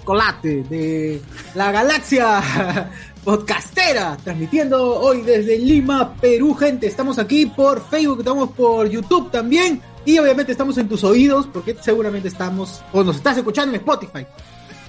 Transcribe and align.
Chocolate 0.00 0.62
de 0.64 1.20
la 1.54 1.70
galaxia 1.70 2.90
podcastera, 3.24 4.16
transmitiendo 4.24 4.98
hoy 4.98 5.22
desde 5.22 5.58
Lima, 5.58 6.14
Perú, 6.14 6.54
gente. 6.54 6.86
Estamos 6.86 7.18
aquí 7.18 7.46
por 7.46 7.86
Facebook, 7.88 8.20
estamos 8.20 8.50
por 8.50 8.88
YouTube 8.88 9.30
también 9.30 9.80
y 10.04 10.18
obviamente 10.18 10.52
estamos 10.52 10.78
en 10.78 10.88
tus 10.88 11.04
oídos 11.04 11.46
porque 11.52 11.76
seguramente 11.80 12.28
estamos 12.28 12.82
o 12.92 13.04
nos 13.04 13.16
estás 13.16 13.36
escuchando 13.36 13.74
en 13.74 13.80
Spotify. 13.80 14.26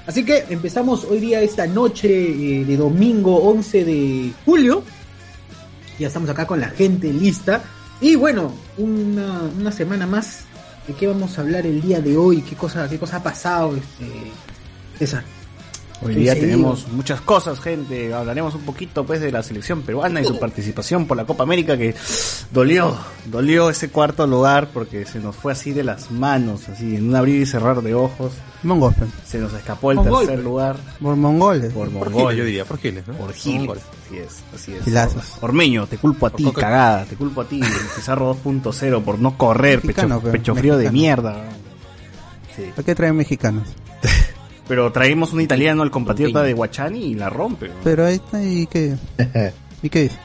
Así 0.08 0.26
que 0.26 0.46
empezamos 0.50 1.06
hoy 1.06 1.20
día 1.20 1.42
esta 1.42 1.68
noche 1.68 2.10
eh, 2.10 2.66
de 2.66 2.78
domingo 2.78 3.36
11 3.36 3.86
de 3.86 4.34
julio. 4.46 4.84
Ya 6.00 6.08
estamos 6.08 6.30
acá 6.30 6.48
con 6.48 6.60
la 6.60 6.70
gente 6.70 7.12
lista. 7.14 7.62
Y 8.00 8.16
bueno, 8.16 8.52
una, 8.78 9.42
una 9.60 9.72
semana 9.72 10.08
más. 10.08 10.46
¿De 10.88 10.96
qué 10.96 11.06
vamos 11.06 11.38
a 11.38 11.42
hablar 11.42 11.68
el 11.68 11.80
día 11.80 12.02
de 12.02 12.18
hoy? 12.18 12.42
¿Qué 12.42 12.56
cosa, 12.56 12.90
qué 12.90 12.98
cosa 12.98 13.18
ha 13.18 13.24
pasado? 13.24 13.76
Este, 13.76 14.32
César. 15.02 15.24
Hoy 16.04 16.14
¿Qué 16.14 16.20
día 16.20 16.34
tenemos 16.36 16.88
muchas 16.90 17.22
cosas, 17.22 17.60
gente. 17.60 18.14
Hablaremos 18.14 18.54
un 18.56 18.62
poquito 18.62 19.04
pues 19.04 19.20
de 19.22 19.32
la 19.32 19.42
selección 19.42 19.82
peruana 19.82 20.22
y 20.22 20.26
su 20.26 20.40
participación 20.40 21.06
por 21.08 21.18
la 21.18 21.26
Copa 21.26 21.42
América 21.44 21.76
que 21.78 21.96
dolió, 22.52 22.96
dolió 23.26 23.70
ese 23.72 23.90
cuarto 23.90 24.26
lugar 24.28 24.70
porque 24.74 25.06
se 25.06 25.20
nos 25.20 25.36
fue 25.36 25.52
así 25.54 25.72
de 25.74 25.84
las 25.84 26.10
manos, 26.12 26.70
así 26.70 26.96
en 26.96 27.10
un 27.10 27.16
abrir 27.16 27.42
y 27.42 27.46
cerrar 27.48 27.82
de 27.82 27.94
ojos. 27.96 28.32
Mongol. 28.64 28.94
Se 29.26 29.40
nos 29.40 29.54
escapó 29.54 29.92
el 29.92 29.98
Mongol. 29.98 30.26
tercer 30.28 30.44
lugar 30.44 30.78
por 31.02 31.16
mongoles. 31.16 31.74
por 31.74 31.90
Por 31.90 32.10
Mongol, 32.12 32.22
Giles, 32.34 32.38
yo 32.38 32.46
diría, 32.46 32.66
por 32.66 32.78
Giles, 32.80 33.08
¿no? 33.08 33.14
por 33.16 33.34
Giles. 33.34 33.78
Así 34.08 34.18
es, 34.18 34.44
así 34.56 34.74
es. 34.74 34.84
Gilazos. 34.84 35.24
Ormeño, 35.42 35.86
te 35.88 35.98
culpo 35.98 36.28
a 36.28 36.30
ti, 36.32 36.44
Coca- 36.44 36.62
cagada, 36.62 37.06
te 37.06 37.16
culpo 37.16 37.42
a 37.42 37.46
ti, 37.46 37.60
Pizarro 37.96 38.36
2.0 38.44 39.04
por 39.04 39.18
no 39.20 39.36
correr, 39.38 39.84
Mexicano, 39.84 40.20
pecho, 40.20 40.32
pecho 40.32 40.56
frío 40.56 40.78
de 40.78 40.92
mierda. 40.92 41.44
Sí. 42.56 42.64
¿Para 42.76 42.86
qué 42.86 42.94
traen 42.96 43.16
mexicanos? 43.16 43.68
Pero 44.72 44.90
traemos 44.94 45.34
un 45.34 45.42
italiano, 45.42 45.84
el 45.84 45.92
compatriota 45.92 46.44
de 46.44 46.54
Guachani, 46.54 47.04
y 47.04 47.16
la 47.16 47.30
rompe. 47.30 47.68
¿no? 47.68 47.74
Pero 47.84 48.06
ahí 48.06 48.16
está, 48.16 48.42
¿y 48.42 48.66
qué? 48.68 48.96
¿Y 49.84 49.90
qué 49.90 50.04
dice? 50.04 50.16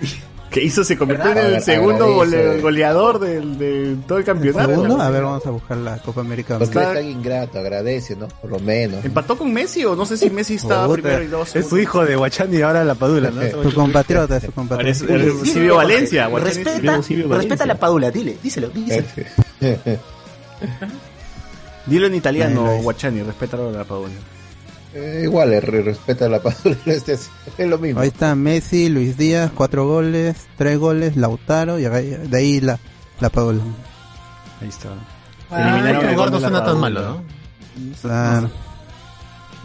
que 0.50 0.62
hizo 0.62 0.84
se 0.84 0.98
convirtió 0.98 1.32
en 1.32 1.38
el 1.38 1.62
segundo 1.62 2.04
Agradece. 2.20 2.36
gole- 2.56 2.60
goleador 2.60 3.18
del- 3.18 3.56
de, 3.58 3.96
todo 4.06 4.18
el 4.18 4.24
campeonato. 4.24 4.68
¿Segundo? 4.68 5.00
A 5.00 5.08
ver, 5.08 5.22
vamos 5.22 5.46
a 5.46 5.50
buscar 5.50 5.78
la 5.78 5.96
Copa 5.96 6.20
América. 6.20 6.58
Porque 6.58 6.64
Está- 6.78 6.92
es 6.92 6.98
tan 6.98 7.08
ingrato, 7.08 7.58
agradece, 7.58 8.16
¿no? 8.16 8.28
Por 8.28 8.50
lo 8.50 8.58
menos. 8.58 9.02
¿Empató 9.02 9.38
con 9.38 9.50
Messi 9.50 9.82
o 9.86 9.96
no 9.96 10.04
sé 10.04 10.18
si 10.18 10.28
Messi 10.28 10.56
estaba 10.56 10.92
primero 10.92 11.22
y 11.22 11.26
dos? 11.28 11.56
Es 11.56 11.66
su 11.70 11.78
hijo 11.78 12.04
de 12.04 12.16
Guachani 12.16 12.58
y 12.58 12.62
ahora 12.62 12.84
la 12.84 12.96
Padula, 12.96 13.30
¿no? 13.30 13.40
Su 13.62 13.72
compatriota, 13.74 14.40
su 14.40 14.52
Parece 14.52 14.52
compatriota. 14.52 15.14
el 15.14 15.46
Silvio 15.46 15.76
Valencia. 15.76 16.26
Guachani 16.26 16.48
Respeta, 16.64 16.96
respeta 16.98 17.28
Valencia. 17.28 17.66
la 17.66 17.74
Padula, 17.78 18.10
dile, 18.10 18.36
díselo, 18.42 18.68
díselo. 18.68 19.06
Dilo 21.86 22.06
en 22.06 22.14
italiano, 22.14 22.72
hizo. 22.74 22.82
Guachani, 22.82 23.22
respétalo 23.22 23.68
a 23.68 23.72
la 23.72 23.84
Padula. 23.84 24.12
Eh, 24.94 25.20
igual, 25.24 25.50
re- 25.62 25.82
respeta 25.82 26.28
la 26.28 26.40
Padula, 26.40 26.76
este 26.86 27.12
es, 27.14 27.30
es 27.58 27.68
lo 27.68 27.78
mismo. 27.78 28.00
Ahí 28.00 28.08
está 28.08 28.34
Messi, 28.34 28.88
Luis 28.88 29.16
Díaz, 29.16 29.50
cuatro 29.54 29.86
goles, 29.86 30.36
tres 30.56 30.78
goles, 30.78 31.16
Lautaro, 31.16 31.78
y 31.78 31.82
de 31.84 32.36
ahí 32.36 32.60
la, 32.60 32.78
la 33.20 33.28
Paola. 33.30 33.62
Ahí 34.60 34.68
está. 34.68 34.88
Ah, 35.50 35.60
Eliminaron 35.78 36.08
el 36.08 36.16
la 36.16 36.40
suena 36.40 36.58
tan 36.64 36.80
Padula. 36.80 36.80
malo, 36.80 37.00
¿no? 37.02 37.22
Claro. 38.02 38.50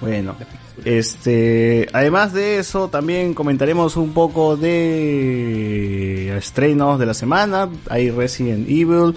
Bueno, 0.02 0.36
este, 0.84 1.88
además 1.94 2.34
de 2.34 2.58
eso, 2.58 2.88
también 2.90 3.34
comentaremos 3.34 3.96
un 3.98 4.14
poco 4.14 4.58
de 4.58 6.36
estrenos 6.38 7.00
de 7.00 7.06
la 7.06 7.14
semana. 7.14 7.70
Hay 7.90 8.10
Resident 8.10 8.68
Evil, 8.68 9.16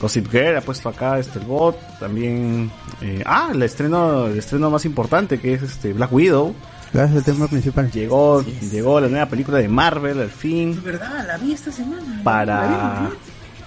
Gossip 0.00 0.30
Girl 0.30 0.56
ha 0.56 0.60
puesto 0.60 0.88
acá 0.88 1.18
este 1.18 1.38
el 1.38 1.44
bot, 1.46 1.76
también, 1.98 2.70
eh, 3.00 3.22
ah, 3.24 3.50
el 3.52 3.62
estreno, 3.62 4.26
el 4.26 4.38
estreno 4.38 4.70
más 4.70 4.84
importante 4.84 5.38
que 5.38 5.54
es 5.54 5.62
este 5.62 5.92
Black 5.92 6.12
Widow. 6.12 6.54
Claro, 6.92 7.08
es 7.08 7.14
el 7.16 7.24
tema 7.24 7.48
principal. 7.48 7.90
Llegó, 7.90 8.44
llegó 8.70 9.00
la 9.00 9.08
nueva 9.08 9.26
película 9.26 9.58
de 9.58 9.68
Marvel 9.68 10.20
al 10.20 10.30
fin 10.30 10.80
verdad, 10.84 11.24
la 11.26 11.36
vi 11.38 11.52
esta 11.52 11.72
semana. 11.72 12.20
para 12.22 13.10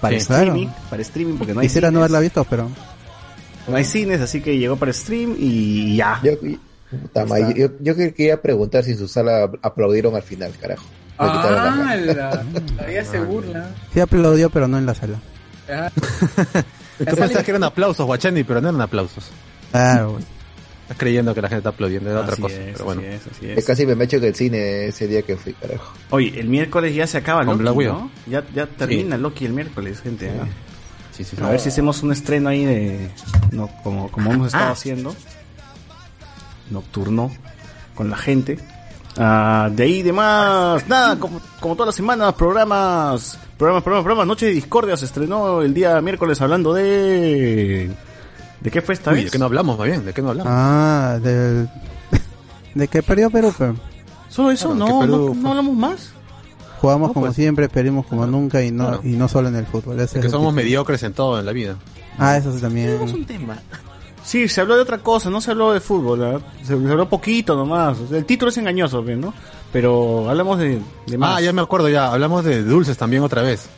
para 0.00 0.14
Sí, 0.14 0.20
streaming, 0.22 0.66
claro. 0.66 0.80
para 0.90 1.02
streaming 1.02 1.34
porque 1.36 1.54
no 1.54 1.60
hay 1.60 1.66
Quisiera 1.66 1.88
no 1.88 1.92
cines, 1.96 2.00
haberla 2.02 2.20
visto, 2.20 2.44
pero 2.48 2.68
no 3.66 3.76
hay 3.76 3.84
cines, 3.84 4.20
así 4.20 4.40
que 4.40 4.56
llegó 4.58 4.76
para 4.76 4.92
stream 4.92 5.34
y 5.38 5.96
ya. 5.96 6.20
Yo, 6.22 6.32
madre, 7.26 7.54
yo, 7.56 7.68
yo 7.80 7.96
que- 7.96 8.14
quería 8.14 8.40
preguntar 8.40 8.84
si 8.84 8.92
en 8.92 8.98
su 8.98 9.08
sala 9.08 9.50
aplaudieron 9.62 10.14
al 10.14 10.22
final, 10.22 10.52
carajo. 10.60 10.84
La 11.18 11.26
Ah, 11.26 11.50
gana. 11.74 11.96
la, 11.96 12.30
todavía 12.76 13.04
se 13.04 13.18
burla. 13.20 13.70
sí 13.92 13.98
aplaudió, 14.00 14.50
pero 14.50 14.68
no 14.68 14.78
en 14.78 14.86
la 14.86 14.94
sala. 14.94 15.16
Ah, 15.70 15.90
Tú 16.98 17.04
pensabas 17.04 17.44
que 17.44 17.50
eran 17.50 17.64
aplausos, 17.64 18.04
Guachani, 18.06 18.42
pero 18.44 18.60
no 18.60 18.68
eran 18.70 18.80
aplausos. 18.80 19.30
Claro, 19.70 20.12
güey. 20.12 20.24
Estás 20.82 20.98
creyendo 20.98 21.34
que 21.34 21.42
la 21.42 21.48
gente 21.48 21.58
está 21.58 21.68
aplaudiendo, 21.68 22.10
era 22.10 22.20
otra 22.20 22.32
Así 22.32 22.42
cosa. 22.42 22.54
es, 22.56 22.72
pero 22.72 22.84
bueno. 22.86 23.02
así 23.02 23.10
es, 23.10 23.20
así 23.36 23.50
es. 23.50 23.64
casi 23.66 23.86
me 23.86 23.94
me 23.94 24.04
echo 24.04 24.16
en 24.16 24.24
el 24.24 24.34
cine 24.34 24.86
ese 24.86 25.06
día 25.06 25.20
que 25.22 25.36
fui, 25.36 25.52
carajo. 25.52 25.92
Oye, 26.10 26.40
el 26.40 26.48
miércoles 26.48 26.94
ya 26.94 27.06
se 27.06 27.18
acaba 27.18 27.44
Con 27.44 27.62
Loki. 27.62 27.84
¿no? 27.84 28.10
Ya, 28.26 28.42
ya 28.54 28.66
termina 28.66 29.18
Loki 29.18 29.44
el 29.44 29.52
miércoles, 29.52 30.00
gente. 30.00 30.30
¿ah? 30.30 30.46
Sí, 31.14 31.24
sí, 31.24 31.36
sí. 31.36 31.42
A 31.42 31.50
ver 31.50 31.60
si 31.60 31.68
hacemos 31.68 32.02
un 32.02 32.12
estreno 32.12 32.48
ahí 32.48 32.64
de... 32.64 33.10
No, 33.52 33.68
como, 33.84 34.10
como 34.10 34.32
hemos 34.32 34.46
estado 34.48 34.68
Ah. 34.68 34.70
haciendo. 34.72 35.14
Nocturno. 36.70 37.30
Con 37.94 38.08
la 38.10 38.16
gente. 38.16 38.58
Ah, 39.18 39.68
de 39.72 39.82
ahí 39.82 40.02
de 40.02 40.12
más... 40.12 40.86
Nada, 40.88 41.18
como, 41.18 41.40
como 41.60 41.74
todas 41.74 41.88
las 41.88 41.94
semanas, 41.96 42.34
programas... 42.34 43.38
Programas, 43.58 43.82
programas, 43.82 44.04
programas. 44.04 44.26
Noche 44.28 44.46
de 44.46 44.52
Discordia 44.52 44.96
se 44.96 45.06
estrenó 45.06 45.62
el 45.62 45.74
día 45.74 46.00
miércoles 46.00 46.40
hablando 46.40 46.72
de... 46.72 47.90
¿De 48.60 48.70
qué 48.70 48.80
fue 48.82 48.94
esta 48.94 49.10
Uy, 49.10 49.16
vez? 49.16 49.24
¿de 49.26 49.30
qué 49.32 49.38
no 49.38 49.46
hablamos, 49.46 49.76
más 49.78 49.86
bien? 49.86 50.04
¿De 50.04 50.12
qué 50.12 50.22
no 50.22 50.30
hablamos? 50.30 50.52
Ah, 50.54 51.18
del... 51.22 51.68
de 52.74 52.88
que 52.88 53.02
perdió 53.02 53.30
Perú, 53.30 53.52
pero 53.58 53.74
¿Solo 54.28 54.50
eso? 54.52 54.70
Claro, 54.70 54.78
no, 54.86 54.94
no, 54.94 55.00
Perú 55.00 55.34
no 55.34 55.40
fue- 55.40 55.50
hablamos 55.50 55.76
más. 55.76 56.10
jugamos 56.80 57.08
No, 57.08 57.14
como 57.14 57.26
pues. 57.26 57.36
siempre, 57.36 57.68
perdimos 57.68 58.06
como 58.06 58.26
nunca 58.26 58.62
y 58.62 58.70
no 58.70 58.86
Claro. 58.88 59.00
y 59.04 59.08
no 59.16 59.26
solo 59.28 59.48
en 59.48 59.56
el 59.56 59.66
fútbol. 59.66 59.96
De 59.96 60.04
es 60.04 60.12
que 60.12 60.22
somos 60.28 60.48
tipo. 60.48 60.52
mediocres 60.52 61.02
en 61.02 61.12
todo 61.12 61.38
en 61.40 61.46
la 61.46 61.52
vida. 61.52 61.76
Ah, 62.18 62.36
eso 62.36 62.52
sí 62.52 62.60
Tenemos 62.60 62.98
también. 63.00 63.14
un 63.14 63.24
tema. 63.24 63.58
Sí, 64.28 64.46
se 64.46 64.60
habló 64.60 64.76
de 64.76 64.82
otra 64.82 64.98
cosa, 64.98 65.30
no 65.30 65.40
se 65.40 65.52
habló 65.52 65.72
de 65.72 65.80
fútbol, 65.80 66.18
¿verdad? 66.18 66.40
se, 66.60 66.66
se 66.66 66.72
habló 66.74 67.08
poquito 67.08 67.56
nomás. 67.56 67.96
El 68.12 68.26
título 68.26 68.50
es 68.50 68.58
engañoso, 68.58 69.02
¿ves, 69.02 69.16
¿no? 69.16 69.32
Pero 69.72 70.28
hablamos 70.28 70.58
de, 70.58 70.80
de 71.06 71.16
más. 71.18 71.38
Ah, 71.38 71.40
ya 71.40 71.50
me 71.54 71.62
acuerdo, 71.62 71.88
ya. 71.88 72.12
Hablamos 72.12 72.44
de 72.44 72.62
dulces 72.62 72.98
también 72.98 73.22
otra 73.22 73.40
vez. 73.40 73.68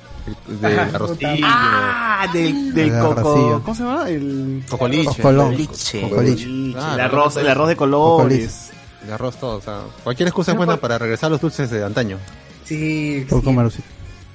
De 0.49 0.79
arrocillo, 0.81 1.47
Ah, 1.47 2.26
del, 2.32 2.75
del 2.75 2.88
El 2.93 3.00
coco. 3.00 3.12
arrocillo. 3.12 3.62
¿Cómo 3.62 3.75
se 3.76 3.82
llama? 3.85 4.08
El, 4.11 4.64
cocoliche. 4.69 5.05
Cocolón. 5.23 5.56
Liche. 5.56 6.00
Cocoliche. 6.02 6.44
el 6.47 6.73
Claro, 6.75 7.03
arroz, 7.05 7.37
el 7.37 7.49
arroz 7.49 7.69
de 7.69 7.76
Cocoliche. 7.76 7.96
colores. 7.96 8.70
El 9.06 9.12
arroz 9.12 9.37
todo, 9.37 9.56
o 9.58 9.61
sea, 9.61 9.82
cualquier 10.03 10.29
excusa 10.29 10.50
es 10.50 10.56
buena 10.56 10.76
para 10.79 10.99
regresar 10.99 11.29
a 11.29 11.31
los 11.31 11.41
dulces 11.41 11.70
de 11.70 11.85
antaño. 11.85 12.19
sí, 12.64 13.25
Coco 13.31 13.53
Marucito. 13.53 13.87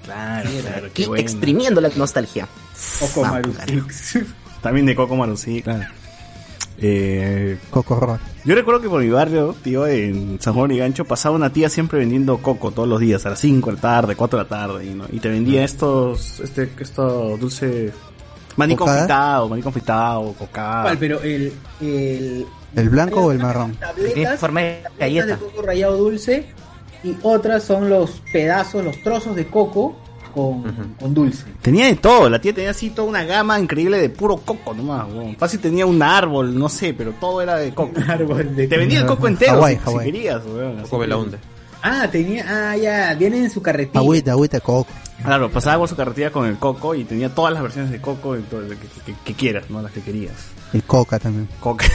Claro, 0.05 0.49
claro, 0.61 0.85
Aquí 0.87 1.03
qué 1.03 1.07
bueno. 1.07 1.21
exprimiendo 1.21 1.81
la 1.81 1.89
nostalgia. 1.95 2.47
Ojo 3.01 3.21
Vamos, 3.21 3.41
Marusix. 3.57 4.19
También 4.61 4.85
de 4.85 4.95
Coco 4.95 5.15
Maru, 5.15 5.35
sí, 5.37 5.61
claro. 5.61 5.83
Eh, 6.77 7.57
Coco 7.69 8.19
yo 8.43 8.53
recuerdo 8.53 8.81
que 8.81 8.89
por 8.89 9.01
mi 9.01 9.09
barrio, 9.09 9.55
tío, 9.63 9.87
en 9.87 10.37
San 10.41 10.53
Juan 10.53 10.71
y 10.71 10.77
Gancho, 10.77 11.05
pasaba 11.05 11.35
una 11.35 11.51
tía 11.51 11.69
siempre 11.69 11.99
vendiendo 11.99 12.37
coco 12.39 12.71
todos 12.71 12.87
los 12.87 12.99
días, 12.99 13.25
a 13.25 13.29
las 13.31 13.39
5 13.39 13.69
de 13.71 13.75
la 13.75 13.81
tarde, 13.81 14.15
4 14.15 14.37
de 14.37 14.43
la 14.43 14.49
tarde, 14.49 14.85
y, 14.85 14.89
¿no? 14.93 15.05
y 15.11 15.19
te 15.19 15.29
vendía 15.29 15.63
estos, 15.63 16.39
este, 16.41 16.69
estos 16.79 17.39
dulces, 17.39 17.91
maní 18.57 18.75
¿Cocada? 18.75 18.97
confitado, 18.99 19.49
maní 19.49 19.61
confitado, 19.63 20.33
cocada. 20.33 20.83
¿Cuál? 20.83 20.97
Pero 20.99 21.21
el, 21.21 21.53
el 21.81 22.45
¿El 22.75 22.89
blanco 22.89 23.21
o 23.25 23.31
el 23.31 23.39
marrón? 23.39 23.75
tabletas, 23.77 24.13
Tiene 24.13 24.37
forma 24.37 24.61
de 24.61 24.83
galleta. 24.99 25.25
de 25.27 25.37
coco 25.37 25.61
rallado 25.61 25.97
dulce 25.97 26.45
y 27.03 27.15
otras 27.23 27.63
son 27.63 27.89
los 27.89 28.21
pedazos, 28.31 28.83
los 28.83 29.01
trozos 29.01 29.35
de 29.35 29.47
coco 29.47 29.95
con, 30.35 30.63
con 30.99 31.13
dulce. 31.13 31.45
Tenía 31.61 31.87
de 31.87 31.95
todo, 31.95 32.29
la 32.29 32.39
tía 32.39 32.53
tenía 32.53 32.69
así 32.71 32.91
toda 32.91 33.07
una 33.07 33.23
gama 33.23 33.59
increíble 33.59 33.97
de 33.99 34.09
puro 34.09 34.37
coco 34.37 34.73
nomás, 34.75 35.07
weón. 35.11 35.35
Fácil 35.37 35.59
tenía 35.59 35.85
un 35.87 36.03
árbol, 36.03 36.55
no 36.59 36.69
sé, 36.69 36.93
pero 36.93 37.13
todo 37.13 37.41
era 37.41 37.55
de 37.57 37.73
coco. 37.73 37.93
Árbol 38.07 38.55
de 38.55 38.67
Te 38.67 38.77
vendía 38.77 38.99
el 38.99 39.05
coco 39.07 39.27
entero 39.27 39.53
Hawái, 39.53 39.75
si, 39.75 39.79
si 39.79 39.85
Hawái. 39.85 40.05
querías, 40.11 40.41
weón. 40.45 40.81
Coco 40.83 40.99
Belaunde. 40.99 41.37
Ah, 41.81 42.07
tenía, 42.11 42.45
ah, 42.71 42.75
ya, 42.77 43.13
viene 43.15 43.37
en 43.37 43.49
su 43.49 43.61
carretilla. 43.61 43.99
Agüita, 43.99 44.31
agüita 44.31 44.57
de 44.57 44.61
coco. 44.61 44.89
Claro, 45.23 45.49
pasaba 45.49 45.77
por 45.79 45.87
su 45.89 45.95
carretilla 45.95 46.29
con 46.31 46.45
el 46.45 46.57
coco 46.57 46.93
y 46.93 47.03
tenía 47.05 47.33
todas 47.33 47.53
las 47.53 47.63
versiones 47.63 47.89
de 47.89 48.01
coco 48.01 48.35
y 48.37 48.41
todo, 48.41 48.61
que, 48.67 48.75
que- 48.75 48.87
que- 49.05 49.15
que 49.23 49.33
quieras, 49.33 49.69
¿no? 49.69 49.81
Las 49.81 49.91
que 49.91 50.01
querías. 50.01 50.33
Y 50.73 50.81
coca 50.81 51.19
también. 51.19 51.47
Coca. 51.61 51.85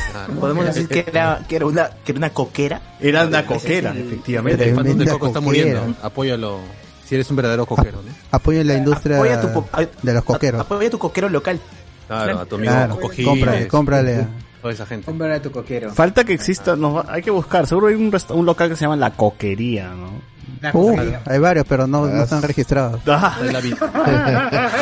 Podemos 0.40 0.64
decir 0.64 0.88
que 0.88 1.04
era, 1.06 1.44
que 1.46 1.56
era 1.56 1.66
una, 1.66 1.90
que 2.04 2.12
era 2.12 2.18
una 2.18 2.30
coquera. 2.30 2.80
Era 2.98 3.26
una 3.26 3.44
coquera, 3.44 3.90
El 3.90 3.98
efectivamente. 3.98 4.64
Fandom 4.66 4.76
del 4.84 4.94
Tremenda 4.96 5.12
coco 5.12 5.26
está 5.26 5.40
muriendo. 5.40 5.94
Apóyalo. 6.02 6.60
Si 7.10 7.16
eres 7.16 7.28
un 7.28 7.34
verdadero 7.34 7.66
coquero, 7.66 7.98
¿no? 8.06 8.62
La 8.64 8.74
industria 8.78 9.16
Apoya 9.16 9.40
tu, 9.40 9.52
po- 9.52 9.68
ay, 9.72 9.88
de 10.00 10.14
los 10.14 10.22
coqueros. 10.22 10.60
Apoya 10.60 10.88
tu 10.90 10.96
coquero 11.00 11.28
local. 11.28 11.58
Claro, 12.06 12.38
a 12.38 12.46
tu 12.46 12.54
amigo 12.54 12.70
Claro, 12.72 12.94
cómprale, 13.24 13.56
Giles, 13.56 13.66
cómprale. 13.68 14.14
a- 14.16 14.28
Toda 14.62 14.74
esa 14.74 14.86
gente. 14.86 15.06
Comprar 15.06 15.32
a 15.32 15.42
tu 15.42 15.50
coquero. 15.50 15.90
Falta 15.92 16.22
que 16.22 16.34
exista, 16.34 16.76
nos 16.76 16.94
va- 16.98 17.06
hay 17.08 17.20
que 17.22 17.32
buscar. 17.32 17.66
Seguro 17.66 17.88
hay 17.88 17.94
un, 17.96 18.12
resta- 18.12 18.34
un 18.34 18.46
local 18.46 18.68
que 18.68 18.76
se 18.76 18.82
llama 18.82 18.94
La 18.94 19.10
Coquería, 19.10 19.88
¿no? 19.88 20.10
Uh, 20.74 20.94
hay 21.24 21.38
varios, 21.38 21.64
pero 21.66 21.86
no, 21.86 22.06
no 22.06 22.22
están 22.22 22.42
registrados. 22.42 23.00
Ah. 23.06 23.38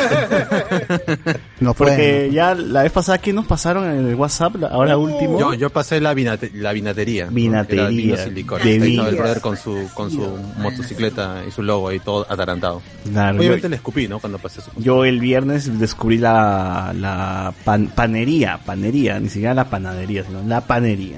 No 1.59 1.73
porque 1.73 1.95
pueden. 1.95 2.31
ya 2.31 2.55
la 2.55 2.83
vez 2.83 2.91
pasada 2.91 3.17
que 3.17 3.33
nos 3.33 3.45
pasaron 3.45 3.85
en 3.89 4.07
el 4.07 4.15
WhatsApp, 4.15 4.55
ahora 4.71 4.97
último. 4.97 5.39
Yo, 5.39 5.53
yo 5.53 5.69
pasé 5.69 5.99
la, 5.99 6.13
vinate- 6.13 6.51
la 6.53 6.71
vinatería. 6.71 7.27
Vinatería, 7.29 8.15
Era 8.15 8.25
de 8.25 9.09
el 9.09 9.15
brother 9.15 9.41
con 9.41 9.57
su, 9.57 9.89
con 9.93 10.09
su 10.09 10.37
motocicleta 10.57 11.43
y 11.47 11.51
su 11.51 11.61
logo 11.63 11.89
ahí 11.89 11.99
todo 11.99 12.25
atarantado. 12.29 12.81
Claro, 13.11 13.35
yo, 13.35 13.39
Obviamente 13.41 13.69
le 13.69 13.75
escupí, 13.75 14.07
¿no? 14.07 14.19
Cuando 14.19 14.39
pasé 14.39 14.61
su 14.61 14.71
yo 14.77 15.03
el 15.05 15.19
viernes 15.19 15.79
descubrí 15.79 16.17
la, 16.17 16.93
la 16.97 17.53
pan- 17.65 17.91
panería, 17.93 18.59
panería, 18.65 19.19
ni 19.19 19.29
siquiera 19.29 19.53
la 19.53 19.65
panadería, 19.69 20.23
sino 20.23 20.41
la 20.43 20.61
panería. 20.61 21.17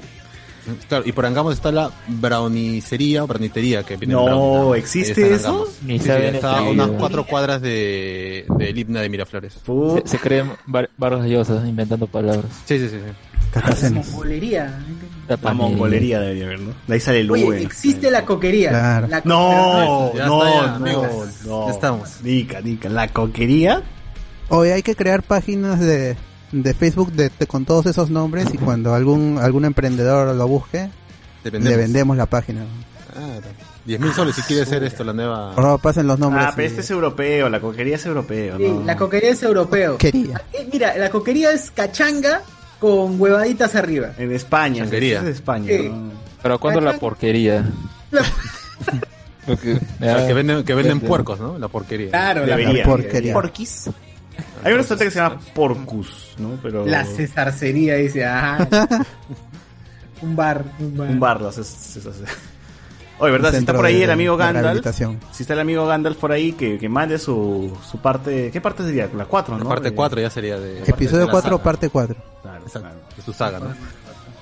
Claro, 0.88 1.02
y 1.06 1.12
por 1.12 1.26
Angamos 1.26 1.54
está 1.54 1.72
la 1.72 1.90
brownicería 2.06 3.24
o 3.24 3.26
brownicería 3.26 3.82
que 3.82 3.96
viene 3.96 4.14
No. 4.14 4.74
¿existe 4.74 5.34
eso? 5.34 5.48
Angamos. 5.48 5.68
Ni 5.84 5.98
Sí, 5.98 6.06
saben 6.06 6.30
sí, 6.30 6.36
está 6.36 6.58
a 6.58 6.62
unas 6.62 6.90
cuatro 6.90 7.26
cuadras 7.26 7.60
de, 7.60 8.46
del 8.58 8.78
himna 8.78 9.00
de 9.00 9.08
Miraflores. 9.08 9.54
Se, 9.54 10.02
se 10.08 10.18
creen 10.18 10.52
bar- 10.66 10.90
Vargas 10.96 11.26
Llosa 11.26 11.62
inventando 11.66 12.06
palabras. 12.06 12.44
Sí, 12.64 12.78
sí, 12.78 12.88
sí. 12.88 12.96
sí. 13.76 13.90
Mongolería. 13.92 14.78
La 15.28 15.52
mongolería 15.52 16.20
debería 16.20 16.44
haber, 16.46 16.60
¿no? 16.60 16.74
De 16.86 16.94
ahí 16.94 17.00
sale 17.00 17.20
el 17.20 17.30
Oye, 17.30 17.62
existe 17.62 18.10
la 18.10 18.24
coquería. 18.24 18.70
Claro. 18.70 19.08
La 19.08 19.20
co- 19.22 19.28
No, 19.28 20.14
Ya 20.14 20.26
no, 20.26 20.44
ya, 20.44 20.78
no. 21.44 21.66
Ya 21.66 21.72
estamos. 21.72 22.20
Nica, 22.22 22.60
nica. 22.60 22.88
La 22.88 23.08
coquería. 23.08 23.82
Hoy 24.48 24.68
hay 24.70 24.82
que 24.82 24.94
crear 24.94 25.22
páginas 25.22 25.80
de, 25.80 26.16
de 26.52 26.74
Facebook 26.74 27.12
de, 27.12 27.30
de- 27.38 27.46
con 27.46 27.64
todos 27.64 27.86
esos 27.86 28.10
nombres 28.10 28.46
y 28.52 28.58
cuando 28.58 28.94
algún 28.94 29.38
algún 29.40 29.64
emprendedor 29.64 30.34
lo 30.34 30.46
busque, 30.46 30.88
le 31.44 31.76
vendemos 31.76 32.16
la 32.16 32.26
página. 32.26 32.64
Claro. 33.12 33.42
10 33.84 34.00
mil 34.00 34.12
soles 34.12 34.36
si 34.36 34.42
quiere 34.42 34.64
ser 34.64 34.84
esto 34.84 35.02
la 35.02 35.12
nueva... 35.12 35.54
Por 35.56 35.64
favor, 35.64 35.80
pasen 35.80 36.06
los 36.06 36.16
nombres. 36.18 36.44
Ah, 36.46 36.52
pero 36.54 36.68
y- 36.68 36.70
este 36.70 36.82
es 36.82 36.90
europeo, 36.92 37.48
la 37.48 37.58
coquería 37.60 37.96
es 37.96 38.06
europeo, 38.06 38.56
Sí, 38.56 38.62
¿no? 38.68 38.84
la 38.84 38.96
coquería 38.96 39.30
es 39.30 39.42
europeo. 39.42 39.98
Quería. 39.98 40.40
Eh, 40.52 40.68
Mira, 40.72 40.96
la 40.96 41.10
coquería 41.10 41.50
es 41.50 41.70
cachanga 41.72 42.42
con 42.78 43.20
huevaditas 43.20 43.74
arriba. 43.74 44.10
En 44.18 44.30
España, 44.32 44.84
Changuería. 44.84 45.18
es 45.18 45.24
de 45.24 45.30
España, 45.32 45.66
Sí. 45.68 45.88
¿no? 45.88 46.12
Pero 46.42 46.60
¿cuándo 46.60 46.80
la 46.80 46.92
porquería? 46.98 47.64
La- 48.12 48.22
Porque 49.46 49.80
me 49.98 50.06
O 50.06 50.10
sea, 50.12 50.16
da- 50.20 50.26
que 50.28 50.34
venden, 50.34 50.64
que 50.64 50.74
venden 50.74 50.98
vende. 50.98 51.08
puercos, 51.08 51.40
¿no? 51.40 51.58
La 51.58 51.66
porquería. 51.68 52.10
Claro, 52.10 52.46
la, 52.46 52.56
Debería. 52.56 52.84
La 52.84 52.88
porquería. 52.90 53.32
Porquis. 53.32 53.90
Hay 54.64 54.72
un 54.72 54.78
restaurante 54.78 55.04
que 55.06 55.10
se 55.10 55.18
llama 55.18 55.40
Porcus, 55.54 56.34
¿no? 56.38 56.58
Pero... 56.62 56.86
la 56.86 57.04
cesarcería 57.04 57.96
dice, 57.96 58.24
ajá. 58.24 58.68
un 60.22 60.36
bar, 60.36 60.64
un 60.78 60.96
bar. 60.96 61.08
Un 61.10 61.20
bar, 61.20 61.40
las 61.40 61.58
es- 61.58 61.96
es- 61.96 62.06
es- 62.06 62.16
Oye, 63.18 63.30
¿verdad? 63.32 63.50
Si 63.52 63.58
está 63.58 63.72
por 63.72 63.84
ahí 63.86 63.98
de- 63.98 64.04
el 64.04 64.10
amigo 64.10 64.36
de 64.36 64.44
Gandalf, 64.44 64.86
si 65.32 65.42
está 65.42 65.52
el 65.54 65.60
amigo 65.60 65.86
Gandalf 65.86 66.16
por 66.18 66.32
ahí, 66.32 66.52
que, 66.52 66.76
que 66.78 66.88
mande 66.88 67.18
su, 67.18 67.76
su 67.88 67.98
parte... 67.98 68.50
¿Qué 68.50 68.60
parte 68.60 68.82
sería? 68.84 69.08
La 69.16 69.26
4, 69.26 69.58
La 69.58 69.62
¿no? 69.62 69.68
parte 69.68 69.90
De- 69.90 69.94
4 69.96 70.20
ya 70.20 70.30
sería 70.30 70.58
de... 70.58 70.82
Episodio 70.84 71.20
de 71.20 71.26
la 71.26 71.30
4, 71.32 71.50
saga. 71.50 71.62
parte 71.62 71.88
4. 71.88 72.16
Claro, 72.42 72.56
Exacto, 72.64 72.80
claro. 72.88 73.00
de 73.16 73.22
su 73.22 73.32
saga, 73.32 73.58
¿no? 73.60 73.66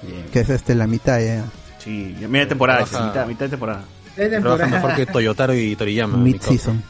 Bien. 0.03 0.25
Que 0.33 0.41
es 0.41 0.49
este 0.51 0.75
la 0.75 0.87
mitad 0.87 1.21
ya. 1.21 1.45
Sí, 1.79 2.17
media 2.29 2.49
temporada, 2.49 2.85
Trabaja- 2.87 3.07
mitad, 3.09 3.27
mitad 3.27 3.45
de 3.47 3.49
temporada. 3.51 3.83
De 4.17 4.29
Trabaja 4.29 4.41
temporada. 4.65 4.67
mejor 4.69 4.95
que 4.95 5.07
Toyotaro 5.13 5.55
y 5.55 5.77
Toriyama. 5.77 6.17
mi 6.17 6.33
Mid 6.33 6.41
causa. 6.41 6.49
season. 6.49 6.83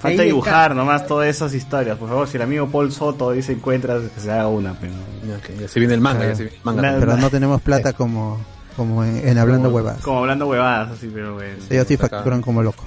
Falta 0.00 0.22
Ahí 0.22 0.28
dibujar 0.28 0.74
nomás 0.74 1.06
todas 1.06 1.26
esas 1.28 1.54
historias. 1.54 1.96
Por 1.98 2.08
favor, 2.08 2.28
si 2.28 2.36
el 2.36 2.42
amigo 2.42 2.68
Paul 2.68 2.92
Soto 2.92 3.30
dice 3.32 3.52
encuentras, 3.52 4.02
que 4.14 4.20
se 4.20 4.30
haga 4.30 4.48
una. 4.48 4.74
Pero... 4.74 4.92
Ya, 5.26 5.36
ok, 5.36 5.60
ya 5.60 5.68
se 5.68 5.78
viene 5.80 5.94
el 5.94 6.00
manga, 6.00 6.18
Claro. 6.20 6.32
ya 6.32 6.36
se 6.36 6.42
viene 6.44 6.58
el 6.58 6.64
manga. 6.64 6.96
Pero 7.00 7.16
no 7.16 7.30
tenemos 7.30 7.62
plata 7.62 7.92
como, 7.94 8.38
como 8.76 9.02
en, 9.04 9.26
en 9.26 9.38
Hablando 9.38 9.70
Huevas. 9.70 10.00
Como 10.02 10.18
hablando 10.20 10.46
huevadas, 10.48 10.90
así, 10.92 11.10
pero 11.12 11.34
bueno. 11.34 11.56
Ellos 11.70 11.86
sí 11.88 11.94
Acá. 11.94 12.08
facturan 12.08 12.42
como 12.42 12.62
loco. 12.62 12.84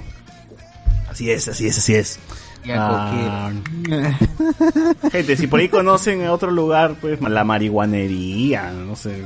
Así 1.10 1.30
es, 1.30 1.48
así 1.48 1.66
es, 1.66 1.78
así 1.78 1.94
es. 1.96 2.18
Ya, 2.64 2.76
Ah, 2.78 3.50
gente, 5.10 5.36
si 5.36 5.46
por 5.46 5.60
ahí 5.60 5.68
conocen 5.68 6.26
otro 6.28 6.50
lugar, 6.50 6.94
pues 7.00 7.20
la 7.20 7.42
marihuanería, 7.42 8.70
no 8.70 8.94
sé. 8.96 9.22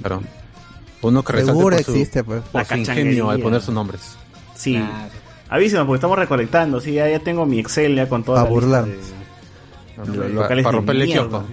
Claro. 0.00 0.22
Uno 1.02 1.22
que 1.22 1.38
Seguro 1.44 1.76
por 1.76 1.84
su, 1.84 1.92
existe, 1.92 2.24
pues. 2.24 2.42
por 2.42 2.60
La 2.62 2.64
su 2.66 2.74
ingenio 2.76 3.30
al 3.30 3.40
poner 3.40 3.60
sus 3.60 3.74
nombres. 3.74 4.16
Sí. 4.54 4.74
Claro. 4.74 5.10
Avísenos, 5.50 5.86
porque 5.86 5.96
estamos 5.98 6.18
recolectando. 6.18 6.80
Sí, 6.80 6.92
ya, 6.92 7.08
ya 7.08 7.18
tengo 7.20 7.46
mi 7.46 7.58
Excel 7.58 7.94
ya 7.96 8.08
con 8.08 8.22
toda 8.22 8.40
A 8.42 8.44
la 8.44 8.50
lista 8.50 8.64
burlarnos. 8.66 8.96
de- 8.96 9.18
Para, 9.96 10.06
los 10.18 10.30
locales 10.32 10.64
para 10.64 10.72
de 10.72 10.76
romperle 10.78 11.04
el 11.04 11.10
kiosco. 11.10 11.44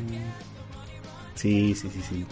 Sí, 1.36 1.76
sí, 1.76 1.90
sí, 1.94 2.02
sí. 2.10 2.26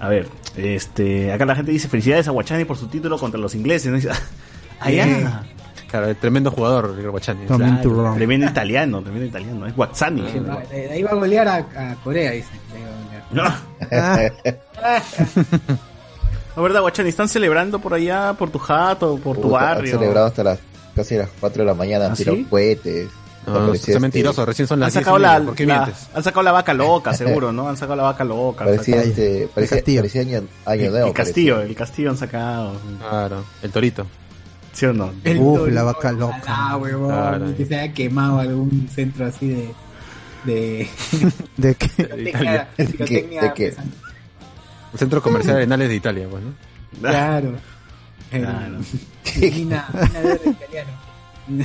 A 0.00 0.08
ver, 0.08 0.28
este, 0.56 1.32
acá 1.32 1.44
la 1.46 1.54
gente 1.54 1.70
dice 1.72 1.88
felicidades 1.88 2.26
a 2.28 2.32
Guachani 2.32 2.64
por 2.64 2.76
su 2.76 2.88
título 2.88 3.18
contra 3.18 3.38
los 3.40 3.54
ingleses. 3.54 4.04
¿no? 4.04 4.12
Allá. 4.80 5.44
Claro, 5.88 6.08
el 6.08 6.16
tremendo 6.16 6.50
jugador, 6.50 6.94
Guachani. 7.10 7.46
Rome. 7.46 7.80
tremendo 8.16 8.46
italiano, 8.46 9.00
tremendo 9.02 9.26
italiano. 9.28 9.66
Es 9.66 9.76
Guazzani. 9.76 10.24
Ah, 10.48 10.58
De, 10.70 10.88
de 10.88 10.92
ahí 10.92 11.02
va 11.02 11.10
a 11.10 11.14
golear 11.14 11.46
a, 11.48 11.56
a 11.56 11.94
Corea, 12.02 12.30
dice. 12.32 12.48
No. 13.30 13.44
La 16.56 16.60
verdad, 16.62 16.80
Guachani, 16.82 17.08
¿están 17.08 17.28
celebrando 17.28 17.78
por 17.78 17.94
allá, 17.94 18.34
por 18.34 18.50
tu 18.50 18.58
jato, 18.58 19.16
por 19.18 19.36
tu 19.36 19.42
Puta, 19.42 19.58
Han 19.58 19.64
barrio? 19.76 19.98
celebrado 19.98 20.26
hasta 20.26 20.44
las 20.44 20.58
casi 20.94 21.16
las 21.16 21.28
4 21.40 21.62
de 21.62 21.66
la 21.66 21.74
mañana, 21.74 22.06
¿Ah, 22.06 22.08
han 22.08 22.14
tirado 22.14 22.36
sí? 22.38 22.46
cohetes. 22.48 23.08
No, 23.44 23.54
Apareció 23.54 23.74
está 23.74 23.90
este- 23.90 24.00
mentiroso, 24.00 24.46
recién 24.46 24.68
son 24.68 24.76
Han 24.76 24.80
las 24.80 24.92
10 24.92 25.02
sacado 25.04 25.18
y 25.18 25.22
la, 25.22 25.32
media, 25.32 25.46
¿por 25.46 25.54
qué 25.56 25.66
la- 25.66 25.78
mientes? 25.82 26.08
han 26.14 26.22
sacado 26.22 26.42
la 26.44 26.52
vaca 26.52 26.74
loca, 26.74 27.12
seguro, 27.14 27.52
¿no? 27.52 27.68
Han 27.68 27.76
sacado 27.76 27.96
la 27.96 28.02
vaca 28.04 28.24
loca. 28.24 28.64
han 28.64 28.70
Parecía, 28.70 28.94
sacado- 28.96 29.10
este, 29.10 29.48
parecía, 29.52 29.76
castillo. 29.78 30.00
parecía 30.00 30.20
año, 30.22 30.42
año 30.64 30.84
el, 30.84 30.90
nuevo. 30.92 31.06
el 31.08 31.12
castillo, 31.14 31.54
parecía. 31.54 31.70
el 31.70 31.76
castillo 31.76 32.10
han 32.10 32.16
sacado. 32.16 32.72
Claro, 33.00 33.44
el 33.62 33.70
torito. 33.72 34.06
¿Sí 34.72 34.86
o 34.86 34.92
no? 34.94 35.12
El 35.24 35.38
Uf, 35.38 35.58
Torito, 35.58 35.74
la 35.74 35.82
vaca 35.82 36.12
loca. 36.12 36.40
Ah, 36.46 36.76
huevón. 36.78 37.08
Claro. 37.10 37.56
Que 37.56 37.66
se 37.66 37.78
haya 37.78 37.92
quemado 37.92 38.38
algún 38.38 38.88
centro 38.94 39.26
así 39.26 39.48
de. 39.48 39.74
de. 40.44 40.88
¿De 41.58 41.74
qué? 41.74 41.88
¿De 42.04 42.32
qué? 43.04 43.38
¿De 43.40 43.52
qué? 43.54 43.74
El 44.92 44.98
centro 44.98 45.20
comercial 45.20 45.56
Arenales 45.56 45.88
de 45.88 45.94
Italia, 45.96 46.26
pues, 46.30 46.42
¿no? 46.44 46.52
Claro. 47.00 47.54
Claro. 48.40 48.78
Mina, 49.40 49.88
mina. 49.92 51.62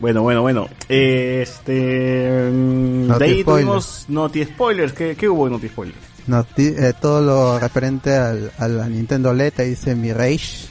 Bueno, 0.00 0.22
bueno, 0.22 0.42
bueno. 0.42 0.68
Este. 0.88 2.50
mm, 2.52 3.08
de 3.18 3.24
ahí 3.24 3.40
spoilers. 3.40 3.44
tuvimos 3.44 4.04
Noti 4.08 4.44
Spoilers. 4.44 4.92
¿Qué, 4.92 5.16
qué 5.16 5.28
hubo 5.28 5.46
en 5.46 5.52
Noti 5.54 5.68
Spoilers? 5.68 5.98
No, 6.26 6.44
ti- 6.44 6.74
eh, 6.76 6.92
todo 7.00 7.20
lo 7.20 7.58
referente 7.58 8.14
al, 8.14 8.50
a 8.58 8.68
la 8.68 8.88
Nintendo 8.88 9.32
LED, 9.32 9.54
ahí 9.58 9.70
dice 9.70 9.94
mi 9.94 10.12
Rage. 10.12 10.68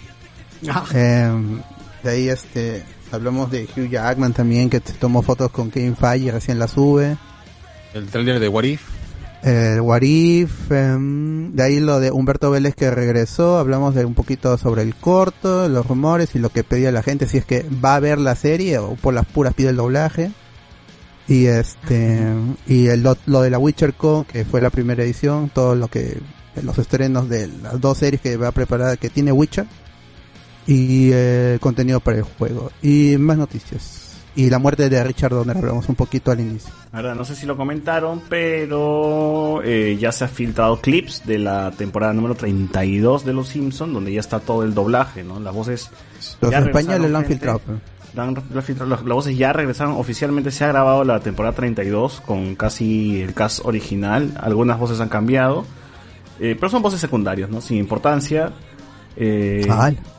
Em, 0.93 1.61
de 2.03 2.09
ahí 2.09 2.29
este 2.29 2.83
hablamos 3.11 3.51
de 3.51 3.63
Hugh 3.75 3.89
Jackman 3.89 4.33
también 4.33 4.69
que 4.69 4.79
tomó 4.79 5.21
fotos 5.21 5.51
con 5.51 5.69
Kevin 5.71 5.95
Feige 5.95 6.27
y 6.27 6.31
recién 6.31 6.59
la 6.59 6.67
sube. 6.67 7.17
El 7.93 8.07
trailer 8.07 8.39
de 8.39 8.47
What 8.47 8.63
If. 8.63 8.81
El 9.43 9.81
What 9.81 10.03
If, 10.03 10.71
em, 10.71 11.53
de 11.53 11.63
ahí 11.63 11.79
lo 11.81 11.99
de 11.99 12.11
Humberto 12.11 12.49
Vélez 12.49 12.75
que 12.75 12.89
regresó, 12.89 13.59
hablamos 13.59 13.93
de 13.93 14.05
un 14.05 14.13
poquito 14.13 14.57
sobre 14.57 14.83
el 14.83 14.95
corto, 14.95 15.67
los 15.67 15.85
rumores 15.85 16.33
y 16.33 16.39
lo 16.39 16.49
que 16.49 16.63
pedía 16.63 16.93
la 16.93 17.03
gente, 17.03 17.27
si 17.27 17.37
es 17.39 17.45
que 17.45 17.65
va 17.83 17.95
a 17.95 17.99
ver 17.99 18.19
la 18.19 18.35
serie 18.35 18.77
o 18.77 18.95
por 18.95 19.13
las 19.13 19.25
puras 19.25 19.53
pide 19.53 19.69
el 19.69 19.75
doblaje. 19.75 20.31
Y 21.27 21.45
este, 21.45 22.33
y 22.67 22.87
el, 22.87 23.03
lo, 23.03 23.17
lo 23.25 23.41
de 23.41 23.49
la 23.49 23.59
Witcher 23.59 23.93
Co, 23.93 24.25
que 24.31 24.45
fue 24.45 24.61
la 24.61 24.69
primera 24.69 25.03
edición, 25.03 25.49
todo 25.53 25.75
lo 25.75 25.89
que, 25.89 26.17
los 26.61 26.77
estrenos 26.77 27.27
de 27.29 27.47
las 27.47 27.79
dos 27.81 27.97
series 27.97 28.21
que 28.21 28.37
va 28.37 28.49
a 28.49 28.51
preparar, 28.51 28.97
que 28.97 29.09
tiene 29.09 29.31
Witcher, 29.31 29.65
y 30.67 31.09
eh, 31.13 31.57
contenido 31.59 31.99
para 31.99 32.17
el 32.17 32.23
juego. 32.23 32.71
Y 32.81 33.17
más 33.17 33.37
noticias. 33.37 34.12
Y 34.35 34.49
la 34.49 34.57
muerte 34.57 34.89
de 34.89 35.03
Richard 35.03 35.31
Donner, 35.31 35.55
hablamos 35.57 35.87
un 35.89 35.95
poquito 35.95 36.31
al 36.31 36.39
inicio. 36.39 36.73
La 36.91 37.01
verdad, 37.01 37.15
no 37.15 37.23
sé 37.23 37.35
si 37.35 37.45
lo 37.45 37.55
comentaron, 37.55 38.21
pero 38.29 39.61
eh, 39.63 39.95
ya 39.99 40.11
se 40.11 40.25
ha 40.25 40.27
filtrado 40.27 40.81
clips 40.81 41.23
de 41.25 41.37
la 41.37 41.71
temporada 41.71 42.13
número 42.13 42.33
32 42.35 43.25
de 43.25 43.33
Los 43.33 43.49
Simpsons, 43.49 43.93
donde 43.93 44.11
ya 44.11 44.19
está 44.19 44.39
todo 44.39 44.63
el 44.63 44.73
doblaje, 44.73 45.23
¿no? 45.23 45.39
Las 45.39 45.53
voces... 45.53 45.89
Los 46.41 46.51
españoles 46.67 47.11
lo 47.11 47.17
han 47.17 47.25
filtrado. 47.25 47.61
pero- 47.65 47.79
Las, 48.53 48.69
las 48.89 49.03
voces 49.03 49.37
ya 49.37 49.53
regresaron, 49.53 49.95
oficialmente 49.95 50.51
se 50.51 50.63
ha 50.63 50.67
grabado 50.67 51.03
la 51.03 51.19
temporada 51.19 51.55
32 51.55 52.21
con 52.25 52.55
casi 52.55 53.21
el 53.21 53.33
cast 53.33 53.61
original, 53.65 54.31
algunas 54.39 54.79
voces 54.79 54.99
han 54.99 55.09
cambiado, 55.09 55.65
eh, 56.39 56.55
pero 56.59 56.69
son 56.69 56.81
voces 56.81 56.99
secundarias, 56.99 57.49
¿no? 57.49 57.61
Sin 57.61 57.77
importancia. 57.77 58.51
Eh, 59.15 59.67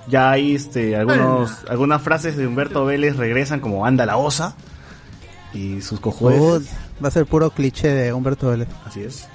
ya 0.09 0.31
hay 0.31 0.55
este, 0.55 0.95
algunos, 0.97 1.51
algunas 1.69 2.01
frases 2.03 2.37
de 2.37 2.47
Humberto 2.47 2.85
Vélez 2.85 3.17
regresan 3.17 3.61
como 3.61 3.85
anda 3.87 4.07
la 4.07 4.17
osa 4.17 4.55
y 5.53 5.81
sus 5.83 6.01
cojones. 6.01 6.69
Va 7.03 7.09
a 7.09 7.11
ser 7.11 7.27
puro 7.27 7.51
cliché 7.51 7.89
de 7.89 8.13
Humberto 8.13 8.51
Vélez. 8.51 8.69
Así 8.87 9.03
es. 9.03 9.27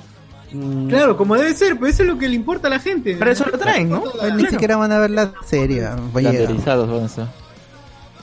Claro, 0.88 1.16
como 1.16 1.36
debe 1.36 1.54
ser, 1.54 1.78
pues 1.78 1.94
eso 1.96 2.04
es 2.04 2.10
lo 2.10 2.18
que 2.18 2.28
le 2.28 2.34
importa 2.36 2.68
a 2.68 2.72
la 2.72 2.80
gente. 2.80 3.16
Pero 3.20 3.32
eso 3.32 3.46
lo 3.52 3.58
traen, 3.60 3.90
¿no? 3.90 4.04
Ni 4.36 4.46
siquiera 4.48 4.78
van 4.78 4.92
a 4.92 4.98
ver 5.00 5.12
la 5.12 5.32
serie. 5.46 5.88
Vaya, 6.12 6.32
Flanderizados 6.32 6.90
van 6.90 7.04
a 7.04 7.08
ser. 7.10 7.26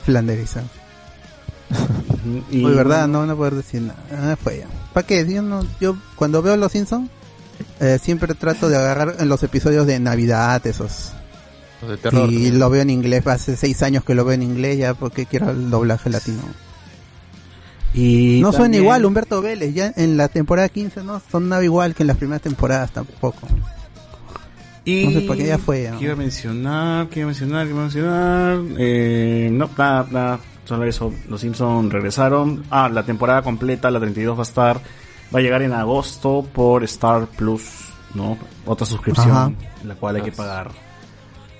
flanderizado. 0.03 0.65
Y- 2.51 2.57
Muy 2.57 2.73
verdad, 2.73 3.07
no 3.07 3.19
van 3.19 3.29
a 3.29 3.35
poder 3.35 3.55
decir 3.55 3.81
nada. 3.83 3.99
Ah, 4.11 4.35
fue 4.41 4.57
ya. 4.59 4.67
¿Para 4.93 5.07
qué? 5.07 5.25
Yo, 5.31 5.41
no, 5.41 5.65
yo 5.79 5.95
cuando 6.17 6.41
veo 6.41 6.57
Los 6.57 6.73
Simpsons, 6.73 7.09
eh, 7.79 7.99
siempre 8.01 8.33
trato 8.33 8.67
de 8.67 8.75
agarrar 8.75 9.15
en 9.19 9.29
los 9.29 9.41
episodios 9.43 9.87
de 9.87 9.97
Navidad, 9.99 10.65
esos. 10.67 11.13
Los 11.81 11.91
de 11.91 11.97
terror. 11.97 12.31
y 12.31 12.51
lo 12.51 12.69
veo 12.69 12.81
en 12.81 12.89
inglés. 12.89 13.25
Hace 13.27 13.55
seis 13.55 13.81
años 13.83 14.03
que 14.03 14.15
lo 14.15 14.25
veo 14.25 14.33
en 14.33 14.43
inglés, 14.43 14.77
ya 14.79 14.93
porque 14.93 15.25
quiero 15.25 15.51
el 15.51 15.69
doblaje 15.69 16.09
latino. 16.09 16.41
Y 17.93 18.39
no 18.41 18.51
suena 18.51 18.65
también- 18.65 18.83
igual 18.83 19.05
Humberto 19.05 19.41
Vélez, 19.41 19.73
ya 19.73 19.93
en 19.95 20.17
la 20.17 20.27
temporada 20.27 20.69
15 20.69 21.03
no 21.03 21.21
sonaba 21.31 21.63
igual 21.63 21.95
que 21.95 22.03
en 22.03 22.07
las 22.07 22.17
primeras 22.17 22.41
temporadas 22.41 22.91
tampoco. 22.91 23.47
Y 24.85 25.05
No 25.05 25.11
sé 25.11 25.21
por 25.21 25.37
qué 25.37 25.47
ya 25.47 25.57
fue, 25.57 25.83
ya. 25.83 25.97
¿Qué 25.97 26.05
iba 26.05 26.13
a 26.13 26.17
mencionar? 26.17 27.07
¿Qué 27.09 27.19
iba 27.19 27.25
a 27.25 27.31
mencionar? 27.31 27.65
¿Qué 27.65 27.71
iba 27.71 27.79
a 27.79 27.83
mencionar? 27.83 28.59
Eh, 28.77 29.49
no, 29.51 29.69
nada, 29.77 30.07
nada. 30.11 30.39
Solo 30.65 30.83
eso. 30.85 31.13
Los 31.29 31.41
Simpsons 31.41 31.91
regresaron. 31.91 32.63
Ah, 32.69 32.87
la 32.89 33.03
temporada 33.03 33.41
completa, 33.41 33.89
la 33.91 33.99
32 33.99 34.37
va 34.37 34.41
a 34.41 34.43
estar. 34.43 34.79
Va 35.33 35.39
a 35.39 35.41
llegar 35.41 35.61
en 35.61 35.73
agosto 35.73 36.47
por 36.53 36.83
Star 36.85 37.27
Plus, 37.27 37.63
¿no? 38.13 38.37
Otra 38.65 38.85
suscripción, 38.85 39.31
Ajá. 39.31 39.51
la 39.85 39.95
cual 39.95 40.17
hay 40.17 40.21
que 40.21 40.31
pagar. 40.31 40.71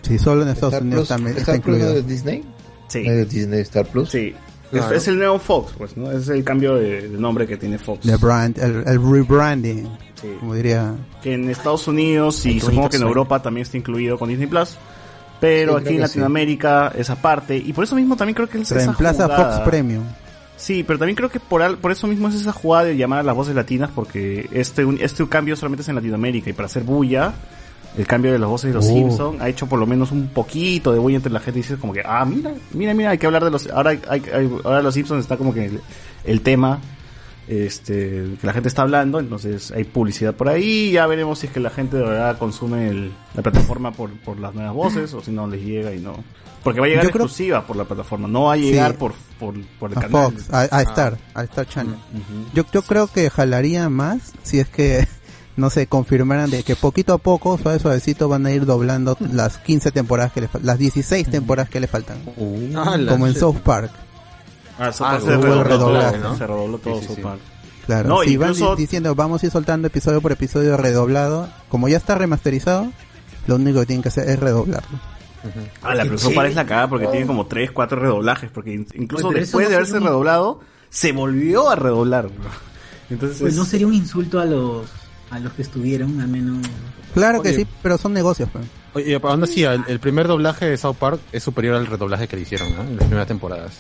Sí, 0.08 0.18
solo 0.18 0.44
en 0.44 0.50
Estados 0.50 0.74
Star 0.74 0.84
Unidos 0.84 1.08
Plus- 1.08 1.08
también 1.18 1.38
está 1.38 1.56
incluido. 1.56 1.94
es 1.98 2.08
Disney? 2.08 2.44
Sí. 2.88 3.04
¿No 3.04 3.12
es 3.12 3.18
de 3.18 3.26
Disney 3.26 3.60
Star 3.62 3.86
Plus? 3.88 4.10
Sí. 4.10 4.34
Es, 4.72 4.80
Claro. 4.80 4.96
es 4.96 5.08
el 5.08 5.18
nuevo 5.18 5.40
Fox, 5.40 5.74
pues, 5.78 5.96
¿no? 5.96 6.12
Es 6.12 6.28
el 6.28 6.44
cambio 6.44 6.76
de, 6.76 7.08
de 7.08 7.18
nombre 7.18 7.48
que 7.48 7.56
tiene 7.56 7.78
Fox. 7.78 8.02
The 8.06 8.18
brand, 8.18 8.58
el, 8.60 8.84
el 8.86 9.02
rebranding, 9.02 9.88
Sí. 10.22 10.28
como 10.40 10.56
diría. 10.56 10.94
que 11.22 11.34
en 11.36 11.50
Estados 11.50 11.88
Unidos 11.88 12.46
y 12.46 12.60
supongo 12.60 12.90
que 12.90 12.98
en. 12.98 13.04
Europa 13.04 13.42
también 13.42 13.64
está 13.64 13.78
incluido 13.78 14.18
con 14.20 14.28
Disney 14.30 14.48
Plus. 14.48 14.76
Pero 15.40 15.74
Sí, 15.74 15.78
aquí 15.78 15.88
en 15.90 15.94
que 15.94 15.96
sí. 15.96 16.02
Latinoamérica 16.02 16.92
esa 16.98 17.16
parte 17.16 17.56
y 17.56 17.72
por 17.72 17.84
eso 17.84 17.96
mismo 17.96 18.16
también 18.18 18.34
creo 18.36 18.50
que 18.50 18.58
es 18.58 18.64
esa 18.72 18.76
Reemplaza 18.76 19.26
jugada- 19.26 19.58
Fox 19.58 19.70
Premium. 19.70 20.04
Sí, 20.58 20.84
pero 20.84 20.98
también 20.98 21.16
creo 21.16 21.30
que 21.30 21.40
por 21.40 21.62
al- 21.62 21.78
por 21.78 21.92
eso 21.92 22.08
mismo 22.08 22.28
es 22.28 22.36
esa 22.36 22.52
jugada 22.52 22.86
de 22.86 22.98
llamar 22.98 23.20
a 23.20 23.24
las 23.24 23.36
voces 23.36 23.54
latinas 23.54 23.92
porque 23.94 24.50
este 24.52 24.84
un- 24.84 24.98
este 25.00 25.26
cambio 25.30 25.56
solamente 25.56 25.84
es 25.84 25.90
en 25.90 25.96
Latinoamérica 25.96 26.50
y 26.50 26.54
para 26.54 26.66
hacer 26.66 26.84
bulla 26.84 27.34
el 27.98 28.06
cambio 28.08 28.32
de 28.32 28.40
las 28.40 28.50
voces 28.50 28.70
de 28.70 28.74
los 28.76 28.86
Oh. 28.86 28.90
Simpson 28.94 29.42
ha 29.42 29.50
hecho 29.50 29.68
por 29.68 29.80
lo 29.80 29.86
menos 29.86 30.12
un 30.12 30.28
poquito 30.28 30.92
de 30.94 31.00
bulla 31.00 31.18
entre 31.18 31.32
la 31.32 31.40
gente 31.40 31.60
y 31.60 31.62
dice 31.64 31.78
como 31.78 31.94
que 31.94 32.02
ah 32.06 32.26
mira 32.26 32.52
mira 32.74 32.94
mira 32.94 33.10
hay 33.12 33.18
que 33.18 33.26
hablar 33.28 33.44
de 33.44 33.52
los 33.52 33.68
ahora 33.70 33.92
hay, 34.10 34.22
ahora 34.64 34.82
los 34.82 34.94
Simpsons 34.94 35.22
está 35.22 35.38
como 35.38 35.54
que 35.54 35.66
el, 35.66 35.82
el 36.26 36.42
tema 36.42 36.80
este 37.48 38.36
que 38.42 38.46
la 38.48 38.54
gente 38.54 38.68
está 38.68 38.82
hablando 38.82 39.20
entonces 39.20 39.72
hay 39.72 39.86
publicidad 39.86 40.36
por 40.36 40.50
ahí 40.50 40.92
ya 40.92 41.08
veremos 41.08 41.40
si 41.40 41.48
es 41.48 41.54
que 41.54 41.60
la 41.62 41.70
gente 41.70 41.96
de 41.98 42.04
verdad 42.04 42.38
consume 42.38 42.90
el- 42.90 43.12
la 43.36 43.42
plataforma 43.42 43.92
por, 43.92 44.12
por 44.22 44.38
las 44.40 44.54
nuevas 44.54 44.74
voces 44.74 45.14
o 45.14 45.22
si 45.24 45.32
no 45.32 45.48
les 45.48 45.62
llega 45.64 45.94
y 45.94 46.00
no 46.00 46.16
porque 46.64 46.82
va 46.82 46.88
a 46.88 46.90
llegar 46.90 47.06
Yo 47.06 47.12
creo- 47.12 47.24
exclusiva 47.26 47.66
por 47.66 47.78
la 47.78 47.86
plataforma 47.86 48.28
no 48.28 48.44
va 48.46 48.54
a 48.54 48.58
llegar 48.58 48.92
Sí. 48.92 48.98
por, 49.00 49.14
por 49.40 49.56
por 49.80 49.92
el 49.92 49.98
A 49.98 50.02
canal 50.02 50.32
Fox, 50.34 50.50
a, 50.54 50.62
a 50.76 50.82
Star, 50.82 51.18
a 51.34 51.44
Star 51.44 51.66
Channel. 51.68 51.96
Yo, 52.54 52.66
yo 52.74 52.82
creo 52.82 53.08
que 53.08 53.30
jalaría 53.30 53.88
más 53.90 54.34
si 54.44 54.60
es 54.60 54.68
que, 54.68 55.08
no 55.58 55.70
sé, 55.70 55.88
confirmaran 55.88 56.50
de 56.50 56.64
que 56.64 56.76
poquito 56.76 57.14
a 57.14 57.18
poco, 57.18 57.58
suave 57.58 57.80
suavecito, 57.80 58.30
van 58.30 58.46
a 58.46 58.52
ir 58.52 58.66
doblando 58.66 59.18
las 59.34 59.58
15 59.58 59.92
temporadas 59.92 60.32
que 60.32 60.42
le 60.42 60.48
faltan, 60.48 60.66
las 60.68 60.78
16 60.80 61.30
temporadas 61.30 61.70
que 61.70 61.80
le 61.80 61.88
faltan. 61.88 62.18
Ah, 62.76 62.96
la- 62.98 63.12
Como 63.12 63.28
en 63.28 63.36
South 63.36 63.58
Park. 63.64 63.92
Ah, 64.80 64.90
eso 64.90 65.06
Ah, 65.06 65.20
se 65.20 65.26
hubo 65.26 65.42
redobló 65.42 65.64
redoblaje, 65.64 66.18
todo, 66.20 66.30
¿no? 66.30 66.38
Se 66.38 66.48
redobló 66.48 66.78
todo 66.78 67.02
Sí, 67.02 67.08
sí. 67.16 67.22
parte. 67.22 67.42
Claro, 67.88 68.10
No, 68.10 68.22
si 68.22 68.34
incluso- 68.34 68.68
van 68.68 68.76
di- 68.76 68.84
diciendo 68.84 69.16
vamos 69.16 69.42
a 69.42 69.46
ir 69.48 69.52
soltando 69.52 69.88
episodio 69.88 70.22
por 70.22 70.32
episodio 70.32 70.78
redoblado, 70.78 71.50
como 71.70 71.88
ya 71.88 71.98
está 71.98 72.16
remasterizado, 72.16 72.92
lo 73.48 73.56
único 73.56 73.80
que 73.80 73.86
tienen 73.88 74.04
que 74.04 74.10
hacer 74.10 74.30
es 74.30 74.40
redoblarlo. 74.40 75.00
Ah, 75.82 75.96
la 75.96 76.04
¿Qué? 76.04 76.10
profesora 76.10 76.36
parece 76.36 76.56
la 76.56 76.66
cagada 76.66 76.90
porque 76.90 77.08
tiene 77.08 77.26
como 77.26 77.46
3, 77.48 77.72
4 77.72 78.00
redoblajes. 78.00 78.52
Porque 78.52 78.74
in- 78.74 78.88
incluso 78.96 79.28
Oye, 79.28 79.36
pero 79.36 79.46
después 79.46 79.70
de 79.70 79.76
haberse 79.76 79.98
un- 79.98 80.04
redoblado, 80.04 80.60
se 80.90 81.14
volvió 81.14 81.70
a 81.70 81.76
redoblar. 81.76 82.26
bro. 82.28 82.50
Entonces, 83.10 83.40
Pues 83.40 83.56
no 83.56 83.64
es- 83.64 83.70
sería 83.70 83.88
un 83.88 83.94
insulto 83.94 84.40
a 84.42 84.46
los 84.46 84.88
a 85.30 85.40
los 85.40 85.54
que 85.54 85.62
estuvieron, 85.62 86.20
al 86.22 86.28
menos. 86.28 86.66
Claro 87.14 87.42
que 87.42 87.50
Oye. 87.50 87.58
sí, 87.60 87.68
pero 87.82 87.98
son 87.98 88.14
negocios. 88.14 88.50
pues. 88.52 88.66
Oye, 88.94 89.20
pero 89.20 89.32
aún 89.32 89.44
así, 89.44 89.64
el, 89.64 89.84
el 89.88 90.00
primer 90.00 90.28
doblaje 90.28 90.66
de 90.66 90.78
South 90.78 90.96
Park 90.98 91.20
es 91.32 91.44
superior 91.44 91.76
al 91.76 91.86
redoblaje 91.88 92.28
que 92.28 92.36
le 92.36 92.42
hicieron, 92.44 92.74
¿no? 92.76 92.82
En 92.82 92.96
las 92.96 93.06
primeras 93.06 93.28
temporadas. 93.28 93.78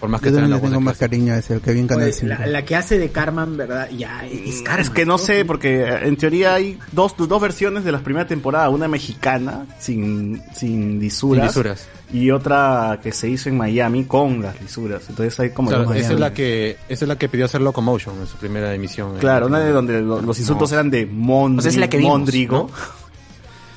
Por 0.00 0.08
más 0.08 0.20
que 0.22 0.30
Yo 0.30 0.36
también 0.36 0.56
le 0.58 0.60
tengo 0.66 0.80
más 0.80 0.96
cariño 0.96 1.34
a 1.34 1.38
ese, 1.38 1.54
el 1.54 1.60
que 1.60 1.72
vi 1.74 1.80
en 1.80 1.86
Canal 1.86 2.10
5. 2.12 2.26
la, 2.26 2.46
la 2.46 2.64
que 2.64 2.74
hace 2.74 2.98
de 2.98 3.10
Carmen, 3.10 3.56
¿verdad? 3.58 3.88
Ya, 3.90 4.24
es 4.26 4.62
Carmen. 4.62 4.80
es 4.86 4.90
que 4.90 5.04
no 5.04 5.18
sé, 5.18 5.44
porque 5.44 5.82
eh, 5.82 5.98
en 6.08 6.16
teoría 6.16 6.54
hay 6.54 6.78
dos, 6.92 7.14
dos 7.18 7.40
versiones 7.40 7.84
de 7.84 7.92
la 7.92 7.98
primera 8.00 8.26
temporada. 8.26 8.70
Una 8.70 8.88
mexicana, 8.88 9.66
sin, 9.78 10.40
sin 10.54 10.54
Sin 10.54 11.00
lisuras. 11.00 11.46
lisuras. 11.48 11.86
Y 12.12 12.30
otra 12.32 12.98
que 13.02 13.12
se 13.12 13.28
hizo 13.28 13.48
en 13.50 13.56
Miami 13.58 14.04
con 14.04 14.42
las 14.42 14.60
lisuras. 14.60 15.02
Entonces 15.10 15.38
hay 15.38 15.50
como... 15.50 15.70
Esa 15.92 16.14
es 16.14 16.18
la 16.18 16.32
que 16.32 16.76
esa 16.88 17.04
es 17.04 17.08
la 17.08 17.16
que 17.16 17.28
pidió 17.28 17.44
hacer 17.44 17.60
Locomotion 17.60 18.18
en 18.20 18.26
su 18.26 18.36
primera 18.36 18.74
emisión. 18.74 19.16
Claro, 19.18 19.46
una 19.46 19.60
de 19.60 19.70
donde 19.70 20.00
lo- 20.00 20.20
los 20.20 20.38
insultos 20.40 20.70
No. 20.70 20.76
eran 20.76 20.90
de 20.90 21.06
Mondri, 21.06 21.58
O 21.58 21.62
sea, 21.62 21.70
es 21.70 21.76
la 21.76 21.88
que 21.88 21.98
vimos, 21.98 22.18
Mondrigo. 22.18 22.70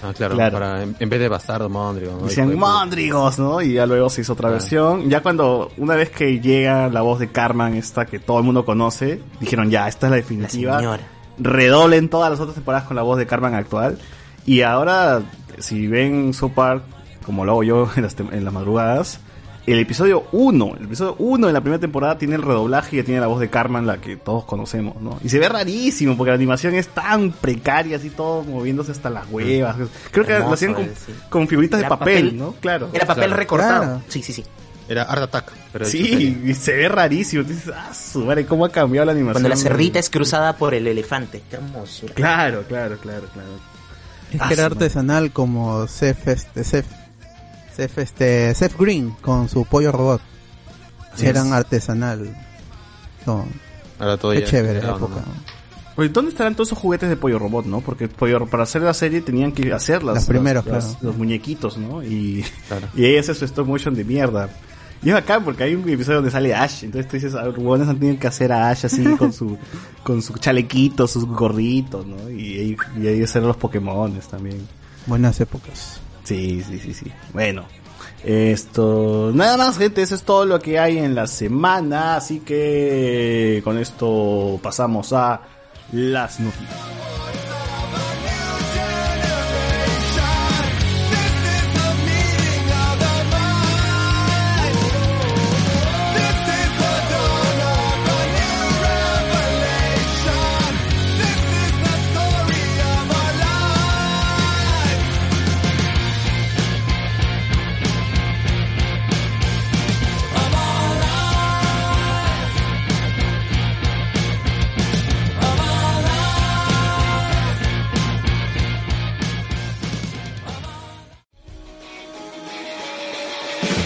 Ah, 0.04 0.14
claro, 0.14 0.36
Claro. 0.36 0.54
para 0.60 0.84
en, 0.84 0.96
en 1.00 1.10
vez 1.10 1.20
de 1.20 1.30
bastardo, 1.30 1.70
Mondrigo. 1.70 2.18
¿no? 2.20 2.28
Decían 2.28 2.56
Mondrigos, 2.58 3.40
¿no? 3.40 3.62
Y 3.62 3.74
ya 3.74 3.86
luego 3.86 4.10
se 4.10 4.22
hizo 4.22 4.34
otra 4.34 4.50
Ah. 4.50 4.54
versión. 4.54 5.10
Ya 5.10 5.22
cuando, 5.24 5.72
una 5.78 5.96
vez 5.96 6.10
que 6.10 6.40
llega 6.42 6.90
la 6.90 7.02
voz 7.02 7.20
de 7.20 7.30
Carmen, 7.30 7.76
esta 7.76 8.06
que 8.06 8.20
todo 8.20 8.38
el 8.40 8.44
mundo 8.44 8.66
conoce, 8.66 9.22
dijeron 9.40 9.70
ya, 9.72 9.88
esta 9.88 10.08
es 10.08 10.12
la 10.12 10.18
La 10.18 10.22
definitiva. 10.22 10.78
señora. 10.80 11.04
Redoblen 11.40 12.10
todas 12.10 12.30
las 12.30 12.40
otras 12.40 12.56
temporadas 12.56 12.86
con 12.88 12.96
la 12.96 13.02
voz 13.04 13.18
de 13.18 13.26
Carmen 13.26 13.54
actual. 13.56 13.98
Y 14.46 14.62
ahora, 14.62 15.22
si 15.58 15.88
ven 15.88 16.34
South 16.34 16.52
Park, 16.54 16.84
como 17.26 17.46
lo 17.46 17.54
hago 17.54 17.64
yo 17.64 17.90
en 17.96 18.04
las, 18.04 18.18
tem- 18.18 18.32
en 18.34 18.44
las 18.46 18.54
madrugadas, 18.54 19.20
el 19.66 19.80
episodio 19.80 20.26
1, 20.34 20.76
el 20.80 20.86
episodio 20.86 21.16
1 21.20 21.48
de 21.48 21.54
la 21.54 21.62
primera 21.62 21.80
temporada 21.80 22.18
tiene 22.18 22.36
el 22.36 22.42
redoblaje 22.42 22.96
y 22.96 23.00
ya 23.00 23.06
tiene 23.06 23.22
la 23.22 23.28
voz 23.28 23.40
de 23.40 23.50
Carmen, 23.50 23.86
la 23.88 23.98
que 23.98 24.18
todos 24.18 24.44
conocemos, 24.46 25.02
¿no? 25.02 25.18
Y 25.24 25.30
se 25.30 25.40
ve 25.40 25.48
rarísimo 25.48 26.18
porque 26.18 26.32
la 26.32 26.36
animación 26.36 26.76
es 26.76 26.90
tan 26.90 27.32
precaria, 27.32 27.98
así 27.98 28.10
todo 28.10 28.44
moviéndose 28.44 28.92
hasta 28.92 29.10
las 29.10 29.26
huevas. 29.32 29.76
Creo 30.12 30.26
que 30.26 30.38
lo 30.40 30.52
hacían 30.54 30.74
con, 30.74 30.86
sí. 30.86 31.14
con 31.30 31.48
figuritas 31.48 31.80
de 31.80 31.88
papel, 31.88 32.24
papel. 32.26 32.38
¿no? 32.38 32.52
Claro. 32.60 32.90
Era 32.94 33.06
papel 33.06 33.24
Claro. 33.26 33.38
recortado. 33.40 33.84
Claro. 33.84 34.02
Sí, 34.10 34.22
sí, 34.22 34.34
sí. 34.34 34.44
Era 34.90 35.04
Art 35.04 35.22
Attack. 35.24 35.52
Pero 35.72 35.86
Sí, 35.86 36.42
y 36.46 36.54
se 36.56 36.74
ve 36.74 36.90
rarísimo. 36.90 37.44
Dices, 37.44 37.72
ah, 37.74 37.94
su 37.94 38.26
madre, 38.26 38.46
¿cómo 38.46 38.66
ha 38.66 38.70
cambiado 38.70 39.06
la 39.06 39.14
animación? 39.14 39.44
Cuando 39.44 39.50
la 39.50 39.56
cerdita 39.56 39.98
es 39.98 40.10
cruzada 40.10 40.58
por 40.58 40.74
el 40.74 40.86
elefante. 40.88 41.42
Qué 41.50 41.56
hermosura. 41.56 42.14
Claro, 42.14 42.64
claro, 42.68 42.98
claro, 42.98 43.24
claro. 43.32 43.48
Es 44.34 44.42
Ah, 44.42 44.48
que 44.50 44.56
era 44.56 44.64
su 44.68 44.74
artesanal 44.74 45.32
como 45.32 45.88
Seth, 45.88 46.28
este, 46.28 46.64
Seth, 46.66 46.86
Seth, 47.76 47.98
este, 47.98 48.54
Seth 48.56 48.78
Green 48.78 49.12
con 49.22 49.50
su 49.50 49.66
pollo 49.66 49.92
robot. 49.92 50.22
Así 51.14 51.26
Eran 51.26 51.48
es. 51.48 51.54
artesanal. 51.54 52.36
No, 53.26 53.46
Ahora 54.00 54.18
todo 54.18 54.32
qué 54.34 54.42
ya- 54.42 54.46
chévere 54.48 54.82
la 54.82 54.90
época. 54.96 55.16
no. 55.26 55.54
Oye, 55.96 56.10
¿dónde 56.10 56.32
estarán 56.32 56.56
todos 56.56 56.70
esos 56.70 56.80
juguetes 56.80 57.08
de 57.08 57.16
Pollo 57.16 57.38
Robot, 57.38 57.68
no? 57.68 57.80
Porque 57.82 58.08
Pollo, 58.08 58.48
para 58.48 58.64
hacer 58.64 58.82
la 58.82 58.96
serie 58.96 59.22
tenían 59.22 59.52
que 59.52 59.72
hacer 59.72 60.02
las, 60.04 60.26
primeros, 60.26 60.66
las- 60.66 60.86
claro. 60.86 61.00
los 61.04 61.18
muñequitos, 61.18 61.78
¿no? 61.78 62.02
Y, 62.02 62.44
Claro. 62.68 62.88
y 62.96 63.06
ahí 63.06 63.18
hace 63.18 63.36
su 63.36 63.46
stop 63.46 63.68
motion 63.68 63.94
de 63.94 64.04
mierda. 64.04 64.50
Y 65.04 65.10
es 65.12 65.16
acá 65.16 65.40
porque 65.40 65.66
hay 65.66 65.76
un 65.76 65.88
episodio 65.88 66.16
donde 66.18 66.32
sale 66.32 66.56
Ash, 66.56 66.84
entonces 66.86 67.08
tú 67.12 67.18
dices, 67.18 67.36
ah, 67.36 67.44
los 67.46 67.56
huevones 67.58 67.88
han 67.88 68.00
tenido 68.00 68.18
que 68.20 68.26
hacer 68.26 68.52
a 68.52 68.70
Ash 68.72 68.86
así 68.86 69.04
con 69.20 69.32
su 69.34 69.56
con 70.02 70.22
su 70.24 70.34
chalequito, 70.34 71.08
sus 71.08 71.26
gorritos, 71.26 72.08
¿no? 72.08 72.28
Y, 72.32 72.58
ahí- 72.58 72.78
y 73.00 73.08
ahí 73.08 73.22
hacer 73.22 73.44
los 73.44 73.56
Pokémones 73.58 74.28
también. 74.28 74.68
Buenas 75.06 75.40
épocas. 75.42 76.00
Sí, 76.24 76.64
sí, 76.68 76.80
sí, 76.80 76.94
sí. 76.94 77.12
Bueno, 77.34 77.66
esto, 78.24 79.32
nada 79.34 79.58
más, 79.58 79.78
gente, 79.78 80.02
eso 80.02 80.16
es 80.16 80.24
todo 80.24 80.46
lo 80.46 80.60
que 80.60 80.80
hay 80.80 80.98
en 80.98 81.14
la 81.16 81.28
semana, 81.28 82.16
así 82.16 82.40
que 82.40 83.62
con 83.64 83.78
esto 83.78 84.60
pasamos 84.62 85.12
a 85.14 85.42
las 85.92 86.40
noticias. 86.40 86.94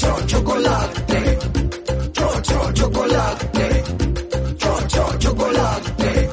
Cho, 0.00 0.06
cho, 0.06 0.26
chocolate. 0.26 1.38
Cho, 2.12 2.28
cho, 2.42 2.72
chocolate. 2.72 3.84
Cho, 4.58 4.72
cho, 4.88 5.18
chocolate. 5.18 6.30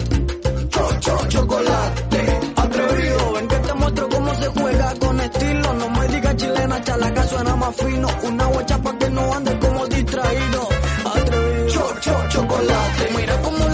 Cho, 0.69 0.99
cho, 1.01 1.27
chocolate. 1.27 2.39
Atrevido, 2.55 3.33
ven 3.33 3.47
que 3.47 3.55
te 3.57 3.73
muestro 3.73 4.09
cómo 4.09 4.33
se 4.35 4.47
juega 4.47 4.93
con 4.99 5.19
estilo. 5.19 5.73
No 5.73 5.89
me 5.89 6.07
digas 6.07 6.35
chilena, 6.37 6.81
chalaca 6.81 7.23
suena 7.27 7.55
más 7.57 7.75
fino. 7.75 8.07
Una 8.23 8.45
guacha 8.45 8.77
pa' 8.81 8.97
que 8.97 9.09
no 9.09 9.33
ande 9.33 9.59
como 9.59 9.85
distraído. 9.87 10.69
Atrevido. 11.13 11.67
Cho, 11.73 11.99
cho, 11.99 12.15
chocolate. 12.29 13.03
Mira 13.17 13.41
cómo 13.41 13.66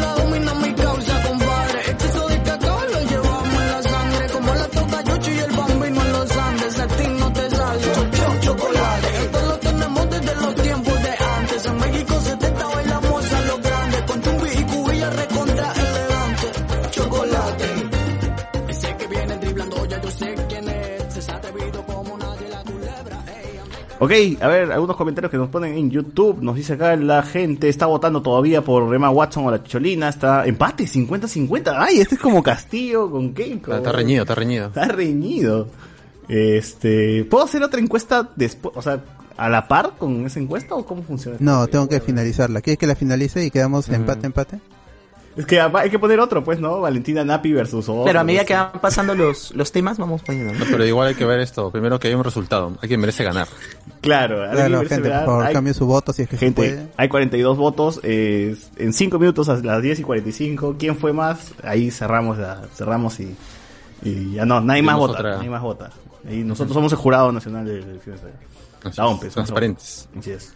Ok, 24.03 24.11
a 24.41 24.47
ver, 24.49 24.69
algunos 24.69 24.97
comentarios 24.97 25.31
que 25.31 25.37
nos 25.37 25.47
ponen 25.47 25.77
en 25.77 25.89
YouTube. 25.89 26.41
Nos 26.41 26.57
dice 26.57 26.73
acá 26.73 26.93
la 26.97 27.23
gente 27.23 27.69
está 27.69 27.85
votando 27.85 28.21
todavía 28.21 28.61
por 28.61 28.93
Emma 28.93 29.09
Watson 29.09 29.45
o 29.45 29.51
la 29.51 29.63
Chicholina. 29.63 30.09
Está 30.09 30.45
empate, 30.45 30.83
50-50. 30.83 31.73
Ay, 31.77 32.01
este 32.01 32.15
es 32.15 32.21
como 32.21 32.43
Castillo 32.43 33.09
con 33.09 33.33
Keiko. 33.33 33.71
Está, 33.71 33.77
está 33.77 33.91
reñido, 33.93 34.23
está 34.23 34.35
reñido. 34.35 34.67
Está 34.67 34.85
reñido. 34.89 35.69
Este, 36.27 37.23
¿puedo 37.23 37.45
hacer 37.45 37.63
otra 37.63 37.79
encuesta 37.79 38.29
después, 38.35 38.75
o 38.75 38.81
sea, 38.81 39.01
a 39.37 39.47
la 39.47 39.69
par 39.69 39.93
con 39.97 40.25
esa 40.25 40.41
encuesta 40.41 40.75
o 40.75 40.85
cómo 40.85 41.01
funciona? 41.03 41.37
No, 41.39 41.65
tengo 41.67 41.87
que 41.87 42.01
finalizarla. 42.01 42.59
¿Quieres 42.59 42.79
que 42.79 42.87
la 42.87 42.95
finalice 42.95 43.45
y 43.45 43.51
quedamos 43.51 43.87
empate, 43.87 44.25
empate? 44.25 44.59
Es 45.35 45.45
que 45.47 45.59
hay 45.59 45.89
que 45.89 45.97
poner 45.97 46.19
otro, 46.19 46.43
pues, 46.43 46.59
¿no? 46.59 46.81
Valentina 46.81 47.23
Napi 47.25 47.53
versus 47.53 47.89
otro. 47.89 48.03
Pero 48.05 48.19
a 48.19 48.23
medida 48.23 48.45
que 48.45 48.53
van 48.53 48.71
pasando 48.79 49.15
los, 49.15 49.51
los 49.55 49.71
temas, 49.71 49.97
vamos 49.97 50.21
poniendo. 50.21 50.53
No, 50.53 50.65
pero 50.69 50.85
igual 50.85 51.07
hay 51.07 51.15
que 51.15 51.25
ver 51.25 51.39
esto. 51.39 51.71
Primero 51.71 51.99
que 51.99 52.07
haya 52.07 52.17
un 52.17 52.23
resultado. 52.23 52.71
Hay 52.81 52.87
quien 52.87 52.99
merece 52.99 53.23
ganar. 53.23 53.47
Claro, 54.01 54.47
Claro, 54.51 54.79
gente, 54.81 54.95
se 54.95 55.01
por 55.01 55.11
favor, 55.25 55.45
hay- 55.45 55.53
cambie 55.53 55.73
su 55.73 55.85
voto 55.87 56.13
si 56.13 56.21
es 56.23 56.29
que 56.29 56.35
se 56.37 56.45
Gente, 56.45 56.61
puede. 56.61 56.87
hay 56.97 57.07
42 57.09 57.57
votos. 57.57 57.99
eh, 58.03 58.55
en 58.77 58.93
5 58.93 59.17
minutos 59.17 59.49
a 59.49 59.55
las 59.55 59.81
10 59.81 59.99
y 59.99 60.03
45. 60.03 60.75
¿Quién 60.77 60.95
fue 60.97 61.13
más? 61.13 61.53
Ahí 61.63 61.89
cerramos 61.89 62.37
la, 62.37 62.61
cerramos 62.75 63.19
y, 63.19 63.35
y 64.03 64.33
ya 64.33 64.45
no, 64.45 64.61
nadie 64.61 64.83
más 64.83 64.97
vota. 64.97 65.13
otra- 65.19 65.35
Nadie 65.37 65.49
más 65.49 65.61
vota. 65.61 65.89
Ahí 66.27 66.43
nosotros 66.43 66.73
somos 66.75 66.91
el 66.91 66.97
jurado 66.99 67.31
nacional 67.31 67.65
de 67.65 67.79
elecciones. 67.79 68.21
La 68.83 68.91
somos 68.93 69.19
transparentes. 69.33 70.07
Así 70.19 70.31
es. 70.31 70.53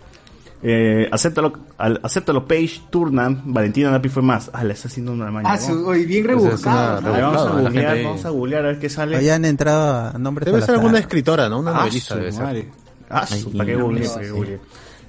Eh, 0.63 1.07
acéptalo, 1.11 1.53
al, 1.77 1.99
acéptalo 2.01 2.47
Page 2.47 2.81
Turnam, 2.89 3.41
Valentina 3.45 3.91
Napi 3.91 4.09
fue 4.09 4.23
más. 4.23 4.49
Ah, 4.53 4.63
le 4.63 4.73
está 4.73 4.87
haciendo 4.87 5.11
una 5.11 5.29
mañana. 5.29 5.53
Ah, 5.53 5.57
su- 5.59 5.85
oye, 5.87 6.05
bien 6.05 6.25
rebuscado. 6.25 7.01
¿no? 7.01 7.11
vamos 7.11 7.41
a 7.41 7.49
googlear, 7.51 7.71
gente- 7.93 8.03
vamos 8.03 8.25
a 8.25 8.29
googlear 8.29 8.63
a 8.65 8.67
ver 8.69 8.79
qué 8.79 8.89
sale. 8.89 9.15
Habían 9.17 9.45
entrado 9.45 10.15
a 10.15 10.17
nombres 10.17 10.45
Debe 10.47 10.61
ser 10.61 10.75
alguna 10.75 10.97
escritora, 10.99 11.47
¿no? 11.47 11.59
Una 11.59 11.71
Ah, 11.71 11.77
novelista 11.81 12.15
debe 12.15 12.31
ser. 12.31 12.65
Ah, 13.09 13.27
su- 13.27 13.51
¿para 13.51 13.65
qué 13.65 13.75
googleé? 13.75 14.59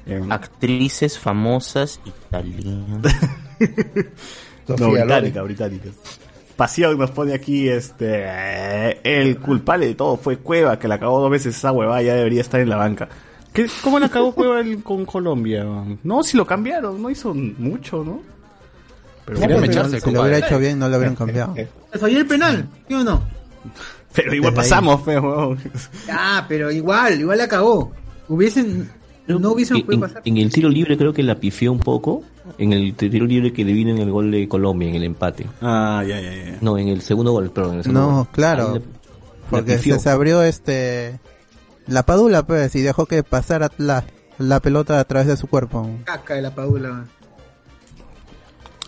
Eh, 0.06 0.22
Actrices 0.30 1.18
famosas 1.18 2.00
italianas. 2.04 3.14
No, 4.68 4.90
británica, 4.90 5.40
británica. 5.42 5.88
Pasión 6.56 6.98
nos 6.98 7.10
pone 7.12 7.32
aquí, 7.32 7.68
este, 7.70 8.26
el 9.02 9.38
culpable 9.38 9.86
de 9.86 9.94
todo 9.94 10.18
fue 10.18 10.36
Cueva, 10.38 10.78
que 10.78 10.88
la 10.88 10.98
cagó 10.98 11.20
dos 11.22 11.30
veces 11.30 11.56
esa 11.56 11.72
huevada, 11.72 12.02
ya 12.02 12.14
debería 12.14 12.42
estar 12.42 12.60
en 12.60 12.68
la 12.68 12.76
banca. 12.76 13.08
¿Qué, 13.66 13.70
¿Cómo 13.82 13.98
la 13.98 14.08
cagó 14.08 14.32
Cueva 14.32 14.60
el- 14.60 14.82
con 14.84 15.04
Colombia? 15.04 15.66
No, 16.04 16.22
si 16.22 16.36
lo 16.36 16.46
cambiaron, 16.46 17.02
no 17.02 17.10
hizo 17.10 17.34
mucho, 17.34 18.04
¿no? 18.04 18.20
Pero, 19.24 19.58
mecharse, 19.60 20.00
Si 20.00 20.10
lo 20.12 20.22
hubiera 20.22 20.38
hecho 20.38 20.58
bien, 20.58 20.78
no 20.78 20.88
lo 20.88 20.96
hubieran 20.96 21.16
cambiado. 21.16 21.54
Falló 22.00 22.18
el 22.18 22.26
penal, 22.26 22.68
¿sí 22.86 22.94
o 22.94 23.02
no? 23.04 23.22
pero 24.14 24.32
igual 24.34 24.54
Desde 24.54 24.62
pasamos, 24.70 25.02
feo, 25.04 25.20
huevón. 25.22 25.58
Ah, 26.10 26.46
pero 26.48 26.70
igual, 26.70 27.20
igual 27.20 27.38
la 27.38 27.48
cagó. 27.48 27.90
Hubiesen, 28.28 28.88
no 29.26 29.50
hubiesen 29.52 29.84
en, 29.88 30.00
pasar. 30.00 30.22
en 30.24 30.36
el 30.38 30.50
tiro 30.52 30.68
libre 30.68 30.96
creo 30.96 31.12
que 31.12 31.22
la 31.24 31.34
pifió 31.34 31.72
un 31.72 31.80
poco. 31.80 32.22
En 32.58 32.72
el 32.72 32.94
tiro 32.94 33.26
libre 33.26 33.52
que 33.52 33.64
le 33.64 33.72
vino 33.72 33.90
en 33.90 33.98
el 33.98 34.10
gol 34.10 34.30
de 34.30 34.48
Colombia, 34.48 34.88
en 34.88 34.94
el 34.94 35.02
empate. 35.04 35.46
Ah, 35.60 36.02
ya, 36.06 36.20
ya, 36.20 36.32
ya. 36.32 36.58
No, 36.60 36.78
en 36.78 36.88
el 36.88 37.02
segundo 37.02 37.32
gol, 37.32 37.50
perdón. 37.50 37.72
En 37.72 37.78
el 37.78 37.82
segundo 37.84 38.00
No, 38.08 38.16
gol. 38.18 38.28
claro. 38.32 38.68
La- 38.68 38.74
la 38.78 38.80
Porque 39.50 39.74
pifió. 39.74 39.98
se 39.98 40.08
abrió 40.10 40.42
este 40.42 41.18
la 41.88 42.04
padula 42.04 42.44
pues 42.46 42.74
y 42.76 42.82
dejó 42.82 43.06
que 43.06 43.22
pasara 43.22 43.70
la, 43.78 44.04
la 44.38 44.60
pelota 44.60 45.00
a 45.00 45.04
través 45.04 45.26
de 45.28 45.36
su 45.36 45.46
cuerpo. 45.48 45.88
Caca 46.04 46.34
de 46.34 46.42
la 46.42 46.54
Paula. 46.54 47.04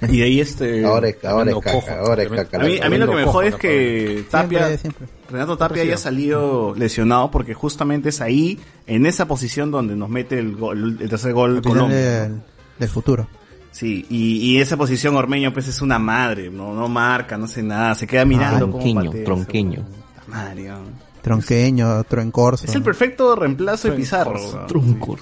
Y 0.03 0.19
de 0.19 0.25
ahí 0.25 0.41
este... 0.41 0.83
Ahora 0.85 1.09
es, 1.11 1.23
ahora 1.25 1.51
es 1.51 1.57
caca, 1.59 1.73
cojo, 1.73 1.91
ahora 1.91 2.23
es 2.23 2.31
caca. 2.31 2.59
A 2.59 2.65
mí, 2.65 2.79
a 2.83 2.89
mí 2.89 2.97
lo 2.97 3.07
que 3.07 3.17
me 3.17 3.25
jode 3.25 3.49
es 3.49 3.53
la 3.53 3.59
que 3.59 4.25
Tapia, 4.31 4.59
Siempre, 4.69 4.79
siempre. 4.79 5.07
Renato 5.31 5.59
Tapia 5.59 5.83
haya 5.83 5.99
salido 5.99 6.75
lesionado 6.75 7.31
porque 7.31 7.53
justamente 7.53 8.09
es 8.09 8.23
ahí, 8.23 8.59
en 8.87 9.05
esa 9.05 9.27
posición 9.27 9.71
donde 9.71 9.97
nos 9.97 10.09
mete 10.09 10.39
el, 10.39 10.57
gol, 10.57 10.97
el 11.01 11.09
tercer 11.09 11.35
gol 11.35 11.57
Capitán 11.57 11.73
Colombia. 11.73 11.99
del, 11.99 12.41
del 12.79 12.89
futuro. 12.89 13.29
Sí, 13.73 14.07
y, 14.09 14.39
y 14.39 14.61
esa 14.61 14.77
posición 14.79 15.17
Ormeño 15.17 15.53
pues 15.53 15.69
es 15.69 15.83
una 15.83 15.99
madre, 15.99 16.51
no, 16.51 16.75
no 16.75 16.89
marca, 16.89 17.37
no 17.37 17.45
hace 17.45 17.63
nada, 17.63 17.95
se 17.95 18.07
queda 18.07 18.25
mirando 18.25 18.71
como 18.71 18.79
Tronqueño, 18.83 19.11
patea, 19.11 19.25
tronqueño. 19.25 19.85
madre, 20.29 20.69
¿no? 20.69 20.79
Tronqueño, 21.23 21.99
otro 21.99 22.21
en 22.23 22.31
corso. 22.31 22.67
Es 22.67 22.75
el 22.75 22.83
perfecto 22.83 23.35
reemplazo 23.37 23.89
de 23.89 23.95
Pizarro. 23.97 24.35
¿no? 24.39 24.67
Truncos. 24.67 25.21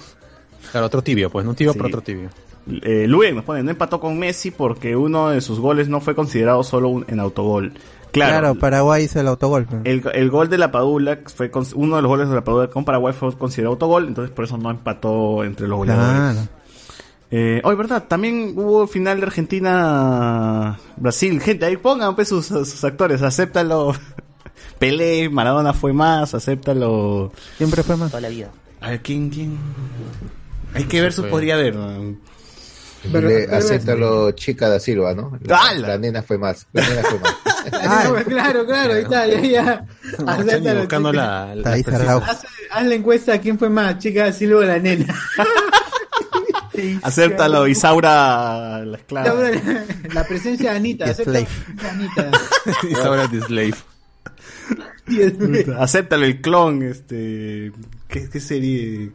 Claro, 0.71 0.87
otro 0.87 1.01
tibio, 1.01 1.29
pues. 1.29 1.45
No 1.45 1.53
tibio, 1.53 1.73
Sí. 1.73 1.77
pero 1.79 1.87
otro 1.89 2.01
tibio. 2.01 2.29
Eh, 2.83 3.05
Luen 3.07 3.35
nos 3.35 3.45
pone, 3.45 3.63
no 3.63 3.71
empató 3.71 3.99
con 3.99 4.19
Messi 4.19 4.51
porque 4.51 4.95
uno 4.95 5.29
de 5.29 5.41
sus 5.41 5.59
goles 5.59 5.89
no 5.89 6.01
fue 6.01 6.13
considerado 6.13 6.61
solo 6.63 6.89
un- 6.89 7.05
en 7.07 7.19
autogol. 7.19 7.73
Claro, 8.11 8.39
Claro, 8.39 8.55
Paraguay 8.55 9.03
hizo 9.05 9.19
el 9.19 9.27
autogol. 9.27 9.67
El, 9.83 10.03
el 10.13 10.29
gol 10.29 10.49
de 10.49 10.57
la 10.57 10.71
Padula 10.71 11.19
fue 11.33 11.49
con- 11.51 11.65
uno 11.75 11.95
de 11.95 12.01
los 12.01 12.09
goles 12.09 12.29
de 12.29 12.35
la 12.35 12.43
Padula 12.43 12.67
con 12.67 12.85
Paraguay 12.85 13.13
fue 13.13 13.35
considerado 13.37 13.73
autogol, 13.73 14.07
entonces 14.07 14.33
por 14.33 14.45
eso 14.45 14.57
no 14.57 14.69
empató 14.71 15.43
entre 15.43 15.67
los 15.67 15.77
goleadores. 15.77 16.33
Claro. 16.33 16.39
Eh, 17.31 17.61
oh, 17.63 17.75
verdad, 17.75 18.05
también 18.07 18.53
hubo 18.55 18.87
final 18.87 19.19
de 19.19 19.27
Argentina 19.27 20.79
Brasil. 20.97 21.39
Gente, 21.41 21.65
ahí 21.65 21.77
pongan 21.77 22.15
pues 22.15 22.27
sus, 22.27 22.47
sus 22.47 22.83
actores, 22.83 23.21
acéptalo. 23.21 23.93
Pelé, 24.77 25.29
Maradona 25.29 25.73
fue 25.73 25.93
más, 25.93 26.33
acéptalo. 26.33 27.31
Siempre 27.57 27.83
fue 27.83 27.97
más. 27.97 28.09
Toda 28.11 28.21
la 28.21 28.29
vida. 28.29 28.49
A 28.81 28.91
ver, 28.91 29.01
¿quién, 29.01 29.29
quién? 29.29 29.57
Hay 30.73 30.85
que 30.85 31.01
ver, 31.01 31.13
podría 31.29 31.55
haber. 31.55 31.75
¿no? 31.75 32.15
Dile, 33.03 33.47
acéptalo, 33.51 34.31
chica 34.31 34.67
da 34.67 34.79
Silva, 34.79 35.13
¿no? 35.13 35.37
La, 35.41 35.73
la 35.73 35.97
nena 35.97 36.21
fue 36.21 36.37
más. 36.37 36.67
La 36.73 36.87
nena 36.87 37.01
fue 37.03 37.19
más. 37.19 37.35
Ah, 37.73 38.09
claro, 38.25 38.65
claro, 38.65 38.93
ahí 38.93 39.01
está, 39.01 39.27
ya, 39.27 39.41
ya. 39.41 39.85
Acéptalo, 40.25 40.79
buscando 40.79 41.11
la, 41.11 41.53
la 41.55 41.71
ahí. 41.71 41.83
Haz, 41.85 42.45
haz 42.71 42.85
la 42.85 42.95
encuesta, 42.95 43.39
¿quién 43.39 43.59
fue 43.59 43.69
más? 43.69 43.99
Chica, 43.99 44.31
Silva 44.31 44.59
o 44.59 44.63
la 44.63 44.79
nena. 44.79 45.13
Acéptalo, 47.03 47.67
Isaura, 47.67 48.83
la 48.85 48.97
esclava. 48.97 49.33
La, 49.33 49.85
la 50.13 50.23
presencia 50.23 50.71
de 50.71 50.77
Anita, 50.77 51.05
de 51.13 51.47
Anita. 51.89 52.31
Isaura 52.89 53.27
the 53.27 53.41
Slave. 53.41 53.75
Acéptalo, 55.79 56.25
el 56.25 56.41
clon, 56.41 56.83
este. 56.83 57.71
¿Qué, 58.07 58.29
qué 58.29 58.39
serie? 58.39 59.11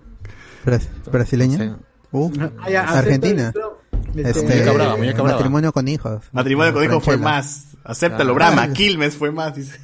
Bras- 0.65 0.89
¿Brasileña? 1.11 1.79
Uh, 2.13 2.31
Ah, 2.61 2.71
ya, 2.71 2.83
acepto 2.83 2.99
Argentina. 2.99 3.53
el 4.15 4.27
este, 4.27 4.43
Muñeca 4.43 4.73
brava, 4.73 4.97
muñeca 4.97 5.23
brava. 5.23 5.33
matrimonio 5.39 5.73
con 5.73 5.89
hijos. 5.89 6.23
Matrimonio 6.33 6.73
con 6.73 6.85
hijos 6.85 7.03
fue 7.05 7.15
Franchella. 7.19 7.37
más. 7.37 7.67
Acéptalo, 7.85 8.33
Ah. 8.33 8.35
Brahma. 8.35 8.73
Quilmes 8.73 9.17
fue 9.17 9.31
más, 9.33 9.55
dice. 9.57 9.79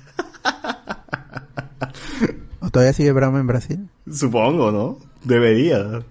¿O 2.61 2.71
todavía 2.71 2.93
sigue 2.93 3.13
Brahma 3.13 3.41
en 3.41 3.47
Brasil? 3.47 3.89
Supongo, 4.13 4.71
¿no? 4.71 4.99
Debería. 5.25 6.03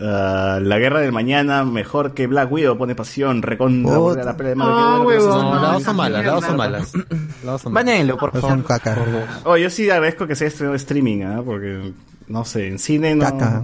Ah, 0.00 0.58
la 0.60 0.78
guerra 0.78 1.00
del 1.00 1.12
mañana, 1.12 1.64
mejor 1.64 2.14
que 2.14 2.26
Black 2.26 2.50
Widow, 2.50 2.76
pone 2.76 2.94
pasión, 2.96 3.42
recontra, 3.42 3.94
porque 3.96 4.24
la 4.24 4.36
pelea 4.36 4.54
de 4.54 4.60
Ah, 4.60 4.64
Marvel, 4.64 4.76
qué 4.76 4.84
bueno 4.84 5.00
que 5.00 5.06
huevón, 5.06 5.28
no 5.28 5.34
se- 5.38 5.44
No, 5.44 5.54
no, 5.54 5.62
las 5.62 5.72
dos 5.72 5.80
esa 5.82 5.86
son 5.86 5.96
malas, 5.96 6.24
las 6.24 6.34
dos 6.34 6.44
son 6.44 6.56
mierda. 6.56 6.70
malas. 6.72 6.92
Las 7.44 7.52
dos 7.52 7.62
son 7.62 7.72
malas. 7.72 7.86
Báñenlo, 7.86 8.16
por 8.16 8.32
favor. 8.40 8.64
caca. 8.64 8.96
Oh, 9.44 9.56
yo 9.56 9.70
sí 9.70 9.88
agradezco 9.90 10.26
que 10.26 10.34
sea 10.34 10.48
estrenado 10.48 10.74
streaming, 10.76 11.22
¿ah? 11.22 11.42
Porque, 11.44 11.92
no 12.26 12.44
sé, 12.44 12.68
en 12.68 12.78
cine 12.78 13.14
no... 13.14 13.24
Caca. 13.24 13.62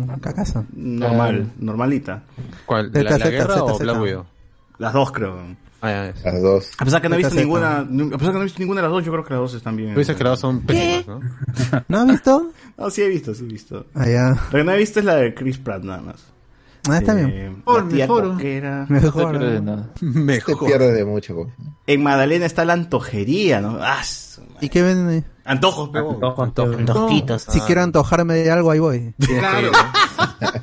Normal, 0.72 1.50
normalita. 1.58 2.22
¿Cuál? 2.66 2.90
¿La, 2.92 3.18
la 3.18 3.28
guerra 3.30 3.64
o. 3.64 3.78
Black 3.78 4.00
Widow? 4.00 4.24
Las 4.78 4.92
dos, 4.92 5.10
creo. 5.12 5.36
Ah, 5.82 6.12
ya. 6.24 6.32
Las 6.32 6.42
dos. 6.42 6.70
A 6.78 6.84
pesar 6.84 7.00
que 7.02 7.08
no 7.08 7.14
he 7.14 7.18
visto 7.18 7.34
ninguna, 7.34 7.78
a 7.78 7.84
pesar 7.86 8.18
que 8.18 8.32
no 8.32 8.40
he 8.40 8.44
visto 8.44 8.58
ninguna 8.60 8.80
de 8.80 8.86
las 8.88 8.92
dos, 8.92 9.04
yo 9.04 9.12
creo 9.12 9.24
que 9.24 9.32
las 9.34 9.40
dos 9.40 9.54
están 9.54 9.76
bien. 9.76 9.94
Tú 9.94 10.00
dices 10.00 10.14
que 10.16 10.24
las 10.24 10.32
dos 10.32 10.40
son 10.40 10.60
pésimas, 10.60 11.06
¿no? 11.06 11.20
¿No 11.88 11.98
has 12.00 12.06
visto? 12.06 12.50
No, 12.76 12.88
sí 12.88 13.02
he 13.02 13.08
visto, 13.08 13.34
sí 13.34 13.44
he 13.44 13.46
visto. 13.46 13.86
Ah, 13.94 14.06
ya. 14.06 14.30
Lo 14.30 14.58
que 14.58 14.64
no 14.64 14.72
he 14.72 14.78
visto 14.78 15.00
es 15.00 15.04
la 15.04 15.16
de 15.16 15.34
Chris 15.34 15.58
Pratt, 15.58 15.82
nada 15.82 16.00
más. 16.00 16.16
Ah, 16.88 16.96
está 16.96 17.12
bien. 17.12 17.28
Eh, 17.30 17.50
Mejor, 17.50 17.84
mejor. 17.84 18.28
coquera. 18.32 18.86
No 18.88 19.00
Mejor. 19.00 19.32
te 19.32 19.38
pierdes 19.38 19.62
nada. 19.62 19.90
Te 20.00 20.06
Mejor. 20.06 20.66
pierdes 20.66 20.94
de 20.94 21.04
mucho. 21.04 21.34
po. 21.34 21.50
En 21.86 22.02
Magdalena 22.02 22.46
está 22.46 22.64
la 22.64 22.72
antojería, 22.72 23.60
¿no? 23.60 23.76
Ah. 23.82 24.00
¿Y 24.62 24.70
qué 24.70 24.82
ven? 24.82 25.08
ahí? 25.08 25.24
Antojos, 25.44 25.90
pero... 25.92 26.18
Antojitos. 26.78 27.42
Si 27.50 27.60
quiero 27.60 27.82
antojarme 27.82 28.34
de 28.34 28.50
algo, 28.50 28.70
ahí 28.70 28.78
voy. 28.78 29.14
Claro. 29.18 29.72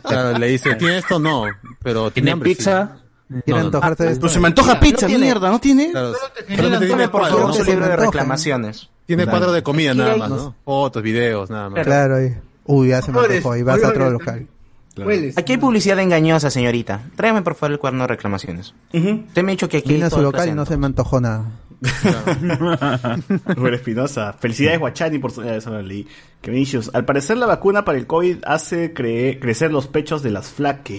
Claro, 0.04 0.40
le 0.40 0.48
dice, 0.48 0.74
¿tiene 0.76 0.98
esto? 0.98 1.20
No. 1.20 1.44
Pero 1.84 2.10
tiene 2.10 2.32
hambre, 2.32 2.50
pizza? 2.50 2.98
No, 3.30 3.42
no. 3.46 3.58
antojarse 3.58 4.04
de 4.06 4.10
esto. 4.14 4.22
Pero 4.22 4.34
se 4.34 4.40
me 4.40 4.48
antoja 4.48 4.80
pizza, 4.80 5.06
tiene. 5.08 5.26
mierda, 5.26 5.50
¿no 5.50 5.60
tiene? 5.60 5.92
Claro, 5.92 6.14
solamente 6.56 6.88
tiene 6.88 7.08
cuadro, 7.10 7.38
favor, 7.38 7.50
¿no? 7.58 7.64
me 7.64 7.72
libro 7.72 7.88
de 7.88 7.96
reclamaciones. 7.98 8.90
Tiene 9.06 9.26
cuadro 9.28 9.52
de 9.52 9.64
comida 9.64 9.94
nada 9.94 10.16
más, 10.18 10.28
Claro. 10.30 10.44
¿no? 10.44 10.56
Fotos, 10.64 11.04
videos, 11.04 11.50
nada 11.50 11.70
más. 11.70 11.84
Claro, 11.86 12.16
ahí. 12.18 12.36
Uy, 12.66 12.90
ya 12.90 13.02
se 13.02 13.12
me 13.12 13.20
antojó. 13.20 13.56
Y 13.56 13.64
vas 13.64 13.84
a 13.84 13.90
otro 13.90 14.10
local. 14.10 14.48
Hueles. 14.98 15.38
Aquí 15.38 15.52
hay 15.54 15.58
publicidad 15.60 16.00
engañosa, 16.00 16.50
señorita. 16.50 17.02
Tráigame 17.16 17.44
por 17.44 17.54
favor 17.56 17.74
el 17.74 17.80
cuaderno 17.80 18.04
de 18.06 18.08
reclamaciones. 18.08 18.74
Usted 18.92 19.44
me 19.44 19.52
ha 19.52 19.54
dicho 19.54 19.70
que 19.70 19.78
aquí 19.78 19.94
Vine 19.94 20.06
a 20.06 20.10
su 20.10 20.22
local 20.22 20.50
y 20.50 20.54
no 20.54 20.66
se 20.66 20.76
me 20.76 20.88
antojó 20.88 21.22
nada. 21.22 21.46
Rubén 23.56 23.74
Espinosa. 23.76 24.34
Felicidades, 24.34 24.80
Guachani, 24.80 25.20
por 25.20 25.32
su... 25.32 25.44
eh. 25.44 25.60
Que. 26.42 26.92
Al 26.94 27.06
parecer, 27.06 27.38
la 27.38 27.46
vacuna 27.46 27.86
para 27.86 27.98
el 27.98 28.08
COVID 28.08 28.38
hace 28.46 28.94
cre- 28.94 29.40
crecer 29.40 29.72
los 29.72 29.88
pechos 29.88 30.24
de 30.24 30.32
las 30.32 30.48
flacas. 30.50 30.96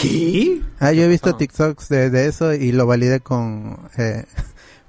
¿Qué? 0.00 0.62
Ah, 0.78 0.92
yo 0.92 1.02
he 1.04 1.08
visto 1.08 1.34
TikToks 1.36 1.88
de, 1.88 2.10
de 2.10 2.26
eso 2.26 2.54
y 2.54 2.72
lo 2.72 2.86
validé 2.86 3.20
con, 3.20 3.78
eh, 3.98 4.24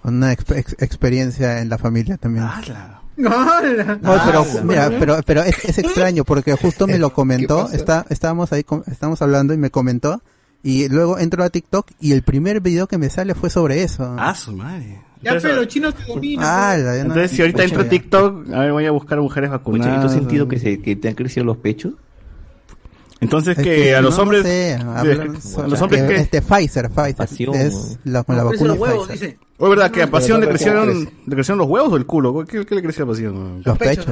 con 0.01 0.15
una 0.15 0.33
exp- 0.33 0.55
ex- 0.57 0.75
experiencia 0.79 1.59
en 1.61 1.69
la 1.69 1.77
familia 1.77 2.17
también. 2.17 2.45
¡Hala! 2.45 3.01
¡Hala! 3.17 3.99
Oh, 4.03 4.17
pero 4.25 4.41
Ah, 4.41 4.61
mira, 4.63 4.91
pero 4.99 5.17
pero 5.25 5.43
es, 5.43 5.63
es 5.65 5.77
extraño 5.77 6.23
porque 6.23 6.53
justo 6.55 6.87
me 6.87 6.97
lo 6.97 7.09
¿Qué 7.09 7.15
comentó, 7.15 7.69
está 7.71 8.05
estábamos 8.09 8.51
ahí 8.53 8.65
estábamos 8.87 9.21
hablando 9.21 9.53
y 9.53 9.57
me 9.57 9.69
comentó 9.69 10.21
y 10.63 10.87
luego 10.89 11.19
entro 11.19 11.43
a 11.43 11.49
TikTok 11.49 11.87
y 11.99 12.13
el 12.13 12.23
primer 12.23 12.61
video 12.61 12.87
que 12.87 12.97
me 12.97 13.09
sale 13.09 13.35
fue 13.35 13.49
sobre 13.49 13.83
eso. 13.83 14.15
Ah, 14.17 14.33
su 14.35 14.53
madre. 14.53 15.01
Ya, 15.23 15.37
pero 15.39 15.55
los 15.55 15.67
chinos 15.67 15.93
te 15.93 16.03
dominan. 16.05 16.45
Ah, 16.47 16.75
no- 16.77 16.91
Entonces, 16.93 17.31
si 17.31 17.41
ahorita 17.41 17.63
entro 17.63 17.81
a. 17.81 17.89
TikTok, 17.89 18.49
a 18.53 18.59
ver, 18.59 18.71
voy 18.71 18.85
a 18.87 18.91
buscar 18.91 19.19
mujeres 19.19 19.51
vacunadas. 19.51 19.97
¿y 19.97 20.01
tú 20.01 20.07
has 20.07 20.13
sentido 20.13 20.47
que, 20.47 20.57
se, 20.57 20.81
que 20.81 20.95
te 20.95 21.09
han 21.09 21.13
crecido 21.15 21.45
los 21.45 21.57
pechos? 21.57 21.93
Entonces, 23.21 23.57
Es 23.57 23.63
que, 23.63 23.75
que 23.83 23.95
a 23.95 24.01
los 24.01 24.17
no 24.17 24.23
hombres. 24.23 24.43
sé, 24.43 24.73
a 24.75 25.03
los 25.67 25.81
hombres 25.81 26.01
que 26.01 26.07
que. 26.07 26.15
este 26.15 26.41
Pfizer, 26.41 26.89
Pfizer 26.89 27.15
Pasión, 27.15 27.55
es 27.55 27.99
la, 28.03 28.23
con 28.23 28.35
la 28.35 28.43
vacuna 28.43 28.69
los 28.73 28.77
huevos, 28.79 29.07
Pfizer. 29.07 29.29
dice. 29.29 29.39
¿O 29.59 29.65
es 29.65 29.69
verdad 29.69 29.91
que 29.91 30.01
a 30.01 30.07
Pasión 30.09 30.39
le 30.39 30.47
Pero 30.47 30.57
crecieron, 30.57 31.09
le 31.27 31.35
crecieron 31.35 31.59
los 31.59 31.67
huevos 31.67 31.93
o 31.93 31.97
el 31.97 32.05
culo? 32.07 32.43
¿Qué, 32.47 32.65
qué 32.65 32.73
le 32.75 32.81
creció 32.81 33.05
a 33.05 33.07
Pasión? 33.09 33.61
Los 33.63 33.77
pechos, 33.77 34.05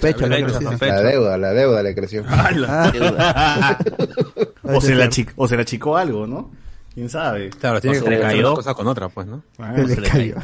pechos, 0.00 0.28
los 0.28 0.78
pechos. 0.78 0.80
La 0.80 1.02
deuda, 1.02 1.36
la 1.38 1.52
deuda 1.52 1.82
le 1.82 1.92
creció. 1.94 2.24
Ah, 2.28 2.88
o, 4.62 4.80
se 4.80 4.94
la 4.94 5.08
chi- 5.10 5.26
o 5.36 5.48
se 5.48 5.56
la 5.56 5.62
achicó 5.62 5.96
algo, 5.96 6.26
¿no? 6.26 6.50
¿Quién 6.94 7.08
sabe? 7.08 7.50
Claro, 7.50 7.80
tiene 7.80 7.96
se 7.98 8.04
que 8.04 8.10
le 8.10 8.16
combinar 8.16 8.32
cayó. 8.36 8.46
una 8.48 8.56
cosa 8.56 8.74
con 8.74 8.86
otra, 8.86 9.08
pues, 9.08 9.26
¿no? 9.26 9.42
Ah, 9.58 9.72
se 9.74 9.82
le 9.86 9.94
se 9.94 10.00
le 10.02 10.08
cayó. 10.08 10.34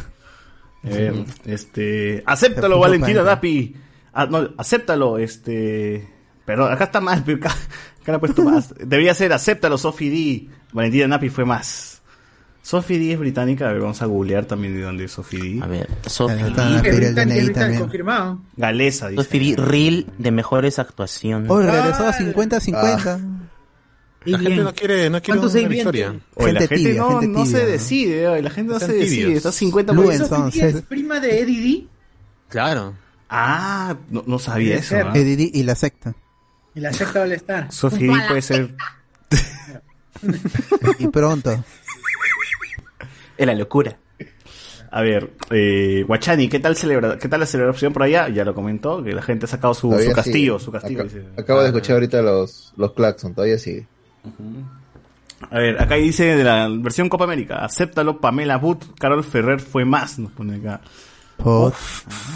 Eh, 0.85 1.25
este, 1.45 2.23
acéptalo, 2.27 2.79
Valentina. 2.81 3.23
Dapi. 3.23 3.77
Ah, 4.13 4.27
no, 4.27 4.49
acéptalo, 4.57 5.19
este. 5.19 6.09
Perdón, 6.45 6.73
acá 6.73 6.85
está 6.85 7.01
mal, 7.01 7.23
le 8.13 8.17
he 8.17 8.21
puesto 8.21 8.43
más. 8.43 8.75
Debería 8.79 9.15
ser 9.15 9.33
acéptalo, 9.33 9.79
Sophie 9.79 10.11
D. 10.11 10.49
Valentina 10.73 11.07
Napi 11.09 11.29
fue 11.29 11.45
más. 11.45 12.03
Sophie 12.63 12.99
D 12.99 13.13
es 13.13 13.19
británica, 13.19 13.69
a 13.69 13.73
ver, 13.73 13.81
vamos 13.81 14.03
a 14.03 14.07
googlear 14.07 14.45
también 14.45 14.75
de 14.75 14.83
dónde 14.83 15.05
es 15.05 15.13
Sophie 15.13 15.39
D. 15.55 15.63
A 15.63 15.67
ver, 15.67 15.89
Sophie 16.07 16.37
D. 16.45 17.79
confirmado. 17.79 18.41
Galesa, 18.57 19.09
dice. 19.09 19.23
Sophie 19.23 19.57
D, 19.57 19.63
reel 19.63 20.07
de 20.19 20.31
mejores 20.31 20.79
actuaciones. 20.79 21.51
Oh, 21.51 21.61
regresó 21.61 22.07
a 22.07 22.13
50-50. 22.13 23.21
Y 24.25 24.33
La 24.33 24.39
gente 24.41 24.57
no 24.63 24.75
quiere, 24.75 25.09
no 25.09 25.23
quiere 25.23 25.39
¿Cuántos 25.41 25.53
una 25.55 25.63
hay 25.63 25.69
victoria. 25.75 26.15
Oye, 26.35 26.53
la 26.53 26.61
Gente 26.61 26.75
gente 26.75 26.89
tibia, 26.91 27.01
no, 27.01 27.21
gente 27.21 27.39
no 27.39 27.47
se 27.47 27.65
decide, 27.67 28.29
oye, 28.29 28.43
la 28.43 28.51
gente 28.51 28.73
no 28.75 28.81
se 28.81 28.93
decide. 28.93 29.17
tibios. 29.25 29.37
Está 29.39 29.53
50 29.53 29.93
Luen, 29.95 30.29
por- 30.29 30.55
es 30.55 30.83
prima 30.83 31.21
de 31.21 31.41
Eddie 31.41 31.61
D 31.63 31.87
Claro. 32.49 32.95
Ah, 33.31 33.97
no, 34.11 34.25
no 34.27 34.39
sabía 34.39 34.77
eso. 34.77 34.97
¿ah? 34.97 35.13
Eddie 35.15 35.37
D 35.37 35.51
y 35.55 35.63
la 35.63 35.75
secta. 35.75 36.15
Y 36.79 36.81
la 36.81 36.93
secta 36.93 37.23
All 37.23 37.33
Star. 37.33 37.73
Sophie 37.73 38.07
D 38.07 38.15
puede 38.29 38.43
ser. 38.43 38.75
Y 40.99 41.07
pronto. 41.07 41.65
Es 43.37 43.47
la 43.47 43.55
locura. 43.55 43.97
A 44.91 45.01
ver, 45.01 45.31
eh, 45.51 46.03
Guachani, 46.05 46.49
¿qué 46.49 46.59
tal, 46.59 46.75
celebra 46.75 47.19
¿qué 47.19 47.29
tal 47.29 47.39
la 47.39 47.47
celebración 47.47 47.93
por 47.93 48.03
allá? 48.03 48.29
Ya 48.29 48.45
lo 48.45 48.53
comentó, 48.53 49.05
que 49.05 49.13
la 49.13 49.23
gente 49.23 49.45
ha 49.45 49.49
sacado 49.49 49.75
su, 49.75 49.91
castillo, 50.13 50.59
sigue. 50.59 50.65
su 50.65 50.73
castillo. 50.73 51.05
Dice. 51.05 51.25
acabo 51.37 51.61
de 51.61 51.69
escuchar 51.69 51.95
ahorita 51.95 52.21
los, 52.23 52.73
los 52.77 52.95
claxon, 52.95 53.33
todavía 53.33 53.59
sigue. 53.59 53.87
A 55.51 55.59
ver, 55.59 55.81
acá 55.81 55.95
dice 55.95 56.35
de 56.35 56.43
la 56.43 56.69
versión 56.69 57.09
Copa 57.09 57.25
América, 57.25 57.65
acéptalo, 57.65 58.21
Pamela 58.21 58.57
Wood, 58.57 58.79
Carol 58.99 59.23
Ferrer 59.23 59.61
fue 59.61 59.85
más, 59.85 60.19
nos 60.19 60.33
pone 60.33 60.57
acá. 60.57 60.81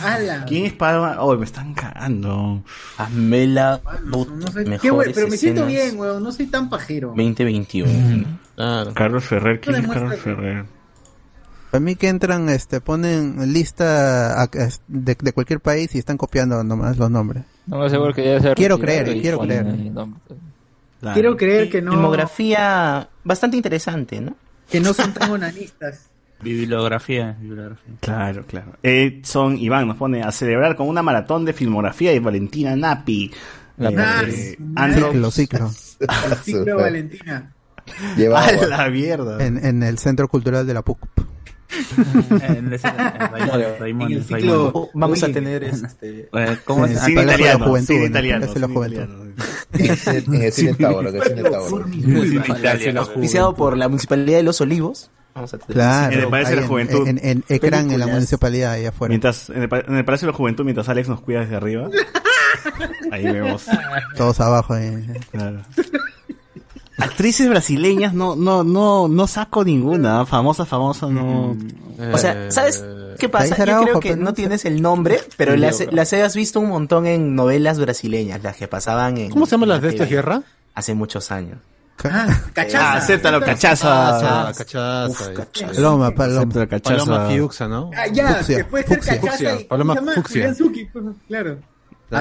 ¡Hala! 0.02 0.44
¿Quién 0.46 0.66
es 0.66 0.72
Palma? 0.72 1.16
Oh, 1.20 1.36
me 1.36 1.44
están 1.44 1.74
cagando. 1.74 2.62
Amela 2.98 3.80
But, 4.06 4.28
No 4.28 4.46
sé, 4.48 4.64
qué 4.80 4.90
güey, 4.90 5.12
pero 5.12 5.28
me 5.28 5.36
siento 5.36 5.66
bien, 5.66 5.98
weón. 5.98 6.22
No 6.22 6.32
soy 6.32 6.46
tan 6.46 6.68
pajero. 6.70 7.08
2021. 7.08 8.26
Claro. 8.54 8.92
Carol 8.94 9.20
Ferrer, 9.20 9.60
¿quién 9.60 9.76
es 9.76 9.88
que- 9.90 10.16
Ferrer? 10.18 10.64
Para 11.70 11.80
mí 11.80 11.96
que 11.96 12.08
entran, 12.08 12.48
este, 12.50 12.80
ponen 12.82 13.52
lista 13.52 14.42
a- 14.42 14.50
de, 14.88 15.16
de 15.20 15.32
cualquier 15.32 15.60
país 15.60 15.94
y 15.94 15.98
están 15.98 16.18
copiando 16.18 16.62
nomás 16.62 16.98
los 16.98 17.10
nombres. 17.10 17.44
No 17.66 17.78
me 17.78 17.86
aseguro 17.86 18.12
que 18.12 18.24
ya 18.24 18.40
se 18.40 18.50
ha 18.50 18.54
Quiero 18.54 18.76
retirado 18.76 19.02
creer, 19.04 19.16
y 19.16 19.20
quiero 19.22 19.38
ponen 19.38 19.58
creer. 19.64 19.80
ahí. 19.80 21.14
Quiero 21.14 21.36
creer 21.36 21.70
que 21.70 21.80
no, 21.82 21.92
Filmografía 21.92 23.08
bastante 23.24 23.56
interesante, 23.56 24.20
¿no? 24.20 24.36
que 24.70 24.80
no 24.80 24.92
son 24.94 25.12
tan 25.12 25.30
onanistas. 25.30 26.08
Bibliografía, 26.42 27.36
bibliografía. 27.40 27.94
Claro, 28.00 28.44
claro. 28.46 28.72
Edson 28.82 29.58
Iván 29.58 29.86
nos 29.88 29.96
pone 29.96 30.22
a 30.22 30.32
celebrar 30.32 30.76
con 30.76 30.88
una 30.88 31.02
maratón 31.02 31.44
de 31.44 31.52
filmografía 31.52 32.12
y 32.12 32.18
Valentina 32.18 32.74
Napi. 32.76 33.30
La 33.78 33.90
Eh. 33.90 34.56
Andro- 34.74 35.10
Ciclo, 35.12 35.30
ciclo. 35.70 35.70
Ciclo 36.42 36.76
Valentina. 36.76 37.52
Lleva 38.16 38.44
A 38.44 38.52
la 38.66 38.88
mierda. 38.90 39.44
En, 39.44 39.64
en 39.64 39.82
el 39.82 39.98
Centro 39.98 40.28
Cultural 40.28 40.66
de 40.66 40.74
la 40.74 40.82
PUC. 40.82 40.98
En 42.30 42.70
ese- 42.72 42.88
en 42.88 42.96
Raimón, 43.32 43.60
Raimón, 43.80 44.12
En 44.12 44.18
el 44.18 44.28
Raimón. 44.28 44.72
ciclo- 44.72 44.90
vamos 44.94 45.22
a 45.22 45.28
tener 45.32 45.64
este 45.64 46.28
Eh, 46.32 46.58
¿Cómo 46.64 46.84
es? 46.84 46.92
el 46.92 46.98
Cine 46.98 47.22
italiano, 47.22 47.66
Juventud, 47.66 47.94
cine 47.94 48.06
italiano, 48.06 48.46
cine 48.52 48.66
Juventud. 48.66 48.92
italiano. 48.92 49.24
En 49.72 50.42
el 50.42 50.52
cine 50.52 50.74
Tauro, 50.74 51.10
que 51.12 51.18
es 51.18 51.24
cine 51.24 51.42
Tauro. 51.44 53.00
Auspiciado 53.00 53.54
por 53.54 53.76
la 53.78 53.88
Municipalidad 53.88 54.36
de 54.38 54.42
Los 54.42 54.60
Olivos. 54.60 55.10
Vamos 55.34 55.54
a 55.54 55.58
tener 55.58 55.72
Claro. 55.74 56.12
En 56.14 56.20
el 56.20 56.28
Palacio 56.28 56.56
de 56.56 56.62
la 56.62 56.68
Juventud. 56.68 57.08
En, 57.08 57.18
en, 57.18 57.26
en 57.28 57.44
ecran 57.48 57.90
en 57.90 57.98
la 58.00 58.06
municipalidad 58.06 58.72
ahí 58.72 58.86
afuera. 58.86 59.10
Mientras, 59.10 59.48
en 59.50 59.62
el, 59.62 59.68
en 59.72 59.96
el 59.96 60.04
Palacio 60.04 60.26
de 60.26 60.32
la 60.32 60.36
Juventud, 60.36 60.64
mientras 60.64 60.88
Alex 60.88 61.08
nos 61.08 61.20
cuida 61.20 61.40
desde 61.40 61.56
arriba. 61.56 61.88
Ahí 63.10 63.24
vemos. 63.24 63.64
Todos 64.16 64.40
abajo. 64.40 64.76
eh. 64.76 65.04
Claro. 65.30 65.62
Actrices 66.98 67.48
brasileñas 67.48 68.14
no, 68.14 68.36
no, 68.36 68.62
no, 68.62 69.08
no 69.08 69.26
saco 69.26 69.64
ninguna. 69.64 70.24
Famosa, 70.26 70.64
famosa, 70.64 71.08
no. 71.08 71.56
O 72.12 72.18
sea, 72.18 72.50
¿sabes 72.50 72.84
qué 73.18 73.28
pasa? 73.28 73.56
Yo 73.64 73.82
creo 73.82 74.00
que 74.00 74.16
no 74.16 74.34
tienes 74.34 74.64
el 74.64 74.80
nombre, 74.82 75.18
pero 75.36 75.56
las, 75.56 75.92
las 75.92 76.12
has 76.12 76.36
visto 76.36 76.60
un 76.60 76.68
montón 76.68 77.06
en 77.06 77.34
novelas 77.34 77.80
brasileñas, 77.80 78.42
las 78.42 78.56
que 78.56 78.68
pasaban 78.68 79.16
en... 79.18 79.30
¿Cómo 79.30 79.46
se 79.46 79.52
llaman 79.52 79.70
las 79.70 79.82
de 79.82 79.88
esta 79.88 80.06
tierra? 80.06 80.42
Hace 80.74 80.94
muchos 80.94 81.30
años. 81.32 81.58
Ah, 82.04 82.40
cachaza. 82.52 82.92
Ah, 82.92 82.96
acéptalo, 82.96 83.40
cachaza. 83.40 84.46
Ah, 84.48 84.52
cachaza. 84.56 85.32
cachaza. 85.34 85.72
Paloma, 85.74 86.10
paloma. 86.14 86.66
Cachaza. 86.66 87.04
Paloma 87.04 87.28
Fiuxa, 87.28 87.68
¿no? 87.68 87.90
Ah, 87.96 88.06
ya, 88.08 88.34
Fucsia, 88.34 88.56
que 88.58 88.64
puede 88.64 88.86
ser 88.86 88.98
cachaza 89.00 89.20
Fucsia, 89.20 89.60
y... 89.60 89.64
Paloma. 89.64 89.94
Fucsia. 89.96 90.22
Julián 90.22 90.54
Zucchi, 90.54 90.84
pues, 90.86 91.04
claro. 91.28 91.58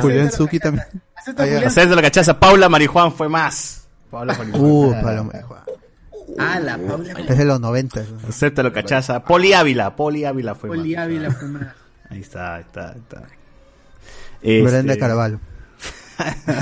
Julián 0.01 0.31
Suki 0.31 0.59
también. 0.59 0.85
Acepta 1.15 1.43
Ah. 1.43 1.67
Hacer 1.67 1.89
la 1.89 2.01
cachaza, 2.01 2.39
Paula 2.39 2.69
Marijuán 2.69 3.11
fue 3.11 3.27
más. 3.29 3.87
Paula 4.09 4.33
Marijuán. 4.37 4.61
Uh, 4.63 4.91
Paloma 5.01 5.33
de 5.33 5.41
Juan. 5.43 5.61
Ah, 6.39 6.59
la 6.59 6.77
Paula 6.77 7.13
Es 7.27 7.37
de 7.37 7.45
los 7.45 7.59
90. 7.59 8.03
Acéptalo, 8.29 8.71
cachaza. 8.71 9.21
Poli 9.23 9.53
Ávila, 9.53 9.95
Poli 9.95 10.23
Ávila 10.25 10.55
fue 10.55 10.69
Poli 10.69 10.95
más. 10.95 11.03
Ávila 11.03 11.31
fue 11.31 11.47
más. 11.49 11.67
Ahí 12.09 12.21
está, 12.21 12.55
ahí 12.55 12.61
está, 12.61 12.89
ahí 12.91 12.97
está. 12.99 13.23
Brenda 14.41 14.93
Este, 14.93 14.97
Carvalho. 14.97 15.39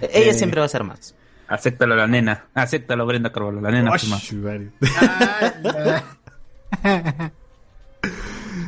Ella 0.00 0.30
Eh, 0.30 0.34
siempre 0.34 0.60
va 0.60 0.66
a 0.66 0.68
ser 0.68 0.84
más. 0.84 1.14
Acéptalo 1.48 1.94
la 1.94 2.06
nena. 2.06 2.46
Acéptalo 2.54 3.06
Brenda 3.06 3.32
Carvalho, 3.32 3.60
la 3.60 3.70
nena. 3.70 3.92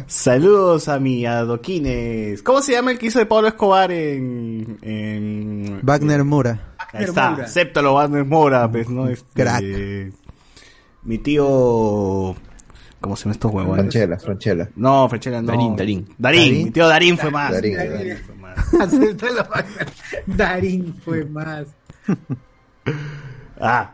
Saludos 0.06 0.88
a 0.88 0.98
mi 0.98 1.26
adoquines. 1.26 2.42
¿Cómo 2.42 2.62
se 2.62 2.72
llama 2.72 2.92
el 2.92 2.98
que 2.98 3.06
hizo 3.06 3.18
de 3.18 3.26
Pablo 3.26 3.48
Escobar 3.48 3.92
en. 3.92 4.78
en 4.82 5.80
Wagner 5.82 6.24
Mura. 6.24 6.74
Ahí 6.92 7.04
está, 7.04 7.34
acéptalo, 7.34 7.94
Wagner 7.94 8.24
Mora, 8.24 8.70
pues, 8.70 8.88
¿no? 8.88 9.08
Este, 9.08 9.26
Crack. 9.34 9.64
Mi 11.02 11.18
tío. 11.18 12.34
¿Cómo 13.00 13.16
se 13.16 13.24
llama 13.24 13.32
estos 13.32 13.52
huevos? 13.52 13.76
Franchella, 13.76 14.18
Franchella. 14.18 14.68
No, 14.76 15.08
Franchella 15.08 15.42
no. 15.42 15.48
Darín, 15.48 15.76
Darín. 15.76 16.04
Darín, 16.18 16.18
Darín. 16.18 16.64
mi 16.64 16.70
tío 16.70 16.88
Darín 16.88 17.18
fue 17.18 17.30
más. 17.30 17.52
Darín, 17.52 17.76
Darín 17.76 17.92
Darín. 17.92 18.16
fue 18.16 18.34
más. 18.34 18.74
Acéptalo, 18.80 19.44
Wagner. 19.44 19.92
Darín 20.26 20.94
fue 21.04 21.24
más. 21.24 21.66
Ah. 23.60 23.92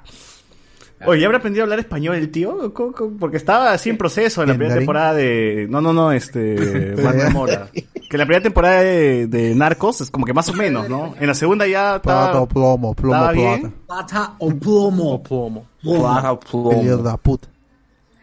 Oye, 1.07 1.21
¿ya 1.21 1.27
habrá 1.27 1.39
aprendido 1.39 1.63
a 1.63 1.65
hablar 1.65 1.79
español 1.79 2.15
el 2.17 2.31
tío? 2.31 2.73
¿Cómo- 2.75 2.93
cómo? 2.93 3.17
Porque 3.19 3.37
estaba 3.39 3.73
así 3.73 3.89
en 3.91 3.97
proceso 3.99 4.43
en 4.43 4.49
la 4.49 4.53
¿En 4.55 4.59
primera 4.59 4.75
Darín? 4.75 4.83
temporada 4.87 5.15
de... 5.15 5.67
No, 5.71 5.81
no, 5.81 5.93
no, 5.93 6.13
este... 6.13 6.95
Wagner 7.03 7.31
Mora. 7.33 7.69
Que 7.73 7.81
en 8.17 8.19
la 8.19 8.25
primera 8.27 8.43
temporada 8.43 8.81
de, 8.83 9.27
de 9.27 9.55
Narcos 9.55 10.01
es 10.03 10.11
como 10.11 10.25
que 10.27 10.33
más 10.35 10.49
o 10.51 10.53
menos, 10.55 10.89
¿no? 10.89 11.15
En 11.19 11.27
la 11.27 11.35
segunda 11.35 11.67
ya 11.67 12.01
Plata, 12.03 12.27
estaba... 12.27 12.47
plomo, 12.47 12.95
plomo, 12.95 13.15
estaba 13.17 13.33
plata. 13.33 13.57
bien. 13.59 13.75
Plata 13.87 14.35
o 14.39 14.51
plomo. 14.55 15.23
Plomo. 15.23 15.67
Hijo 15.83 16.97
de 16.99 17.19
puta. 17.19 17.49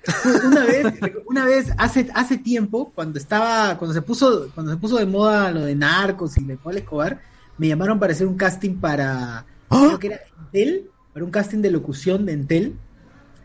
Una 0.46 0.64
vez, 0.66 0.86
una 1.28 1.46
vez 1.46 1.72
hace, 1.78 2.08
hace 2.16 2.38
tiempo, 2.40 2.92
cuando 2.96 3.20
estaba, 3.20 3.78
cuando 3.78 3.94
se 3.94 4.02
puso, 4.02 4.48
cuando 4.56 4.72
se 4.72 4.78
puso 4.80 4.98
de 4.98 5.06
moda 5.06 5.52
lo 5.52 5.62
de 5.66 5.76
narcos 5.76 6.36
y 6.40 6.44
de 6.44 6.58
Pablo 6.58 6.80
Escobar, 6.80 7.20
me 7.60 7.68
llamaron 7.68 8.00
para 8.00 8.14
hacer 8.14 8.26
un 8.26 8.36
casting 8.36 8.78
para, 8.78 9.46
creo 9.70 10.00
que 10.00 10.08
era 10.08 10.20
Entel, 10.54 10.90
para 11.14 11.26
un 11.26 11.32
casting 11.32 11.60
de 11.62 11.72
locución 11.72 12.26
de 12.26 12.34
Entel, 12.34 12.76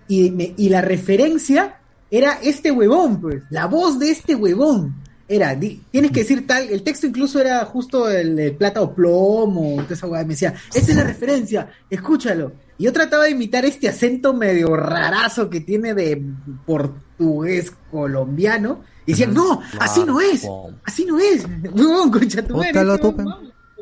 y, 0.09 0.31
me- 0.31 0.55
y 0.57 0.69
la 0.69 0.83
referencia 0.83 1.79
era 2.11 2.39
este 2.43 2.71
huevón, 2.71 3.21
pues, 3.21 3.43
la 3.51 3.67
voz 3.67 3.99
de 3.99 4.11
este 4.11 4.35
huevón. 4.35 4.95
Era, 5.29 5.57
di- 5.57 5.83
tienes 5.91 6.13
que 6.13 6.21
decir 6.21 6.47
tal, 6.47 6.69
el 6.71 6.85
texto 6.85 7.09
incluso 7.09 7.41
era 7.41 7.65
justo 7.65 8.09
el 8.09 8.55
plata 8.57 8.81
o 8.81 8.95
plomo, 8.95 9.85
esa 9.91 10.07
hueá, 10.07 10.23
me 10.23 10.31
decía, 10.35 10.55
esta 10.73 10.93
es 10.93 10.97
la 10.97 11.03
referencia, 11.03 11.69
escúchalo. 11.91 12.53
Y 12.79 12.85
yo 12.85 12.93
trataba 12.93 13.25
de 13.25 13.31
imitar 13.31 13.65
este 13.65 13.89
acento 13.89 14.33
medio 14.35 14.77
rarazo 14.77 15.51
que 15.51 15.61
tiene 15.63 15.95
de 15.95 16.23
portugués 16.65 17.73
colombiano, 17.91 18.83
y 19.05 19.13
decían, 19.13 19.35
no, 19.35 19.61
así 19.81 20.05
no 20.05 20.21
es, 20.21 20.45
así 20.85 21.05
no 21.05 21.19
es, 21.19 21.45
huevón, 21.75 22.11
concha 22.13 22.43
tu 22.45 22.55
madre, 22.59 22.73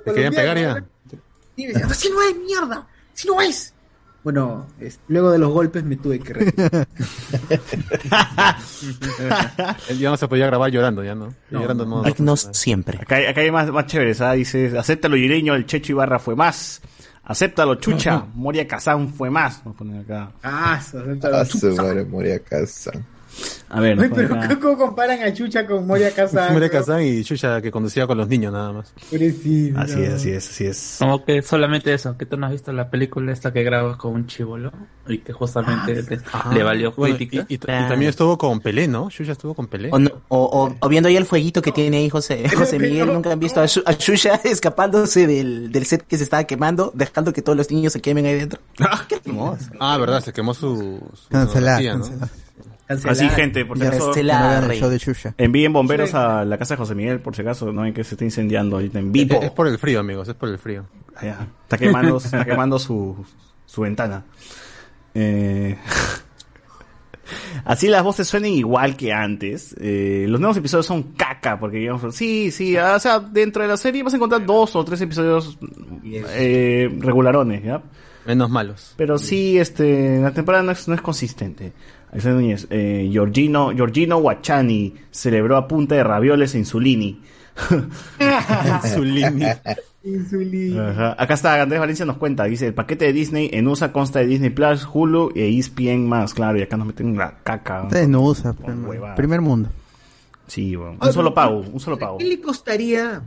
Te 0.05 0.13
querían 0.13 0.33
pegar 0.35 0.57
ya. 0.59 0.85
y 1.57 1.63
me 1.67 1.73
decían, 1.73 1.91
así 1.91 2.09
no 2.11 2.23
es, 2.23 2.37
mierda, 2.39 2.87
así 3.15 3.27
no 3.29 3.41
es. 3.41 3.73
Bueno, 4.23 4.67
es- 4.81 5.01
luego 5.09 5.31
de 5.31 5.39
los 5.39 5.53
golpes 5.53 5.85
me 5.85 5.97
tuve 5.97 6.19
que 6.19 6.33
retirar. 6.33 6.89
Él 9.89 9.99
ya 9.99 10.11
no 10.11 10.17
se 10.17 10.29
podía 10.29 10.47
grabar 10.47 10.71
llorando, 10.71 11.05
ya 11.05 11.15
no. 11.15 11.35
No, 11.51 11.61
llorando 11.61 11.85
no. 11.87 12.03
No 12.19 12.37
siempre. 12.37 12.99
Acá 13.01 13.17
hay, 13.17 13.27
acá 13.27 13.41
hay 13.43 13.51
más, 13.51 13.71
más 13.71 13.87
chéveres, 13.87 14.21
¿ah? 14.21 14.33
Dice, 14.33 14.77
acéptalo 14.79 15.17
Yireño, 15.17 15.55
el 15.55 15.67
Checho 15.67 15.93
Ibarra 15.93 16.19
fue 16.19 16.35
más. 16.37 16.81
Acéptalo 17.25 17.77
Chucha, 17.77 18.27
Moria 18.35 18.67
Kazán 18.67 19.09
fue 19.11 19.31
más. 19.31 19.59
Vamos 19.65 19.77
a 19.77 19.79
poner 19.79 20.01
acá. 20.03 20.33
ah, 20.43 20.79
eso, 20.81 20.99
eso, 21.11 21.27
A 21.29 21.43
eso. 22.63 22.91
A 23.69 23.81
ver, 23.81 23.97
pone 23.97 24.09
pero 24.11 24.35
acá. 24.37 24.59
¿cómo 24.61 24.77
comparan 24.79 25.23
a 25.23 25.33
Chucha 25.33 25.67
con 25.67 25.87
Moria 25.87 26.13
Casa? 26.15 26.49
María 26.53 26.69
Kazán 26.71 27.03
y 27.03 27.25
Chucha 27.25 27.61
que 27.61 27.71
conducía 27.73 28.07
con 28.07 28.17
los 28.19 28.29
niños 28.29 28.53
nada 28.53 28.73
más. 28.73 28.93
Pobrecito. 29.11 29.79
Así 29.81 30.01
es, 30.03 30.13
así 30.15 30.31
es, 30.31 30.49
así 30.49 30.67
es. 30.67 30.97
Como 31.01 31.25
que 31.25 31.43
solamente 31.43 31.93
eso, 31.93 32.17
que 32.17 32.25
tú 32.27 32.37
no 32.37 32.47
has 32.47 32.53
visto 32.53 32.73
la 32.73 32.89
película 32.91 33.33
esta 33.33 33.53
que 33.53 33.63
grabas 33.65 33.97
con 33.97 34.13
un 34.13 34.27
chivolo 34.27 34.73
y 35.09 35.19
que 35.19 35.33
justamente 35.33 35.95
le, 36.03 36.21
le 36.55 36.63
valió 36.63 36.93
Bueno, 36.93 37.15
y, 37.15 37.19
crítica. 37.27 37.47
y- 37.49 37.55
y 37.55 37.59
también 37.59 38.11
estuvo 38.11 38.39
con 38.39 38.61
Pelé, 38.61 38.87
¿no? 38.87 39.09
Chucha 39.11 39.33
estuvo 39.33 39.55
con 39.55 39.67
Pelé. 39.67 39.89
O, 39.93 39.99
no- 39.99 40.11
o- 40.29 40.45
o- 40.67 40.77
o 40.79 40.89
viendo 40.89 41.09
ahí 41.09 41.17
el 41.17 41.27
fueguito 41.27 41.61
que 41.61 41.73
tiene 41.73 41.97
ahí 41.99 42.11
José, 42.11 42.45
José 42.57 42.79
Miguel, 42.79 43.13
nunca 43.13 43.33
han 43.33 43.41
visto 43.41 43.61
a, 43.61 43.65
a 43.65 43.93
Shusha 43.93 44.35
escapándose 44.45 45.27
del, 45.27 45.73
del 45.73 45.87
set 45.87 46.07
que 46.07 46.17
se 46.17 46.25
estaba 46.25 46.45
quemando, 46.45 46.93
dejando 46.95 47.33
que 47.33 47.43
todos 47.43 47.57
los 47.59 47.71
niños 47.71 47.93
se 47.93 48.01
quemen 48.01 48.27
ahí 48.27 48.35
dentro. 48.35 48.61
Qué 49.09 49.17
hermoso. 49.25 49.65
Ah, 49.81 49.99
verdad, 49.99 50.23
se 50.23 50.33
quemó 50.33 50.55
su, 50.55 51.01
su 51.15 51.29
Cancelar, 51.31 51.83
¿no? 51.97 52.09
Cancelar. 52.87 53.13
Así, 53.13 53.29
gente, 53.31 53.65
por 53.65 53.79
si 53.79 53.87
acaso, 53.87 54.13
envíen 55.39 55.73
bomberos 55.73 56.15
a 56.15 56.45
la 56.45 56.59
casa 56.59 56.75
de 56.75 56.79
José 56.79 56.95
Miguel, 56.95 57.21
por 57.21 57.35
si 57.35 57.43
acaso, 57.43 57.73
no 57.73 57.83
hay 57.83 57.93
que 57.93 58.05
se 58.05 58.15
está 58.15 58.25
incendiando 58.25 58.77
ahorita 58.77 58.99
en 58.99 59.13
vivo. 59.13 59.37
Es, 59.37 59.45
es 59.45 59.51
por 59.51 59.69
el 59.69 59.79
frío, 59.79 60.01
amigos, 60.01 60.29
es 60.29 60.35
por 60.35 60.49
el 60.49 60.59
frío. 60.59 60.85
Allá. 61.17 61.47
Está 61.63 61.79
quemando, 61.79 62.17
está 62.19 62.45
quemando 62.45 62.79
su, 62.79 63.25
su 63.67 63.83
ventana. 63.83 64.25
Eh, 65.15 65.77
Así 67.65 67.89
las 67.89 68.03
voces 68.03 68.29
suenen 68.29 68.53
igual 68.53 68.97
que 68.97 69.13
antes. 69.13 69.75
Eh, 69.81 70.27
los 70.29 70.41
nuevos 70.41 70.57
episodios 70.57 70.87
son 70.87 71.15
caca, 71.15 71.59
porque 71.59 71.79
digamos, 71.79 72.15
sí, 72.15 72.51
sí, 72.51 72.77
o 72.77 72.99
sea, 72.99 73.21
dentro 73.21 73.63
de 73.63 73.69
la 73.69 73.77
serie 73.77 74.03
vas 74.03 74.13
a 74.13 74.17
encontrar 74.17 74.45
dos 74.45 74.77
o 74.77 74.85
tres 74.85 75.01
episodios 75.01 75.59
eh, 76.05 76.95
regularones, 77.01 77.65
¿ya? 77.65 77.83
Menos 78.27 78.51
malos. 78.51 78.95
Pero 78.97 79.19
sí, 79.19 79.59
este, 79.59 80.19
la 80.21 80.33
temporada 80.33 80.63
no 80.63 80.73
es, 80.73 80.89
no 80.89 80.95
es 80.95 81.01
consistente. 81.03 81.73
Alexander 82.15 82.41
Núñez, 82.41 82.69
eh, 82.71 83.09
Giorgino, 83.11 83.73
Giorgino 83.73 84.19
Guachani 84.19 84.95
celebró 85.11 85.57
a 85.57 85.67
punta 85.67 85.97
de 85.97 86.05
ravioles 86.05 86.55
en 86.55 86.65
Zulini. 86.65 87.21
Zulini. 88.95 89.45
Insulina. 90.05 90.91
Ajá. 90.91 91.17
Acá 91.19 91.35
está, 91.35 91.61
Andrés 91.61 91.81
Valencia 91.81 92.05
nos 92.05 92.19
cuenta, 92.19 92.45
dice, 92.45 92.69
el 92.69 92.75
paquete 92.75 93.07
de 93.07 93.13
Disney 93.13 93.51
en 93.53 93.67
USA 93.67 93.91
consta 93.91 94.21
de 94.21 94.27
Disney 94.27 94.51
Plus, 94.51 94.87
Hulu 94.93 95.33
e 95.35 95.59
ESPN 95.59 96.07
más, 96.07 96.35
claro, 96.35 96.57
y 96.57 96.63
acá 96.63 96.77
nos 96.77 96.87
meten 96.87 97.17
la 97.17 97.39
caca. 97.43 97.83
Ustedes 97.83 98.09
no 98.09 98.23
usan. 98.23 98.55
Primer 99.17 99.41
mundo. 99.41 99.71
Sí, 100.47 100.77
bueno. 100.77 100.99
Un 101.01 101.13
solo 101.13 101.35
pago, 101.35 101.61
un 101.61 101.81
solo 101.81 101.99
pago. 101.99 102.19
¿Qué 102.19 102.27
le 102.27 102.41
costaría? 102.41 103.23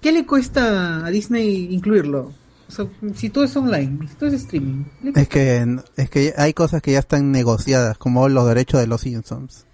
¿Qué 0.00 0.10
le 0.10 0.26
cuesta 0.26 1.06
a 1.06 1.10
Disney 1.10 1.72
incluirlo? 1.72 2.32
O 2.70 2.72
sea, 2.72 2.86
si 3.14 3.30
todo 3.30 3.42
es 3.44 3.56
online, 3.56 4.06
si 4.08 4.14
todo 4.14 4.28
es 4.28 4.34
streaming. 4.36 4.84
¿qué 5.02 5.10
le 5.12 5.20
Es 5.22 5.28
que, 5.28 5.76
es 5.96 6.10
que 6.10 6.34
hay 6.36 6.54
cosas 6.54 6.80
que 6.82 6.92
ya 6.92 7.00
están 7.00 7.32
negociadas, 7.32 7.98
como 7.98 8.28
los 8.28 8.46
derechos 8.46 8.78
de 8.80 8.86
los 8.86 9.00
Simpsons, 9.00 9.66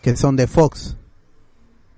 que 0.00 0.16
son 0.16 0.34
de 0.36 0.46
Fox. 0.46 0.96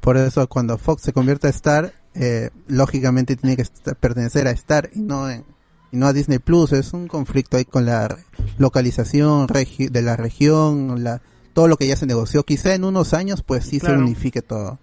Por 0.00 0.16
eso 0.16 0.48
cuando 0.48 0.78
Fox 0.78 1.02
se 1.02 1.12
convierte 1.12 1.46
a 1.46 1.50
Star, 1.50 1.92
eh, 2.14 2.50
lógicamente 2.66 3.36
tiene 3.36 3.54
que 3.56 3.62
estar- 3.62 3.94
pertenecer 3.96 4.46
a 4.48 4.50
Star 4.50 4.90
y 4.94 5.00
no, 5.00 5.30
en- 5.30 5.44
y 5.92 5.96
no 5.96 6.06
a 6.06 6.12
Disney 6.12 6.38
Plus. 6.40 6.72
Es 6.72 6.92
un 6.92 7.06
conflicto 7.06 7.56
ahí 7.56 7.64
con 7.64 7.86
la 7.86 8.16
localización 8.58 9.46
regi- 9.48 9.90
de 9.90 10.02
la 10.02 10.16
región, 10.16 11.04
la, 11.04 11.22
todo 11.54 11.68
lo 11.68 11.76
que 11.76 11.86
ya 11.86 11.96
se 11.96 12.06
negoció. 12.06 12.42
Quizá 12.44 12.74
en 12.74 12.84
unos 12.84 13.14
años 13.14 13.42
pues 13.42 13.64
sí 13.64 13.78
se 13.80 13.86
unifique 14.02 14.42
todo. 14.42 14.78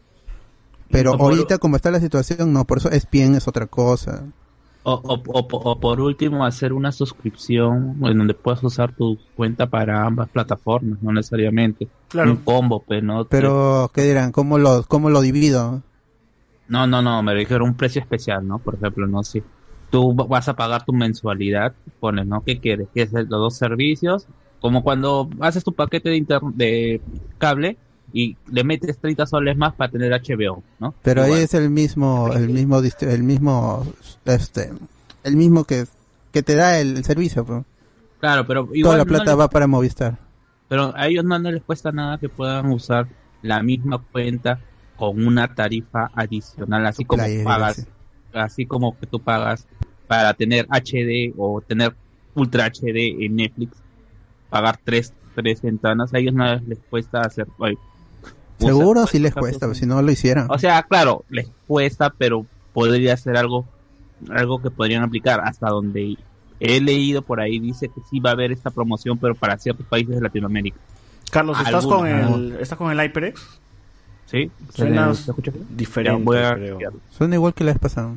Pero 0.90 1.12
ahorita 1.26 1.58
como 1.58 1.76
está 1.76 1.90
la 1.92 2.00
situación, 2.00 2.54
no, 2.54 2.66
por 2.66 2.78
eso 2.78 2.92
es 2.92 3.10
bien, 3.10 3.36
es 3.36 3.48
otra 3.48 3.66
cosa. 3.68 4.24
O, 4.86 4.93
o, 4.93 5.13
o, 5.39 5.39
o 5.72 5.80
por 5.80 6.02
último, 6.02 6.46
hacer 6.46 6.74
una 6.74 6.91
suscripción 6.91 7.96
en 8.04 8.17
donde 8.17 8.34
puedas 8.34 8.62
usar 8.63 8.93
tu 8.93 9.17
cuenta 9.34 9.69
para 9.69 10.06
ambas 10.06 10.30
plataformas, 10.30 11.02
no 11.02 11.12
necesariamente. 11.13 11.89
Claro. 12.10 12.32
Un 12.32 12.43
combo, 12.43 12.84
pues, 12.86 13.02
¿no? 13.04 13.26
Pero, 13.28 13.91
¿qué 13.93 14.02
dirán? 14.04 14.32
¿Cómo 14.32 14.58
lo, 14.58 14.84
cómo 14.84 15.10
lo 15.10 15.22
divido? 15.22 15.84
No, 16.67 16.88
no, 16.88 17.02
no, 17.02 17.22
me 17.24 17.36
dijeron 17.36 17.69
un 17.69 17.76
precio 17.78 18.02
especial, 18.02 18.46
¿no? 18.48 18.62
Por 18.62 18.76
ejemplo, 18.76 19.06
no 19.08 19.24
sé. 19.24 19.46
Tú 19.89 20.15
va- 20.15 20.26
vas 20.26 20.48
a 20.48 20.56
pagar 20.56 20.86
tu 20.86 20.93
mensualidad, 20.93 21.76
pones, 22.00 22.26
¿no? 22.26 22.41
¿Qué 22.43 22.60
quieres? 22.60 22.89
¿Quieres 22.93 23.12
los 23.13 23.28
dos 23.30 23.58
servicios? 23.58 24.28
Como 24.60 24.82
cuando 24.84 25.30
haces 25.41 25.63
tu 25.63 25.76
paquete 25.76 26.10
de, 26.10 26.17
inter- 26.17 26.39
de 26.54 27.04
cable 27.38 27.80
y 28.13 28.38
le 28.52 28.63
metes 28.63 28.97
30 28.99 29.26
soles 29.26 29.58
más 29.58 29.73
para 29.73 29.91
tener 29.91 30.12
HBO, 30.13 30.62
¿no? 30.80 30.93
Pero 31.02 31.23
Igual. 31.26 31.39
ahí 31.39 31.43
es 31.45 31.54
el 31.56 31.69
mismo, 31.71 32.32
el 32.32 32.47
mismo, 32.49 32.80
el 32.80 33.23
mismo, 33.23 33.86
este, 34.26 34.71
el 35.23 35.36
mismo 35.36 35.63
que, 35.63 35.86
que 36.32 36.43
te 36.43 36.56
da 36.56 36.80
el, 36.80 37.04
servicio. 37.04 37.43
pues. 37.43 37.63
Claro, 38.19 38.45
pero 38.47 38.69
Toda 38.82 38.97
la 38.97 39.04
no 39.04 39.08
plata 39.10 39.32
les- 39.32 39.39
va 39.39 39.49
para 39.49 39.65
Movistar. 39.67 40.17
Pero 40.69 40.93
a 40.95 41.08
ellos 41.08 41.26
no, 41.26 41.38
no 41.39 41.52
les 41.52 41.63
cuesta 41.63 41.91
nada 41.91 42.17
que 42.19 42.30
puedan 42.30 42.67
usar 42.71 43.08
la 43.41 43.62
misma 43.63 43.97
cuenta 44.12 44.60
con 44.95 45.26
una 45.26 45.54
tarifa 45.54 46.10
adicional, 46.15 46.86
así 46.86 47.04
como 47.06 47.23
Player, 47.23 47.43
pagas, 47.43 47.76
sí. 47.78 47.84
así 48.34 48.65
como 48.65 48.97
que 48.97 49.08
tú 49.08 49.19
pagas 49.19 49.67
para 50.08 50.34
tener 50.36 50.67
HD 50.69 51.34
o 51.38 51.62
tener 51.62 51.95
Ultra 52.36 52.65
HD 52.67 53.26
en 53.26 53.36
Netflix, 53.36 53.76
pagar 54.49 54.80
tres, 54.84 55.13
tres 55.36 55.62
ventanas, 55.62 56.13
a 56.13 56.19
ellos 56.19 56.34
no 56.34 56.56
les 56.67 56.80
cuesta 56.89 57.21
hacer. 57.21 57.47
Seguro 58.60 59.08
sí 59.08 59.20
les 59.20 59.34
cuesta, 59.34 59.74
si 59.74 59.86
no 59.86 60.02
lo 60.02 60.12
hicieran. 60.12 60.48
O 60.50 60.58
sea, 60.58 60.84
claro, 60.84 61.26
les 61.30 61.48
cuesta, 61.68 62.13
pero 62.18 62.46
podría 62.74 63.16
ser 63.18 63.38
algo, 63.38 63.66
algo 64.30 64.62
que 64.62 64.72
podrían 64.72 65.04
aplicar 65.04 65.42
hasta 65.42 65.70
donde 65.70 66.18
he 66.60 66.80
leído 66.80 67.22
por 67.22 67.42
ahí 67.42 67.60
dice 67.60 67.89
que 67.89 68.02
sí 68.10 68.20
va 68.20 68.32
a 68.32 68.34
haber 68.34 68.52
esta 68.52 68.72
promoción, 68.72 69.18
pero 69.18 69.36
para 69.36 69.58
ciertos 69.58 69.86
países 69.86 70.16
de 70.16 70.22
Latinoamérica. 70.22 70.78
Carlos, 71.30 71.58
¿estás 71.60 71.86
con 71.86 72.08
el, 72.08 72.58
¿estás 72.60 72.78
con 72.78 72.92
el 72.92 73.00
HyperX? 73.00 73.60
Sí. 74.26 74.50
Suena 74.74 75.12
diferente, 75.70 76.24
creo. 76.24 76.80
Suena 77.10 77.36
igual 77.36 77.54
que 77.54 77.63
la 77.63 77.74
vez 77.74 77.80
pasada. 77.80 78.13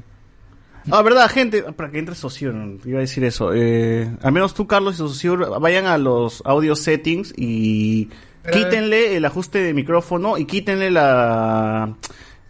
Ah, 0.91 1.03
verdad, 1.03 1.29
gente, 1.29 1.63
para 1.73 1.91
que 1.91 1.99
entre 1.99 2.15
socio, 2.15 2.55
iba 2.85 2.99
a 2.99 3.01
decir 3.01 3.25
eso. 3.25 3.53
Eh, 3.53 4.09
al 4.23 4.33
menos 4.33 4.55
tú, 4.55 4.67
Carlos 4.69 4.95
y 4.95 4.99
socio, 4.99 5.37
vayan 5.61 5.87
a 5.87 5.99
los 5.99 6.43
audio 6.47 6.77
settings 6.77 7.35
y 7.37 8.09
quítenle 8.53 9.17
el 9.17 9.25
ajuste 9.25 9.59
de 9.61 9.75
micrófono 9.75 10.39
y 10.39 10.45
quítenle 10.45 10.91
la 10.91 11.95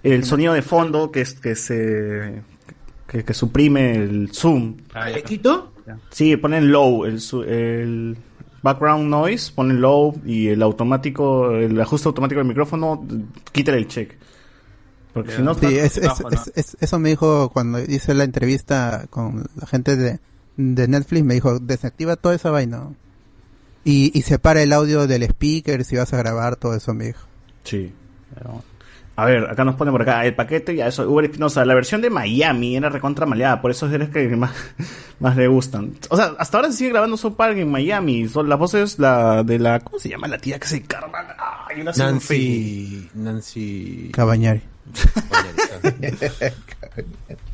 el 0.02 0.24
sonido 0.24 0.52
de 0.54 0.62
fondo 0.62 1.10
que 1.10 1.20
es 1.22 1.34
que 1.34 1.56
se 1.56 2.42
que, 3.08 3.24
que 3.24 3.34
suprime 3.34 3.92
el 3.96 4.30
zoom. 4.32 4.76
¿Le 5.14 5.22
quito? 5.22 5.72
Sí, 6.10 6.36
ponen 6.36 6.70
low, 6.72 7.04
el, 7.04 7.20
su- 7.20 7.42
el 7.44 8.16
background 8.62 9.08
noise, 9.08 9.52
ponen 9.54 9.80
low 9.80 10.20
y 10.26 10.48
el 10.48 10.62
automático, 10.62 11.52
el 11.52 11.80
ajuste 11.80 12.08
automático 12.08 12.40
del 12.40 12.48
micrófono, 12.48 13.06
quítale 13.52 13.78
el 13.78 13.86
check. 13.86 14.12
Porque 15.12 15.32
si 15.36 15.42
no, 15.42 15.54
Sí, 15.54 15.66
es- 15.66 15.96
es- 15.96 16.00
trabajo, 16.00 16.22
¿no? 16.24 16.28
es- 16.30 16.52
es- 16.56 16.76
eso 16.80 16.98
me 16.98 17.10
dijo 17.10 17.50
cuando 17.50 17.78
hice 17.80 18.12
la 18.14 18.24
entrevista 18.24 19.06
con 19.08 19.46
la 19.54 19.66
gente 19.66 19.96
de, 19.96 20.18
de 20.56 20.88
Netflix, 20.88 21.24
me 21.24 21.34
dijo, 21.34 21.58
desactiva 21.60 22.16
toda 22.16 22.34
esa 22.34 22.50
vaina. 22.50 22.88
Y, 23.88 24.10
y 24.18 24.22
separa 24.22 24.60
el 24.62 24.72
audio 24.72 25.06
del 25.06 25.22
speaker 25.22 25.84
si 25.84 25.94
vas 25.94 26.12
a 26.12 26.16
grabar, 26.16 26.56
todo 26.56 26.74
eso 26.74 26.92
me 26.92 27.04
dijo. 27.04 27.24
Sí. 27.62 27.92
A 29.14 29.24
ver, 29.26 29.48
acá 29.48 29.64
nos 29.64 29.76
pone 29.76 29.92
por 29.92 30.02
acá 30.02 30.26
el 30.26 30.34
paquete, 30.34 30.74
ya 30.74 30.88
eso, 30.88 31.08
Uber 31.08 31.26
Espinosa, 31.26 31.64
la 31.64 31.74
versión 31.74 32.00
de 32.00 32.10
Miami 32.10 32.76
era 32.76 32.88
recontra 32.88 33.26
maleada, 33.26 33.62
por 33.62 33.70
eso 33.70 33.86
es 33.86 33.92
el 33.92 34.10
que 34.10 34.26
más, 34.36 34.50
más 35.20 35.36
le 35.36 35.46
gustan. 35.46 35.94
O 36.10 36.16
sea, 36.16 36.34
hasta 36.36 36.58
ahora 36.58 36.72
se 36.72 36.78
sigue 36.78 36.90
grabando 36.90 37.16
South 37.16 37.36
Park 37.36 37.56
en 37.58 37.70
Miami, 37.70 38.26
son 38.28 38.48
las 38.48 38.58
voces 38.58 38.98
la 38.98 39.44
de 39.44 39.60
la, 39.60 39.78
¿cómo 39.78 40.00
se 40.00 40.08
llama 40.08 40.26
la 40.26 40.38
tía 40.38 40.58
que 40.58 40.66
se 40.66 40.78
encarga? 40.78 41.36
Ay, 41.68 41.80
una 41.80 41.92
Nancy. 41.92 43.08
Nancy. 43.14 44.10
Cabañari. 44.12 44.62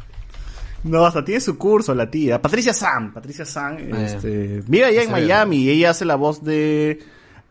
No, 0.84 1.04
hasta 1.06 1.24
tiene 1.24 1.40
su 1.40 1.56
curso 1.58 1.94
la 1.94 2.10
tía. 2.10 2.40
Patricia 2.42 2.72
Sam, 2.72 3.12
Patricia 3.12 3.44
Sam, 3.44 3.76
Ah, 3.92 4.02
este, 4.02 4.62
vive 4.66 4.84
allá 4.86 5.02
en. 5.04 5.10
Miami 5.12 5.56
y 5.58 5.70
ella 5.70 5.90
hace 5.90 6.04
la 6.04 6.16
voz 6.16 6.42
de 6.42 6.98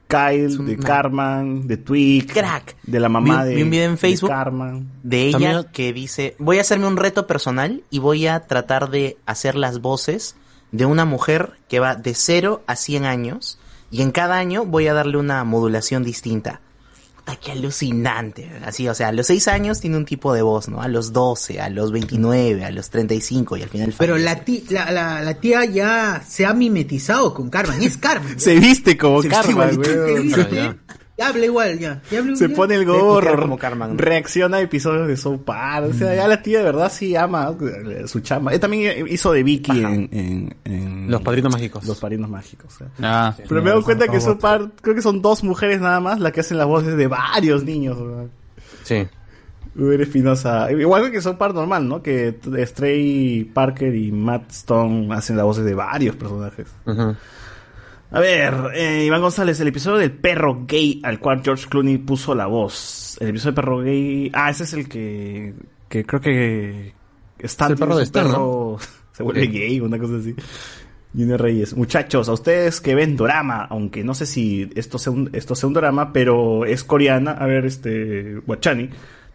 Kyle, 0.08 0.58
de 0.66 0.78
Carmen, 0.78 1.66
de 1.68 1.78
Twig, 1.78 2.28
Crack. 2.32 2.76
de 2.84 3.00
la 3.00 3.08
mamá 3.08 3.44
vi, 3.44 3.50
de, 3.50 3.56
vi 3.56 3.62
un 3.64 3.70
video 3.70 3.86
en 3.86 3.92
de 3.92 3.98
Facebook 3.98 4.30
Carmen. 4.30 4.90
de 5.04 5.22
ella 5.28 5.32
También- 5.32 5.66
que 5.72 5.94
dice, 5.94 6.36
voy 6.38 6.58
a 6.58 6.62
hacerme 6.62 6.88
un 6.88 6.98
reto 6.98 7.28
personal 7.28 7.84
y 7.90 8.00
voy 8.00 8.28
a 8.28 8.42
tratar 8.42 8.90
de 8.90 9.18
hacer 9.26 9.56
las 9.56 9.80
voces 9.80 10.36
de 10.74 10.86
una 10.86 11.06
mujer 11.06 11.54
que 11.70 11.80
va 11.80 11.96
de 11.96 12.14
0 12.14 12.62
a 12.68 12.76
100 12.76 13.06
años 13.06 13.58
y 13.90 14.02
en 14.02 14.12
cada 14.12 14.36
año 14.38 14.66
voy 14.66 14.88
a 14.88 14.94
darle 14.94 15.18
una 15.18 15.44
modulación 15.46 16.04
distinta. 16.04 16.60
Puta, 17.24 17.36
qué 17.40 17.52
alucinante. 17.52 18.50
Así, 18.66 18.88
o 18.88 18.94
sea, 18.96 19.10
a 19.10 19.12
los 19.12 19.28
6 19.28 19.48
años 19.48 19.80
tiene 19.80 19.98
un 19.98 20.06
tipo 20.06 20.34
de 20.34 20.42
voz, 20.42 20.68
¿no? 20.70 20.82
A 20.82 20.88
los 20.88 21.14
12, 21.14 21.62
a 21.62 21.70
los 21.70 21.92
29, 21.92 22.66
a 22.66 22.72
los 22.72 22.90
35 22.90 23.58
y 23.58 23.62
al 23.64 23.70
final 23.70 23.94
Pero 23.98 24.18
la, 24.18 24.44
ti- 24.44 24.66
la, 24.70 24.92
la, 24.92 25.22
la 25.22 25.34
tía 25.36 25.66
ya 25.66 26.24
se 26.28 26.46
ha 26.46 26.54
mimetizado 26.54 27.34
con 27.34 27.50
Carmen. 27.50 27.82
Y 27.82 27.86
es 27.86 27.98
Carmen. 27.98 28.40
Se 28.40 28.56
viste 28.60 28.98
como 28.98 29.22
Se 29.22 29.30
Carmen, 29.30 29.80
viste. 29.80 30.76
Ya. 31.18 31.28
Habla 31.28 31.46
igual, 31.46 31.78
ya. 31.78 32.02
ya 32.10 32.20
habla 32.20 32.36
Se 32.36 32.46
igual. 32.46 32.56
pone 32.56 32.76
el 32.76 32.86
gorro, 32.86 33.42
como 33.42 33.58
Carmen. 33.58 33.98
reacciona 33.98 34.58
a 34.58 34.62
episodios 34.62 35.08
de 35.08 35.16
South 35.18 35.42
Park. 35.46 35.88
O 35.92 35.94
sea, 35.94 36.16
ya 36.16 36.28
la 36.28 36.42
tía 36.42 36.60
de 36.60 36.64
verdad 36.66 36.92
sí 36.92 37.16
ama 37.16 37.56
eh, 37.62 38.08
su 38.08 38.22
chamba. 38.22 38.54
Él 38.54 38.60
también 38.60 39.08
hizo 39.08 39.32
de 39.32 39.44
Vicky 39.44 39.84
en, 39.84 40.10
en- 40.12 40.56
en 40.64 41.12
Los 41.12 41.22
Padrinos 41.22 41.52
Mágicos. 41.54 41.86
Los 41.86 42.00
Padrinos 42.00 42.30
Mágicos. 42.30 42.74
sea. 42.74 42.88
Ah, 43.02 43.36
Pero 43.48 43.62
me 43.62 43.70
doy 43.70 43.84
cuenta 43.84 44.08
que 44.08 44.20
South 44.20 44.40
Park, 44.40 44.72
creo 44.82 44.96
que 44.96 45.02
son 45.04 45.22
dos 45.22 45.44
mujeres 45.44 45.80
nada 45.80 46.00
más 46.00 46.20
las 46.20 46.32
que 46.32 46.40
hacen 46.40 46.58
las 46.58 46.66
voces 46.68 46.96
de 46.98 47.06
varios 47.08 47.64
niños. 47.64 47.98
Sí. 48.84 49.08
Uber 49.76 50.02
Espinosa. 50.02 50.72
Igual 50.72 51.12
que 51.12 51.22
South 51.22 51.36
Park 51.38 51.54
normal, 51.54 51.88
¿no? 51.88 52.02
Que 52.02 52.36
Stray 52.66 53.44
Parker 53.54 53.94
y 53.96 54.12
Matt 54.12 54.50
Stone 54.52 55.14
hacen 55.14 55.38
las 55.38 55.46
voces 55.46 55.66
de 55.66 55.76
varios 55.76 56.16
personajes. 56.16 56.68
A 58.14 58.20
ver, 58.20 58.54
eh, 58.76 59.06
Iván 59.06 59.22
González, 59.22 59.60
el 59.62 59.70
episodio 59.70 59.98
del 59.98 60.12
perro 60.12 60.66
gay 60.68 61.00
al 61.04 61.20
cual 61.20 61.42
George 61.44 61.68
Clooney 61.70 61.98
puso 61.98 62.36
la 62.36 62.46
voz. 62.48 63.18
El 63.22 63.30
episodio 63.30 63.52
del 63.52 63.56
perro 63.64 63.78
gay. 63.80 64.30
Ah, 64.34 64.50
ese 64.50 64.64
es 64.64 64.74
el 64.74 64.90
que. 64.90 65.54
que 65.88 66.06
creo 66.06 66.20
que. 66.22 66.94
Stan 67.40 67.68
Es 67.68 67.72
el 67.72 67.80
perro 67.80 67.98
de 67.98 68.06
¿no? 68.06 68.12
perro- 68.12 68.80
Se 69.14 69.24
vuelve 69.24 69.42
Sí. 69.44 69.48
gay, 69.52 69.80
una 69.80 69.98
cosa 69.98 70.16
así. 70.18 70.36
Junior 71.14 71.42
Reyes. 71.42 71.76
Muchachos, 71.76 72.30
a 72.30 72.34
ustedes 72.34 72.80
que 72.82 72.96
ven 72.96 73.16
Dorama, 73.18 73.66
aunque 73.70 74.04
no 74.04 74.14
sé 74.14 74.26
si 74.26 74.70
esto 74.76 74.98
sea 74.98 75.12
un, 75.12 75.30
esto 75.34 75.56
sea 75.56 75.68
un 75.68 75.74
drama, 75.74 76.12
pero 76.14 76.66
es 76.66 76.84
coreana. 76.84 77.32
A 77.32 77.46
ver, 77.46 77.66
este. 77.66 78.36
Guachani. 78.46 78.90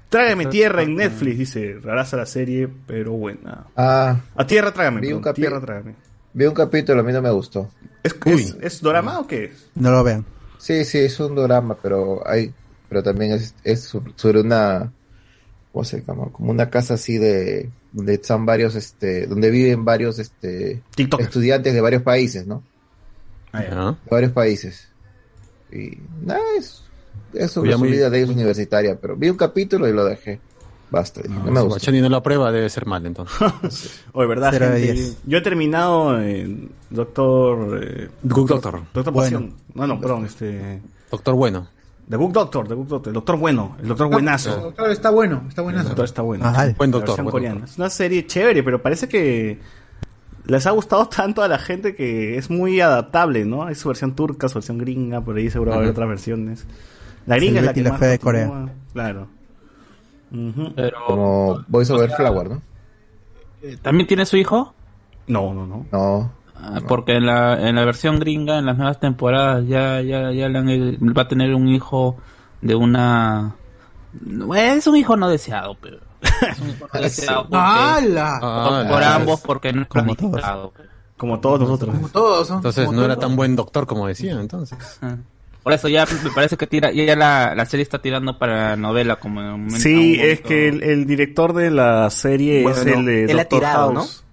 Trágame 0.09 0.47
tierra 0.47 0.83
en 0.83 0.97
Netflix, 0.97 1.39
dice. 1.39 1.79
Raraza 1.83 2.17
la 2.19 2.27
serie, 2.27 2.69
pero 2.87 3.13
buena. 3.13 3.67
Ah, 3.77 4.21
A 4.37 4.47
tierra 4.47 4.73
trágame. 4.73 5.01
Vi 5.01 5.13
un 5.13 5.23
tierra 5.35 5.61
trágame. 5.61 5.95
vi 6.35 6.45
un 6.45 6.55
capítulo, 6.55 7.01
a 7.01 7.03
mí 7.03 7.13
no 7.13 7.21
me 7.23 7.31
gustó. 7.31 7.71
¿Es, 8.07 8.15
es, 8.25 8.57
es 8.61 8.81
Dorama 8.81 9.21
o 9.21 9.27
qué 9.27 9.45
es? 9.47 9.67
No 9.75 9.91
lo 9.91 10.03
vean. 10.05 10.25
Sí, 10.59 10.85
sí, 10.85 10.99
es 10.99 11.19
un 11.21 11.35
drama, 11.35 11.77
pero 11.83 12.27
hay, 12.27 12.53
pero 12.89 13.03
también 13.03 13.33
es, 13.33 13.55
es 13.63 13.83
so- 13.83 14.03
sobre 14.17 14.41
una, 14.41 14.91
¿cómo 15.73 15.85
se 15.85 16.01
llama? 16.03 16.31
Como 16.33 16.51
una 16.51 16.71
casa 16.71 16.95
así 16.95 17.19
de, 17.19 17.69
donde 17.93 18.15
están 18.15 18.47
varios, 18.47 18.75
este, 18.75 19.27
donde 19.27 19.51
viven 19.51 19.85
varios, 19.85 20.19
este, 20.19 20.83
estudiantes 21.19 21.75
de 21.75 21.81
varios 21.81 22.03
países, 22.03 22.47
¿no? 22.47 22.63
De 24.05 24.11
varios 24.11 24.33
países. 24.33 24.89
Y 25.73 25.99
nada, 26.25 26.41
es, 26.59 26.83
es 27.35 27.51
sobre 27.51 27.69
Oye, 27.69 27.75
su 27.77 27.81
muy- 27.81 27.93
vida 27.93 28.09
de 28.11 28.19
ellos 28.19 28.31
universitaria, 28.31 28.99
pero 29.01 29.15
vi 29.17 29.29
un 29.29 29.37
capítulo 29.37 29.89
y 29.89 29.93
lo 29.93 30.05
dejé. 30.05 30.41
Basta, 30.91 31.21
dije, 31.23 31.35
no 31.35 31.41
me 31.41 31.47
Si 31.47 31.51
gustó. 31.53 31.69
Guachani 31.69 32.01
no 32.01 32.09
lo 32.09 32.17
aprueba, 32.17 32.53
debe 32.53 32.69
ser 32.71 32.87
mal 32.87 33.05
entonces. 33.07 34.05
Oye, 34.13 34.29
¿verdad, 34.29 34.53
gente? 34.53 35.15
Yo 35.27 35.39
he 35.39 35.41
terminado 35.41 36.21
en 36.21 36.71
Doctor... 36.91 37.81
Eh, 37.83 38.09
Good 38.23 38.49
Doctor. 38.49 38.83
Doctor 38.95 39.13
Bueno. 39.13 39.39
Pasión. 39.39 39.55
No, 39.75 39.87
no, 39.87 40.01
perdón, 40.01 40.27
este... 40.27 40.81
Doctor 41.11 41.35
Bueno. 41.35 41.69
The 42.09 42.17
Book 42.17 42.33
Doctor, 42.33 42.69
The 42.69 42.75
Book 42.75 42.87
Doctor, 42.87 43.11
el 43.11 43.15
Doctor 43.15 43.37
Bueno, 43.37 43.77
el 43.83 43.89
Doctor 43.89 44.09
Buenazo. 44.09 44.57
Doctor, 44.61 44.91
está 44.91 45.11
bueno, 45.11 45.43
está 45.49 45.63
El 45.63 45.65
buenazo. 45.65 45.89
Doctor 45.89 46.05
está 46.05 46.23
bueno. 46.23 46.45
Ajá. 46.45 46.73
Buen 46.77 46.93
La 46.93 46.99
doctor, 46.99 47.17
buen 47.17 47.31
coreana. 47.33 47.55
doctor. 47.57 47.71
Es 47.71 47.79
una 47.79 47.91
serie 47.91 48.27
chévere, 48.27 48.63
pero 48.63 48.81
parece 48.81 49.09
que 49.09 49.59
les 50.47 50.67
ha 50.67 50.71
gustado 50.71 51.09
tanto 51.09 51.43
a 51.43 51.49
la 51.49 51.59
gente 51.59 51.97
que 51.97 52.39
es 52.39 52.49
muy 52.49 52.81
adaptable, 52.81 53.45
¿no? 53.45 53.65
Hay 53.65 53.75
su 53.75 53.89
versión 53.89 54.15
turca, 54.15 54.49
su 54.49 54.55
versión 54.55 54.79
gringa, 54.79 55.21
por 55.21 55.37
ahí 55.37 55.51
seguro 55.51 55.71
va 55.73 55.79
a 55.79 55.81
haber 55.81 55.91
otras 55.91 56.09
versiones. 56.09 56.65
La 57.27 57.37
gringa 57.37 57.59
El 57.59 57.65
es 57.65 57.67
la 57.67 57.75
que 57.75 57.83
la 57.83 57.91
más 57.91 57.99
Fea 57.99 58.09
de 58.11 58.19
Corea. 58.21 58.69
Claro. 58.93 59.27
Como 61.07 61.65
Voice 61.69 61.93
Over 61.93 62.11
Flower, 62.11 62.51
¿no? 62.51 62.63
Eh, 63.63 63.77
¿También 63.81 64.07
tiene 64.07 64.27
su 64.27 64.37
hijo? 64.37 64.75
No, 65.27 65.53
no, 65.55 65.67
no. 65.67 65.87
No. 65.93 66.31
Ah, 66.59 66.81
Porque 66.89 67.17
en 67.17 67.27
la, 67.27 67.69
en 67.69 67.75
la 67.77 67.85
versión 67.85 68.19
gringa, 68.19 68.59
en 68.59 68.67
las 68.67 68.77
nuevas 68.77 68.99
temporadas, 68.99 69.67
ya, 69.67 70.01
ya, 70.01 70.33
ya 70.33 70.49
le 70.49 70.59
han- 70.59 70.99
va 71.17 71.23
a 71.23 71.29
tener 71.29 71.55
un 71.55 71.69
hijo 71.69 72.17
de 72.63 72.75
una... 72.75 73.55
Es 74.57 74.87
un 74.87 74.97
hijo 74.97 75.17
no 75.17 75.29
deseado, 75.29 75.77
pero... 75.81 75.99
Es 76.23 76.59
un 76.61 76.71
hijo 76.71 76.87
no 76.93 77.01
deseado 77.01 77.43
porque- 77.43 77.57
¡Hala! 77.59 78.39
por, 78.41 78.89
por 78.95 79.03
ambos, 79.05 79.41
porque 79.43 79.73
no 79.73 79.83
es 79.83 79.89
planificado. 79.89 80.73
Como 81.19 81.41
todos 81.41 81.61
nosotros. 81.61 81.95
Como 81.95 82.09
todos, 82.09 82.51
¿no? 82.51 82.57
Entonces 82.57 82.87
Como 82.87 82.99
no 82.99 83.05
era 83.05 83.15
todos. 83.17 83.29
tan 83.29 83.37
buen 83.37 83.57
doctor 83.57 83.87
como 83.87 84.07
decían, 84.07 84.39
entonces. 84.41 84.79
Por 85.67 85.73
eso 85.73 85.89
ya 85.89 86.07
me 86.23 86.31
parece 86.31 86.57
que 86.57 86.69
tira, 86.69 86.93
ya 86.93 87.17
la, 87.17 87.53
la 87.57 87.67
serie 87.67 87.83
está 87.83 88.01
tirando 88.01 88.39
para 88.39 88.71
la 88.71 88.77
novela 88.77 89.17
como 89.17 89.41
en 89.41 89.47
un 89.49 89.53
momento- 89.65 89.79
Sí, 89.81 90.15
un 90.17 90.25
es 90.25 90.41
que 90.43 90.69
el, 90.69 90.81
el 90.85 91.07
director 91.09 91.53
de 91.55 91.73
la 91.73 92.09
serie 92.11 92.59
es 92.59 92.63
Bueno, 92.63 93.01
el 93.01 93.05
de 93.05 93.25
él 93.25 93.31
ha 93.33 93.43
Doctor 93.43 93.59
tirado, 93.59 93.95
House. 93.97 94.25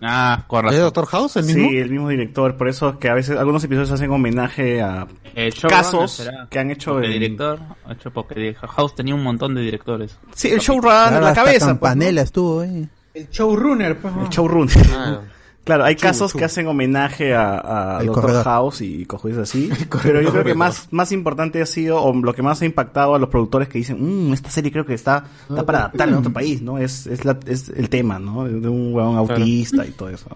Ah, 0.00 0.44
con 0.46 0.68
¿Es. 0.68 0.78
Doctor 0.78 1.06
House 1.06 1.36
el 1.38 1.44
mismo? 1.46 1.68
Sí, 1.70 1.76
el 1.78 1.90
mismo 1.90 2.08
director. 2.08 2.56
Por 2.56 2.68
eso 2.68 2.90
es 2.90 2.96
que 2.98 3.08
a 3.08 3.14
veces 3.14 3.36
algunos 3.36 3.64
episodios 3.64 3.90
hacen 3.90 4.12
homenaje 4.12 4.80
a 4.80 5.08
El 5.34 5.50
showrunner 5.52 5.70
casos 5.84 6.30
que 6.50 6.58
han 6.60 6.70
hecho 6.70 7.02
en- 7.02 7.10
director, 7.10 7.58
hecho 7.90 8.12
porque 8.12 8.54
House 8.54 8.94
tenía 8.94 9.16
un 9.16 9.24
montón 9.24 9.56
de 9.56 9.62
directores. 9.62 10.16
Sí, 10.36 10.52
el 10.52 10.60
showrunner, 10.60 11.08
Claro, 11.08 11.20
la 11.26 11.34
cabeza. 11.34 11.58
pues, 11.66 11.66
Campanella 11.66 12.22
estuvo 12.22 12.60
ahí. 12.60 12.88
El 13.12 13.28
showrunner, 13.28 13.98
pues. 13.98 14.14
El 14.22 14.28
showrunner. 14.28 14.86
Ah. 14.94 15.20
Claro, 15.66 15.82
hay 15.82 15.96
casos 15.96 16.32
que 16.32 16.44
hacen 16.44 16.68
homenaje 16.68 17.34
a, 17.34 17.96
a 17.96 18.04
Doctor 18.04 18.22
corredor. 18.22 18.44
House 18.44 18.82
y 18.82 19.04
cosas 19.04 19.36
así. 19.38 19.68
Pero 20.04 20.22
yo 20.22 20.30
creo 20.30 20.44
que 20.44 20.54
más, 20.54 20.86
más 20.92 21.10
importante 21.10 21.60
ha 21.60 21.66
sido, 21.66 22.00
o 22.00 22.14
lo 22.14 22.32
que 22.34 22.42
más 22.42 22.62
ha 22.62 22.66
impactado 22.66 23.16
a 23.16 23.18
los 23.18 23.28
productores 23.28 23.68
que 23.68 23.78
dicen, 23.78 23.96
mmm, 24.28 24.32
esta 24.32 24.48
serie 24.48 24.70
creo 24.70 24.86
que 24.86 24.94
está, 24.94 25.24
está 25.50 25.66
para 25.66 25.78
adaptarla 25.80 26.12
en 26.12 26.18
otro 26.20 26.32
país, 26.32 26.62
¿no? 26.62 26.78
Es, 26.78 27.08
es, 27.08 27.24
la, 27.24 27.36
es 27.46 27.68
el 27.68 27.90
tema, 27.90 28.20
¿no? 28.20 28.44
De, 28.44 28.68
un 28.68 28.94
huevón 28.94 29.16
autista 29.16 29.84
y 29.84 29.90
todo 29.90 30.08
eso. 30.08 30.28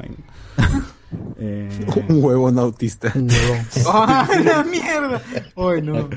Eh, 1.40 1.68
Un 2.08 2.22
huevón 2.22 2.56
autista. 2.58 3.12
¡Ah, 3.88 4.28
la 4.44 4.62
mierda! 4.62 5.20
Ay, 5.56 5.82
no. 5.82 6.08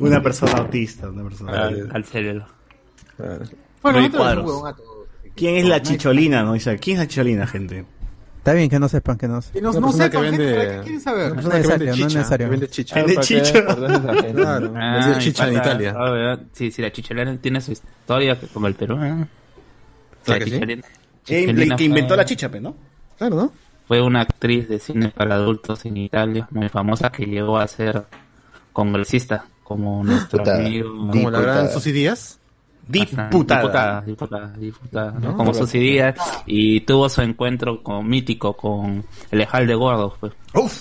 una 0.00 0.22
persona 0.22 0.52
autista, 0.52 1.08
una 1.08 1.22
persona 1.22 1.64
Al, 1.64 1.90
al 1.94 2.04
cerebro. 2.04 2.44
Bueno, 3.82 4.10
Cuadros. 4.10 4.44
todos. 4.44 4.74
¿Quién 5.34 5.56
es 5.56 5.64
la 5.66 5.80
chicholina? 5.80 6.42
No 6.42 6.52
dice, 6.54 6.76
¿quién 6.78 6.96
es 6.98 7.04
la 7.04 7.08
chicholina, 7.08 7.46
gente? 7.46 7.86
Está 8.48 8.56
bien 8.56 8.70
que 8.70 8.78
no 8.78 8.88
sepan 8.88 9.18
que 9.18 9.28
no. 9.28 9.40
Y 9.54 9.60
no, 9.60 9.72
no 9.74 9.92
sepan, 9.92 10.10
que 10.10 10.18
gente, 10.30 10.42
vende- 10.42 10.56
¿para 10.56 10.70
qué 10.76 10.80
quieren 10.82 11.00
saber? 11.02 11.28
Que 11.28 11.34
vende 11.36 11.58
necesario, 11.58 11.86
no 11.86 11.92
es 12.06 12.14
necesario. 12.14 12.46
que 12.46 12.50
vende 12.50 12.68
chicha. 12.70 12.94
Vende 12.96 13.16
chicha. 13.20 13.52
Claro. 14.34 14.74
Ah, 14.76 14.98
Vende 15.06 15.18
chicha 15.18 15.48
en 15.48 15.54
Italia. 15.54 15.94
ah. 15.96 16.38
Sí, 16.52 16.70
sí, 16.70 16.80
la 16.82 16.90
chicholina 16.90 17.36
tiene 17.36 17.60
su 17.60 17.72
historia 17.72 18.38
como 18.54 18.66
el 18.66 18.74
Perú. 18.74 18.94
¿eh? 18.96 18.98
¿Verdad 18.98 19.26
La 20.26 20.38
que 20.38 20.44
sí? 20.46 20.50
chicholina- 20.52 20.84
chicholina 21.24 21.76
que 21.76 21.84
inventó 21.84 22.08
fue- 22.08 22.16
la 22.16 22.24
chicha, 22.24 22.48
¿no? 22.60 22.74
Claro, 23.18 23.36
¿no? 23.36 23.52
Fue 23.86 24.00
una 24.00 24.20
actriz 24.22 24.68
de 24.68 24.78
cine 24.78 25.08
para 25.14 25.34
adultos 25.34 25.84
en 25.84 25.96
Italia 25.98 26.48
muy 26.50 26.68
famosa 26.70 27.10
que 27.10 27.24
llegó 27.26 27.58
a 27.58 27.66
ser 27.68 28.04
congresista 28.72 29.44
como 29.62 30.02
nuestro 30.04 30.42
amigo. 30.50 30.88
Como 31.10 31.30
la 31.30 31.40
gran. 31.40 31.70
Susi 31.70 31.92
Díaz. 31.92 32.38
Diputada. 32.88 33.28
diputada, 33.28 34.00
diputada, 34.00 34.52
diputada, 34.56 35.12
¿no? 35.12 35.30
¿No? 35.30 35.36
como 35.36 35.52
Susy 35.52 35.78
Díaz, 35.78 36.16
y 36.46 36.80
tuvo 36.80 37.08
su 37.08 37.20
encuentro 37.20 37.82
con, 37.82 38.08
mítico 38.08 38.54
con 38.54 39.04
el 39.30 39.40
Ejal 39.40 39.66
de 39.66 39.74
Gordos, 39.74 40.14
pues. 40.18 40.32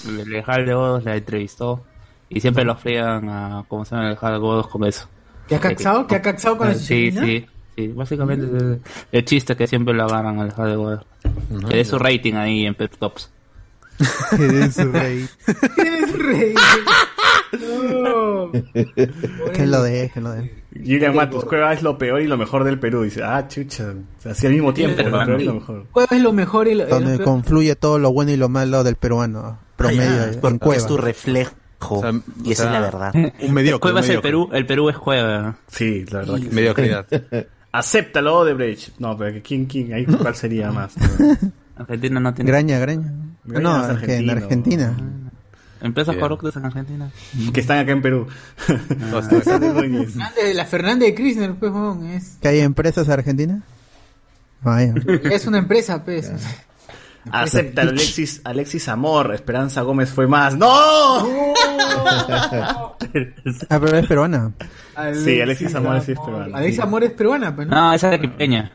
El 0.08 0.34
Ejal 0.34 0.66
de 0.66 0.74
Gordos 0.74 1.04
la 1.04 1.18
entrevistó 1.18 1.84
y 2.30 2.40
siempre 2.40 2.64
lo 2.64 2.76
frían 2.76 3.28
a, 3.30 3.66
¿cómo 3.68 3.84
se 3.84 3.96
llama 3.96 4.08
el 4.08 4.14
Ejal 4.14 4.34
de 4.34 4.40
Gordos 4.40 4.68
con 4.68 4.86
eso? 4.86 5.08
¿Que 5.48 5.56
ha 5.56 5.60
caxado? 5.60 6.08
¿Que 6.08 6.16
ha 6.16 6.22
caxado 6.22 6.58
con 6.58 6.70
la 6.70 6.76
Sí, 6.76 7.12
sí, 7.12 7.46
sí, 7.76 7.88
básicamente 7.90 8.46
es 8.46 8.54
el, 8.54 8.82
el 9.12 9.26
chiste 9.26 9.56
que 9.56 9.68
siempre 9.68 9.94
lo 9.94 10.04
agarran 10.04 10.40
al 10.40 10.48
Ejal 10.48 10.70
de 10.70 10.76
Gordos. 10.78 11.06
Que 11.70 11.76
dé 11.76 11.86
su 11.86 12.00
rating 12.00 12.36
ahí 12.36 12.66
en 12.66 12.76
Pep 12.76 12.96
Tops. 12.98 13.32
Su 14.72 14.92
rey. 14.92 15.28
Eres 15.78 16.20
rey. 16.20 16.54
No. 17.62 18.52
Que 19.54 19.66
lo 19.66 19.82
deje, 19.82 20.12
que 20.14 20.22
lo 20.22 20.32
deje. 20.32 20.57
Julian 20.74 21.16
Matos, 21.16 21.46
Cueva 21.46 21.74
es 21.74 21.82
lo 21.82 21.98
peor 21.98 22.22
y 22.22 22.28
lo 22.28 22.38
mejor 22.38 22.64
del 22.64 22.80
Perú. 22.80 23.04
Dice, 23.04 23.24
ah, 23.24 23.48
chucha. 23.48 23.94
O 24.18 24.22
sea, 24.22 24.32
así 24.34 24.46
al 24.48 24.54
mismo 24.54 24.74
tiempo, 24.74 25.02
lo 25.02 25.26
peor 25.26 25.42
y 25.42 25.46
lo 25.46 25.54
mejor. 25.56 25.86
¿Cuál 25.92 26.08
es 26.12 26.22
lo 26.22 26.34
mejor 26.34 26.68
y 26.68 26.76
lo, 26.76 26.84
y 26.84 26.90
lo 26.90 26.96
Donde 26.96 27.16
peor? 27.18 27.24
confluye 27.24 27.76
todo 27.76 28.00
lo 28.00 28.12
bueno 28.12 28.32
y 28.32 28.38
lo 28.38 28.50
malo 28.50 28.84
del 28.84 28.96
peruano. 28.96 29.60
Promedio 29.76 30.22
Ah, 30.24 30.30
en 30.34 30.40
porque 30.40 30.60
cueva. 30.60 30.76
es 30.78 30.88
tu 30.88 30.98
reflejo. 30.98 31.54
O 31.80 32.02
sea, 32.02 32.12
y 32.44 32.52
esa 32.52 32.64
o 32.64 32.66
es 32.68 32.72
la 32.74 32.80
verdad. 32.82 33.14
Un 33.16 33.54
mediocre. 33.54 33.80
Cueva 33.80 34.00
un 34.00 34.04
es 34.06 34.10
el. 34.10 34.22
Perú, 34.22 34.50
el 34.52 34.66
Perú 34.66 34.90
es 34.90 34.98
Cueva. 34.98 35.56
Sí, 35.68 36.06
la 36.12 36.20
verdad 36.20 36.36
que 36.36 36.42
sí. 36.42 36.50
Mediocridad. 36.52 37.06
Acéptalo, 37.72 38.40
Odebrecht. 38.40 38.98
No, 39.00 39.16
pero 39.18 39.34
que 39.34 39.42
¿quién, 39.44 39.66
quién? 39.66 39.94
Ahí, 39.94 40.06
¿Cuál 40.06 40.36
sería 40.36 40.72
más? 40.72 40.96
Argentina 41.78 42.20
no 42.20 42.34
tiene 42.34 42.50
Graña, 42.50 42.80
graña. 42.80 43.14
Graña 43.44 43.62
no, 43.62 43.86
es 43.92 43.98
es 44.02 44.04
que 44.08 44.16
en. 44.18 44.30
Argentina. 44.32 44.98
Empresas 45.82 46.16
Bien. 46.16 46.22
corruptas 46.22 46.56
en 46.56 46.66
Argentina. 46.66 47.10
que 47.54 47.60
están 47.60 47.80
acá 47.80 47.92
en 47.92 48.02
Perú. 48.02 48.28
Fernández- 48.68 50.54
La 50.54 50.66
Fernández 50.66 51.10
de 51.10 51.16
Kirchner, 51.16 51.56
pues, 51.56 51.72
es, 52.16 52.38
¿Que 52.42 52.48
hay 52.50 52.60
empresas 52.60 53.08
argentinas? 53.10 53.62
Vaya. 54.62 54.94
es 55.32 55.46
una 55.48 55.60
empresa, 55.60 56.04
pues. 56.04 56.32
Acéptalo, 57.32 57.90
Alexis, 57.92 58.42
Alexis 58.46 58.88
Amor. 58.88 59.34
Esperanza 59.34 59.82
Gómez 59.82 60.10
fue 60.12 60.28
más. 60.28 60.56
¡No! 60.58 60.68
Ah, 63.70 63.80
pero 63.80 63.98
es 63.98 64.08
peruana. 64.08 64.52
Sí, 65.24 65.42
Alexis 65.42 65.76
Amor 65.76 66.02
sí 66.02 66.14
es 66.14 66.20
peruano. 66.20 66.56
Alexis 66.56 66.80
Amor 66.80 67.04
es 67.04 67.12
peruana, 67.12 67.56
pues, 67.56 67.68
¿no? 67.68 67.76
No, 67.76 67.94
esa 67.94 68.14
es 68.14 68.22
de 68.22 68.30
Peña. 68.30 68.72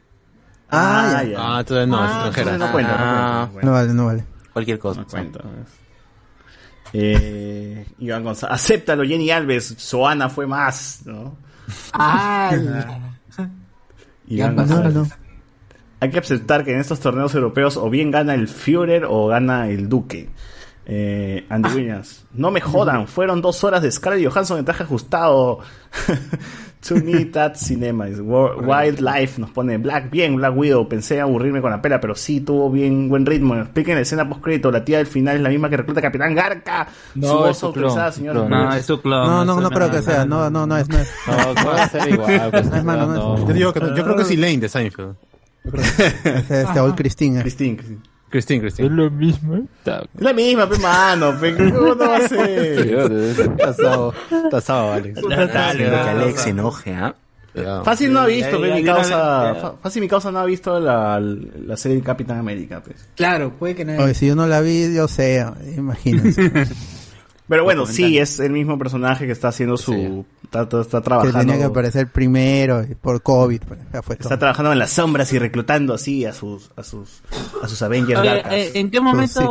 Ah, 0.70 1.22
ya. 1.28 1.36
Ah, 1.38 1.60
entonces 1.60 1.88
no, 1.88 2.04
es 2.04 2.10
Ah, 2.12 2.24
extranjera. 2.26 2.58
No 2.58 2.72
cuenta, 2.72 2.96
Ah. 2.98 3.44
no 3.46 3.52
cuenta. 3.52 3.66
No 3.66 3.72
vale, 3.72 3.92
no 3.94 4.06
vale. 4.06 4.24
Cualquier 4.52 4.78
cosa. 4.78 5.00
No 5.00 5.06
cuenta. 5.06 5.40
Eh, 6.92 7.86
Iván 7.98 8.24
González. 8.24 8.54
Acéptalo, 8.54 9.04
Jenny 9.04 9.30
Alves. 9.30 9.74
Soana 9.78 10.28
fue 10.28 10.46
más, 10.46 11.00
¿no? 11.04 11.36
Ay. 11.92 12.58
Iván. 14.28 14.56
González. 14.56 14.94
No, 14.94 15.02
no. 15.02 15.08
Hay 16.00 16.10
que 16.10 16.18
aceptar 16.18 16.64
que 16.64 16.72
en 16.72 16.80
estos 16.80 16.98
torneos 16.98 17.32
europeos 17.34 17.76
o 17.76 17.88
bien 17.88 18.10
gana 18.10 18.34
el 18.34 18.48
Führer 18.48 19.04
o 19.04 19.28
gana 19.28 19.68
el 19.68 19.88
Duque. 19.88 20.28
Eh, 20.84 21.46
Andy 21.48 21.68
Williams. 21.70 22.24
No 22.32 22.50
me 22.50 22.60
jodan, 22.60 23.06
fueron 23.06 23.40
dos 23.40 23.62
horas 23.62 23.82
de 23.82 23.90
Scarlett 23.92 24.28
Johansson 24.28 24.58
en 24.58 24.64
traje 24.64 24.82
ajustado. 24.82 25.60
to 26.86 26.96
me 26.96 27.24
that 27.26 27.54
cinema. 27.56 28.08
is 28.08 28.20
Wo- 28.20 28.54
Wildlife 28.56 29.40
nos 29.40 29.50
pone 29.50 29.78
Black, 29.78 30.10
bien, 30.10 30.36
Black 30.36 30.56
Widow. 30.56 30.88
Pensé 30.88 31.20
aburrirme 31.20 31.60
con 31.60 31.70
la 31.70 31.80
pela, 31.80 32.00
pero 32.00 32.14
sí 32.14 32.40
tuvo 32.40 32.70
bien 32.70 33.08
buen 33.08 33.24
ritmo. 33.24 33.54
Expliquen 33.56 33.94
la 33.96 34.00
escena 34.02 34.28
post 34.28 34.42
crédito. 34.42 34.70
La 34.70 34.84
tía 34.84 34.98
del 34.98 35.06
final 35.06 35.36
es 35.36 35.42
la 35.42 35.48
misma 35.48 35.70
que 35.70 35.76
recluta 35.76 36.00
a 36.00 36.02
Capitán 36.02 36.34
Garca. 36.34 36.88
No, 37.14 37.26
Su 37.28 37.34
voz 37.34 37.50
es 37.50 37.56
su 37.58 37.66
autorizada, 37.66 38.12
señor. 38.12 38.34
clon. 38.34 38.50
No, 38.50 38.74
es 38.74 38.84
su 38.86 39.00
clon. 39.00 39.26
No, 39.26 39.44
no, 39.44 39.56
es 39.58 39.62
no 39.62 39.70
creo 39.70 39.90
que 39.90 40.02
sea. 40.02 40.24
No, 40.24 40.50
no, 40.50 40.66
no 40.66 40.76
es. 40.76 40.88
No 40.88 40.98
es. 40.98 41.10
No, 41.26 42.08
igual. 42.08 42.50
No 42.52 42.76
es 42.76 42.84
malo, 42.84 43.06
no 43.06 43.12
es- 43.36 43.40
no. 43.48 43.54
Yo, 43.54 43.66
no- 43.66 43.72
creo 43.72 44.16
que 44.16 44.22
es 44.22 44.30
Elaine 44.30 44.60
de 44.60 44.68
Seinfeld. 44.68 45.14
Es 45.74 46.00
este 46.50 46.80
Old 46.80 46.96
Christine. 46.96 47.40
Christine, 47.42 47.78
Christine. 48.32 48.60
Christine, 48.60 48.88
Es 48.88 48.92
lo 48.94 49.10
mismo. 49.10 49.54
Es 49.84 50.20
la 50.20 50.32
misma, 50.32 50.68
pe 50.68 50.78
mano. 50.78 51.38
Pe. 51.40 51.54
¿Cómo 51.54 51.94
no 51.94 51.96
va 52.08 52.16
a 52.16 52.28
ser? 52.28 53.56
Tasado, 53.56 54.12
tasado, 54.50 54.92
Alex. 54.94 55.20
Dale, 55.22 55.84
que 55.84 55.94
Alex 55.94 56.40
se 56.42 56.50
enoje, 56.50 56.94
¿ah? 56.94 57.14
Fácil 57.84 58.10
no 58.14 58.20
ha 58.20 58.26
visto, 58.26 58.58
pe, 58.60 58.72
mi 58.74 58.82
causa. 58.82 59.54
fa- 59.60 59.74
Fácil 59.82 60.00
mi 60.02 60.08
causa 60.08 60.32
no 60.32 60.38
ha 60.40 60.44
visto 60.46 60.80
la, 60.80 61.20
la 61.20 61.76
serie 61.76 61.98
de 61.98 62.02
Capitán 62.02 62.38
América, 62.38 62.80
pues. 62.82 63.06
Claro, 63.14 63.52
puede 63.52 63.74
que 63.74 63.84
no. 63.84 64.02
Oye, 64.02 64.14
si 64.14 64.26
yo 64.26 64.34
no 64.34 64.46
la 64.46 64.60
vi, 64.62 64.94
yo 64.94 65.06
sé. 65.06 65.46
Imagínense. 65.76 66.50
Pero 67.52 67.64
bueno, 67.64 67.84
sí, 67.84 68.16
es 68.16 68.40
el 68.40 68.50
mismo 68.50 68.78
personaje 68.78 69.26
que 69.26 69.32
está 69.32 69.48
haciendo 69.48 69.76
su. 69.76 70.24
Está, 70.42 70.62
está- 70.62 70.80
está 70.80 70.98
que 71.00 71.04
trabajando. 71.04 71.38
tenía 71.38 71.58
que 71.58 71.64
aparecer 71.64 72.06
primero 72.10 72.82
y 72.82 72.94
por 72.94 73.20
COVID. 73.22 73.60
pues, 73.68 73.80
fue. 74.02 74.16
Está 74.18 74.38
trabajando 74.38 74.72
en 74.72 74.78
las 74.78 74.90
sombras 74.90 75.30
y 75.34 75.38
reclutando 75.38 75.92
así 75.92 76.24
a 76.24 76.32
sus 76.32 76.70
a 76.76 76.82
sus 76.82 77.20
a 77.62 77.68
sus 77.68 77.82
Avengers 77.82 78.20
Oye, 78.20 78.42
eh, 78.50 78.70
¿En 78.74 78.90
qué 78.90 79.00
momento 79.02 79.42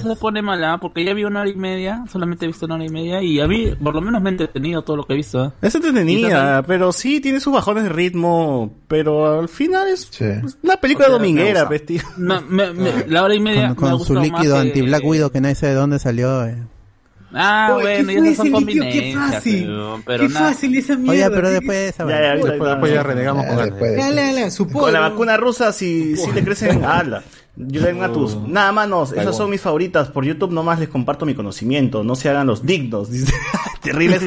se 0.00 0.16
pone 0.16 0.42
mala? 0.42 0.76
Porque 0.78 1.02
ya 1.02 1.14
vi 1.14 1.24
una 1.24 1.40
hora 1.40 1.48
y 1.48 1.54
media, 1.56 2.04
solamente 2.12 2.44
he 2.44 2.48
visto 2.48 2.66
una 2.66 2.74
hora 2.74 2.84
y 2.84 2.90
media, 2.90 3.22
y 3.22 3.40
a 3.40 3.46
mí 3.46 3.72
por 3.82 3.94
lo 3.94 4.02
menos 4.02 4.20
me 4.20 4.28
he 4.28 4.32
entretenido 4.32 4.82
todo 4.82 4.96
lo 4.98 5.04
que 5.04 5.14
he 5.14 5.16
visto. 5.16 5.46
¿eh? 5.46 5.50
Es 5.62 5.74
entretenida, 5.74 6.62
pero 6.62 6.92
sí 6.92 7.20
tiene 7.22 7.40
sus 7.40 7.54
bajones 7.54 7.84
de 7.84 7.88
ritmo, 7.88 8.70
pero 8.86 9.40
al 9.40 9.48
final 9.48 9.88
es 9.88 10.08
Sí. 10.10 10.26
una 10.62 10.76
película 10.76 11.06
O 11.06 11.10
sea, 11.10 11.18
dominguera, 11.18 11.66
me 11.68 11.78
pues. 11.80 12.04
Me- 12.18 13.06
la 13.08 13.22
hora 13.24 13.34
y 13.34 13.40
media 13.40 13.74
con, 13.74 13.90
me 13.92 13.96
con 13.96 14.06
su 14.06 14.14
líquido 14.14 14.54
que- 14.56 14.60
anti-Black 14.60 15.04
Widow 15.04 15.30
que 15.30 15.40
nadie 15.40 15.54
sabe 15.54 15.72
de 15.72 15.78
dónde 15.78 15.98
salió. 15.98 16.44
eh. 16.46 16.56
Ah, 17.38 17.72
Oye, 17.74 17.82
bueno, 18.02 18.08
¿qué 18.08 18.14
y 18.14 18.32
esas 18.32 18.36
son 18.48 19.30
fácil. 19.30 19.64
Pero, 19.66 20.02
pero 20.06 20.26
Qué 20.26 20.32
nada. 20.32 20.48
fácil 20.48 20.78
esa 20.78 20.96
mierda. 20.96 21.12
Oye, 21.12 21.30
pero 21.36 21.48
¿qué- 21.48 21.54
después... 21.54 21.94
Ya, 21.98 22.06
ya, 22.06 22.30
ahorita- 22.32 22.48
Después, 22.48 22.70
después 22.70 22.92
ya 22.94 23.02
renegamos 23.02 23.44
Ah, 23.44 23.54
con 23.54 23.64
después. 23.64 23.96
Dale, 23.96 24.22
dale, 24.22 24.50
su 24.50 24.68
Con 24.68 24.92
la 24.92 25.00
vacuna 25.00 25.36
rusa 25.36 25.72
si, 25.72 26.16
si 26.16 26.32
le 26.32 26.42
crecen 26.44 26.84
ala. 26.84 27.22
Julian 27.56 27.98
Matus. 27.98 28.36
Nada, 28.36 28.70
manos, 28.72 29.12
esas 29.12 29.36
son 29.36 29.48
mis 29.50 29.60
favoritas. 29.60 30.08
Por 30.08 30.24
YouTube 30.24 30.52
nomás 30.52 30.78
les 30.78 30.88
comparto 30.88 31.24
mi 31.26 31.34
conocimiento. 31.34 32.04
No 32.04 32.14
se 32.14 32.28
hagan 32.28 32.46
los 32.46 32.64
dignos. 32.66 33.10
Dice. 33.12 33.32
Terribles. 33.82 34.22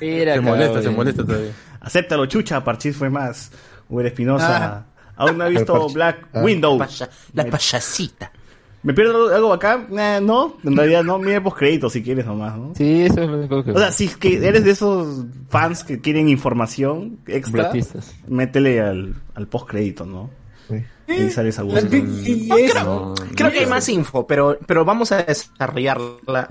Mira, 0.00 0.34
Se 0.34 0.40
molesta, 0.40 0.82
se 0.82 0.90
molesta 0.90 1.24
todavía. 1.24 1.52
Acéptalo, 1.80 2.26
chucha. 2.26 2.62
Parchís 2.62 2.96
fue 2.96 3.08
más. 3.10 3.50
Uber 3.88 4.06
Espinosa. 4.06 4.84
Aún 5.16 5.38
no 5.38 5.46
he 5.46 5.50
visto. 5.50 5.88
Black 5.90 6.28
Ah. 6.34 6.40
Window. 6.42 6.78
Paya- 6.78 7.08
la 7.34 7.44
payasita. 7.46 8.32
¿Me 8.82 8.94
pierdo 8.94 9.32
algo 9.34 9.52
acá? 9.52 9.86
Eh, 9.90 10.18
no, 10.22 10.56
en 10.64 10.76
realidad 10.76 11.04
no. 11.04 11.18
Mire 11.18 11.40
post 11.40 11.56
créditos 11.56 11.92
si 11.92 12.02
quieres 12.02 12.26
nomás, 12.26 12.56
¿no? 12.56 12.72
Sí, 12.76 13.02
eso 13.02 13.22
es 13.22 13.28
lo 13.30 13.38
único 13.38 13.62
que. 13.62 13.70
O 13.72 13.78
sea, 13.78 13.92
si 13.92 14.06
es 14.06 14.16
que 14.16 14.44
eres 14.46 14.64
de 14.64 14.72
esos 14.72 15.24
fans 15.48 15.84
que 15.84 16.00
quieren 16.00 16.28
información 16.28 17.18
extra, 17.26 17.70
métele 18.26 18.80
al, 18.80 19.14
al 19.34 19.46
post 19.46 19.68
crédito, 19.68 20.04
¿no? 20.04 20.30
Sí. 20.68 20.76
Ahí 21.08 21.30
sales 21.30 21.58
a 21.58 21.62
gusto. 21.62 21.80
Y 21.96 22.50
es- 22.52 22.74
No, 22.84 23.14
Creo 23.36 23.50
que 23.52 23.60
hay 23.60 23.66
más 23.66 23.88
info, 23.88 24.26
pero, 24.26 24.58
pero 24.66 24.84
vamos 24.84 25.12
a 25.12 25.22
desarrollarla. 25.22 26.48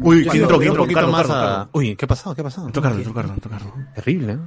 Uy. 0.00 0.26
Uy, 1.72 1.96
¿qué 1.96 2.06
pasó? 2.06 2.34
¿Qué 2.34 2.42
pasó? 2.42 2.64
Entró 2.66 2.80
Carlos, 2.82 2.98
entró 3.00 3.14
Carlos, 3.14 3.34
entró 3.34 3.50
Carlos. 3.50 3.72
Terrible, 3.94 4.32
¿eh? 4.34 4.38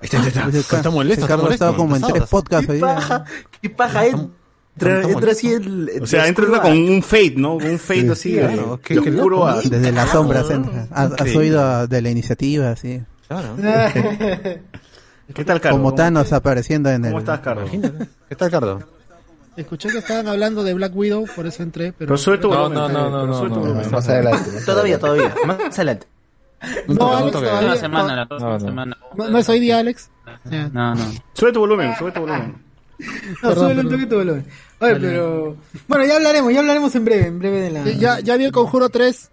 Está, 0.00 0.18
está, 0.18 0.28
está. 0.28 0.48
Ese 0.58 0.76
Está 0.76 0.90
molesto, 0.90 1.24
está 1.26 1.52
estaba 1.52 1.76
como 1.76 1.96
en 1.96 2.02
tres 2.02 2.22
podcasts 2.28 2.72
paja, 2.80 3.24
qué 3.60 3.70
paja 3.70 4.06
entra, 4.86 5.02
entra 5.10 5.32
así 5.32 5.52
el, 5.52 5.90
O 6.02 6.06
sea, 6.06 6.26
entra 6.26 6.46
con 6.62 6.72
un 6.72 7.02
fade, 7.02 7.34
¿no? 7.36 7.58
Con 7.58 7.70
un 7.70 7.78
fade 7.78 8.10
así, 8.10 8.34
claro, 8.34 8.76
de- 8.76 8.82
qué- 8.82 8.94
de 8.94 9.02
qué 9.02 9.10
oscuro 9.10 9.46
a... 9.46 9.60
Desde 9.60 9.92
las 9.92 10.10
sombras 10.10 10.50
entra. 10.50 10.86
¿Has, 10.90 11.12
has 11.12 11.28
Sí. 11.30 11.36
oído 11.36 11.86
de 11.86 12.02
la 12.02 12.10
iniciativa, 12.10 12.74
sí. 12.76 13.00
Claro. 13.28 13.56
¿Qué 15.34 15.44
tal, 15.44 15.60
Carlos? 15.60 15.80
Como 15.80 15.94
Thanos 15.94 16.32
apareciendo 16.32 16.90
en 16.90 17.04
el... 17.04 17.10
¿Cómo 17.10 17.20
estás, 17.20 17.40
Carlos? 17.40 17.70
¿Qué 18.28 18.34
tal, 18.34 18.50
Cardo? 18.50 18.78
Escuché 19.56 19.88
que 19.90 19.98
estaban 19.98 20.28
hablando 20.28 20.62
de 20.62 20.72
Black 20.72 20.94
Widow, 20.96 21.26
por 21.34 21.46
eso 21.46 21.62
entré, 21.62 21.92
pero... 21.92 22.08
Pero 22.08 22.16
sube 22.18 22.38
tu 22.38 22.48
No, 22.48 22.68
volumen. 22.68 22.78
no, 22.78 22.88
no, 22.88 23.10
no, 23.10 23.26
no, 23.26 23.38
sube 23.38 23.50
tu 23.50 23.66
no. 23.66 23.90
Más 23.90 24.08
adelante. 24.08 24.50
Todavía, 24.64 24.98
todavía. 24.98 25.34
Más 25.46 25.58
adelante. 25.78 26.06
No, 26.88 27.16
Alex, 27.16 27.32
toque. 27.32 27.46
todavía- 27.46 27.68
Una 27.68 27.76
semana, 27.76 28.16
la 28.16 28.26
próxima 28.26 28.52
no. 28.52 28.60
semana. 28.60 28.98
No, 29.16 29.28
no 29.28 29.38
es 29.38 29.48
hoy 29.48 29.60
día, 29.60 29.78
Alex. 29.78 30.10
No, 30.72 30.94
no. 30.94 31.04
Sube 31.34 31.52
tu 31.52 31.60
volumen, 31.60 31.92
sube 31.98 32.12
tu 32.12 32.20
volumen. 32.20 32.54
No, 33.42 33.54
súbele 33.54 33.80
un 33.82 33.88
toquito, 33.90 34.16
volumen. 34.16 34.44
Oye, 34.80 34.96
pero... 34.96 35.56
Bueno, 35.86 36.04
ya 36.06 36.16
hablaremos, 36.16 36.52
ya 36.52 36.60
hablaremos 36.60 36.94
en 36.94 37.04
breve, 37.04 37.26
en 37.26 37.38
breve 37.38 37.60
de 37.60 37.70
la... 37.70 37.84
Ya, 37.92 38.20
ya 38.20 38.36
vi 38.36 38.44
el 38.44 38.52
Conjuro 38.52 38.88
3. 38.88 39.30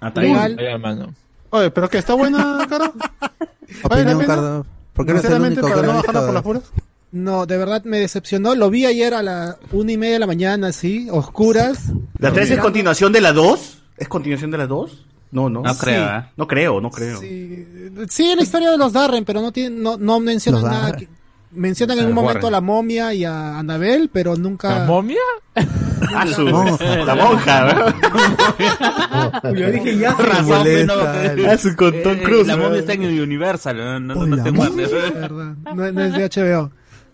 Ah, 0.00 0.08
está 0.08 0.20
bien. 0.20 0.34
Legal. 0.34 0.56
Ahí, 0.58 0.66
hermano. 0.66 1.14
Oye, 1.50 1.70
¿pero 1.70 1.88
qué? 1.88 1.98
¿Está 1.98 2.14
buena, 2.14 2.66
Caro? 2.68 2.92
¿Vale 3.88 4.04
la 4.04 4.10
Opinión? 4.16 4.26
Cardo. 4.26 4.66
¿Por 4.92 5.06
qué 5.06 5.12
no 5.12 5.18
es 5.20 5.24
el 5.24 5.40
único 5.42 5.66
que 5.66 5.72
para 5.74 5.86
no 5.86 5.94
bajarla 5.94 6.20
por 6.24 6.34
las 6.34 6.42
puras. 6.42 6.62
No, 7.12 7.46
de 7.46 7.56
verdad 7.56 7.84
me 7.84 7.98
decepcionó. 8.00 8.54
Lo 8.54 8.68
vi 8.70 8.84
ayer 8.84 9.14
a 9.14 9.22
la 9.22 9.56
una 9.72 9.92
y 9.92 9.96
media 9.96 10.14
de 10.14 10.18
la 10.18 10.26
mañana, 10.26 10.68
así, 10.68 11.08
oscuras. 11.10 11.84
¿La 12.18 12.32
3 12.32 12.50
es 12.52 12.58
continuación 12.58 13.12
de 13.12 13.20
la 13.22 13.32
2? 13.32 13.82
¿Es 13.96 14.08
continuación 14.08 14.50
de 14.50 14.58
la 14.58 14.66
2? 14.66 15.04
No, 15.30 15.48
no. 15.48 15.62
No 15.62 15.76
creo, 15.76 16.04
Sí. 16.06 16.10
¿eh? 16.16 16.24
No 16.36 16.46
creo, 16.46 16.80
no 16.80 16.90
creo. 16.90 17.20
Sí, 17.20 18.34
la 18.36 18.42
historia 18.42 18.70
de 18.70 18.78
los 18.78 18.92
Darren, 18.92 19.24
pero 19.24 19.40
no 19.40 19.52
tiene, 19.52 19.76
no, 19.80 19.96
no 19.96 20.20
mencionan 20.20 20.62
nada. 20.64 20.92
Que- 20.96 21.08
mencionan 21.58 21.98
en 21.98 22.04
Ah, 22.06 22.08
un 22.08 22.14
momento 22.14 22.46
Warren. 22.46 22.54
a 22.54 22.56
la 22.56 22.60
momia 22.60 23.12
y 23.14 23.24
a 23.24 23.58
Anabel, 23.58 24.08
pero 24.12 24.36
nunca. 24.36 24.78
¿La 24.80 24.84
momia? 24.86 25.18
Ah, 26.14 26.26
su, 26.26 26.46
Monja. 26.46 26.96
la 27.04 27.14
monja, 27.14 27.94
Yo 29.54 29.70
dije, 29.70 29.98
ya 29.98 30.16
se 30.16 30.22
Razón, 30.22 30.46
molesta. 30.58 30.94
no. 31.36 31.50
Ah, 31.50 31.58
su 31.58 31.74
con 31.76 31.92
Tom 32.02 32.16
Eh, 32.18 32.44
La 32.46 32.56
momia 32.56 32.78
está 32.80 32.92
en 32.94 33.02
el 33.02 33.20
Universal, 33.20 33.76
no, 33.76 34.00
no, 34.00 34.14
no, 34.14 34.20
Uy, 34.20 34.28
no 34.30 34.36
la 34.36 34.42
está 34.42 34.48
en 34.48 34.54
momia, 34.56 34.86
Warner. 34.88 35.12
verdad. 35.14 35.54
No, 35.74 35.92
no 35.92 36.02
es 36.04 36.12
de 36.14 36.24
HBO. 36.42 36.70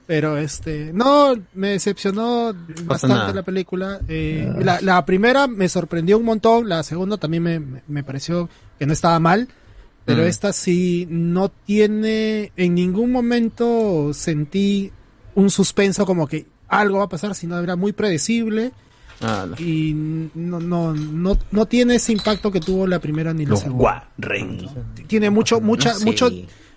Pero 0.07 0.37
este, 0.37 0.91
no, 0.93 1.35
me 1.55 1.69
decepcionó 1.71 2.53
bastante 2.85 3.17
nada. 3.17 3.33
la 3.33 3.43
película. 3.43 4.01
Eh, 4.07 4.53
la, 4.61 4.79
la 4.83 5.03
primera 5.07 5.47
me 5.47 5.67
sorprendió 5.69 6.19
un 6.19 6.25
montón, 6.27 6.69
la 6.69 6.83
segunda 6.83 7.17
también 7.17 7.43
me, 7.43 7.59
me- 7.59 7.83
me 7.89 8.05
pareció 8.05 8.51
que 8.79 8.85
no 8.85 8.93
estaba 8.93 9.19
mal. 9.19 9.49
Pero 10.05 10.23
Mm. 10.23 10.27
esta 10.27 10.53
sí 10.53 11.07
no 11.11 11.49
tiene, 11.49 12.53
en 12.57 12.75
ningún 12.75 13.11
momento 13.11 14.13
sentí 14.13 14.91
un 15.35 15.51
suspenso 15.51 16.05
como 16.07 16.27
que 16.27 16.47
algo 16.69 16.99
va 16.99 17.05
a 17.05 17.09
pasar, 17.09 17.35
sino 17.35 17.59
era 17.59 17.75
muy 17.77 17.93
predecible. 17.93 18.73
Ah, 19.21 19.47
no. 19.49 19.57
Y 19.65 19.95
no, 20.35 20.61
no, 20.61 20.93
no, 20.93 21.39
no 21.53 21.67
tiene 21.67 21.95
ese 21.95 22.13
impacto 22.13 22.51
que 22.51 22.61
tuvo 22.61 22.87
la 22.87 22.99
primera 22.99 23.33
ni 23.33 23.45
la 23.45 23.51
Los 23.51 23.61
segunda. 23.61 23.83
Tiene 25.07 25.31
mucho, 25.31 25.61
mucha, 25.61 25.93
No 25.95 25.99
sé. 26.01 26.05
mucho, 26.05 26.31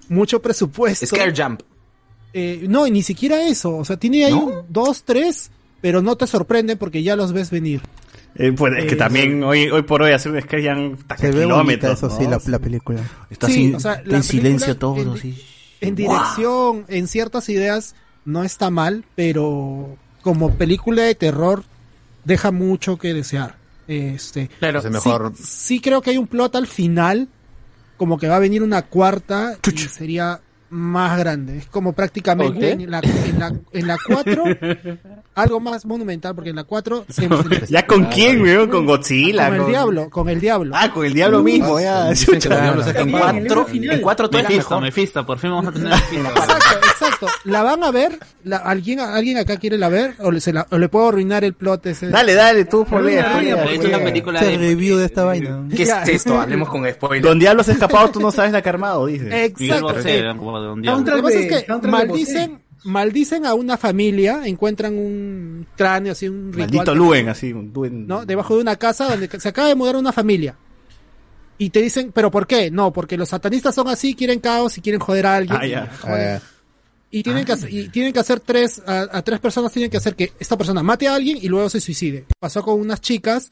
mucho 0.09 0.41
presupuesto. 0.41 1.05
Scare 1.07 1.34
Jump. 1.36 1.61
Eh, 2.34 2.65
no, 2.69 2.86
y 2.88 2.91
ni 2.91 3.01
siquiera 3.03 3.45
eso. 3.47 3.75
O 3.75 3.84
sea, 3.86 3.97
tiene 3.97 4.25
ahí 4.25 4.34
un- 4.34 4.65
dos, 4.69 5.03
tres, 5.03 5.49
pero 5.82 6.01
no 6.01 6.15
te 6.15 6.28
sorprende 6.28 6.75
porque 6.78 7.01
ya 7.03 7.15
los 7.15 7.34
ves 7.34 7.49
venir. 7.49 7.82
Eh, 8.36 8.51
pues 8.51 8.73
es 8.78 8.86
que 8.86 8.93
Eh, 8.93 8.97
también 8.97 9.43
hoy, 9.43 9.69
hoy 9.69 9.82
por 9.82 10.01
hoy 10.03 10.11
hacer 10.11 10.32
un 10.32 10.41
Scare 10.41 10.61
ya 10.63 10.75
Se 10.75 10.82
ve 11.32 11.45
bonita, 11.45 11.45
kilómetros. 11.45 11.97
eso 11.97 12.09
sí, 12.09 12.23
¿no? 12.25 12.30
la, 12.32 12.41
la 12.45 12.59
película. 12.59 13.01
Está 13.30 13.47
Sí, 13.47 13.53
sin- 13.53 13.75
o 13.75 13.80
sea, 13.80 13.93
está 13.95 14.09
la 14.09 14.17
en 14.17 14.23
silencio 14.23 14.78
todo, 14.78 15.01
en- 15.01 15.17
sí. 15.17 15.43
En 15.82 15.95
dirección, 15.95 16.86
en 16.88 17.07
ciertas 17.07 17.49
ideas, 17.49 17.95
no 18.25 18.43
está 18.43 18.69
mal, 18.69 19.05
pero 19.15 19.95
como 20.21 20.53
película 20.55 21.03
de 21.03 21.15
terror, 21.15 21.63
deja 22.25 22.51
mucho 22.51 22.97
que 22.97 23.13
desear. 23.13 23.55
Este, 23.88 24.49
Claro. 24.59 24.82
sí, 24.82 24.89
mejor- 24.89 25.34
sí 25.41 25.80
creo 25.80 26.01
que 26.01 26.09
hay 26.11 26.17
un 26.17 26.28
plot 26.28 26.55
al 26.55 26.67
final, 26.67 27.30
como 27.95 28.17
que 28.19 28.28
va 28.28 28.36
a 28.36 28.39
venir 28.39 28.61
una 28.63 28.82
cuarta 28.84 29.57
y 29.73 29.78
sería 29.78 30.41
más 30.70 31.18
grande. 31.20 31.57
Es 31.57 31.65
como 31.68 31.93
prácticamente 31.93 32.74
Ok. 32.74 32.80
en 32.82 32.91
la, 32.91 32.99
en 32.99 33.39
la, 33.39 33.53
en 33.74 33.88
la 33.88 33.95
4, 34.07 34.43
algo 35.36 35.59
más 35.59 35.86
monumental, 35.86 36.34
porque 36.36 36.49
en 36.49 36.55
la 36.57 36.63
4 36.63 37.05
¿Ya 37.70 37.86
con 37.86 38.05
quién, 38.05 38.41
weón? 38.41 38.70
Con 38.70 38.86
Godzilla. 38.86 39.47
con 39.49 39.59
el 39.61 39.68
diablo, 39.68 40.09
con 40.09 40.30
el 40.30 40.39
diablo. 40.41 40.74
Ah, 40.76 40.91
con 40.91 41.05
el 41.05 41.13
diablo 41.13 41.41
mismo, 41.43 41.80
ya. 41.80 42.11
Diablo 42.11 42.84
saca 42.84 42.99
En 43.01 43.07
un 43.13 43.20
cuatro, 44.01 44.30
en 44.32 44.43
Mephisto. 44.43 44.82
Mephisto, 44.82 45.26
por 45.26 45.38
fin 45.39 45.51
vamos 45.51 45.68
a 45.68 45.72
tener 45.72 45.89
Mephisto. 45.89 46.28
Exacto, 46.30 46.88
exacto. 46.89 47.28
¿La 47.45 47.63
van 47.63 47.84
a 47.84 47.91
ver? 47.91 48.20
La- 48.43 48.57
¿alguien, 48.57 48.99
¿Alguien 48.99 49.38
acá 49.38 49.57
quiere 49.57 49.78
la 49.78 49.89
ver? 49.89 50.15
¿O 50.20 50.32
le, 50.32 50.39
se 50.39 50.53
la- 50.53 50.65
o 50.72 50.78
le 50.78 50.88
puedo 50.89 51.09
arruinar 51.09 51.43
el 51.43 51.53
plot 51.53 51.86
ese? 51.88 52.07
Dale, 52.09 52.34
dale, 52.34 52.65
tú, 52.65 52.86
polea, 52.86 53.41
es 53.41 53.80
una 53.86 53.99
película 53.99 54.39
de... 54.41 54.57
review 54.57 54.97
de 54.97 55.05
esta 55.05 55.24
vaina. 55.26 55.63
¿Qué 55.76 55.84
es 55.84 55.89
esto? 56.07 56.39
Hablemos 56.39 56.70
con 56.70 56.89
spoilers. 56.89 57.24
Don 57.28 57.39
Diablo 57.39 57.63
se 57.63 57.72
ha 57.72 57.74
escapado, 57.74 58.09
tú 58.09 58.20
no 58.20 58.32
sabes 58.32 58.51
la 58.51 58.61
que 58.61 58.70
armado, 58.70 59.05
dice. 59.05 59.45
Exacto. 59.45 59.95
Eh, 60.60 60.62
de 60.64 60.70
un 60.72 60.76
Lo 60.78 60.82
diablo. 60.82 60.95
Soundtrack 61.05 61.16
que 61.18 61.24
pasa 61.24 61.39
es 61.39 61.64
que 61.82 61.88
maldicen, 61.89 62.62
maldicen 62.84 63.45
a 63.45 63.53
una 63.53 63.78
familia, 63.78 64.41
encuentran 64.45 64.93
un 64.97 65.68
cráneo, 65.76 66.12
así 66.14 66.28
un 66.28 66.47
ritual. 66.53 66.60
Maldito 66.70 66.95
Luen, 66.95 67.30
así, 67.30 67.53
un 67.53 67.72
Luen. 67.74 68.08
¿no? 68.08 68.26
Debajo 68.26 68.55
de 68.55 68.62
una 68.62 68.76
casa 68.76 69.10
donde 69.10 69.28
se 69.39 69.49
acaba 69.49 69.68
de 69.68 69.76
mudar 69.76 69.95
una 69.95 70.12
familia. 70.12 70.55
Y 71.60 71.72
te 71.72 71.82
dicen, 71.82 72.12
¿pero 72.14 72.30
por 72.30 72.45
qué? 72.45 72.70
No, 72.70 72.93
porque 72.93 73.18
los 73.18 73.30
satanistas 73.30 73.74
son 73.74 73.88
así, 73.88 74.14
quieren 74.14 74.39
caos 74.39 74.78
y 74.78 74.82
quieren 74.82 75.01
joder 75.01 75.26
a 75.26 75.36
alguien. 75.38 75.58
Ah, 75.60 75.66
ya. 75.66 75.91
Joder. 76.01 76.41
Y 77.10 77.24
tienen, 77.24 77.45
que 77.45 77.53
hacer, 77.53 77.74
y 77.74 77.88
tienen 77.89 78.12
que 78.14 78.20
hacer 78.20 78.41
tres, 78.41 78.82
a, 78.86 79.08
a 79.12 79.22
tres 79.24 79.39
personas 79.39 79.72
tienen 79.72 79.89
que 79.89 79.97
hacer 79.97 80.14
que 80.16 80.34
esta 80.39 80.58
persona 80.58 80.84
mate 80.84 81.08
a 81.08 81.16
alguien 81.16 81.38
y 81.41 81.47
luego 81.47 81.70
se 81.70 81.80
suicide. 81.80 82.26
Pasó 82.38 82.62
con 82.64 82.80
unas 82.80 82.99
chicas, 83.01 83.49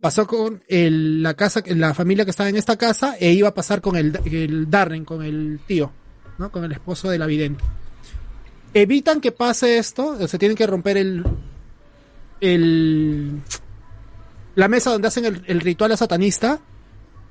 pasó 0.00 0.26
con 0.26 0.62
el- 0.68 1.22
la 1.22 1.32
casa, 1.34 1.62
la 1.66 1.94
familia 1.94 2.24
que 2.24 2.32
estaba 2.32 2.48
en 2.50 2.56
esta 2.56 2.76
casa, 2.76 3.16
e 3.18 3.32
iba 3.32 3.48
a 3.48 3.54
pasar 3.54 3.80
con 3.80 3.96
el, 3.96 4.18
el 4.26 4.68
Darren, 4.68 5.04
con 5.04 5.22
el 5.22 5.60
tío, 5.66 5.92
¿no? 6.38 6.50
Con 6.50 6.64
el 6.64 6.72
esposo 6.72 7.08
de 7.10 7.18
la 7.18 7.26
vidente. 7.26 7.64
Evitan 8.74 9.20
que 9.20 9.32
pase 9.32 9.78
esto, 9.78 10.16
o 10.20 10.28
sea, 10.28 10.38
tienen 10.38 10.56
que 10.56 10.66
romper 10.66 10.96
el, 10.98 11.24
el, 12.40 13.40
la 14.54 14.68
mesa 14.68 14.90
donde 14.90 15.08
hacen 15.08 15.24
el, 15.24 15.42
el 15.46 15.60
ritual 15.60 15.92
a 15.92 15.96
satanista, 15.96 16.60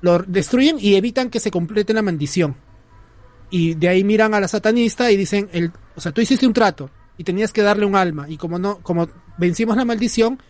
lo 0.00 0.18
destruyen 0.20 0.76
y 0.80 0.94
evitan 0.96 1.30
que 1.30 1.40
se 1.40 1.50
complete 1.50 1.94
la 1.94 2.02
maldición 2.02 2.56
y 3.50 3.74
de 3.74 3.88
ahí 3.88 4.04
miran 4.04 4.34
a 4.34 4.40
la 4.40 4.48
satanista 4.48 5.10
y 5.10 5.16
dicen, 5.16 5.48
el, 5.52 5.70
o 5.94 6.00
sea, 6.00 6.12
tú 6.12 6.20
hiciste 6.20 6.46
un 6.46 6.52
trato 6.52 6.90
y 7.16 7.24
tenías 7.24 7.52
que 7.52 7.62
darle 7.62 7.86
un 7.86 7.96
alma 7.96 8.28
y 8.28 8.36
como 8.36 8.58
no, 8.58 8.78
como 8.78 9.08
vencimos 9.38 9.76
la 9.76 9.84
maldición, 9.84 10.40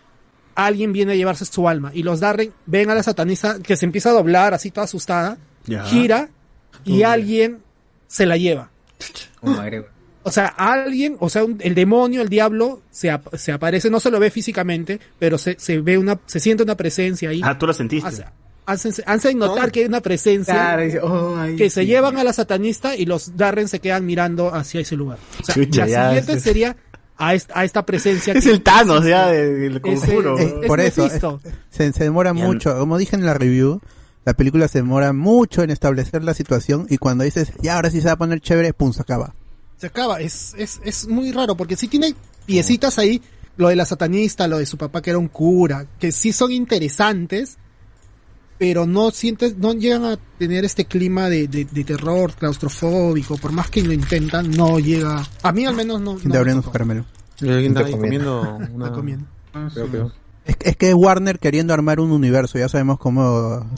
alguien 0.54 0.92
viene 0.92 1.12
a 1.12 1.14
llevarse 1.14 1.44
su 1.44 1.68
alma 1.68 1.90
y 1.92 2.02
los 2.02 2.20
Darren 2.20 2.52
ven 2.64 2.88
a 2.90 2.94
la 2.94 3.02
satanista 3.02 3.58
que 3.60 3.76
se 3.76 3.84
empieza 3.84 4.10
a 4.10 4.14
doblar 4.14 4.54
así 4.54 4.70
toda 4.70 4.84
asustada, 4.84 5.36
Ya. 5.66 5.84
gira 5.84 6.30
y 6.84 7.02
alguien 7.02 7.62
se 8.06 8.26
la 8.26 8.36
lleva. 8.36 8.70
Oh. 9.42 9.54
O 10.22 10.32
sea, 10.32 10.46
alguien, 10.48 11.16
o 11.20 11.28
sea, 11.30 11.44
un- 11.44 11.58
el 11.60 11.74
demonio, 11.74 12.20
el 12.22 12.28
diablo, 12.28 12.82
se, 12.90 13.10
ap- 13.10 13.34
se 13.36 13.52
aparece, 13.52 13.90
no 13.90 14.00
se 14.00 14.10
lo 14.10 14.18
ve 14.18 14.30
físicamente, 14.30 14.98
pero 15.20 15.38
se, 15.38 15.56
se 15.58 15.78
ve 15.80 15.98
una, 15.98 16.18
se 16.26 16.40
siente 16.40 16.64
una 16.64 16.76
presencia 16.76 17.30
ahí. 17.30 17.40
Ah, 17.44 17.56
tú 17.56 17.66
lo 17.66 17.72
sentiste. 17.72 18.08
Hace- 18.08 18.24
hacen, 18.66 18.92
hacen 19.06 19.38
notar 19.38 19.70
que 19.70 19.80
hay 19.80 19.86
una 19.86 20.00
presencia 20.00 20.52
Claro, 20.54 20.82
dice, 20.82 20.98
oh, 21.00 21.36
ay, 21.38 21.54
que 21.54 21.70
se 21.70 21.86
llevan 21.86 22.16
a 22.18 22.24
la 22.24 22.32
satanista 22.32 22.96
y 22.96 23.06
los 23.06 23.36
Darren 23.36 23.68
se 23.68 23.78
quedan 23.78 24.04
mirando 24.04 24.52
hacia 24.52 24.80
ese 24.80 24.96
lugar. 24.96 25.18
O 25.40 25.44
sea, 25.44 25.54
Chucha, 25.54 25.82
la 25.82 25.86
ya, 25.86 26.06
siguiente 26.08 26.32
es- 26.32 26.42
sería 26.42 26.76
a 27.18 27.34
esta, 27.34 27.60
a 27.60 27.64
esta 27.64 27.86
presencia. 27.86 28.32
Es 28.34 28.42
que- 28.44 28.50
el 28.50 28.62
Thanos 28.62 29.04
ya 29.06 29.28
del 29.28 29.80
conjuro. 29.80 30.36
es- 30.38 30.52
por 30.66 30.80
eso, 30.80 31.04
Mephisto. 31.04 31.40
Se, 31.70 31.92
se 31.92 32.02
demora 32.02 32.32
Ya. 32.34 32.44
mucho. 32.44 32.76
Como 32.76 32.98
dije 32.98 33.14
en 33.14 33.24
la 33.24 33.34
review, 33.34 33.80
la 34.26 34.34
película 34.34 34.66
se 34.68 34.80
demora 34.80 35.12
mucho 35.14 35.62
en 35.62 35.70
establecer 35.70 36.22
la 36.24 36.34
situación 36.34 36.86
y 36.90 36.98
cuando 36.98 37.22
dices, 37.24 37.52
ya 37.62 37.76
ahora 37.76 37.90
sí 37.90 38.00
se 38.00 38.08
va 38.08 38.12
a 38.14 38.18
poner 38.18 38.40
chévere, 38.40 38.72
pum, 38.74 38.92
se 38.92 39.00
acaba. 39.00 39.32
Se 39.78 39.86
acaba. 39.86 40.20
Es, 40.20 40.52
es, 40.58 40.80
es 40.84 41.06
muy 41.06 41.30
raro 41.32 41.56
porque 41.56 41.76
sí 41.76 41.86
tiene 41.86 42.14
piecitas 42.44 42.98
ahí, 42.98 43.22
lo 43.56 43.68
de 43.68 43.76
la 43.76 43.86
satanista, 43.86 44.48
lo 44.48 44.58
de 44.58 44.66
su 44.66 44.76
papá 44.76 45.00
que 45.00 45.10
era 45.10 45.18
un 45.20 45.28
cura, 45.28 45.86
que 46.00 46.10
sí 46.10 46.32
son 46.32 46.50
interesantes, 46.50 47.56
pero 48.58 48.84
no 48.84 49.12
sientes, 49.12 49.56
no 49.58 49.74
llegan 49.74 50.04
a 50.04 50.16
tener 50.38 50.64
este 50.64 50.86
clima 50.86 51.28
de, 51.28 51.46
de, 51.46 51.64
de 51.64 51.84
terror 51.84 52.32
claustrofóbico, 52.34 53.36
por 53.36 53.52
más 53.52 53.70
que 53.70 53.82
lo 53.82 53.92
intentan, 53.92 54.50
no 54.50 54.80
llega. 54.80 55.22
A 55.42 55.52
mí 55.52 55.66
al 55.66 55.76
menos 55.76 56.00
no. 56.00 56.18
no 56.22 56.34
abriendo 56.34 56.62
su 56.62 56.70
caramelo. 56.72 57.04
Y 57.40 57.48
alguien 57.48 57.76
está 57.76 57.88
comiendo. 57.90 58.56
una... 58.74 58.86
Está 58.86 58.96
comiendo. 58.96 59.26
Creo 59.72 59.90
que- 59.92 60.25
Es, 60.46 60.56
es 60.60 60.76
que 60.76 60.94
Warner 60.94 61.38
queriendo 61.38 61.74
armar 61.74 61.98
un 62.00 62.12
universo, 62.12 62.56
ya 62.58 62.68
sabemos 62.68 62.98
cómo, 62.98 63.68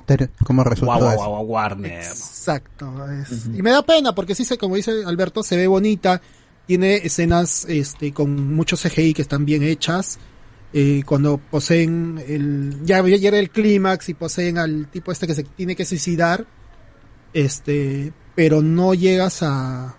cómo 0.44 0.64
resultó 0.64 0.86
Guau, 0.92 1.00
guau, 1.00 1.10
eso. 1.12 1.18
guau, 1.18 1.30
guau, 1.30 1.46
Warner. 1.46 1.92
Exacto. 2.02 2.92
es- 3.10 3.46
Y 3.46 3.62
me 3.62 3.70
da 3.70 3.82
pena 3.82 4.14
porque 4.14 4.34
sí, 4.34 4.44
se, 4.44 4.58
como 4.58 4.76
dice 4.76 4.92
Alberto, 5.06 5.42
se 5.42 5.56
ve 5.56 5.66
bonita. 5.66 6.20
Tiene 6.66 6.96
escenas 6.96 7.64
este, 7.66 8.12
con 8.12 8.54
muchos 8.54 8.82
CGI 8.82 9.14
que 9.14 9.22
están 9.22 9.46
bien 9.46 9.62
hechas. 9.62 10.18
Eh, 10.74 11.02
cuando 11.06 11.38
poseen 11.38 12.22
el. 12.28 12.84
Ya 12.84 13.00
llega 13.02 13.38
el 13.38 13.48
clímax 13.48 14.10
y 14.10 14.14
poseen 14.14 14.58
al 14.58 14.88
tipo 14.90 15.10
este 15.10 15.26
que 15.26 15.34
se 15.34 15.44
tiene 15.44 15.74
que 15.74 15.86
suicidar. 15.86 16.44
Este. 17.32 18.12
Pero 18.34 18.62
no 18.62 18.94
llegas 18.94 19.42
a. 19.42 19.96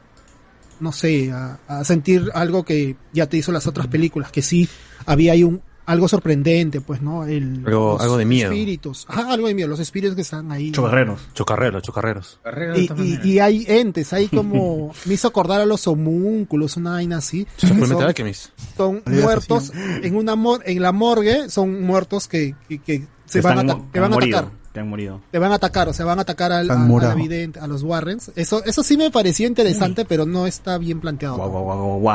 No 0.79 0.91
sé, 0.93 1.31
a, 1.31 1.59
a 1.67 1.83
sentir 1.83 2.29
algo 2.33 2.63
que 2.63 2.95
ya 3.11 3.27
te 3.27 3.35
hizo 3.37 3.51
las 3.51 3.67
otras 3.67 3.87
películas. 3.87 4.31
Que 4.31 4.41
sí 4.41 4.69
había 5.05 5.33
ahí 5.33 5.43
un. 5.43 5.61
Algo 5.89 6.07
sorprendente, 6.07 6.81
pues, 6.81 7.01
¿no? 7.01 7.25
El, 7.25 7.65
Algo- 7.65 7.93
los 7.93 8.01
algo 8.01 8.17
de 8.17 8.25
miedo. 8.25 8.51
Espíritus. 8.51 9.05
Ajá, 9.09 9.33
algo 9.33 9.47
de 9.47 9.55
miedo. 9.55 9.67
Los 9.67 9.79
espíritus 9.79 10.15
que 10.15 10.21
están 10.21 10.51
ahí. 10.51 10.71
Chocarreros. 10.71 11.19
Chocarreros, 11.33 11.81
chocarreros. 11.83 12.39
Y, 12.75 12.89
y, 13.01 13.19
y 13.23 13.39
hay 13.39 13.65
entes, 13.67 14.13
hay 14.13 14.27
como, 14.27 14.93
me 15.05 15.13
hizo 15.15 15.27
acordar 15.27 15.61
a 15.61 15.65
los 15.65 15.87
homúnculos, 15.87 16.77
una 16.77 16.91
vaina 16.91 17.17
así. 17.17 17.47
Son- 17.57 17.79
meter 17.79 18.07
a 18.07 18.13
que 18.13 18.23
mis... 18.23 18.51
son 18.77 19.01
muertos 19.07 19.71
en 20.03 20.15
una 20.15 20.35
mor 20.35 20.61
en 20.65 20.81
la 20.81 20.91
morgue, 20.91 21.49
son 21.49 21.81
muertos 21.83 22.27
que, 22.27 22.55
que, 22.67 22.79
que 22.79 23.07
se 23.25 23.39
Que 23.41 23.47
van 23.47 23.57
a, 23.57 23.61
están 23.61 23.91
que 23.91 23.99
van 23.99 24.13
a 24.13 24.15
atacar. 24.15 24.51
Que 24.73 24.79
han 24.79 24.87
morido. 24.89 25.21
te 25.31 25.39
van 25.39 25.51
a 25.51 25.55
atacar, 25.55 25.89
o 25.89 25.93
sea, 25.93 26.05
van 26.05 26.19
a 26.19 26.21
atacar 26.21 26.51
al, 26.51 26.69
a, 26.69 27.67
los 27.67 27.83
Warrens. 27.83 28.31
Eso, 28.35 28.63
eso 28.65 28.83
sí 28.83 28.97
me 28.97 29.09
pareció 29.11 29.47
interesante, 29.47 30.05
pero 30.05 30.25
no 30.25 30.45
está 30.45 30.77
bien 30.77 30.99
planteado. 30.99 31.37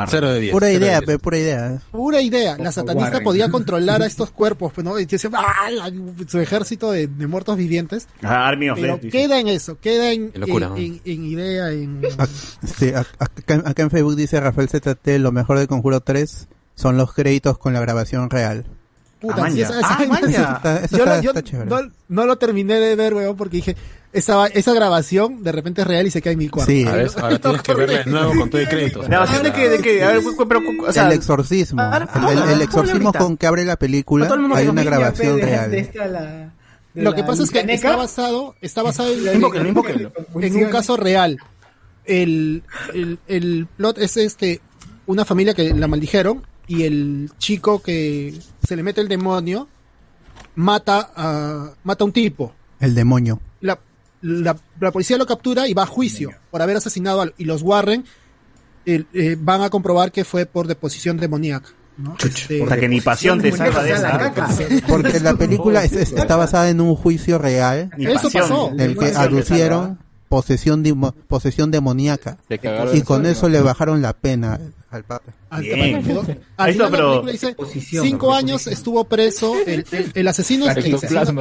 Cero 0.07 0.29
de 0.29 0.39
diez. 0.39 0.51
Pura 0.53 0.67
cero 0.67 0.79
de 0.79 0.85
idea, 0.85 0.99
diez. 0.99 1.07
pe, 1.07 1.19
pura 1.19 1.37
idea. 1.37 1.81
Pura 1.91 2.21
idea. 2.21 2.57
La 2.57 2.71
satanista 2.71 3.09
Warren. 3.11 3.23
podía 3.23 3.49
controlar 3.51 4.01
a 4.01 4.05
estos 4.05 4.31
cuerpos, 4.31 4.71
pues, 4.73 4.85
¿no? 4.85 4.99
Y 4.99 5.05
decía, 5.05 5.29
¡ah! 5.33 5.89
su 6.27 6.39
ejército 6.39 6.91
de, 6.91 7.07
de 7.07 7.27
muertos 7.27 7.57
vivientes. 7.57 8.07
Ah, 8.23 8.47
Army 8.47 8.69
of 8.69 8.79
Pero 8.79 8.97
Death, 8.97 9.11
queda 9.11 9.39
en 9.39 9.47
eso, 9.47 9.77
queda 9.79 10.11
en, 10.11 10.31
locura, 10.35 10.67
en, 10.67 10.71
¿no? 10.73 10.77
en- 10.77 11.01
en 11.03 11.25
idea, 11.25 11.71
en... 11.71 12.01
Sí, 12.77 12.89
acá, 12.89 13.61
acá 13.65 13.83
en 13.83 13.89
Facebook 13.89 14.15
dice 14.15 14.39
Rafael 14.39 14.69
ZT, 14.69 15.07
lo 15.19 15.31
mejor 15.31 15.59
de 15.59 15.67
Conjuro 15.67 16.01
3 16.01 16.47
son 16.75 16.97
los 16.97 17.13
créditos 17.13 17.57
con 17.57 17.73
la 17.73 17.79
grabación 17.79 18.29
real. 18.29 18.65
Puta, 19.27 19.45
Ah, 19.45 19.51
sí, 19.51 19.61
esa- 19.61 19.79
esa 19.79 19.87
Ah, 19.89 20.03
está- 20.03 20.81
yo 20.89 20.97
está- 20.97 21.15
lo- 21.17 21.21
yo 21.21 21.29
está 21.31 21.43
chévere. 21.43 21.69
no, 21.69 21.79
no 22.09 22.25
lo 22.25 22.37
terminé 22.37 22.75
de 22.75 22.95
ver, 22.95 23.13
weón, 23.13 23.35
porque 23.35 23.57
dije, 23.57 23.75
esa, 24.13 24.47
esa 24.47 24.73
grabación 24.73 25.43
de 25.43 25.51
repente 25.51 25.81
es 25.81 25.87
real 25.87 26.07
y 26.07 26.11
se 26.11 26.21
queda 26.21 26.33
en 26.33 26.39
mi 26.39 26.47
cuarto. 26.49 26.71
Sí. 26.71 26.85
A 26.87 26.91
ver, 26.93 27.09
ahora 27.21 27.37
tienes 27.39 27.61
que 27.61 27.73
verla 27.75 27.97
de 27.99 28.05
nuevo 28.05 28.33
con 28.39 28.49
todo 28.49 28.61
el 28.61 28.69
crédito. 28.69 29.01
¿Grabación 29.01 29.43
de 29.43 29.51
qué? 29.53 29.69
¿De 29.69 29.79
qué? 29.79 30.03
A 30.03 30.11
ver, 30.11 30.23
cu- 30.23 30.35
cu- 30.35 30.47
pero, 30.47 30.61
cu- 30.63 30.85
o 30.85 30.91
sea, 30.93 31.07
el 31.07 31.13
exorcismo. 31.13 31.81
el, 31.81 32.07
¿cómo? 32.07 32.31
el- 32.31 32.37
el 32.37 32.43
¿Cómo 32.47 32.61
exorcismo 32.63 33.13
con 33.13 33.35
que 33.37 33.47
abre 33.47 33.65
la 33.65 33.75
película, 33.77 34.29
hay 34.53 34.67
una 34.67 34.83
grabación 34.83 35.39
real. 35.41 35.71
de 35.71 35.79
esta, 35.79 36.05
la, 36.07 36.53
de 36.93 37.03
Lo 37.03 37.13
que 37.13 37.23
pasa 37.23 37.43
es 37.43 37.49
que 37.51 37.59
Caneca. 37.59 37.73
está 37.75 37.95
basado, 37.97 38.55
está 38.61 38.81
basado 38.83 39.09
en, 39.13 39.43
un 39.43 40.69
caso 40.71 40.95
real. 40.97 41.37
El, 42.05 42.63
el, 42.93 43.19
el 43.27 43.67
plot 43.77 43.97
es 43.97 44.15
este, 44.17 44.61
una 45.07 45.25
familia 45.25 45.53
que 45.53 45.73
la 45.73 45.87
maldijeron 45.87 46.43
y 46.67 46.83
el 46.83 47.31
chico 47.37 47.81
que 47.81 48.33
se 48.67 48.75
le 48.75 48.83
mete 48.83 49.01
el 49.01 49.07
demonio 49.07 49.67
mata 50.55 51.11
a, 51.15 51.71
mata 51.83 52.03
a 52.03 52.05
un 52.05 52.11
tipo. 52.13 52.53
El 52.79 52.93
demonio. 52.95 53.39
La, 53.61 53.79
la, 54.21 54.55
la 54.79 54.91
policía 54.91 55.17
lo 55.17 55.25
captura 55.25 55.67
y 55.67 55.73
va 55.73 55.83
a 55.83 55.87
juicio 55.87 56.31
por 56.51 56.61
haber 56.61 56.77
asesinado 56.77 57.21
al, 57.21 57.33
y 57.37 57.45
los 57.45 57.61
Warren 57.61 58.05
el- 58.85 59.07
eh, 59.13 59.35
van 59.39 59.61
a 59.61 59.69
comprobar 59.69 60.11
que 60.11 60.23
fue 60.23 60.45
por 60.45 60.67
deposición 60.67 61.17
demoníaca. 61.17 61.69
¿no? 61.97 62.17
Este, 62.23 62.61
o 62.61 62.67
sea, 62.67 62.77
que 62.77 62.89
ni 62.89 62.99
pasión 62.99 63.41
te 63.41 63.51
salva 63.53 63.81
de 63.81 63.91
esa. 63.93 64.33
Porque 64.87 65.19
la 65.21 65.33
película 65.35 65.83
es- 65.83 65.93
es- 65.93 66.11
está 66.11 66.35
basada 66.35 66.69
en 66.69 66.81
un 66.81 66.93
juicio 66.95 67.37
real 67.37 67.89
Ni 67.97 68.05
Eso 68.05 68.29
pasó. 68.29 68.69
en 68.71 68.79
el 68.81 68.97
que 68.97 69.05
aducieron 69.15 69.99
posesión, 70.27 70.83
posesión 71.27 71.71
demoníaca 71.71 72.37
y 72.93 73.01
con 73.03 73.25
eso 73.25 73.47
le 73.47 73.61
bajaron 73.61 74.01
la 74.01 74.11
pena 74.13 74.59
al 74.95 75.03
papa. 75.03 75.31
Al 75.49 75.61
Bien. 75.61 75.95
Al 76.57 76.71
final 76.73 76.91
la 76.91 76.97
pero- 76.97 77.21
película 77.21 77.31
dice, 77.31 77.55
cinco 78.01 78.33
años 78.33 78.67
estuvo 78.67 79.03
preso, 79.05 79.53
el, 79.67 79.85
el- 79.91 80.11
el 80.13 80.27
asesino, 80.27 80.65
el, 80.69 80.75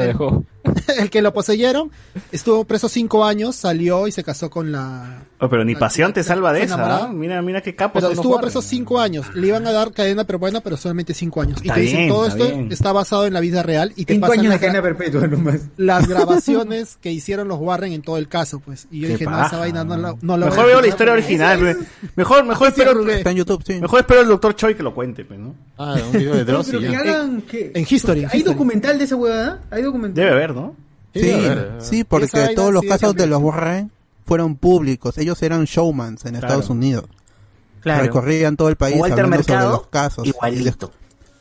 dejó. 0.06 0.44
que 1.10 1.22
lo 1.22 1.32
poseyeron, 1.32 1.90
estuvo 2.32 2.64
preso 2.64 2.88
cinco 2.88 3.24
años, 3.24 3.54
salió 3.56 4.06
y 4.08 4.12
se 4.12 4.22
casó 4.24 4.50
con 4.50 4.72
la... 4.72 5.22
Oh, 5.40 5.48
pero 5.48 5.64
ni 5.64 5.74
pasión 5.74 6.12
te 6.12 6.22
salva 6.22 6.52
de 6.52 6.62
esa. 6.62 7.04
¿ah? 7.04 7.08
Mira, 7.12 7.42
mira 7.42 7.60
qué 7.60 7.74
capo. 7.74 7.94
Pero 8.00 8.10
estuvo 8.12 8.40
preso 8.40 8.62
cinco 8.62 8.98
años, 9.00 9.26
le 9.34 9.48
iban 9.48 9.66
a 9.66 9.72
dar 9.72 9.92
cadena 9.92 10.24
perpetua, 10.24 10.60
pero 10.62 10.76
solamente 10.76 11.12
cinco 11.14 11.42
años. 11.42 11.58
y 11.62 11.68
Está 11.68 11.74
te 11.74 11.80
dicen, 11.82 11.96
bien, 11.98 12.08
todo 12.08 12.26
esto 12.26 12.44
bien. 12.46 12.72
está 12.72 12.92
basado 12.92 13.26
en 13.26 13.32
la 13.34 13.40
vida 13.40 13.62
real 13.62 13.92
y 13.96 14.04
te 14.04 14.14
Cinco 14.14 14.26
pasan 14.26 14.40
años 14.40 14.52
de 14.54 14.58
cadena 14.60 14.82
perpetua 14.82 15.26
nomás. 15.26 15.60
las 15.76 16.06
grabaciones 16.08 16.96
que 17.00 17.12
hicieron 17.12 17.48
los 17.48 17.58
Warren 17.58 17.92
en 17.92 18.02
todo 18.02 18.16
el 18.18 18.28
caso, 18.28 18.60
pues. 18.60 18.86
Y 18.90 19.00
yo 19.00 19.08
Qué 19.08 19.12
dije, 19.14 19.24
no, 19.26 19.44
esa 19.46 19.58
vaina 19.58 19.84
no 19.84 19.96
la, 19.96 20.14
no 20.22 20.36
la 20.36 20.46
Mejor 20.46 20.66
veo 20.66 20.80
la 20.80 20.86
historia 20.88 21.12
original. 21.12 21.78
Mejor, 22.16 22.44
mejor 22.44 22.68
en 22.68 23.36
YouTube, 23.44 23.62
sí. 23.66 23.80
mejor 23.80 24.00
espero 24.00 24.20
el 24.22 24.28
doctor 24.28 24.54
Choi 24.56 24.74
que 24.74 24.82
lo 24.82 24.94
cuente, 24.94 25.24
pues, 25.24 25.38
¿no? 25.38 25.54
Ah, 25.78 25.96
un 26.06 26.12
video 26.12 26.34
de 26.34 26.44
Dross 26.46 26.66
Pero 26.68 26.80
que 26.80 26.96
hagan 26.96 27.42
que... 27.42 27.72
En 27.74 27.86
History. 27.88 28.20
en 28.24 28.30
¿Hay 28.30 28.38
History. 28.38 28.54
documental 28.54 28.98
de 28.98 29.04
esa 29.04 29.16
huevada? 29.16 29.62
¿Hay 29.70 29.82
documental? 29.82 30.14
Debe 30.24 30.30
haber, 30.30 30.54
¿no? 30.54 30.76
Sí, 31.14 31.20
sí, 31.78 31.96
Esa 32.00 32.08
porque 32.08 32.28
vaina 32.32 32.54
todos 32.54 32.72
los 32.72 32.82
sí 32.82 32.88
casos 32.88 33.14
de 33.14 33.26
los 33.28 33.40
Warren 33.40 33.90
fueron 34.26 34.56
públicos. 34.56 35.16
Ellos 35.18 35.40
eran 35.42 35.64
showmans 35.64 36.24
en 36.24 36.34
Estados 36.36 36.70
Unidos. 36.70 37.04
Claro. 37.80 38.02
Recorrían 38.02 38.56
todo 38.56 38.68
el 38.70 38.76
país 38.76 38.96
Walter 38.98 39.20
hablando 39.24 39.42
sobre 39.44 39.54
Mercado, 39.56 39.76
los 39.76 39.86
casos. 39.88 40.26
igualito. 40.26 40.90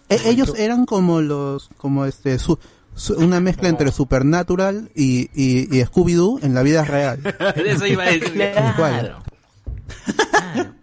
E- 0.09 0.19
ellos 0.25 0.53
eran 0.57 0.85
como 0.85 1.21
los, 1.21 1.69
como 1.77 2.05
este, 2.05 2.37
su- 2.37 2.59
su- 2.93 3.15
una 3.15 3.39
mezcla 3.39 3.69
entre 3.69 3.91
Supernatural 3.91 4.91
y, 4.93 5.29
y, 5.33 5.75
y 5.75 5.81
Scooby-Doo 5.85 6.43
en 6.43 6.53
la 6.53 6.61
vida 6.61 6.83
real. 6.83 7.19
Eso 7.55 7.87
iba 7.87 8.03
a 8.03 8.11
decir. 8.11 8.51
Tal 8.53 8.75
cual. 8.75 9.15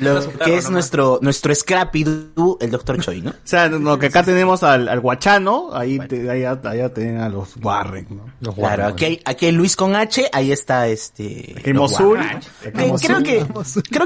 Lo 0.00 0.38
que 0.38 0.56
es 0.56 0.70
nuestro, 0.70 1.18
nuestro 1.22 1.54
Scrappy 1.54 2.04
Doo, 2.04 2.58
el 2.60 2.70
Dr. 2.70 3.00
Choi, 3.00 3.22
¿no? 3.22 3.30
O 3.30 3.34
sea, 3.44 3.68
lo 3.68 3.98
que 3.98 4.06
acá 4.06 4.22
tenemos 4.22 4.62
al, 4.62 4.88
al 4.88 5.00
Guachano, 5.00 5.70
ahí 5.72 5.98
te, 5.98 6.30
allá, 6.30 6.58
allá 6.64 6.92
tienen 6.92 7.18
a 7.20 7.28
los 7.28 7.56
Warren, 7.62 8.06
¿no? 8.10 8.24
Los 8.40 8.54
Claro, 8.54 8.82
Warren. 8.82 8.92
aquí 8.94 9.04
hay, 9.04 9.20
aquí 9.24 9.46
hay 9.46 9.52
Luis 9.52 9.76
con 9.76 9.96
H, 9.96 10.28
ahí 10.32 10.52
está 10.52 10.86
este. 10.88 11.54
Aquí 11.58 11.72
Mosul. 11.72 12.18
Mosul. 12.74 13.22
que, 13.22 13.46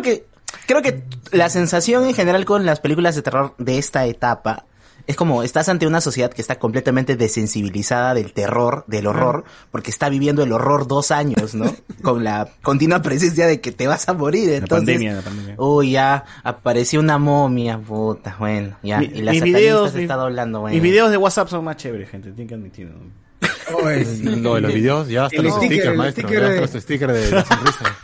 que, 0.02 0.26
creo 0.66 0.82
que 0.82 1.04
la 1.30 1.48
sensación 1.48 2.04
en 2.06 2.14
general 2.14 2.44
con 2.44 2.64
las 2.66 2.80
películas 2.80 3.14
de 3.14 3.22
terror 3.22 3.54
de 3.58 3.78
esta 3.78 4.06
etapa 4.06 4.66
es 5.06 5.16
como 5.16 5.42
estás 5.42 5.68
ante 5.68 5.86
una 5.86 6.00
sociedad 6.00 6.30
que 6.32 6.40
está 6.40 6.58
completamente 6.58 7.16
desensibilizada 7.16 8.14
del 8.14 8.32
terror, 8.32 8.84
del 8.86 9.06
horror, 9.06 9.44
porque 9.70 9.90
está 9.90 10.08
viviendo 10.08 10.42
el 10.42 10.52
horror 10.52 10.86
dos 10.86 11.10
años, 11.10 11.54
¿no? 11.54 11.72
Con 12.02 12.24
la 12.24 12.48
continua 12.62 13.02
presencia 13.02 13.46
de 13.46 13.60
que 13.60 13.72
te 13.72 13.86
vas 13.86 14.08
a 14.08 14.12
morir. 14.14 14.48
La 14.50 14.56
Entonces, 14.56 14.86
pandemia, 14.94 15.14
la 15.16 15.22
pandemia. 15.22 15.54
uy, 15.58 15.92
ya 15.92 16.24
apareció 16.44 17.00
una 17.00 17.18
momia, 17.18 17.78
puta, 17.78 18.36
bueno, 18.38 18.76
ya. 18.82 18.98
Mi- 18.98 19.06
y 19.06 19.22
la 19.22 19.32
mis 19.32 19.40
satanista 19.40 19.58
videos, 19.58 19.90
se 19.90 19.96
mis- 19.98 20.02
está 20.04 20.16
doblando, 20.16 20.60
bueno. 20.60 20.74
Mis 20.74 20.82
videos 20.82 21.10
de 21.10 21.16
WhatsApp 21.16 21.48
son 21.48 21.64
más 21.64 21.76
chéveres, 21.76 22.08
gente, 22.10 22.28
tienen 22.30 22.48
que 22.48 22.54
admitirlo. 22.54 22.94
Oh, 23.74 23.88
es- 23.88 24.20
Lo 24.22 24.56
de 24.56 24.60
los 24.60 24.74
videos, 24.74 25.08
ya 25.08 25.24
hasta 25.26 25.36
El 25.38 25.44
los 25.44 25.54
sticker, 25.56 25.78
stickers, 25.78 25.96
maestro. 25.96 26.28
sticker 26.28 26.42
ya 26.42 26.48
hasta 26.48 26.60
los 26.76 26.82
stickers 26.82 27.12
de 27.14 27.30
la 27.30 27.44
sonrisa. 27.44 27.96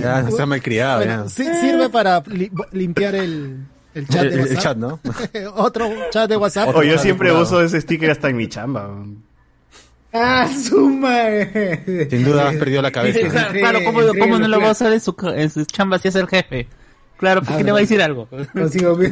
Ya 0.00 0.30
se 0.30 0.42
ha 0.42 0.46
malcriado, 0.46 0.98
Bueno, 0.98 1.22
ya. 1.24 1.28
sí, 1.28 1.44
sirve 1.60 1.88
para 1.88 2.22
li- 2.26 2.50
limpiar 2.72 3.14
el, 3.14 3.66
el 3.94 4.08
chat 4.08 4.24
El- 4.24 4.30
de 4.30 4.42
el- 4.50 4.58
chat, 4.58 4.76
¿no? 4.76 4.98
Otro 5.54 5.88
chat 6.10 6.28
de 6.28 6.36
WhatsApp. 6.36 6.74
O 6.74 6.82
yo 6.82 6.98
siempre 6.98 7.32
uso 7.32 7.62
ese 7.62 7.80
sticker 7.80 8.10
hasta 8.10 8.28
en 8.30 8.36
mi 8.36 8.48
chamba. 8.48 8.90
¡Ah, 10.12 10.48
suma! 10.48 11.12
Sin 12.08 12.24
duda 12.24 12.48
has 12.50 12.56
perdido 12.56 12.80
la 12.82 12.92
cabeza. 12.92 13.18
Sí, 13.18 13.24
Claro, 13.28 13.52
claro, 13.52 13.78
¿cómo, 13.84 14.00
cómo 14.18 14.38
no 14.38 14.46
lo 14.46 14.60
va 14.60 14.68
a 14.68 14.72
usar 14.72 14.92
en 14.92 15.00
su, 15.00 15.14
en 15.34 15.50
su 15.50 15.64
chamba 15.64 15.98
si 15.98 16.06
es 16.08 16.14
el 16.14 16.28
jefe? 16.28 16.68
Claro, 17.16 17.42
¿por 17.42 17.54
Ah, 17.54 17.58
qué 17.58 17.64
le 17.64 17.72
va 17.72 17.78
a 17.78 17.80
decir 17.80 18.00
algo? 18.02 18.28
Consigo- 18.52 18.96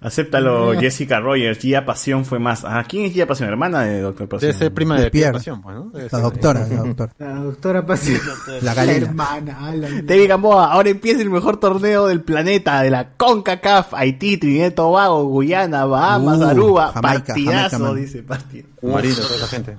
Acéptalo, 0.00 0.72
Jessica 0.80 1.20
Rogers. 1.20 1.58
Gia 1.58 1.84
Pasión 1.84 2.24
fue 2.24 2.38
más. 2.38 2.64
Ah, 2.64 2.84
¿quién 2.88 3.04
es 3.04 3.12
Gia 3.12 3.26
Pasión? 3.26 3.48
Hermana 3.50 3.82
de 3.82 4.00
Doctor 4.00 4.28
Pasión. 4.28 4.48
Debe 4.50 4.58
ser 4.58 4.72
prima 4.72 4.96
de 4.96 5.04
De 5.04 5.10
Pierre. 5.10 5.34
Pasión, 5.34 5.60
pues, 5.60 5.76
¿no? 5.76 5.90
Debe 5.90 6.04
La 6.04 6.08
ser. 6.10 6.20
doctora, 6.22 6.66
la 6.66 6.76
doctora. 6.82 7.12
La 7.18 7.34
doctora 7.34 7.86
Pasi. 7.86 8.16
La 8.62 8.74
galera. 8.74 9.06
hermana. 9.06 9.72
David 10.02 10.28
Gamboa, 10.28 10.72
ahora 10.72 10.88
empieza 10.88 11.20
el 11.22 11.30
mejor 11.30 11.58
torneo 11.60 12.06
del 12.06 12.22
planeta, 12.22 12.80
de 12.82 12.90
la 12.90 13.10
CONCACAF, 13.10 13.92
Haití, 13.94 14.36
Trinidad 14.38 14.68
y 14.68 14.70
Tobago, 14.70 15.24
Guyana, 15.26 15.84
Bahamas, 15.84 16.38
Uh, 16.38 16.44
Aruba, 16.44 16.92
Jamaica, 16.92 17.24
partidazo, 17.26 17.78
Jamaica, 17.78 18.00
dice 18.00 18.22
partido. 18.22 18.68
Marito, 18.82 19.20
toda 19.22 19.36
esa 19.36 19.46
gente. 19.48 19.76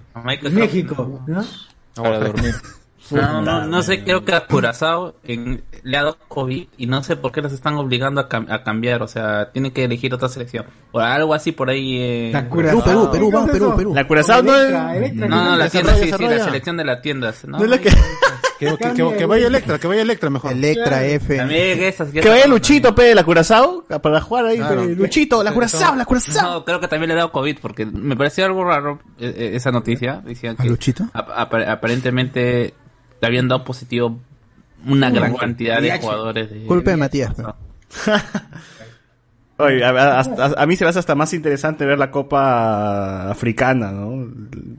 México, 0.51 1.21
¿no? 1.27 1.43
Para 1.95 2.19
dormir. 2.19 2.53
No, 3.11 3.41
no, 3.41 3.67
no 3.67 3.83
sé, 3.83 4.03
creo 4.03 4.23
que 4.25 4.33
a 4.33 4.45
Curazao 4.45 5.15
en, 5.23 5.63
le 5.83 5.97
ha 5.97 6.03
dado 6.03 6.17
COVID 6.27 6.67
y 6.77 6.85
no 6.87 7.03
sé 7.03 7.15
por 7.15 7.31
qué 7.31 7.41
los 7.41 7.51
están 7.53 7.75
obligando 7.75 8.21
a, 8.21 8.29
cam- 8.29 8.51
a 8.51 8.63
cambiar, 8.63 9.01
o 9.03 9.07
sea, 9.07 9.51
tienen 9.51 9.71
que 9.71 9.83
elegir 9.83 10.13
otra 10.13 10.29
selección. 10.29 10.65
O 10.91 10.99
algo 10.99 11.33
así 11.33 11.51
por 11.51 11.69
ahí. 11.69 11.97
Eh, 11.99 12.29
La 12.33 12.49
Perú, 12.49 12.81
Perú, 12.83 13.09
Perú, 13.11 13.31
vamos, 13.31 13.49
Perú, 13.51 13.73
Perú. 13.75 13.93
La 13.95 14.07
Curazao 14.07 14.41
no 14.43 14.55
es... 14.55 14.71
No, 15.15 15.27
no, 15.27 15.55
la 15.57 15.69
tienda, 15.69 15.95
sí, 15.95 16.11
sí, 16.11 16.23
la 16.27 16.43
selección 16.43 16.77
de 16.77 16.83
las 16.85 17.01
tiendas. 17.01 17.45
¿no? 17.45 17.57
no 17.57 17.63
es 17.63 17.69
la 17.69 17.77
que... 17.77 17.89
Que, 18.59 18.77
que, 18.77 18.93
que, 18.93 19.15
que 19.17 19.25
vaya 19.25 19.47
Electra, 19.47 19.79
que 19.79 19.87
vaya 19.87 20.03
Electra 20.03 20.29
mejor. 20.29 20.51
Electra 20.51 21.03
F. 21.03 21.87
Esas. 21.87 22.11
Que 22.11 22.29
vaya 22.29 22.45
Luchito, 22.45 22.93
pe, 22.93 23.05
de 23.05 23.15
la 23.15 23.23
Curazao, 23.23 23.83
para 24.03 24.21
jugar 24.21 24.45
ahí, 24.45 24.57
Claro. 24.57 24.81
pe, 24.83 24.95
Luchito, 24.95 25.41
la 25.41 25.51
Curazao, 25.51 25.95
la 25.95 26.05
Curazao. 26.05 26.51
No, 26.59 26.63
creo 26.63 26.79
que 26.79 26.87
también 26.87 27.07
le 27.07 27.13
ha 27.15 27.17
dado 27.17 27.31
COVID 27.31 27.57
porque 27.59 27.87
me 27.87 28.15
pareció 28.15 28.45
algo 28.45 28.63
raro 28.63 28.99
eh, 29.19 29.33
eh, 29.35 29.51
esa 29.55 29.71
noticia. 29.71 30.21
Decían 30.23 30.57
¿A 30.59 30.61
que 30.61 30.69
Luchito? 30.69 31.05
ap- 31.11 31.31
ap- 31.35 31.55
aparentemente 31.69 32.75
le 33.21 33.27
habían 33.27 33.47
dado 33.47 33.63
positivo 33.63 34.17
una 34.85 35.09
gran 35.11 35.35
cantidad 35.35 35.79
de 35.81 35.97
jugadores. 35.99 36.49
De, 36.49 36.65
Culpa 36.65 36.91
de 36.91 36.97
Matías. 36.97 37.37
No. 37.37 37.55
Oye, 39.57 39.83
a, 39.85 40.19
a- 40.21 40.65
mí 40.65 40.75
se 40.75 40.83
me 40.83 40.89
hace 40.89 40.97
hasta 40.97 41.13
más 41.13 41.33
interesante 41.35 41.85
ver 41.85 41.99
la 41.99 42.09
Copa 42.09 43.29
Africana, 43.29 43.91
¿no? 43.91 44.27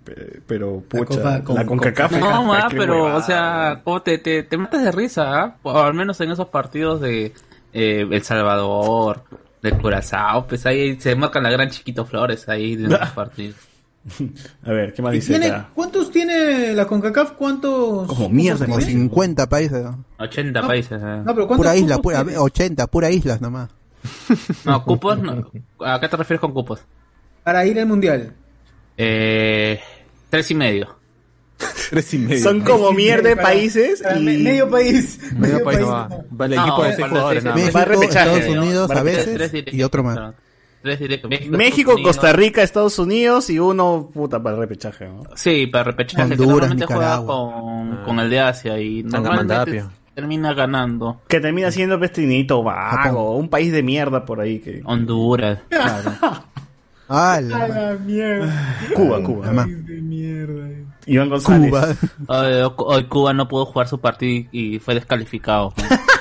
Pe- 0.02 0.40
Pero, 0.44 0.80
pucha, 0.88 1.04
Copa 1.04 1.30
la, 1.30 1.44
con- 1.44 1.66
CONCACAF. 1.78 2.12
No, 2.18 2.42
ma, 2.44 2.66
pero, 2.68 3.04
huevada. 3.04 3.16
o 3.18 3.22
sea, 3.22 3.80
como 3.84 4.02
te, 4.02 4.18
te, 4.18 4.42
te 4.42 4.56
matas 4.56 4.82
de 4.82 4.90
risa, 4.90 5.40
¿ah? 5.40 5.56
O 5.62 5.78
al 5.78 5.94
menos 5.94 6.20
en 6.20 6.32
esos 6.32 6.48
partidos 6.48 7.00
de 7.00 7.32
eh, 7.72 8.06
El 8.10 8.22
Salvador, 8.22 9.22
de 9.62 9.70
Curazao, 9.70 10.48
pues 10.48 10.66
ahí 10.66 11.00
se 11.00 11.14
marcan 11.14 11.44
la 11.44 11.50
gran 11.50 11.70
Chiquito 11.70 12.04
Flores 12.04 12.48
ahí 12.48 12.74
de 12.74 12.86
esos 12.92 13.10
partidos. 13.10 13.56
A 14.64 14.70
ver, 14.72 14.92
¿qué 14.94 15.02
más 15.02 15.12
¿Y 15.12 15.16
dice 15.16 15.28
tiene, 15.32 15.46
acá? 15.46 15.68
¿Cuántos 15.74 16.10
tiene 16.10 16.72
la 16.74 16.86
CONCACAF? 16.86 17.32
¿Cuántos? 17.32 18.08
Como 18.08 18.28
mierda, 18.28 18.64
Como 18.66 18.78
tiene? 18.78 18.92
50 18.92 19.48
países. 19.48 19.84
80 20.18 20.60
No, 20.60 20.66
países. 20.66 21.00
eh. 21.02 21.22
No, 21.24 21.34
pero 21.34 21.46
¿cuántos 21.46 21.56
Pura 21.58 21.76
isla, 21.76 21.98
pura, 21.98 22.24
tiene? 22.24 22.38
80, 22.38 22.86
pura 22.88 23.10
islas 23.10 23.40
nomás. 23.40 23.70
No, 24.64 24.84
cupos, 24.84 25.18
no. 25.18 25.50
¿a 25.84 26.00
qué 26.00 26.08
te 26.08 26.16
refieres 26.16 26.40
con 26.40 26.52
cupos? 26.52 26.80
Para 27.44 27.64
ir 27.66 27.78
al 27.78 27.86
mundial. 27.86 28.32
Eh, 28.96 29.80
tres 30.30 30.50
y 30.50 30.54
medio. 30.54 30.96
Tres 31.90 32.12
y 32.14 32.18
medio. 32.18 32.42
Son 32.42 32.60
como 32.62 32.90
mierda 32.92 33.28
de 33.28 33.36
países 33.36 34.02
Para 34.02 34.18
y... 34.18 34.24
me- 34.24 34.38
medio 34.38 34.68
país. 34.68 35.20
Medio 35.36 35.62
país 35.62 35.78
no 35.80 35.88
va. 35.88 36.08
Va 36.40 36.46
el 36.46 36.54
equipo 36.54 36.82
de 36.82 36.96
seis 36.96 37.08
jugadores. 37.08 37.44
México, 37.44 37.78
Estados. 38.02 38.46
Unidos 38.48 38.90
a 38.90 39.02
veces 39.04 39.52
y 39.72 39.82
otro 39.84 40.02
más. 40.02 40.34
Tres 40.82 40.98
directos. 40.98 41.30
México, 41.30 41.56
México, 41.56 41.80
Estados 41.92 41.94
Unidos. 41.96 42.16
Costa 42.16 42.32
Rica, 42.32 42.62
Estados 42.62 42.98
Unidos 42.98 43.50
y 43.50 43.58
uno, 43.58 44.10
puta, 44.12 44.42
para 44.42 44.56
el 44.56 44.60
repechaje, 44.62 45.06
¿no? 45.06 45.22
Sí, 45.36 45.66
para 45.68 45.84
repechaje. 45.84 46.28
que 46.36 46.42
Honduras, 46.42 46.68
juega 46.70 46.74
Nicaragua. 46.86 47.26
con, 47.26 47.96
con 48.04 48.18
el 48.20 48.28
de 48.30 48.40
Asia 48.40 48.78
y 48.80 49.02
normalmente 49.02 49.84
termina 50.14 50.52
ganando. 50.54 51.20
Que 51.28 51.40
termina 51.40 51.70
siendo 51.70 51.98
pestinito 52.00 52.62
vago, 52.62 53.36
un 53.36 53.48
país 53.48 53.72
de 53.72 53.82
mierda 53.82 54.24
por 54.24 54.40
ahí 54.40 54.58
que... 54.58 54.82
Honduras. 54.84 55.58
Ah, 57.14 57.34
A 57.34 57.40
la- 57.42 57.68
la 57.68 57.92
mierda. 57.98 58.78
Cuba, 58.94 59.22
Cuba. 59.22 59.44
Además, 59.46 59.66
De 59.86 60.00
mierda. 60.00 60.68
Iván 61.04 61.28
González. 61.28 61.68
Cuba. 61.70 61.88
Hoy, 62.28 62.72
hoy 62.76 63.04
Cuba 63.04 63.34
no 63.34 63.48
pudo 63.48 63.66
jugar 63.66 63.86
su 63.86 64.00
partido 64.00 64.48
y 64.50 64.78
fue 64.78 64.94
descalificado. 64.94 65.74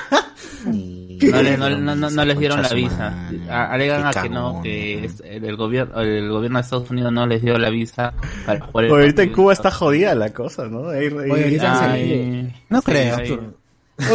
No, 1.30 1.42
le- 1.42 1.56
no, 1.56 1.70
no- 1.70 1.94
no- 1.96 2.10
no 2.10 2.24
les 2.24 2.38
dieron 2.38 2.62
la 2.62 2.68
visa. 2.70 3.28
Alegan 3.50 4.06
a 4.06 4.10
que 4.12 4.28
no, 4.28 4.60
que 4.62 5.10
el, 5.24 5.56
gobierno 5.56 6.00
el 6.00 6.28
gobierno 6.30 6.58
de 6.58 6.62
Estados 6.62 6.90
Unidos 6.90 7.12
no 7.12 7.26
les 7.26 7.42
dio 7.42 7.58
la 7.58 7.70
visa 7.70 8.12
para 8.46 8.60
jugar 8.60 8.86
ahorita 8.86 9.22
en. 9.22 9.32
Cuba 9.32 9.52
está 9.52 9.70
jodida 9.70 10.14
la 10.14 10.30
cosa, 10.32 10.66
¿no? 10.66 10.88
Ahí- 10.88 11.06
ahí- 11.06 11.30
Oye, 11.30 11.42
ahorita 11.44 11.92
Ay, 11.92 12.52
No 12.70 12.82
creo. 12.82 13.16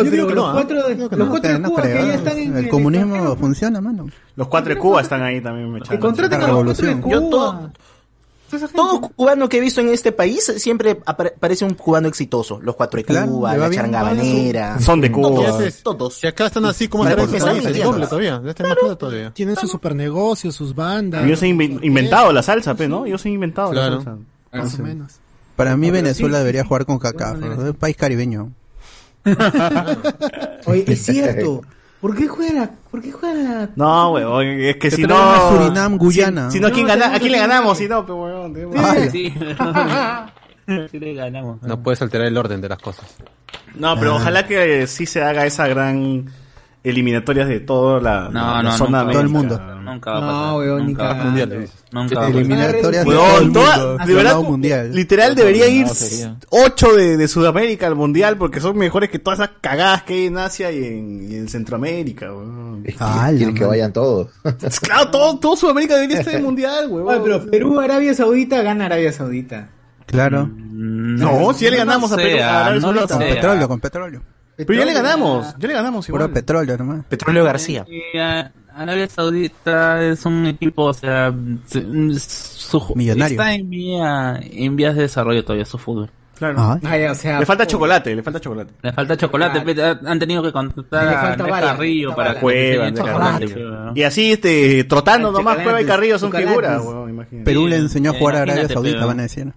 digo 0.03 0.27
que 0.27 0.35
los 0.35 0.45
no, 0.47 0.51
cuatro 0.53 0.87
de, 0.87 0.95
Digo 0.95 1.09
que 1.09 1.15
los 1.15 1.27
no, 1.27 1.31
cuatro 1.31 1.51
de 1.53 1.59
no 1.59 1.69
Cuba 1.69 1.81
que 1.83 1.93
ya 1.93 2.13
están 2.15 2.37
en 2.37 2.57
El 2.57 2.69
comunismo 2.69 3.35
funciona, 3.37 3.79
mano. 3.81 4.07
Los 4.35 4.47
cuatro 4.47 4.73
de 4.73 4.79
Cuba 4.79 5.01
están 5.01 5.21
ahí 5.21 5.39
también 5.41 5.71
me 5.71 5.79
contraten 5.79 6.39
La 6.39 6.45
a 6.45 6.49
los 6.49 6.63
cuatro 6.65 6.85
de 6.87 6.93
revolución. 6.93 7.01
Cuba. 7.29 7.71
Todo- 8.73 9.01
cubano 9.15 9.49
que 9.49 9.57
he 9.57 9.59
visto 9.61 9.81
en 9.81 9.89
este 9.89 10.11
país 10.11 10.43
siempre 10.57 10.99
apare- 11.05 11.33
parece 11.39 11.65
un 11.65 11.73
cubano 11.73 12.07
exitoso. 12.07 12.59
Los 12.61 12.75
cuatro 12.75 12.97
de 13.01 13.03
Cuba, 13.25 13.57
la 13.57 13.69
charangabanera. 13.69 14.79
Son 14.79 15.01
de 15.01 15.11
Cuba. 15.11 15.29
Todos, 15.45 15.83
todos. 15.83 16.13
Si 16.15 16.27
acá 16.27 16.47
están 16.47 16.65
así, 16.65 16.87
¿cómo 16.87 17.03
Para 17.03 17.23
estarán 17.23 17.29
en 17.29 17.35
empezar, 17.35 17.49
su 17.49 17.55
país? 17.55 17.65
El 17.65 17.71
entiendo. 17.71 17.91
doble 17.91 18.07
todavía. 18.07 18.53
Plata 18.55 18.95
todavía. 18.97 19.31
Tienen 19.33 19.55
sus 19.57 19.69
super 19.71 19.95
negocios, 19.95 20.55
sus 20.55 20.73
bandas. 20.73 21.25
Ellos 21.25 21.41
han 21.43 21.49
inven- 21.49 21.79
inventado 21.83 22.31
la 22.31 22.41
salsa, 22.41 22.73
pe, 22.75 22.87
¿no? 22.87 23.05
Ellos 23.05 23.25
han 23.25 23.33
inventado 23.33 23.71
Claro. 23.71 23.97
la 23.97 24.03
salsa. 24.03 24.21
Más 24.53 24.79
o 24.79 24.83
menos. 24.83 25.13
Para 25.55 25.75
mí 25.75 25.89
Venezuela 25.91 26.37
sí, 26.37 26.39
debería 26.39 26.61
sí, 26.61 26.67
jugar 26.67 26.85
con 26.85 26.99
maneras. 26.99 27.59
es 27.59 27.65
un 27.65 27.73
país 27.73 27.95
caribeño. 27.97 28.51
Oye, 30.65 30.85
es 30.87 31.03
cierto. 31.05 31.61
¿Por 32.01 32.15
qué 32.15 32.27
juega? 32.27 32.69
¿Por 32.91 33.01
qué 33.01 33.11
juega? 33.11 33.69
No, 33.75 34.11
weón, 34.11 34.45
es 34.47 34.75
que 34.77 34.91
si 34.91 35.01
no... 35.03 35.49
Surinam, 35.49 35.97
Guyana. 35.97 36.51
Si, 36.51 36.57
si 36.57 36.61
no, 36.61 36.67
¿a 36.67 36.71
quién, 36.71 36.85
No, 36.85 36.93
gana- 36.93 37.15
¿a 37.15 37.19
quién 37.19 37.31
le 37.31 37.39
ganamos? 37.39 37.77
Si 37.77 37.87
no, 37.87 38.05
tenemos- 38.05 38.75
Ah, 38.77 38.95
Sí. 39.11 39.33
Sí 40.91 40.99
le 40.99 41.13
ganamos. 41.13 41.61
No 41.61 41.81
puedes 41.81 42.01
alterar 42.01 42.27
el 42.27 42.37
orden 42.37 42.59
de 42.59 42.67
las 42.69 42.79
cosas. 42.79 43.05
No, 43.75 43.97
pero 43.97 44.17
ojalá 44.17 44.45
que 44.45 44.85
sí 44.85 45.05
se 45.05 45.23
haga 45.23 45.45
esa 45.45 45.65
gran 45.67 46.25
eliminatorias 46.89 47.47
de 47.47 47.59
toda 47.59 47.99
la, 48.01 48.29
No, 48.29 48.31
la 48.55 48.63
no, 48.63 48.71
zona 48.77 48.99
nunca, 49.01 49.11
Todo 49.13 49.21
el 49.21 49.29
mundo. 49.29 49.61
Nunca 49.87 50.11
va 50.11 50.17
a 50.17 50.21
No, 50.21 50.27
pasar. 50.27 50.57
weón, 50.57 50.79
ni 50.79 50.85
nunca 50.87 51.03
a 51.05 51.07
pasar. 51.09 51.25
Mundiales. 51.25 51.71
Nunca 51.91 52.19
va 52.19 52.25
a. 52.25 52.29
Eliminatorias 52.29 53.05
de 53.05 53.09
Weón, 53.09 53.53
todo 53.53 53.73
el 53.73 53.87
mundo. 53.87 53.97
de 54.05 54.13
verdad, 54.13 54.39
un 54.39 54.45
mundial. 54.47 54.91
literal 54.93 55.35
debería 55.35 55.67
ir 55.67 55.87
No, 55.87 55.93
sería. 55.93 56.35
8 56.49 56.93
de, 56.95 57.17
de 57.17 57.27
Sudamérica 57.27 57.87
al 57.87 57.95
mundial 57.95 58.37
porque 58.37 58.59
son 58.59 58.77
mejores 58.77 59.09
que 59.09 59.19
todas 59.19 59.39
esas 59.39 59.51
cagadas 59.61 60.03
que 60.03 60.13
hay 60.13 60.25
en 60.25 60.37
Asia 60.37 60.71
y 60.71 60.83
en, 60.83 61.31
y 61.31 61.35
en 61.35 61.47
Centroamérica, 61.47 62.33
weón. 62.33 62.83
Ah, 62.99 63.29
Quieren 63.35 63.55
que 63.55 63.65
vayan 63.65 63.91
todos. 63.93 64.27
Claro, 64.81 65.09
todo, 65.11 65.39
todo 65.39 65.55
Sudamérica 65.55 65.95
debería 65.95 66.19
estar 66.19 66.33
en 66.33 66.39
el 66.41 66.45
mundial, 66.47 66.85
Oye, 66.91 67.01
weón. 67.03 67.21
pero 67.23 67.45
Perú, 67.49 67.79
Arabia 67.79 68.13
Saudita, 68.13 68.61
gana 68.61 68.85
Arabia 68.85 69.11
Saudita. 69.11 69.69
Claro. 70.05 70.49
No, 70.53 71.53
si 71.53 71.65
ya 71.65 71.71
le 71.71 71.77
ganamos 71.77 72.11
a 72.11 72.15
lo 72.17 72.21
Perú, 72.23 72.39
a 72.43 72.65
Arabia 72.67 72.79
no 72.79 72.81
Saudita. 72.93 73.07
Con 73.17 73.19
petróleo, 73.27 73.67
con 73.67 73.79
petróleo. 73.79 74.21
Pero 74.57 74.73
ya 74.73 74.85
le 74.85 74.93
ganamos, 74.93 75.55
ya 75.57 75.67
le 75.67 75.73
ganamos 75.73 76.07
igual. 76.09 76.23
Puro 76.23 76.33
petróleo 76.33 76.77
nomás. 76.77 77.05
Petróleo 77.05 77.43
García. 77.43 77.85
Y, 77.87 78.17
ah, 78.17 78.51
Arabia 78.75 79.07
Saudita 79.07 80.03
es 80.03 80.25
un 80.25 80.45
equipo, 80.47 80.83
o 80.85 80.93
sea, 80.93 81.33
se- 81.65 81.81
su, 82.19 82.93
Millonario. 82.95 83.39
está 83.39 83.53
en, 83.53 83.69
vía, 83.69 84.39
en 84.41 84.75
vías 84.75 84.95
de 84.95 85.03
desarrollo 85.03 85.43
todavía 85.43 85.65
su 85.65 85.77
fútbol. 85.77 86.09
Claro. 86.37 86.55
Ah, 86.59 86.79
Ay, 86.83 87.03
o 87.05 87.15
sea, 87.15 87.39
Le 87.39 87.47
falta 87.47 87.65
chocolate, 87.65 88.15
le 88.15 88.21
falta 88.21 88.39
chocolate. 88.39 88.71
Le 88.83 88.93
falta 88.93 89.17
chocolate, 89.17 89.61
pe- 89.61 89.81
han 90.05 90.19
tenido 90.19 90.43
que 90.43 90.51
contratar 90.51 91.03
Le 91.05 91.09
a 91.09 91.13
falta 91.13 91.31
Andrés 91.33 91.49
bala, 91.49 91.67
Carrillo 91.67 92.15
para 92.15 92.33
que 92.39 92.93
chocolate, 92.95 93.45
weón. 93.55 93.91
Y 93.97 94.03
así, 94.03 94.31
este, 94.33 94.83
trotando 94.83 95.31
nomás, 95.31 95.57
Cueva 95.57 95.81
y 95.81 95.85
Carrillo 95.85 96.19
son 96.19 96.31
figuras, 96.31 96.83
weón, 96.85 97.09
imagínate. 97.09 97.43
Perú 97.45 97.65
le 97.67 97.77
enseñó 97.77 98.11
a 98.11 98.13
jugar 98.13 98.35
a 98.35 98.41
Arabia 98.43 98.67
Saudita, 98.67 99.05
van 99.05 99.19
a 99.19 99.23
decir. 99.23 99.51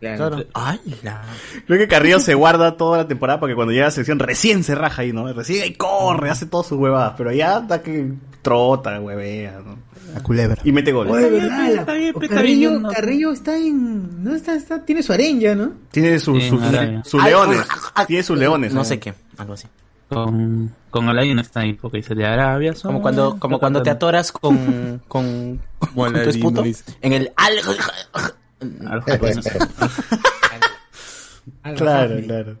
Claro. 0.00 0.44
Ay, 0.54 0.78
la... 1.02 1.22
Creo 1.66 1.78
que 1.78 1.88
Carrillo 1.88 2.18
se 2.20 2.34
guarda 2.34 2.76
toda 2.76 2.98
la 2.98 3.08
temporada 3.08 3.40
porque 3.40 3.54
cuando 3.54 3.72
llega 3.72 3.84
a 3.84 3.88
la 3.88 3.92
selección 3.92 4.18
recién 4.18 4.62
se 4.64 4.74
raja 4.74 5.02
ahí, 5.02 5.12
¿no? 5.12 5.32
Recién 5.32 5.62
ahí 5.62 5.74
corre, 5.74 6.30
hace 6.30 6.46
todas 6.46 6.66
sus 6.66 6.78
huevadas, 6.78 7.14
pero 7.16 7.32
ya 7.32 7.60
da 7.60 7.82
que 7.82 8.12
trota, 8.42 9.00
huevea, 9.00 9.60
¿no? 9.64 9.76
La 10.14 10.22
culebra. 10.22 10.56
Y 10.64 10.70
mete 10.72 10.92
goles. 10.92 11.12
Carrillo, 11.84 12.14
Carrillo 12.28 12.78
no- 12.78 12.90
Carrillo 12.90 13.32
está 13.32 13.56
en... 13.56 14.22
No 14.22 14.34
está, 14.34 14.54
está, 14.54 14.84
tiene 14.84 15.02
su 15.02 15.12
arenga, 15.12 15.54
¿no? 15.54 15.72
Tiene 15.90 16.18
sus 16.20 16.42
Sí, 16.42 16.48
sus- 16.50 16.62
Arabia. 16.62 17.02
sus 17.04 17.22
leones. 17.24 17.60
Tiene 18.06 18.22
sus 18.22 18.38
leones. 18.38 18.72
No 18.72 18.80
¿no? 18.80 18.84
sé 18.84 18.98
qué, 19.00 19.14
algo 19.36 19.54
así. 19.54 19.66
Con, 20.08 20.72
con 20.90 21.08
Alain 21.08 21.36
está 21.40 21.60
ahí, 21.60 21.72
porque 21.72 21.96
dice 21.98 22.14
de 22.14 22.24
Arabia. 22.24 22.72
son- 22.74 22.90
Como 22.92 23.02
cuando, 23.02 23.36
como 23.40 23.58
cuando 23.58 23.82
te 23.82 23.90
atoras 23.90 24.30
con, 24.30 25.02
con, 25.08 25.60
con 25.94 26.12
tu 26.12 26.20
esputo 26.30 26.64
en 27.02 27.12
el 27.12 27.32
al... 27.36 27.54
Al 28.86 29.00
japonés. 29.02 29.38
Claro, 31.76 32.16
claro. 32.22 32.56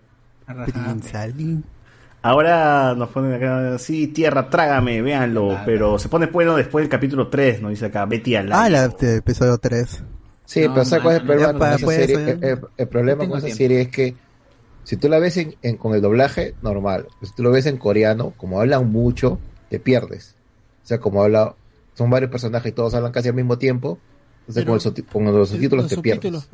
Ahora 2.22 2.94
nos 2.96 3.08
ponen 3.10 3.34
acá, 3.34 3.78
sí, 3.78 4.08
tierra, 4.08 4.50
trágame, 4.50 5.00
véanlo, 5.00 5.60
pero 5.64 5.98
se 5.98 6.08
pone 6.08 6.26
bueno 6.26 6.56
después 6.56 6.82
del 6.82 6.88
capítulo 6.90 7.28
3, 7.28 7.62
¿no? 7.62 7.68
Dice 7.68 7.86
acá, 7.86 8.04
Betty 8.04 8.34
al 8.34 8.52
Ah, 8.52 8.68
la 8.68 8.88
de 8.88 9.16
episodio 9.16 9.58
3. 9.58 10.02
Sí, 10.44 10.62
No, 10.66 10.74
pero 10.74 10.84
¿sabes 10.84 11.02
cuál 11.02 11.16
es 11.16 11.20
el 11.22 11.26
man, 11.26 11.36
problema 11.36 11.46
ya 11.46 11.52
con 11.52 11.58
para- 11.60 11.76
esa 11.76 11.86
serie? 11.86 12.14
El, 12.40 12.44
el- 12.44 12.60
el 12.76 12.88
problema 12.88 13.28
con 13.28 13.38
esa 13.38 13.46
tiempo. 13.46 13.58
serie 13.58 13.80
es 13.82 13.88
que 13.88 14.14
si 14.84 14.96
tú 14.96 15.08
la 15.08 15.18
ves 15.18 15.36
en, 15.36 15.54
en- 15.62 15.76
con 15.76 15.94
el 15.94 16.00
doblaje, 16.00 16.54
normal. 16.62 17.06
Si 17.22 17.32
tú 17.34 17.42
lo 17.42 17.50
ves 17.50 17.66
en 17.66 17.76
coreano, 17.78 18.32
como 18.36 18.60
hablan 18.60 18.90
mucho, 18.90 19.38
te 19.70 19.78
pierdes. 19.80 20.34
O 20.84 20.86
sea, 20.86 20.98
como 20.98 21.22
habla, 21.22 21.54
son 21.94 22.10
varios 22.10 22.30
personajes 22.30 22.70
y 22.70 22.74
todos 22.74 22.94
hablan 22.94 23.12
casi 23.12 23.28
al 23.28 23.34
mismo 23.34 23.58
tiempo. 23.58 23.98
Entonces, 24.48 24.64
Pero- 24.64 24.66
con, 24.66 24.74
el 24.76 25.04
con 25.06 25.24
los 25.24 25.48
subtítulos 25.48 25.84
Los 25.84 25.90
te 25.90 26.02
pierdes. 26.02 26.48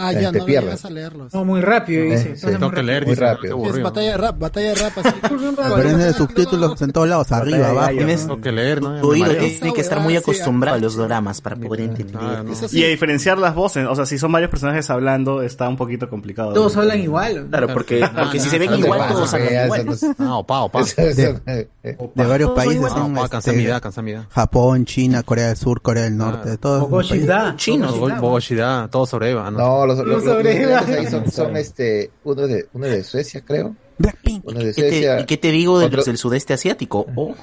Ah, 0.00 0.12
ya, 0.12 0.30
te 0.30 0.38
no 0.38 0.44
pierdes. 0.44 0.84
a 0.84 0.90
leerlos. 0.90 1.34
No, 1.34 1.44
muy 1.44 1.60
rápido, 1.60 2.04
Eh, 2.04 2.10
dice. 2.16 2.36
sí. 2.36 2.46
Tengo 2.46 2.70
que 2.70 2.82
leer, 2.84 3.02
Muy 3.04 3.10
dice, 3.14 3.24
rápido. 3.24 3.64
Es 3.66 3.82
batalla 3.82 4.10
de 4.12 4.16
rap, 4.16 4.38
batalla 4.38 4.68
de 4.68 4.74
rap 4.76 4.98
así. 4.98 5.14
Pero 5.22 5.88
es 5.88 5.98
de 5.98 6.12
subtítulos 6.12 6.80
en 6.82 6.92
todos 6.92 7.08
lados, 7.08 7.32
arriba, 7.32 7.72
Batalla 7.72 7.92
de 7.92 8.04
abajo. 8.04 8.18
Tengo 8.28 8.40
que 8.40 8.52
leer, 8.52 8.82
¿no? 8.82 9.00
Tu 9.00 9.08
oído 9.10 9.34
tiene 9.34 9.72
que 9.72 9.80
estar 9.80 10.00
muy 10.00 10.12
sí, 10.14 10.18
acostumbrado 10.18 10.76
a 10.76 10.78
ah, 10.78 10.82
los 10.82 10.96
dramas 10.96 11.40
para 11.40 11.56
poder 11.56 11.80
entender. 11.82 12.16
Ah. 12.20 12.44
Y 12.70 12.84
a 12.84 12.88
diferenciar 12.88 13.38
las 13.38 13.54
voces, 13.54 13.86
o 13.88 13.94
sea, 13.94 14.06
si 14.06 14.18
son 14.18 14.30
varios 14.30 14.50
personajes 14.50 14.88
hablando, 14.90 15.42
está 15.42 15.68
un 15.68 15.76
poquito 15.76 16.08
complicado. 16.08 16.52
Todos 16.52 16.76
hablan 16.76 17.00
igual. 17.00 17.46
Claro, 17.50 17.68
porque, 17.72 18.08
porque 18.16 18.40
si 18.40 18.48
se 18.48 18.58
ven 18.58 18.74
igual, 18.74 19.08
todos 19.08 19.34
hablan 19.34 19.64
igual. 19.64 19.98
Ah, 20.18 20.36
opa, 20.36 20.60
opa. 20.60 20.80
eso- 20.82 21.40
eh, 21.46 21.68
De 21.82 22.26
varios 22.26 22.50
países 22.52 22.92
Ah, 22.94 23.28
este, 23.32 23.52
mi 23.52 23.64
edad, 23.64 23.80
cansa 23.82 24.02
mi 24.02 24.12
edad. 24.12 24.24
Japón, 24.30 24.84
China, 24.84 25.22
Corea 25.22 25.48
del 25.48 25.56
Sur, 25.56 25.82
Corea 25.82 26.04
del 26.04 26.16
Norte, 26.16 26.56
todos. 26.56 26.82
Bogoshida. 26.82 27.54
Chinos. 27.56 27.92
Bogoshida. 27.92 28.20
Bogoshida, 28.20 28.88
todo 28.90 29.06
sobre 29.06 29.30
Eva, 29.30 29.50
¿no? 29.50 29.58
Los, 29.88 29.98
los, 29.98 30.06
los, 30.06 30.24
los 30.24 30.34
sobre- 30.34 30.62
coreanos 30.62 30.88
ahí 30.88 31.06
son, 31.06 31.30
son, 31.30 31.56
este, 31.58 32.10
uno 32.24 32.46
de, 32.46 32.68
uno 32.72 32.86
de 32.86 33.02
Suecia, 33.04 33.42
creo. 33.44 33.74
Blackpink. 33.98 34.44
Uno 34.46 34.58
de 34.60 34.66
¿Qué 34.66 34.82
te- 34.82 34.88
Suecia. 34.90 35.20
¿Y 35.20 35.26
qué 35.26 35.36
te 35.36 35.50
digo 35.50 35.78
de 35.78 35.86
otro- 35.86 35.96
los 35.96 36.06
del 36.06 36.18
sudeste 36.18 36.54
asiático? 36.54 37.06
Oh, 37.16 37.34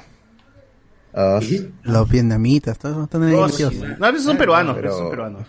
ah, 1.13 1.39
Los 1.83 2.09
vietnamitas, 2.09 2.77
todos 2.77 3.03
están 3.03 3.23
Oh, 3.33 3.49
sí. 3.49 3.63
No, 3.99 4.07
esos 4.09 4.23
son 4.23 4.37
peruanos, 4.37 4.75
Pero- 4.75 4.97
son 4.97 5.09
peruanos. 5.09 5.47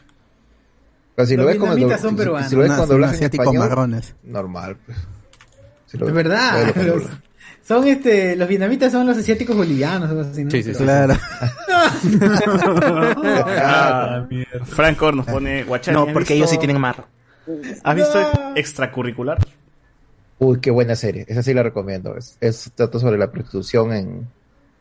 pero 1.15 1.27
si 1.27 1.37
Los 1.37 1.45
lo 1.45 1.49
ves 1.51 1.59
doblaje- 1.61 1.99
son 2.01 2.17
peruanos. 2.17 2.49
si 2.51 2.55
lo 2.57 2.63
ves 2.63 3.21
en 3.21 3.25
español, 3.25 3.57
marrones. 3.59 4.15
normal. 4.23 4.77
pues. 4.85 4.99
Si 5.87 5.97
lo- 5.99 6.09
Es 6.09 6.15
verdad. 6.15 6.75
lo 6.77 7.01
son 7.67 7.87
este, 7.89 8.37
los 8.37 8.49
vietnamitas 8.49 8.93
son 8.93 9.07
los 9.07 9.17
asiáticos 9.19 9.57
bolivianos, 9.57 10.09
algo 10.11 10.21
así, 10.23 10.45
¿no? 10.45 10.51
Sí, 10.51 10.63
sí, 10.63 10.75
sí. 10.75 10.83
Claro. 10.85 11.15
Ah, 13.59 14.27
Frank 14.67 15.03
Orr 15.03 15.15
nos 15.17 15.27
pone 15.27 15.65
Guachani. 15.65 15.95
no, 15.97 16.03
¿has 16.05 16.13
porque 16.13 16.21
visto- 16.21 16.35
ellos 16.35 16.51
sí 16.51 16.59
tienen 16.59 16.81
mar. 16.81 17.05
¿Has 17.85 17.95
visto 17.97 18.21
extracurricular? 18.57 19.39
Uy, 20.39 20.61
qué 20.61 20.71
buena 20.71 20.97
serie. 20.97 21.25
Esa 21.29 21.43
sí 21.43 21.55
la 21.55 21.63
recomiendo. 21.63 22.17
Es, 22.17 22.37
es 22.41 22.71
trata 22.75 22.99
sobre 22.99 23.17
la 23.19 23.31
prostitución 23.31 23.93
en... 23.93 24.29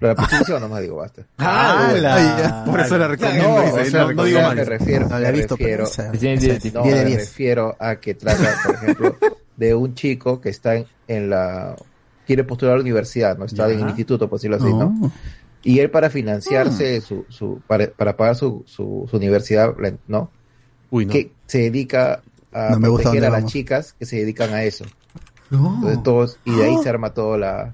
La 0.02 0.14
prostitución 0.14 0.60
nomás 0.62 0.82
digo, 0.82 0.98
basta. 0.98 1.22
Ah, 1.38 1.90
Ay, 1.94 2.02
ya. 2.02 2.66
Por 2.66 2.80
eso 2.82 2.98
la 2.98 3.08
recomiendo. 3.08 3.48
No, 3.48 3.56
o 3.56 3.86
sea, 3.86 4.02
no, 4.04 4.12
no 4.14 4.24
digo 4.26 4.42
más. 4.42 4.56
me 4.56 4.66
refiero, 4.66 5.08
No 5.08 5.20
la 5.20 5.30
he 5.30 5.32
visto, 5.32 5.56
pero 5.56 5.86
refiero, 5.86 5.86
esa- 5.86 6.12
Sí, 6.12 6.20
sí, 6.20 6.50
esa 6.50 6.60
sí. 6.60 6.68
es 6.68 6.74
no, 6.74 6.84
10 6.84 6.96
de 6.96 7.04
me 7.04 7.10
10. 7.12 7.20
refiero 7.20 7.76
a 7.80 7.96
que 7.96 8.16
trata, 8.16 8.54
por 8.66 8.76
ejemplo, 8.76 9.16
de 9.56 9.74
un 9.76 9.94
chico 9.96 10.42
que 10.42 10.50
está 10.50 10.76
en, 10.76 10.86
en 11.08 11.30
la... 11.30 11.76
Quiere 12.26 12.44
postular 12.44 12.74
a 12.74 12.78
la 12.78 12.82
universidad, 12.84 13.38
¿no? 13.38 13.46
Está 13.46 13.70
en 13.72 13.80
el 13.82 13.88
instituto, 13.88 14.28
por 14.30 14.40
decirlo 14.40 14.58
así, 14.58 14.66
¿no? 14.74 14.96
Oh. 15.04 15.12
Y 15.64 15.80
él 15.80 15.90
para 15.90 16.10
financiarse 16.10 17.02
su, 17.02 17.26
su 17.30 17.60
para, 17.68 17.88
para 17.90 18.16
pagar 18.16 18.36
su, 18.36 18.64
su, 18.68 19.08
su 19.10 19.18
universidad, 19.18 19.74
la- 19.80 19.94
¿no? 20.08 20.30
que 21.10 21.32
se 21.48 21.58
dedica 21.60 22.22
a 22.54 22.70
No 22.72 22.80
me 22.80 22.88
proteger 22.88 23.26
a 23.26 23.30
las 23.30 23.40
vamos. 23.42 23.52
chicas 23.52 23.94
que 24.00 24.06
se 24.06 24.18
dedican 24.18 24.54
a 24.54 24.64
eso. 24.64 24.86
Entonces, 25.52 26.04
todos, 26.04 26.40
y 26.46 26.56
de 26.56 26.64
ahí 26.66 26.78
se 26.82 26.90
arma 26.90 27.14
toda 27.14 27.38
la... 27.38 27.74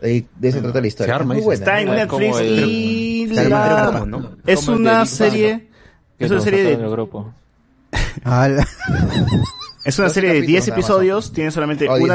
De, 0.00 0.08
ahí- 0.08 0.28
de 0.38 0.48
eso 0.48 0.60
trata 0.60 0.80
la 0.80 0.86
historia. 0.86 1.14
Se 1.14 1.20
arma, 1.20 1.34
Es 1.36 1.44
muy 1.44 1.54
dice. 1.54 1.64
buena. 1.64 1.78
Está 1.78 1.80
en 1.80 1.88
Ah, 1.88 1.94
Netflix 2.04 2.38
el- 2.40 2.68
y 2.68 3.26
la- 3.28 3.88
pero 3.88 4.00
¿cómo, 4.00 4.06
no? 4.06 4.36
es 4.46 4.68
una 4.68 5.06
serie 5.06 5.68
es 6.18 6.30
una 6.30 6.40
serie 6.40 6.76
de 6.76 6.88
grupo. 6.88 7.32
Es 9.84 9.98
una 9.98 10.08
serie 10.10 10.30
de 10.32 10.36
capítulos 10.40 10.46
10 10.64 10.68
nada 10.68 10.76
más 10.76 10.84
episodios, 10.88 11.32
tiene 11.32 11.50
solamente 11.50 11.88
Oh, 11.88 11.96
10 11.96 12.10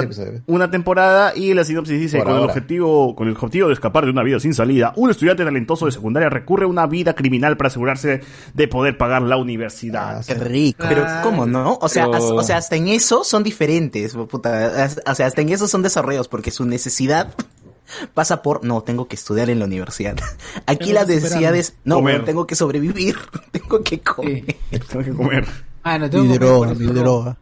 una, 0.48 0.72
temporada 0.72 1.34
y 1.36 1.54
la 1.54 1.66
sinopsis 1.66 2.00
dice, 2.00 2.24
con 2.24 2.36
el, 2.38 2.44
objetivo, 2.44 3.16
con 3.16 3.28
el 3.28 3.34
objetivo 3.34 3.68
de 3.68 3.74
escapar 3.74 4.06
de 4.06 4.12
una 4.12 4.24
vida 4.24 4.40
sin 4.40 4.54
salida, 4.54 4.94
un 4.96 5.10
estudiante 5.10 5.44
talentoso 5.44 5.86
de 5.86 5.92
secundaria 5.92 6.30
recurre 6.30 6.64
a 6.64 6.68
una 6.68 6.88
vida 6.88 7.14
criminal 7.14 7.58
para 7.58 7.68
asegurarse 7.68 8.22
de 8.54 8.68
poder 8.68 8.98
pagar 8.98 9.22
la 9.22 9.36
universidad. 9.38 10.26
Qué 10.26 10.34
rico. 10.36 10.86
Pero, 10.88 11.06
¿cómo 11.24 11.46
no? 11.46 11.78
O 11.82 11.90
sea, 11.90 12.06
Pero- 12.06 12.18
as- 12.18 12.24
o 12.24 12.44
sea, 12.44 12.58
hasta 12.58 12.76
en 12.78 12.88
eso 12.88 13.24
son 13.24 13.44
diferentes, 13.44 14.14
puta. 14.14 14.84
As- 14.86 15.02
O 15.06 15.16
sea, 15.16 15.26
hasta 15.28 15.42
en 15.42 15.50
eso 15.50 15.68
son 15.68 15.82
desarrollos, 15.82 16.28
porque 16.30 16.52
su 16.52 16.66
necesidad 16.66 17.34
pasa 18.14 18.42
por, 18.42 18.64
no, 18.64 18.82
tengo 18.82 19.08
que 19.10 19.16
estudiar 19.18 19.50
en 19.50 19.60
la 19.60 19.66
universidad. 19.66 20.16
Aquí 20.68 20.94
las 20.94 21.08
necesidades, 21.08 21.76
no, 21.84 22.02
tengo 22.24 22.48
que 22.48 22.56
sobrevivir, 22.56 23.18
tengo 23.52 23.84
que 23.84 24.00
comer. 24.00 24.56
Tengo 24.90 25.04
que 25.04 25.12
comer. 25.12 25.46
Ah, 25.84 25.98
no, 25.98 26.10
tengo 26.10 26.24
Mi 26.26 26.32
que 26.34 26.40
droga, 26.40 26.68
comer 26.74 26.94
droga. 26.94 27.38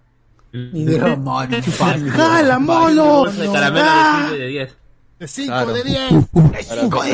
Mi 0.73 0.85
droga, 0.85 1.15
mano. 1.17 1.57
¡Jala, 2.11 2.59
molo! 2.59 3.25
De 3.31 3.51
caramelo 3.51 3.85
de 3.87 4.27
5 4.31 4.33
de 4.33 4.47
10. 4.47 4.75
De 5.19 5.27
5 5.27 5.47
Claro. 5.47 5.73
de 5.73 5.83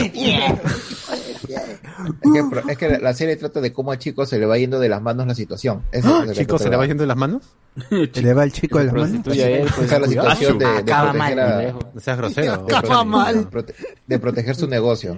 10. 0.10 0.54
Es 2.22 2.32
que, 2.34 2.44
pro- 2.50 2.70
es 2.70 2.78
que 2.78 2.90
la- 3.00 3.14
serie 3.14 3.36
trata 3.36 3.62
de 3.62 3.72
cómo 3.74 3.92
al 3.92 4.00
chico 4.00 4.26
se 4.26 4.40
le 4.40 4.46
va 4.46 4.58
yendo 4.58 4.80
de 4.80 4.90
las 4.90 5.02
manos 5.02 5.28
la 5.28 5.36
situación. 5.36 5.84
Esa 5.92 6.22
es 6.22 6.28
la 6.28 6.34
que 6.34 6.40
Chicos, 6.40 6.62
¿se 6.62 6.70
le 6.70 6.78
va 6.78 6.86
yendo 6.88 7.04
de 7.04 7.08
las 7.08 7.18
manos? 7.18 7.44
Se 8.14 8.22
le 8.22 8.34
va 8.34 8.44
el 8.44 8.52
chico 8.52 8.80
de 8.80 8.86
las 8.86 8.94
manos. 8.94 9.22
Pues, 9.24 9.38
Esa 9.38 9.96
es 9.96 10.02
la 10.02 10.08
situación 10.08 10.58
de, 10.60 10.66
de 10.66 10.74
proteger 10.84 11.14
mal. 11.16 11.40
a- 11.40 11.72
No 11.94 12.00
seas 12.02 12.18
grosero. 12.18 12.66
de 12.66 12.76
Acaba 12.76 13.04
mal. 13.06 13.50
prote- 13.50 13.76
de 14.08 14.20
proteger 14.20 14.56
su 14.56 14.68
negocio. 14.68 15.18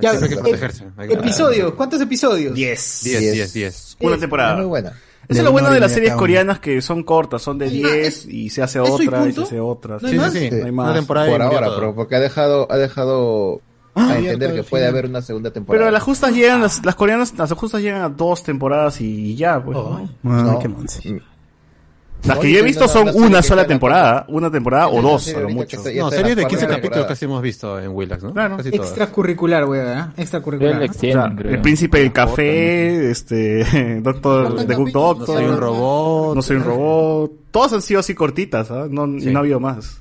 Ya, 0.00 0.10
hay 0.12 0.18
que 0.20 0.24
eh, 0.34 0.36
protegerse. 0.38 0.84
Hay 0.96 1.08
que- 1.08 1.14
Episodios, 1.14 1.74
¿cuántos 1.74 2.00
episodios? 2.00 2.54
10. 2.54 3.00
10, 3.04 3.20
Diez. 3.20 3.34
10, 3.34 3.52
10. 3.52 3.96
Una 4.00 4.18
temporada. 4.18 4.56
muy 4.56 4.64
buena. 4.66 4.92
Eso 5.28 5.34
De 5.34 5.38
es 5.38 5.44
lo 5.44 5.52
bueno 5.52 5.70
de 5.70 5.80
las 5.80 5.92
series 5.92 6.14
coreanas 6.14 6.58
que 6.60 6.80
son 6.82 7.02
cortas, 7.02 7.42
son 7.42 7.58
de 7.58 7.66
Ah, 7.66 7.70
10 7.70 8.26
y 8.26 8.50
se 8.50 8.62
hace 8.62 8.80
¿eso 8.82 9.02
y 9.02 9.06
otra 9.08 9.28
y 9.28 9.32
se 9.32 9.42
hace 9.42 9.60
otra. 9.60 9.98
¿No 10.00 10.06
hay 10.08 10.12
Sí, 10.14 10.18
más? 10.18 10.32
sí, 10.32 10.38
sí. 10.50 10.56
No 10.56 10.66
hay 10.66 10.72
más. 10.72 10.86
Una 10.86 10.94
temporada 10.94 11.26
Por 11.30 11.42
ahora, 11.42 11.68
pero 11.74 11.94
porque 11.94 12.16
ha 12.16 12.20
dejado, 12.20 12.66
ha 12.70 12.76
dejado 12.76 13.60
a 13.94 14.02
abierto 14.04 14.32
entender 14.32 14.54
que 14.54 14.62
puede 14.68 14.86
haber 14.86 15.06
una 15.06 15.22
segunda 15.22 15.50
temporada. 15.50 15.84
Pero 15.84 15.90
las 15.92 16.02
justas 16.02 16.34
llegan, 16.34 16.60
las, 16.60 16.84
las 16.84 16.94
coreanas, 16.94 17.32
las 17.38 17.52
justas 17.52 17.80
llegan 17.80 18.02
a 18.02 18.08
dos 18.08 18.42
temporadas 18.42 19.00
y 19.00 19.34
ya, 19.36 19.62
pues. 19.64 19.76
¿no? 19.78 19.96
Ay, 19.98 20.10
No. 20.22 20.58
qué 20.58 20.68
monse. 20.68 21.22
Las 22.26 22.36
No, 22.36 22.42
que 22.42 22.50
yo 22.52 22.58
he 22.60 22.62
visto 22.62 22.88
son 22.88 23.10
una 23.14 23.42
sola 23.42 23.66
temporada, 23.66 24.24
una 24.28 24.50
temporada 24.50 24.88
o 24.88 25.02
dos, 25.02 25.34
a 25.34 25.40
lo 25.40 25.50
mucho. 25.50 25.76
No, 25.76 26.10
series 26.10 26.36
de 26.36 26.46
15 26.46 26.66
cuarta 26.66 26.74
capítulos 26.76 27.06
casi 27.06 27.24
hemos 27.26 27.42
visto 27.42 27.78
en 27.78 27.90
Willax, 27.90 28.22
¿no? 28.22 28.32
Claro. 28.32 28.56
Extracurricular, 28.60 29.66
weón, 29.66 30.12
Extracurricular. 30.16 31.34
¿no? 31.34 31.50
El 31.50 31.60
príncipe 31.60 31.98
del 31.98 32.12
café, 32.12 33.10
este, 33.10 34.00
Doctor, 34.00 34.66
The 34.66 34.74
Good 34.74 34.92
Doctor, 34.92 35.26
Soy 35.26 35.44
un 35.44 35.56
robot. 35.58 36.36
No 36.36 36.42
soy 36.42 36.56
un 36.56 36.64
robot, 36.64 37.32
todas 37.50 37.72
han 37.74 37.82
sido 37.82 38.00
así 38.00 38.14
cortitas, 38.14 38.70
¿ah? 38.70 38.86
no, 38.88 39.06
no 39.06 39.38
ha 39.38 39.40
habido 39.40 39.60
más. 39.60 40.00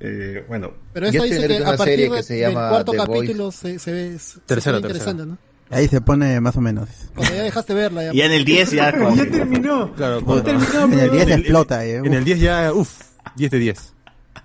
Eh, 0.00 0.44
bueno, 0.46 0.72
Pero 0.92 1.06
estoy 1.08 1.30
dice 1.30 1.48
que 1.48 1.56
a 1.64 1.68
una 1.70 1.76
partir 1.76 1.84
serie 1.94 2.10
que 2.10 2.16
de- 2.16 2.22
se 2.22 2.34
del 2.36 2.52
cuarto 2.70 2.92
capítulo 2.92 3.50
se, 3.50 3.78
se 3.78 3.92
ve 3.92 4.16
pone 4.46 4.76
interesante, 4.78 5.26
¿no? 5.26 5.38
Ahí 5.70 5.86
se 5.88 6.00
pone 6.00 6.40
más 6.40 6.56
o 6.56 6.60
menos. 6.60 6.88
Cuando 7.14 7.34
ya 7.34 7.42
dejaste 7.42 7.74
verla 7.74 8.04
ya. 8.04 8.14
y 8.14 8.20
en 8.22 8.32
el 8.32 8.44
10 8.44 8.70
ya 8.70 8.92
como 8.92 9.14
Ya 9.16 9.26
terminó. 9.30 9.92
Claro, 9.94 10.20
Ya 10.20 10.24
cuando- 10.24 10.44
terminó, 10.44 10.84
En 10.84 10.92
el 10.98 11.10
weón. 11.10 11.26
10 11.26 11.38
explota, 11.38 11.84
eh. 11.84 11.96
En 11.96 12.14
el 12.14 12.24
10 12.24 12.40
ya, 12.40 12.72
uff, 12.72 12.90
10 13.36 13.50
de 13.50 13.58
10. 13.58 13.94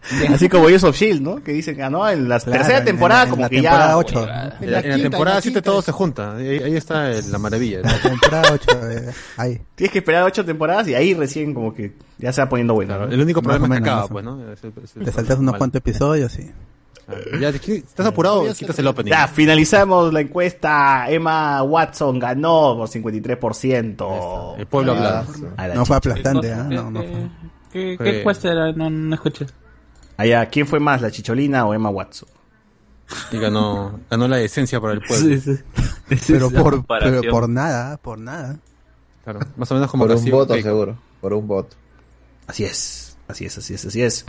así 0.34 0.50
como 0.50 0.66
Agents 0.68 0.84
of 0.84 0.98
Shield, 0.98 1.22
¿no? 1.22 1.42
Que 1.42 1.54
dicen 1.54 1.78
que 1.78 1.84
ah, 1.84 1.90
no, 1.90 2.10
en 2.10 2.28
la 2.28 2.38
Claro, 2.40 2.58
tercera 2.58 2.80
en- 2.80 2.86
temporada 2.86 3.24
en 3.24 3.30
como 3.30 3.42
la 3.44 3.50
que 3.50 3.56
temporada 3.62 3.88
ya 3.88 3.98
8. 3.98 4.20
En 4.22 4.28
la, 4.28 4.58
en 4.60 4.72
la 4.90 4.96
en 4.96 5.02
temporada 5.04 5.36
la 5.38 5.42
7 5.42 5.54
quinta. 5.56 5.62
todo 5.72 5.82
se 5.82 5.92
junta. 5.94 6.36
Ahí, 6.36 6.48
ahí 6.60 6.76
está 6.76 7.10
el- 7.12 7.32
la 7.32 7.38
maravilla. 7.38 7.80
La 7.84 7.98
temporada 8.02 8.50
8, 8.52 8.90
eh, 8.92 9.12
ahí. 9.38 9.62
tienes 9.76 9.92
que 9.94 10.00
esperar 10.00 10.24
ocho 10.24 10.44
temporadas 10.44 10.88
y 10.90 10.96
ahí 10.96 11.14
recién 11.14 11.54
como 11.54 11.74
que 11.74 11.94
ya 12.18 12.34
se 12.34 12.42
va 12.42 12.50
poniendo 12.50 12.74
bueno. 12.74 12.90
Claro, 12.96 13.08
¿no? 13.08 13.14
el 13.14 13.22
único 13.22 13.42
problema 13.42 13.76
es 13.76 13.82
que 13.82 13.90
acaba, 13.90 14.08
pues, 14.10 14.26
¿no? 14.26 14.52
Es 14.52 14.62
el- 14.64 14.74
es 14.84 14.96
el 14.98 15.04
Te 15.06 15.12
saltas 15.14 15.40
unos 15.40 15.56
cuantos 15.56 15.80
episodios 15.80 16.38
y... 16.38 16.52
Ya, 17.40 17.50
estás 17.50 18.06
apurado, 18.06 18.44
quitas 18.54 18.78
el 18.80 18.88
opening. 18.88 19.12
Ya, 19.12 19.28
finalizamos 19.28 20.14
la 20.14 20.22
encuesta. 20.22 21.06
Emma 21.10 21.62
Watson 21.64 22.20
ganó 22.20 22.76
por 22.78 22.88
53%. 22.90 24.56
El 24.58 24.66
pueblo 24.68 24.96
la 24.96 25.26
No 25.74 25.86
fue 25.86 25.96
aplastante, 25.98 26.52
¿ah? 26.54 26.66
¿Qué, 26.70 26.76
No, 26.76 26.92
no 26.92 27.00
fue. 27.02 27.30
qué, 27.72 27.96
Fue- 27.98 28.12
qué 28.12 28.24
cuesta? 28.24 28.52
Era? 28.52 28.72
No, 28.74 28.90
no 28.90 29.16
escuché. 29.16 29.46
Allá, 30.18 30.46
¿quién 30.48 30.68
fue 30.68 30.80
más, 30.80 31.02
la 31.02 31.10
chicholina 31.12 31.66
o 31.66 31.74
Emma 31.74 31.90
Watson? 31.90 32.30
Y 33.32 33.38
ganó, 33.38 34.00
ganó 34.10 34.28
la 34.28 34.40
esencia 34.40 34.80
para 34.80 34.94
el 34.94 35.02
pueblo. 35.02 35.36
Pero 36.28 36.50
la 36.52 36.62
por, 36.62 36.74
comparación. 36.76 37.22
pero 37.22 37.32
por 37.32 37.50
nada, 37.50 37.98
por 37.98 38.20
nada. 38.20 38.58
Claro, 39.24 39.40
más 39.56 39.72
o 39.72 39.74
menos 39.76 39.90
como 39.90 40.06
Por 40.06 40.16
un 40.16 40.26
voto, 40.30 40.54
seguro. 40.56 40.98
Por 41.22 41.34
un 41.34 41.48
voto. 41.48 41.76
Así 42.48 42.64
es, 42.66 43.03
así 43.34 43.46
es, 43.46 43.58
así 43.58 43.74
es, 43.74 43.86
así 43.86 44.02
es. 44.02 44.26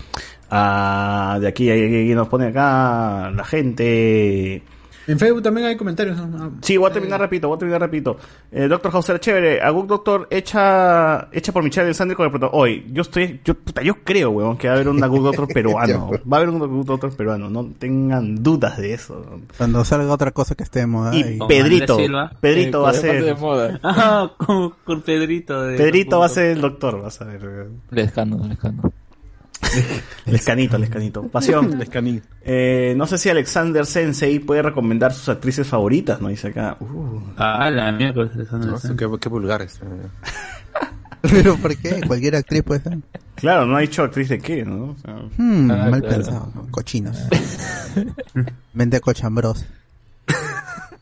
Ah, 0.51 1.39
de 1.41 1.47
aquí, 1.47 1.71
aquí 1.71 2.15
nos 2.15 2.29
pone 2.29 2.47
acá 2.47 3.31
la 3.31 3.45
gente. 3.45 4.63
En 5.07 5.19
Facebook 5.19 5.43
también 5.43 5.67
hay 5.67 5.77
comentarios. 5.77 6.17
¿no? 6.17 6.53
Sí, 6.63 6.77
voy 6.77 6.91
a 6.91 6.93
terminar 6.93 7.21
rapidito, 7.21 7.49
voy 7.49 7.57
a 7.57 7.59
terminar 7.59 7.81
rapidito. 7.81 8.17
Eh, 8.51 8.69
Doctor 8.69 8.91
Hauser, 8.95 9.21
chévere. 9.21 9.61
A 9.61 9.71
Good 9.71 9.87
Doctor 9.87 10.29
echa, 10.31 11.29
echa 11.33 11.53
por 11.53 11.63
Michelle 11.63 11.87
Alexander 11.87 12.17
con 12.17 12.25
el 12.27 12.31
protagonista. 12.31 12.59
Hoy, 12.59 12.87
yo 12.93 13.03
estoy, 13.03 13.41
yo, 13.45 13.55
puta, 13.55 13.83
yo 13.83 13.97
creo, 14.03 14.31
weón, 14.31 14.57
que 14.57 14.69
va 14.69 14.75
a 14.75 14.77
haber 14.77 14.89
un 14.89 15.01
Good 15.01 15.23
Doctor 15.25 15.49
peruano. 15.49 16.11
Va 16.31 16.39
a 16.39 16.41
haber 16.41 16.49
un 16.49 16.59
Good 16.59 16.87
Doctor 16.87 17.15
peruano, 17.17 17.51
no 17.51 17.71
tengan 17.79 18.43
dudas 18.43 18.79
de 18.79 18.95
eso. 18.95 19.41
Cuando 19.59 19.85
salga 19.85 20.13
otra 20.13 20.31
cosa 20.31 20.55
que 20.55 20.63
esté 20.63 20.81
de 20.81 20.87
moda. 20.87 21.15
Y 21.15 21.39
Pedrito. 21.49 21.99
Pedrito 22.41 22.79
Eh, 22.79 22.83
va 22.83 22.89
a 22.89 22.93
de 22.93 22.99
ser, 22.99 23.39
moda. 23.39 23.81
Ah, 23.83 24.33
con, 24.37 24.75
con 24.85 25.03
Pedrito. 25.03 25.63
De 25.63 25.77
Pedrito 25.77 26.19
va 26.19 26.27
a 26.27 26.29
ser 26.31 26.47
el 26.47 26.61
doctor, 26.61 27.01
vas 27.03 27.21
a 27.21 27.25
ver. 27.25 27.69
Lescano, 27.91 28.47
lescano. 28.49 28.83
El 30.27 30.35
escanito, 30.35 30.77
el 30.77 30.85
escanito. 30.85 31.23
Pasión. 31.29 31.79
Lescanín. 31.79 32.23
Eh, 32.43 32.95
no 32.97 33.07
sé 33.07 33.19
si 33.19 33.29
Alexander 33.29 33.85
Sensei 33.87 34.39
puede 34.39 34.63
recomendar 34.63 35.13
sus 35.13 35.29
actrices 35.29 35.67
favoritas, 35.67 36.21
¿no? 36.21 36.29
Dice 36.29 36.49
acá. 36.49 36.77
Uh. 36.81 37.21
Ah, 37.37 37.71
la 37.71 37.93
mierda. 37.93 38.31
no 38.53 38.59
No, 38.59 38.79
sé. 38.79 38.95
qué, 38.97 39.09
qué 39.21 39.29
vulgar 39.29 39.63
es. 39.63 39.77
eh. 39.77 39.87
¿Pero 41.23 41.57
por 41.57 41.75
qué? 41.77 42.01
Cualquier 42.07 42.37
actriz 42.37 42.63
puede 42.63 42.81
ser. 42.83 42.99
Claro, 43.35 43.65
no 43.67 43.77
ha 43.77 43.81
dicho 43.81 44.03
actriz 44.03 44.29
de 44.29 44.39
qué, 44.39 44.65
¿no? 44.65 44.91
O 44.91 44.97
sea, 45.03 45.15
Hmm, 45.39 45.71
Ah, 45.71 45.89
mal 45.91 46.01
claro. 46.03 46.17
pensado. 46.17 46.53
Cochinos. 46.71 47.17
Mente 48.75 49.01
cochambros. 49.01 49.65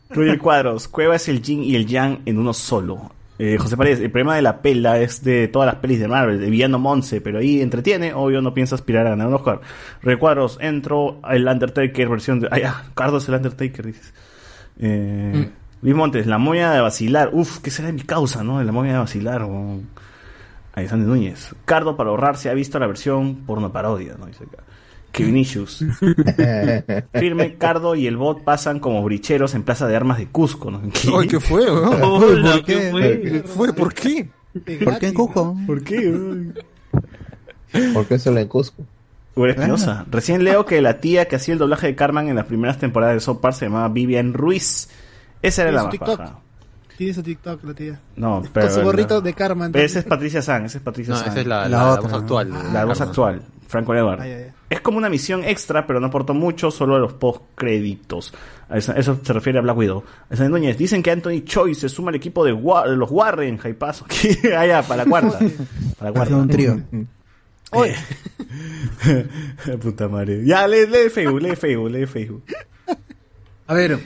Roger 0.09 0.37
Cuadros, 0.39 0.87
Cueva 0.87 1.15
es 1.15 1.27
el 1.27 1.41
yin 1.41 1.63
y 1.63 1.75
el 1.75 1.85
yang 1.87 2.19
en 2.25 2.37
uno 2.37 2.53
solo. 2.53 3.11
Eh, 3.45 3.57
José 3.57 3.75
Paredes, 3.75 3.99
el 3.99 4.09
problema 4.09 4.37
de 4.37 4.41
la 4.41 4.61
pela 4.61 4.99
es 4.99 5.21
de 5.21 5.49
todas 5.49 5.65
las 5.65 5.75
pelis 5.75 5.99
de 5.99 6.07
Marvel, 6.07 6.39
de 6.39 6.49
Villano 6.49 6.79
Monse, 6.79 7.19
pero 7.19 7.39
ahí 7.39 7.59
entretiene, 7.61 8.13
obvio 8.13 8.41
no 8.41 8.53
piensa 8.53 8.75
aspirar 8.75 9.05
a 9.05 9.09
ganar 9.09 9.27
un 9.27 9.33
Oscar. 9.33 9.59
Roger 10.01 10.17
Cuadros, 10.17 10.57
entro 10.61 11.19
el 11.29 11.45
Undertaker 11.45 12.07
versión 12.07 12.39
de... 12.39 12.47
Ay, 12.49 12.61
ah, 12.65 12.85
Cardo 12.95 13.17
es 13.17 13.27
el 13.27 13.35
Undertaker, 13.35 13.85
dices. 13.85 14.13
Eh, 14.79 15.49
Luis 15.81 15.93
Montes, 15.93 16.25
la 16.25 16.37
momia 16.37 16.71
de 16.71 16.79
vacilar. 16.79 17.31
Uf, 17.33 17.59
¿qué 17.59 17.69
será 17.69 17.87
de 17.87 17.93
mi 17.93 18.03
causa, 18.03 18.45
no? 18.45 18.59
De 18.59 18.63
la 18.63 18.71
momia 18.71 18.93
de 18.93 18.99
vacilar. 18.99 19.41
o- 19.41 19.81
Alexander 20.75 21.05
Núñez. 21.09 21.53
Cardo, 21.65 21.97
para 21.97 22.11
ahorrarse, 22.11 22.49
ha 22.49 22.53
visto 22.53 22.79
la 22.79 22.87
versión 22.87 23.43
porno 23.45 23.73
parodia, 23.73 24.15
¿no? 24.17 24.25
Dice 24.25 24.45
acá. 24.45 24.63
Kevin 25.13 25.37
Issues. 25.37 25.85
Firme, 27.13 27.55
Cardo 27.57 27.95
y 27.95 28.07
el 28.07 28.17
bot 28.17 28.43
pasan 28.43 28.79
como 28.79 29.01
bricheros 29.03 29.53
en 29.53 29.63
Plaza 29.63 29.87
de 29.87 29.95
Armas 29.95 30.17
de 30.17 30.27
Cusco, 30.27 30.69
¿no? 30.71 30.81
Ay, 31.17 31.27
¿qué 31.27 31.39
fue? 31.39 31.69
Hola, 31.69 32.51
¿Por 32.53 32.65
¿qué 32.65 32.73
qué? 32.73 32.91
fue? 32.91 33.21
¿Qué? 33.21 33.73
¿Por 33.73 33.93
qué? 33.93 34.29
¿Por 34.83 34.99
qué 34.99 35.07
en 35.07 35.13
Cusco? 35.13 35.55
¿Por 35.65 35.83
qué? 35.83 36.53
¿Por 37.93 38.05
qué 38.07 38.19
solo 38.19 38.39
en 38.39 38.47
Cusco? 38.47 38.83
Espinosa. 39.35 40.05
Recién 40.11 40.43
leo 40.43 40.65
que 40.65 40.81
la 40.81 40.99
tía 40.99 41.27
que 41.27 41.37
hacía 41.37 41.53
el 41.53 41.59
doblaje 41.59 41.87
de 41.87 41.95
Carmen 41.95 42.27
en 42.29 42.35
las 42.35 42.45
primeras 42.45 42.77
temporadas 42.77 43.15
de 43.15 43.19
South 43.19 43.39
Park 43.39 43.55
se 43.55 43.65
llamaba 43.65 43.89
Vivian 43.89 44.33
Ruiz. 44.33 44.89
Esa 45.41 45.63
era 45.63 45.71
la 45.71 45.83
más 45.83 45.91
TikTok. 45.91 46.19
baja. 46.19 46.39
Tiene 46.97 47.13
su 47.15 47.23
TikTok 47.23 47.63
la 47.63 47.73
tía. 47.73 47.99
No, 48.15 48.43
pero... 48.53 48.67
Con 48.67 48.75
su 48.75 48.81
gorrito 48.83 49.21
de 49.21 49.33
Carmen. 49.33 49.71
Pero 49.71 49.83
esa 49.85 49.97
es 49.99 50.05
Patricia 50.05 50.43
San, 50.43 50.65
esa 50.65 50.77
es 50.77 50.83
Patricia 50.83 51.15
No, 51.15 51.19
San. 51.19 51.29
esa 51.31 51.41
es 51.41 51.47
la, 51.47 51.61
La 51.63 51.69
la, 51.69 51.77
la 51.77 51.89
otra, 51.93 52.01
voz 52.03 52.11
¿no? 52.11 52.17
actual. 52.19 52.53
La 52.73 52.85
voz 52.85 53.01
actual, 53.01 53.41
Franco 53.73 53.93
Edward. 53.93 54.21
Ay, 54.21 54.31
ay, 54.31 54.43
ay. 54.43 54.51
Es 54.69 54.79
como 54.81 54.97
una 54.97 55.09
misión 55.09 55.43
extra, 55.43 55.85
pero 55.85 55.99
no 55.99 56.07
aportó 56.07 56.33
mucho, 56.33 56.71
solo 56.71 56.95
a 56.95 56.99
los 56.99 57.13
post-créditos. 57.13 58.33
Eso, 58.73 58.93
eso 58.95 59.19
se 59.21 59.33
refiere 59.33 59.59
a 59.59 59.61
Black 59.61 59.77
Widow. 59.77 60.03
Alexander 60.29 60.51
Núñez, 60.51 60.77
dicen 60.77 61.03
que 61.03 61.11
Anthony 61.11 61.41
Choi 61.43 61.75
se 61.75 61.89
suma 61.89 62.09
al 62.09 62.15
equipo 62.15 62.45
de, 62.45 62.53
Wa- 62.53 62.87
de 62.87 62.95
los 62.95 63.11
Warren, 63.11 63.57
Jaipazo. 63.57 64.05
ah, 64.57 64.65
ya, 64.65 64.81
para 64.81 65.03
la 65.03 65.09
cuarta. 65.09 65.39
Para 65.99 66.25
la 66.25 66.37
un 66.37 66.47
trío. 66.47 66.79
Oye, 67.75 67.95
Puta 69.81 70.07
madre. 70.07 70.45
Ya, 70.45 70.67
lee, 70.67 70.85
lee 70.87 71.09
Facebook, 71.09 71.41
lee 71.41 71.55
Facebook, 71.55 71.89
lee 71.91 72.05
Facebook. 72.05 72.43
A 73.67 73.73
ver. 73.73 73.99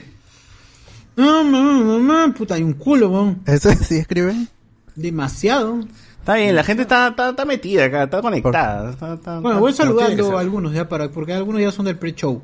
Puta, 2.36 2.54
hay 2.54 2.62
un 2.62 2.72
culo, 2.74 3.08
weón. 3.10 3.42
¿Eso 3.46 3.70
sí 3.74 3.96
escriben? 3.96 4.48
Demasiado. 4.94 5.80
Está 6.28 6.36
bien, 6.36 6.54
la 6.54 6.62
gente 6.62 6.82
está, 6.82 7.08
está, 7.08 7.30
está 7.30 7.46
metida 7.46 7.86
acá, 7.86 8.02
está 8.02 8.20
conectada. 8.20 8.90
está- 8.90 9.14
está- 9.14 9.40
Bueno, 9.40 9.60
voy 9.60 9.72
saludando 9.72 10.36
a 10.36 10.40
algunos 10.42 10.74
ya 10.74 10.86
para, 10.86 11.08
porque 11.10 11.32
algunos 11.32 11.62
ya 11.62 11.72
son 11.72 11.86
del 11.86 11.96
pre-show. 11.96 12.42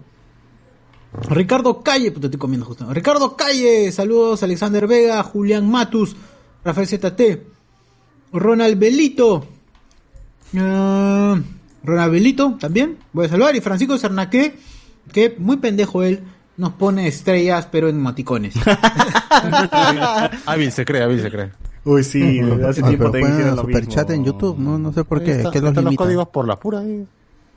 Ricardo 1.28 1.82
Calle, 1.82 2.10
puta, 2.10 2.28
estoy 2.28 2.38
comiendo 2.40 2.64
justo. 2.64 2.90
Ricardo 2.94 3.36
Calle, 3.36 3.92
saludos, 3.92 4.42
Alexander 4.42 4.86
Vega, 4.86 5.22
Julián 5.22 5.70
Matus, 5.70 6.16
Rafael 6.64 6.86
ZT, 6.88 7.42
Ronald 8.32 8.78
Belito, 8.78 9.46
ah, 10.56 11.38
Ronald 11.82 12.10
Belito 12.12 12.56
también, 12.58 12.96
voy 13.12 13.26
a 13.26 13.28
saludar, 13.28 13.54
y 13.54 13.60
Francisco 13.60 13.98
Cernaque, 13.98 14.54
que 15.12 15.34
muy 15.36 15.58
pendejo 15.58 16.02
él, 16.02 16.22
nos 16.56 16.72
pone 16.74 17.06
estrellas, 17.08 17.68
pero 17.70 17.88
en 17.88 18.00
maticones. 18.00 18.54
Hábil 20.46 20.72
se 20.72 20.84
cree, 20.84 21.02
hábil 21.02 21.20
se 21.20 21.30
cree. 21.30 21.50
Uy, 21.84 22.02
sí, 22.04 22.40
hace 22.68 22.80
Ah, 22.82 22.88
tiempo 22.88 23.10
te 23.10 23.20
hicieron 23.20 23.56
lo 23.56 23.62
superchat 23.62 24.08
mismo. 24.08 24.14
en 24.14 24.24
YouTube, 24.24 24.58
no, 24.58 24.78
no 24.78 24.92
sé 24.92 25.04
por 25.04 25.22
qué, 25.22 25.32
está- 25.32 25.50
¿qué 25.50 25.60
los 25.60 25.68
están 25.70 25.84
los 25.84 25.90
limita? 25.92 26.04
códigos 26.04 26.28
por 26.28 26.46
la 26.48 26.56
pura 26.56 26.80
ahí. 26.80 27.06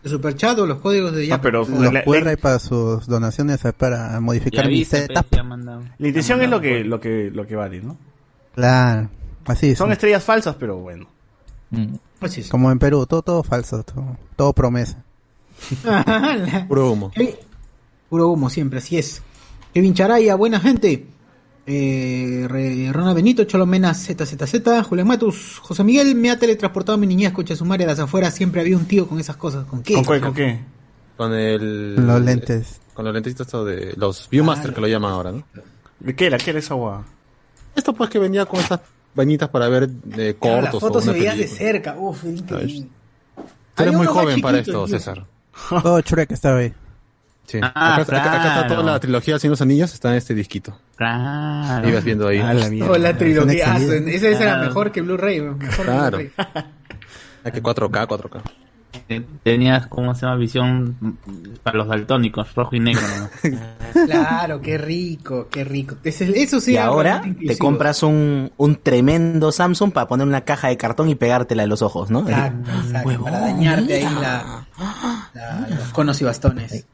El 0.03 0.11
superchat 0.11 0.57
o 0.59 0.65
los 0.67 0.79
códigos 0.79 1.13
de 1.13 1.27
ya. 1.27 1.35
Ah, 1.35 1.41
pero 1.41 1.59
Los 1.67 1.93
la, 1.93 2.03
QR 2.03 2.23
la- 2.25 2.37
para 2.37 2.59
sus 2.59 3.07
donaciones 3.07 3.63
eh, 3.65 3.73
para 3.73 4.19
modificar 4.19 4.67
mi 4.67 4.83
setup. 4.85 5.25
la 5.97 6.07
intención 6.07 6.41
es 6.41 6.49
lo 6.49 6.61
que, 6.61 6.83
lo 6.83 6.99
que, 6.99 7.31
lo 7.33 7.45
que 7.47 7.55
vale, 7.55 7.81
¿no? 7.81 7.97
Claro, 8.55 9.09
así 9.45 9.71
es. 9.71 9.77
Son 9.77 9.91
estrellas 9.91 10.23
falsas, 10.23 10.55
pero 10.59 10.77
bueno. 10.77 11.07
Así 12.21 12.41
es. 12.41 12.49
Como 12.49 12.71
en 12.71 12.79
Perú, 12.79 13.05
todo, 13.05 13.21
todo 13.21 13.43
falso, 13.43 13.83
todo, 13.83 14.17
todo 14.35 14.53
promesa. 14.53 15.03
Puro 16.67 16.91
humo. 16.91 17.11
Puro 18.09 18.29
humo 18.29 18.49
siempre, 18.49 18.79
así 18.79 18.97
es. 18.97 19.21
Kevin 19.73 19.93
Charaya, 19.93 20.35
buena 20.35 20.59
gente. 20.59 21.07
Eh, 21.69 22.47
Ronald 22.93 23.15
Benito, 23.15 23.43
Cholomena 23.43 23.93
ZZZ, 23.93 24.83
Julián 24.87 25.05
Matus, 25.05 25.59
José 25.59 25.83
Miguel 25.83 26.15
me 26.15 26.31
ha 26.31 26.39
teletransportado 26.39 26.95
a 26.95 26.97
mi 26.97 27.07
niñez, 27.07 27.33
coche 27.33 27.57
sumaria 27.57 27.85
a 27.85 27.89
las 27.89 27.99
afueras, 27.99 28.33
siempre 28.33 28.61
había 28.61 28.77
un 28.77 28.85
tío 28.85 29.07
con 29.07 29.19
esas 29.19 29.35
cosas. 29.35 29.65
¿Con 29.65 29.83
qué? 29.83 29.93
¿Con 29.95 30.05
qué? 30.05 30.21
¿Con 30.21 30.33
qué? 30.33 30.59
Con 31.17 31.33
el... 31.33 31.95
Los 31.95 32.21
lentes. 32.21 32.79
Con 32.93 33.03
los 33.03 33.13
lentecitos 33.13 33.47
estos 33.47 33.65
de... 33.67 33.93
Los 33.97 34.29
Viewmaster 34.29 34.73
que 34.73 34.79
lo 34.79 34.87
llaman 34.87 35.11
ahora, 35.11 35.31
¿no? 35.33 35.43
¿De 35.99 36.15
qué 36.15 36.27
era? 36.27 36.37
¿Qué 36.37 36.51
era 36.51 36.59
esa 36.59 36.73
agua? 36.73 37.03
Esto 37.75 37.93
pues 37.93 38.09
que 38.09 38.19
venía 38.19 38.45
con 38.45 38.61
estas 38.61 38.79
vainitas 39.13 39.49
para 39.49 39.67
ver 39.67 39.89
eh, 40.17 40.37
Claro, 40.39 40.61
las 40.61 40.71
cortos 40.71 40.79
fotos 40.79 41.03
o 41.03 41.05
se 41.05 41.11
veían 41.11 41.37
de 41.37 41.47
cerca. 41.47 41.97
Uf, 41.97 42.23
era 42.23 42.33
increíble. 42.33 42.87
Tú 43.75 43.83
eres 43.83 43.93
muy 43.93 44.07
joven 44.07 44.41
para 44.41 44.59
esto, 44.59 44.85
tío. 44.85 44.87
César. 44.87 45.25
Todo 45.69 45.99
Shrek 45.99 46.31
estaba 46.31 46.59
ahí. 46.59 46.73
Sí. 47.47 47.59
Ah, 47.63 47.95
acá, 47.95 48.01
acá- 48.17 48.33
acá 48.41 48.47
está 48.61 48.67
toda 48.67 48.83
la 48.83 48.99
trilogía 48.99 49.33
de 49.35 49.39
Cien 49.39 49.51
los 49.51 49.61
Anillos, 49.61 49.93
está 49.93 50.09
en 50.11 50.15
este 50.17 50.35
disquito. 50.35 50.77
Claro. 50.97 51.87
Ibas 51.89 52.03
viendo 52.03 52.27
ahí. 52.27 52.39
Ah, 52.39 52.53
la 52.53 52.69
mierda. 52.69 52.91
Oh, 52.91 52.97
la 52.97 53.17
trilogía. 53.17 53.73
Ah. 53.73 53.77
Esa 53.79 54.27
esa 54.29 54.43
era 54.43 54.57
mejor 54.57 54.91
que 54.91 55.01
Blu-ray. 55.01 55.41
Mejor 55.41 55.57
que 55.59 55.67
Claro. 55.83 56.17
Blu-ray. 56.17 56.31
Hay 57.45 57.51
que 57.53 57.63
4K, 57.63 58.07
4K. 58.07 58.41
Tenías, 59.43 59.87
¿cómo 59.87 60.13
se 60.15 60.25
llama? 60.25 60.35
Visión 60.37 60.97
para 61.63 61.77
los 61.77 61.87
daltónicos, 61.87 62.53
rojo 62.55 62.75
y 62.75 62.79
negro. 62.81 63.01
¿no? 63.43 63.57
Claro, 64.05 64.61
qué 64.61 64.77
rico, 64.77 65.47
qué 65.49 65.63
rico. 65.63 65.95
Eso 66.03 66.59
sí 66.59 66.73
y 66.73 66.77
ahora 66.77 67.21
te 67.21 67.29
inclusivo. 67.29 67.57
compras 67.59 68.03
un, 68.03 68.51
un 68.57 68.75
tremendo 68.75 69.51
Samsung 69.51 69.91
para 69.91 70.07
poner 70.07 70.27
una 70.27 70.41
caja 70.41 70.67
de 70.67 70.77
cartón 70.77 71.09
y 71.09 71.15
pegártela 71.15 71.63
en 71.63 71.69
los 71.69 71.81
ojos, 71.81 72.11
¿no? 72.11 72.21
Exacto, 72.21 72.69
exacto, 72.85 73.23
para 73.23 73.39
dañarte 73.39 73.93
ahí 73.95 74.03
la, 74.21 74.65
la- 75.33 75.67
los 75.69 75.87
conos 75.93 76.19
y 76.21 76.25
bastones. 76.25 76.85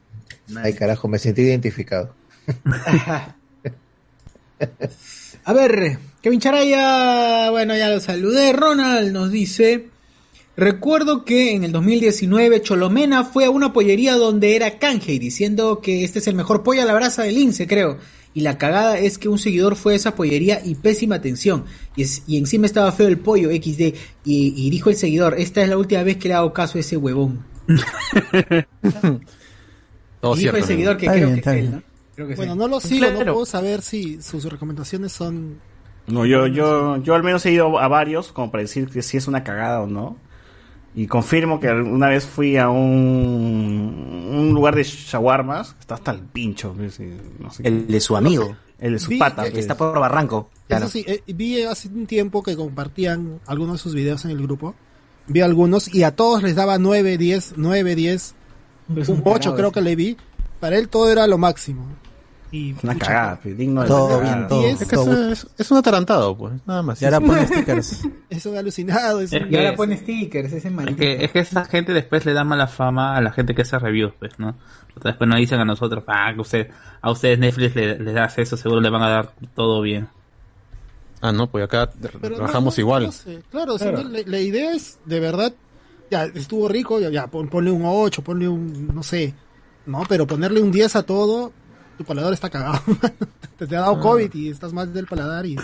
Ay, 0.56 0.74
carajo, 0.74 1.08
me 1.08 1.18
sentí 1.18 1.42
identificado. 1.42 2.14
A 5.46 5.52
ver, 5.52 5.98
Kevin 6.22 6.40
Charaya, 6.40 7.50
bueno, 7.50 7.76
ya 7.76 7.90
lo 7.90 8.00
saludé. 8.00 8.52
Ronald 8.52 9.12
nos 9.12 9.30
dice: 9.30 9.88
Recuerdo 10.56 11.24
que 11.24 11.52
en 11.54 11.64
el 11.64 11.72
2019 11.72 12.62
Cholomena 12.62 13.24
fue 13.24 13.44
a 13.44 13.50
una 13.50 13.72
pollería 13.72 14.14
donde 14.14 14.56
era 14.56 14.78
canje, 14.78 15.18
diciendo 15.18 15.80
que 15.82 16.04
este 16.04 16.20
es 16.20 16.26
el 16.28 16.34
mejor 16.34 16.62
pollo 16.62 16.82
a 16.82 16.86
la 16.86 16.94
brasa 16.94 17.22
del 17.24 17.36
INSE, 17.38 17.66
creo. 17.66 17.98
Y 18.32 18.40
la 18.40 18.58
cagada 18.58 18.98
es 18.98 19.18
que 19.18 19.28
un 19.28 19.38
seguidor 19.38 19.76
fue 19.76 19.92
a 19.92 19.96
esa 19.96 20.14
pollería 20.16 20.60
y 20.64 20.74
pésima 20.76 21.16
atención. 21.16 21.64
Y, 21.94 22.02
es- 22.02 22.22
y 22.26 22.36
encima 22.38 22.66
estaba 22.66 22.90
feo 22.92 23.06
el 23.08 23.18
pollo 23.18 23.50
XD. 23.50 23.94
Y, 24.24 24.54
y 24.56 24.70
dijo 24.70 24.90
el 24.90 24.96
seguidor: 24.96 25.34
Esta 25.38 25.62
es 25.62 25.68
la 25.68 25.76
última 25.76 26.02
vez 26.04 26.16
que 26.16 26.28
le 26.28 26.34
hago 26.34 26.52
caso 26.52 26.78
a 26.78 26.80
ese 26.80 26.96
huevón. 26.96 27.44
Todo 30.24 30.36
cierto. 30.36 30.58
el 30.58 30.64
seguidor 30.64 30.96
que 30.96 31.06
creo 31.06 31.28
bien, 31.28 31.40
que 31.40 31.50
él, 31.50 31.56
bien. 31.60 31.70
¿no? 31.72 31.82
Creo 32.14 32.28
que 32.28 32.34
Bueno, 32.36 32.52
sí. 32.52 32.58
no 32.58 32.68
lo 32.68 32.80
sigo, 32.80 33.06
no 33.06 33.12
Claro. 33.16 33.32
puedo 33.34 33.46
saber 33.46 33.82
si 33.82 34.20
sus 34.22 34.44
recomendaciones 34.44 35.12
son... 35.12 35.58
No, 36.06 36.26
yo, 36.26 36.46
yo, 36.46 36.98
yo 36.98 37.14
al 37.14 37.22
menos 37.22 37.44
he 37.46 37.52
ido 37.52 37.78
a 37.78 37.88
varios 37.88 38.30
como 38.32 38.50
para 38.50 38.62
decir 38.62 38.88
que 38.88 39.02
si 39.02 39.16
es 39.16 39.26
una 39.26 39.42
cagada 39.42 39.80
o 39.80 39.86
no. 39.86 40.16
Y 40.94 41.06
confirmo 41.08 41.58
que 41.58 41.68
una 41.72 42.08
vez 42.08 42.24
fui 42.24 42.56
a 42.56 42.68
un, 42.68 44.28
un 44.30 44.52
lugar 44.54 44.76
de 44.76 44.84
shawarmas, 44.84 45.74
está 45.80 45.94
hasta 45.94 46.12
el 46.12 46.20
pincho. 46.20 46.74
no 46.76 47.50
sé. 47.50 47.62
El 47.66 47.86
de 47.88 48.00
su 48.00 48.16
amigo, 48.16 48.56
El 48.78 48.92
de 48.92 48.98
su 48.98 49.10
Vi- 49.10 49.18
pata. 49.18 49.46
eh, 49.46 49.52
que 49.52 49.60
está 49.60 49.76
por 49.76 49.98
Barranco. 49.98 50.50
Claro. 50.68 50.84
Eso 50.84 50.92
sí, 50.92 51.04
eh, 51.08 51.22
vi 51.34 51.62
hace 51.62 51.88
un 51.88 52.06
tiempo 52.06 52.42
que 52.42 52.54
compartían 52.56 53.40
algunos 53.46 53.74
de 53.76 53.82
sus 53.82 53.94
videos 53.94 54.24
en 54.24 54.30
el 54.30 54.42
grupo. 54.42 54.74
Vi 55.26 55.40
algunos 55.40 55.92
y 55.92 56.02
a 56.04 56.14
todos 56.14 56.42
les 56.42 56.54
daba 56.54 56.78
9, 56.78 57.16
10, 57.18 57.54
9, 57.56 57.94
10, 57.96 58.14
Es 58.22 58.34
un 58.88 58.98
un 58.98 59.22
8 59.24 59.24
cagado 59.24 59.54
creo 59.56 59.72
que 59.72 59.80
le 59.80 59.96
vi. 59.96 60.16
Para 60.60 60.76
él 60.78 60.88
todo 60.88 61.10
era 61.10 61.26
lo 61.26 61.36
máximo. 61.38 61.86
Y, 62.52 62.70
Una 62.84 62.92
pucha, 62.92 63.06
cagada, 63.06 63.40
pues, 63.42 63.58
digno 63.58 63.82
de 63.82 63.88
Todo 63.88 64.20
bien, 64.20 64.46
todo. 64.46 64.64
Es 64.64 64.80
Es 64.80 64.86
que 64.88 64.94
es, 64.94 65.06
es- 65.08 65.46
es 65.58 65.70
un 65.72 65.78
atarantado, 65.78 66.36
pues. 66.36 66.52
Nada 66.64 66.82
más. 66.82 67.02
Y 67.02 67.04
ahora 67.04 67.20
pone 67.20 67.46
stickers. 67.48 68.02
Es 68.30 68.46
un 68.46 68.56
alucinado. 68.56 69.20
Es 69.20 69.32
Es 69.32 69.42
un- 69.42 69.52
Y 69.52 69.56
ahora 69.56 69.74
pone 69.74 69.96
stickers, 69.96 70.52
ese 70.52 70.68
Es 70.68 70.72
maldito. 70.72 70.98
que, 70.98 71.24
es 71.24 71.32
que 71.32 71.40
esa 71.40 71.64
gente 71.64 71.92
después 71.92 72.24
le 72.24 72.32
da 72.32 72.44
mala 72.44 72.68
fama 72.68 73.16
a 73.16 73.20
la 73.20 73.32
gente 73.32 73.54
que 73.56 73.62
hace 73.62 73.76
reviews, 73.78 74.12
pues, 74.20 74.38
¿no? 74.38 74.50
O 74.96 75.00
sea, 75.02 75.10
después 75.10 75.28
nos 75.28 75.38
dicen 75.40 75.58
a 75.58 75.64
nosotros, 75.64 76.04
ah, 76.06 76.32
que 76.32 76.40
usted, 76.40 76.70
a 77.00 77.10
ustedes 77.10 77.40
Netflix 77.40 77.74
le- 77.74 77.98
les 77.98 78.14
das 78.14 78.38
eso, 78.38 78.56
seguro 78.56 78.80
le 78.80 78.90
van 78.90 79.02
a 79.02 79.08
dar 79.08 79.32
todo 79.56 79.80
bien. 79.82 80.06
Ah, 81.20 81.32
no, 81.32 81.48
pues 81.48 81.64
acá 81.64 81.90
Pero 82.00 82.36
trabajamos 82.36 82.74
no, 82.74 82.80
no, 82.82 82.86
igual. 82.86 83.02
no 83.06 83.12
sé. 83.12 83.42
Claro, 83.50 83.78
si 83.78 83.84
Claro. 83.84 84.02
no, 84.04 84.08
la, 84.10 84.20
la 84.26 84.38
idea 84.40 84.72
es, 84.74 84.98
de 85.06 85.18
verdad, 85.20 85.52
ya 86.10 86.24
estuvo 86.24 86.68
rico, 86.68 87.00
ya, 87.00 87.10
ya, 87.10 87.26
pon- 87.26 87.48
ponle 87.48 87.70
un 87.70 87.82
8, 87.84 88.22
ponle 88.22 88.48
un, 88.48 88.94
no 88.94 89.02
sé, 89.02 89.34
no, 89.86 90.02
pero 90.08 90.26
ponerle 90.26 90.60
un 90.60 90.70
10 90.72 90.96
a 90.96 91.02
todo, 91.02 91.52
tu 91.98 92.04
paladar 92.04 92.32
está 92.32 92.50
cagado. 92.50 92.80
te, 93.58 93.66
te 93.66 93.76
ha 93.76 93.80
dado 93.80 94.00
COVID 94.00 94.32
y 94.34 94.48
estás 94.48 94.72
mal 94.72 94.92
del 94.92 95.06
paladar 95.06 95.46
y... 95.46 95.56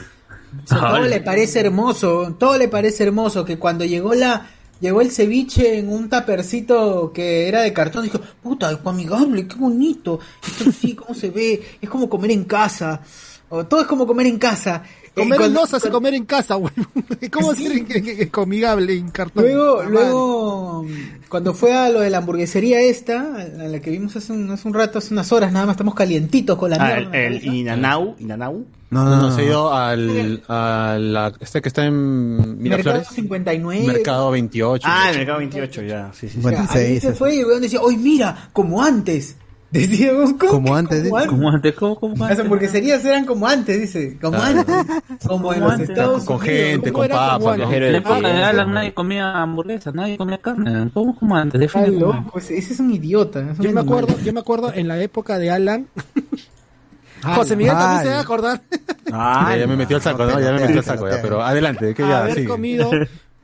todo 0.68 1.01
le 1.01 1.20
parece 1.20 1.61
hermoso, 1.61 2.34
todo 2.38 2.59
le 2.59 2.68
parece 2.68 3.05
hermoso 3.05 3.45
que 3.45 3.59
cuando 3.59 3.84
llegó 3.84 4.14
la 4.14 4.49
llegó 4.80 5.03
el 5.03 5.11
ceviche 5.11 5.78
en 5.78 5.93
un 5.93 6.09
tapercito 6.09 7.12
que 7.12 7.47
era 7.49 7.61
de 7.61 7.72
cartón, 7.72 8.05
dijo, 8.05 8.18
puta, 8.43 8.80
amigable, 8.84 9.47
qué 9.47 9.57
bonito, 9.57 10.20
esto 10.45 10.72
sí, 10.72 10.95
cómo 10.95 11.14
se 11.14 11.30
ve, 11.30 11.62
es 11.80 11.88
como 11.88 12.09
comer 12.09 12.30
en 12.30 12.45
casa, 12.45 13.01
o 13.51 13.66
todo 13.66 13.82
es 13.82 13.86
como 13.86 14.07
comer 14.07 14.26
en 14.26 14.38
casa. 14.38 14.82
Comer 15.20 15.32
en 15.34 15.38
cuando- 15.38 15.60
losa 15.60 15.80
se 15.80 15.90
comer 15.90 16.14
en 16.14 16.24
casa, 16.24 16.54
güey. 16.56 16.72
¿Cómo 17.32 17.54
ser 17.54 17.84
que 17.84 18.28
comigable 18.30 18.94
en 18.94 19.10
cartón? 19.10 19.44
Luego, 19.44 19.82
luego, 19.84 20.86
cuando 21.28 21.54
fue 21.54 21.72
a 21.74 21.88
lo 21.88 22.00
de 22.00 22.10
la 22.10 22.18
hamburguesería 22.18 22.80
esta, 22.80 23.34
a 23.36 23.44
la 23.68 23.80
que 23.80 23.90
vimos 23.90 24.16
hace 24.16 24.32
un, 24.32 24.50
hace 24.50 24.66
un 24.66 24.74
rato, 24.74 24.98
hace 24.98 25.14
unas 25.14 25.30
horas, 25.32 25.52
nada 25.52 25.66
más 25.66 25.74
estamos 25.74 25.94
calientitos 25.94 26.58
con 26.58 26.70
la 26.70 26.76
Ah, 26.80 26.86
mierda. 26.96 27.16
el, 27.18 27.36
en 27.36 27.42
el. 27.44 27.54
Inanau, 27.54 28.16
Inanau. 28.18 28.64
No, 28.90 29.04
No, 29.04 29.10
no, 29.10 29.22
no, 29.22 29.30
se 29.36 29.42
ha 29.42 29.44
ido 29.44 29.72
al, 29.72 30.42
a 30.48 30.96
la, 31.00 31.32
este 31.38 31.62
que 31.62 31.68
está 31.68 31.84
en 31.86 32.36
Mercado 32.60 32.60
Miraflores. 32.60 33.08
59. 33.08 33.86
Mercado 33.86 34.30
28. 34.32 34.84
Ah, 34.90 35.10
el 35.12 35.18
mercado 35.18 35.38
28, 35.38 35.82
ya. 35.82 36.10
Sí, 36.12 36.28
sí, 36.28 36.40
sí. 36.40 36.46
O 36.46 36.50
sea, 36.50 36.60
ahí 36.62 36.66
56. 36.98 37.02
se 37.02 37.12
fue 37.12 37.36
y 37.36 37.38
el 37.38 37.46
weón 37.46 37.62
decía, 37.62 37.80
¡Oy, 37.80 37.96
mira! 37.96 38.48
Como 38.52 38.82
antes. 38.82 39.36
Decía, 39.72 40.10
¿cómo 40.12 40.36
Como 40.50 40.74
antes, 40.74 41.02
Como 41.04 41.16
antes. 41.16 41.30
Como 41.30 41.48
antes, 41.50 41.74
¿cómo, 41.74 42.00
cómo 42.00 42.14
Las 42.16 42.22
antes? 42.30 42.40
hamburgueserías 42.40 43.04
eran 43.04 43.24
como 43.24 43.46
antes, 43.46 43.80
dice. 43.80 44.18
Como 44.20 44.36
Claro. 44.38 44.58
antes. 44.60 44.76
Como 45.28 45.52
en 45.54 45.60
los 45.60 45.72
antes. 45.72 45.88
Estados 45.90 46.24
Con 46.24 46.36
Unidos. 46.38 46.56
gente, 46.56 46.92
¿Cómo 46.92 46.98
con 47.02 47.04
era 47.04 47.14
como 47.16 47.28
papas, 47.28 47.46
antes? 47.46 47.56
Viajero 47.68 47.86
En 47.86 47.92
la 47.92 47.98
del 47.98 48.02
época 48.06 48.28
de. 48.34 48.44
Alan 48.44 48.74
nadie 48.74 48.94
comía 48.94 49.40
hamburguesas, 49.42 49.94
nadie 49.94 50.16
comía 50.18 50.38
carne. 50.38 50.90
¿Cómo 50.92 51.16
como 51.16 51.36
antes? 51.36 51.72
Como 51.72 51.86
loco, 51.86 52.38
ese, 52.38 52.58
ese 52.58 52.72
es 52.72 52.80
un 52.80 52.90
idiota. 52.92 53.40
es 53.52 53.58
un 53.60 53.64
Yo 53.64 53.72
me 53.72 53.80
acuerdo, 53.80 54.18
yo 54.24 54.32
me 54.32 54.40
acuerdo 54.40 54.72
en 54.74 54.88
la 54.88 54.98
época 55.00 55.38
de 55.38 55.50
Alan. 55.52 55.86
Ah, 57.22 57.34
José 57.36 57.54
Miguel 57.54 57.74
también 57.74 57.98
Ay. 58.00 58.04
se 58.06 58.10
va 58.12 58.16
a 58.18 58.22
acordar 58.22 58.62
Ah, 59.12 59.46
Ya, 59.50 59.56
ya 59.58 59.66
me 59.68 59.76
metió 59.76 59.96
el 59.98 60.02
saco, 60.02 60.24
¿no? 60.24 60.40
Ya 60.40 60.52
me 60.52 60.60
metió 60.60 60.78
el 60.78 60.84
saco, 60.84 61.08
ya. 61.08 61.22
Pero 61.22 61.42
adelante, 61.42 61.94
que 61.94 62.02
ya 62.02 62.22
haber 62.22 62.34
sigue. 62.34 62.48
comido 62.48 62.90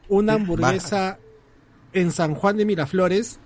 una 0.09 0.33
hamburguesa 0.35 1.19
en 1.93 2.11
San 2.11 2.35
Juan 2.35 2.57
de 2.57 2.65
Miraflores. 2.65 3.39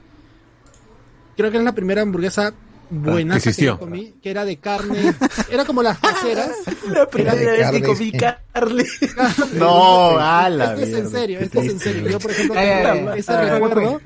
Creo 1.37 1.51
que 1.51 1.59
es 1.59 1.65
la 1.65 1.73
primera 1.73 2.03
hamburguesa 2.03 2.53
buena 2.91 3.39
que 3.41 3.77
comí, 3.79 4.15
que 4.23 4.31
era 4.31 4.45
de 4.45 4.57
carne, 4.59 5.15
era 5.51 5.65
como 5.65 5.83
las 5.83 5.99
caseras. 5.99 6.51
La 6.89 7.09
primera 7.09 7.35
vez 7.35 7.71
que 7.71 7.83
comí 7.83 8.13
carne. 8.13 8.85
No, 9.55 10.19
ala. 10.19 10.75
Esto 10.75 10.83
es 10.87 10.93
en 10.95 11.11
serio, 11.11 11.39
esto 11.41 11.61
es 11.61 11.71
en 11.71 11.79
serio. 11.79 12.09
Yo, 12.11 12.19
por 12.19 12.31
ejemplo, 12.31 12.55
tengo 12.61 13.13
ese 13.15 13.33
Ah, 13.33 13.59
recuerdo. 13.59 14.01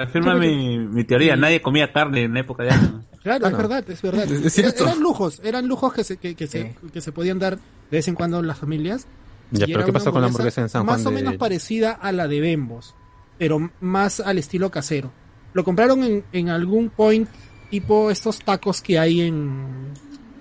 Afirma 0.00 0.34
mi, 0.36 0.78
mi 0.78 1.04
teoría, 1.04 1.36
nadie 1.36 1.60
comía 1.60 1.92
carne 1.92 2.22
en 2.24 2.34
la 2.34 2.40
época 2.40 2.62
de 2.62 2.70
Alan. 2.70 3.04
Claro, 3.22 3.46
es 3.48 3.56
verdad, 3.56 3.84
es 3.90 4.00
verdad. 4.02 4.30
Es 4.30 4.52
cierto. 4.52 4.84
Eran 4.84 5.00
lujos, 5.00 5.40
eran 5.44 5.66
lujos 5.66 5.92
que 5.92 6.04
se, 6.04 6.16
que, 6.16 6.34
que 6.34 6.46
se, 6.46 6.74
que 6.92 7.00
se 7.00 7.12
podían 7.12 7.38
dar 7.38 7.56
de 7.56 7.62
vez 7.90 8.08
en 8.08 8.14
cuando 8.14 8.40
las 8.42 8.58
familias. 8.58 9.06
Ya, 9.50 9.66
pero 9.66 9.84
¿qué 9.84 9.92
pasó 9.92 10.12
con 10.12 10.20
la 10.20 10.28
hamburguesa 10.28 10.60
en 10.60 10.68
San 10.68 10.84
Más 10.86 11.02
Juan 11.02 11.06
o 11.14 11.16
de- 11.16 11.22
menos 11.24 11.36
parecida 11.36 11.92
a 11.92 12.12
la 12.12 12.28
de 12.28 12.40
Bembos, 12.40 12.94
pero 13.38 13.70
más 13.80 14.20
al 14.20 14.38
estilo 14.38 14.70
casero. 14.70 15.10
Lo 15.54 15.64
compraron 15.64 16.04
en, 16.04 16.24
en 16.32 16.50
algún 16.50 16.90
point 16.90 17.28
tipo 17.70 18.10
estos 18.10 18.38
tacos 18.40 18.80
que 18.80 18.98
hay 18.98 19.22
en 19.22 19.92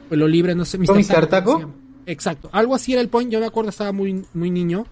Pueblo 0.07 0.27
Libre, 0.27 0.55
no 0.55 0.65
sé, 0.65 0.77
¿Con 0.79 0.97
Mr. 0.97 1.27
Taco. 1.27 1.73
Exacto, 2.05 2.49
algo 2.53 2.75
así 2.75 2.93
era 2.93 3.01
el 3.01 3.09
point, 3.09 3.31
yo 3.31 3.39
me 3.39 3.45
acuerdo 3.45 3.69
estaba 3.69 3.91
muy 3.91 4.25
muy 4.33 4.49
niño. 4.49 4.85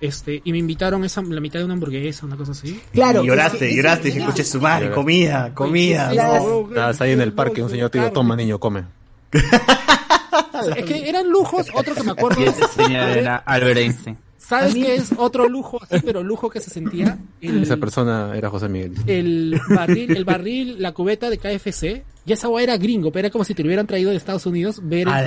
Este, 0.00 0.40
y 0.42 0.52
me 0.52 0.56
invitaron 0.56 1.04
esa, 1.04 1.20
la 1.20 1.40
mitad 1.42 1.58
de 1.58 1.66
una 1.66 1.74
hamburguesa, 1.74 2.24
una 2.24 2.36
cosa 2.36 2.52
así. 2.52 2.80
Claro, 2.90 3.22
Y 3.22 3.26
lloraste, 3.26 3.74
lloraste, 3.74 4.08
dije, 4.08 4.20
escuche 4.20 4.44
su 4.44 4.58
madre, 4.58 4.90
comida, 4.92 5.52
comida. 5.54 6.10
Claro. 6.10 6.66
Estabas 6.70 7.00
ahí 7.02 7.12
en 7.12 7.20
el 7.20 7.34
parque, 7.34 7.62
un 7.62 7.68
señor 7.68 7.90
te 7.90 7.98
dijo, 7.98 8.10
toma 8.10 8.34
niño, 8.34 8.58
come. 8.58 8.84
Es 9.32 10.84
que 10.84 11.08
eran 11.08 11.28
lujos, 11.28 11.66
otro 11.74 11.94
que 11.94 12.02
me 12.02 12.12
acuerdo. 12.12 12.40
Y 12.40 12.44
ese 12.44 12.66
señor 12.68 13.10
era 13.10 13.36
Albert 13.36 13.78
Einstein. 13.78 14.16
¿Sabes 14.50 14.74
qué 14.74 14.94
es 14.96 15.10
otro 15.16 15.48
lujo 15.48 15.78
así, 15.82 16.02
pero 16.04 16.22
lujo 16.22 16.50
que 16.50 16.60
se 16.60 16.68
sentía? 16.70 17.16
El, 17.40 17.62
Esa 17.62 17.76
persona 17.78 18.32
era 18.36 18.50
José 18.50 18.68
Miguel. 18.68 18.92
el 19.06 19.58
barril, 19.70 20.14
el 20.16 20.24
barril, 20.26 20.82
la 20.82 20.92
cubeta 20.92 21.30
de 21.30 21.38
KFC, 21.38 22.02
ya 22.26 22.34
esa 22.34 22.48
hueá 22.48 22.64
era 22.64 22.76
gringo, 22.76 23.10
pero 23.10 23.26
era 23.26 23.30
como 23.32 23.44
si 23.44 23.54
te 23.54 23.62
lo 23.62 23.68
hubieran 23.68 23.86
traído 23.86 24.10
de 24.10 24.16
Estados 24.16 24.44
Unidos 24.46 24.80
ver 24.82 25.08
Ah, 25.08 25.26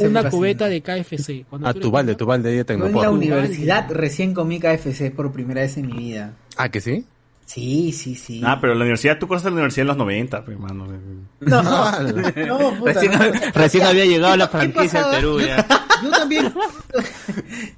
una 0.00 0.28
cubeta 0.30 0.66
de 0.66 0.80
KFC. 0.80 1.44
Cuando 1.48 1.68
Ah, 1.68 1.74
tú 1.74 1.80
tu 1.80 1.90
balde, 1.90 2.14
tu 2.16 2.26
balde 2.26 2.48
de 2.50 2.56
Yo 2.56 2.60
en 2.62 2.80
la 2.80 2.86
Tecnopor. 2.86 3.08
universidad 3.08 3.86
recién 3.90 4.34
comí 4.34 4.58
KFC 4.58 5.10
por 5.14 5.30
primera 5.32 5.60
vez 5.60 5.76
en 5.76 5.86
mi 5.86 5.92
vida. 5.98 6.32
Ah, 6.56 6.68
¿que 6.68 6.80
sí? 6.80 7.04
Sí, 7.52 7.90
sí, 7.90 8.14
sí. 8.14 8.40
Ah, 8.44 8.58
pero 8.60 8.74
la 8.74 8.82
universidad, 8.82 9.18
tú 9.18 9.26
conoces 9.26 9.46
la 9.46 9.52
universidad 9.54 9.82
en 9.82 9.88
los 9.88 9.96
90, 9.96 10.44
pues, 10.44 10.56
hermano. 10.56 10.86
No, 11.40 11.62
no, 11.62 12.70
puta, 12.78 12.92
Recién, 12.92 13.12
no. 13.12 13.18
recién 13.54 13.82
había 13.84 14.04
llegado 14.04 14.36
la 14.36 14.46
¿Qué 14.48 14.56
franquicia 14.58 15.04
al? 15.04 15.10
Perú 15.16 15.40
Yo- 15.40 15.46
ya. 15.48 15.66
Yo 16.04 16.10
también. 16.12 16.54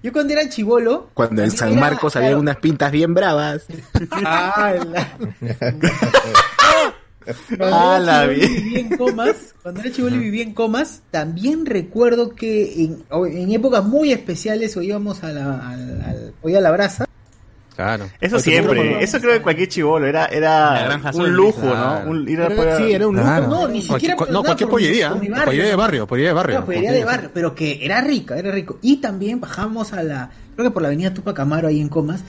Yo 0.02 0.12
cuando 0.12 0.34
era 0.34 0.46
chivolo. 0.50 1.08
Cuando 1.14 1.42
en 1.42 1.50
San 1.50 1.72
era- 1.72 1.80
Marcos 1.80 2.16
había 2.16 2.28
claro. 2.28 2.40
unas 2.40 2.56
pintas 2.58 2.92
bien 2.92 3.14
bravas. 3.14 3.62
Ah, 4.10 4.74
la- 4.90 5.16
Cuando 7.56 7.76
Ah, 7.76 7.96
era 7.96 7.98
la 8.00 8.26
vi. 8.26 8.40
vivía 8.46 8.78
en 8.80 8.96
comas, 8.98 9.54
cuando 9.62 9.80
era 9.80 9.90
chivolo 9.92 10.16
y 10.16 10.18
vivía 10.18 10.42
en 10.42 10.52
comas, 10.54 11.02
también 11.10 11.64
recuerdo 11.66 12.34
que 12.34 12.74
en, 12.84 13.52
épocas 13.52 13.84
muy 13.84 14.12
especiales 14.12 14.76
o 14.76 14.82
íbamos 14.82 15.22
a 15.24 15.28
la, 15.32 15.76
iba 16.44 16.58
a 16.58 16.62
la 16.62 16.70
brasa. 16.72 17.06
Claro. 17.74 18.08
Eso 18.20 18.38
siempre, 18.38 18.76
¿cómo- 18.76 18.98
eso 19.00 19.18
creo 19.20 19.32
que 19.32 19.40
cualquier 19.42 19.68
chivolo, 19.68 20.06
era, 20.06 20.26
era 20.26 20.98
un 21.14 21.32
lujo, 21.32 21.60
claro. 21.62 22.04
¿no? 22.04 22.10
Un- 22.10 22.28
ir 22.28 22.40
a 22.42 22.48
poder- 22.50 22.76
sí, 22.78 22.92
era 22.92 23.06
un 23.08 23.16
lujo. 23.16 23.28
No, 23.48 23.68
ni 23.68 23.80
siquiera 23.82 24.14
no, 24.30 24.42
cualquier 24.42 24.68
pollería. 24.68 25.08
barrio. 25.10 25.44
Pollería 25.44 25.66
de 25.70 25.76
barrio, 25.76 26.06
pollería 26.06 26.28
de 26.30 26.34
barrio. 26.34 26.52
Claro, 26.56 26.66
pollería 26.66 26.92
de 26.92 27.04
barrio, 27.04 27.30
pero 27.32 27.54
que 27.54 27.84
era 27.84 28.00
rica, 28.02 28.36
era 28.38 28.50
rico. 28.52 28.78
Y 28.82 28.96
también 28.96 29.40
bajamos 29.40 29.92
a 29.94 30.02
la, 30.02 30.30
creo 30.54 30.68
que 30.68 30.72
por 30.72 30.82
la 30.82 30.88
avenida 30.88 31.14
Tupac 31.14 31.38
Amaro 31.40 31.68
ahí 31.68 31.80
en 31.80 31.88
Comas, 31.88 32.20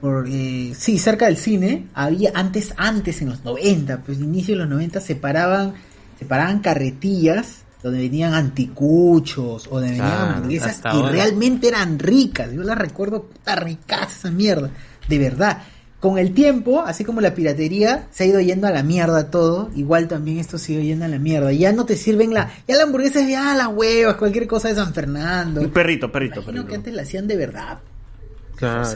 por, 0.00 0.26
eh, 0.28 0.72
sí, 0.76 0.98
cerca 0.98 1.26
del 1.26 1.36
cine, 1.36 1.86
había 1.94 2.32
antes, 2.34 2.74
antes 2.76 3.22
en 3.22 3.30
los 3.30 3.44
90, 3.44 3.98
pues 4.04 4.18
inicio 4.18 4.54
de 4.54 4.60
los 4.60 4.68
90 4.68 5.00
se 5.00 5.14
paraban, 5.14 5.74
se 6.18 6.24
paraban 6.26 6.58
carretillas 6.58 7.61
donde 7.82 7.98
venían 7.98 8.34
anticuchos 8.34 9.66
o 9.68 9.80
donde 9.80 9.90
venían 9.90 10.34
hamburguesas 10.34 10.80
y 10.84 10.88
ahora. 10.88 11.10
realmente 11.12 11.68
eran 11.68 11.98
ricas. 11.98 12.52
Yo 12.52 12.62
las 12.62 12.78
recuerdo, 12.78 13.24
puta 13.24 13.56
rica 13.56 14.04
esa 14.04 14.30
mierda, 14.30 14.70
de 15.08 15.18
verdad. 15.18 15.62
Con 16.00 16.18
el 16.18 16.34
tiempo, 16.34 16.82
así 16.82 17.04
como 17.04 17.20
la 17.20 17.32
piratería 17.32 18.08
se 18.10 18.24
ha 18.24 18.26
ido 18.26 18.40
yendo 18.40 18.66
a 18.66 18.70
la 18.72 18.82
mierda 18.82 19.30
todo, 19.30 19.70
igual 19.76 20.08
también 20.08 20.38
esto 20.38 20.58
se 20.58 20.72
ha 20.72 20.74
ido 20.74 20.84
yendo 20.84 21.04
a 21.04 21.08
la 21.08 21.18
mierda. 21.20 21.52
Ya 21.52 21.72
no 21.72 21.84
te 21.84 21.96
sirven 21.96 22.34
la, 22.34 22.50
ya 22.66 22.76
la 22.76 22.82
hamburguesa 22.84 23.20
es 23.20 23.28
ya 23.28 23.54
las 23.54 23.68
huevas, 23.68 24.16
cualquier 24.16 24.48
cosa 24.48 24.68
de 24.68 24.74
San 24.74 24.92
Fernando. 24.92 25.60
Un 25.60 25.70
perrito, 25.70 26.10
perrito, 26.10 26.40
Imagino 26.40 26.52
perrito. 26.54 26.68
que 26.68 26.74
antes 26.74 26.94
la 26.94 27.02
hacían 27.02 27.28
de 27.28 27.36
verdad. 27.36 27.78
Claro. 28.56 28.88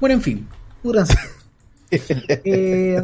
Bueno, 0.00 0.14
en 0.16 0.22
fin, 0.22 0.48
púdranse. 0.82 1.16
Eh, 2.44 3.00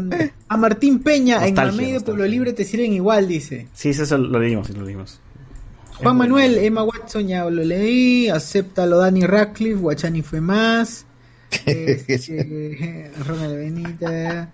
a 0.48 0.56
Martín 0.56 1.00
Peña 1.00 1.36
en 1.46 1.54
Nostalgia, 1.54 1.72
Mamey 1.72 1.92
de 1.92 2.00
Pueblo 2.00 2.26
Libre 2.26 2.52
te 2.52 2.64
sirven 2.64 2.92
igual, 2.92 3.28
dice. 3.28 3.68
Sí, 3.72 3.90
eso 3.90 4.18
lo 4.18 4.38
leímos, 4.40 4.66
sí, 4.66 4.72
lo 4.72 4.82
leímos. 4.84 5.20
Juan 5.94 6.16
Manuel, 6.16 6.58
Emma 6.58 6.82
Watson 6.82 7.28
ya 7.28 7.44
lo 7.44 7.62
leí, 7.62 8.28
acéptalo 8.28 8.98
Dani 8.98 9.24
Radcliffe, 9.24 9.76
Guachani 9.80 10.22
fue 10.22 10.40
más. 10.40 11.06
Este, 11.66 13.12
Ronald 13.26 13.54
Benítez. 13.56 14.48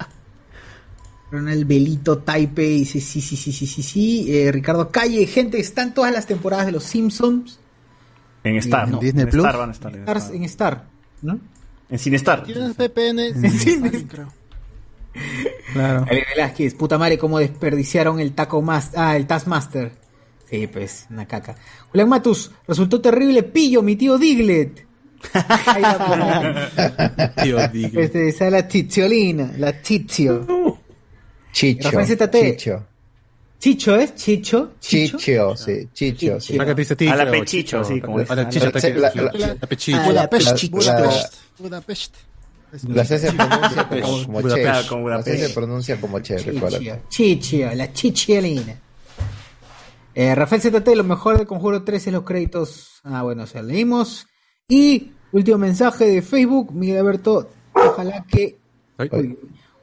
Ronald 1.31 1.67
Belito 1.67 2.19
Taipe 2.19 2.63
dice 2.63 3.01
sí, 3.01 3.21
sí, 3.21 3.37
sí, 3.37 3.53
sí, 3.53 3.67
sí, 3.67 3.83
sí. 3.83 4.27
Eh, 4.35 4.51
Ricardo 4.53 4.91
Calle, 4.91 5.27
gente, 5.27 5.59
están 5.61 5.95
todas 5.95 6.13
las 6.13 6.27
temporadas 6.27 6.67
de 6.67 6.73
los 6.73 6.85
Simpsons. 6.85 7.61
En 8.45 8.57
Star, 8.57 8.85
En 8.87 8.93
¿no? 8.93 8.99
Disney 8.99 9.25
en 9.25 9.31
Plus. 9.31 9.45
Star 9.45 9.59
van 9.59 9.69
a 9.69 9.73
estar. 9.73 9.95
En 9.95 10.05
Stars- 10.07 10.35
en 10.35 10.45
Star, 10.45 10.85
¿no? 11.23 11.39
En 11.91 11.99
Cinestar. 11.99 12.45
Tienes 12.45 12.77
VPN, 12.77 14.07
creo. 14.09 14.33
Claro. 15.73 16.07
Ale 16.09 16.27
Velázquez, 16.35 16.75
puta 16.75 16.99
madre, 16.99 17.19
cómo 17.19 17.39
desperdiciaron 17.39 18.21
el 18.21 18.33
taco 18.35 18.63
más, 18.63 18.93
ah, 18.95 19.17
el 19.17 19.27
Taskmaster. 19.27 19.93
Sí, 20.49 20.67
pues, 20.67 21.07
una 21.11 21.27
caca. 21.27 21.57
Julián 21.91 22.09
Matus, 22.09 22.51
resultó 22.67 23.01
terrible 23.01 23.43
pillo, 23.43 23.83
mi 23.83 23.97
tío 23.97 24.17
Diglett. 24.17 24.87
Ahí 25.33 25.83
va, 25.83 27.35
por 27.35 27.35
Tío, 27.43 27.69
digo. 27.69 28.01
Este, 28.01 28.29
esa 28.29 28.47
es 28.47 28.53
la 28.53 28.69
tiziolina, 28.69 29.53
la 29.59 29.73
tizio. 29.73 30.79
Chicho. 31.53 31.91
Rafael 31.91 32.07
ZT. 32.07 32.57
Chicho. 32.57 32.87
Chicho, 33.59 33.97
¿es? 33.97 34.15
Chicho. 34.15 34.73
Chicho, 34.81 35.57
sí. 35.57 35.89
Chicho, 35.93 36.41
sí. 36.41 36.55
Acá 36.59 36.75
te 36.75 36.81
dice 36.83 36.95
tigre 36.95 37.13
A 37.15 37.25
la 37.25 37.31
pechicho, 37.31 37.83
sí, 37.83 38.01
como 38.01 38.19
A 38.19 38.35
la 38.35 38.49
te 38.49 38.61
La- 38.61 38.71
pechicho. 39.69 39.99
Ah, 39.99 40.01
la 40.01 40.07
Budapest, 40.07 40.51
pechicho. 40.51 40.77
Budapest, 40.77 41.35
Budapest. 41.59 42.17
La 42.89 43.05
C 43.05 43.19
se 43.19 43.33
pronuncia 43.33 43.89
como, 43.89 44.43
che. 44.43 44.63
La 44.63 45.23
C 45.23 45.39
se 45.39 45.49
pronuncia 45.55 46.01
como 46.01 46.21
che, 46.21 46.39
recuerda. 46.39 46.79
Chichio, 47.09 47.75
la 47.75 47.93
chichiolina. 47.93 48.79
Eh, 50.15 50.35
Rafael 50.35 50.61
ZT, 50.61 50.89
lo 50.97 51.05
mejor 51.05 51.39
de 51.39 51.47
Conjuro 51.47 51.83
3 51.83 52.07
es 52.09 52.13
los 52.13 52.25
créditos. 52.25 53.01
Ah, 53.05 53.23
bueno, 53.23 53.45
o 53.45 53.47
sea, 53.47 53.63
leímos. 53.63 54.27
Y 54.69 55.13
último 55.33 55.59
mensaje 55.59 56.07
de 56.07 56.23
Facebook, 56.23 56.73
Miguel 56.73 56.99
Alberto. 56.99 57.51
Ojalá 57.73 58.25
que. 58.29 58.59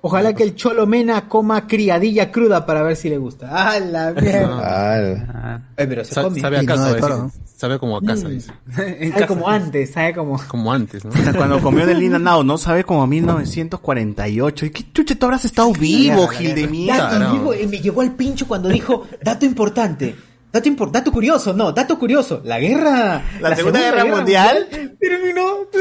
Ojalá 0.08 0.34
que 0.34 0.43
el 0.43 0.53
Cholo 0.56 0.86
Mena 0.86 1.28
coma 1.28 1.66
criadilla 1.66 2.32
cruda 2.32 2.64
para 2.68 2.84
ver 2.84 2.95
si 2.95 3.10
le 3.10 3.18
gusta. 3.18 3.47
¡Ah, 3.51 3.80
la 3.80 4.12
mierda! 4.22 4.60
Ah, 4.62 5.59
Ay, 5.75 5.88
pero 5.88 6.05
se 6.05 6.13
Sa- 6.13 6.21
come. 6.21 6.39
Sabe 6.39 6.58
a 6.58 6.62
no 6.62 6.67
casa, 6.67 6.97
toro. 6.97 7.32
sabe 7.58 7.79
como 7.79 7.97
a 7.97 8.01
casa, 8.04 8.28
dice. 8.29 8.51
Sabe 9.13 9.25
como 9.28 9.50
antes, 9.50 9.92
sabe 9.92 10.13
como. 10.13 10.39
Como 10.47 10.71
antes, 10.71 11.04
¿no? 11.05 11.12
Cuando 11.36 11.59
comió 11.59 11.88
del 11.88 12.00
Lina 12.00 12.20
Now, 12.20 12.43
¿no? 12.43 12.59
Sabe 12.59 12.84
como 12.84 13.01
a 13.01 13.08
1948. 13.08 14.66
¿Y 14.67 14.70
qué 14.70 14.86
chucha 14.93 15.16
tú 15.16 15.25
habrás 15.25 15.46
estado 15.46 15.71
vivo, 15.74 16.28
Gil 16.28 16.54
de 16.54 16.67
mierda? 16.67 17.34
eh, 17.58 17.66
me 17.67 17.79
llegó 17.79 18.01
al 18.01 18.12
pincho 18.13 18.47
cuando 18.47 18.70
dijo, 18.70 19.08
dato 19.24 19.46
importante. 19.46 20.16
Dato, 20.55 20.69
impor- 20.69 20.89
dato 20.89 21.11
curioso, 21.11 21.53
no, 21.53 21.73
dato 21.73 21.99
curioso. 21.99 22.39
La 22.45 22.57
guerra. 22.59 23.21
La 23.41 23.53
Segunda 23.57 23.82
Guerra 23.82 24.05
Mundial 24.05 24.69
terminó. 24.97 25.69
Que 25.69 25.77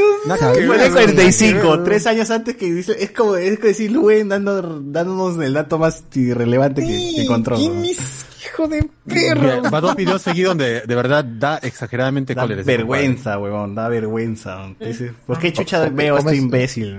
Fue 0.67 0.77
en 0.77 0.83
el 0.83 0.89
nada 0.89 0.89
que 0.89 0.91
45, 0.93 1.71
ver. 1.71 1.85
tres 1.85 2.07
años 2.09 2.29
antes 2.33 2.57
que 2.57 2.73
dice, 2.73 2.97
es 2.99 3.13
como, 3.13 3.37
es 3.37 3.55
como 3.57 3.69
decir 3.69 3.93
Luen 3.93 4.29
dando, 4.31 4.81
dándonos 4.81 5.39
el 5.45 5.53
dato 5.53 5.79
más 5.79 6.03
irrelevante 6.15 6.83
que, 6.83 6.89
que 7.15 7.23
encontró. 7.23 7.57
¿no? 7.57 7.85
Hijo 7.85 8.67
de 8.67 8.85
Mira, 9.05 9.61
Va 9.71 9.81
dos 9.81 9.95
videos 9.95 10.23
seguidos 10.23 10.51
donde 10.51 10.81
de 10.81 10.95
verdad 10.97 11.25
da 11.25 11.59
exageradamente 11.59 12.35
Da 12.35 12.43
cólera. 12.43 12.63
vergüenza, 12.65 13.39
huevón, 13.39 13.77
da 13.77 13.89
vergüenza. 13.89 14.59
Dice, 14.81 15.13
¿Por 15.25 15.39
qué 15.39 15.53
chucha 15.53 15.85
¿Cómo 15.85 15.97
veo 15.97 16.17
a 16.17 16.19
este 16.19 16.33
es? 16.33 16.39
imbécil? 16.39 16.97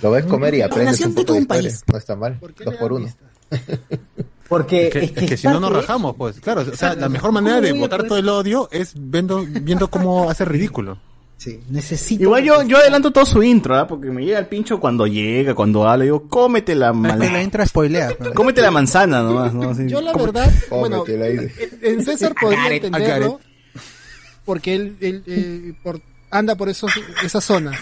Lo 0.00 0.12
ves 0.12 0.26
comer 0.26 0.54
y 0.54 0.62
aprendes 0.62 0.92
nación 0.92 1.08
un 1.10 1.14
poco 1.16 1.32
un 1.34 1.46
país. 1.46 1.82
No 1.90 1.98
está 1.98 2.14
mal. 2.14 2.38
Dos 2.64 2.76
por 2.76 2.92
uno. 2.92 3.08
Porque 4.52 4.86
Es 4.88 4.92
que, 4.92 4.98
es 5.24 5.30
que 5.30 5.36
si 5.36 5.46
no 5.48 5.58
nos 5.60 5.72
rajamos, 5.72 6.14
pues 6.16 6.38
claro, 6.40 6.60
o 6.70 6.76
sea, 6.76 6.94
la 6.94 7.08
mejor 7.08 7.32
manera 7.32 7.60
de 7.60 7.70
¿Cómo 7.70 7.80
voy 7.80 7.84
a 7.84 7.86
botar 7.88 7.98
poder- 8.00 8.08
todo 8.08 8.18
el 8.18 8.28
odio 8.28 8.68
es 8.70 8.92
viendo, 8.94 9.44
viendo 9.46 9.88
cómo 9.88 10.28
hace 10.30 10.44
ridículo. 10.44 10.98
Sí, 11.38 11.58
necesito. 11.70 12.22
Igual 12.22 12.44
yo, 12.44 12.62
yo 12.62 12.76
adelanto 12.76 13.10
todo 13.10 13.24
su 13.26 13.42
intro, 13.42 13.74
¿ah? 13.76 13.86
Porque 13.88 14.10
me 14.10 14.24
llega 14.24 14.38
el 14.38 14.46
pincho 14.46 14.78
cuando 14.78 15.06
llega, 15.08 15.54
cuando 15.56 15.88
habla, 15.88 16.04
digo, 16.04 16.28
cómete 16.28 16.74
la, 16.76 16.92
que 16.92 17.30
la 17.30 17.40
entra 17.42 17.66
spoilea. 17.66 18.10
¿no? 18.20 18.32
cómete 18.34 18.60
la 18.60 18.70
manzana 18.70 19.22
nomás, 19.22 19.52
¿no? 19.52 19.70
Así, 19.70 19.88
Yo 19.88 20.00
la 20.02 20.12
¿cómo- 20.12 20.26
verdad, 20.26 20.52
bueno, 20.70 20.98
Cómetela 21.00 21.24
ahí. 21.26 21.48
en 21.82 22.04
César 22.04 22.34
podría 22.40 22.68
entenderlo 22.74 23.40
porque 24.44 24.74
él, 24.74 24.96
él, 25.00 25.22
eh, 25.26 25.72
por, 25.82 26.00
anda 26.30 26.54
por 26.56 26.68
esos, 26.68 26.92
esas 27.24 27.42
zonas. 27.44 27.76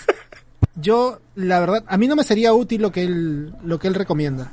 Yo, 0.77 1.19
la 1.35 1.59
verdad, 1.61 1.85
a 1.87 1.97
mí 1.99 2.07
no 2.07 2.17
me 2.17 2.23
sería 2.25 2.53
útil 2.55 2.81
lo 2.83 2.93
que 2.93 3.03
él, 3.05 3.53
lo 3.65 3.79
que 3.79 3.89
él 3.89 3.95
recomienda. 3.95 4.53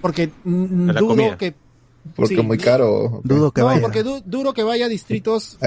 Porque 0.00 0.30
mm, 0.44 0.90
dudo 0.90 1.06
comida. 1.08 1.36
que... 1.38 1.54
Porque 2.16 2.36
sí, 2.36 2.42
muy 2.42 2.56
caro. 2.56 3.20
Dudo 3.24 3.50
que 3.52 3.60
no, 3.60 3.66
vaya. 3.66 3.82
porque 3.82 4.02
du- 4.02 4.22
duro 4.24 4.54
que 4.54 4.62
vaya 4.62 4.86
a 4.86 4.88
distritos... 4.88 5.58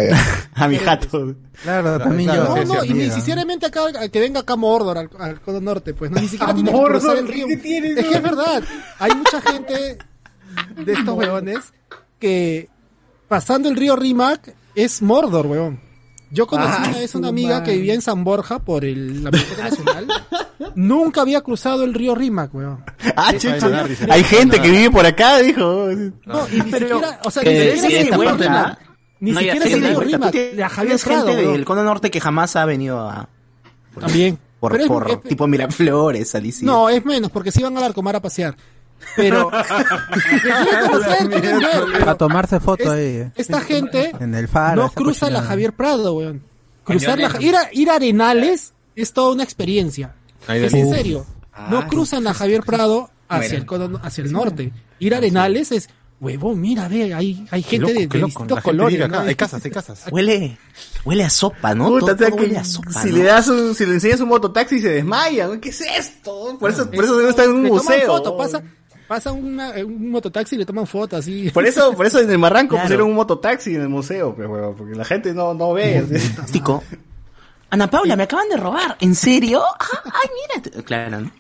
A 0.56 0.68
mi 0.68 0.78
jato. 0.78 1.36
Claro, 1.62 2.00
también 2.00 2.30
claro, 2.30 2.56
yo. 2.58 2.66
No, 2.66 2.74
no, 2.76 2.84
y 2.86 2.94
ni 2.94 3.12
sinceramente 3.12 3.68
acá, 3.68 3.82
que 4.10 4.20
venga 4.20 4.40
acá 4.40 4.54
a 4.54 4.58
Mordor, 4.58 4.98
al, 4.98 5.10
al 5.20 5.40
cono 5.42 5.62
norte, 5.62 5.94
pues, 5.94 6.10
no, 6.10 6.20
ni 6.20 6.28
siquiera 6.28 6.52
¿A 6.52 6.56
tiene 6.56 6.72
que 6.72 6.84
cruzar 6.84 7.18
el 7.18 7.28
río. 7.28 7.48
¿Qué 7.48 7.58
tiene 7.58 7.90
Es 7.92 8.08
que 8.08 8.16
es 8.16 8.24
verdad, 8.24 8.64
hay 8.98 9.12
mucha 9.16 9.40
gente 9.42 9.98
de 10.84 10.94
estos 10.94 11.16
huevones 11.16 11.60
que 12.18 12.70
pasando 13.28 13.70
el 13.70 13.76
río 13.76 13.96
Rimac 13.96 14.56
es 14.74 15.02
Mordor, 15.04 15.46
huevón. 15.46 15.80
Yo 16.32 16.48
conocí 16.48 16.72
Ah, 16.78 16.86
una 16.90 16.98
vez 17.00 17.16
una 17.16 17.28
amiga 17.28 17.62
que 17.64 17.74
vivía 17.74 17.94
en 17.94 18.02
San 18.02 18.24
Borja 18.24 18.60
por 18.60 18.86
el, 18.86 19.24
la 19.24 19.30
Biblioteca 19.32 19.64
Nacional. 19.70 20.08
Nunca 20.76 21.22
había 21.22 21.42
cruzado 21.42 21.84
el 21.84 21.94
río 21.94 22.16
Rímac, 22.16 22.54
weón. 22.56 22.84
Ah, 23.16 23.34
dice. 23.34 23.58
Hay 24.10 24.24
gente 24.24 24.62
que 24.62 24.70
vive 24.70 24.90
por 24.92 25.06
acá, 25.06 25.40
dijo. 25.40 25.88
No, 26.26 26.48
y 26.50 26.62
ni 26.62 26.72
siquiera, 26.72 27.20
o 27.26 27.32
sea, 27.32 27.44
Que 27.44 27.74
ni 27.74 27.80
siquiera. 27.82 28.78
Ni 29.20 29.34
siquiera 29.34 29.66
sí, 29.66 29.68
es 29.68 29.74
el 29.76 29.82
de 29.82 29.90
río. 29.90 30.00
Rímac. 30.00 30.32
De 30.34 30.70
Javier 30.70 31.00
gente 31.00 31.36
del 31.36 31.66
cono 31.66 31.84
norte 31.84 32.10
que 32.10 32.20
jamás 32.20 32.56
ha 32.56 32.66
venido 32.66 33.00
a... 33.00 33.28
También. 34.00 34.40
Por, 34.60 34.88
por 34.88 35.10
es- 35.12 35.22
tipo 35.24 35.48
Miraflores, 35.48 36.34
Alicia. 36.36 36.66
No, 36.66 36.88
es 36.90 37.04
menos, 37.04 37.30
porque 37.32 37.52
sí 37.52 37.62
van 37.62 37.76
a 37.78 37.82
Larcomar 37.82 38.16
a 38.16 38.22
pasear. 38.22 38.56
Pero. 39.16 39.50
Quieren 39.52 40.90
conocer, 40.90 41.30
quieren 41.30 41.60
ver. 41.60 42.10
A 42.10 42.16
tomarse 42.16 42.60
foto 42.60 42.84
Es- 42.84 42.90
ahí. 42.90 43.32
Esta 43.36 43.62
gente 43.62 44.12
En 44.20 44.36
el 44.36 44.48
faro. 44.48 44.84
no 44.84 44.90
cruza 44.92 45.26
la 45.28 45.40
cochinada. 45.40 45.48
Javier 45.50 45.74
Prado, 45.74 46.14
weón. 46.14 46.44
Cruzar 46.84 47.20
la, 47.20 47.32
ir, 47.42 47.56
a, 47.56 47.70
ir 47.74 47.90
a 47.90 47.96
Arenales 47.96 48.74
es 48.96 49.14
toda 49.14 49.34
una 49.34 49.44
experiencia. 49.44 50.16
Es 50.48 50.74
en 50.74 50.90
serio. 50.92 51.26
Ah, 51.54 51.68
No 51.70 51.88
cruzan 51.88 52.26
a 52.28 52.34
Javier 52.34 52.64
Prado 52.64 53.10
hacia 53.30 53.58
el, 53.58 53.68
hacia 54.02 54.24
el 54.24 54.32
norte. 54.32 54.72
Ir 55.00 55.14
a 55.14 55.18
Arenales 55.18 55.72
es, 55.72 55.90
huevón, 56.20 56.60
mira, 56.60 56.88
ve, 56.88 57.14
hay, 57.14 57.46
hay 57.52 57.62
gente 57.64 57.94
loco, 57.94 57.94
de, 57.94 58.08
de 58.20 58.26
distintos 58.26 58.56
La 58.56 58.62
colores. 58.62 58.94
vive 58.94 59.06
acá. 59.06 59.22
¿no? 59.22 59.28
Hay 59.30 59.36
casas, 59.36 59.64
hay 59.64 59.72
casas. 59.72 60.06
Huele, 60.12 60.58
huele 61.06 61.24
a 61.24 61.30
sopa, 61.30 61.76
¿no? 61.76 61.88
Puta, 61.90 62.00
todo 62.00 62.16
o 62.16 62.18
sea 62.18 62.30
todo 62.30 62.38
huele 62.42 62.58
a 62.58 62.64
sopa, 62.64 62.92
si 63.04 63.10
¿no? 63.10 63.18
le 63.18 63.24
das 63.24 63.48
un, 63.48 63.76
si 63.76 63.86
le 63.86 63.94
enseñas 63.94 64.20
un 64.22 64.30
mototaxi 64.30 64.80
se 64.80 64.90
desmaya. 64.90 65.50
¿qué 65.62 65.70
es 65.70 65.82
esto? 65.82 66.58
Por 66.60 66.72
eso, 66.72 66.90
por 66.90 67.04
eso 67.04 67.18
debe 67.18 67.30
estar 67.30 67.46
en 67.46 67.52
un 67.52 67.64
museo. 67.64 68.08
foto, 68.08 68.36
pasa, 68.38 68.62
pasa 69.14 69.34
una- 69.34 69.72
un 69.86 70.10
mototaxi 70.10 70.56
y 70.56 70.60
le 70.60 70.66
toman 70.66 70.88
fotos 70.88 71.20
así. 71.20 71.50
Por 71.50 71.66
eso, 71.66 71.92
por 71.94 72.06
eso 72.06 72.20
en 72.22 72.32
el 72.32 72.38
Marranco 72.38 72.76
Claro. 72.76 72.84
pusieron 72.86 73.10
un 73.10 73.16
mototaxi 73.16 73.76
en 73.76 73.82
el 73.82 73.90
museo, 73.90 74.34
pues, 74.34 74.48
huevón, 74.48 74.74
porque 74.78 74.96
la 74.96 75.04
gente 75.04 75.34
no, 75.34 75.54
no 75.54 75.74
ve. 75.74 76.02
Tico. 76.54 76.82
Ana 77.70 77.90
Paula, 77.90 78.16
me 78.16 78.24
acaban 78.24 78.48
de 78.48 78.56
robar. 78.56 78.96
¿En 79.02 79.14
serio? 79.14 79.62
Ah, 79.80 79.86
Ay, 80.06 80.30
mira. 80.72 80.84
Claro, 80.84 81.20
¿no? 81.22 81.32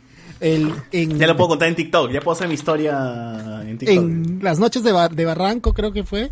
El, 0.41 0.73
en, 0.91 1.18
Ya 1.18 1.27
lo 1.27 1.38
puedo 1.38 1.49
contar 1.52 1.69
en 1.69 1.76
TikTok, 1.76 2.11
ya 2.11 2.19
puedo 2.19 2.35
hacer 2.35 2.49
mi 2.49 2.56
historia 2.56 3.61
en 3.65 3.77
TikTok. 3.77 3.98
en 3.98 4.39
las 4.41 4.60
noches 4.60 4.84
de, 4.84 4.91
Bar- 4.91 5.15
de 5.15 5.23
Barranco, 5.23 5.73
creo 5.73 5.93
que 5.93 6.03
fue, 6.03 6.30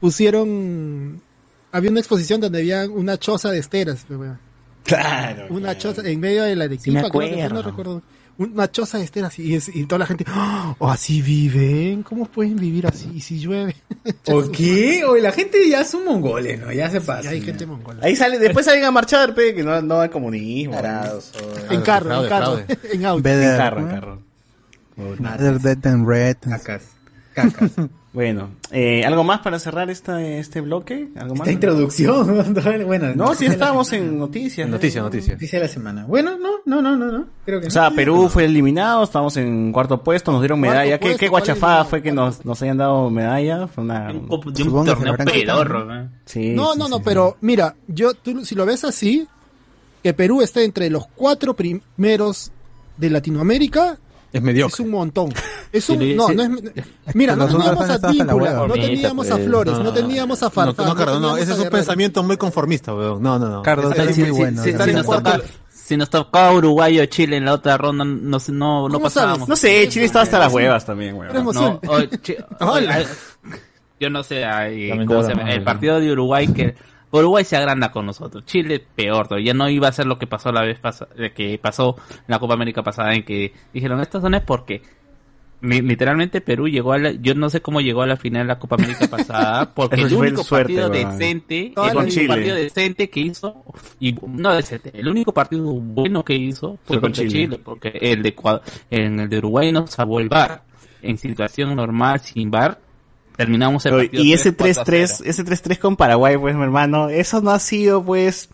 pusieron. 0.00 1.22
Había 1.70 1.90
una 1.90 2.00
exposición 2.00 2.40
donde 2.40 2.58
había 2.58 2.88
una 2.90 3.18
choza 3.18 3.50
de 3.50 3.58
esteras. 3.58 4.04
pues, 4.08 4.18
weón. 4.18 4.38
Claro. 4.84 5.46
Una 5.50 5.78
choza 5.78 6.02
en 6.04 6.18
medio 6.18 6.42
de 6.42 6.56
la 6.56 6.64
Sí 6.76 6.90
me 6.90 6.98
Arequipa, 6.98 7.18
creo 7.18 7.30
que 7.30 7.40
fue, 7.48 7.48
no 7.54 7.62
recuerdo. 7.62 8.02
Una 8.42 8.70
choza 8.70 8.98
de 8.98 9.04
esteras 9.04 9.38
y, 9.38 9.54
es- 9.54 9.74
y 9.74 9.84
toda 9.86 10.00
la 10.00 10.06
gente. 10.06 10.24
¡Oh, 10.78 10.90
así 10.90 11.22
viven! 11.22 12.02
¿Cómo 12.02 12.26
pueden 12.26 12.56
vivir 12.56 12.86
así? 12.86 13.10
¿Y 13.14 13.20
si 13.20 13.38
llueve? 13.38 13.74
¿O 14.28 14.50
qué? 14.50 15.04
Oye, 15.04 15.22
la 15.22 15.32
gente 15.32 15.68
ya 15.68 15.84
son 15.84 16.04
mongoles, 16.04 16.60
¿no? 16.60 16.72
Ya 16.72 16.90
se 16.90 17.00
pasa. 17.00 17.30
hay 17.30 17.40
gente 17.40 17.64
mongola. 17.66 18.00
Ahí 18.02 18.16
sale, 18.16 18.38
después 18.38 18.66
salen 18.66 18.84
a 18.84 18.90
marchar, 18.90 19.34
pe, 19.34 19.54
que 19.54 19.62
no, 19.62 19.80
no 19.82 20.00
hay 20.00 20.08
comunismo. 20.08 20.74
En 21.70 21.80
carro, 21.82 22.22
en 22.22 22.28
carro, 22.28 22.60
en 22.92 23.04
auto. 23.06 23.22
Better, 23.22 23.50
En 23.52 23.56
carro, 23.56 23.80
en 23.80 23.88
carro. 23.88 24.22
Better 24.96 25.60
Dead 25.60 25.78
than 25.78 26.06
Red. 26.06 26.36
Cacas. 26.40 26.82
Bueno, 28.12 28.50
eh, 28.70 29.06
¿algo 29.06 29.24
más 29.24 29.40
para 29.40 29.58
cerrar 29.58 29.88
esta, 29.88 30.20
este 30.22 30.60
bloque? 30.60 31.08
¿Algo 31.16 31.34
más? 31.34 31.48
Esta 31.48 31.52
introducción. 31.52 32.44
bueno, 32.86 33.14
No, 33.14 33.34
si 33.34 33.46
estábamos 33.46 33.90
en 33.94 34.18
noticias. 34.18 34.68
¿no? 34.68 34.74
Noticias, 34.74 35.02
noticias. 35.02 35.36
Noticia 35.36 35.58
de 35.58 35.64
la 35.64 35.72
semana. 35.72 36.04
Bueno, 36.04 36.36
no, 36.36 36.58
no, 36.66 36.82
no, 36.82 36.94
no, 36.94 37.10
no. 37.10 37.26
Creo 37.46 37.60
que 37.60 37.66
O 37.66 37.68
no. 37.68 37.72
sea, 37.72 37.90
Perú 37.90 38.28
fue 38.28 38.44
eliminado, 38.44 39.02
estamos 39.02 39.38
en 39.38 39.72
cuarto 39.72 40.02
puesto, 40.02 40.30
nos 40.30 40.42
dieron 40.42 40.60
medalla. 40.60 40.98
¿Qué, 40.98 41.06
puesto, 41.06 41.18
qué 41.20 41.30
¿cuál 41.30 41.40
guachafada 41.42 41.86
fue 41.86 42.02
que 42.02 42.12
nos, 42.12 42.44
nos 42.44 42.60
hayan 42.60 42.76
dado 42.76 43.08
medalla? 43.08 43.66
Fue 43.66 43.82
una... 43.82 44.08
De 44.12 44.18
un 44.18 44.28
Supongo 44.28 44.84
que 44.84 44.90
torneo 44.94 45.16
pedorro. 45.16 45.84
¿no? 45.86 46.10
Sí, 46.26 46.50
No, 46.50 46.72
sí, 46.74 46.78
no, 46.80 46.84
sí, 46.84 46.90
no, 46.90 46.96
sí. 46.98 47.02
pero 47.06 47.36
mira, 47.40 47.76
yo 47.88 48.12
tú, 48.12 48.44
si 48.44 48.54
lo 48.54 48.66
ves 48.66 48.84
así, 48.84 49.26
que 50.02 50.12
Perú 50.12 50.42
esté 50.42 50.64
entre 50.64 50.90
los 50.90 51.06
cuatro 51.14 51.54
primeros 51.54 52.52
de 52.98 53.08
Latinoamérica, 53.08 53.98
Es 54.32 54.40
mediocre. 54.42 54.72
es 54.74 54.80
un 54.80 54.90
montón. 54.90 55.32
Es 55.72 55.88
un, 55.90 55.98
Sí, 55.98 56.14
no, 56.14 56.28
sí. 56.28 56.34
no 56.36 56.42
es, 56.42 56.50
mira, 57.14 57.36
no 57.36 57.44
Los 57.46 57.54
otros 57.54 57.64
teníamos 57.64 57.90
a 57.90 57.94
estado 57.94 58.10
hasta 58.12 58.24
la 58.24 58.32
Víncula, 58.32 58.50
hueva. 58.52 58.66
no 58.68 58.74
teníamos 58.74 59.30
a 59.30 59.34
pues. 59.34 59.46
Flores, 59.46 59.78
no 59.78 59.92
teníamos 59.92 60.42
a 60.42 60.50
Farfán. 60.50 60.74
No, 60.76 60.84
no, 60.86 60.94
Cardo, 60.96 61.20
no, 61.20 61.36
ese 61.36 61.52
es 61.52 61.58
un 61.58 61.68
pensamiento 61.68 62.22
muy 62.22 62.36
conformista, 62.36 62.94
weón. 62.94 63.22
No, 63.22 63.38
no, 63.38 63.48
no. 63.48 63.62
Cardo 63.62 63.92
ese- 63.92 64.20
muy 64.22 64.30
bueno. 64.30 64.62
¿no? 64.64 65.42
Si 65.84 65.96
nos, 65.96 66.08
tocaba 66.08 66.52
Uruguay 66.54 66.98
o 67.00 67.06
Chile 67.06 67.36
en 67.36 67.44
la 67.44 67.54
otra 67.54 67.76
ronda, 67.76 68.04
no, 68.04 68.14
no, 68.14 68.38
no, 68.48 68.88
no 68.88 68.94
¿Cómo 68.94 69.00
pasábamos. 69.00 69.38
sabes? 69.40 69.48
No 69.48 69.56
sé, 69.56 69.88
Chile 69.88 70.06
estaba 70.06 70.22
hasta 70.22 70.38
las 70.38 70.52
huevas 70.52 70.86
también, 70.86 71.16
weón. 71.16 71.32
No, 71.34 71.80
o 71.86 72.02
chi- 72.22 72.36
Hola. 72.60 72.94
ay, 72.94 73.06
yo 74.00 74.08
no 74.08 74.22
sé, 74.22 74.42
el 74.42 75.62
partido 75.64 76.00
de 76.00 76.12
Uruguay 76.12 76.46
que 76.48 76.74
Uruguay 77.12 77.44
se 77.44 77.56
agranda 77.56 77.92
con 77.92 78.06
nosotros, 78.06 78.44
Chile 78.46 78.82
peor, 78.94 79.28
todavía 79.28 79.52
no 79.54 79.68
iba 79.68 79.86
a 79.88 79.92
ser 79.92 80.06
lo 80.06 80.18
que 80.18 80.26
pasó 80.26 80.50
la 80.50 80.62
vez 80.62 80.78
pasada, 80.80 81.10
que 81.34 81.58
pasó 81.58 81.96
en 82.10 82.24
la 82.28 82.38
Copa 82.38 82.54
América 82.54 82.82
pasada 82.82 83.14
en 83.14 83.22
que 83.24 83.52
dijeron 83.72 84.00
esto 84.00 84.18
no 84.28 84.36
es 84.36 84.42
porque 84.42 84.82
li- 85.60 85.82
literalmente 85.82 86.40
Perú 86.40 86.68
llegó 86.68 86.92
a 86.94 86.98
la, 86.98 87.12
yo 87.12 87.34
no 87.34 87.50
sé 87.50 87.60
cómo 87.60 87.80
llegó 87.80 88.02
a 88.02 88.06
la 88.06 88.16
final 88.16 88.42
de 88.42 88.48
la 88.48 88.58
Copa 88.58 88.76
América 88.76 89.06
pasada 89.08 89.70
porque 89.74 90.00
el 90.00 90.12
único 90.14 90.42
suerte, 90.42 90.74
partido 90.80 90.88
decente, 90.88 91.72
Toda 91.74 91.90
el 91.90 91.96
único 91.98 92.10
Chile. 92.14 92.28
partido 92.28 92.56
decente 92.56 93.10
que 93.10 93.20
hizo 93.20 93.62
y 94.00 94.16
no 94.26 94.54
decente, 94.54 94.90
el 94.94 95.06
único 95.08 95.32
partido 95.34 95.64
bueno 95.72 96.24
que 96.24 96.34
hizo 96.34 96.78
fue 96.84 96.96
Fue 96.96 96.96
con 96.96 97.10
contra 97.12 97.24
Chile. 97.28 97.44
Chile. 97.44 97.60
porque 97.62 97.88
el 98.00 98.22
de 98.22 98.34
en 98.90 99.20
el 99.20 99.28
de 99.28 99.38
Uruguay 99.38 99.70
nos 99.70 99.90
salvó 99.90 100.18
el 100.18 100.30
en 101.02 101.18
situación 101.18 101.74
normal 101.76 102.20
sin 102.20 102.50
VAR 102.50 102.78
terminamos 103.36 103.84
el 103.86 103.92
partido 103.92 104.22
Y 104.22 104.32
ese 104.32 104.56
3-4 104.56 104.78
a 104.78 104.84
3-3, 104.84 105.14
0. 105.18 105.30
ese 105.30 105.44
3-3 105.44 105.78
con 105.78 105.96
Paraguay, 105.96 106.36
pues, 106.36 106.54
mi 106.54 106.62
hermano, 106.62 107.08
eso 107.08 107.40
no 107.40 107.50
ha 107.50 107.58
sido, 107.58 108.04
pues, 108.04 108.48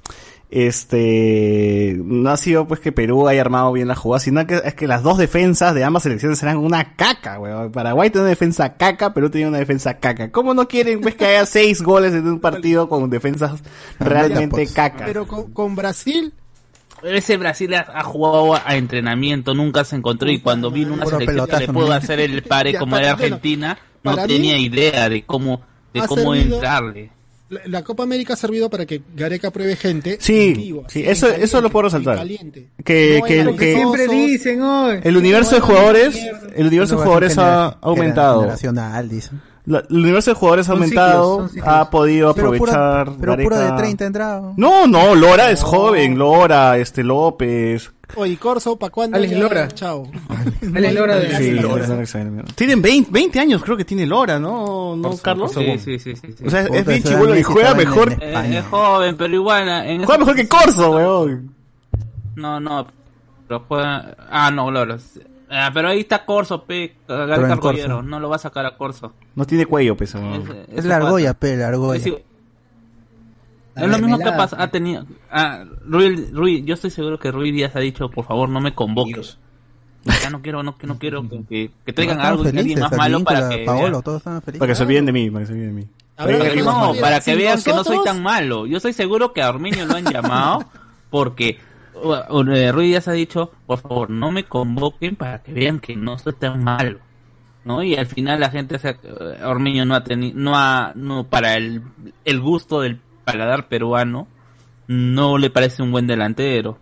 este, 0.51 1.97
no 2.03 2.31
ha 2.31 2.37
sido, 2.37 2.67
pues, 2.67 2.81
que 2.81 2.93
Perú 2.93 3.29
haya 3.29 3.41
armado 3.41 3.73
bien 3.73 3.89
la 3.89 3.95
jugada, 3.95 4.21
sino 4.21 4.47
que 4.47 4.61
es 4.65 4.75
que 4.75 4.87
las 4.87 5.03
dos 5.03 5.19
defensas 5.19 5.75
de 5.75 5.85
ambas 5.85 6.05
selecciones 6.05 6.43
eran 6.43 6.57
una 6.57 6.95
caca, 6.97 7.39
weón. 7.39 7.71
Paraguay 7.71 8.11
tenía 8.11 8.23
una 8.23 8.31
defensa 8.31 8.75
caca, 8.77 9.13
Perú 9.13 9.31
tenía 9.31 9.49
una 9.49 9.59
defensa 9.59 9.99
caca. 9.99 10.31
¿Cómo 10.31 10.55
no 10.55 10.69
quieren, 10.69 11.01
pues, 11.01 11.17
que 11.17 11.27
haya 11.27 11.47
seis 11.47 11.83
goles 11.83 12.15
en 12.15 12.27
un 12.27 12.41
partido 12.41 12.89
con 12.89 13.11
defensas 13.11 13.63
realmente 13.99 14.49
pues. 14.49 14.73
caca? 14.73 15.05
Pero 15.05 15.27
con, 15.27 15.53
con 15.53 15.77
Brasil, 15.77 16.33
ese 17.03 17.37
Brasil 17.37 17.75
ha, 17.75 18.03
jugado 18.03 18.55
a 18.55 18.77
entrenamiento 18.77 19.55
nunca 19.55 19.85
se 19.85 19.97
encontró 19.97 20.31
y 20.31 20.41
cuando 20.41 20.71
vino 20.71 20.95
una 20.95 21.07
selección 21.07 21.47
que 21.47 21.59
le 21.59 21.69
pudo 21.69 21.93
hacer 21.93 22.21
el 22.21 22.43
pare 22.43 22.75
como 22.79 22.97
era 22.97 23.13
Argentina 23.13 23.79
no 24.05 24.11
para 24.13 24.27
mí- 24.27 24.33
tenía 24.35 24.59
idea 24.59 25.09
de 25.09 25.23
cómo 25.25 25.61
de 25.93 26.01
cómo 26.07 26.35
servido- 26.35 26.57
entrarle 26.57 27.11
la, 27.51 27.61
la 27.65 27.83
Copa 27.83 28.03
América 28.03 28.35
ha 28.35 28.37
servido 28.37 28.69
para 28.69 28.85
que 28.85 29.01
Gareca 29.17 29.51
pruebe 29.51 29.75
gente. 29.75 30.19
Sí, 30.21 30.75
sí, 30.89 31.03
eso- 31.07 31.29
eso 31.29 31.63
lo 31.63 31.71
puedo 31.71 31.85
resaltar. 31.85 32.19
Que- 32.85 33.21
No 33.45 33.57
que- 33.57 33.75
siempre 33.75 34.07
dicen 34.09 34.61
hoy. 34.61 35.01
El 35.03 35.17
universo 35.17 35.55
de 35.55 35.63
jugadores, 35.63 36.15
el 36.55 36.67
universo 36.67 36.97
de 36.97 37.03
jugadores 37.03 37.39
ha 37.39 37.69
aumentado. 37.81 38.43
La- 39.65 39.81
el 39.81 39.97
universo 39.97 40.31
de 40.31 40.35
jugadores 40.35 40.69
ha 40.69 40.73
aumentado, 40.73 41.23
ciclos, 41.23 41.37
son 41.39 41.49
ciclos. 41.55 41.75
ha 41.75 41.91
podido 41.91 42.35
Pero 42.35 42.49
aprovechar. 42.49 43.13
pero 43.21 43.37
puro 43.37 43.57
de 43.57 43.63
Gareca. 43.65 43.77
30 43.77 44.05
entrado. 44.07 44.55
No, 44.59 44.87
no, 44.87 45.15
Lora 45.15 45.51
es 45.51 45.63
joven, 45.63 46.19
Lora, 46.19 46.77
este 46.79 47.03
López. 47.03 47.93
Oye, 48.17 48.37
Corso, 48.37 48.77
¿para 48.79 48.91
cuándo? 48.91 49.17
Alex 49.17 49.33
ya? 49.33 49.39
Lora. 49.39 49.69
Chao. 49.69 50.11
Alex 50.75 50.95
Lora 50.95 51.17
de 51.17 51.37
Sí, 51.37 51.51
Lora. 51.53 51.87
Tienen 52.55 52.81
20, 52.83 53.11
20 53.11 53.41
años, 53.41 53.63
creo 53.63 53.77
que 53.77 53.85
tiene 53.85 54.07
Lora, 54.07 54.39
¿no, 54.39 54.97
¿No 54.97 55.17
Carlos? 55.19 55.53
sí, 55.53 55.79
sí, 55.79 55.99
sí, 55.99 56.17
sí, 56.17 56.33
sí. 56.37 56.45
O 56.47 56.51
sea, 56.51 56.63
es, 56.63 56.71
es 56.71 56.87
bien 56.87 56.99
ese 57.01 57.09
chibolo 57.11 57.37
y 57.37 57.43
juega 57.43 57.75
mejor. 57.75 58.17
Eh, 58.21 58.59
es 58.59 58.65
joven 58.67 59.17
pero 59.17 59.35
igual 59.35 59.69
en 59.87 60.05
Juega 60.05 60.19
mejor 60.19 60.37
que 60.37 60.49
Corso, 60.49 60.91
weón. 60.93 61.55
no 62.37 62.61
no 62.61 62.87
pero 63.47 63.65
juega 63.69 64.17
ah 64.31 64.51
no 64.51 64.71
Loro 64.71 64.97
Ah, 65.51 65.71
pero 65.73 65.89
ahí 65.89 66.01
está 66.01 66.25
Corso 66.27 66.65
pe 66.65 66.95
Gabriel 67.07 67.39
Corso. 67.41 67.49
Cargollero 67.49 68.03
no 68.03 68.21
lo 68.21 68.29
va 68.29 68.37
a 68.37 68.39
sacar 68.39 68.67
a 68.67 68.77
Corso 68.77 69.13
No 69.35 69.47
tiene 69.47 69.65
cuello, 69.67 69.97
weón. 69.99 70.67
Es 70.75 70.85
la 70.85 70.97
argolla, 70.97 71.35
pe, 71.35 71.57
la 71.57 71.69
argolla. 71.69 72.13
Es, 73.79 73.85
igual- 73.85 73.95
es 73.95 74.01
lo 74.01 74.07
mismo 74.09 74.19
que 74.19 74.37
pasa, 74.37 74.57
ha 74.63 74.69
tenido, 74.69 75.07
ah, 75.31 75.65
Rui, 75.87 76.29
Rui, 76.33 76.65
yo 76.65 76.75
estoy 76.75 76.91
seguro 76.91 77.19
que 77.19 77.31
Rui 77.31 77.51
Díaz 77.53 77.75
ha 77.77 77.81
dicho, 77.81 78.11
por 78.11 78.25
favor, 78.25 78.49
no 78.49 78.61
me 78.61 78.75
convoques. 78.75 79.39
Ya 80.23 80.31
no 80.31 80.41
quiero, 80.41 80.63
no, 80.63 80.77
que 80.79 80.87
no 80.87 80.99
quiero 80.99 81.23
que, 81.49 81.71
que, 81.85 81.93
traigan 81.93 82.21
algo 82.21 82.45
y 82.45 82.47
alguien 82.49 82.65
felices, 82.65 82.83
más 82.83 82.93
malo 82.97 83.25
para 83.25 83.49
que 83.49 83.65
Paolo, 83.65 84.01
todos 84.01 84.23
felices. 84.23 84.59
Para 84.59 84.73
que 84.73 84.75
se 84.77 84.83
olviden 84.85 85.07
de 85.07 85.13
mí, 85.13 85.31
para 85.31 85.43
que 85.43 85.47
se 85.49 85.53
olviden 85.53 85.75
de 85.77 85.83
mí. 85.83 85.89
Habrá 86.17 86.39
Para 86.39 86.51
que- 86.51 86.57
que 86.57 86.63
no, 86.63 86.73
nosotros- 86.73 86.99
para 86.99 87.17
que 87.17 87.23
si 87.23 87.35
vean 87.37 87.63
que 87.63 87.71
no 87.71 87.85
soy 87.85 87.97
nosotros- 87.97 88.05
tan 88.05 88.23
malo. 88.23 88.67
Yo 88.67 88.77
estoy 88.79 88.93
seguro 88.93 89.33
que 89.33 89.43
a 89.43 89.51
Ormeño 89.51 89.85
lo 89.87 89.95
han 89.97 90.05
llamado 90.05 90.65
porque 91.11 91.59
eh, 92.03 92.73
Rui 92.73 92.87
Díaz 92.87 93.09
ha 93.09 93.13
dicho, 93.13 93.51
por 93.67 93.81
favor, 93.81 94.09
no 94.09 94.31
me 94.31 94.45
convoquen 94.45 95.17
para 95.17 95.43
que 95.43 95.53
vean 95.53 95.81
que 95.81 95.97
no 95.97 96.19
soy 96.19 96.33
tan 96.35 96.63
malo. 96.65 97.01
¿No? 97.65 97.83
Y 97.83 97.97
al 97.97 98.07
final 98.07 98.41
la 98.41 98.51
gente, 98.51 98.79
se, 98.79 98.91
eh, 98.91 98.97
Ormeño 99.45 99.85
no 99.85 99.95
ha 99.95 100.03
tenido, 100.05 100.33
no 100.39 100.57
ha, 100.57 100.93
no, 100.95 101.25
para 101.25 101.55
el, 101.57 101.83
el 102.25 102.41
gusto 102.41 102.81
del 102.81 102.99
paladar 103.33 103.69
peruano, 103.69 104.27
no 104.87 105.39
le 105.39 105.51
parece 105.51 105.83
un 105.83 105.91
buen 105.93 106.07
delantero. 106.07 106.79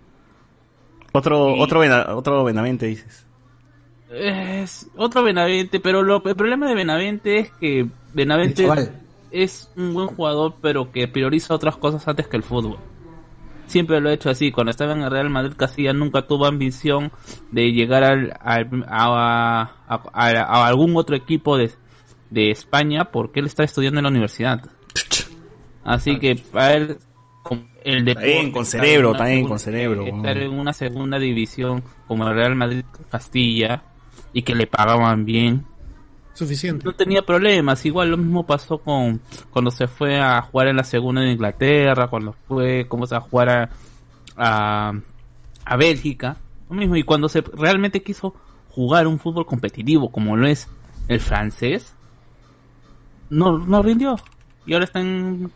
Otro, 1.12 1.54
otro, 1.56 1.80
otro 2.16 2.44
Benavente, 2.44 2.86
dices. 2.86 3.26
Es 4.10 4.88
otro 4.96 5.22
Benavente, 5.22 5.80
pero 5.80 6.02
lo, 6.02 6.22
el 6.24 6.36
problema 6.36 6.68
de 6.68 6.74
Benavente 6.74 7.38
es 7.38 7.50
que 7.60 7.86
Benavente 8.12 8.64
es 9.30 9.70
un 9.76 9.94
buen 9.94 10.06
jugador, 10.08 10.54
pero 10.62 10.92
que 10.92 11.08
prioriza 11.08 11.54
otras 11.54 11.76
cosas 11.76 12.06
antes 12.06 12.28
que 12.28 12.36
el 12.36 12.42
fútbol. 12.42 12.78
Siempre 13.66 14.00
lo 14.00 14.10
he 14.10 14.14
hecho 14.14 14.30
así. 14.30 14.52
Cuando 14.52 14.70
estaba 14.70 14.92
en 14.92 15.02
el 15.02 15.10
Real 15.10 15.28
Madrid, 15.28 15.54
Castilla 15.56 15.92
nunca 15.92 16.22
tuvo 16.22 16.46
ambición 16.46 17.10
de 17.50 17.72
llegar 17.72 18.04
al, 18.04 18.32
al- 18.40 18.84
a, 18.88 19.72
a- 19.88 20.02
a- 20.12 20.30
a 20.62 20.66
algún 20.68 20.96
otro 20.96 21.16
equipo 21.16 21.56
de, 21.58 21.72
de 22.30 22.52
España 22.52 23.06
porque 23.06 23.40
él 23.40 23.46
está 23.46 23.64
estudiando 23.64 23.98
en 23.98 24.04
la 24.04 24.10
universidad. 24.10 24.62
Así 25.86 26.18
que 26.18 26.36
para 26.36 26.74
él, 26.74 26.98
con 27.42 27.68
el 27.84 28.04
deporte, 28.04 28.28
bien, 28.28 28.50
con 28.52 28.62
estar 28.64 28.80
cerebro, 28.80 29.08
en 29.10 29.14
una 29.14 29.18
también 29.18 29.36
segunda- 29.38 29.48
con 29.50 29.58
cerebro. 29.60 30.02
Estar 30.06 30.36
en 30.38 30.52
una 30.58 30.72
segunda 30.72 31.18
división 31.18 31.82
como 32.08 32.26
el 32.28 32.34
Real 32.34 32.54
Madrid 32.56 32.84
Castilla 33.10 33.82
y 34.32 34.42
que 34.42 34.54
le 34.54 34.66
pagaban 34.66 35.24
bien. 35.24 35.64
Suficiente. 36.34 36.84
No 36.84 36.92
tenía 36.92 37.22
problemas, 37.24 37.86
igual 37.86 38.10
lo 38.10 38.16
mismo 38.18 38.44
pasó 38.44 38.76
con 38.78 39.22
cuando 39.50 39.70
se 39.70 39.86
fue 39.86 40.18
a 40.20 40.42
jugar 40.42 40.68
en 40.68 40.76
la 40.76 40.84
segunda 40.84 41.22
de 41.22 41.30
Inglaterra, 41.32 42.08
cuando 42.08 42.34
fue 42.46 42.86
como 42.88 43.06
se 43.06 43.14
a 43.14 43.20
jugar 43.20 43.48
a, 43.48 43.70
a, 44.36 44.92
a 45.64 45.76
Bélgica, 45.76 46.36
lo 46.68 46.76
mismo, 46.76 46.96
y 46.96 47.04
cuando 47.04 47.28
se 47.30 47.40
realmente 47.40 48.02
quiso 48.02 48.34
jugar 48.70 49.06
un 49.06 49.18
fútbol 49.18 49.46
competitivo 49.46 50.10
como 50.12 50.36
lo 50.36 50.46
es 50.46 50.68
el 51.08 51.20
francés, 51.20 51.94
no, 53.30 53.56
no 53.58 53.82
rindió. 53.82 54.16
Y 54.66 54.72
ahora 54.72 54.84
está 54.84 55.00
en 55.00 55.50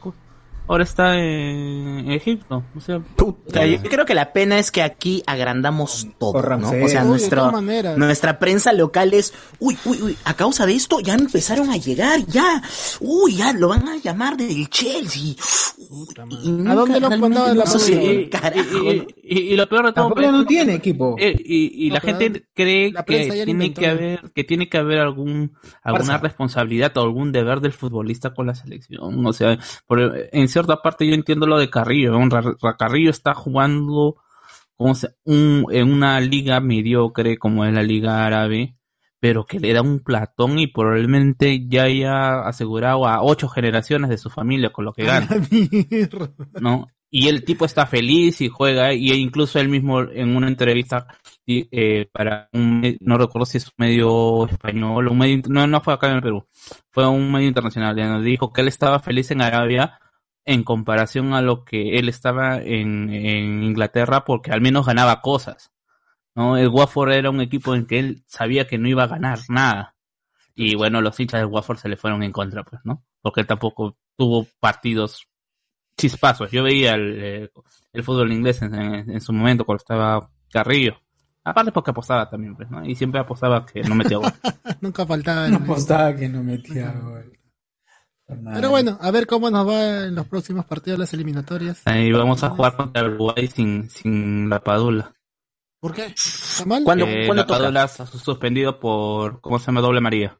ahora 0.66 0.84
está 0.84 1.16
en 1.18 2.10
Egipto, 2.10 2.64
o 2.76 2.80
sea, 2.80 3.00
yo 3.16 3.82
creo 3.82 4.04
que 4.06 4.14
la 4.14 4.32
pena 4.32 4.58
es 4.58 4.70
que 4.70 4.82
aquí 4.82 5.22
agrandamos 5.26 6.06
todo. 6.18 6.32
O 6.38 6.88
sea, 6.88 7.02
Uy, 7.02 7.08
nuestro, 7.08 7.50
nuestra 7.96 8.38
prensa 8.38 8.72
local 8.72 9.12
es, 9.14 9.32
uy, 9.58 9.76
uy, 9.84 9.98
uy, 10.02 10.16
a 10.24 10.34
causa 10.34 10.66
de 10.66 10.74
esto 10.74 11.00
ya 11.00 11.14
empezaron 11.14 11.70
a 11.70 11.76
llegar, 11.76 12.24
ya, 12.26 12.62
uy, 13.00 13.36
ya 13.36 13.52
lo 13.52 13.68
van 13.68 13.88
a 13.88 13.96
llamar 13.96 14.36
del 14.36 14.68
Chelsea. 14.70 15.34
Y 16.42 16.66
¿A 16.68 16.74
dónde 16.74 17.00
lo 17.00 17.08
nunca 17.08 17.16
mandaba 17.16 17.52
realmente 17.52 18.28
la 18.32 18.38
carajo, 18.40 18.92
y, 18.92 19.06
y- 19.22 19.38
y 19.52 19.56
lo 19.56 19.68
peor 19.68 19.86
de 19.86 19.92
todo 19.92 20.06
Tampoco 20.08 20.32
no 20.32 20.46
tiene 20.46 20.74
equipo. 20.74 21.16
Eh, 21.18 21.34
y, 21.44 21.86
y 21.86 21.88
No, 21.88 21.94
la 21.94 22.00
gente 22.00 22.44
cree 22.54 22.92
la 22.92 23.04
que 23.04 23.18
tiene 23.30 23.50
inventó. 23.52 23.80
que 23.80 23.86
haber 23.86 24.20
que 24.34 24.44
tiene 24.44 24.68
que 24.68 24.78
haber 24.78 24.98
algún 24.98 25.52
alguna 25.82 26.18
Barça. 26.18 26.22
responsabilidad 26.22 26.96
o 26.96 27.02
algún 27.02 27.32
deber 27.32 27.60
del 27.60 27.72
futbolista 27.72 28.32
con 28.34 28.46
la 28.46 28.54
selección 28.54 29.24
o 29.26 29.32
sea 29.32 29.58
por- 29.86 30.28
en 30.32 30.48
cierta 30.62 30.82
parte 30.82 31.06
yo 31.06 31.14
entiendo 31.14 31.46
lo 31.46 31.58
de 31.58 31.70
Carrillo. 31.70 32.18
Ra- 32.28 32.54
Ra- 32.62 32.76
Carrillo 32.76 33.10
está 33.10 33.34
jugando 33.34 34.16
como 34.76 34.94
se- 34.94 35.14
un- 35.24 35.66
en 35.70 35.92
una 35.92 36.20
liga 36.20 36.60
mediocre 36.60 37.36
como 37.38 37.64
es 37.64 37.72
la 37.74 37.82
liga 37.82 38.24
árabe 38.26 38.76
pero 39.22 39.44
que 39.44 39.60
le 39.60 39.74
da 39.74 39.82
un 39.82 40.00
platón 40.00 40.58
y 40.58 40.66
probablemente 40.68 41.66
ya 41.68 41.82
haya 41.82 42.40
asegurado 42.40 43.06
a 43.06 43.22
ocho 43.22 43.48
generaciones 43.50 44.08
de 44.08 44.16
su 44.16 44.30
familia 44.30 44.70
con 44.72 44.86
lo 44.86 44.94
que 44.94 45.04
gana 45.04 45.28
¿no? 46.60 46.86
Y 47.10 47.28
el 47.28 47.44
tipo 47.44 47.64
está 47.64 47.86
feliz 47.86 48.40
y 48.40 48.48
juega, 48.48 48.94
y 48.94 49.10
incluso 49.12 49.58
él 49.58 49.68
mismo 49.68 50.00
en 50.00 50.36
una 50.36 50.46
entrevista 50.48 51.06
eh, 51.46 52.08
para 52.12 52.48
un, 52.52 52.96
no 53.00 53.18
recuerdo 53.18 53.44
si 53.46 53.58
es 53.58 53.66
un 53.66 53.72
medio 53.78 54.46
español, 54.46 55.08
un 55.08 55.18
medio, 55.18 55.42
no, 55.48 55.66
no 55.66 55.80
fue 55.80 55.92
acá 55.92 56.08
en 56.08 56.16
el 56.16 56.22
Perú, 56.22 56.46
fue 56.90 57.06
un 57.08 57.30
medio 57.32 57.48
internacional, 57.48 57.96
nos 57.96 58.24
dijo 58.24 58.52
que 58.52 58.60
él 58.60 58.68
estaba 58.68 59.00
feliz 59.00 59.30
en 59.32 59.42
Arabia 59.42 59.98
en 60.52 60.64
comparación 60.64 61.32
a 61.34 61.42
lo 61.42 61.64
que 61.64 61.98
él 61.98 62.08
estaba 62.08 62.58
en, 62.58 63.10
en 63.10 63.62
Inglaterra 63.62 64.24
porque 64.24 64.50
al 64.52 64.60
menos 64.60 64.86
ganaba 64.86 65.20
cosas, 65.20 65.72
¿no? 66.34 66.56
El 66.56 66.68
Watford 66.68 67.12
era 67.12 67.30
un 67.30 67.40
equipo 67.40 67.74
en 67.74 67.86
que 67.86 67.98
él 67.98 68.22
sabía 68.26 68.66
que 68.66 68.78
no 68.78 68.88
iba 68.88 69.04
a 69.04 69.08
ganar 69.08 69.38
nada. 69.48 69.94
Y 70.54 70.74
bueno, 70.74 71.00
los 71.00 71.18
hinchas 71.20 71.40
del 71.40 71.48
Watford 71.50 71.78
se 71.78 71.88
le 71.88 71.96
fueron 71.96 72.22
en 72.22 72.32
contra, 72.32 72.62
pues, 72.64 72.80
¿no? 72.84 73.02
Porque 73.22 73.40
él 73.42 73.46
tampoco 73.46 73.96
tuvo 74.16 74.46
partidos 74.60 75.26
chispazos. 75.96 76.50
Yo 76.50 76.62
veía 76.62 76.94
el, 76.94 77.18
eh, 77.22 77.50
el 77.92 78.02
fútbol 78.02 78.32
inglés 78.32 78.60
en, 78.62 78.74
en- 78.74 79.10
en 79.10 79.20
su 79.20 79.32
momento 79.32 79.64
cuando 79.64 79.82
estaba 79.82 80.30
Carrillo. 80.50 80.96
Aparte 81.44 81.72
porque 81.72 81.90
apostaba 81.92 82.28
también, 82.28 82.54
pues, 82.56 82.70
¿no? 82.70 82.84
Y 82.84 82.94
siempre 82.94 83.20
apostaba 83.20 83.64
que 83.64 83.82
no 83.82 83.94
metía 83.94 84.18
gol. 84.18 84.32
Nunca 84.80 85.06
faltaba. 85.06 85.48
No 85.48 85.56
el- 85.56 85.62
apostaba 85.62 86.14
que 86.14 86.28
no 86.28 86.42
metía 86.42 86.90
gol. 86.92 87.32
Pero 88.54 88.70
bueno, 88.70 88.98
a 89.00 89.10
ver 89.10 89.26
cómo 89.26 89.50
nos 89.50 89.66
va 89.68 90.04
en 90.06 90.14
los 90.14 90.26
próximos 90.26 90.64
partidos 90.64 90.98
de 90.98 91.02
las 91.04 91.12
eliminatorias. 91.14 91.82
Ahí 91.84 92.10
vamos 92.12 92.42
a 92.44 92.50
jugar 92.50 92.76
contra 92.76 93.04
Uruguay 93.04 93.46
sin, 93.48 93.88
sin 93.90 94.48
la 94.48 94.60
Padula. 94.62 95.12
¿Por 95.80 95.94
qué? 95.94 96.06
¿Está 96.06 96.64
mal? 96.66 96.84
Eh, 97.06 97.26
la 97.34 97.46
Padula 97.46 97.88
se 97.88 98.02
ha 98.02 98.06
suspendido 98.06 98.78
por, 98.80 99.40
¿cómo 99.40 99.58
se 99.58 99.66
llama? 99.66 99.80
Doble 99.80 100.00
María. 100.00 100.38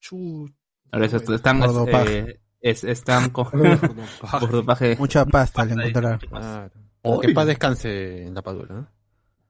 Chu- 0.00 0.48
Ahora 0.92 1.06
es- 1.06 1.14
están, 1.14 1.60
dopaje. 1.60 2.40
es- 2.60 2.84
están 2.84 3.30
con, 3.30 3.46
por 3.50 4.50
dopaje. 4.50 4.96
Mucha 4.98 5.24
pasta 5.24 5.64
le. 5.64 5.92
Que 7.22 7.32
paz 7.34 7.46
descanse 7.46 8.26
en 8.26 8.34
la 8.34 8.42
padula, 8.42 8.74
¿no? 8.74 8.88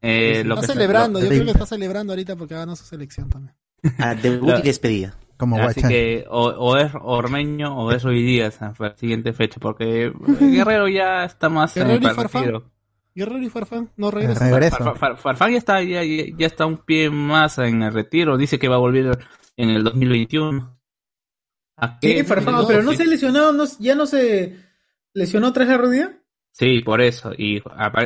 Eh, 0.03 0.43
lo 0.45 0.55
Está 0.55 0.61
que 0.63 0.67
se- 0.69 0.73
celebrando, 0.75 1.19
lo- 1.19 1.25
yo 1.27 1.31
creo 1.31 1.45
que 1.45 1.51
está 1.51 1.67
celebrando 1.67 2.13
ahorita 2.13 2.37
porque 2.37 2.55
ganó 2.55 2.75
su 2.77 2.85
selección 2.85 3.29
también. 3.29 3.55
Ah, 3.99 4.15
debut 4.15 4.59
y 4.59 4.63
despedida. 4.63 5.15
Como 5.41 5.59
Así 5.59 5.81
que 5.83 6.25
o, 6.29 6.45
o 6.51 6.77
es 6.77 6.93
Ormeño 7.01 7.77
o 7.77 7.91
es 7.91 8.05
ah, 8.61 8.75
para 8.77 8.91
la 8.91 8.97
siguiente 8.97 9.33
fecha, 9.33 9.59
porque 9.59 10.13
Guerrero 10.39 10.87
ya 10.87 11.25
está 11.25 11.49
más 11.49 11.75
en 11.77 11.85
Guerrero 11.89 11.99
y 11.99 12.03
para 12.03 12.11
el 12.13 12.17
Farfán. 12.17 12.43
retiro. 12.43 12.71
Guerrero 13.15 13.43
y 13.43 13.49
Farfán 13.49 13.91
no 13.97 14.11
regresan. 14.11 14.51
Far- 14.51 14.97
Far- 14.99 15.17
Farfán 15.17 15.51
ya 15.53 15.59
está, 15.59 15.83
ya, 15.83 16.03
ya, 16.05 16.47
está 16.47 16.67
un 16.67 16.77
pie 16.79 17.11
más 17.11 17.59
en 17.59 17.83
el 17.83 17.93
retiro, 17.93 18.37
dice 18.37 18.59
que 18.59 18.69
va 18.69 18.77
a 18.77 18.81
volver 18.81 19.19
en 19.57 19.71
el 19.71 19.83
2021. 19.83 20.79
¿A 21.77 21.89
Sí, 21.89 22.15
qué? 22.17 22.25
Farfán, 22.25 22.67
pero 22.69 22.83
no 22.83 22.93
se 22.93 23.07
lesionó, 23.07 23.53
no, 23.53 23.65
ya 23.79 23.95
no 23.95 24.07
se 24.07 24.57
lesionó 25.15 25.53
tras 25.53 25.67
la 25.69 25.79
rodilla. 25.79 26.20
Sí, 26.53 26.81
por 26.81 27.01
eso. 27.01 27.33
Y 27.37 27.63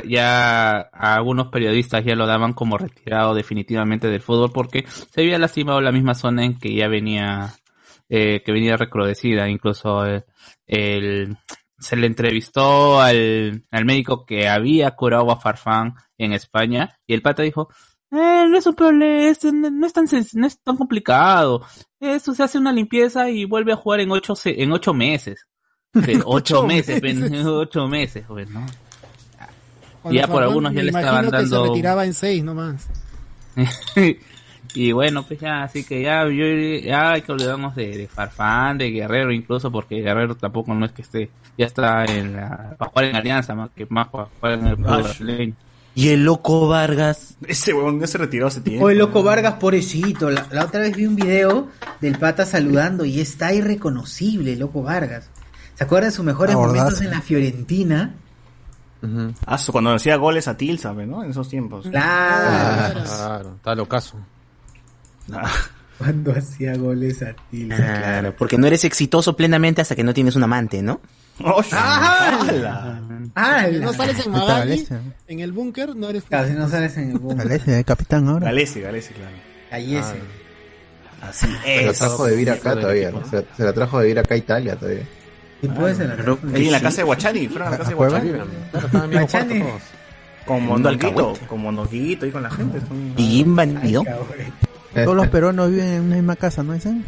ya 0.08 0.78
algunos 0.92 1.48
periodistas 1.48 2.04
ya 2.04 2.14
lo 2.14 2.26
daban 2.26 2.52
como 2.52 2.78
retirado 2.78 3.34
definitivamente 3.34 4.08
del 4.08 4.20
fútbol 4.20 4.52
porque 4.52 4.84
se 4.86 5.22
había 5.22 5.38
lastimado 5.38 5.80
la 5.80 5.92
misma 5.92 6.14
zona 6.14 6.44
en 6.44 6.58
que 6.58 6.74
ya 6.74 6.86
venía, 6.88 7.54
eh, 8.08 8.42
que 8.44 8.52
venía 8.52 8.76
recrudecida. 8.76 9.48
Incluso 9.48 10.06
eh, 10.06 10.24
el, 10.66 11.36
se 11.78 11.96
le 11.96 12.06
entrevistó 12.06 13.00
al, 13.00 13.64
al 13.70 13.84
médico 13.84 14.24
que 14.24 14.48
había 14.48 14.90
curado 14.92 15.30
a 15.32 15.40
Farfán 15.40 15.94
en 16.18 16.32
España 16.32 16.98
y 17.06 17.14
el 17.14 17.22
pata 17.22 17.42
dijo, 17.42 17.68
eh, 18.10 18.46
no 18.48 18.56
es 18.56 18.66
un 18.66 18.74
problema, 18.76 19.26
no, 19.70 19.86
es 19.86 19.92
tan, 19.92 20.06
no 20.34 20.46
es 20.46 20.62
tan 20.62 20.76
complicado. 20.76 21.62
Eso 21.98 22.32
se 22.34 22.44
hace 22.44 22.58
una 22.58 22.72
limpieza 22.72 23.28
y 23.30 23.44
vuelve 23.44 23.72
a 23.72 23.76
jugar 23.76 24.00
en 24.00 24.12
ocho, 24.12 24.34
en 24.44 24.70
ocho 24.70 24.94
meses. 24.94 25.48
De 25.94 26.16
ocho, 26.24 26.60
Ocho 26.60 26.66
meses, 26.66 27.00
ocho 27.46 27.88
meses, 27.88 28.24
pues, 28.26 28.50
¿no? 28.50 28.66
Cuando 30.02 30.20
ya 30.20 30.28
por 30.28 30.42
algunos 30.42 30.74
ya 30.74 30.82
le 30.82 30.90
estaban 30.90 31.24
que 31.24 31.30
se 31.30 31.36
dando. 31.36 31.66
retiraba 31.66 32.04
en 32.04 32.12
seis 32.12 32.44
nomás. 32.44 32.88
y 34.74 34.92
bueno, 34.92 35.24
pues 35.26 35.40
ya, 35.40 35.62
así 35.62 35.84
que 35.84 36.02
ya, 36.02 36.24
yo, 36.24 36.44
ya 36.84 37.12
hay 37.12 37.22
que 37.22 37.32
olvidarnos 37.32 37.74
de, 37.74 37.96
de 37.96 38.08
Farfán, 38.08 38.76
de 38.76 38.90
Guerrero 38.90 39.32
incluso, 39.32 39.70
porque 39.70 40.02
Guerrero 40.02 40.34
tampoco 40.36 40.74
no 40.74 40.84
es 40.84 40.92
que 40.92 41.02
esté, 41.02 41.30
ya 41.56 41.66
está 41.66 42.04
en 42.04 42.36
la, 42.36 42.74
para 42.76 42.90
jugar 42.90 43.04
en 43.06 43.16
Alianza, 43.16 43.54
más 43.54 43.70
que 43.70 43.86
más 43.88 44.08
para 44.08 44.26
jugar 44.26 44.58
en 44.58 44.66
el 44.66 44.76
brasileño. 44.76 45.54
Y 45.94 46.08
el 46.08 46.24
loco 46.24 46.66
Vargas. 46.66 47.36
Ese 47.46 47.72
huevón 47.72 48.00
ya 48.00 48.08
se 48.08 48.18
retiró 48.18 48.48
hace 48.48 48.60
tiempo. 48.60 48.84
O 48.86 48.90
el 48.90 48.98
loco 48.98 49.22
Vargas, 49.22 49.54
pobrecito. 49.54 50.28
La, 50.28 50.44
la 50.50 50.64
otra 50.64 50.80
vez 50.80 50.96
vi 50.96 51.06
un 51.06 51.14
video 51.14 51.68
del 52.00 52.18
pata 52.18 52.44
saludando 52.44 53.04
y 53.04 53.20
está 53.20 53.54
irreconocible, 53.54 54.56
loco 54.56 54.82
Vargas. 54.82 55.30
¿Se 55.76 55.84
acuerdan 55.84 56.10
de 56.10 56.16
sus 56.16 56.24
mejores 56.24 56.54
Abordazo. 56.54 56.78
momentos 56.84 57.00
en 57.02 57.10
la 57.10 57.20
Fiorentina? 57.20 58.14
Ah, 59.46 59.58
su- 59.58 59.70
cuando 59.72 59.92
hacía 59.92 60.16
goles 60.16 60.48
a 60.48 60.56
Tilsa, 60.56 60.92
¿no? 60.94 61.22
En 61.24 61.30
esos 61.30 61.48
tiempos. 61.48 61.86
Claro. 61.88 63.02
Claro, 63.04 63.54
está 63.56 63.74
locazo. 63.74 64.18
Cuando 65.98 66.32
hacía 66.32 66.76
goles 66.76 67.22
a 67.22 67.34
ti. 67.50 67.68
Claro, 67.68 68.34
porque 68.36 68.58
no 68.58 68.66
eres 68.66 68.84
exitoso 68.84 69.36
plenamente 69.36 69.80
hasta 69.80 69.94
que 69.94 70.02
no 70.02 70.12
tienes 70.12 70.34
un 70.34 70.42
amante, 70.42 70.82
¿no? 70.82 71.00
¡Hala! 71.38 73.00
Si 73.70 73.78
no 73.78 73.92
sales 73.92 74.26
en 74.26 74.32
Magali, 74.32 74.88
en 75.28 75.40
el 75.40 75.52
búnker, 75.52 75.94
no 75.94 76.08
eres 76.08 76.24
Casi 76.28 76.52
no 76.54 76.68
sales 76.68 76.96
en 76.96 77.12
el. 77.12 77.18
Galese, 77.36 77.78
el 77.78 77.84
capitán 77.84 78.28
ahora. 78.28 78.46
Galese, 78.46 78.80
Galese, 78.80 79.12
claro. 79.14 79.36
Callese. 79.70 80.20
Así 81.22 81.46
Se 81.46 81.84
la 81.84 81.90
es. 81.92 81.98
trajo 81.98 82.24
de 82.26 82.30
vivir 82.32 82.50
acá 82.50 82.74
todavía, 82.74 83.10
¿no? 83.12 83.24
Se, 83.26 83.46
se 83.56 83.62
la 83.64 83.72
trajo 83.72 83.98
de 83.98 84.04
vivir 84.06 84.18
acá 84.18 84.34
a 84.34 84.38
Italia 84.38 84.76
todavía. 84.76 85.06
¿Y 85.64 85.68
puede 85.68 85.94
ser? 85.94 86.14
Pero 86.16 86.38
ahí 86.54 86.66
en 86.66 86.72
la 86.72 86.80
casa 86.80 86.98
de 86.98 87.02
Guachani, 87.04 87.48
fueron 87.48 87.68
a 87.68 87.70
la 87.72 87.78
casa 87.78 87.90
de. 87.90 87.94
Guachani. 87.96 88.32
Guachani. 89.12 89.64
Con 90.46 90.86
alcahuete. 90.86 91.46
con 91.46 91.60
Mondonguito 91.62 92.26
ahí 92.26 92.30
con 92.32 92.42
la 92.42 92.50
gente. 92.50 92.78
Y 93.16 93.40
invadido. 93.40 94.04
Todos 94.94 95.16
los 95.16 95.28
peruanos 95.28 95.70
viven 95.70 95.86
en 95.88 96.02
una 96.02 96.16
misma 96.16 96.36
casa, 96.36 96.62
¿no 96.62 96.72
dicen? 96.74 97.04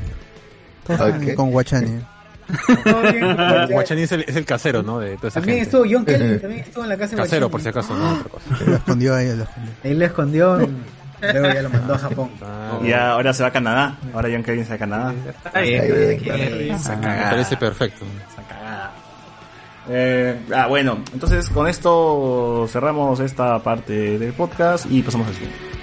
Todos 0.87 1.01
con 1.35 1.51
Guachani. 1.51 2.01
Guachani 3.71 4.03
es 4.03 4.13
el, 4.13 4.21
es 4.27 4.37
el 4.37 4.45
casero, 4.45 4.83
¿no? 4.83 5.01
De 5.01 5.17
toda 5.17 5.29
esa 5.29 5.41
También 5.41 5.59
gente. 5.59 5.77
estuvo 5.79 5.85
John 5.91 6.05
Kelly, 6.05 6.39
también 6.39 6.61
estuvo 6.63 6.85
en 6.85 6.91
la 6.91 6.97
casa 6.97 7.17
de 7.17 7.23
Casero, 7.23 7.49
Guachani. 7.49 7.51
por 7.51 7.61
si 7.61 7.69
acaso, 7.69 7.95
no 7.97 8.13
otra 8.15 8.29
cosa. 8.31 8.65
Lo 8.71 8.77
escondió 8.77 9.15
ahí, 9.17 9.27
lo 9.37 9.43
escondió. 9.43 9.73
Él 9.83 9.99
le 9.99 10.05
escondió. 10.05 10.69
Luego 11.21 11.47
ya 11.55 11.63
lo 11.63 11.71
mandó 11.71 11.95
a 11.95 11.99
Japón. 11.99 12.31
Y 12.85 12.93
ahora 12.93 13.33
se 13.33 13.43
va 13.43 13.49
a 13.49 13.53
Canadá. 13.53 13.99
Ahora 14.15 14.29
John 14.31 14.43
Kevin 14.45 14.63
se 14.65 14.69
va 14.71 14.75
a 14.77 14.79
Canadá. 14.79 15.15
Esa 15.55 16.97
Me 16.97 17.03
cagada. 17.03 17.31
parece 17.31 17.57
perfecto. 17.57 18.05
Eh, 19.89 20.41
ah, 20.55 20.67
bueno, 20.67 20.99
entonces 21.13 21.49
con 21.51 21.69
esto 21.69 22.67
cerramos 22.69 23.21
esta 23.21 23.63
parte 23.63 24.19
del 24.19 24.33
podcast 24.33 24.87
y 24.91 25.03
pasamos 25.03 25.29
al 25.29 25.35
siguiente. 25.35 25.76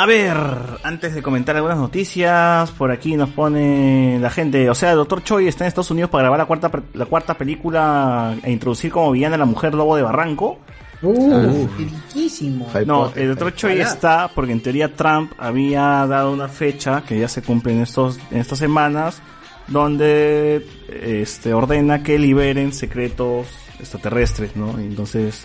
A 0.00 0.06
ver, 0.06 0.34
antes 0.82 1.14
de 1.14 1.20
comentar 1.20 1.54
algunas 1.56 1.76
noticias, 1.76 2.70
por 2.70 2.90
aquí 2.90 3.18
nos 3.18 3.28
pone 3.28 4.18
la 4.18 4.30
gente, 4.30 4.70
o 4.70 4.74
sea, 4.74 4.92
el 4.92 4.96
Dr. 4.96 5.22
Choi 5.22 5.46
está 5.46 5.64
en 5.64 5.68
Estados 5.68 5.90
Unidos 5.90 6.08
para 6.08 6.22
grabar 6.22 6.38
la 6.38 6.46
cuarta, 6.46 6.70
la 6.94 7.04
cuarta 7.04 7.36
película 7.36 8.34
e 8.42 8.50
introducir 8.50 8.90
como 8.90 9.12
villana 9.12 9.34
a 9.34 9.38
la 9.38 9.44
mujer 9.44 9.74
lobo 9.74 9.96
de 9.96 10.02
Barranco. 10.02 10.58
Uh, 11.02 11.68
riquísimo. 11.76 12.66
No, 12.86 13.12
el 13.14 13.34
Dr. 13.34 13.54
Choi 13.54 13.78
está 13.78 14.30
porque 14.34 14.52
en 14.52 14.62
teoría 14.62 14.96
Trump 14.96 15.32
había 15.36 16.06
dado 16.06 16.32
una 16.32 16.48
fecha 16.48 17.02
que 17.02 17.18
ya 17.18 17.28
se 17.28 17.42
cumple 17.42 17.74
en 17.74 17.82
estos 17.82 18.18
en 18.30 18.38
estas 18.38 18.58
semanas 18.58 19.20
donde 19.68 20.66
este 20.88 21.52
ordena 21.52 22.02
que 22.02 22.18
liberen 22.18 22.72
secretos 22.72 23.48
extraterrestres, 23.78 24.56
¿no? 24.56 24.80
Y 24.80 24.84
Entonces 24.86 25.44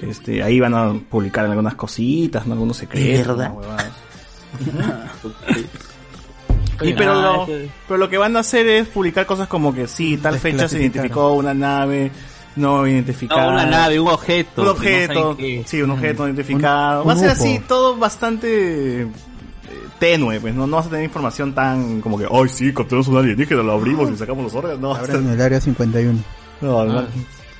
este 0.00 0.42
ahí 0.42 0.60
van 0.60 0.74
a 0.74 0.92
publicar 1.10 1.46
algunas 1.46 1.74
cositas, 1.74 2.46
¿no? 2.46 2.54
algunos 2.54 2.76
secretos. 2.76 3.38
Y 6.82 6.92
pero 6.92 7.14
lo, 7.14 7.46
pero 7.88 7.96
lo 7.96 8.08
que 8.10 8.18
van 8.18 8.36
a 8.36 8.40
hacer 8.40 8.66
es 8.66 8.88
publicar 8.88 9.24
cosas 9.24 9.48
como 9.48 9.74
que 9.74 9.86
sí, 9.86 10.18
tal 10.18 10.38
fecha 10.38 10.68
se 10.68 10.78
identificó 10.78 11.32
una 11.32 11.54
nave 11.54 12.10
no 12.56 12.86
identificada. 12.86 13.46
No, 13.46 13.52
una 13.52 13.66
nave, 13.66 14.00
un 14.00 14.08
objeto, 14.08 14.62
Un 14.62 14.66
no 14.66 14.72
objeto, 14.72 15.36
sí, 15.66 15.82
un 15.82 15.90
objeto 15.90 16.22
no 16.22 16.28
identificado. 16.28 17.02
un 17.02 17.08
Va 17.08 17.12
a 17.12 17.16
ser 17.16 17.30
así, 17.30 17.60
todo 17.66 17.96
bastante 17.96 19.02
eh, 19.02 19.08
tenue, 19.98 20.40
pues 20.40 20.54
no, 20.54 20.66
no 20.66 20.76
vas 20.76 20.86
a 20.86 20.90
tener 20.90 21.04
información 21.04 21.54
tan 21.54 22.00
como 22.00 22.18
que, 22.18 22.26
ay 22.30 22.48
sí, 22.48 22.72
capturamos 22.72 23.08
un 23.08 23.18
alienígena, 23.18 23.62
lo 23.62 23.72
abrimos 23.72 24.10
y 24.10 24.16
sacamos 24.16 24.44
los 24.44 24.54
órganos. 24.54 24.80
No, 24.80 25.14
en 25.14 25.30
el 25.30 25.40
área 25.40 25.60
51. 25.60 26.18
no, 26.62 26.84
no. 26.84 27.06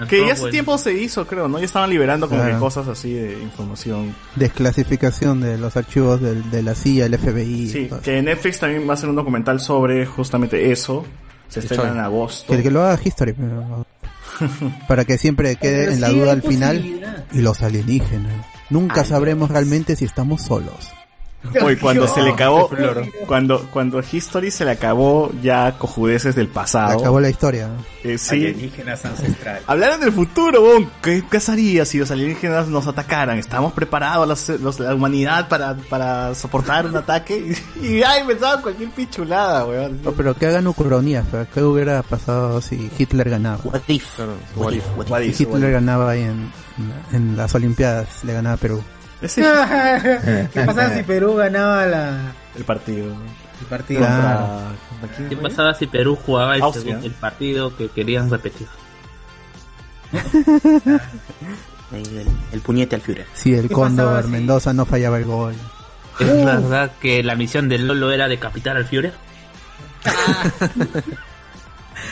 Que 0.09 0.27
ya 0.27 0.33
hace 0.33 0.41
bueno. 0.43 0.53
tiempo 0.53 0.77
se 0.79 0.93
hizo, 0.93 1.27
creo, 1.27 1.49
¿no? 1.49 1.59
Ya 1.59 1.65
estaban 1.65 1.89
liberando 1.89 2.29
como 2.29 2.45
que 2.45 2.53
cosas 2.59 2.87
así 2.89 3.15
de 3.15 3.41
información. 3.43 4.15
Desclasificación 4.35 5.41
de 5.41 5.57
los 5.59 5.77
archivos 5.77 6.21
del- 6.21 6.51
de, 6.51 6.63
la 6.63 6.75
CIA, 6.75 7.07
el 7.07 7.15
FBI. 7.19 7.69
Sí, 7.69 7.91
que 8.03 8.21
Netflix 8.23 8.59
también 8.61 8.87
va 8.87 8.91
a 8.91 8.95
hacer 8.95 9.09
un 9.09 9.17
documental 9.17 9.61
sobre 9.61 10.05
justamente 10.05 10.71
eso. 10.71 11.05
Se 11.49 11.61
estrena 11.61 11.91
en 11.93 11.99
agosto. 12.01 12.53
Que, 12.55 12.63
que 12.63 12.71
lo 12.71 12.83
haga 12.83 13.01
History. 13.03 13.33
pero- 13.33 13.87
para 14.89 15.05
que 15.05 15.17
siempre 15.17 15.57
quede 15.57 15.85
Pero 15.85 15.93
en 15.93 16.01
la 16.01 16.09
sí 16.11 16.19
duda 16.19 16.33
al 16.33 16.43
final. 16.43 17.25
Y 17.33 17.41
los 17.41 17.63
alienígenas. 17.63 18.33
Nunca 18.69 19.03
Ay, 19.03 19.07
sabremos 19.07 19.51
realmente 19.51 19.97
si 19.97 20.05
estamos 20.05 20.43
solos. 20.43 20.91
Oye, 21.63 21.79
cuando 21.79 22.07
se 22.09 22.23
le 22.23 22.31
acabó, 22.31 22.69
cuando, 23.27 23.67
cuando 23.73 24.01
History 24.11 24.51
se 24.51 24.65
le 24.65 24.73
acabó 24.73 25.31
ya 25.43 25.77
cojudeces 25.79 26.35
del 26.35 26.49
pasado. 26.49 26.91
Se 26.91 26.97
acabó 27.05 27.21
la 27.21 27.29
historia. 27.31 27.69
Eh, 28.05 28.19
sí. 28.19 28.37
Alienígenas 28.37 29.05
ancestrales. 29.05 29.63
Hablaron 29.67 30.01
del 30.01 30.13
futuro, 30.13 30.61
bon. 30.61 30.91
¿Qué 31.03 31.23
pasaría 31.31 31.85
si 31.85 31.99
los 31.99 32.11
alienígenas 32.11 32.69
nos 32.69 32.87
atacaran? 32.87 33.39
¿Estamos 33.39 33.73
preparados 33.73 34.29
los- 34.29 34.61
los- 34.61 34.79
la 34.81 34.95
humanidad 34.95 35.49
para, 35.49 35.75
para 35.75 36.35
soportar 36.35 36.87
un 36.87 36.97
ataque? 36.97 37.55
Y, 37.83 37.87
y 37.99 38.03
ay, 38.03 38.23
pensaban 38.27 38.63
cualquier 38.63 38.91
pichulada, 38.91 39.65
weón. 39.67 40.01
No, 40.03 40.13
pero 40.13 40.35
que 40.35 40.47
hagan 40.47 40.67
ucronías. 40.67 41.25
pero 41.31 41.47
¿Qué 41.53 41.63
hubiera 41.63 42.03
pasado 42.03 42.61
si 42.61 42.91
Hitler 42.99 43.29
ganaba? 43.31 43.59
What 43.65 43.81
if, 43.89 44.05
what 44.57 44.73
if, 44.73 44.85
what 44.97 45.21
if. 45.23 45.41
Hitler 45.41 45.73
ganaba 45.73 46.11
ahí 46.11 46.23
en, 46.23 46.51
en 47.13 47.37
las 47.37 47.55
Olimpiadas, 47.55 48.25
le 48.25 48.33
ganaba 48.33 48.55
a 48.55 48.59
Perú. 48.59 48.83
¿Qué 49.21 50.63
pasaba 50.67 50.95
si 50.95 51.03
Perú 51.03 51.35
ganaba 51.37 51.87
la, 51.87 52.33
El 52.57 52.65
partido. 52.65 53.07
el 53.61 53.67
partido? 53.69 54.01
Claro. 54.01 54.47
¿Qué 55.29 55.37
pasaba 55.37 55.75
si 55.75 55.87
Perú 55.87 56.17
jugaba 56.17 56.57
el, 56.57 56.63
Austria. 56.63 56.85
segundo- 56.85 57.07
el 57.07 57.13
partido 57.15 57.77
que 57.77 57.89
querían 57.89 58.31
repetir? 58.31 58.67
El, 61.93 62.27
el 62.53 62.61
puñete 62.63 62.97
al 62.97 63.01
Führer. 63.03 63.27
Si 63.33 63.55
el 63.55 63.69
¿Qué 63.69 63.75
Cóndor 63.75 64.25
si- 64.25 64.29
Mendoza 64.31 64.73
no 64.73 64.85
fallaba 64.87 65.19
el 65.19 65.25
gol. 65.25 65.55
¿Es 66.19 66.27
Uh. 66.29 66.45
verdad 66.45 66.91
que 67.01 67.23
la 67.23 67.37
misión 67.37 67.69
de 67.69 67.79
Lolo 67.79 68.11
era 68.11 68.27
decapitar 68.27 68.77
al 68.77 68.87
Führer? 68.87 69.13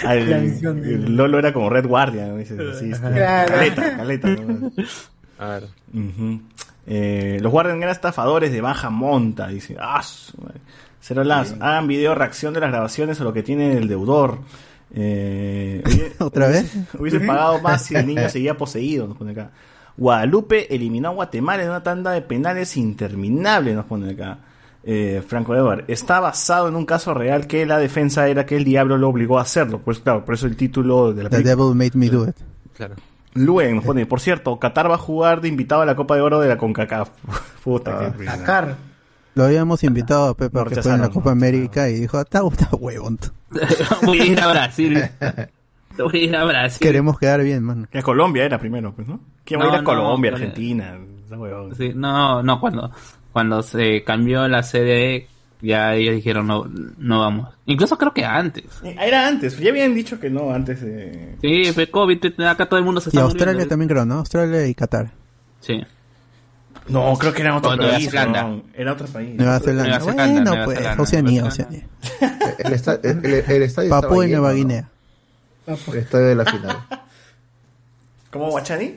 Ah, 0.05 0.15
el, 0.15 1.17
Lolo 1.17 1.39
era 1.41 1.53
como 1.53 1.71
Red 1.71 1.87
Guardian, 1.87 2.29
¿no? 2.31 2.37
Dices, 2.37 2.59
así, 2.77 2.91
Claro. 2.93 3.53
caleta, 3.53 3.97
caleta. 3.97 4.29
¿no? 4.29 4.71
A 5.39 5.47
ver. 5.49 5.65
Ujú. 5.93 6.41
Eh, 6.87 7.39
los 7.41 7.51
Guardian 7.51 7.79
eran 7.79 7.91
estafadores 7.91 8.53
de 8.53 8.61
baja 8.61 8.91
monta, 8.91 9.49
dice. 9.49 9.77
Ah. 9.81 10.03
Cero 11.01 11.23
las, 11.25 11.53
hagan 11.61 11.87
video 11.87 12.15
reacción 12.15 12.55
de 12.55 12.61
las 12.61 12.71
grabaciones 12.71 13.21
o 13.21 13.25
lo 13.25 13.33
que 13.33 13.43
tiene 13.43 13.77
el 13.77 13.89
deudor. 13.89 14.39
Eh, 14.95 15.83
hubiese- 15.85 16.13
¿Otra 16.21 16.49
vez? 16.49 16.73
Hubiese 16.99 17.21
pagado 17.21 17.61
más 17.61 17.83
si 17.85 17.95
el 17.95 18.07
niño 18.07 18.29
seguía 18.29 18.57
poseído, 18.57 19.07
nos 19.07 19.17
pone 19.17 19.33
acá. 19.33 19.51
Guadalupe 19.97 20.75
eliminó 20.75 21.09
a 21.11 21.13
Guatemala 21.13 21.63
en 21.63 21.69
una 21.71 21.83
tanda 21.83 22.11
de 22.13 22.23
penales 22.23 22.77
interminable, 22.77 23.75
nos 23.75 23.85
pone 23.87 24.13
acá. 24.13 24.39
Eh, 24.87 25.23
Franco 25.27 25.55
Edward, 25.55 25.85
está 25.89 26.21
basado 26.21 26.69
en 26.69 26.77
un 26.77 26.85
caso 26.85 27.15
real 27.15 27.47
que 27.47 27.65
la 27.65 27.79
defensa 27.79 28.29
era 28.29 28.45
que 28.45 28.57
el 28.57 28.65
diablo 28.65 28.99
lo 28.99 29.09
obligó 29.09 29.39
a 29.39 29.43
hacerlo. 29.43 29.81
Pues 29.83 29.99
claro, 30.01 30.25
por 30.25 30.35
eso 30.35 30.47
el 30.47 30.57
título 30.57 31.13
de 31.15 31.23
la 31.23 31.31
The 31.31 31.37
película. 31.43 31.57
Devil 31.65 31.75
Made 31.75 31.91
Me 31.95 32.09
Do 32.11 32.29
It. 32.29 32.37
Claro. 32.77 32.95
Luen 33.35 33.77
nos 33.77 33.85
pone, 33.85 34.07
por 34.07 34.21
cierto, 34.21 34.59
Qatar 34.59 34.91
va 34.91 34.95
a 34.95 34.99
jugar 34.99 35.41
de 35.41 35.49
invitado 35.49 35.83
a 35.83 35.87
la 35.87 35.97
Copa 35.97 36.15
de 36.15 36.23
Oro 36.23 36.41
de 36.41 36.49
la 36.49 36.57
CONCACAF. 36.57 37.11
Puta. 37.65 38.15
Sacar. 38.25 38.77
Lo 39.35 39.45
habíamos 39.45 39.83
invitado 39.83 40.29
a 40.29 40.37
Pepe 40.37 40.59
Lo 40.59 40.67
que 40.67 40.81
fue 40.81 40.93
en 40.93 41.01
la 41.01 41.09
Copa 41.09 41.33
América 41.33 41.89
y 41.89 41.95
dijo, 41.95 42.21
está, 42.21 42.43
está 42.51 42.69
huevón. 42.77 43.19
Voy 44.03 44.21
a 44.21 44.27
ir 44.27 44.41
a 44.41 44.49
Brasil. 44.49 45.03
Voy 45.99 46.13
a 46.13 46.25
ir 46.25 46.37
a 46.37 46.45
Brasil. 46.45 46.87
Queremos 46.87 47.19
quedar 47.19 47.43
bien, 47.43 47.65
mano. 47.65 47.87
Que 47.91 48.03
Colombia 48.03 48.45
era 48.45 48.59
primero, 48.59 48.93
pues, 48.95 49.09
¿no? 49.09 49.19
¿Quién 49.45 49.61
va 49.61 49.65
a 49.65 49.69
ir 49.69 49.75
a 49.75 49.79
No, 49.79 49.85
Colombia, 49.85 50.31
no, 50.31 50.37
Argentina? 50.37 50.97
Sí, 51.77 51.93
no, 51.95 52.43
no, 52.43 52.61
cuando, 52.61 52.91
cuando 53.33 53.63
se 53.63 54.05
cambió 54.05 54.47
la 54.47 54.63
sede, 54.63 55.27
ya 55.65 55.95
ellos 55.95 56.15
dijeron 56.15 56.47
no, 56.47 56.65
no 56.99 57.21
vamos. 57.21 57.55
Incluso 57.67 57.97
creo 57.99 58.13
que 58.15 58.25
antes. 58.25 58.65
Eh, 58.83 58.97
Era 59.01 59.27
antes, 59.27 59.59
ya 59.59 59.71
habían 59.71 59.95
dicho 59.95 60.21
que 60.21 60.31
no 60.31 60.51
antes 60.53 60.81
de... 60.81 61.37
Sí, 61.41 61.73
fue 61.73 61.91
COVID, 61.91 62.41
acá 62.43 62.67
todo 62.67 62.79
el 62.79 62.85
mundo 62.85 63.01
se 63.01 63.09
Y 63.09 63.11
está 63.11 63.23
Australia 63.23 63.53
muriendo. 63.55 63.69
también 63.71 63.89
creo, 63.89 64.05
¿no? 64.05 64.15
Australia 64.17 64.67
y 64.67 64.75
Qatar. 64.75 65.11
Sí. 65.61 65.83
No, 66.89 67.15
creo 67.19 67.33
que 67.33 67.41
era 67.41 67.57
otro 67.57 67.77
país. 67.79 68.11
Zelanda. 68.11 68.45
weón. 68.45 68.65
Era 68.75 68.93
otro 68.93 69.07
país. 69.07 69.35
Nueva 69.35 69.59
Zelanda. 69.61 69.99
Nueva 69.99 70.05
Zelanda, 70.13 70.25
bueno, 70.35 70.51
Nueva 70.51 70.65
pues, 70.67 70.79
Zelanda, 70.79 71.03
Oceanía, 71.03 71.45
Oceanía. 71.47 71.87
El, 72.59 72.73
esta- 72.75 73.01
el- 73.03 73.25
el- 73.25 73.45
el 73.51 73.63
estadio 73.63 73.89
y 73.89 73.91
Nueva 73.91 74.27
lleno, 74.27 74.43
¿no? 74.49 74.55
Guinea. 74.55 74.89
El 75.67 75.97
estadio 75.99 76.27
de 76.27 76.35
la 76.35 76.45
final. 76.45 76.77
¿Cómo, 78.31 78.51
Guachani? 78.51 78.97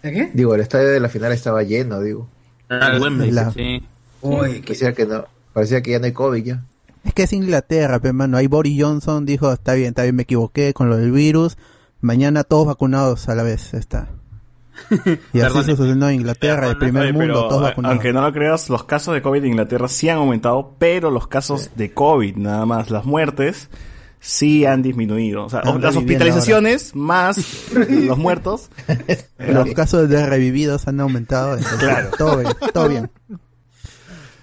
¿Qué? 0.00 0.30
Digo, 0.32 0.54
el 0.54 0.60
estadio 0.60 0.88
de 0.88 1.00
la 1.00 1.08
final 1.08 1.32
estaba 1.32 1.62
lleno, 1.62 2.00
digo. 2.00 2.28
Ah, 2.70 2.96
Wembley, 3.00 3.30
La- 3.32 3.50
sí. 3.50 3.82
Uy, 4.22 4.60
Parecía 4.60 4.92
que 4.94 5.04
no, 5.04 5.26
parecía 5.56 5.80
que 5.80 5.92
ya 5.92 5.98
no 5.98 6.04
hay 6.04 6.12
COVID 6.12 6.44
ya. 6.44 6.62
Es 7.02 7.14
que 7.14 7.22
es 7.22 7.32
Inglaterra, 7.32 7.98
pero 7.98 8.12
mano. 8.12 8.36
Ahí 8.36 8.46
Boris 8.46 8.78
Johnson 8.82 9.24
dijo, 9.24 9.50
está 9.50 9.72
bien, 9.72 9.88
está 9.88 10.02
bien, 10.02 10.14
me 10.16 10.24
equivoqué 10.24 10.74
con 10.74 10.90
lo 10.90 10.98
del 10.98 11.12
virus. 11.12 11.56
Mañana 12.02 12.44
todos 12.44 12.66
vacunados 12.66 13.30
a 13.30 13.34
la 13.34 13.42
vez, 13.42 13.72
está. 13.72 14.10
Y 15.32 15.40
así 15.40 15.54
Perdón, 15.54 15.64
sucedió 15.64 16.08
en 16.10 16.14
Inglaterra, 16.16 16.68
el 16.68 16.76
primer 16.76 17.04
mundo, 17.14 17.18
pero, 17.20 17.48
todos 17.48 17.62
a- 17.62 17.68
vacunados. 17.70 17.94
Aunque 17.96 18.12
no 18.12 18.20
lo 18.20 18.30
creas, 18.34 18.68
los 18.68 18.84
casos 18.84 19.14
de 19.14 19.22
COVID 19.22 19.40
en 19.44 19.46
Inglaterra 19.52 19.88
sí 19.88 20.10
han 20.10 20.18
aumentado, 20.18 20.74
pero 20.78 21.10
los 21.10 21.26
casos 21.26 21.70
de 21.74 21.94
COVID, 21.94 22.36
nada 22.36 22.66
más, 22.66 22.90
las 22.90 23.06
muertes, 23.06 23.70
sí 24.20 24.66
han 24.66 24.82
disminuido. 24.82 25.46
O 25.46 25.48
sea, 25.48 25.60
Están 25.60 25.80
las 25.80 25.96
hospitalizaciones 25.96 26.94
más 26.94 27.38
los 27.88 28.18
muertos. 28.18 28.68
Los 29.38 29.70
casos 29.70 30.06
de 30.10 30.26
revividos 30.26 30.86
han 30.86 31.00
aumentado. 31.00 31.56
entonces, 31.56 31.78
Claro. 31.78 32.10
Todo 32.18 32.36
bien, 32.40 32.52
todo 32.74 32.88
bien. 32.90 33.10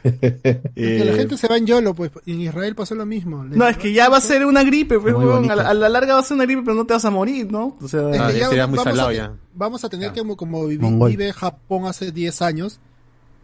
Que 0.33 0.61
la 1.05 1.11
Eh, 1.13 1.15
gente 1.15 1.37
se 1.37 1.47
va 1.47 1.57
en 1.57 1.65
YOLO, 1.65 1.93
pues 1.95 2.11
en 2.25 2.41
Israel 2.41 2.75
pasó 2.75 2.93
lo 2.95 3.05
mismo. 3.05 3.43
No, 3.43 3.67
es 3.67 3.77
que 3.77 3.93
ya 3.93 4.09
va 4.09 4.17
a 4.17 4.21
ser 4.21 4.45
una 4.45 4.63
gripe, 4.63 4.99
pues, 4.99 5.15
a, 5.15 5.55
la, 5.55 5.69
a 5.69 5.73
la 5.73 5.89
larga 5.89 6.15
va 6.15 6.19
a 6.19 6.23
ser 6.23 6.35
una 6.35 6.45
gripe, 6.45 6.61
pero 6.63 6.75
no 6.75 6.85
te 6.85 6.93
vas 6.93 7.05
a 7.05 7.09
morir, 7.09 7.51
¿no? 7.51 7.77
O 7.81 7.87
sea, 7.87 8.09
Es 8.09 8.17
que 8.17 8.23
Ah, 8.23 8.31
ya 8.31 8.47
sería 8.49 8.67
muy 8.67 8.77
vamos 8.77 8.91
salado 8.91 9.09
a, 9.09 9.13
ya. 9.13 9.33
Vamos 9.55 9.83
a 9.85 9.89
tener 9.89 10.11
que, 10.11 10.19
como, 10.19 10.35
como 10.37 10.67
Mongol. 10.79 11.09
vive 11.11 11.31
Japón 11.33 11.85
hace 11.85 12.11
10 12.11 12.41
años, 12.41 12.79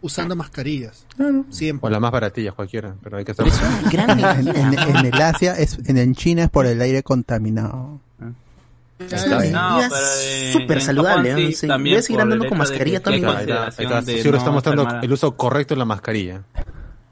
usando 0.02 0.34
mascarillas. 0.36 1.06
Siempre. 1.50 1.86
O 1.86 1.90
las 1.90 2.00
más 2.00 2.10
baratillas 2.12 2.54
cualquiera, 2.54 2.94
pero 3.02 3.16
hay 3.18 3.24
que 3.24 3.32
estar... 3.32 3.46
En, 3.92 4.48
en- 4.48 4.78
en 4.96 5.06
el 5.06 5.20
Asia, 5.22 5.54
es, 5.58 5.78
en, 5.86 5.96
en 5.98 6.14
China 6.14 6.44
es 6.44 6.50
por 6.50 6.66
el 6.66 6.80
aire 6.80 7.02
contaminado. 7.02 8.00
Ya, 9.08 9.16
ya, 9.44 9.50
No, 9.50 9.78
pero 9.88 10.52
súper 10.52 10.82
saludable, 10.82 11.30
Japón 11.30 11.44
¿no? 11.46 11.52
sí, 11.56 11.66
voy 11.66 11.94
a 11.96 12.02
seguir 12.02 12.20
andando 12.20 12.44
el 12.44 12.48
con 12.50 12.58
mascarilla 12.58 13.00
toda 13.00 13.16
mi 13.16 13.20
vida. 13.22 13.30
Ahí 13.38 13.40
está, 13.86 13.98
está. 14.00 14.30
no 14.30 14.36
está 14.36 14.50
mostrando 14.50 14.88
el 15.02 15.12
uso 15.12 15.36
correcto 15.36 15.74
de 15.74 15.78
la 15.78 15.84
mascarilla. 15.86 16.42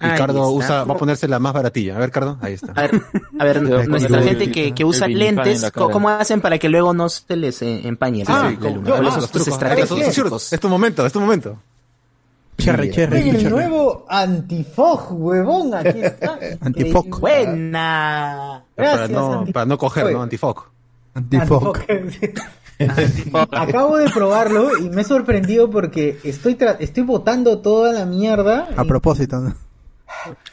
Y 0.00 0.04
Ahí 0.06 0.16
Cardo 0.16 0.38
está. 0.38 0.48
usa, 0.50 0.84
va 0.84 0.94
a 0.94 0.96
ponerse 0.96 1.26
la 1.26 1.40
más 1.40 1.52
baratilla. 1.52 1.96
A 1.96 1.98
ver, 1.98 2.12
Cardo, 2.12 2.38
ahí 2.40 2.52
está. 2.52 2.72
A 2.72 2.82
ver, 2.82 3.02
a 3.40 3.44
ver, 3.44 3.62
nuestra 3.88 4.18
el- 4.18 4.24
gente 4.28 4.50
que, 4.52 4.72
que 4.72 4.84
usa 4.84 5.06
el 5.06 5.18
lentes, 5.18 5.62
la 5.62 5.70
¿cómo, 5.72 6.08
hacen 6.08 6.40
para 6.40 6.58
que 6.58 6.68
luego 6.68 6.92
no 6.94 7.08
se 7.08 7.34
les 7.34 7.60
eh, 7.62 7.80
empañe 7.88 8.22
Ah, 8.28 8.52
luna? 8.60 8.94
ah. 8.96 9.18
Es 10.52 10.60
tu 10.60 10.68
momento, 10.68 11.04
es 11.04 11.12
tu 11.12 11.20
momento. 11.20 11.58
Cherry, 12.58 12.90
cherry, 12.90 13.28
el 13.30 13.36
cherry. 13.38 13.50
nuevo 13.50 14.04
antifog, 14.08 15.12
huevón, 15.12 15.74
aquí 15.74 16.00
está. 16.02 16.38
Antifog. 16.60 17.20
Buena. 17.20 18.64
Para 18.74 18.88
Gracias, 18.90 19.10
no, 19.10 19.32
Antifog. 19.32 19.52
para 19.52 19.66
no 19.66 19.78
coger, 19.78 20.04
Oye, 20.04 20.14
¿no? 20.14 20.22
Antifoc. 21.18 21.78
Acabo 23.52 23.96
de 23.96 24.08
probarlo 24.08 24.76
y 24.78 24.88
me 24.88 25.02
he 25.02 25.04
sorprendido 25.04 25.68
porque 25.70 26.18
estoy 26.24 26.54
tra- 26.54 26.76
estoy 26.78 27.02
botando 27.02 27.58
toda 27.60 27.92
la 27.92 28.06
mierda. 28.06 28.68
A 28.76 28.84
propósito, 28.84 29.40
¿no? 29.40 29.54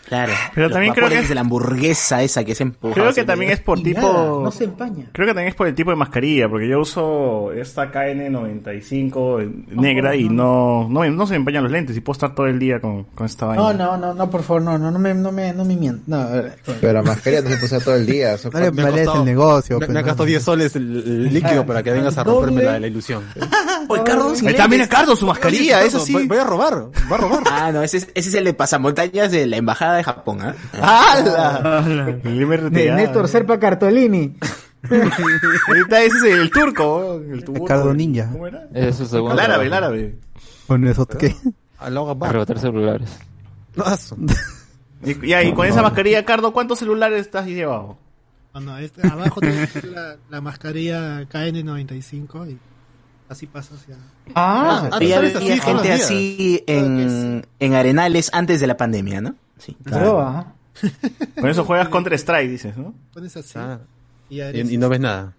Claro. 0.07 0.33
Pero 0.53 0.67
Los 0.67 0.73
también 0.73 0.93
creo 0.93 1.09
que- 1.09 1.21
de 1.21 1.35
la 1.35 1.41
hamburguesa 1.41 2.21
esa 2.21 2.43
que 2.43 2.53
se 2.55 2.63
empuja. 2.63 2.93
creo 2.93 3.13
que 3.13 3.23
también 3.23 3.51
es 3.51 3.59
por 3.59 3.81
tipo... 3.81 4.01
nada, 4.01 4.13
no 4.43 4.51
se 4.51 4.65
empaña. 4.65 5.07
Creo 5.11 5.25
que 5.27 5.33
también 5.33 5.49
es 5.49 5.55
por 5.55 5.67
el 5.67 5.73
tipo 5.75 5.89
de 5.89 5.95
mascarilla, 5.95 6.47
porque 6.49 6.67
yo 6.67 6.79
uso 6.81 7.51
esta 7.53 7.91
KN95 7.91 9.65
negra 9.69 10.15
y 10.15 10.29
no, 10.29 10.87
no, 10.89 11.05
no 11.05 11.25
se 11.27 11.33
me 11.33 11.37
empañan 11.37 11.63
los 11.63 11.71
lentes 11.71 11.95
y 11.97 12.01
puedo 12.01 12.13
estar 12.13 12.35
todo 12.35 12.47
el 12.47 12.59
día 12.59 12.79
con, 12.79 13.03
con 13.05 13.25
esta 13.25 13.47
vaina. 13.47 13.63
No, 13.63 13.73
no, 13.73 13.97
no, 13.97 14.13
no, 14.13 14.29
por 14.29 14.43
favor, 14.43 14.61
no, 14.61 14.77
no, 14.77 14.91
no 14.91 14.99
me, 14.99 15.13
no 15.13 15.31
me, 15.31 15.53
no 15.53 15.65
me 15.65 15.75
mientas. 15.75 16.07
No, 16.07 16.17
a 16.17 16.25
ver. 16.29 16.55
Pero 16.81 16.93
la 16.93 17.01
mascarilla 17.01 17.41
no 17.41 17.49
se 17.49 17.55
puede 17.55 17.65
usar 17.65 17.81
todo 17.83 17.95
el 17.95 18.05
día. 18.05 18.37
Son 18.37 18.51
No 18.53 18.59
le 18.59 18.71
parece 18.71 19.11
el 19.11 19.25
negocio. 19.25 19.79
Me, 19.79 19.87
me 19.87 19.99
ha 19.99 20.01
¿no? 20.01 20.07
gastado 20.07 20.25
10 20.25 20.43
soles 20.43 20.75
el, 20.75 20.97
el 20.97 21.33
líquido 21.33 21.65
para 21.65 21.81
que 21.83 21.91
vengas 21.91 22.17
a 22.17 22.23
romperme 22.23 22.63
la, 22.63 22.79
la 22.79 22.87
ilusión. 22.87 23.23
Oye, 23.87 24.03
Carlos, 24.03 24.41
Ahí 24.41 24.47
está, 24.49 24.67
mira. 24.67 24.87
Cardo, 24.87 25.15
su 25.15 25.25
mascarilla, 25.25 25.83
eso 25.83 25.99
sí. 25.99 26.13
Voy, 26.27 26.37
a 26.37 26.43
robar, 26.43 26.87
va 27.11 27.15
a 27.15 27.17
robar. 27.17 27.43
Ah, 27.51 27.71
no, 27.71 27.81
ese 27.83 27.97
es, 27.97 28.07
ese 28.13 28.29
es 28.29 28.35
el 28.35 28.45
de 28.45 28.53
pasamontañas 28.53 29.31
de 29.31 29.44
la 29.45 29.57
embajada 29.57 29.97
de 29.97 30.03
Japón, 30.03 30.39
¿ah? 30.41 30.55
¡Hala! 30.81 31.85
El 32.23 32.45
MRTA. 32.45 32.69
De 32.69 32.91
Néstor 32.91 33.27
Serpa 33.27 33.59
Cartolini. 33.59 34.37
Está, 34.85 36.03
ese 36.03 36.17
es 36.17 36.23
el 36.23 36.51
turco, 36.51 37.13
el 37.15 37.43
turco. 37.43 37.65
Cardo 37.65 37.93
Ninja. 37.93 38.29
¿Cómo 38.31 38.47
era? 38.47 38.67
Es 38.73 38.97
su 38.97 39.05
segundo 39.05 39.33
El 39.33 39.39
árabe, 39.39 39.65
el 39.65 39.73
árabe. 39.73 40.19
Bueno, 40.67 40.89
eso 40.89 41.07
qué. 41.07 41.35
Arrebatar 41.79 42.59
celulares. 42.59 43.17
No, 43.75 43.85
eso. 43.91 44.15
Y, 45.03 45.27
ya, 45.27 45.43
y 45.43 45.53
con 45.53 45.67
esa 45.67 45.81
mascarilla, 45.81 46.23
Cardo, 46.23 46.53
¿cuántos 46.53 46.79
celulares 46.79 47.21
estás 47.21 47.45
llevado? 47.47 47.97
No, 48.53 48.61
no, 48.61 48.77
este, 48.77 49.05
abajo 49.07 49.41
tiene 49.41 49.67
la, 49.83 50.17
la 50.29 50.41
mascarilla 50.41 51.23
KN95 51.23 52.51
y 52.51 52.59
así 53.29 53.47
pasa 53.47 53.75
hacia... 53.75 53.95
Ah, 54.35 54.89
Ah, 54.91 54.97
Sí, 54.99 55.07
ya 55.07 55.17
había 55.17 55.37
así 55.37 55.59
gente 55.59 55.83
días. 55.83 56.01
así 56.03 56.63
en, 56.67 57.45
en 57.59 57.73
Arenales 57.73 58.29
antes 58.33 58.59
de 58.59 58.67
la 58.67 58.77
pandemia, 58.77 59.21
¿no? 59.21 59.35
Sí. 59.57 59.75
claro. 59.83 60.21
ajá. 60.21 60.53
Con 61.39 61.49
eso 61.49 61.63
juegas 61.65 61.89
Counter 61.89 62.13
Strike, 62.13 62.49
dices, 62.49 62.75
¿no? 62.77 62.93
Pones 63.13 63.35
así 63.37 63.53
Ah, 63.55 63.79
y 64.29 64.37
ya 64.37 64.51
y, 64.51 64.59
y 64.73 64.77
no 64.77 64.89
ves 64.89 64.99
nada. 64.99 65.33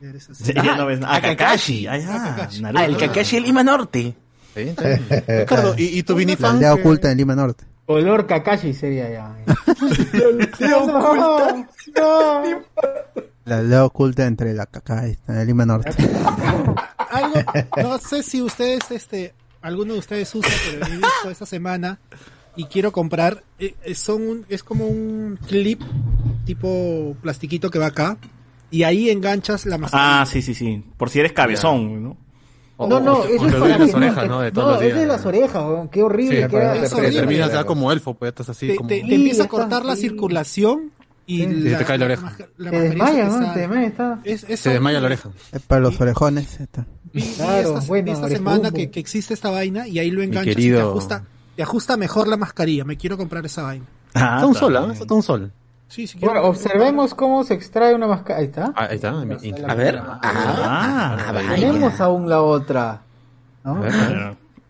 ya 0.00 0.08
eres 0.10 0.28
así. 0.30 0.52
Ya 0.52 0.76
no 0.76 0.86
ves 0.86 1.00
nada. 1.00 1.16
Ah, 1.16 1.20
Kakashi. 1.20 1.86
Ah, 1.86 1.96
ya, 1.96 2.06
Kakashi. 2.36 2.60
Naruto. 2.62 2.80
Ah, 2.80 2.84
el 2.86 2.96
Kakashi 2.96 3.36
del 3.36 3.44
Lima 3.44 3.62
Norte. 3.64 4.14
Bien. 4.54 4.76
Ricardo, 5.26 5.74
¿y, 5.76 5.98
y 5.98 6.02
tu 6.02 6.12
La 6.12 6.18
vinifan? 6.18 6.54
aldea 6.56 6.74
que- 6.74 6.80
oculta 6.80 7.10
en 7.10 7.18
Lima 7.18 7.34
Norte. 7.34 7.64
Color 7.86 8.26
Kakashi 8.26 8.72
sería 8.72 9.10
ya. 9.10 9.34
no, 10.60 10.86
no. 10.86 11.64
La 13.44 13.58
aldea 13.58 13.84
oculta 13.84 14.24
entre 14.26 14.54
la 14.54 14.64
caca 14.66 15.06
y 15.06 15.18
en 15.28 15.46
Lima 15.46 15.66
Norte. 15.66 15.90
Algo, 17.14 17.34
no 17.82 17.98
sé 17.98 18.22
si 18.22 18.42
ustedes, 18.42 18.90
este, 18.90 19.34
alguno 19.62 19.94
de 19.94 19.98
ustedes 20.00 20.34
usa, 20.34 20.50
pero 20.70 20.86
he 20.86 20.90
visto 20.96 21.30
esta 21.30 21.46
semana 21.46 21.98
y 22.56 22.64
quiero 22.64 22.92
comprar. 22.92 23.42
eh, 23.58 23.74
eh, 23.84 23.94
son 23.94 24.22
un- 24.28 24.46
es 24.48 24.62
como 24.62 24.86
un 24.86 25.38
clip 25.48 25.80
tipo 26.44 27.16
plastiquito 27.22 27.70
que 27.70 27.78
va 27.78 27.86
acá 27.86 28.16
y 28.70 28.82
ahí 28.82 29.10
enganchas 29.10 29.66
la 29.66 29.78
mascarilla. 29.78 30.22
Ah, 30.22 30.26
sí, 30.26 30.42
sí, 30.42 30.54
sí. 30.54 30.82
Por 30.96 31.10
si 31.10 31.20
eres 31.20 31.32
cabezón, 31.32 32.02
¿no? 32.02 32.16
O- 32.76 32.88
No, 32.88 32.98
no, 33.00 33.12
o- 33.20 33.24
eso 33.24 33.46
es 33.46 33.54
para 33.54 33.78
las 33.78 33.90
que 33.90 33.96
orejas, 33.96 34.28
¿no? 34.28 34.40
De 34.40 34.50
todos 34.52 34.66
no, 34.66 34.72
los 34.74 34.82
es 34.82 34.86
días. 34.88 34.98
de 35.00 35.06
las 35.06 35.26
orejas, 35.26 35.62
weón. 35.64 35.88
Qué 35.88 36.02
horrible. 36.02 36.42
Sí, 36.42 36.48
que 36.48 36.56
era. 36.56 36.76
es 36.76 36.92
te 36.92 37.10
terminas 37.12 37.52
ya 37.52 37.64
como 37.64 37.92
elfo, 37.92 38.14
pues 38.14 38.30
estás 38.30 38.48
así 38.48 38.66
te, 38.68 38.76
como... 38.76 38.88
te- 38.88 39.00
empieza 39.00 39.44
a 39.44 39.48
cortar 39.48 39.84
la 39.84 39.94
circulación 39.96 40.90
y, 41.26 41.38
Sí. 41.44 41.44
Y 41.68 41.74
te 41.74 41.84
cae 41.84 41.98
la 41.98 42.04
oreja. 42.06 42.22
masca- 42.22 42.48
la 42.58 42.70
Te 42.70 42.80
desmaya, 42.80 43.30
sale. 43.30 43.46
te 43.54 43.60
desmaya, 43.60 43.86
está. 43.86 44.18
Es- 44.24 44.44
es 44.48 44.60
Se 44.60 44.70
desmaya 44.70 45.00
la 45.00 45.06
oreja. 45.06 45.30
Es 45.52 45.62
para 45.62 45.80
los 45.80 46.00
orejones. 46.00 46.60
Está. 46.60 46.86
Vi 47.12 47.22
Claro, 47.22 47.76
esta, 47.78 47.86
bueno, 47.88 48.12
esta 48.12 48.28
semana 48.28 48.70
que, 48.70 48.90
que 48.90 49.00
existe 49.00 49.34
esta 49.34 49.50
vaina 49.50 49.86
y 49.86 49.98
ahí 49.98 50.10
lo 50.10 50.22
enganchas 50.22 50.54
querido. 50.54 50.78
y 50.78 50.82
te 50.82 50.88
ajusta, 50.88 51.24
te 51.56 51.62
ajusta 51.62 51.96
mejor 51.96 52.28
la 52.28 52.36
mascarilla. 52.36 52.84
Me 52.84 52.96
quiero 52.96 53.16
comprar 53.16 53.44
esa 53.46 53.62
vaina. 53.62 53.84
Ah, 54.14 54.34
Está 54.36 54.46
un 54.46 54.54
sol, 54.54 54.76
¿ah? 54.76 54.88
Eso 54.92 55.02
está 55.02 55.14
un 55.14 55.22
sol. 55.22 55.52
Sí, 55.88 56.06
sí. 56.06 56.18
Bueno, 56.20 56.42
observemos 56.42 57.14
cómo 57.14 57.44
se 57.44 57.54
extrae 57.54 57.94
una 57.94 58.06
mascarilla. 58.08 58.38
Ahí 58.40 58.46
está. 58.46 58.72
Ah, 58.76 58.88
ahí 58.90 58.96
está. 59.50 59.70
A 59.70 59.74
ver. 59.74 60.00
Ah, 60.04 61.16
ah, 61.28 61.32
vaya. 61.32 61.54
Tenemos 61.54 62.00
aún 62.00 62.28
la 62.28 62.42
otra. 62.42 63.02
¿no? 63.64 63.80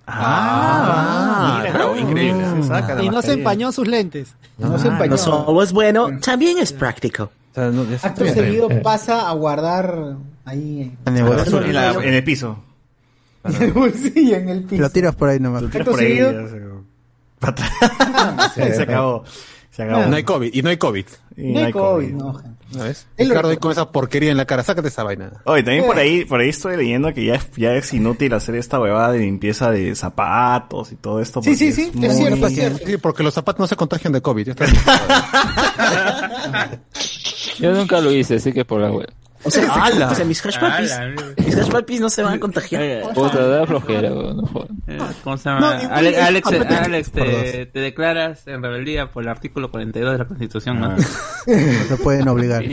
Ah, 0.06 1.58
mira, 1.60 1.72
bravo, 1.74 1.96
increíble. 1.96 2.44
Se 2.62 2.68
saca 2.68 2.94
la 2.94 3.02
Y 3.02 3.06
no 3.06 3.12
se 3.12 3.16
mascarilla. 3.16 3.32
empañó 3.40 3.72
sus 3.72 3.88
lentes. 3.88 4.34
No 4.58 4.78
se 4.78 4.88
empañó. 4.88 5.10
No 5.12 5.18
solo 5.18 5.62
es 5.62 5.72
bueno, 5.72 6.08
también 6.20 6.58
es 6.58 6.72
práctico. 6.72 7.30
Acto 8.02 8.24
seguido 8.26 8.68
pasa 8.82 9.28
a 9.28 9.32
guardar 9.34 10.16
ahí 10.44 10.92
En 11.06 11.16
el, 11.16 11.24
bolsillo, 11.24 11.62
en 11.62 11.72
la- 11.74 11.92
en 11.92 12.14
el 12.14 12.24
piso. 12.24 12.58
en 13.44 13.62
el 13.62 13.72
bolsillo, 13.72 14.36
en 14.36 14.48
el 14.48 14.62
piso. 14.64 14.82
Lo 14.82 14.90
tiras 14.90 15.14
por 15.14 15.28
ahí 15.28 15.38
nomás. 15.38 15.62
Lo 15.62 15.68
tiras 15.68 15.86
Acto 15.86 15.90
por 15.92 16.00
ahí, 16.00 16.06
seguido. 16.08 16.32
ya 16.32 16.48
se- 16.48 16.64
se 18.76 18.82
acabó. 18.82 19.24
Se 19.70 19.82
acabó. 19.82 20.06
No 20.06 20.16
hay 20.16 20.24
COVID. 20.24 20.50
Y 20.54 20.62
no 20.62 20.70
hay 20.70 20.76
COVID. 20.76 21.06
Y 21.36 21.52
No 21.52 21.60
hay 21.60 21.72
COVID, 21.72 22.12
no, 22.12 22.34
gente. 22.34 22.63
¿No 22.74 22.84
ves? 22.84 23.06
Ricardo 23.16 23.50
ahí 23.50 23.56
con 23.56 23.72
esa 23.72 23.90
porquería 23.90 24.30
en 24.30 24.36
la 24.36 24.44
cara. 24.46 24.62
Sácate 24.62 24.88
esa 24.88 25.02
vaina. 25.04 25.32
Oye, 25.44 25.62
también 25.62 25.84
por 25.86 25.98
ahí, 25.98 26.24
por 26.24 26.40
ahí 26.40 26.48
estoy 26.48 26.76
leyendo 26.76 27.12
que 27.14 27.24
ya 27.24 27.34
es, 27.36 27.50
ya 27.56 27.74
es 27.74 27.92
inútil 27.94 28.32
hacer 28.34 28.54
esta 28.56 28.80
huevada 28.80 29.12
de 29.12 29.20
limpieza 29.20 29.70
de 29.70 29.94
zapatos 29.94 30.92
y 30.92 30.96
todo 30.96 31.20
esto. 31.20 31.42
Sí, 31.42 31.54
sí, 31.56 31.72
sí, 31.72 31.90
muy- 31.94 32.06
es 32.08 32.16
cierto, 32.16 32.46
es 32.46 32.54
cierto. 32.54 32.86
Sí, 32.86 32.96
porque 32.98 33.22
los 33.22 33.34
zapatos 33.34 33.60
no 33.60 33.66
se 33.66 33.76
contagian 33.76 34.12
de 34.12 34.20
COVID. 34.22 34.46
ya 34.46 34.52
está. 34.52 34.66
Yo 37.58 37.72
nunca 37.72 38.00
lo 38.00 38.12
hice, 38.12 38.36
así 38.36 38.52
que 38.52 38.64
por 38.64 38.80
la 38.80 38.90
web. 38.90 39.12
O 39.44 39.50
sea, 39.50 39.72
¡Hala! 39.72 40.10
o 40.10 40.14
sea, 40.14 40.24
mis 40.24 40.44
hash 40.44 40.58
mis 41.44 41.56
hash 41.56 41.68
puppies 41.68 42.00
no 42.00 42.10
se 42.10 42.22
van 42.22 42.34
a 42.34 42.40
contagiar. 42.40 43.12
Puta, 43.14 43.46
da 43.46 43.66
flojera, 43.66 44.10
no. 44.10 44.44
Eh, 44.86 44.98
¿Cómo 45.22 45.36
se 45.36 45.48
llama? 45.48 45.78
Alex, 45.90 46.18
es 46.18 46.24
Alex, 46.24 46.44
competente. 46.44 46.74
Alex, 46.74 47.10
te, 47.10 47.66
te 47.66 47.80
declaras 47.80 48.46
en 48.46 48.62
rebeldía 48.62 49.10
por 49.10 49.22
el 49.22 49.28
artículo 49.28 49.70
42 49.70 50.12
de 50.12 50.18
la 50.18 50.24
Constitución, 50.26 50.80
¿no? 50.80 50.86
Ah. 50.86 50.96
No 51.46 51.96
te 51.96 52.02
pueden 52.02 52.28
obligar. 52.28 52.64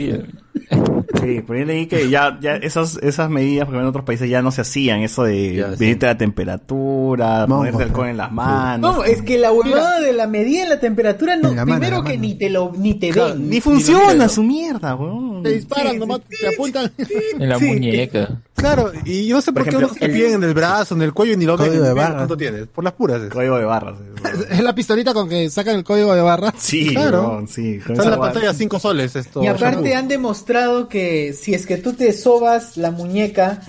Sí, 1.20 1.40
por 1.42 1.56
ahí 1.56 1.64
leí 1.64 1.86
que 1.86 2.08
ya, 2.10 2.38
ya 2.40 2.56
esas, 2.56 2.96
esas 3.02 3.28
medidas, 3.30 3.66
porque 3.66 3.80
en 3.80 3.86
otros 3.86 4.04
países 4.04 4.28
ya 4.28 4.42
no 4.42 4.50
se 4.50 4.62
hacían, 4.62 5.00
eso 5.00 5.24
de 5.24 5.56
Ya, 5.56 5.70
sí. 5.72 5.76
medirte 5.80 6.06
la 6.06 6.16
temperatura, 6.16 7.46
ponerte 7.46 7.82
alcohol 7.84 8.06
sí. 8.06 8.10
en 8.10 8.16
las 8.16 8.32
manos. 8.32 8.96
No, 8.96 9.04
es 9.04 9.22
que 9.22 9.38
la 9.38 9.52
huevada 9.52 10.00
de 10.00 10.12
la 10.12 10.26
medida 10.26 10.62
en 10.64 10.68
la 10.70 10.80
temperatura 10.80 11.36
no, 11.36 11.50
En 11.50 11.56
la 11.56 11.64
mano, 11.64 11.78
primero 11.80 12.02
que 12.02 12.10
mano. 12.10 12.20
ni 12.22 12.34
te 12.34 12.50
lo 12.50 12.72
ni 12.76 12.94
te 12.94 13.12
ven. 13.12 13.48
Ni 13.48 13.60
funciona 13.60 14.28
su 14.28 14.42
mierda, 14.42 14.94
weón. 14.94 15.42
Te 15.42 15.50
disparan, 15.50 15.98
nomás 15.98 16.20
te 16.22 16.48
apuntan. 16.48 16.90
En 17.38 17.48
la 17.48 17.58
Sí. 17.58 17.66
muñeca. 17.66 18.40
Claro, 18.54 18.92
y 19.04 19.26
yo 19.26 19.36
no 19.36 19.42
sé 19.42 19.52
por, 19.52 19.64
qué 19.64 19.70
ejemplo, 19.70 19.88
uno 19.88 19.98
se 19.98 20.04
el- 20.04 20.12
piden 20.12 20.34
en 20.34 20.42
el 20.44 20.54
brazo, 20.54 20.94
en 20.94 21.02
el 21.02 21.12
cuello 21.12 21.32
y 21.32 21.36
ni 21.36 21.46
lo 21.46 21.56
ven. 21.56 21.68
Código 21.68 21.84
de 21.84 21.92
barras. 21.94 22.14
¿Cuánto 22.16 22.36
tienes? 22.36 22.66
Por 22.68 22.84
las 22.84 22.92
puras. 22.92 23.20
es. 23.22 23.30
Código 23.30 23.58
de 23.58 23.64
barras. 23.64 23.96
Es 24.50 24.62
la 24.62 24.74
pistolita 24.74 25.12
con 25.12 25.28
que 25.28 25.50
sacan 25.50 25.74
el 25.76 25.84
código 25.84 26.14
de 26.14 26.22
barra. 26.22 26.54
Sí, 26.56 26.90
Claro. 26.94 27.28
weón, 27.28 27.48
sí. 27.48 27.80
Está 27.86 28.04
en 28.04 28.10
la 28.10 28.18
pantalla 28.20 28.54
5 28.54 28.78
soles 28.78 29.16
esto. 29.16 29.42
Y 29.42 29.46
aparte 29.48 29.94
han 29.94 30.06
demostrado 30.08 30.41
que 30.88 31.32
si 31.32 31.54
es 31.54 31.66
que 31.66 31.76
tú 31.78 31.92
te 31.94 32.12
sobas 32.12 32.76
la 32.76 32.90
muñeca 32.90 33.60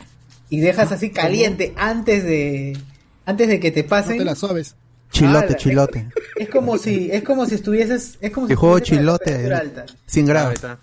y 0.49 0.59
dejas 0.59 0.91
así 0.91 1.09
caliente 1.11 1.73
antes 1.77 2.23
de 2.23 2.77
antes 3.25 3.47
de 3.47 3.59
que 3.59 3.71
te 3.71 3.83
No 3.83 3.89
pasen, 3.89 4.17
te 4.17 4.25
la 4.25 4.35
sobes. 4.35 4.75
Chilote, 5.11 5.53
Ah, 5.53 5.57
chilote. 5.57 6.07
es 6.35 6.49
como 6.49 6.77
si 6.77 7.09
es 7.11 7.23
como 7.23 7.45
si 7.45 7.55
estuvieses 7.55 8.17
es 8.19 8.31
como 8.31 8.47
si 8.47 8.53
El 8.53 8.57
juego 8.57 8.79
chilote. 8.79 9.25
temperatura 9.25 9.59
alta. 9.59 9.85
100 10.07 10.25
ahí 10.25 10.29
grados. 10.29 10.53
está. 10.55 10.79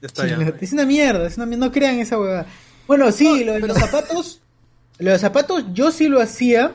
Ya 0.00 0.06
está 0.06 0.26
ya. 0.26 0.36
Chilote. 0.38 0.64
Es 0.64 0.72
una 0.72 0.86
mierda, 0.86 1.26
es 1.26 1.36
una 1.36 1.46
mierda, 1.46 1.66
no 1.66 1.72
crean 1.72 1.98
esa 1.98 2.18
huevada. 2.18 2.46
Bueno, 2.86 3.10
sí, 3.12 3.44
lo 3.44 3.52
de 3.54 3.60
los 3.60 3.78
zapatos, 3.78 4.40
lo 4.98 5.06
de 5.06 5.12
los 5.12 5.20
zapatos 5.20 5.64
yo 5.72 5.90
sí 5.90 6.08
lo 6.08 6.20
hacía. 6.20 6.72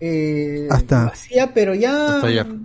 Eh, 0.00 0.68
Hasta- 0.70 1.04
lo 1.04 1.12
hacía, 1.12 1.54
pero 1.54 1.74
ya 1.74 2.16
Hasta 2.16 2.26
ayer. 2.26 2.46
ya- 2.46 2.56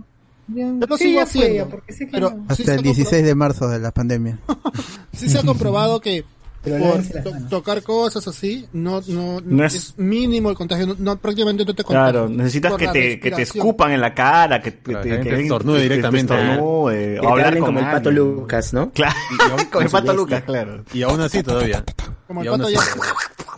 Yo 0.48 0.72
lo 0.88 0.96
sí, 0.96 1.04
sigo 1.04 1.20
haciendo, 1.20 1.54
ya, 1.56 1.66
porque 1.66 1.92
sé 1.92 2.06
que 2.06 2.12
pero- 2.12 2.30
no. 2.30 2.44
Hasta 2.48 2.74
el 2.74 2.80
ha 2.80 2.82
16 2.82 3.24
de 3.24 3.34
marzo 3.34 3.68
de 3.68 3.78
la 3.78 3.90
pandemia. 3.90 4.38
Sí 5.14 5.28
se 5.28 5.38
ha 5.38 5.42
comprobado 5.42 6.00
que 6.00 6.24
Pero 6.64 6.78
por 6.78 7.02
to- 7.24 7.48
tocar 7.50 7.82
cosas 7.82 8.26
así, 8.28 8.66
no, 8.72 9.00
no, 9.08 9.40
No 9.44 9.64
es- 9.64 9.74
es... 9.74 9.98
mínimo 9.98 10.48
el 10.48 10.56
contagio, 10.56 10.86
no, 10.86 10.94
no- 10.96 11.16
prácticamente 11.16 11.64
no 11.64 11.74
te 11.74 11.82
contagias. 11.82 12.12
Claro, 12.12 12.28
necesitas 12.28 12.74
que 12.74 12.86
te, 12.88 13.18
que 13.20 13.30
te 13.32 13.42
escupan 13.42 13.90
en 13.92 14.00
la 14.00 14.14
cara, 14.14 14.62
que, 14.62 14.78
Claro, 14.78 15.02
te, 15.02 15.20
que 15.22 15.40
estornude 15.42 15.76
te- 15.78 15.82
te 15.88 15.94
directamente. 15.96 16.34
estornude, 16.34 17.20
o 17.20 17.28
hablar 17.30 17.54
con 17.58 17.66
como 17.66 17.78
el 17.80 17.84
pato. 17.86 18.10
Lucas, 18.12 18.72
¿no? 18.72 18.90
Claro, 18.92 19.14
con 19.72 19.82
el 19.82 19.90
pato. 19.90 20.14
Lucas, 20.14 20.42
claro. 20.44 20.84
Y 20.92 21.02
aún 21.02 21.20
así 21.20 21.42
todavía. 21.42 21.84
Como 22.28 22.42
el 22.42 22.48
pato 22.50 22.70
ya. 22.70 22.80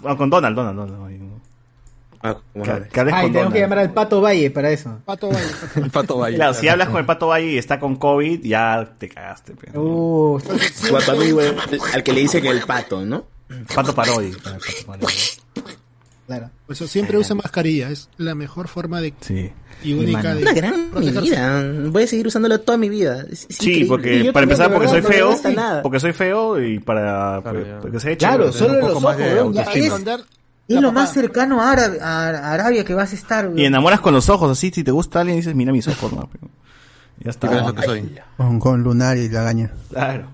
No, 0.03 0.17
con 0.17 0.31
Donald, 0.31 0.57
Donald, 0.57 0.79
Donald. 0.79 1.24
Ah, 2.27 2.39
hables 2.97 3.13
Ay, 3.13 3.31
tengo 3.31 3.51
que 3.53 3.61
llamar 3.61 3.81
al 3.81 3.93
Pato 3.93 4.23
Valle 4.23 4.51
para 4.51 4.71
eso. 4.71 4.99
Pato 5.05 5.29
Valle. 5.29 5.47
El 5.77 5.91
pato 5.93 6.17
Valle. 6.17 6.37
Claro, 6.37 6.55
si 6.55 6.69
hablas 6.69 6.89
con 6.89 6.97
el 6.99 7.05
Pato 7.05 7.27
Valle 7.27 7.51
y 7.53 7.59
está 7.59 7.79
con 7.79 7.97
COVID, 7.97 8.41
ya 8.43 8.95
te 8.99 9.11
cagaste. 9.11 9.53
pe. 9.55 9.79
Uh, 9.79 10.41
Su 10.41 10.97
amigo, 11.11 11.43
el- 11.43 11.55
al 11.93 12.03
que 12.03 12.13
le 12.15 12.21
dicen 12.23 12.47
el 12.47 12.61
pato, 12.63 13.05
¿no? 13.05 13.27
Pato 13.75 13.95
Parodi. 13.95 14.31
claro, 14.33 14.59
Pato 14.87 15.07
Parodi. 15.07 15.15
claro. 16.27 16.51
Por 16.67 16.75
eso 16.75 16.87
siempre 16.87 17.19
usa 17.19 17.35
mascarilla, 17.37 17.91
es 17.91 18.09
la 18.17 18.35
mejor 18.35 18.69
forma 18.69 19.03
de 19.03 19.13
Sí. 19.21 19.53
y 19.83 19.93
única 19.93 20.35
de 20.35 20.41
Una 20.43 20.53
gran 20.55 20.91
medida. 20.95 21.63
Voy 21.91 22.05
a 22.05 22.07
seguir 22.07 22.27
usándolo 22.27 22.59
toda 22.61 22.79
mi 22.79 22.89
vida. 22.89 23.21
Es- 23.31 23.47
es 23.51 23.57
Sí, 23.57 23.83
increíble. 23.83 23.89
porque 23.89 24.31
para 24.33 24.45
empezar 24.45 24.73
porque 24.73 24.89
soy 24.89 25.03
verdad, 25.03 25.35
feo, 25.43 25.83
porque 25.83 26.01
soy 26.01 26.13
feo 26.15 26.59
y 26.63 26.79
para 26.79 27.41
Claro, 27.43 27.79
porque 27.83 28.01
se 28.01 28.13
eche. 28.13 28.27
Claro, 28.27 28.51
solo 28.51 28.81
los 28.81 28.93
ojos, 28.97 29.19
de 29.19 29.51
ya 29.53 29.63
es, 29.65 29.93
es 30.69 30.75
la 30.77 30.81
lo 30.81 30.93
más 30.93 31.13
cercano 31.13 31.61
a, 31.61 31.73
Árabe- 31.73 32.01
a 32.01 32.29
a 32.29 32.53
Arabia 32.53 32.85
que 32.85 32.95
vas 32.95 33.13
a 33.13 33.15
estar. 33.15 33.47
weón. 33.47 33.59
Y 33.59 33.65
enamoras 33.65 34.01
con 34.01 34.15
los 34.15 34.29
ojos, 34.29 34.51
así, 34.51 34.71
si 34.71 34.83
te 34.85 34.91
gusta 34.91 35.21
alguien 35.21 35.37
dices, 35.39 35.55
mira 35.55 35.73
mis 35.73 35.87
ojos, 35.89 36.13
no. 36.13 36.29
Ya 37.19 37.25
lo 37.27 37.31
está. 37.31 37.75
que 37.75 37.83
soy. 37.83 38.15
Con, 38.37 38.59
con 38.59 38.83
lunar 38.83 39.17
y 39.17 39.29
lagaña. 39.29 39.71
Claro. 39.91 40.29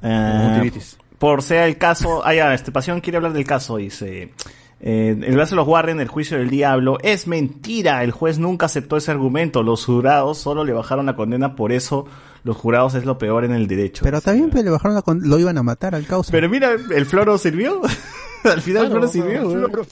Con 0.00 0.10
Eh, 0.10 0.72
por 1.18 1.42
sea 1.42 1.66
el 1.66 1.78
caso, 1.78 2.22
ah, 2.24 2.34
ya, 2.34 2.52
este 2.52 2.70
Pasión 2.70 3.00
quiere 3.00 3.16
hablar 3.16 3.32
del 3.32 3.46
caso, 3.46 3.76
dice. 3.78 4.32
Eh, 4.80 5.18
el 5.26 5.36
caso 5.36 5.50
de 5.54 5.56
los 5.56 5.66
Warren, 5.68 6.00
el 6.00 6.08
juicio 6.08 6.36
del 6.38 6.50
diablo, 6.50 6.98
es 7.02 7.26
mentira. 7.26 8.04
El 8.04 8.10
juez 8.10 8.38
nunca 8.38 8.66
aceptó 8.66 8.96
ese 8.96 9.10
argumento. 9.10 9.62
Los 9.62 9.84
jurados 9.86 10.38
solo 10.38 10.64
le 10.64 10.72
bajaron 10.72 11.06
la 11.06 11.16
condena, 11.16 11.56
por 11.56 11.72
eso 11.72 12.06
los 12.44 12.56
jurados 12.56 12.94
es 12.94 13.04
lo 13.06 13.16
peor 13.18 13.44
en 13.44 13.52
el 13.52 13.66
derecho. 13.66 14.02
Pero 14.04 14.20
también 14.20 14.50
pues, 14.50 14.62
le 14.64 14.70
bajaron 14.70 14.94
la 14.94 15.02
con- 15.02 15.28
lo 15.28 15.38
iban 15.38 15.56
a 15.58 15.62
matar 15.62 15.94
al 15.94 16.04
causa. 16.06 16.30
Pero 16.30 16.48
mira, 16.48 16.70
el 16.94 17.06
floro 17.06 17.38
sirvió. 17.38 17.80
Al 18.44 18.60
final 18.62 18.84
el 18.84 18.90
floro 18.92 19.08
sirvió. 19.08 19.68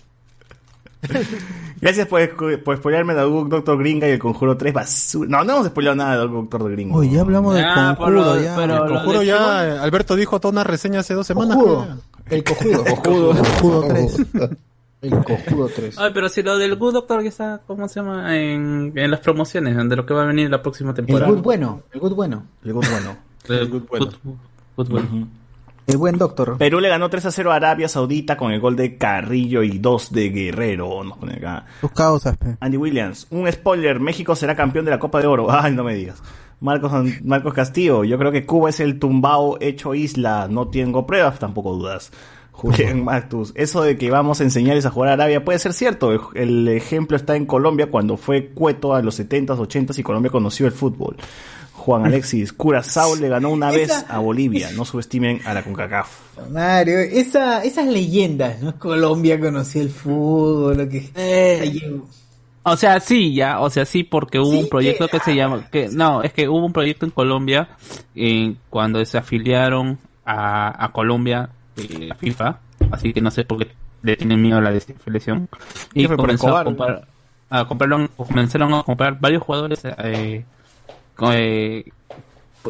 Gracias 1.81 2.06
por, 2.06 2.62
por 2.62 2.77
spoilearme 2.78 3.15
de 3.15 3.20
Doctor 3.23 3.78
Gringa 3.78 4.09
y 4.09 4.12
el 4.12 4.19
Conjuro 4.19 4.56
3 4.56 4.73
basura. 4.73 5.28
No, 5.28 5.44
no 5.44 5.52
hemos 5.55 5.66
spoileado 5.66 5.97
nada 5.97 6.12
de 6.12 6.28
Doctor 6.28 6.70
Gringa. 6.70 6.94
Oye, 6.97 7.11
ya 7.11 7.20
hablamos 7.20 7.55
del 7.55 7.65
Ah, 7.66 7.94
conjuro, 7.98 8.40
ya. 8.40 8.56
pero- 8.56 8.85
El 8.86 8.93
conjuro 8.93 9.23
ya, 9.23 9.82
Alberto 9.82 10.16
dijo 10.16 10.40
toda 10.40 10.52
una 10.52 10.65
reseña 10.65 11.01
hace 11.01 11.12
dos 11.15 11.27
semanas. 11.27 11.56
Cojudo. 11.56 11.85
creo. 12.24 12.39
El 12.39 12.44
cojudo. 12.44 13.35
Conjuro 13.35 13.82
3. 13.89 14.16
El 15.05 15.24
cojudo 15.24 15.68
3. 15.74 15.98
Ay, 15.98 16.10
pero 16.14 16.28
si 16.28 16.43
lo 16.43 16.56
del 16.59 16.76
Good 16.76 16.94
Doctor 16.94 17.22
ya 17.22 17.28
está, 17.28 17.60
¿cómo 17.66 17.86
se 17.89 18.01
llama? 18.01 18.36
En, 18.36 18.93
en 18.97 19.10
las 19.10 19.20
promociones, 19.20 19.76
de 19.89 19.97
lo 19.97 20.06
que 20.06 20.14
va 20.14 20.22
a 20.24 20.26
venir 20.26 20.51
la 20.51 20.62
próxima 20.62 20.90
El 20.90 20.97
temporada. 20.97 21.31
good 21.31 21.43
bueno. 21.43 21.82
El 21.93 22.01
good 22.01 22.14
bueno. 22.14 22.44
El 22.64 22.72
good 22.72 22.86
bueno. 22.90 23.16
El 23.48 23.68
Good 23.68 23.82
bueno. 23.89 24.06
Good- 24.06 24.36
Good 24.76 24.89
bueno. 24.89 25.28
El 25.86 25.98
buen 25.98 26.16
doctor. 26.16 26.56
Perú 26.56 26.81
le 26.81 26.89
ganó 26.89 27.10
3 27.10 27.26
a 27.26 27.31
0 27.31 27.52
a 27.52 27.56
Arabia 27.56 27.89
Saudita 27.89 28.39
con 28.39 28.52
el 28.52 28.59
gol 28.60 28.74
de 28.74 28.97
Carrillo 28.97 29.62
y 29.62 29.76
2 29.78 30.12
de 30.12 30.31
Guerrero. 30.31 31.05
Nos 31.05 31.18
pone 31.18 31.35
acá. 31.35 31.66
Tus 31.82 31.90
causas, 31.90 32.39
pe. 32.39 32.56
Andy 32.60 32.78
Williams, 32.78 33.26
un 33.31 33.51
spoiler, 33.52 34.01
México 34.01 34.35
será 34.35 34.56
campeón 34.56 34.86
de 34.86 34.93
la 34.93 34.98
Copa 34.98 35.20
de 35.20 35.26
Oro. 35.26 35.48
Ay, 35.51 35.74
no 35.74 35.85
me 35.85 35.94
digas. 35.94 36.22
Marcos, 36.60 36.90
Marcos 37.22 37.52
Castillo, 37.52 38.05
yo 38.05 38.16
creo 38.16 38.32
que 38.32 38.47
Cuba 38.47 38.70
es 38.70 38.81
el 38.81 38.98
tumbao 38.98 39.59
hecho 39.60 39.94
isla. 39.94 40.48
No 40.51 40.68
tengo 40.68 41.06
pruebas, 41.06 41.39
tampoco 41.39 41.74
dudas. 41.74 42.10
Julián 42.56 43.05
Matus, 43.05 43.52
eso 43.56 43.82
de 43.82 43.98
que 43.98 44.10
vamos 44.10 44.40
a 44.40 44.44
enseñarles 44.44 44.86
a 44.86 44.90
jugar 44.90 45.10
a 45.10 45.12
Arabia 45.14 45.44
puede 45.44 45.59
ser 45.59 45.72
cierto. 45.72 46.32
El, 46.35 46.68
ejemplo 46.68 47.16
está 47.16 47.36
en 47.36 47.47
Colombia 47.47 47.90
cuando 47.90 48.16
fue 48.16 48.47
Cueto 48.48 48.94
a 48.94 49.02
los 49.02 49.18
70s, 49.20 49.59
80s 49.59 49.98
y 49.98 50.02
Colombia 50.02 50.31
conoció 50.31 50.66
el 50.66 50.72
fútbol. 50.72 51.16
Juan 51.72 52.06
Alexis, 52.06 52.52
Curazao 52.52 53.16
le 53.16 53.28
ganó 53.28 53.51
una 53.51 53.70
vez 53.70 53.90
Esa- 53.90 54.06
a 54.09 54.18
Bolivia. 54.20 54.70
No 54.74 54.85
subestimen 54.85 55.40
a 55.44 55.52
la 55.52 55.62
CONCACAF. 55.62 56.09
Mario, 56.51 57.01
esa, 57.01 57.62
esas 57.64 57.86
leyendas, 57.86 58.62
¿no? 58.62 58.78
Colombia 58.78 59.39
conocía 59.39 59.82
el 59.82 59.90
fútbol, 59.90 60.78
lo 60.78 60.89
que... 60.89 61.10
Eh, 61.16 62.01
O 62.62 62.76
sea, 62.78 63.01
sí, 63.01 63.35
ya, 63.35 63.60
o 63.60 63.68
sea, 63.68 63.85
sí, 63.85 64.05
porque 64.05 64.39
hubo 64.39 64.59
un 64.59 64.68
proyecto 64.70 65.09
que 65.09 65.18
se 65.18 65.35
llama, 65.35 65.68
que 65.70 65.89
no, 65.89 66.22
es 66.22 66.32
que 66.32 66.48
hubo 66.48 66.64
un 66.64 66.72
proyecto 66.72 67.05
en 67.05 67.10
Colombia 67.10 67.68
eh, 68.14 68.55
cuando 68.70 69.05
se 69.05 69.18
afiliaron 69.18 69.98
a, 70.24 70.82
a 70.85 70.93
Colombia 70.93 71.51
eh, 71.76 72.06
la 72.09 72.14
FIFA, 72.14 72.59
así 72.90 73.12
que 73.12 73.20
no 73.20 73.30
sé 73.30 73.44
por 73.44 73.59
qué 73.59 73.72
le 74.02 74.16
tienen 74.16 74.40
miedo 74.40 74.59
a 74.59 74.60
la 74.60 74.70
desafiliación 74.70 75.48
y 75.94 76.02
¿Qué 76.02 76.09
fue, 76.09 76.16
por 76.16 76.26
comenzó 76.26 76.56
a 76.56 76.64
comprar, 76.64 77.06
a 77.51 77.64
compraron, 77.64 78.09
comenzaron 78.16 78.74
a 78.74 78.82
comprar 78.82 79.18
varios 79.18 79.42
jugadores 79.42 79.82
eh, 79.84 80.44
eh, 81.32 81.84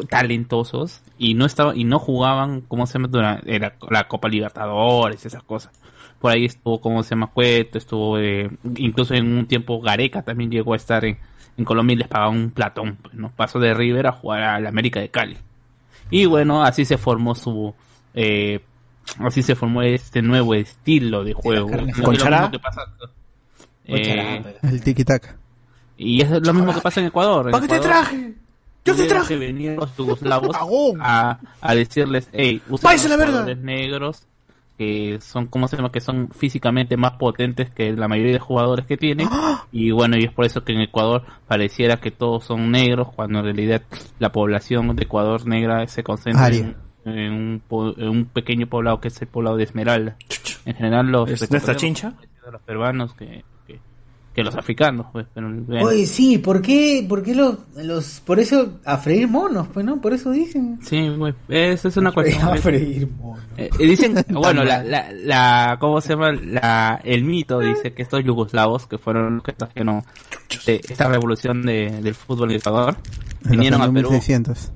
talentosos 0.09 1.01
y 1.17 1.33
no 1.33 1.45
estaban 1.45 1.77
y 1.77 1.83
no 1.83 1.99
jugaban 1.99 2.61
como 2.61 2.85
se 2.85 2.93
llama 2.93 3.07
durante 3.09 3.59
la, 3.59 3.73
la 3.89 4.07
Copa 4.07 4.27
Libertadores 4.27 5.25
esas 5.25 5.43
cosas. 5.43 5.71
Por 6.19 6.31
ahí 6.31 6.45
estuvo 6.45 6.79
como 6.79 7.03
se 7.03 7.11
llama 7.11 7.27
Cueto 7.27 7.77
estuvo 7.77 8.17
eh, 8.17 8.49
incluso 8.77 9.13
en 9.13 9.37
un 9.37 9.45
tiempo 9.45 9.81
Gareca 9.81 10.21
también 10.21 10.49
llegó 10.49 10.73
a 10.73 10.77
estar 10.77 11.03
en, 11.05 11.17
en 11.57 11.65
Colombia 11.65 11.95
y 11.95 11.97
les 11.97 12.07
pagaban 12.07 12.37
un 12.37 12.51
platón 12.51 12.97
pues, 13.01 13.13
no 13.13 13.29
pasó 13.29 13.59
de 13.59 13.73
River 13.73 14.07
a 14.07 14.11
jugar 14.13 14.43
al 14.43 14.67
América 14.67 14.99
de 14.99 15.09
Cali. 15.09 15.37
Y 16.09 16.25
bueno, 16.25 16.63
así 16.63 16.85
se 16.85 16.97
formó 16.97 17.35
su... 17.35 17.73
Eh, 18.13 18.61
así 19.19 19.41
se 19.43 19.55
formó 19.55 19.81
este 19.81 20.21
nuevo 20.21 20.53
estilo 20.53 21.23
de 21.23 21.33
juego. 21.33 21.69
No 21.69 22.03
¿Con 22.03 22.13
lo 22.15 22.19
chará? 22.19 22.51
Eh, 23.85 24.57
El 24.63 24.83
tiki-taka. 24.83 25.35
y 25.97 26.21
es 26.21 26.29
lo 26.29 26.53
mismo 26.53 26.73
que 26.73 26.81
pasa 26.81 26.99
en 27.01 27.07
Ecuador. 27.07 27.51
¿Para 27.51 27.61
qué 27.61 27.73
te 27.73 27.79
traje? 27.79 28.33
Yo 28.83 28.95
te 28.95 29.05
traje. 29.05 29.27
que 29.29 29.39
venir 29.39 29.75
los 29.77 29.95
yugoslavos 29.95 30.55
a, 30.99 31.39
a 31.61 31.75
decirles, 31.75 32.29
hey, 32.33 32.61
ustedes 32.69 32.81
Váyanse 32.83 33.07
son 33.09 33.11
a 33.13 33.17
la 33.17 33.25
jugadores 33.25 33.57
negros 33.57 34.27
que 34.77 35.19
son, 35.21 35.47
¿cómo 35.47 35.67
se 35.67 35.77
llama? 35.77 35.91
Que 35.91 36.01
son 36.01 36.29
físicamente 36.31 36.97
más 36.97 37.13
potentes 37.13 37.69
que 37.69 37.93
la 37.93 38.07
mayoría 38.07 38.33
de 38.33 38.39
jugadores 38.39 38.85
que 38.85 38.97
tienen. 38.97 39.29
Y 39.71 39.91
bueno, 39.91 40.17
y 40.17 40.25
es 40.25 40.31
por 40.31 40.45
eso 40.45 40.63
que 40.63 40.73
en 40.73 40.81
Ecuador 40.81 41.23
pareciera 41.47 42.01
que 42.01 42.11
todos 42.11 42.43
son 42.45 42.71
negros, 42.71 43.07
cuando 43.15 43.39
en 43.39 43.45
realidad 43.45 43.81
la 44.19 44.31
población 44.31 44.93
de 44.95 45.03
Ecuador 45.03 45.47
negra 45.47 45.87
se 45.87 46.03
concentra 46.03 46.43
Aria. 46.45 46.59
en, 46.59 46.75
en 47.05 47.31
un, 47.33 47.61
po- 47.67 47.97
en 47.97 48.09
un 48.09 48.25
pequeño 48.25 48.67
poblado 48.67 48.99
que 48.99 49.07
es 49.09 49.21
el 49.21 49.27
poblado 49.27 49.57
de 49.57 49.63
Esmeralda. 49.63 50.15
En 50.65 50.75
general 50.75 51.07
los 51.11 51.29
¿Es 51.29 51.49
nuestra 51.51 51.75
chincha? 51.75 52.13
los 52.51 52.61
peruanos 52.61 53.13
que, 53.15 53.43
que, 53.65 53.79
que 54.33 54.43
los 54.43 54.55
africanos, 54.55 55.07
pues, 55.11 55.25
pero 55.33 55.49
bueno. 55.51 55.87
Oye, 55.87 56.05
sí, 56.05 56.37
¿por 56.37 56.61
qué, 56.61 57.05
por 57.07 57.23
qué 57.23 57.33
los, 57.33 57.57
los, 57.77 58.19
por 58.25 58.39
eso 58.39 58.79
a 58.85 58.97
freír 58.97 59.27
monos, 59.27 59.67
pues, 59.73 59.83
¿no? 59.85 59.99
Por 60.01 60.13
eso 60.13 60.29
dicen. 60.31 60.77
Sí, 60.83 61.07
güey, 61.09 61.33
esa 61.49 61.87
es 61.87 61.97
una 61.97 62.11
cuestión. 62.11 62.43
A 62.47 62.55
freír 62.57 63.07
monos. 63.07 63.43
Eh, 63.57 63.69
eh, 63.79 63.87
dicen, 63.87 64.15
bueno, 64.29 64.63
la, 64.63 64.83
la, 64.83 65.11
la, 65.11 65.77
¿cómo 65.79 66.01
se 66.01 66.09
llama? 66.09 66.31
La, 66.33 66.99
el 67.03 67.23
mito 67.23 67.59
dice 67.59 67.93
que 67.93 68.01
estos 68.03 68.23
yugoslavos, 68.23 68.85
que 68.87 68.97
fueron 68.97 69.35
los 69.35 69.43
que 69.43 69.53
trajeron 69.53 70.03
esta 70.67 71.07
revolución 71.07 71.63
de, 71.63 72.01
del 72.01 72.13
fútbol 72.15 72.51
en 72.51 72.57
Ecuador, 72.57 72.95
En 73.45 73.51
vinieron 73.51 73.81
a 73.81 73.85
Perú, 73.85 74.09
1600. 74.11 74.71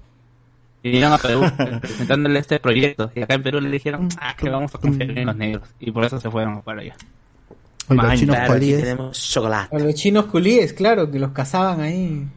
Vinieron 0.84 1.14
a 1.14 1.18
Perú 1.18 1.42
presentándole 1.82 2.40
este 2.40 2.60
proyecto, 2.60 3.12
y 3.16 3.22
acá 3.22 3.36
en 3.36 3.44
Perú 3.44 3.60
le 3.62 3.70
dijeron, 3.70 4.10
ah, 4.20 4.36
que 4.38 4.50
vamos 4.50 4.74
a 4.76 4.78
confiar 4.78 5.18
en 5.18 5.26
los 5.26 5.36
negros, 5.36 5.70
y 5.80 5.92
por 5.92 6.06
eso 6.06 6.20
se 6.20 6.30
fueron 6.30 6.62
para 6.62 6.82
allá. 6.82 6.96
Oye, 7.90 8.02
los 8.04 8.20
chinos 8.20 8.38
Claro. 8.38 9.12
A 9.72 9.80
los 9.80 9.96
chinos 9.96 10.26
culíes, 10.26 10.74
claro, 10.74 11.10
que 11.10 11.20
los 11.20 11.32
cazaban 11.32 11.82
ahí. 11.82 12.28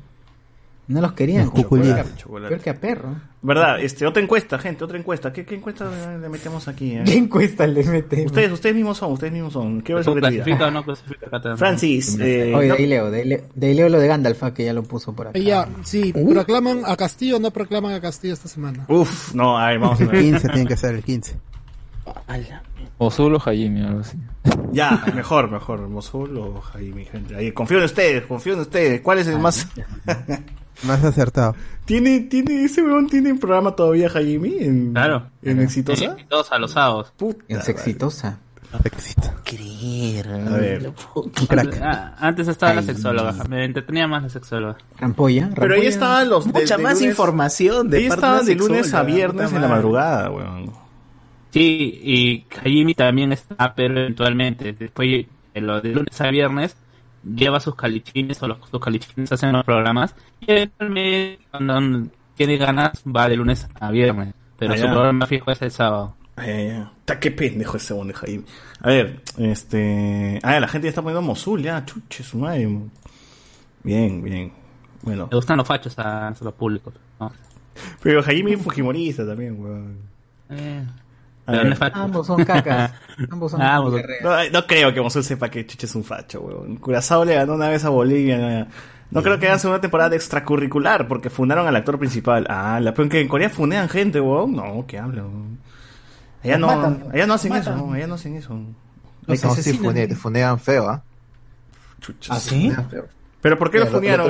No 0.88 1.00
los 1.00 1.12
querían. 1.12 1.44
Los 1.44 1.52
cuculíes. 1.54 1.94
Peor 1.94 2.04
que 2.06 2.12
a- 2.12 2.16
Chocolate. 2.16 2.48
Peor 2.48 2.60
que 2.60 2.70
a 2.70 2.74
perro. 2.80 3.14
¿Verdad? 3.40 3.80
Este, 3.80 4.06
otra 4.06 4.22
encuesta, 4.22 4.58
gente, 4.58 4.84
otra 4.84 4.98
encuesta. 4.98 5.32
¿Qué, 5.32 5.44
qué 5.44 5.54
encuesta 5.54 5.88
le 6.20 6.28
metemos 6.28 6.68
aquí? 6.68 6.92
eh? 6.92 7.02
¿Qué 7.04 7.16
encuesta 7.16 7.66
le 7.66 7.82
meten? 7.84 8.26
Ustedes, 8.26 8.52
ustedes 8.52 8.74
mismos 8.74 8.98
son, 8.98 9.12
ustedes 9.12 9.32
mismos 9.32 9.52
son. 9.52 9.80
¿Qué 9.82 9.94
¿Tú 10.02 10.14
clasifica 10.14 10.66
o 10.66 10.70
no 10.70 10.84
clasifica 10.84 11.26
acá 11.26 11.40
también? 11.40 11.58
Francis, 11.58 12.18
eh, 12.20 12.52
Oye, 12.54 12.62
de 12.64 12.68
no- 12.68 12.74
ahí 12.74 12.86
leo, 12.86 13.10
de 13.10 13.18
ahí 13.20 13.28
leo, 13.28 13.40
de 13.54 13.66
ahí 13.66 13.74
leo 13.74 13.88
lo 13.88 13.98
de 14.00 14.06
Gandalf, 14.08 14.42
ah, 14.42 14.52
que 14.54 14.64
ya 14.64 14.72
lo 14.72 14.82
puso 14.82 15.12
por 15.14 15.28
acá. 15.28 15.38
Ya, 15.38 15.68
sí, 15.82 16.12
proclaman 16.12 16.82
a 16.84 16.96
Castillo 16.96 17.36
o 17.36 17.40
no 17.40 17.50
proclaman 17.52 17.94
a 17.94 18.00
Castillo 18.00 18.34
esta 18.34 18.48
semana. 18.48 18.84
Uf, 18.88 19.34
no, 19.34 19.58
a 19.58 19.68
ver, 19.68 19.78
vamos 19.78 20.00
a 20.00 20.02
El 20.04 20.08
ver. 20.10 20.20
15 20.20 20.48
tiene 20.50 20.66
que 20.66 20.76
ser 20.76 20.94
el 20.96 21.02
15. 21.02 21.36
O 22.98 23.10
solo 23.10 23.38
Jaime, 23.40 23.84
algo 23.86 24.00
así. 24.00 24.16
Ya, 24.72 25.04
mejor, 25.14 25.50
mejor. 25.50 25.88
Mosul 25.88 26.36
o 26.38 26.60
Jaime, 26.60 27.04
gente. 27.04 27.34
Ahí, 27.36 27.50
confío 27.52 27.78
en 27.78 27.84
ustedes, 27.84 28.24
confío 28.26 28.54
en 28.54 28.60
ustedes. 28.60 29.00
¿Cuál 29.00 29.18
es 29.18 29.26
el 29.28 29.38
más...? 29.38 29.66
Más 30.84 31.02
acertado. 31.04 31.54
¿Tiene, 31.84 32.20
tiene, 32.20 32.64
ese 32.64 32.82
weón 32.82 33.08
tiene 33.08 33.32
un 33.32 33.38
programa 33.38 33.74
todavía, 33.76 34.08
Jaime? 34.08 34.64
En, 34.64 34.92
Claro. 34.92 35.26
¿En 35.42 35.60
Exitosa? 35.60 36.04
Exitosa, 36.04 36.58
los 36.58 36.70
sábados. 36.72 37.12
Puta. 37.16 37.44
Es 37.48 37.68
exitosa. 37.68 38.38
Éxito. 38.84 39.30
Creer. 39.44 40.28
A 40.28 40.56
ver. 40.56 40.92
Un 41.14 41.46
crack. 41.46 41.78
Ah, 41.82 42.14
antes 42.18 42.48
estaba 42.48 42.72
la 42.72 42.80
Ay. 42.80 42.86
sexóloga, 42.86 43.34
me 43.46 43.66
entretenía 43.66 44.08
más 44.08 44.22
la 44.22 44.28
sexóloga. 44.30 44.78
Rampolla. 44.98 45.50
Pero 45.54 45.74
ahí 45.74 45.86
estaban 45.86 46.30
los... 46.30 46.46
de- 46.46 46.52
Mucha 46.60 46.78
de 46.78 46.82
más 46.82 46.94
lunes- 46.94 47.10
información 47.10 47.90
de 47.90 47.98
Ahí 47.98 48.06
estaban 48.06 48.46
de 48.46 48.54
la 48.54 48.58
lunes 48.64 48.94
a 48.94 49.02
viernes 49.02 49.52
en 49.52 49.60
la 49.60 49.68
madrugada, 49.68 50.30
weón. 50.30 50.72
Sí, 51.50 52.00
y 52.02 52.46
Jaime 52.62 52.94
también 52.94 53.32
está, 53.32 53.74
pero 53.74 54.00
eventualmente, 54.00 54.72
después 54.72 55.26
de 55.52 55.60
lo 55.60 55.82
de 55.82 55.90
lunes 55.90 56.18
a 56.18 56.30
viernes, 56.30 56.74
lleva 57.24 57.60
sus 57.60 57.74
calichines 57.74 58.42
o 58.42 58.48
los, 58.48 58.58
sus 58.70 58.80
calichines 58.80 59.30
hacen 59.32 59.52
los 59.52 59.64
programas 59.64 60.14
y 60.40 60.50
eventualmente 60.50 61.38
cuando 61.50 62.08
tiene 62.34 62.56
ganas 62.56 63.02
va 63.06 63.28
de 63.28 63.36
lunes 63.36 63.68
a 63.80 63.90
viernes, 63.90 64.34
pero 64.58 64.72
Ah, 64.74 64.76
su 64.76 64.84
ya. 64.84 64.90
programa 64.92 65.26
fijo 65.26 65.50
es 65.50 65.62
el 65.62 65.70
sábado. 65.70 66.16
Ay. 66.36 66.82
Ta, 67.04 67.20
qué 67.20 67.30
pendejo 67.30 67.76
ese 67.76 67.92
weón 67.94 68.08
de 68.08 68.14
Jaime. 68.14 68.44
A 68.80 68.88
ver, 68.88 69.20
este... 69.38 70.38
Ah, 70.42 70.58
la 70.58 70.66
gente 70.68 70.86
ya 70.86 70.88
está 70.90 71.02
poniendo 71.02 71.22
Mosul, 71.22 71.62
ya, 71.62 71.84
chuche, 71.84 72.22
su 72.24 72.38
madre. 72.38 72.66
Bien, 73.82 74.22
bien. 74.22 74.52
Bueno. 75.02 75.28
Le 75.30 75.36
gustan 75.36 75.58
los 75.58 75.66
fachos 75.66 75.98
a, 75.98 76.28
a 76.28 76.34
los 76.40 76.54
públicos. 76.54 76.94
¿no? 77.20 77.30
Pero 78.02 78.22
Jaime 78.22 78.54
es 78.54 78.62
fujimorista 78.62 79.26
también, 79.26 79.60
weón. 79.62 79.98
Eh, 80.50 80.84
Ambos 81.46 82.26
son 82.26 82.44
cacas. 82.44 82.92
Ambos 83.30 83.50
son 83.52 83.60
Ah, 83.62 83.76
ambos. 83.76 83.94
No, 84.22 84.50
no 84.52 84.66
creo 84.66 84.94
que 84.94 85.00
Mosul 85.00 85.24
sepa 85.24 85.48
que 85.50 85.66
Chuche 85.66 85.86
es 85.86 85.94
un 85.94 86.04
facho, 86.04 86.40
weón. 86.40 86.76
Curazao 86.76 87.24
le 87.24 87.34
ganó 87.34 87.54
una 87.54 87.68
vez 87.68 87.84
a 87.84 87.88
Bolivia. 87.88 88.38
No, 88.38 88.66
No 89.10 89.22
creo 89.22 89.38
que 89.38 89.46
hagan 89.46 89.58
segunda 89.58 89.80
temporada 89.80 90.10
de 90.10 90.16
extracurricular 90.16 91.08
porque 91.08 91.30
fundaron 91.30 91.66
al 91.66 91.76
actor 91.76 91.98
principal. 91.98 92.46
Ah, 92.48 92.78
la 92.80 92.94
pero 92.94 93.08
que 93.08 93.20
en 93.20 93.28
Corea 93.28 93.50
funean 93.50 93.88
gente, 93.88 94.20
weón. 94.20 94.54
No, 94.54 94.84
¿qué 94.86 94.98
hablan? 94.98 95.24
weón? 95.26 95.58
Allá 96.44 96.58
no, 96.58 96.70
allá 97.12 97.26
no 97.26 97.34
hacen 97.34 97.52
eso, 97.54 97.92
allá 97.92 98.06
no 98.06 98.14
hacen 98.14 98.34
eso. 98.36 98.54
Los 99.26 99.42
No, 99.44 99.50
sí, 99.54 99.60
asesinan. 99.60 99.84
fune- 99.84 100.08
te 100.08 100.16
funean 100.16 100.58
feo, 100.58 100.88
¿ah? 100.88 101.02
¿Ah, 102.30 102.40
sí? 102.40 102.68
Funean 102.70 102.90
feo. 102.90 103.06
¿Pero 103.40 103.58
por 103.58 103.70
qué 103.70 103.78
lo 103.78 103.86
funearon? 103.86 104.28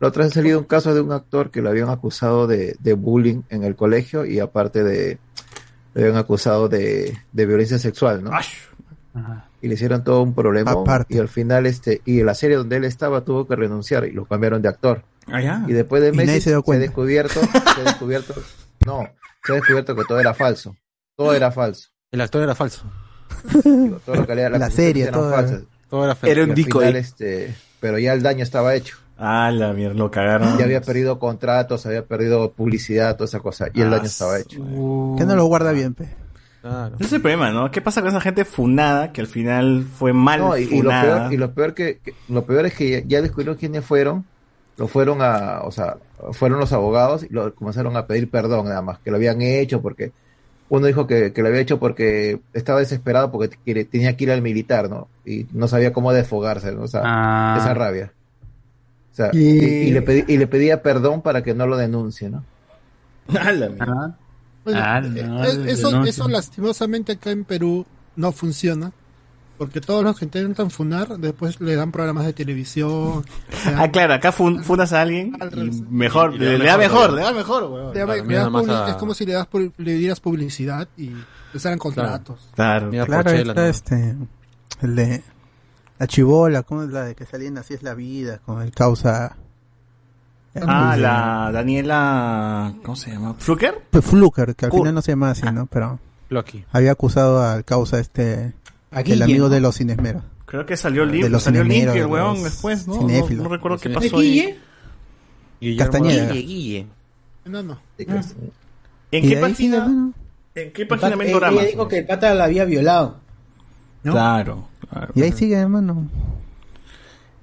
La 0.00 0.08
otra 0.08 0.24
vez 0.24 0.32
ha 0.32 0.34
salido 0.34 0.58
un 0.58 0.64
caso 0.64 0.92
de 0.94 1.00
un 1.00 1.12
actor 1.12 1.50
que 1.50 1.62
lo 1.62 1.70
habían 1.70 1.88
acusado 1.88 2.46
de, 2.48 2.76
de 2.80 2.92
bullying 2.94 3.42
en 3.50 3.62
el 3.62 3.76
colegio 3.76 4.24
y 4.24 4.40
aparte 4.40 4.82
de 4.82 5.18
le 5.94 6.02
habían 6.02 6.16
acusado 6.16 6.68
de, 6.68 7.16
de 7.32 7.46
violencia 7.46 7.78
sexual, 7.78 8.22
¿no? 8.24 8.30
Ajá. 8.32 9.48
Y 9.60 9.68
le 9.68 9.74
hicieron 9.74 10.02
todo 10.02 10.22
un 10.22 10.34
problema 10.34 10.72
Aparte. 10.72 11.14
y 11.14 11.18
al 11.18 11.28
final 11.28 11.66
este 11.66 12.00
y 12.04 12.22
la 12.22 12.34
serie 12.34 12.56
donde 12.56 12.76
él 12.76 12.84
estaba 12.84 13.24
tuvo 13.24 13.46
que 13.46 13.54
renunciar 13.54 14.04
y 14.06 14.12
lo 14.12 14.24
cambiaron 14.24 14.62
de 14.62 14.68
actor. 14.68 15.04
Ah, 15.26 15.40
ya. 15.40 15.64
Y 15.68 15.72
después 15.72 16.02
de 16.02 16.12
meses 16.12 16.42
se 16.44 16.50
dio 16.50 16.62
se, 16.66 16.72
ha 16.72 16.78
descubierto, 16.78 17.40
se 17.40 17.80
ha 17.80 17.84
descubierto, 17.84 18.34
no, 18.86 19.06
se 19.44 19.52
ha 19.52 19.54
descubierto 19.56 19.94
que 19.94 20.04
todo 20.04 20.18
era 20.18 20.34
falso. 20.34 20.74
Todo 21.16 21.34
era 21.34 21.52
falso. 21.52 21.90
El 22.10 22.20
actor 22.22 22.42
era 22.42 22.54
falso. 22.54 22.90
Digo, 23.64 24.00
todo 24.04 24.16
lo 24.16 24.26
que 24.26 24.34
La 24.34 24.70
serie, 24.70 25.06
todo 25.08 25.28
era- 25.28 25.36
falsas. 25.36 25.62
Todo 25.88 26.04
era 26.22 26.44
un 26.44 26.54
final, 26.56 26.96
este, 26.96 27.54
pero 27.78 27.98
ya 27.98 28.14
el 28.14 28.22
daño 28.22 28.42
estaba 28.42 28.74
hecho. 28.74 28.96
Ah, 29.24 29.50
la 29.52 29.72
mierda, 29.72 29.94
lo 29.94 30.10
cagaron. 30.10 30.58
Ya 30.58 30.64
había 30.64 30.80
perdido 30.80 31.18
contratos, 31.20 31.86
había 31.86 32.04
perdido 32.04 32.50
publicidad, 32.52 33.14
toda 33.14 33.26
esa 33.26 33.38
cosa, 33.40 33.68
y 33.72 33.80
el 33.80 33.86
Ah, 33.88 33.90
daño 33.96 34.04
estaba 34.06 34.38
hecho. 34.38 34.58
Que 35.16 35.24
no 35.24 35.36
lo 35.36 35.44
guarda 35.44 35.70
bien, 35.70 35.94
pe. 35.94 36.08
Claro. 36.60 36.94
Ese 36.96 37.04
es 37.04 37.12
el 37.14 37.20
problema, 37.22 37.50
¿no? 37.50 37.70
¿Qué 37.70 37.80
pasa 37.80 38.00
con 38.00 38.10
esa 38.10 38.20
gente 38.20 38.44
funada 38.44 39.12
que 39.12 39.20
al 39.20 39.26
final 39.28 39.84
fue 39.84 40.12
mal 40.12 40.40
No, 40.40 40.56
y, 40.56 40.62
y 40.64 40.82
lo 40.82 40.90
peor, 40.90 41.32
y 41.32 41.36
lo 41.36 41.52
peor 41.54 41.74
que, 41.74 41.98
que- 41.98 42.14
lo 42.28 42.44
peor 42.44 42.66
es 42.66 42.74
que 42.74 42.90
ya, 42.90 43.02
ya 43.06 43.22
descubrieron 43.22 43.56
quiénes 43.56 43.84
fueron, 43.84 44.24
lo 44.76 44.86
fueron 44.88 45.22
a, 45.22 45.60
o 45.62 45.70
sea, 45.72 45.96
fueron 46.32 46.58
los 46.60 46.72
abogados 46.72 47.24
y 47.24 47.28
lo 47.32 47.54
comenzaron 47.54 47.96
a 47.96 48.06
pedir 48.06 48.30
perdón 48.30 48.66
nada 48.66 48.80
más, 48.82 48.98
que 49.00 49.10
lo 49.10 49.16
habían 49.18 49.40
hecho 49.42 49.82
porque 49.82 50.12
uno 50.68 50.86
dijo 50.86 51.06
que, 51.06 51.32
que 51.32 51.42
lo 51.42 51.48
había 51.48 51.60
hecho 51.60 51.78
porque 51.80 52.40
estaba 52.54 52.78
desesperado 52.80 53.30
porque 53.30 53.48
tenía 53.84 54.16
que 54.16 54.24
ir 54.24 54.30
al 54.32 54.40
militar, 54.42 54.88
¿no? 54.88 55.08
Y 55.26 55.46
no 55.52 55.66
sabía 55.68 55.92
cómo 55.92 56.12
desfogarse, 56.12 56.72
¿no? 56.72 56.82
O 56.82 56.88
sea, 56.88 57.02
Ah. 57.04 57.56
esa 57.60 57.74
rabia. 57.74 58.12
O 59.12 59.14
sea, 59.14 59.30
Y- 59.32 59.38
y, 59.38 59.64
y 59.88 59.90
le 59.90 60.02
pedí- 60.04 60.24
y 60.26 60.38
le 60.38 60.46
pedía 60.46 60.82
perdón 60.82 61.20
para 61.22 61.42
que 61.42 61.54
no 61.54 61.66
lo 61.66 61.76
denuncie, 61.76 62.30
¿no? 62.30 62.44
Ah, 63.28 63.52
la 63.52 63.68
mierda. 63.68 63.86
Ah, 63.88 64.16
Bueno, 64.64 64.80
Ah, 64.82 64.98
eh, 65.04 65.22
no, 65.26 65.44
eh, 65.44 65.72
eso, 66.06 66.28
lastimosamente 66.28 67.12
acá 67.12 67.30
en 67.30 67.44
Perú 67.44 67.84
no 68.16 68.32
funciona. 68.32 68.92
Porque 69.58 69.80
todos 69.80 70.02
los 70.02 70.18
que 70.18 70.24
intentan 70.24 70.70
funar 70.70 71.18
después 71.18 71.60
le 71.60 71.76
dan 71.76 71.92
programas 71.92 72.24
de 72.26 72.32
televisión. 72.32 73.24
dan- 73.64 73.78
Ah, 73.78 73.90
claro, 73.90 74.14
acá 74.14 74.32
fun- 74.32 74.64
fundas 74.64 74.92
a 74.92 75.02
alguien 75.02 75.36
Al 75.40 75.52
y 75.68 75.82
mejor, 75.90 76.34
Y 76.34 76.38
le, 76.38 76.58
le 76.58 76.64
da 76.66 76.78
mejor, 76.78 77.12
le 77.12 77.22
da 77.22 77.32
mejor, 77.32 77.64
weón. 77.64 77.92
claro, 77.92 78.24
mira 78.24 78.46
a- 78.46 78.90
Es 78.90 78.94
como 78.96 79.14
si 79.14 79.26
le, 79.26 79.34
das 79.34 79.46
le 79.78 79.94
dieras 79.94 80.20
publicidad 80.20 80.88
y 80.96 81.10
les 81.52 81.62
dan 81.62 81.78
contratos. 81.78 82.48
Claro. 82.54 82.90
Claro, 82.90 83.30
está 83.30 83.54
¿no? 83.54 83.66
este. 83.66 84.16
El 84.80 84.96
de. 84.96 85.22
La 86.02 86.08
chivola, 86.08 86.64
¿cómo 86.64 86.82
es 86.82 86.88
la 86.90 87.04
de 87.04 87.14
que 87.14 87.24
salían 87.24 87.56
así 87.58 87.74
es 87.74 87.84
la 87.84 87.94
vida? 87.94 88.40
Con 88.44 88.60
el 88.60 88.72
causa. 88.72 89.36
Ah, 90.60 90.96
la 90.98 91.50
Daniela, 91.52 92.74
¿cómo 92.82 92.96
se 92.96 93.12
llama? 93.12 93.34
¿Fluker? 93.38 93.82
Pues 93.88 94.04
Fluker, 94.04 94.56
que 94.56 94.66
al 94.66 94.72
final 94.72 94.94
no 94.96 95.00
se 95.00 95.12
llama 95.12 95.30
así, 95.30 95.46
¿no? 95.52 95.66
Pero 95.66 96.00
Loki. 96.28 96.64
había 96.72 96.90
acusado 96.90 97.40
al 97.40 97.64
causa 97.64 98.00
este. 98.00 98.52
Aquí, 98.90 99.12
el 99.12 99.22
amigo 99.22 99.48
de 99.48 99.60
los 99.60 99.76
cinesmeros. 99.78 100.24
Creo 100.44 100.66
que 100.66 100.76
salió 100.76 101.06
De 101.06 101.12
limpio, 101.12 101.28
los 101.30 101.44
salió 101.44 101.62
limpio 101.62 101.92
el 101.92 102.06
weón 102.06 102.34
los 102.34 102.42
después, 102.42 102.88
¿no? 102.88 102.94
No, 102.96 103.00
cinéfilos. 103.02 103.44
no 103.44 103.48
recuerdo 103.50 103.78
qué 103.78 103.88
¿De 103.90 103.94
pasó 103.94 104.18
¿De 104.18 104.22
ahí. 104.24 104.30
Guille? 104.32 104.58
Guillermo 105.60 105.92
Castañeda. 105.92 106.32
Guille, 106.32 106.46
Guille. 106.46 106.86
No, 107.44 107.62
no. 107.62 107.78
Que- 107.96 108.02
¿En 109.12 109.24
Y 109.24 109.28
qué 109.28 109.36
de 109.36 109.44
ahí 109.44 109.54
sí, 109.54 109.68
página? 109.68 110.12
¿En 110.56 110.72
qué 110.72 110.84
página 110.84 111.16
programa? 111.16 111.60
ella 111.60 111.70
dijo 111.70 111.86
que 111.86 111.98
el 111.98 112.06
pata 112.06 112.34
la 112.34 112.42
había 112.42 112.64
violado. 112.64 113.21
¿No? 114.04 114.12
Claro. 114.12 114.68
claro. 114.90 115.12
Y 115.14 115.22
ahí 115.22 115.32
sigue, 115.32 115.54
hermano. 115.56 116.06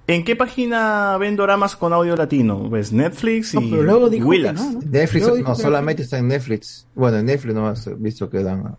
¿En 0.07 0.23
qué 0.23 0.35
página 0.35 1.17
ven 1.17 1.35
doramas 1.35 1.75
con 1.75 1.93
audio 1.93 2.15
latino? 2.15 2.67
Pues 2.67 2.91
Netflix 2.91 3.53
y 3.53 3.57
pero 3.69 3.83
luego 3.83 4.09
dijo 4.09 4.23
que 4.23 4.29
Willax. 4.37 4.59
no, 4.59 4.71
¿no? 4.71 4.79
Netflix, 4.89 5.21
Luego 5.21 5.35
dijo 5.37 5.49
no, 5.49 5.55
que- 5.55 5.61
solamente 5.61 6.01
está 6.01 6.17
en 6.17 6.27
Netflix. 6.29 6.87
Bueno, 6.95 7.17
en 7.17 7.25
Netflix 7.27 7.53
no 7.53 7.67
has 7.67 8.01
visto 8.01 8.27
que 8.29 8.41
dan 8.43 8.61
uh, 8.61 8.69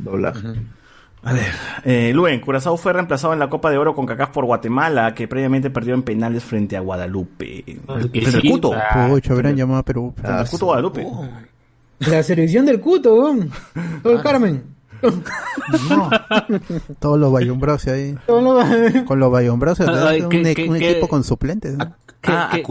doblaje. 0.00 0.48
A 1.22 1.32
ver, 1.32 1.46
eh, 1.84 2.12
Luen, 2.12 2.40
Curazao 2.40 2.76
fue 2.76 2.92
reemplazado 2.92 3.32
en 3.32 3.38
la 3.38 3.48
Copa 3.48 3.70
de 3.70 3.78
Oro 3.78 3.94
con 3.94 4.04
CACAF 4.04 4.30
por 4.30 4.44
Guatemala, 4.44 5.14
que 5.14 5.26
previamente 5.28 5.70
perdió 5.70 5.94
en 5.94 6.02
penales 6.02 6.42
frente 6.44 6.76
a 6.76 6.80
Guadalupe. 6.80 7.64
Frente 7.86 8.36
al 8.36 8.42
Cuto. 8.42 8.72
Pucha, 9.08 9.32
hubieran 9.32 9.56
llamado 9.56 9.78
a 9.78 9.82
Perú. 9.84 10.12
Cuto 10.50 10.66
Guadalupe. 10.66 11.06
La 12.00 12.22
selección 12.24 12.66
del 12.66 12.80
cuto, 12.80 13.14
weón. 13.14 13.50
Todo 14.02 14.12
el 14.12 14.22
Carmen. 14.22 14.73
Todos 16.98 17.18
los 17.18 17.32
bayumbros 17.32 17.86
ahí. 17.86 18.14
Con 19.06 19.18
los 19.20 19.30
bayumbros, 19.30 19.80
Ay, 19.80 20.22
un, 20.22 20.28
¿qué- 20.28 20.50
e- 20.50 20.54
qué- 20.54 20.68
un 20.68 20.78
qué- 20.78 20.90
equipo 20.92 21.08
con 21.08 21.24
suplentes. 21.24 21.76
¿no? 21.76 21.94
¿Qué, 22.20 22.32
Ah, 22.32 22.48
qué- 22.52 22.62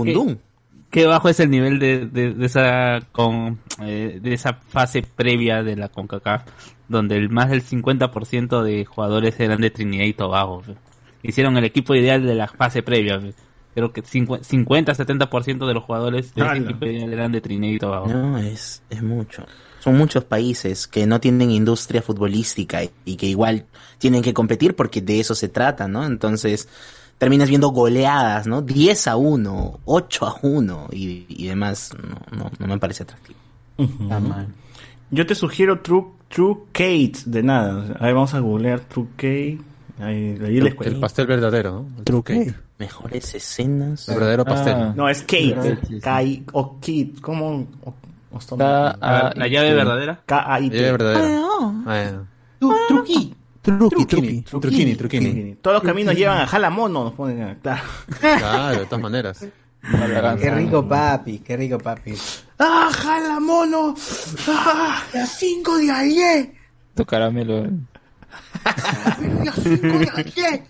bajo 1.08 1.30
es 1.30 1.40
el 1.40 1.50
nivel 1.50 1.80
de, 1.80 2.06
de, 2.06 2.34
de 2.34 2.46
esa 2.46 3.00
con 3.12 3.60
eh, 3.82 4.20
de 4.22 4.34
esa 4.34 4.54
fase 4.54 5.02
previa 5.04 5.64
de 5.64 5.76
la 5.76 5.90
CONCACAF 5.90 6.44
donde 6.88 7.18
el 7.18 7.30
más 7.30 7.50
del 7.50 7.64
50% 7.64 8.62
de 8.62 8.86
jugadores 8.86 9.40
eran 9.40 9.62
de 9.62 9.72
Trinidad 9.72 10.06
y 10.06 10.14
Tobago. 10.14 10.62
fe. 10.62 10.76
Hicieron 11.24 11.58
el 11.58 11.64
equipo 11.64 11.96
ideal 11.96 12.24
de 12.26 12.36
la 12.36 12.48
fase 12.48 12.84
previa. 12.84 13.20
fe. 13.20 13.34
Creo 13.74 13.92
que 13.92 14.04
50-70% 14.04 15.66
de 15.66 15.74
los 15.74 15.84
jugadores 15.84 16.36
de 16.36 16.42
ese 16.42 16.64
equipo 16.66 16.86
ideal 16.86 17.12
eran 17.14 17.32
de 17.32 17.42
Trinidad 17.42 17.74
y 17.74 17.80
Tobago. 17.80 18.08
No, 18.08 18.38
es, 18.38 18.84
es 18.92 19.02
mucho. 19.02 19.44
Son 19.84 19.98
muchos 19.98 20.24
países 20.24 20.88
que 20.88 21.06
no 21.06 21.20
tienen 21.20 21.52
industria 21.52 22.02
futbolística 22.02 22.84
y, 23.04 23.18
que 23.18 23.26
igual 23.26 23.66
tienen 23.98 24.22
que 24.22 24.34
competir 24.34 24.78
porque 24.78 25.02
de 25.02 25.20
eso 25.20 25.36
se 25.36 25.50
trata, 25.50 25.90
¿no? 25.90 26.06
Entonces 26.06 26.70
terminas 27.18 27.50
viendo 27.50 27.68
goleadas, 27.68 28.48
¿no? 28.48 28.62
10 28.62 29.08
a 29.10 29.18
1, 29.18 29.80
8 29.84 30.26
a 30.26 30.40
1 30.42 30.88
y, 30.94 31.26
y 31.28 31.48
demás. 31.48 31.92
No, 32.02 32.38
no, 32.38 32.52
no 32.60 32.68
me 32.68 32.78
parece 32.78 33.04
atractivo. 33.04 33.38
Yo 35.12 35.26
te 35.26 35.36
sugiero 35.36 35.82
True, 35.82 36.06
True 36.30 36.60
Kate 36.72 37.20
de 37.26 37.44
nada. 37.44 37.98
Ahí 38.00 38.14
vamos 38.14 38.34
a 38.36 38.40
googlear 38.40 38.80
True 38.80 39.08
Kate. 39.18 39.60
Ahí, 40.00 40.40
ahí 40.46 40.62
les 40.62 40.76
El 40.80 41.02
pastel 41.02 41.28
verdadero, 41.28 41.72
¿no? 41.74 41.98
El 41.98 42.04
True 42.06 42.24
cake. 42.24 42.56
Mejores 42.80 43.36
escenas. 43.36 44.08
El 44.08 44.16
verdadero 44.16 44.46
pastel. 44.46 44.76
Ah. 44.76 44.94
No, 44.96 45.10
es 45.10 45.24
Kate. 45.24 45.78
Kai 46.02 46.46
o 46.54 46.76
Kate. 46.76 47.16
¿Cómo? 47.22 47.68
Ah, 49.02 49.32
la 49.36 49.48
llave 49.48 49.74
verdadera. 49.74 50.22
La 50.28 50.60
llave 50.60 50.92
verdadera. 50.92 51.40
Ah, 51.50 51.84
Ah, 51.86 51.96
ya. 52.04 52.24
Truqui. 52.88 53.36
Truqui, 53.62 54.06
truqui. 54.06 54.42
Truquini, 54.42 54.96
truquini. 54.96 55.56
Todos 55.62 55.76
los 55.76 55.84
caminos 55.84 56.16
llevan 56.16 56.42
a 56.42 56.48
Jalamono. 56.48 57.04
Nos 57.06 57.14
ponen 57.14 57.42
a- 57.44 57.56
claro. 57.56 57.84
Claro, 58.20 58.80
de 58.80 58.86
todas 58.86 59.02
maneras. 59.02 59.46
Qué 60.40 60.50
rico 60.52 60.88
papi, 60.88 61.40
qué 61.40 61.58
rico 61.58 61.78
papi. 61.78 62.14
¡Ah, 62.60 62.90
Jalamono! 62.94 63.94
¡Ah, 64.48 65.02
las 65.14 65.30
5 65.38 65.78
de 65.78 65.92
ayer! 65.92 66.54
Tu 66.96 67.06
caramelo. 67.06 67.68
Las 68.64 69.56
5 69.56 69.88
de 70.00 70.12
ayer. 70.16 70.64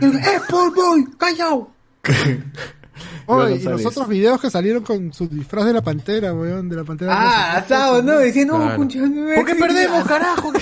¡Eh, 0.00 0.40
por 0.48 0.74
boy! 0.74 1.04
¡Callao! 1.18 1.70
Oye, 3.30 3.56
y 3.56 3.62
los 3.62 3.84
otros 3.86 4.08
videos 4.08 4.40
que 4.40 4.50
salieron 4.50 4.82
con 4.82 5.12
su 5.12 5.28
disfraz 5.28 5.66
de 5.66 5.72
la 5.74 5.82
pantera, 5.82 6.32
weón, 6.32 6.68
de 6.68 6.76
la 6.76 6.84
pantera. 6.84 7.12
Ah, 7.14 7.56
asado, 7.58 8.02
¿no? 8.02 8.18
Decía, 8.18 8.44
no, 8.46 8.56
Claro. 8.56 8.76
concha, 8.76 9.00
¿Por 9.36 9.44
qué 9.44 9.54
perdemos, 9.54 10.04
carajo? 10.04 10.52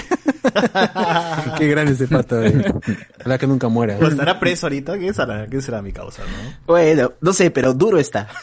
Qué 1.59 1.68
grande 1.68 1.93
ese 1.93 2.06
pato, 2.09 2.43
eh. 2.43 2.72
Ojalá 3.20 3.38
que 3.38 3.47
nunca 3.47 3.68
muera. 3.68 3.97
Pues 3.98 4.12
estará 4.12 4.38
preso 4.40 4.66
ahorita. 4.66 4.98
¿Qué 4.98 5.12
será, 5.12 5.47
¿Qué 5.48 5.60
será 5.60 5.82
mi 5.82 5.93
causa, 5.93 6.22
no? 6.22 6.28
Bueno, 6.66 7.12
no 7.20 7.32
sé, 7.32 7.51
pero 7.51 7.74
duro 7.74 7.98
está. 7.98 8.28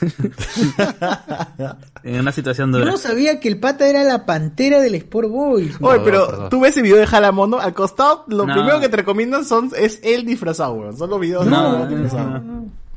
En 2.03 2.19
una 2.19 2.31
situación 2.31 2.71
Yo 2.71 2.79
dura. 2.79 2.91
no 2.91 2.97
sabía 2.97 3.39
que 3.39 3.47
el 3.47 3.59
pata 3.59 3.87
era 3.87 4.03
la 4.03 4.25
pantera 4.25 4.79
del 4.81 4.95
Sport 4.95 5.29
Boys. 5.29 5.75
Oye, 5.81 5.97
No, 5.99 6.03
pero 6.03 6.27
perdón. 6.27 6.49
tú 6.49 6.59
ves 6.61 6.75
el 6.77 6.83
video 6.83 6.97
de 6.97 7.07
Jalamono, 7.07 7.59
al 7.59 7.73
costado, 7.73 8.25
lo 8.27 8.45
No. 8.45 8.53
primero 8.53 8.79
que 8.79 8.89
te 8.89 8.97
recomiendan 8.97 9.45
son, 9.45 9.71
es 9.77 9.99
él 10.03 10.25
disfrazado, 10.25 10.73
weón. 10.73 10.97
Son 10.97 11.09
los 11.09 11.19
videos 11.19 11.45
No, 11.45 11.85
de. 11.87 11.95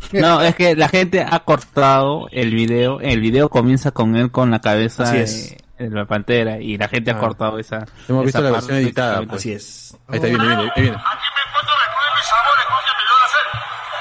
No, 0.12 0.40
es 0.42 0.54
que 0.54 0.74
la 0.76 0.88
gente 0.88 1.24
ha 1.28 1.38
cortado 1.40 2.28
el 2.32 2.54
video. 2.54 3.00
El 3.00 3.20
video 3.20 3.48
comienza 3.48 3.90
con 3.90 4.16
él 4.16 4.30
con 4.30 4.50
la 4.50 4.60
cabeza 4.60 5.10
de, 5.12 5.58
la 5.78 6.04
pantera 6.06 6.58
y 6.58 6.76
la 6.78 6.88
gente 6.88 7.10
ha 7.10 7.16
Ah. 7.16 7.20
cortado 7.20 7.58
esa. 7.58 7.84
Hemos 8.08 8.24
visto 8.24 8.38
esa 8.38 8.48
la 8.48 8.52
parte 8.54 8.72
versión 8.72 8.78
editada, 8.86 9.12
prácticamente. 9.26 9.36
Así 9.36 9.52
es. 9.52 9.96
Ahí 10.08 10.16
está, 10.16 10.26
viene, 10.28 10.44
viene, 10.46 10.62
ahí 10.74 10.82
viene. 10.82 10.96
Aquí 10.96 11.28
me 11.36 11.42
encuentro 11.46 11.74
después 11.76 12.04
de 12.06 12.12
mis 12.16 12.26
sabores, 12.26 12.64
cosa 12.66 12.82
que 12.86 12.94
me 12.96 13.04
dio 13.06 13.16
hacer. 13.26 13.46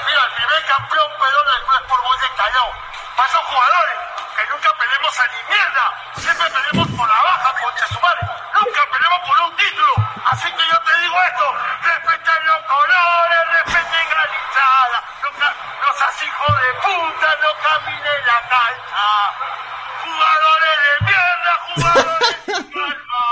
Mira, 0.06 0.22
el 0.26 0.32
primer 0.36 0.60
campeón 0.72 1.08
peruano 1.20 1.50
del 1.52 1.62
Club 1.66 1.78
Sport 1.84 2.02
Boys 2.06 2.20
de 2.24 2.30
Callao. 2.40 2.68
Pasan 3.16 3.42
jugadores 3.50 3.96
que 4.36 4.42
nunca 4.52 4.70
peleamos 4.80 5.14
a 5.20 5.24
ni 5.32 5.40
mierda. 5.52 5.84
Siempre 6.22 6.46
peleamos 6.56 6.86
por 6.96 7.06
la 7.12 7.20
baja, 7.28 7.48
concha 7.60 7.86
su 7.92 7.98
madre. 8.00 8.22
Nunca 8.56 8.80
peleamos 8.92 9.20
por 9.26 9.36
un 9.46 9.52
título. 9.60 9.92
Así 10.32 10.48
que 10.56 10.64
yo 10.70 10.76
te 10.86 10.92
digo 11.04 11.16
esto. 11.28 11.46
Respeten 11.84 12.40
los 12.48 12.60
colores, 12.72 13.40
respeten 13.52 14.04
la 14.16 14.24
hinchada. 14.32 14.55
No, 15.82 15.88
seas 15.98 16.22
hijo 16.22 16.46
de 16.52 16.70
puta, 16.82 17.28
no 17.42 17.50
camines 17.62 18.20
la 18.26 18.38
cancha. 18.48 19.08
Jugadores 20.02 20.76
de 20.84 20.92
mierda, 21.06 21.52
jugadores 21.66 22.34
sin 22.46 22.72
alma. 22.82 23.26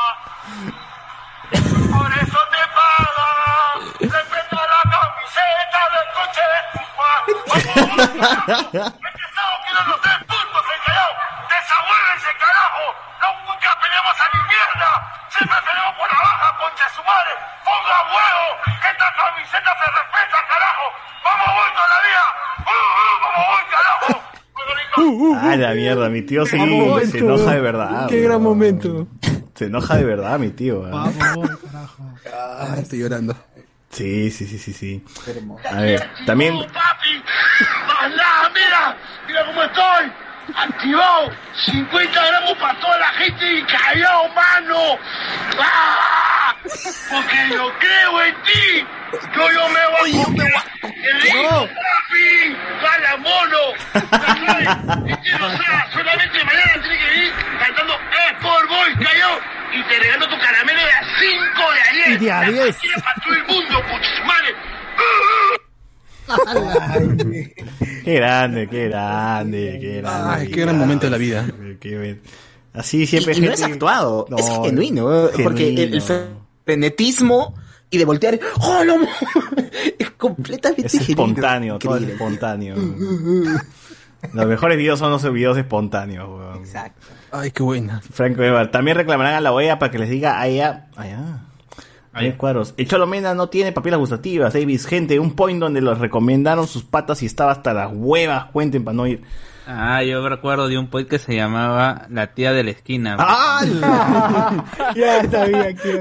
Por 1.98 2.10
eso 2.18 2.40
te 2.50 2.62
pagan. 2.74 3.76
Respeta 4.00 4.56
la 4.56 4.82
camiseta 4.90 5.80
del 5.94 6.08
coche 6.14 6.44
de 6.52 6.60
Cuba. 6.72 7.10
Este 9.04 9.24
sábado 9.34 9.56
quiero 9.64 9.80
los 9.86 10.00
tres 10.00 10.18
puntos 10.24 10.64
en 10.74 10.80
Callao. 10.86 11.12
Desabuélense, 11.48 12.30
carajo. 12.38 12.86
No, 13.22 13.28
nunca 13.52 13.70
peleamos 13.80 14.16
a 14.20 14.22
mi 14.36 14.40
mierda. 14.48 14.90
Siempre 15.36 15.58
peleamos 15.66 15.94
por 15.98 16.08
la 16.12 16.18
baja, 16.18 16.46
concha 16.58 16.86
su 16.94 17.02
madre. 17.02 17.32
Ponga 17.64 17.98
huevo. 18.14 18.46
Que 18.64 18.88
esta 18.94 19.08
camiseta 19.18 19.70
se 19.80 19.86
respeta, 19.98 20.38
carajo. 20.48 20.86
Vamos, 21.24 21.48
voy 21.58 21.70
todavía. 21.74 22.24
Uh, 22.62 22.78
uh, 23.00 23.14
vamos, 23.22 23.44
voy, 23.50 23.64
carajo. 23.74 24.12
Ah, 25.42 25.56
la 25.56 25.74
mierda, 25.74 26.08
mi 26.08 26.22
tío 26.22 26.46
se 26.46 26.56
enoja 26.56 27.52
de 27.52 27.60
verdad. 27.60 28.08
Qué 28.08 28.20
gran 28.20 28.42
momento. 28.42 29.06
Se 29.54 29.66
enoja 29.66 29.96
de 29.96 30.04
verdad, 30.04 30.38
mi 30.38 30.50
tío. 30.50 30.86
¿eh? 30.86 30.90
Vamos, 30.90 31.14
carajo. 31.16 32.02
Ah, 32.32 32.76
estoy 32.78 33.00
llorando. 33.00 33.36
Sí, 33.90 34.30
sí, 34.30 34.46
sí, 34.46 34.58
sí, 34.58 34.72
sí. 34.72 35.04
A 35.70 35.76
ver, 35.76 36.10
también... 36.26 36.58
papi! 36.58 37.22
¡Más 37.86 38.10
nada, 38.10 38.50
mira! 38.52 38.96
¡Mira 39.26 39.46
cómo 39.46 39.62
estoy! 39.62 40.12
¡Activado! 40.54 41.32
50 41.66 42.26
gramos 42.26 42.58
para 42.58 42.78
toda 42.80 42.98
la 42.98 43.08
gente 43.14 43.52
y 43.52 43.62
callado, 43.64 44.28
mano. 44.30 44.98
¡Ah! 45.58 46.54
Porque 47.10 47.48
yo 47.50 47.72
creo 47.78 48.22
en 48.22 48.42
ti. 48.42 48.86
Yo, 49.34 49.50
yo 49.50 49.68
me 49.68 49.86
voy 49.98 50.20
a 50.20 50.24
comer. 50.24 50.52
¡El 50.82 51.20
rico, 51.22 51.68
papi! 51.68 52.56
¡Gala, 52.82 53.16
mono! 53.18 53.62
Este 55.06 55.38
no 55.38 55.48
sabe, 55.50 55.92
solamente 55.92 56.44
mañana 56.44 56.72
tiene 56.82 56.98
que 56.98 57.06
venir 57.06 57.32
cantando 57.58 57.98
Sport 58.38 58.68
Boys, 58.68 58.96
callado. 59.02 59.40
Y 59.72 59.82
te 59.84 59.98
regalo 59.98 60.28
tu 60.28 60.38
caramelo 60.38 60.80
de 60.84 60.92
a 60.92 61.02
5 61.18 61.72
de 61.72 61.80
ayer. 61.80 62.08
Y 62.10 62.16
de 62.24 62.32
a 62.32 62.40
La 62.40 62.48
10. 62.48 62.66
pastilla 62.66 62.96
para 63.02 63.14
todo 63.22 63.34
el 63.34 63.44
mundo, 63.44 63.82
puchismane. 63.82 64.54
Qué 68.04 68.14
grande, 68.14 68.68
qué 68.68 68.88
grande, 68.88 69.78
qué 69.80 69.96
grande. 70.02 70.30
Ay, 70.34 70.48
qué 70.48 70.60
gran 70.62 70.78
momento 70.78 71.06
de 71.06 71.10
la 71.10 71.18
vida. 71.18 71.46
Qué. 71.80 72.20
Así 72.72 73.06
siempre 73.06 73.34
y, 73.34 73.38
y 73.38 73.40
no 73.42 73.52
es 73.52 73.62
actuado, 73.62 74.26
No, 74.28 74.36
es 74.36 74.48
genuino, 74.64 75.28
porque 75.42 75.68
el, 75.68 75.94
el 75.94 76.02
frenetismo 76.64 77.54
y 77.90 77.98
de 77.98 78.04
voltear, 78.04 78.38
¡oh, 78.60 78.84
no! 78.84 78.96
es 79.98 80.10
completamente 80.12 80.86
Es 80.86 80.92
genuino. 80.92 81.10
espontáneo, 81.10 81.78
todo 81.78 81.96
es 81.98 82.02
espontáneo. 82.08 82.74
Los 84.32 84.46
mejores 84.46 84.76
videos 84.78 84.98
son 84.98 85.10
los 85.10 85.32
videos 85.32 85.56
espontáneos, 85.56 86.28
weón. 86.28 86.56
Exacto. 86.58 87.06
Ay, 87.30 87.50
qué 87.50 87.62
buena. 87.62 88.00
Franco 88.00 88.42
Evar. 88.42 88.70
También 88.70 88.96
reclamarán 88.96 89.34
a 89.34 89.40
la 89.40 89.52
OEA 89.52 89.78
para 89.78 89.92
que 89.92 89.98
les 89.98 90.08
diga 90.08 90.40
allá, 90.40 90.86
allá. 90.96 91.44
Ahí 92.14 92.32
cuadros. 92.34 92.74
El 92.76 92.86
Cholomena 92.88 93.34
no 93.34 93.48
tiene 93.48 93.72
papilas 93.72 93.98
gustativas, 93.98 94.52
Davis. 94.52 94.86
Gente, 94.86 95.18
un 95.18 95.32
point 95.34 95.60
donde 95.60 95.80
los 95.80 95.98
recomendaron 95.98 96.66
sus 96.68 96.84
patas 96.84 97.22
y 97.22 97.26
estaba 97.26 97.52
hasta 97.52 97.74
las 97.74 97.90
huevas. 97.92 98.46
Cuenten 98.52 98.84
para 98.84 98.96
no 98.96 99.06
ir. 99.06 99.22
Ah, 99.66 100.02
yo 100.02 100.26
recuerdo 100.28 100.68
de 100.68 100.76
un 100.78 100.88
podcast 100.88 101.10
que 101.10 101.18
se 101.32 101.36
llamaba 101.36 102.06
La 102.10 102.28
tía 102.34 102.52
de 102.52 102.64
la 102.64 102.70
esquina. 102.70 103.16
¡Ah! 103.18 103.62
ya 104.94 105.30
sabía 105.30 105.74
que. 105.74 106.00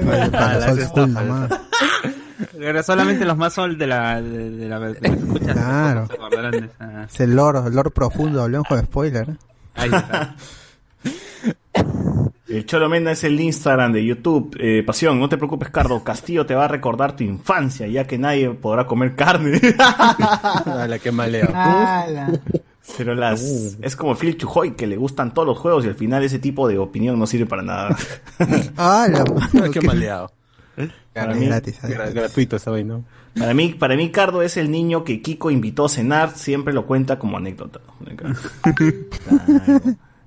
Era 2.60 2.82
solamente 2.82 3.24
los 3.24 3.36
más 3.36 3.56
old 3.58 3.78
de 3.78 3.86
la 3.86 4.20
de, 4.20 4.50
de 4.50 4.68
la 4.68 4.78
de 4.80 4.92
escuchas. 5.08 5.52
Claro. 5.54 6.06
se 6.08 6.50
de 6.50 6.66
esa- 6.66 7.04
Es 7.04 7.20
el 7.20 7.34
lore, 7.34 7.60
el 7.66 7.74
lore 7.74 7.90
profundo, 7.90 8.42
hablemos 8.42 8.66
con 8.68 8.80
spoiler. 8.84 9.28
Ahí 9.74 9.90
está. 9.92 10.36
El 12.54 12.66
Cholo 12.66 12.88
Menda 12.88 13.10
es 13.12 13.24
el 13.24 13.40
Instagram 13.40 13.92
de 13.92 14.04
YouTube. 14.04 14.56
Eh, 14.60 14.82
Pasión, 14.86 15.18
no 15.18 15.28
te 15.28 15.36
preocupes, 15.36 15.70
Cardo. 15.70 16.04
Castillo 16.04 16.46
te 16.46 16.54
va 16.54 16.66
a 16.66 16.68
recordar 16.68 17.16
tu 17.16 17.24
infancia, 17.24 17.86
ya 17.88 18.06
que 18.06 18.16
nadie 18.16 18.50
podrá 18.50 18.86
comer 18.86 19.16
carne. 19.16 19.60
la 20.88 20.98
que 21.02 21.10
maleo. 21.10 21.48
Pero 22.96 23.14
las 23.14 23.42
es 23.80 23.96
como 23.96 24.14
Phil 24.14 24.36
Chujoy, 24.36 24.76
que 24.76 24.86
le 24.86 24.96
gustan 24.96 25.34
todos 25.34 25.48
los 25.48 25.58
juegos 25.58 25.84
y 25.84 25.88
al 25.88 25.94
final 25.94 26.22
ese 26.22 26.38
tipo 26.38 26.68
de 26.68 26.78
opinión 26.78 27.18
no 27.18 27.26
sirve 27.26 27.46
para 27.46 27.62
nada. 27.62 27.96
Ah, 28.76 29.08
la 29.10 29.24
Qué 29.70 29.80
maleado. 29.80 30.30
Para 31.12 31.34
mí, 31.34 31.46
gratis, 31.46 31.80
Gra- 31.82 32.12
gratuito 32.12 32.56
esa 32.56 32.70
vaina. 32.70 32.94
¿no? 32.94 33.04
para 33.38 33.54
mí, 33.54 33.70
para 33.74 33.96
mí, 33.96 34.10
Cardo 34.10 34.42
es 34.42 34.56
el 34.56 34.70
niño 34.70 35.02
que 35.02 35.22
Kiko 35.22 35.50
invitó 35.50 35.86
a 35.86 35.88
cenar, 35.88 36.30
siempre 36.36 36.72
lo 36.74 36.86
cuenta 36.86 37.18
como 37.18 37.36
anécdota. 37.36 37.80
Claro. 38.16 38.34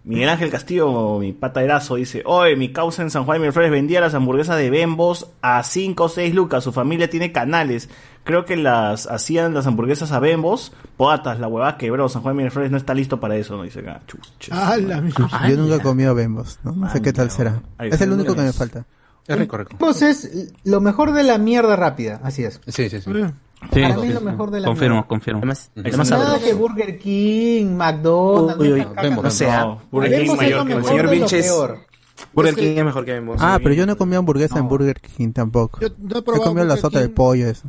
Miguel 0.08 0.30
Ángel 0.30 0.50
Castillo, 0.50 1.20
mi 1.20 1.34
pata 1.34 1.62
Erazo, 1.62 1.96
dice, 1.96 2.24
oye, 2.26 2.56
mi 2.56 2.72
causa 2.72 3.02
en 3.02 3.10
San 3.10 3.26
Juan 3.26 3.36
de 3.36 3.40
Miraflores 3.42 3.72
vendía 3.72 4.00
las 4.00 4.14
hamburguesas 4.14 4.56
de 4.56 4.70
Bembos 4.70 5.28
a 5.42 5.62
5 5.62 6.02
o 6.02 6.08
6 6.08 6.34
lucas, 6.34 6.64
su 6.64 6.72
familia 6.72 7.10
tiene 7.10 7.34
canales, 7.34 7.90
creo 8.24 8.46
que 8.46 8.56
las 8.56 9.08
hacían 9.08 9.54
las 9.54 9.68
hamburguesas 9.68 10.14
a 10.14 10.20
Bembos, 10.20 10.72
poatas, 10.96 11.42
la 11.42 11.50
huevada 11.50 11.78
quebró, 11.78 12.08
San 12.08 12.22
Juan 12.22 12.38
de 12.38 12.44
Miraflores 12.44 12.72
no 12.72 12.78
está 12.78 12.94
listo 12.94 13.20
para 13.20 13.36
eso, 13.36 13.58
no 13.58 13.64
dice 13.64 13.82
acá, 13.82 14.02
chucha. 14.08 14.52
Ah, 14.52 14.78
la 14.78 15.02
mierda. 15.02 15.50
Yo 15.50 15.58
nunca 15.58 15.76
he 15.76 15.82
comido 15.82 16.16
Bembos, 16.16 16.58
¿no? 16.64 16.72
No 16.72 16.90
sé 16.90 17.02
qué 17.02 17.12
tal 17.12 17.30
será. 17.30 17.62
Ahí 17.78 17.90
Es 17.90 18.00
el 18.00 18.14
único 18.14 18.34
que 18.34 18.44
me 18.44 18.54
falta. 18.54 18.86
Es 19.28 19.38
rico, 19.38 19.58
rico. 19.58 19.72
Bembos 19.72 20.02
es 20.02 20.54
lo 20.64 20.80
mejor 20.80 21.12
de 21.12 21.24
la 21.24 21.38
mierda 21.38 21.76
rápida, 21.76 22.22
así 22.24 22.46
es. 22.46 22.62
Sí, 22.68 22.90
sí, 22.90 23.02
sí. 23.02 23.12
Sí, 23.74 23.82
Para 23.82 23.98
mí 23.98 24.10
lo 24.10 24.22
mejor 24.22 24.52
de 24.52 24.60
la 24.60 24.68
confirmo, 24.68 25.08
confirmo. 25.08 25.40
Además, 25.40 25.72
Nada 25.76 26.40
que 26.40 26.54
Burger 26.54 27.00
King, 27.00 27.76
McDonald's, 27.76 28.60
Uy, 28.62 28.74
uy, 28.74 29.32
sea, 29.32 29.62
No, 29.62 29.82
Burger 29.92 30.22
King 30.22 30.32
es 30.32 30.38
mayor 30.38 30.60
lo 30.60 30.66
que 30.66 30.72
el 30.74 30.78
mejor 30.78 30.90
señor 30.90 31.10
de 31.10 31.16
lo 31.16 31.20
Vinches. 31.20 31.46
peor. 31.46 31.80
Burger 32.34 32.56
King 32.56 32.78
es 32.78 32.86
mejor 32.86 33.06
que. 33.06 33.36
Ah, 33.40 33.60
pero 33.62 33.74
yo 33.76 33.86
no 33.86 33.94
he 33.94 33.96
comido 33.96 34.20
hamburguesa 34.20 34.60
en 34.60 34.68
Burger 34.68 35.02
King 35.02 35.32
tampoco. 35.34 35.80
Yo 35.82 35.90
no 35.98 36.16
he 36.16 36.20
He 36.20 36.22
probado 36.22 36.44
comido 36.44 36.66
la 36.66 36.78
sota 36.78 37.00
de 37.00 37.10
pollo, 37.10 37.48
eso. 37.48 37.68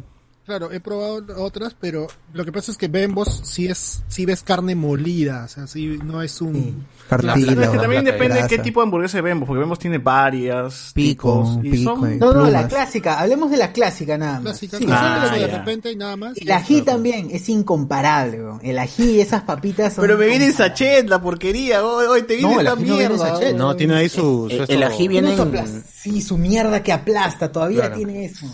Claro, 0.48 0.72
he 0.72 0.80
probado 0.80 1.22
otras, 1.44 1.76
pero 1.78 2.06
lo 2.32 2.42
que 2.42 2.50
pasa 2.52 2.72
es 2.72 2.78
que 2.78 2.88
Bembos 2.88 3.42
sí 3.44 3.66
es, 3.66 4.02
sí 4.08 4.24
ves 4.24 4.42
carne 4.42 4.74
molida, 4.74 5.44
o 5.44 5.48
sea, 5.48 5.66
sí 5.66 5.98
no 6.02 6.22
es 6.22 6.40
un 6.40 6.86
Cartílago, 7.06 7.38
Pero 7.46 7.62
es 7.62 7.68
que 7.68 7.78
también 7.78 8.04
depende 8.04 8.40
de 8.42 8.48
qué 8.48 8.58
tipo 8.58 8.80
de 8.80 8.84
hamburguesa 8.84 9.18
de 9.18 9.22
Bembos, 9.22 9.46
porque 9.46 9.60
Bembos 9.60 9.78
tiene 9.78 9.98
varias 9.98 10.92
Pico, 10.94 11.42
tipos, 11.44 11.64
y 11.66 11.70
pico, 11.70 11.96
son-. 11.96 12.18
No, 12.18 12.32
no, 12.32 12.50
la 12.50 12.66
clásica, 12.66 13.20
hablemos 13.20 13.50
de 13.50 13.58
la 13.58 13.72
clásica 13.72 14.16
nada 14.16 14.40
más. 14.40 14.58
clásica, 14.58 14.78
Sí, 14.78 14.86
Ah, 14.88 15.30
de 15.36 15.46
repente 15.48 15.92
y 15.92 15.96
nada 15.96 16.16
más. 16.16 16.36
El 16.38 16.50
ají 16.50 16.80
también 16.82 17.28
es 17.30 17.46
incomparable, 17.50 18.42
weón. 18.42 18.60
el 18.62 18.78
ají 18.78 19.16
y 19.16 19.20
esas 19.20 19.42
papitas 19.42 19.92
son 19.94 20.02
Pero 20.02 20.16
me 20.16 20.26
viene 20.28 20.46
en 20.46 20.52
sachet, 20.54 21.06
la 21.08 21.20
porquería, 21.20 21.84
hoy, 21.84 22.06
hoy 22.06 22.22
te 22.22 22.36
viene 22.36 22.54
No, 22.54 22.60
esta 22.60 22.70
no 22.70 22.76
viene 22.76 22.96
mierda. 22.96 23.18
sachet. 23.18 23.54
No, 23.56 23.76
tiene 23.76 23.96
ahí 23.96 24.08
su... 24.08 24.48
su 24.48 24.62
El, 24.62 24.64
el 24.70 24.82
ají 24.82 25.08
viene 25.08 25.34
en... 25.34 25.84
Sí, 25.92 26.22
su 26.22 26.38
mierda 26.38 26.82
que 26.82 26.92
aplasta, 26.92 27.52
todavía 27.52 27.80
Claro. 27.80 27.96
tiene 27.96 28.24
eso. 28.24 28.46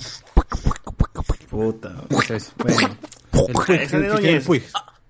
Puta. 1.55 1.93
Eso 2.11 2.35
es. 2.35 2.53
Bueno. 2.59 2.97
El, 3.69 3.81
el 4.05 4.09
Núñez. 4.09 4.47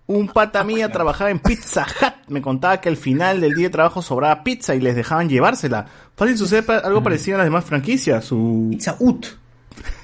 Un 0.07 0.29
pata 0.29 0.62
mía 0.65 0.93
trabajaba 0.93 1.31
en 1.31 1.39
Pizza 1.39 1.87
Hut. 1.87 2.12
Me 2.29 2.43
contaba 2.43 2.79
que 2.81 2.91
al 2.91 2.97
final 2.99 3.41
del 3.41 3.55
día 3.55 3.69
de 3.69 3.71
trabajo 3.71 4.03
sobraba 4.03 4.45
pizza 4.45 4.75
y 4.75 4.81
les 4.81 4.95
dejaban 4.97 5.29
llevársela. 5.31 5.87
Fácil 6.15 6.37
sucede 6.37 6.65
algo 6.85 7.03
parecido 7.03 7.37
a 7.37 7.39
las 7.39 7.47
demás 7.47 7.65
franquicias. 7.65 8.25
Su... 8.25 8.69
Pizza 8.71 8.97
Ut. 9.01 9.27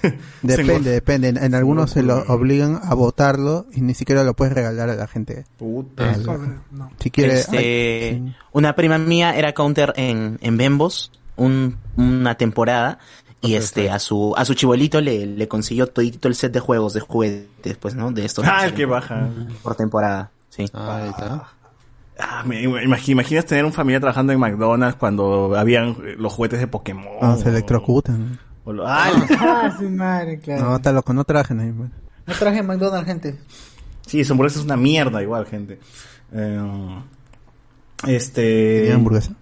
Depende, 0.43 0.91
depende. 0.91 1.29
En, 1.29 1.37
en 1.37 1.55
algunos 1.55 1.91
se 1.91 2.03
lo 2.03 2.17
obligan 2.29 2.81
a 2.83 2.95
botarlo 2.95 3.67
y 3.73 3.83
ni 3.83 3.95
siquiera 3.95 4.25
lo 4.25 4.35
puedes 4.35 4.55
regalar 4.55 4.89
a 4.91 4.95
la 4.97 5.07
gente. 5.07 5.45
Puta. 5.59 6.11
Al- 6.13 6.59
Si 6.99 7.11
quiere. 7.11 7.35
Este, 7.41 7.59
ay, 7.59 8.23
sí. 8.27 8.35
Una 8.53 8.75
prima 8.75 8.97
mía 8.99 9.37
era 9.37 9.53
counter 9.53 9.93
en, 9.97 10.39
en 10.41 10.57
Bembos 10.57 11.13
un- 11.37 11.77
una 11.97 12.35
temporada 12.37 12.99
y 13.43 13.55
este 13.55 13.91
a 13.91 13.99
su 13.99 14.35
a 14.37 14.45
su 14.45 14.55
chibolito 14.55 15.01
le, 15.01 15.27
le 15.27 15.49
consiguió 15.49 15.87
todito 15.87 16.29
el 16.29 16.35
set 16.35 16.53
de 16.53 16.61
juegos 16.61 16.93
de 16.93 17.01
juguetes 17.01 17.77
pues 17.79 17.95
no 17.95 18.11
de 18.13 18.25
estos 18.25 18.45
Ah, 18.49 18.67
qué 18.75 18.85
baja. 18.87 19.29
por 19.63 19.75
temporada 19.77 20.31
sí 20.51 20.67
Ah, 20.75 20.97
ahí 21.03 21.09
está. 21.11 21.49
Ah, 22.23 22.43
me 22.45 22.63
imag- 22.63 23.09
imaginas 23.09 23.47
tener 23.47 23.65
un 23.65 23.73
familiar 23.73 24.01
trabajando 24.03 24.33
en 24.35 24.39
McDonald's 24.41 24.97
cuando 24.99 25.57
habían 25.57 25.91
eh, 26.05 26.17
los 26.19 26.33
juguetes 26.35 26.61
de 26.61 26.67
Pokémon. 26.67 27.07
No, 27.23 27.37
se 27.39 27.49
electrocutan. 27.49 28.39
O 28.65 28.75
lo- 28.75 28.87
Ay, 28.87 29.13
Ah, 29.41 29.75
su 29.79 29.89
madre, 29.89 30.39
claro. 30.39 30.65
No, 30.65 30.71
No, 30.71 30.77
está 30.77 30.93
loco, 30.93 31.15
no 31.15 31.25
trajen 31.25 31.61
ahí. 31.61 31.73
man. 31.73 31.91
traje 32.39 32.63
McDonald's, 32.63 33.07
gente. 33.07 33.39
sí, 34.07 34.21
esa 34.21 34.35
hamburguesa 34.35 34.59
es 34.59 34.67
una 34.67 34.77
mierda 34.77 35.23
igual, 35.23 35.47
gente. 35.47 35.81
Eh, 36.33 36.61
este... 38.07 38.43
¿Querían 38.81 38.97
hamburguesa? 38.97 39.33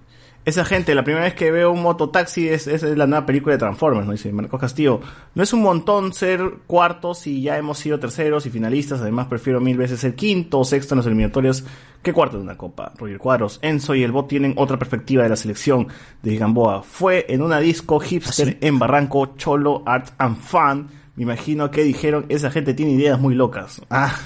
Esa 0.48 0.64
gente, 0.64 0.94
la 0.94 1.04
primera 1.04 1.26
vez 1.26 1.34
que 1.34 1.50
veo 1.50 1.70
un 1.70 1.82
mototaxi 1.82 2.48
es, 2.48 2.66
es 2.68 2.82
la 2.82 3.06
nueva 3.06 3.26
película 3.26 3.52
de 3.52 3.58
Transformers, 3.58 4.06
¿no? 4.06 4.12
Dice 4.12 4.32
Marcos 4.32 4.58
Castillo. 4.58 4.98
No 5.34 5.42
es 5.42 5.52
un 5.52 5.60
montón 5.60 6.14
ser 6.14 6.40
cuartos 6.66 7.26
y 7.26 7.42
ya 7.42 7.58
hemos 7.58 7.76
sido 7.76 8.00
terceros 8.00 8.46
y 8.46 8.50
finalistas. 8.50 9.02
Además, 9.02 9.26
prefiero 9.26 9.60
mil 9.60 9.76
veces 9.76 10.00
ser 10.00 10.14
quinto 10.14 10.60
o 10.60 10.64
sexto 10.64 10.94
en 10.94 11.00
los 11.00 11.06
eliminatorios 11.06 11.66
que 12.00 12.14
cuarto 12.14 12.38
de 12.38 12.44
una 12.44 12.56
copa. 12.56 12.94
Roger 12.96 13.18
Cuadros, 13.18 13.58
Enzo 13.60 13.94
y 13.94 14.02
el 14.02 14.10
bot 14.10 14.26
tienen 14.26 14.54
otra 14.56 14.78
perspectiva 14.78 15.22
de 15.22 15.28
la 15.28 15.36
selección 15.36 15.88
de 16.22 16.38
Gamboa. 16.38 16.82
Fue 16.82 17.26
en 17.28 17.42
una 17.42 17.58
disco 17.58 18.00
hipster 18.00 18.56
en 18.62 18.78
Barranco, 18.78 19.34
Cholo, 19.36 19.82
Art 19.84 20.14
and 20.16 20.38
Fun. 20.38 20.88
Me 21.16 21.24
imagino 21.24 21.70
que 21.70 21.84
dijeron, 21.84 22.24
esa 22.30 22.50
gente 22.50 22.72
tiene 22.72 22.92
ideas 22.92 23.20
muy 23.20 23.34
locas. 23.34 23.82
Ah. 23.90 24.16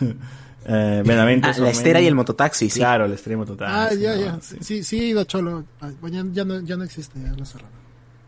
Eh, 0.70 1.02
Benavente 1.04 1.48
Ah, 1.48 1.54
la 1.58 1.70
estera 1.70 1.98
y 2.00 2.06
el 2.06 2.14
mototaxi 2.14 2.68
sí 2.68 2.78
Claro, 2.78 3.06
el 3.06 3.12
estera 3.12 3.32
y 3.32 3.34
el 3.34 3.38
mototaxi. 3.38 3.74
Ah, 3.74 3.94
ya, 3.98 4.14
¿no? 4.16 4.20
ya. 4.22 4.38
Sí, 4.60 4.82
sí, 4.84 5.00
he 5.00 5.04
ido 5.06 5.20
a 5.20 5.24
Cholo. 5.24 5.64
Ah, 5.80 5.90
Ya, 6.10 6.22
ya 6.30 6.44
no, 6.44 6.60
ya 6.60 6.76
no 6.76 6.84
existe, 6.84 7.18
ya 7.20 7.32
lo 7.36 7.44
cerraron. 7.46 7.70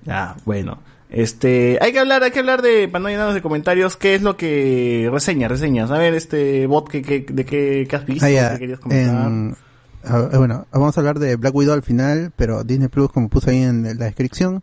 Ya, 0.07 0.35
bueno. 0.47 0.79
Este, 1.11 1.77
hay 1.83 1.93
que 1.93 1.99
hablar, 1.99 2.23
hay 2.23 2.31
que 2.31 2.39
hablar 2.39 2.63
de, 2.63 2.87
para 2.89 3.03
no 3.03 3.09
llenarnos 3.09 3.35
de 3.35 3.43
comentarios, 3.43 3.97
qué 3.97 4.15
es 4.15 4.23
lo 4.23 4.37
que, 4.37 5.09
reseñas, 5.13 5.51
reseñas. 5.51 5.91
A 5.91 5.99
ver, 5.99 6.15
este, 6.15 6.67
bot, 6.67 6.89
¿qué, 6.89 7.03
qué, 7.03 7.27
de 7.29 7.45
qué, 7.45 7.87
qué 7.91 7.97
has 7.97 8.07
visto? 8.07 8.25
Ah, 8.25 8.31
ya, 8.31 8.53
¿Qué 8.55 8.59
querías 8.61 8.79
comentar? 8.81 9.27
en- 9.27 9.57
ah, 10.05 10.31
bueno, 10.39 10.67
vamos 10.73 10.97
a 10.97 11.01
hablar 11.01 11.19
de 11.19 11.35
Black 11.37 11.55
Widow 11.55 11.75
al 11.75 11.83
final, 11.83 12.33
pero 12.37 12.63
Disney 12.65 12.89
Plus, 12.89 13.11
como 13.11 13.29
puse 13.29 13.51
ahí 13.51 13.63
en 13.63 13.83
la 13.99 14.05
descripción, 14.07 14.63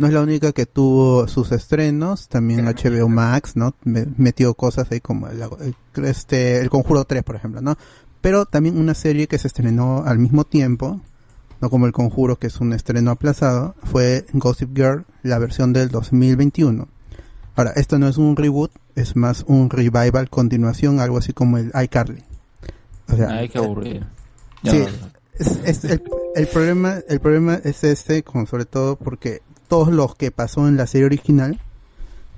no 0.00 0.06
es 0.06 0.14
la 0.14 0.22
única 0.22 0.52
que 0.52 0.64
tuvo 0.64 1.28
sus 1.28 1.52
estrenos, 1.52 2.26
también 2.28 2.64
HBO 2.64 3.08
Max, 3.10 3.54
¿no? 3.54 3.74
Me- 3.84 4.06
metió 4.16 4.54
cosas 4.54 4.90
ahí 4.90 5.00
como 5.00 5.28
el, 5.28 5.42
el- 5.42 6.04
este, 6.06 6.58
el 6.60 6.70
Conjuro 6.70 7.04
3, 7.04 7.22
por 7.22 7.36
ejemplo, 7.36 7.60
¿no? 7.60 7.76
Pero 8.22 8.46
también 8.46 8.78
una 8.78 8.94
serie 8.94 9.26
que 9.26 9.36
se 9.38 9.46
estrenó 9.46 10.02
al 10.06 10.18
mismo 10.18 10.44
tiempo, 10.44 11.00
no 11.60 11.68
como 11.68 11.84
el 11.84 11.92
Conjuro, 11.92 12.36
que 12.38 12.46
es 12.46 12.58
un 12.60 12.72
estreno 12.72 13.10
aplazado, 13.10 13.74
fue 13.84 14.24
Gossip 14.32 14.74
Girl, 14.74 15.04
la 15.22 15.38
versión 15.38 15.74
del 15.74 15.90
2021. 15.90 16.88
Ahora, 17.56 17.72
esto 17.76 17.98
no 17.98 18.08
es 18.08 18.16
un 18.16 18.36
reboot, 18.36 18.70
es 18.94 19.16
más 19.16 19.44
un 19.46 19.68
revival, 19.68 20.30
continuación, 20.30 20.98
algo 21.00 21.18
así 21.18 21.34
como 21.34 21.58
el 21.58 21.72
iCarly. 21.78 22.24
O 23.12 23.16
sea, 23.16 23.28
Ay, 23.28 23.50
qué 23.50 23.58
aburrido. 23.58 24.06
Ya, 24.62 24.72
Sí, 24.72 24.78
no, 24.78 24.86
es, 25.38 25.58
es 25.64 25.84
el, 25.84 26.02
el 26.36 26.46
problema, 26.46 27.00
el 27.06 27.20
problema 27.20 27.60
es 27.64 27.84
este, 27.84 28.22
como 28.22 28.46
sobre 28.46 28.64
todo 28.64 28.96
porque 28.96 29.42
todos 29.70 29.88
los 29.88 30.14
que 30.16 30.30
pasó 30.32 30.68
en 30.68 30.76
la 30.76 30.86
serie 30.86 31.06
original 31.06 31.58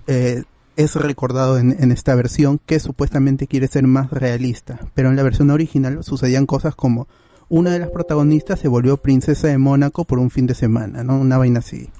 eh, 0.06 0.44
es 0.76 0.94
recordado 0.94 1.58
en, 1.58 1.90
esta 1.90 2.14
versión 2.14 2.60
que 2.64 2.78
supuestamente 2.78 3.46
quiere 3.46 3.66
ser 3.68 3.86
más 3.86 4.10
realista, 4.10 4.78
pero 4.94 5.08
en 5.08 5.16
la 5.16 5.22
versión 5.22 5.50
original 5.50 6.04
sucedían 6.04 6.46
cosas 6.46 6.74
como 6.76 7.08
una 7.48 7.70
de 7.70 7.78
las 7.80 7.90
protagonistas 7.90 8.60
se 8.60 8.68
volvió 8.68 8.98
princesa 8.98 9.48
de 9.48 9.58
Mónaco 9.58 10.04
por 10.04 10.18
un 10.18 10.30
fin 10.30 10.46
de 10.46 10.54
semana, 10.54 11.02
¿no? 11.02 11.18
Una 11.18 11.38
vaina 11.38 11.58
así. 11.60 11.90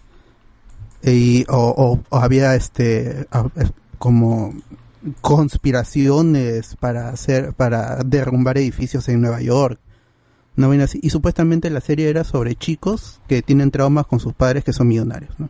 Y, 1.02 1.44
o, 1.48 1.74
o- 2.10 2.16
había 2.16 2.54
este 2.54 3.26
como 3.98 4.54
conspiraciones 5.20 6.76
para 6.76 7.09
hacer 7.09 7.52
para 7.54 7.96
derrumbar 8.04 8.59
edificios 8.59 9.09
en 9.09 9.20
Nueva 9.20 9.40
York 9.40 9.78
una 10.56 10.68
vaina 10.68 10.84
así 10.84 11.00
y 11.02 11.10
supuestamente 11.10 11.70
la 11.70 11.80
serie 11.80 12.08
era 12.10 12.24
sobre 12.24 12.54
chicos 12.56 13.20
que 13.28 13.42
tienen 13.42 13.70
traumas 13.70 14.06
con 14.06 14.20
sus 14.20 14.34
padres 14.34 14.64
que 14.64 14.72
son 14.72 14.86
millonarios 14.88 15.34
¿no? 15.38 15.48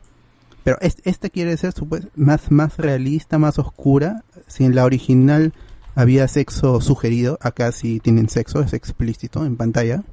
pero 0.65 0.79
es- 0.81 0.99
esta 1.05 1.29
quiere 1.29 1.57
ser 1.57 1.73
más 2.15 2.51
más 2.53 2.77
realista 2.77 3.39
más 3.39 3.59
oscura. 3.59 4.23
Si 4.47 4.65
en 4.65 4.75
la 4.77 4.85
original 4.85 5.53
había 5.97 6.29
sexo 6.29 6.81
sugerido 6.81 7.37
acá 7.43 7.73
sí 7.73 7.99
tienen 8.01 8.29
sexo 8.29 8.61
es 8.61 8.73
explícito 8.73 9.45
en 9.45 9.57
pantalla. 9.57 10.05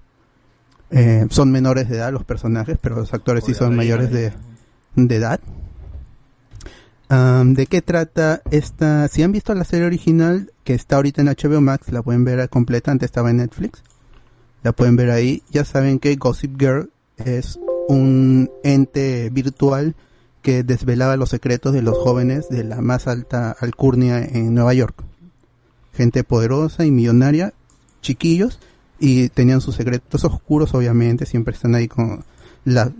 Eh, 0.91 1.27
son 1.29 1.51
menores 1.51 1.87
de 1.87 1.97
edad 1.97 2.11
los 2.11 2.23
personajes 2.25 2.79
pero 2.81 2.95
los 2.95 3.13
actores 3.13 3.43
sí 3.45 3.53
son 3.53 3.75
mayores 3.75 4.09
de, 4.11 4.33
de 4.95 5.15
edad. 5.15 5.39
¿De 7.09 7.65
qué 7.65 7.81
trata 7.81 8.41
esta? 8.51 9.07
Si 9.07 9.23
han 9.23 9.31
visto 9.31 9.53
la 9.55 9.63
serie 9.63 9.85
original 9.87 10.51
que 10.63 10.73
está 10.75 10.97
ahorita 10.97 11.21
en 11.21 11.27
HBO 11.29 11.59
Max, 11.61 11.91
la 11.91 12.03
pueden 12.03 12.23
ver 12.23 12.47
completa, 12.49 12.91
antes 12.91 13.07
estaba 13.07 13.31
en 13.31 13.37
Netflix, 13.37 13.81
la 14.63 14.71
pueden 14.71 14.95
ver 14.95 15.11
ahí. 15.11 15.43
Ya 15.51 15.65
saben 15.65 15.99
que 15.99 16.15
Gossip 16.15 16.59
Girl 16.59 16.89
es 17.17 17.59
un 17.87 18.49
ente 18.63 19.29
virtual 19.31 19.95
que 20.41 20.63
desvelaba 20.63 21.17
los 21.17 21.29
secretos 21.29 21.73
de 21.73 21.81
los 21.81 21.97
jóvenes 21.97 22.49
de 22.49 22.63
la 22.63 22.81
más 22.81 23.07
alta 23.07 23.55
alcurnia 23.59 24.23
en 24.23 24.53
Nueva 24.53 24.73
York. 24.73 25.03
Gente 25.93 26.23
poderosa 26.23 26.85
y 26.85 26.91
millonaria, 26.91 27.53
chiquillos, 28.01 28.59
y 28.99 29.29
tenían 29.29 29.61
sus 29.61 29.75
secretos 29.75 30.23
oscuros, 30.25 30.73
obviamente, 30.73 31.25
siempre 31.25 31.53
están 31.53 31.75
ahí 31.75 31.87
con 31.87 32.23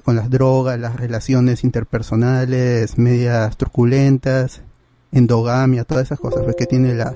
con 0.03 0.15
las 0.15 0.30
drogas, 0.30 0.80
las 0.80 0.95
relaciones 0.95 1.64
interpersonales, 1.64 2.98
medias 2.98 3.57
truculentas, 3.57 4.61
endogamia, 5.11 5.84
todas 5.84 6.06
esas 6.06 6.19
cosas 6.19 6.44
pues, 6.44 6.56
que 6.56 6.65
tiene 6.65 6.95
la, 6.95 7.15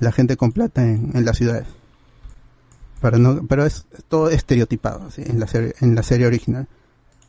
la 0.00 0.12
gente 0.12 0.36
con 0.36 0.52
plata 0.52 0.82
en, 0.82 1.10
en 1.14 1.24
las 1.24 1.36
ciudades. 1.36 1.66
Para 3.00 3.18
no, 3.18 3.46
pero 3.46 3.64
es, 3.66 3.86
todo 4.08 4.30
estereotipado 4.30 5.10
¿sí? 5.10 5.22
en, 5.24 5.38
la 5.38 5.46
serie, 5.46 5.74
en 5.80 5.94
la 5.94 6.02
serie 6.02 6.26
original. 6.26 6.66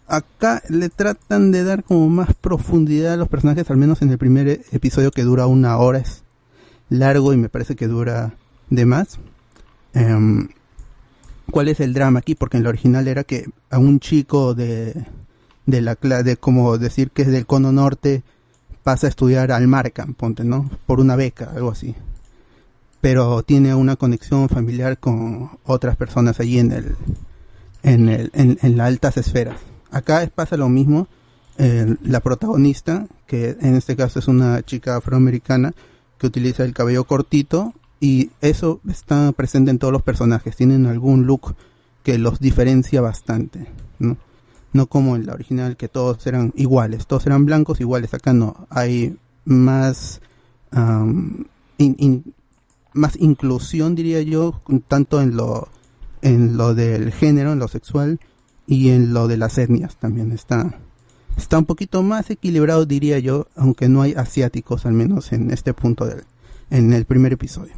Acá 0.08 0.64
le 0.70 0.88
tratan 0.90 1.52
de 1.52 1.64
dar 1.66 1.84
como 1.84 2.08
más 2.10 2.34
profundidad 2.34 3.14
a 3.14 3.18
los 3.18 3.28
personajes, 3.28 3.70
al 3.70 3.78
menos 3.78 4.02
en 4.02 4.10
el 4.10 4.18
primer 4.18 4.48
e- 4.48 4.62
episodio 4.72 5.12
que 5.12 5.24
dura 5.24 5.48
una 5.48 5.78
hora, 5.78 6.00
es 6.00 6.24
largo 6.90 7.34
y 7.34 7.38
me 7.38 7.50
parece 7.50 7.76
que 7.76 7.88
dura 7.88 8.34
de 8.70 8.86
más. 8.86 9.20
Em, 9.94 10.48
¿Cuál 11.52 11.68
es 11.68 11.80
el 11.82 11.94
drama 11.94 12.20
aquí? 12.20 12.36
Porque 12.36 12.58
en 12.58 12.64
la 12.64 12.70
original 12.70 13.08
era 13.08 13.24
que 13.26 13.50
a 13.70 13.78
un 13.80 14.00
chico 14.00 14.54
de, 14.54 15.06
de 15.66 15.82
la 15.82 15.98
cla- 16.00 16.24
de 16.24 16.38
como 16.38 16.78
decir 16.78 17.12
que 17.12 17.24
es 17.24 17.28
del 17.30 17.46
cono 17.46 17.72
norte 17.74 18.24
pasa 18.84 19.08
a 19.08 19.10
estudiar 19.10 19.52
al 19.52 19.68
Markham, 19.68 20.14
ponte, 20.14 20.46
¿no? 20.46 20.70
Por 20.86 21.02
una 21.02 21.18
beca, 21.18 21.52
algo 21.54 21.72
así. 21.72 21.96
Pero 23.02 23.44
tiene 23.44 23.76
una 23.76 23.96
conexión 23.96 24.50
familiar 24.50 24.98
con 25.00 25.52
otras 25.64 25.96
personas 25.96 26.40
allí 26.40 26.60
en 26.60 26.72
el, 26.72 26.96
en 27.84 28.10
el, 28.10 28.32
en, 28.34 28.58
en 28.62 28.78
las 28.78 28.88
altas 28.88 29.18
esferas. 29.18 29.58
Acá 29.92 30.30
pasa 30.34 30.58
lo 30.58 30.70
mismo. 30.70 31.08
eh, 31.60 31.96
la 32.04 32.20
protagonista, 32.20 33.08
que 33.26 33.58
en 33.62 33.76
este 33.76 33.96
caso 33.96 34.20
es 34.20 34.28
una 34.28 34.62
chica 34.64 34.98
afroamericana, 34.98 35.74
que 36.18 36.28
utiliza 36.28 36.64
el 36.64 36.74
cabello 36.74 37.04
cortito 37.06 37.74
y 38.00 38.30
eso 38.42 38.80
está 38.90 39.32
presente 39.32 39.72
en 39.72 39.80
todos 39.80 39.92
los 39.94 40.02
personajes. 40.04 40.56
Tienen 40.56 40.86
algún 40.88 41.26
look 41.26 41.56
que 42.04 42.18
los 42.18 42.40
diferencia 42.40 43.02
bastante, 43.02 43.68
¿no? 44.00 44.18
No 44.74 44.88
como 44.88 45.16
en 45.16 45.26
la 45.26 45.34
original 45.34 45.78
que 45.78 45.88
todos 45.88 46.26
eran 46.28 46.54
iguales, 46.56 47.08
todos 47.08 47.26
eran 47.26 47.46
blancos 47.46 47.80
iguales. 47.82 48.14
Acá 48.14 48.34
no, 48.34 48.68
hay 48.70 49.18
más 49.46 50.22
am, 50.72 51.46
in- 51.78 51.96
in- 52.00 52.34
más 52.98 53.16
inclusión 53.20 53.96
diría 53.96 54.22
yo, 54.22 54.62
tanto 54.88 55.22
en 55.22 55.36
lo 55.36 55.70
en 56.22 56.58
lo 56.58 56.74
del 56.74 57.12
género, 57.12 57.54
en 57.54 57.60
lo 57.60 57.68
sexual 57.68 58.20
y 58.66 58.90
en 58.90 59.14
lo 59.14 59.28
de 59.28 59.38
las 59.38 59.58
etnias 59.58 59.98
también 59.98 60.32
está 60.32 60.80
está 61.38 61.60
un 61.60 61.66
poquito 61.66 62.02
más 62.02 62.30
equilibrado 62.32 62.86
diría 62.86 63.20
yo, 63.20 63.48
aunque 63.56 63.88
no 63.88 64.02
hay 64.02 64.14
asiáticos 64.14 64.86
al 64.86 64.94
menos 64.94 65.32
en 65.32 65.52
este 65.52 65.74
punto 65.74 66.06
del 66.06 66.24
en 66.70 66.94
el 66.94 67.06
primer 67.06 67.34
episodio. 67.34 67.74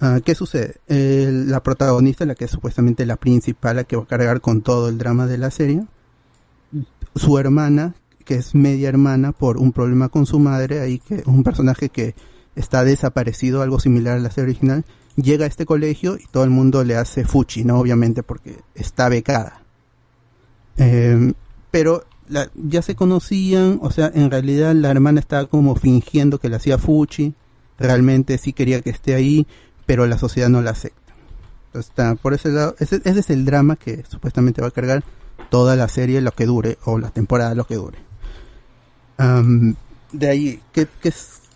Ah, 0.00 0.20
¿Qué 0.24 0.34
sucede? 0.34 0.80
La 0.88 1.62
protagonista, 1.62 2.24
la 2.24 2.34
que 2.34 2.46
es 2.46 2.50
supuestamente 2.50 3.04
la 3.04 3.16
principal, 3.16 3.76
la 3.76 3.84
que 3.84 3.96
va 3.96 4.04
a 4.04 4.06
cargar 4.06 4.40
con 4.40 4.62
todo 4.62 4.88
el 4.88 4.96
drama 4.96 5.26
de 5.26 5.36
la 5.38 5.50
serie, 5.50 5.84
su 7.14 7.38
hermana, 7.38 7.94
que 8.24 8.36
es 8.36 8.54
media 8.54 8.88
hermana 8.88 9.32
por 9.32 9.58
un 9.58 9.72
problema 9.72 10.08
con 10.08 10.24
su 10.24 10.38
madre, 10.38 10.80
ahí 10.80 11.00
que 11.00 11.22
un 11.26 11.42
personaje 11.42 11.90
que 11.90 12.14
está 12.60 12.84
desaparecido, 12.84 13.62
algo 13.62 13.80
similar 13.80 14.16
a 14.16 14.20
la 14.20 14.30
serie 14.30 14.50
original, 14.50 14.84
llega 15.16 15.44
a 15.44 15.48
este 15.48 15.66
colegio 15.66 16.16
y 16.16 16.26
todo 16.30 16.44
el 16.44 16.50
mundo 16.50 16.84
le 16.84 16.96
hace 16.96 17.24
fuchi, 17.24 17.64
¿no? 17.64 17.78
Obviamente 17.78 18.22
porque 18.22 18.58
está 18.74 19.08
becada. 19.08 19.62
Eh, 20.76 21.32
pero 21.70 22.04
ya 22.54 22.82
se 22.82 22.94
conocían, 22.94 23.78
o 23.82 23.90
sea, 23.90 24.10
en 24.14 24.30
realidad 24.30 24.74
la 24.74 24.90
hermana 24.90 25.20
estaba 25.20 25.46
como 25.46 25.74
fingiendo 25.74 26.38
que 26.38 26.48
le 26.48 26.56
hacía 26.56 26.78
fuchi, 26.78 27.34
realmente 27.78 28.38
sí 28.38 28.52
quería 28.52 28.80
que 28.80 28.90
esté 28.90 29.14
ahí, 29.14 29.46
pero 29.86 30.06
la 30.06 30.18
sociedad 30.18 30.48
no 30.48 30.62
la 30.62 30.70
acepta. 30.70 31.12
Entonces, 31.66 31.90
está, 31.90 32.14
por 32.14 32.34
ese 32.34 32.50
lado, 32.50 32.76
ese, 32.78 33.00
es 33.04 33.30
el 33.30 33.44
drama 33.44 33.76
que 33.76 34.04
supuestamente 34.08 34.62
va 34.62 34.68
a 34.68 34.72
cargar 34.72 35.04
toda 35.50 35.76
la 35.76 35.88
serie 35.88 36.20
lo 36.20 36.32
que 36.32 36.46
dure, 36.46 36.78
o 36.84 36.98
la 36.98 37.10
temporada 37.10 37.54
lo 37.54 37.66
que 37.66 37.76
dure. 37.76 37.98
De 40.12 40.28
ahí, 40.28 40.60
¿qué, 40.72 40.86
qué 41.02 41.12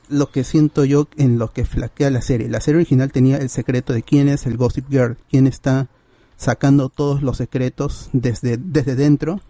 lo 0.09 0.31
que 0.31 0.45
siento 0.45 0.85
yo 0.85 1.09
en 1.17 1.39
lo 1.39 1.53
que 1.53 1.65
flaquea 1.65 2.11
la 2.11 2.23
serie? 2.23 2.49
La 2.49 2.61
serie 2.61 2.79
original 2.79 3.13
tenía 3.13 3.37
el 3.39 3.49
secreto 3.49 3.93
de 3.93 4.03
quién 4.03 4.29
es 4.29 4.47
el 4.47 4.57
Gossip 4.57 4.89
Girl, 4.91 5.17
quién 5.31 5.47
está 5.47 5.89
sacando 6.37 6.89
todos 6.89 7.23
los 7.23 7.37
secretos 7.37 8.11
desde, 8.13 8.57
desde 8.57 8.97
dentro 8.97 9.41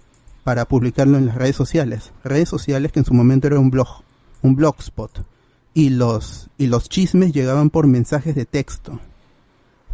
para 0.44 0.66
publicarlo 0.66 1.18
en 1.18 1.26
las 1.26 1.36
redes 1.36 1.56
sociales. 1.56 2.12
Redes 2.22 2.48
sociales 2.48 2.92
que 2.92 3.00
en 3.00 3.06
su 3.06 3.14
momento 3.14 3.46
era 3.46 3.58
un 3.58 3.70
blog, 3.70 4.02
un 4.42 4.54
blogspot. 4.54 5.24
Y 5.72 5.90
los, 5.90 6.50
y 6.56 6.68
los 6.68 6.88
chismes 6.88 7.32
llegaban 7.32 7.70
por 7.70 7.86
mensajes 7.86 8.34
de 8.34 8.44
texto. 8.44 9.00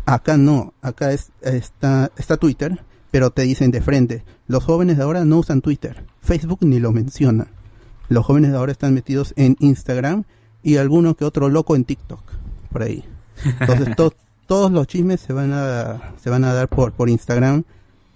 Acá 0.05 0.37
no, 0.37 0.75
acá 0.83 1.13
es, 1.13 1.31
está, 1.41 2.11
está 2.17 2.37
Twitter, 2.37 2.85
pero 3.11 3.31
te 3.31 3.43
dicen 3.43 3.71
de 3.71 3.81
frente, 3.81 4.25
los 4.47 4.65
jóvenes 4.65 4.97
de 4.97 5.05
ahora 5.05 5.25
no 5.25 5.39
usan 5.39 5.63
Twitter, 5.63 6.05
Facebook 6.21 6.59
ni 6.63 6.81
lo 6.81 6.93
menciona. 6.93 7.49
Los 8.09 8.27
jóvenes 8.27 8.51
de 8.51 8.57
ahora 8.57 8.73
están 8.73 8.93
metidos 8.93 9.33
en 9.37 9.57
Instagram 9.61 10.25
y 10.63 10.77
alguno 10.77 11.15
que 11.15 11.25
otro 11.25 11.49
loco 11.49 11.77
en 11.77 11.85
TikTok, 11.85 12.23
por 12.73 12.83
ahí. 12.83 13.05
Entonces 13.61 13.95
to- 13.97 14.15
todos 14.47 14.71
los 14.73 14.87
chismes 14.87 15.21
se 15.21 15.33
van 15.33 15.53
a, 15.53 16.13
se 16.23 16.29
van 16.31 16.45
a 16.45 16.53
dar 16.53 16.69
por, 16.69 16.93
por 16.93 17.09
Instagram 17.09 17.63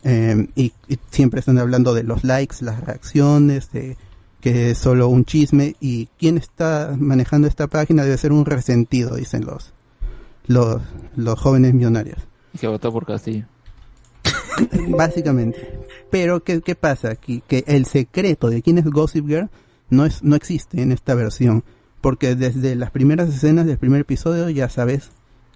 eh, 0.02 0.48
y, 0.56 0.72
y 0.88 0.98
siempre 1.10 1.40
están 1.40 1.58
hablando 1.58 1.94
de 1.94 2.02
los 2.02 2.24
likes, 2.24 2.56
las 2.60 2.80
reacciones, 2.84 3.70
de 3.72 3.96
que 4.40 4.72
es 4.72 4.78
solo 4.78 5.08
un 5.08 5.24
chisme 5.24 5.74
y 5.80 6.06
quien 6.18 6.36
está 6.36 6.94
manejando 6.98 7.48
esta 7.48 7.66
página 7.68 8.02
debe 8.04 8.18
ser 8.18 8.32
un 8.32 8.44
resentido, 8.44 9.14
dicen 9.16 9.46
los, 9.46 9.72
los, 10.46 10.82
los 11.16 11.38
jóvenes 11.40 11.72
millonarios. 11.72 12.18
Que 12.60 12.66
votó 12.66 12.92
por 12.92 13.06
Castillo. 13.06 13.46
Básicamente. 14.88 15.80
Pero 16.10 16.42
¿qué, 16.42 16.60
qué 16.60 16.74
pasa 16.74 17.10
aquí? 17.10 17.42
Que 17.46 17.64
el 17.66 17.86
secreto 17.86 18.50
de 18.50 18.62
quién 18.62 18.78
es 18.78 18.84
Gossip 18.84 19.26
Girl 19.26 19.48
no, 19.90 20.04
es, 20.06 20.22
no 20.22 20.36
existe 20.36 20.80
en 20.82 20.92
esta 20.92 21.14
versión. 21.14 21.64
Porque 22.04 22.34
desde 22.36 22.74
las 22.76 22.90
primeras 22.90 23.30
escenas 23.30 23.64
del 23.64 23.78
primer 23.78 24.02
episodio 24.02 24.50
ya 24.50 24.68
sabes 24.68 25.08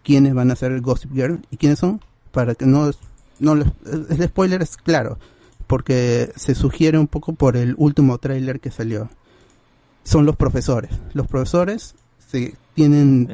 quiénes 0.03 0.33
van 0.33 0.51
a 0.51 0.57
ser 0.57 0.73
el 0.73 0.81
Gossip 0.81 1.13
Girl 1.13 1.43
y 1.51 1.59
quiénes 1.59 1.79
son. 1.79 2.01
Para 2.33 2.55
que 2.55 2.65
no, 2.65 2.91
no 3.39 3.53
el 3.53 4.23
spoiler 4.29 4.63
es 4.63 4.79
claro. 4.79 5.19
Porque 5.67 6.33
se 6.37 6.55
sugiere 6.55 6.99
un 6.99 7.07
poco 7.07 7.35
por 7.35 7.59
el 7.59 7.75
último 7.77 8.17
tráiler 8.17 8.61
que 8.61 8.71
salió. 8.71 9.11
Son 10.05 10.25
los 10.25 10.37
profesores. 10.37 10.91
Los 11.13 11.27
profesores 11.27 11.95
se 12.31 12.55
tienen 12.75 13.27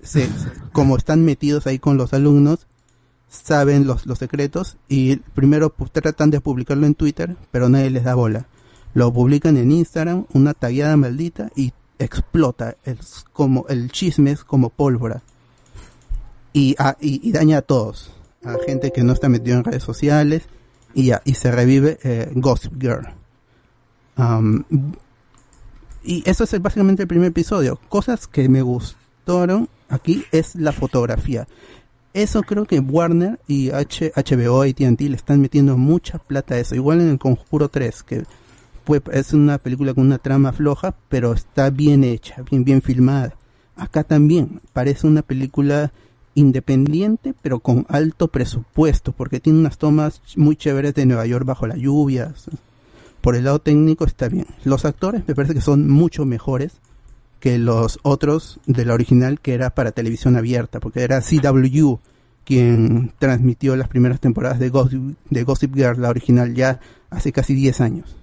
se- 0.00 0.30
como 0.70 0.96
están 0.96 1.24
metidos 1.24 1.66
ahí 1.66 1.80
con 1.80 1.96
los 1.96 2.12
alumnos, 2.12 2.68
saben 3.28 3.88
los, 3.88 4.06
los 4.06 4.18
secretos 4.20 4.76
y 4.88 5.16
primero 5.16 5.70
pues, 5.70 5.90
tratan 5.90 6.30
de 6.30 6.40
publicarlo 6.40 6.86
en 6.86 6.94
Twitter, 6.94 7.34
pero 7.50 7.68
nadie 7.68 7.90
les 7.90 8.04
da 8.04 8.14
bola. 8.14 8.46
Lo 8.94 9.12
publican 9.12 9.56
en 9.56 9.72
Instagram, 9.72 10.26
una 10.32 10.54
tagueada 10.54 10.96
maldita 10.96 11.50
y 11.56 11.72
explota. 11.98 12.76
Es 12.84 13.24
como 13.32 13.66
el 13.68 13.90
chisme 13.92 14.30
es 14.32 14.44
como 14.44 14.70
pólvora. 14.70 15.22
Y, 16.52 16.74
a- 16.78 16.96
y, 17.00 17.26
y 17.28 17.32
daña 17.32 17.58
a 17.58 17.62
todos. 17.62 18.12
A 18.44 18.56
gente 18.66 18.92
que 18.92 19.02
no 19.02 19.12
está 19.12 19.28
metido 19.28 19.56
en 19.58 19.64
redes 19.64 19.82
sociales 19.82 20.44
y 20.94 21.06
ya, 21.06 21.22
y 21.24 21.34
se 21.34 21.50
revive 21.50 21.98
eh, 22.02 22.30
Gossip 22.34 22.80
Girl. 22.80 23.08
Am, 24.16 24.64
y 26.02 26.28
eso 26.28 26.44
es 26.44 26.62
básicamente 26.62 27.02
el 27.02 27.08
primer 27.08 27.28
episodio. 27.28 27.78
Cosas 27.88 28.26
que 28.26 28.48
me 28.48 28.62
gustaron 28.62 29.68
aquí 29.88 30.24
es 30.32 30.54
la 30.54 30.72
fotografía. 30.72 31.46
Eso 32.14 32.42
creo 32.42 32.64
que 32.64 32.80
Warner 32.80 33.38
y 33.46 33.70
HBO 33.70 34.64
y 34.64 34.72
TNT 34.74 35.02
le 35.02 35.16
están 35.16 35.40
metiendo 35.40 35.76
mucha 35.76 36.18
plata 36.18 36.54
a 36.54 36.58
eso. 36.58 36.74
Igual 36.74 37.00
en 37.00 37.10
el 37.10 37.18
Conjuro 37.18 37.68
3, 37.68 38.02
que 38.02 38.24
es 39.12 39.32
una 39.32 39.58
película 39.58 39.94
con 39.94 40.06
una 40.06 40.18
trama 40.18 40.52
floja, 40.52 40.94
pero 41.08 41.32
está 41.32 41.70
bien 41.70 42.04
hecha, 42.04 42.42
bien, 42.50 42.64
bien 42.64 42.82
filmada. 42.82 43.34
Acá 43.76 44.04
también 44.04 44.60
parece 44.72 45.06
una 45.06 45.22
película 45.22 45.92
independiente, 46.34 47.34
pero 47.42 47.60
con 47.60 47.86
alto 47.88 48.28
presupuesto, 48.28 49.12
porque 49.12 49.40
tiene 49.40 49.58
unas 49.58 49.78
tomas 49.78 50.22
muy 50.36 50.56
chéveres 50.56 50.94
de 50.94 51.06
Nueva 51.06 51.26
York 51.26 51.44
bajo 51.44 51.66
la 51.66 51.76
lluvia. 51.76 52.32
Por 53.20 53.36
el 53.36 53.44
lado 53.44 53.58
técnico 53.60 54.04
está 54.04 54.28
bien. 54.28 54.46
Los 54.64 54.84
actores 54.84 55.22
me 55.26 55.34
parece 55.34 55.54
que 55.54 55.60
son 55.60 55.88
mucho 55.88 56.24
mejores 56.24 56.74
que 57.40 57.58
los 57.58 57.98
otros 58.02 58.60
de 58.66 58.84
la 58.84 58.94
original 58.94 59.40
que 59.40 59.54
era 59.54 59.70
para 59.70 59.92
televisión 59.92 60.36
abierta, 60.36 60.80
porque 60.80 61.02
era 61.02 61.20
CW 61.20 61.98
quien 62.44 63.12
transmitió 63.18 63.76
las 63.76 63.88
primeras 63.88 64.20
temporadas 64.20 64.58
de 64.58 64.70
Gossip, 64.70 65.18
de 65.28 65.42
Gossip 65.44 65.74
Girl, 65.74 66.00
la 66.00 66.08
original, 66.08 66.54
ya 66.54 66.80
hace 67.10 67.30
casi 67.30 67.54
10 67.54 67.80
años. 67.82 68.17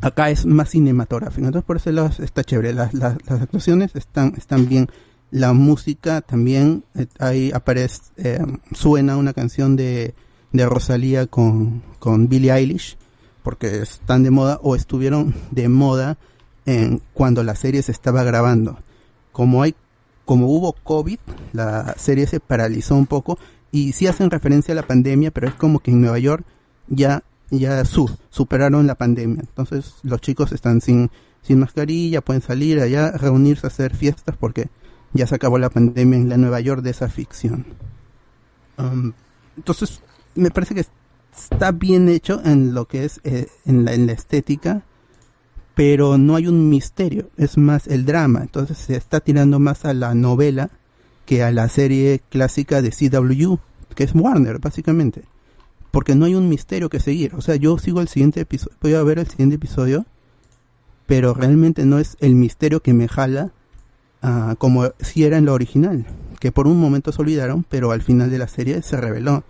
Acá 0.00 0.30
es 0.30 0.44
más 0.44 0.70
cinematográfico, 0.70 1.46
entonces 1.46 1.66
por 1.66 1.76
ese 1.76 1.92
lado 1.92 2.10
está 2.18 2.44
chévere. 2.44 2.74
Las, 2.74 2.92
las, 2.94 3.16
actuaciones 3.28 3.94
están, 3.96 4.34
están 4.36 4.68
bien. 4.68 4.88
La 5.30 5.52
música 5.52 6.20
también, 6.20 6.84
eh, 6.94 7.06
ahí 7.18 7.50
aparece, 7.52 8.00
eh, 8.16 8.44
suena 8.72 9.16
una 9.16 9.32
canción 9.32 9.76
de, 9.76 10.14
de 10.52 10.66
Rosalía 10.66 11.26
con, 11.26 11.82
con 11.98 12.28
Billie 12.28 12.52
Eilish, 12.52 12.96
porque 13.42 13.82
están 13.82 14.22
de 14.22 14.30
moda 14.30 14.60
o 14.62 14.76
estuvieron 14.76 15.34
de 15.50 15.68
moda 15.68 16.16
en 16.66 17.02
cuando 17.12 17.42
la 17.42 17.56
serie 17.56 17.82
se 17.82 17.92
estaba 17.92 18.22
grabando. 18.22 18.78
Como 19.32 19.62
hay, 19.62 19.74
como 20.24 20.46
hubo 20.46 20.72
COVID, 20.72 21.18
la 21.52 21.94
serie 21.98 22.26
se 22.26 22.40
paralizó 22.40 22.94
un 22.94 23.06
poco 23.06 23.38
y 23.72 23.92
sí 23.92 24.06
hacen 24.06 24.30
referencia 24.30 24.72
a 24.72 24.76
la 24.76 24.86
pandemia, 24.86 25.30
pero 25.30 25.48
es 25.48 25.54
como 25.54 25.80
que 25.80 25.90
en 25.90 26.00
Nueva 26.00 26.18
York 26.18 26.44
ya 26.86 27.22
ya 27.50 27.84
su, 27.84 28.10
superaron 28.30 28.86
la 28.86 28.94
pandemia. 28.94 29.40
Entonces 29.40 29.94
los 30.02 30.20
chicos 30.20 30.52
están 30.52 30.80
sin 30.80 31.10
sin 31.44 31.60
mascarilla, 31.60 32.22
pueden 32.22 32.42
salir 32.42 32.80
allá, 32.80 33.12
reunirse 33.12 33.66
a 33.66 33.68
hacer 33.68 33.94
fiestas 33.94 34.36
porque 34.36 34.68
ya 35.12 35.26
se 35.26 35.34
acabó 35.34 35.58
la 35.58 35.70
pandemia 35.70 36.18
en 36.18 36.28
la 36.28 36.38
Nueva 36.38 36.60
York 36.60 36.82
de 36.82 36.90
esa 36.90 37.08
ficción. 37.08 37.66
Um, 38.78 39.12
entonces 39.56 40.00
me 40.34 40.50
parece 40.50 40.74
que 40.74 40.86
está 41.36 41.70
bien 41.70 42.08
hecho 42.08 42.40
en 42.44 42.72
lo 42.74 42.86
que 42.86 43.04
es 43.04 43.20
eh, 43.24 43.48
en, 43.66 43.84
la, 43.84 43.92
en 43.92 44.06
la 44.06 44.12
estética, 44.12 44.82
pero 45.74 46.16
no 46.16 46.34
hay 46.34 46.48
un 46.48 46.70
misterio, 46.70 47.28
es 47.36 47.58
más 47.58 47.86
el 47.88 48.06
drama. 48.06 48.40
Entonces 48.40 48.78
se 48.78 48.96
está 48.96 49.20
tirando 49.20 49.58
más 49.58 49.84
a 49.84 49.92
la 49.92 50.14
novela 50.14 50.70
que 51.26 51.42
a 51.42 51.52
la 51.52 51.68
serie 51.68 52.22
clásica 52.30 52.80
de 52.80 52.90
CW, 52.90 53.56
que 53.94 54.04
es 54.04 54.14
Warner, 54.14 54.58
básicamente. 54.60 55.24
Porque 55.94 56.16
no 56.16 56.24
hay 56.24 56.34
un 56.34 56.48
misterio 56.48 56.88
que 56.88 56.98
seguir. 56.98 57.36
O 57.36 57.40
sea, 57.40 57.54
yo 57.54 57.78
sigo 57.78 58.00
el 58.00 58.08
siguiente 58.08 58.40
episodio, 58.40 58.76
voy 58.80 58.94
a 58.94 59.02
ver 59.04 59.20
el 59.20 59.28
siguiente 59.28 59.54
episodio, 59.54 60.04
pero 61.06 61.34
realmente 61.34 61.86
no 61.86 62.00
es 62.00 62.16
el 62.18 62.34
misterio 62.34 62.80
que 62.80 62.92
me 62.92 63.06
jala 63.06 63.52
ah, 64.20 64.56
como 64.58 64.90
si 64.98 65.22
era 65.22 65.38
en 65.38 65.44
lo 65.44 65.54
original. 65.54 66.04
Que 66.40 66.50
por 66.50 66.66
un 66.66 66.80
momento 66.80 67.12
se 67.12 67.22
olvidaron, 67.22 67.64
pero 67.68 67.92
al 67.92 68.02
final 68.02 68.28
de 68.28 68.38
la 68.38 68.48
serie 68.48 68.82
se 68.82 68.96
reveló. 68.96 69.44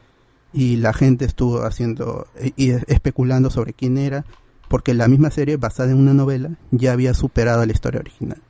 Y 0.52 0.76
la 0.76 0.92
gente 0.92 1.24
estuvo 1.24 1.62
haciendo 1.62 2.26
eh, 2.36 2.52
y 2.56 2.72
especulando 2.72 3.48
sobre 3.48 3.72
quién 3.72 3.96
era, 3.96 4.26
porque 4.68 4.92
la 4.92 5.08
misma 5.08 5.30
serie, 5.30 5.56
basada 5.56 5.92
en 5.92 5.96
una 5.96 6.12
novela, 6.12 6.58
ya 6.72 6.92
había 6.92 7.14
superado 7.14 7.64
la 7.64 7.72
historia 7.72 8.00
original. 8.00 8.42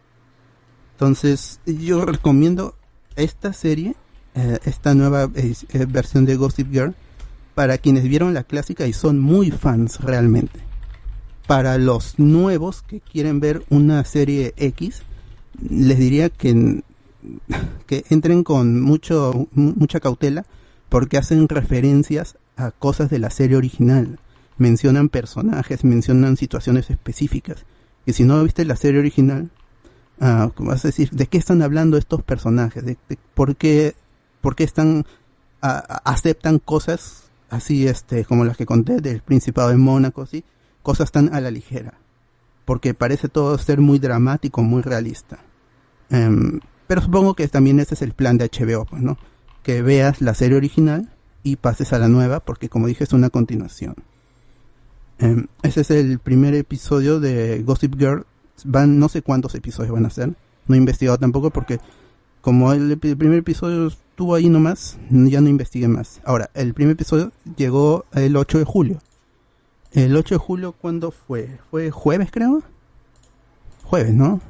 Entonces, 0.95 1.61
yo 1.65 2.05
recomiendo 2.05 2.75
esta 3.15 3.53
serie, 3.53 3.95
eh, 4.35 4.59
esta 4.65 4.95
nueva 4.95 5.31
eh, 5.37 5.55
versión 5.87 6.25
de 6.25 6.35
Gossip 6.35 6.73
Girl, 6.73 6.97
para 7.55 7.79
quienes 7.79 8.05
vieron 8.05 8.35
la 8.35 8.45
clásica 8.45 8.87
y 8.87 8.93
son 8.93 9.19
muy 9.21 9.51
fans 9.51 10.01
realmente. 10.01 10.61
Para 11.47 11.79
los 11.79 12.19
nuevos 12.19 12.83
que 12.83 13.01
quieren 13.01 13.39
ver 13.41 13.63
una 13.71 14.05
serie 14.05 14.55
X, 14.57 15.03
les 15.69 15.99
diría 15.99 16.31
que, 16.31 16.83
que 17.87 18.05
entren 18.11 18.43
con 18.45 18.81
mucho, 18.81 19.49
mu- 19.53 19.75
mucha 19.77 20.01
cautela 20.01 20.45
porque 20.89 21.19
hacen 21.19 21.49
referencias 21.49 22.37
a 22.57 22.71
cosas 22.71 23.11
de 23.11 23.19
la 23.19 23.31
serie 23.31 23.57
original. 23.57 24.19
Mencionan 24.57 25.09
personajes, 25.09 25.85
mencionan 25.85 26.37
situaciones 26.37 26.89
específicas. 26.91 27.65
Y 28.07 28.13
si 28.13 28.25
no 28.25 28.43
viste 28.45 28.65
la 28.65 28.77
serie 28.77 29.01
original, 29.01 29.51
Ah, 30.21 30.53
¿cómo 30.55 30.71
vas 30.71 30.85
a 30.85 30.89
decir? 30.89 31.11
¿De 31.11 31.27
qué 31.27 31.39
están 31.39 31.61
hablando 31.61 31.97
estos 31.97 32.23
personajes? 32.23 32.85
¿De, 32.85 32.97
de 33.09 33.19
por 33.35 33.57
qué, 33.57 33.97
por 34.43 34.55
qué 34.55 34.63
están, 34.63 35.05
aceptan 35.61 36.61
cosas 36.61 37.24
así, 37.55 37.87
este, 37.87 38.25
como 38.25 38.45
las 38.45 38.57
que 38.57 38.67
conté 38.67 39.01
del 39.01 39.21
Principado 39.21 39.71
de 39.71 39.77
Mónaco, 39.77 40.27
¿sí? 40.27 40.45
Cosas 40.83 41.13
tan 41.13 41.35
a 41.35 41.41
la 41.41 41.51
ligera. 41.51 41.95
Porque 42.65 42.95
parece 42.95 43.29
todo 43.29 43.57
ser 43.59 43.81
muy 43.81 43.99
dramático, 43.99 44.63
muy 44.63 44.83
realista. 44.83 45.39
Em, 46.11 46.61
pero 46.87 47.01
supongo 47.03 47.35
que 47.35 47.49
también 47.49 47.81
ese 47.81 47.95
es 47.95 48.03
el 48.03 48.13
plan 48.13 48.39
de 48.39 48.51
HBO, 48.51 48.85
pues, 48.85 49.03
¿no? 49.03 49.19
Que 49.63 49.83
veas 49.83 50.21
la 50.21 50.35
serie 50.35 50.57
original 50.57 51.11
y 51.43 51.57
pases 51.57 51.93
a 51.93 51.99
la 51.99 52.09
nueva, 52.09 52.41
porque 52.41 52.69
como 52.69 52.87
dije, 52.87 53.05
es 53.05 53.13
una 53.13 53.31
continuación. 53.31 53.95
Em, 55.19 55.47
ese 55.63 55.83
es 55.83 55.91
el 55.91 56.19
primer 56.19 56.55
episodio 56.55 57.21
de 57.21 57.63
Gossip 57.63 57.97
Girl. 57.99 58.27
Van, 58.65 58.99
no 58.99 59.09
sé 59.09 59.23
cuántos 59.23 59.55
episodios 59.55 59.93
van 59.93 60.07
a 60.07 60.11
ser. 60.11 60.35
No 60.67 60.75
he 60.75 60.79
investigado 60.79 61.19
tampoco 61.19 61.51
porque 61.51 61.81
como 62.41 62.73
el, 62.73 62.91
el 62.91 62.99
primer 62.99 63.39
episodio 63.39 63.91
estuvo 64.15 64.37
ahí 64.37 64.49
nomás, 64.49 64.97
ya 65.11 65.41
no 65.41 65.49
investigué 65.49 65.89
más. 65.89 66.21
Ahora, 66.25 66.49
el 66.55 66.73
primer 66.73 66.93
episodio 66.93 67.33
llegó 67.57 68.05
el 68.13 68.37
8 68.37 68.59
de 68.61 68.65
julio. 68.65 69.01
El 69.91 70.17
8 70.17 70.37
de 70.37 70.39
julio, 70.39 70.71
¿cuándo 70.73 71.11
fue? 71.11 71.59
¿Fue 71.69 71.91
jueves, 71.91 72.29
creo? 72.31 72.63
Jueves, 73.83 74.15
¿no? 74.15 74.41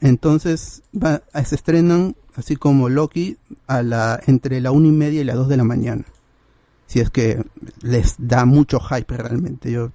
Entonces, 0.00 0.82
va, 0.92 1.22
se 1.44 1.54
estrenan, 1.54 2.16
así 2.34 2.56
como 2.56 2.88
Loki, 2.88 3.36
a 3.68 3.82
la, 3.84 4.20
entre 4.26 4.60
la 4.60 4.72
una 4.72 4.88
y 4.88 4.92
media 4.92 5.20
y 5.20 5.24
las 5.24 5.36
2 5.36 5.48
de 5.48 5.56
la 5.56 5.64
mañana. 5.64 6.04
Si 6.86 6.98
es 6.98 7.10
que 7.10 7.44
les 7.80 8.16
da 8.18 8.46
mucho 8.46 8.80
hype 8.80 9.16
realmente. 9.16 9.70
Yo 9.70 9.92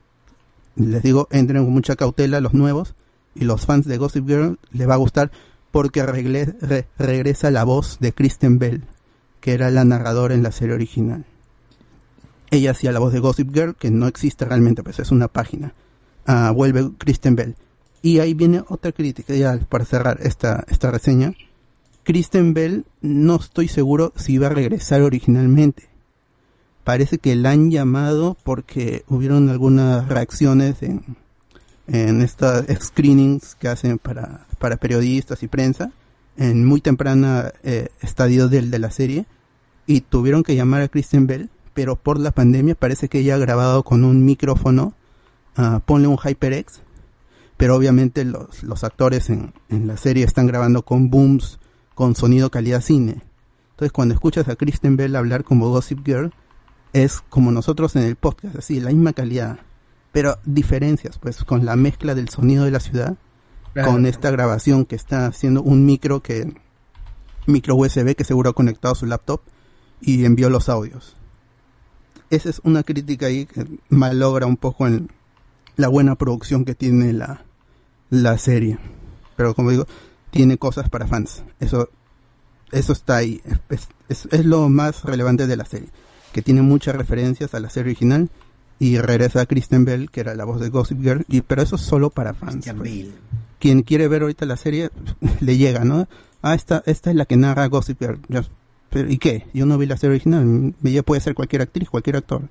les 0.77 1.03
digo, 1.03 1.27
entren 1.29 1.65
con 1.65 1.73
mucha 1.73 1.97
cautela 1.97 2.39
los 2.39 2.53
nuevos 2.53 2.95
y 3.35 3.43
los 3.43 3.65
fans 3.65 3.85
de 3.85 3.97
Gossip 3.97 4.25
Girl 4.27 4.59
les 4.71 4.87
va 4.87 4.93
a 4.93 4.97
gustar 4.97 5.29
porque 5.71 6.05
regle- 6.05 6.55
re- 6.61 6.87
regresa 6.97 7.49
la 7.51 7.63
voz 7.63 7.97
de 7.99 8.13
Kristen 8.13 8.59
Bell, 8.59 8.83
que 9.43 9.51
era 9.51 9.69
la 9.69 9.83
narradora 9.83 10.33
en 10.33 10.41
la 10.41 10.53
serie 10.53 10.73
original. 10.73 11.25
Ella 12.49 12.71
hacía 12.71 12.93
la 12.93 12.99
voz 12.99 13.11
de 13.11 13.19
Gossip 13.19 13.53
Girl, 13.53 13.75
que 13.75 13.91
no 13.91 14.07
existe 14.07 14.45
realmente, 14.45 14.83
pues 14.83 14.99
es 14.99 15.11
una 15.11 15.27
página. 15.27 15.73
Ah, 16.25 16.53
vuelve 16.55 16.91
Kristen 16.97 17.35
Bell. 17.35 17.57
Y 18.01 18.19
ahí 18.19 18.35
viene 18.35 18.63
otra 18.69 18.93
crítica, 18.93 19.35
ya 19.35 19.59
para 19.67 19.83
cerrar 19.83 20.19
esta, 20.21 20.63
esta 20.69 20.91
reseña. 20.91 21.33
Kristen 22.03 22.53
Bell 22.53 22.85
no 23.01 23.35
estoy 23.35 23.67
seguro 23.67 24.13
si 24.15 24.35
iba 24.35 24.47
a 24.47 24.51
regresar 24.51 25.01
originalmente. 25.01 25.89
Parece 26.85 27.17
que 27.17 27.35
la 27.35 27.51
han 27.51 27.69
llamado 27.69 28.37
porque 28.45 29.03
hubieron 29.09 29.49
algunas 29.49 30.07
reacciones 30.07 30.81
en, 30.83 31.17
en 31.87 32.21
estas 32.21 32.65
screenings 32.81 33.55
que 33.55 33.67
hacen 33.67 33.99
para, 33.99 34.47
para 34.57 34.77
periodistas 34.77 35.43
y 35.43 35.49
prensa 35.49 35.91
en 36.37 36.65
muy 36.65 36.81
temprana 36.81 37.51
eh, 37.63 37.89
estadio 38.01 38.47
del, 38.49 38.71
de 38.71 38.79
la 38.79 38.91
serie 38.91 39.25
y 39.85 40.01
tuvieron 40.01 40.43
que 40.43 40.55
llamar 40.55 40.81
a 40.81 40.87
Kristen 40.87 41.27
Bell 41.27 41.49
pero 41.73 41.95
por 41.95 42.19
la 42.19 42.31
pandemia 42.31 42.75
parece 42.75 43.09
que 43.09 43.19
ella 43.19 43.35
ha 43.35 43.39
grabado 43.39 43.83
con 43.83 44.03
un 44.03 44.25
micrófono 44.25 44.93
ah, 45.55 45.81
ponle 45.85 46.07
un 46.07 46.17
HyperX 46.17 46.81
pero 47.57 47.75
obviamente 47.75 48.25
los, 48.25 48.63
los 48.63 48.83
actores 48.83 49.29
en, 49.29 49.53
en 49.69 49.87
la 49.87 49.97
serie 49.97 50.25
están 50.25 50.47
grabando 50.47 50.83
con 50.83 51.09
booms 51.09 51.59
con 51.93 52.15
sonido 52.15 52.49
calidad 52.49 52.81
cine. 52.81 53.21
Entonces 53.71 53.91
cuando 53.91 54.15
escuchas 54.15 54.47
a 54.47 54.55
Kristen 54.55 54.97
Bell 54.97 55.15
hablar 55.15 55.43
como 55.43 55.69
Gossip 55.69 56.05
Girl 56.05 56.33
es 56.93 57.21
como 57.29 57.51
nosotros 57.51 57.95
en 57.95 58.03
el 58.03 58.15
podcast 58.15 58.55
así 58.55 58.79
la 58.79 58.89
misma 58.89 59.13
calidad 59.13 59.59
pero 60.11 60.37
diferencias 60.45 61.17
pues 61.17 61.43
con 61.43 61.65
la 61.65 61.75
mezcla 61.75 62.15
del 62.15 62.29
sonido 62.29 62.65
de 62.65 62.71
la 62.71 62.79
ciudad 62.79 63.17
Con 63.85 64.05
esta 64.05 64.29
grabación 64.31 64.85
que 64.85 64.95
está 64.95 65.25
haciendo 65.27 65.61
un 65.63 65.85
micro 65.85 66.21
que 66.21 66.53
micro 67.47 67.75
USB 67.75 68.15
que 68.15 68.23
seguro 68.23 68.51
ha 68.51 68.53
conectado 68.53 68.91
a 68.93 68.95
su 68.95 69.05
laptop 69.05 69.41
y 70.01 70.25
envió 70.25 70.49
los 70.49 70.69
audios. 70.69 71.15
Esa 72.29 72.49
es 72.49 72.61
una 72.63 72.83
crítica 72.83 73.25
ahí 73.27 73.45
que 73.45 73.65
malogra 73.89 74.45
un 74.45 74.57
poco 74.57 74.87
en 74.87 75.09
la 75.75 75.87
buena 75.87 76.15
producción 76.15 76.65
que 76.65 76.75
tiene 76.75 77.13
la, 77.13 77.45
la 78.09 78.37
serie. 78.37 78.77
Pero 79.35 79.55
como 79.55 79.71
digo 79.71 79.85
tiene 80.29 80.57
cosas 80.57 80.89
para 80.89 81.07
fans. 81.07 81.43
Eso 81.59 81.89
eso 82.71 82.91
está 82.93 83.17
ahí. 83.17 83.41
Es- 84.09 84.27
es 84.31 84.45
lo 84.45 84.67
más 84.69 85.03
relevante 85.03 85.47
de 85.47 85.55
la 85.57 85.65
serie 85.65 85.89
que 86.33 86.41
tiene 86.41 86.61
muchas 86.61 86.95
referencias 86.95 87.53
a 87.53 87.59
la 87.59 87.69
serie 87.69 87.91
original 87.91 88.29
y 88.83 88.97
regresa 88.97 89.39
a 89.39 89.45
Kristen 89.45 89.85
Bell 89.85 90.11
que 90.11 90.19
era 90.19 90.35
la 90.35 90.43
voz 90.43 90.59
de 90.59 90.67
Gossip 90.67 91.01
Girl 91.01 91.23
y 91.29 91.39
pero 91.39 91.61
eso 91.61 91.77
es 91.77 91.81
solo 91.83 92.09
para 92.09 92.33
fans 92.33 92.69
pues. 92.77 93.05
quien 93.57 93.81
quiere 93.83 94.09
ver 94.09 94.23
ahorita 94.23 94.45
la 94.45 94.57
serie 94.57 94.89
le 95.39 95.55
llega 95.55 95.85
no 95.85 96.05
ah 96.41 96.53
esta 96.53 96.83
esta 96.85 97.09
es 97.09 97.15
la 97.15 97.25
que 97.25 97.37
narra 97.37 97.65
Gossip 97.67 97.99
Girl. 97.99 98.19
Pero, 98.89 99.09
¿y 99.09 99.17
qué? 99.17 99.47
yo 99.53 99.65
no 99.65 99.79
vi 99.79 99.87
la 99.87 99.97
serie 99.97 100.17
original. 100.17 100.75
Ella 100.83 101.01
puede 101.01 101.19
ser 101.19 101.33
cualquier 101.33 101.63
actriz 101.63 101.89
cualquier 101.89 102.17
actor. 102.17 102.41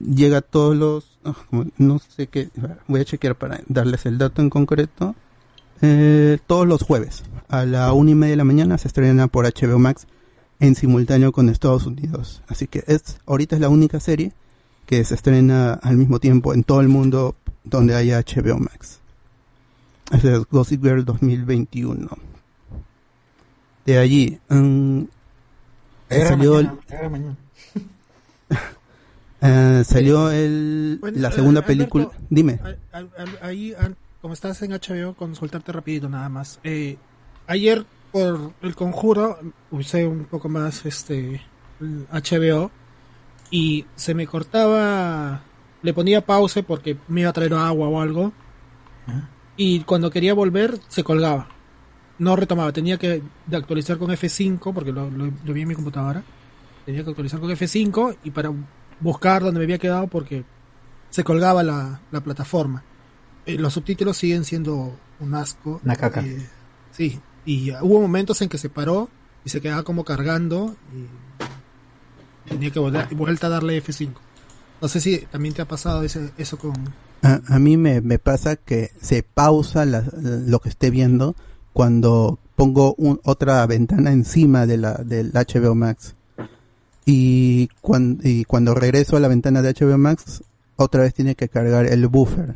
Llega 0.00 0.38
a 0.38 0.42
todos 0.42 0.74
los 0.76 1.18
ah, 1.24 1.34
no 1.76 1.98
sé 1.98 2.26
qué 2.26 2.48
voy 2.88 3.02
a 3.02 3.04
chequear 3.04 3.34
para 3.34 3.60
darles 3.68 4.06
el 4.06 4.16
dato 4.16 4.40
en 4.40 4.48
concreto. 4.48 5.14
Eh, 5.82 6.38
todos 6.46 6.66
los 6.66 6.82
jueves 6.82 7.22
a 7.48 7.66
la 7.66 7.92
una 7.92 8.12
y 8.12 8.14
media 8.14 8.32
de 8.32 8.36
la 8.36 8.44
mañana 8.44 8.78
se 8.78 8.88
estrena 8.88 9.28
por 9.28 9.44
HBO 9.44 9.78
Max 9.78 10.06
en 10.60 10.74
simultáneo 10.74 11.32
con 11.32 11.48
Estados 11.48 11.86
Unidos. 11.86 12.42
Así 12.48 12.66
que 12.66 12.84
es 12.86 13.18
ahorita 13.26 13.56
es 13.56 13.60
la 13.60 13.68
única 13.68 14.00
serie 14.00 14.32
que 14.86 15.04
se 15.04 15.14
estrena 15.14 15.74
al 15.74 15.96
mismo 15.96 16.20
tiempo 16.20 16.54
en 16.54 16.64
todo 16.64 16.80
el 16.80 16.88
mundo 16.88 17.34
donde 17.64 17.94
haya 17.94 18.20
HBO 18.20 18.58
Max. 18.58 19.00
Ese 20.12 20.34
es 20.34 20.44
Gossip 20.50 20.82
Girl 20.82 21.04
2021 21.04 22.08
de 23.86 23.98
allí 23.98 24.38
mm, 24.48 25.02
Era 26.10 26.28
salió 26.28 26.58
el, 26.58 26.66
mañana, 26.66 26.80
era 26.90 27.08
mañana. 27.08 27.36
eh, 29.40 29.84
salió 29.84 30.30
el, 30.30 30.98
Bueno, 31.00 31.18
la 31.20 31.28
eh, 31.28 31.32
segunda 31.32 31.60
Alberto, 31.60 31.66
película. 31.66 32.10
Dime. 32.28 32.60
Ahí, 33.40 33.74
como 34.20 34.34
estás 34.34 34.60
en 34.62 34.72
HBO, 34.72 35.14
consultarte 35.14 35.72
rapidito 35.72 36.08
nada 36.08 36.28
más. 36.28 36.58
Eh, 36.64 36.98
ayer 37.46 37.86
por 38.16 38.52
el 38.62 38.74
conjuro 38.74 39.38
usé 39.70 40.06
un 40.06 40.24
poco 40.24 40.48
más 40.48 40.84
este 40.86 41.42
HBO 42.12 42.70
y 43.50 43.84
se 43.94 44.14
me 44.14 44.26
cortaba, 44.26 45.42
le 45.82 45.92
ponía 45.94 46.24
pause 46.24 46.62
porque 46.62 46.96
me 47.08 47.20
iba 47.22 47.30
a 47.30 47.32
traer 47.32 47.54
agua 47.54 47.88
o 47.88 48.00
algo 48.00 48.32
y 49.56 49.80
cuando 49.80 50.10
quería 50.10 50.34
volver 50.34 50.78
se 50.88 51.04
colgaba. 51.04 51.48
No 52.18 52.34
retomaba, 52.36 52.72
tenía 52.72 52.96
que 52.98 53.22
actualizar 53.52 53.98
con 53.98 54.10
F5 54.10 54.72
porque 54.72 54.92
lo, 54.92 55.10
lo- 55.10 55.30
lo 55.44 55.52
vi 55.52 55.62
en 55.62 55.68
mi 55.68 55.74
computadora. 55.74 56.22
Tenía 56.86 57.04
que 57.04 57.10
actualizar 57.10 57.40
con 57.40 57.50
F5 57.50 58.16
y 58.24 58.30
para 58.30 58.50
buscar 59.00 59.42
donde 59.42 59.58
me 59.58 59.64
había 59.64 59.78
quedado 59.78 60.06
porque 60.06 60.44
se 61.10 61.24
colgaba 61.24 61.62
la, 61.62 62.00
la 62.10 62.20
plataforma. 62.22 62.82
Eh, 63.44 63.58
los 63.58 63.74
subtítulos 63.74 64.16
siguen 64.16 64.44
siendo 64.44 64.94
un 65.20 65.34
asco. 65.34 65.80
Una 65.84 65.94
caca. 65.96 66.22
Eh, 66.22 66.46
sí, 66.90 67.20
y 67.46 67.70
hubo 67.80 68.00
momentos 68.00 68.42
en 68.42 68.48
que 68.50 68.58
se 68.58 68.68
paró 68.68 69.08
y 69.44 69.48
se 69.50 69.60
quedaba 69.60 69.82
como 69.84 70.04
cargando 70.04 70.74
y 70.92 72.48
tenía 72.48 72.70
que 72.70 72.78
volver, 72.78 73.06
vuelta 73.14 73.46
a 73.46 73.50
darle 73.50 73.82
F5. 73.82 74.10
No 74.82 74.88
sé 74.88 75.00
si 75.00 75.18
también 75.30 75.54
te 75.54 75.62
ha 75.62 75.68
pasado 75.68 76.02
ese, 76.02 76.30
eso 76.36 76.58
con... 76.58 76.74
A, 77.22 77.58
mí 77.58 77.76
me, 77.76 78.00
me 78.02 78.18
pasa 78.18 78.56
que 78.56 78.90
se 79.00 79.22
pausa 79.22 79.84
lo 79.86 80.60
que 80.60 80.68
esté 80.68 80.90
viendo 80.90 81.34
cuando 81.72 82.38
pongo 82.56 82.94
un- 82.98 83.20
otra 83.24 83.66
ventana 83.66 84.12
encima 84.12 84.66
de 84.66 84.76
la, 84.76 84.94
del 84.94 85.32
HBO 85.32 85.74
Max. 85.74 86.14
Y, 87.04 87.68
y 88.22 88.44
cuando 88.44 88.74
regreso 88.74 89.16
a 89.16 89.20
la 89.20 89.28
ventana 89.28 89.62
de 89.62 89.72
HBO 89.72 89.96
Max, 89.98 90.42
otra 90.76 91.02
vez 91.02 91.14
tiene 91.14 91.34
que 91.36 91.48
cargar 91.48 91.86
el 91.86 92.06
buffer. 92.08 92.54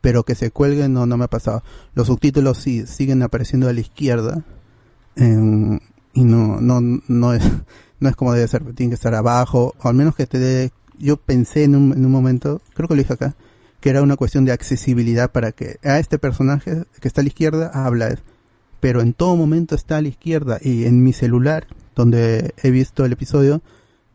Pero 0.00 0.24
que 0.24 0.34
se 0.34 0.50
cuelgue 0.50 0.88
no, 0.88 1.06
no 1.06 1.16
me 1.16 1.24
ha 1.24 1.30
pasado. 1.30 1.62
Los 1.94 2.08
subtítulos 2.08 2.58
sí 2.58 2.86
siguen 2.86 3.22
apareciendo 3.22 3.68
a 3.68 3.72
la 3.72 3.80
izquierda. 3.80 4.44
em, 5.16 5.78
y 6.12 6.24
no, 6.24 6.60
no, 6.60 6.80
no 6.80 7.32
es, 7.34 7.42
no 8.00 8.08
es 8.08 8.16
como 8.16 8.32
debe 8.32 8.48
ser. 8.48 8.62
Tiene 8.74 8.90
que 8.90 8.94
estar 8.94 9.14
abajo. 9.14 9.74
O 9.82 9.88
al 9.88 9.94
menos 9.94 10.14
que 10.14 10.26
te 10.26 10.38
dé, 10.38 10.70
yo 10.98 11.16
pensé 11.16 11.64
en 11.64 11.76
un, 11.76 11.92
en 11.92 12.04
un 12.04 12.12
momento, 12.12 12.60
creo 12.74 12.88
que 12.88 12.94
lo 12.94 13.02
dije 13.02 13.14
acá, 13.14 13.34
que 13.80 13.90
era 13.90 14.02
una 14.02 14.16
cuestión 14.16 14.44
de 14.44 14.52
accesibilidad 14.52 15.30
para 15.30 15.52
que 15.52 15.78
a 15.84 15.98
este 15.98 16.18
personaje 16.18 16.84
que 17.00 17.08
está 17.08 17.20
a 17.20 17.24
la 17.24 17.28
izquierda 17.28 17.70
habla, 17.72 18.16
pero 18.80 19.00
en 19.00 19.12
todo 19.12 19.36
momento 19.36 19.74
está 19.74 19.98
a 19.98 20.02
la 20.02 20.08
izquierda 20.08 20.58
y 20.60 20.84
en 20.84 21.02
mi 21.02 21.12
celular, 21.12 21.66
donde 21.94 22.54
he 22.62 22.70
visto 22.70 23.04
el 23.04 23.12
episodio, 23.12 23.62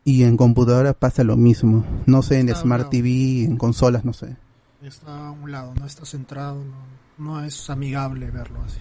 y 0.03 0.23
en 0.23 0.37
computadora 0.37 0.93
pasa 0.93 1.23
lo 1.23 1.37
mismo. 1.37 1.85
No 2.05 2.21
sé, 2.21 2.39
en 2.39 2.49
un 2.49 2.55
Smart. 2.55 2.89
TV, 2.89 3.43
en 3.43 3.57
consolas, 3.57 4.03
no 4.03 4.13
sé. 4.13 4.37
Está 4.83 5.27
a 5.27 5.31
un 5.31 5.51
lado, 5.51 5.73
no 5.79 5.85
está 5.85 6.05
centrado, 6.05 6.63
no, 6.63 7.33
no 7.35 7.43
es 7.45 7.69
amigable 7.69 8.31
verlo 8.31 8.59
así. 8.65 8.79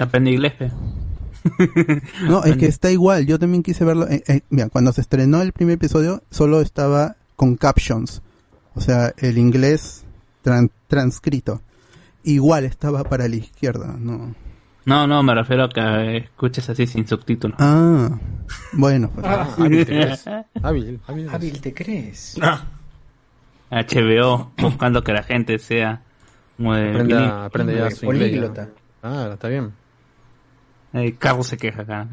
Aprendí 0.00 0.32
inglés. 0.32 0.54
No, 2.28 2.42
es 2.44 2.56
que 2.56 2.66
está 2.66 2.90
igual. 2.90 3.26
Yo 3.26 3.38
también 3.38 3.62
quise 3.62 3.84
verlo. 3.84 4.08
eh, 4.08 4.22
eh, 4.26 4.40
mira, 4.50 4.68
cuando 4.68 4.92
se 4.92 5.00
estrenó 5.00 5.40
el 5.40 5.52
primer 5.52 5.74
episodio, 5.74 6.22
solo 6.30 6.60
estaba 6.60 7.16
con 7.36 7.56
captions. 7.56 8.22
O 8.74 8.80
sea, 8.80 9.12
el 9.18 9.38
inglés 9.38 10.04
tran- 10.44 10.70
transcrito. 10.88 11.62
Igual 12.24 12.64
estaba 12.64 13.04
para 13.04 13.28
la 13.28 13.36
izquierda, 13.36 13.94
¿no? 13.98 14.34
No, 14.84 15.06
no, 15.06 15.22
me 15.22 15.34
refiero 15.34 15.64
a 15.64 15.68
que 15.68 16.16
escuches 16.18 16.68
así 16.70 16.86
sin 16.86 17.06
subtítulos. 17.06 17.56
Ah, 17.60 18.10
bueno. 18.72 19.10
Pues. 19.14 19.26
Ah, 19.26 19.54
hábil 19.58 19.86
te 19.86 19.86
crees. 19.86 20.26
Hábil, 20.62 21.00
hábil. 21.06 21.28
Hábil, 21.30 21.60
¿te 21.60 21.74
crees? 21.74 22.36
HBO 23.70 24.52
buscando 24.58 25.02
que 25.04 25.12
la 25.12 25.22
gente 25.22 25.58
sea 25.58 26.02
como 26.56 26.74
de 26.74 26.88
Aprende, 26.90 27.14
bilingüe. 27.14 27.28
a- 27.28 27.44
aprende 27.44 27.76
ya 27.76 27.90
su 27.90 28.06
inglés. 28.06 28.52
ya. 28.54 28.68
Ah, 29.02 29.30
está 29.34 29.48
bien. 29.48 29.72
Eh, 30.94 31.14
Carlos 31.18 31.46
se 31.46 31.56
queja 31.56 31.82
acá. 31.82 32.08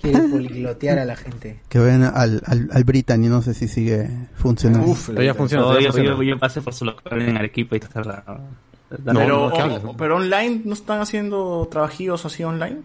Quiere 0.00 0.18
poliglotear 0.28 0.98
a 1.00 1.04
la 1.04 1.16
gente. 1.16 1.60
Que 1.68 1.78
vayan 1.78 2.04
al, 2.04 2.40
al, 2.46 2.68
al 2.72 2.84
Brittany, 2.84 3.28
no 3.28 3.42
sé 3.42 3.52
si 3.54 3.68
sigue 3.68 4.08
funcionando. 4.36 4.86
Uf, 4.86 5.06
todavía 5.08 5.34
funciona. 5.34 5.62
No, 5.62 5.68
todavía 5.68 5.88
yo, 5.88 5.92
funciona. 5.92 6.16
yo, 6.16 6.22
yo 6.22 6.38
pasé 6.38 6.60
por 6.62 6.72
su 6.74 6.84
local 6.84 7.20
en 7.22 7.36
Arequipa 7.36 7.76
y 7.76 7.78
está 7.80 7.88
cerrado. 8.02 8.40
pero, 8.88 9.12
no, 9.48 9.52
¿qué 9.52 9.60
hablas? 9.60 9.84
o- 9.84 9.96
pero 9.96 10.16
online 10.16 10.62
no 10.64 10.72
están 10.72 11.00
haciendo 11.00 11.68
trabajillos 11.70 12.24
así 12.24 12.42
online. 12.44 12.78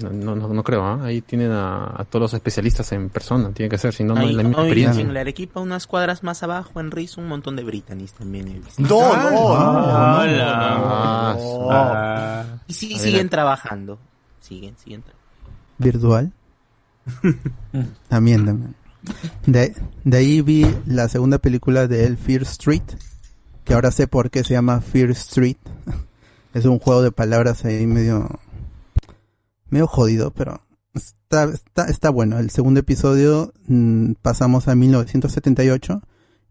No, 0.00 0.10
no, 0.10 0.36
no, 0.36 0.48
no 0.48 0.62
creo, 0.62 0.84
¿ah? 0.84 1.04
Ahí 1.04 1.22
tienen 1.22 1.50
a, 1.50 1.86
a 2.00 2.04
todos 2.04 2.22
los 2.22 2.34
especialistas 2.34 2.92
en 2.92 3.08
persona, 3.08 3.50
tiene 3.52 3.68
que 3.68 3.78
ser, 3.78 3.92
si 3.92 4.04
no, 4.04 4.14
no 4.14 4.20
hay 4.20 4.32
la 4.32 4.44
misma 4.44 4.62
experiencia. 4.62 5.02
En 5.02 5.12
la 5.12 5.20
Arequipa, 5.20 5.60
unas 5.60 5.88
cuadras 5.88 6.22
más 6.22 6.42
abajo, 6.44 6.78
en 6.78 6.92
Riz, 6.92 7.16
un 7.16 7.26
montón 7.26 7.56
de 7.56 7.64
Britannies 7.64 8.12
también 8.12 8.46
he 8.48 8.54
visto. 8.60 8.80
No, 8.82 9.16
no, 9.16 10.26
no, 10.26 11.34
no. 11.34 12.60
Y 12.68 12.72
sí, 12.72 12.96
siguen 12.98 13.28
trabajando. 13.28 13.98
Siguen, 14.40 14.76
siguen 14.78 15.02
trabajando. 15.02 15.28
virtual. 15.78 16.32
también, 18.08 18.46
también. 18.46 18.74
De, 19.46 19.74
de 20.04 20.16
ahí 20.16 20.42
vi 20.42 20.66
la 20.86 21.08
segunda 21.08 21.38
película 21.38 21.86
de 21.86 22.04
El 22.04 22.16
Fear 22.16 22.42
Street, 22.42 22.82
que 23.64 23.74
ahora 23.74 23.90
sé 23.90 24.06
por 24.06 24.30
qué 24.30 24.44
se 24.44 24.54
llama 24.54 24.80
Fear 24.80 25.10
Street. 25.10 25.56
Es 26.54 26.64
un 26.64 26.78
juego 26.78 27.02
de 27.02 27.12
palabras 27.12 27.66
ahí 27.66 27.86
medio, 27.86 28.40
medio 29.70 29.86
jodido, 29.86 30.30
pero 30.32 30.62
está, 30.94 31.44
está, 31.44 31.84
está 31.86 32.10
bueno. 32.10 32.38
El 32.38 32.50
segundo 32.50 32.80
episodio 32.80 33.52
mm, 33.66 34.12
pasamos 34.22 34.68
a 34.68 34.74
1978 34.74 36.02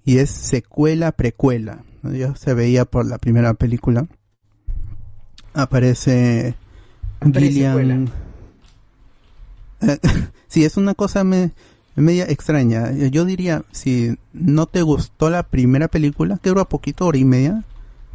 y 0.06 0.18
es 0.20 0.30
secuela 0.30 1.12
precuela. 1.12 1.84
¿no? 2.04 2.14
Ya 2.14 2.36
se 2.36 2.54
veía 2.54 2.86
por 2.86 3.06
la 3.06 3.18
primera 3.18 3.54
película. 3.54 4.08
Aparece 5.54 6.56
Gillian. 7.34 8.10
Sí, 10.48 10.64
es 10.64 10.78
una 10.78 10.94
cosa 10.96 11.24
me- 11.24 11.52
media 11.96 12.26
extraña. 12.26 12.92
Yo 12.94 13.26
diría, 13.26 13.64
si 13.72 14.18
no 14.34 14.66
te 14.66 14.82
gustó 14.82 15.30
la 15.30 15.44
primera 15.44 15.88
película, 15.90 16.40
que 16.42 16.50
dura 16.50 16.64
poquito, 16.66 17.06
hora 17.06 17.18
y 17.18 17.26
media, 17.26 17.64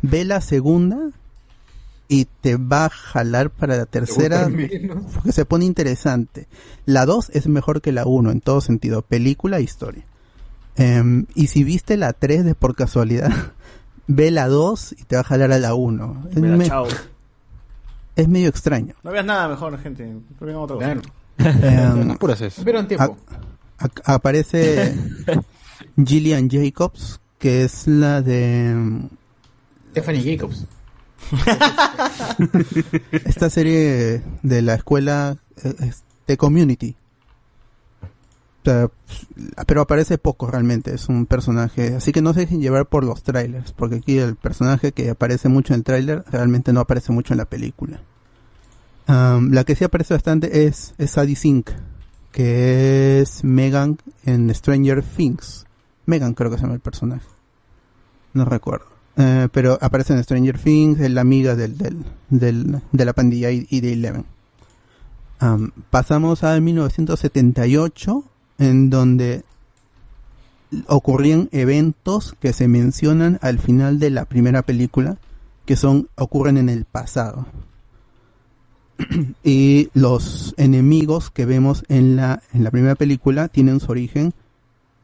ve 0.01 0.25
la 0.25 0.41
segunda 0.41 1.11
y 2.15 2.27
te 2.43 2.57
va 2.57 2.85
a 2.85 2.91
jalar 2.91 3.49
para 3.49 3.75
la 3.75 3.87
tercera 3.87 4.47
porque 5.15 5.33
se 5.33 5.47
pone 5.47 5.65
interesante. 5.65 6.47
La 6.85 7.07
2 7.07 7.31
es 7.31 7.47
mejor 7.47 7.81
que 7.81 7.91
la 7.91 8.05
1 8.05 8.31
en 8.31 8.43
todo 8.43 8.61
sentido, 8.61 9.01
película 9.01 9.57
e 9.57 9.63
historia. 9.63 10.05
Em, 10.77 11.25
y 11.35 11.47
si 11.47 11.65
viste 11.65 11.97
la 11.97 12.13
3 12.13 12.45
de 12.45 12.55
por 12.55 12.75
casualidad, 12.77 13.31
ve 14.09 14.31
la 14.31 14.49
2 14.49 14.95
y 14.99 15.05
te 15.05 15.17
va 15.17 15.23
a 15.23 15.25
jalar 15.25 15.53
a 15.53 15.59
la 15.59 15.73
1. 15.73 16.27
Es, 16.33 16.37
Mira, 16.37 16.57
me- 16.59 16.67
chao. 16.67 16.87
es 18.15 18.29
medio 18.29 18.49
extraño. 18.51 18.95
No 19.03 19.11
veas 19.11 19.25
nada 19.25 19.49
mejor, 19.49 19.79
gente. 19.79 20.15
Otra 20.39 20.77
cosa. 20.77 22.13
Apúrase. 22.13 22.51
Pero 22.63 22.79
en 22.81 22.89
tiempo. 22.89 23.17
aparece 24.05 24.95
Gillian 26.05 26.51
Jacobs, 26.51 27.21
que 27.39 27.65
es 27.65 27.87
la 27.87 28.21
de 28.21 29.01
Stephanie 29.93 30.37
Jacobs. 30.37 30.67
esta 33.13 33.51
serie 33.51 34.23
de 34.43 34.63
la 34.63 34.75
escuela 34.75 35.37
eh, 35.63 35.75
es 35.81 36.05
de 36.27 36.37
Community. 36.37 36.97
Sea, 38.65 38.89
pero 39.67 39.81
aparece 39.81 40.19
poco 40.19 40.47
realmente, 40.49 40.95
es 40.95 41.09
un 41.09 41.27
personaje, 41.27 41.97
así 41.97 42.13
que 42.13 42.23
no 42.23 42.33
se 42.33 42.41
dejen 42.41 42.61
llevar 42.61 42.87
por 42.87 43.03
los 43.03 43.25
trailers, 43.25 43.73
porque 43.73 43.97
aquí 43.97 44.19
el 44.19 44.37
personaje 44.37 44.93
que 44.93 45.11
aparece 45.11 45.49
mucho 45.49 45.75
en 45.75 45.81
el 45.81 45.85
trailer 45.85 46.25
realmente 46.31 46.73
no 46.73 46.81
aparece 46.81 47.13
mucho 47.13 47.35
en 47.35 47.39
la 47.39 47.47
película. 47.47 48.01
La 49.07 49.65
que 49.65 49.75
sí 49.75 49.85
aparece 49.85 50.15
bastante 50.15 50.65
es, 50.67 50.95
es 50.97 51.11
Sadie 51.11 51.37
Sink, 51.37 51.71
que 52.31 53.21
es 53.21 53.45
Megan 53.45 53.99
en 54.25 54.55
Stranger 54.55 55.03
Things. 55.03 55.67
Megan 56.07 56.35
creo 56.35 56.51
que 56.51 56.57
se 56.57 56.63
llama 56.63 56.75
el 56.75 56.81
personaje. 56.81 57.27
No 58.33 58.45
recuerdo. 58.45 58.92
Eh, 59.17 59.49
pero 59.53 59.79
aparece 59.83 60.15
en 60.15 60.23
Stranger 60.25 60.59
Things, 60.59 60.99
es 61.01 61.11
la 61.11 61.21
amiga 61.21 61.55
del, 61.55 61.77
del, 61.77 61.99
del- 62.31 62.81
de 62.93 63.05
la 63.05 63.13
pandilla 63.13 63.51
y, 63.51 63.81
de 63.81 63.93
Eleven. 63.93 64.25
Am, 65.39 65.73
pasamos 65.91 66.45
a 66.45 66.59
1978, 66.59 68.25
en 68.59 68.89
donde 68.91 69.45
ocurrían 70.87 71.49
eventos 71.53 72.35
que 72.41 72.53
se 72.55 72.69
mencionan 72.69 73.39
al 73.43 73.59
final 73.59 73.99
de 73.99 74.11
la 74.11 74.25
primera 74.25 74.63
película, 74.63 75.19
que 75.67 75.77
son 75.77 76.09
ocurren 76.17 76.57
en 76.57 76.69
el 76.71 76.85
pasado. 76.87 77.47
y 79.45 79.91
los 79.95 80.55
enemigos 80.57 81.31
que 81.31 81.45
vemos 81.45 81.85
en 81.89 82.17
la, 82.17 82.43
en 82.55 82.65
la 82.65 82.71
primera 82.71 82.95
película 82.95 83.49
tienen 83.49 83.81
su 83.81 83.91
origen 83.91 84.33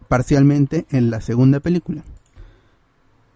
parcialmente 0.08 0.86
en 0.90 1.10
la 1.10 1.20
segunda 1.20 1.60
película. 1.60 2.02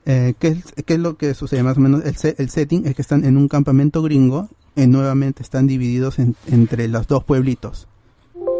Eh, 0.04 0.34
¿qué, 0.38 0.48
es, 0.48 0.64
qué 0.84 0.94
es 0.94 1.00
lo 1.00 1.16
que 1.16 1.32
sucede 1.34 1.62
más 1.62 1.76
o 1.76 1.80
menos? 1.80 2.02
El, 2.04 2.16
el 2.38 2.50
setting 2.50 2.86
es 2.86 2.94
que 2.94 3.02
están 3.02 3.24
en 3.24 3.36
un 3.36 3.48
campamento 3.48 4.02
gringo 4.02 4.48
y 4.74 4.86
nuevamente 4.86 5.42
están 5.42 5.66
divididos 5.66 6.18
en- 6.18 6.34
entre 6.48 6.88
los 6.88 7.06
dos 7.06 7.22
pueblitos. 7.24 7.86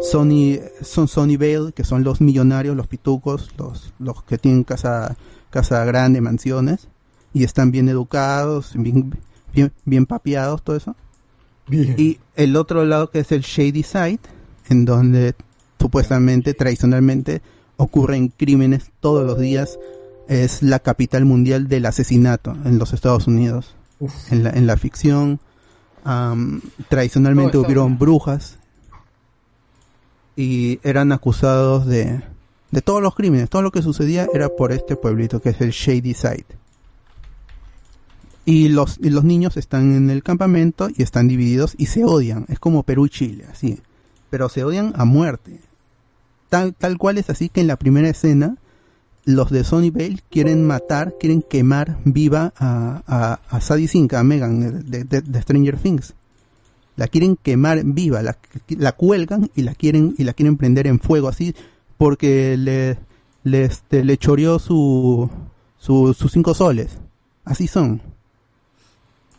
Sony, 0.01 0.59
son 0.81 1.07
Sunnyvale, 1.07 1.71
que 1.73 1.83
son 1.83 2.03
los 2.03 2.21
millonarios, 2.21 2.75
los 2.75 2.87
pitucos, 2.87 3.51
los, 3.57 3.93
los 3.99 4.23
que 4.23 4.37
tienen 4.37 4.63
casa, 4.63 5.15
casa 5.49 5.83
grande, 5.85 6.21
mansiones, 6.21 6.87
y 7.33 7.43
están 7.43 7.71
bien 7.71 7.89
educados, 7.89 8.71
bien, 8.75 9.13
bien, 9.53 9.71
bien 9.85 10.05
papeados, 10.05 10.61
todo 10.63 10.75
eso. 10.75 10.95
Y 11.69 12.19
el 12.35 12.55
otro 12.57 12.83
lado 12.85 13.09
que 13.09 13.19
es 13.19 13.31
el 13.31 13.41
Shady 13.41 13.83
Side, 13.83 14.19
en 14.69 14.85
donde 14.85 15.35
supuestamente, 15.79 16.53
tradicionalmente, 16.53 17.41
ocurren 17.77 18.27
crímenes 18.29 18.91
todos 18.99 19.25
los 19.25 19.39
días, 19.39 19.79
es 20.27 20.63
la 20.63 20.79
capital 20.79 21.25
mundial 21.25 21.67
del 21.67 21.85
asesinato 21.85 22.55
en 22.65 22.79
los 22.79 22.93
Estados 22.93 23.27
Unidos. 23.27 23.75
En 24.29 24.43
la, 24.43 24.49
en 24.49 24.67
la 24.67 24.75
ficción, 24.75 25.39
tradicionalmente 26.89 27.57
hubieron 27.57 27.97
brujas 27.97 28.57
y 30.35 30.79
eran 30.83 31.11
acusados 31.11 31.85
de, 31.85 32.21
de 32.71 32.81
todos 32.81 33.01
los 33.01 33.15
crímenes, 33.15 33.49
todo 33.49 33.61
lo 33.61 33.71
que 33.71 33.81
sucedía 33.81 34.27
era 34.33 34.49
por 34.49 34.71
este 34.71 34.95
pueblito 34.95 35.41
que 35.41 35.49
es 35.49 35.61
el 35.61 35.71
Shady 35.71 36.13
Side. 36.13 36.45
Y 38.45 38.69
los, 38.69 38.97
y 39.01 39.09
los 39.09 39.23
niños 39.23 39.55
están 39.55 39.95
en 39.95 40.09
el 40.09 40.21
campamento 40.21 40.89
y 40.93 41.01
están 41.01 41.29
divididos 41.29 41.75
y 41.77 41.85
se 41.85 42.03
odian. 42.03 42.45
Es 42.49 42.59
como 42.59 42.83
Perú 42.83 43.05
y 43.05 43.09
Chile, 43.09 43.45
así. 43.49 43.79
Pero 44.29 44.49
se 44.49 44.65
odian 44.65 44.91
a 44.97 45.05
muerte. 45.05 45.61
Tal, 46.49 46.73
tal 46.73 46.97
cual 46.97 47.17
es 47.17 47.29
así 47.29 47.47
que 47.47 47.61
en 47.61 47.67
la 47.67 47.77
primera 47.77 48.09
escena 48.09 48.57
los 49.25 49.49
de 49.49 49.63
Sony 49.63 49.91
Bale 49.91 50.19
quieren 50.29 50.65
matar, 50.65 51.15
quieren 51.19 51.41
quemar 51.41 51.97
viva 52.05 52.53
a, 52.57 53.01
a, 53.07 53.39
a 53.49 53.61
Sadie 53.61 53.87
Sink, 53.87 54.13
a 54.13 54.23
Megan 54.23 54.83
de, 54.89 55.41
Stranger 55.41 55.77
Things. 55.77 56.13
La 56.95 57.07
quieren 57.07 57.37
quemar 57.37 57.83
viva, 57.83 58.21
la, 58.21 58.37
la 58.67 58.91
cuelgan 58.91 59.49
y 59.55 59.63
la 59.63 59.73
quieren 59.73 60.13
y 60.17 60.23
la 60.25 60.33
quieren 60.33 60.57
prender 60.57 60.87
en 60.87 60.99
fuego 60.99 61.27
así 61.27 61.55
porque 61.97 62.55
le 62.57 62.97
le, 63.43 63.65
este, 63.65 64.17
choreó 64.17 64.59
su, 64.59 65.29
su 65.77 66.13
sus 66.13 66.31
cinco 66.31 66.53
soles. 66.53 66.97
Así 67.45 67.67
son. 67.67 68.01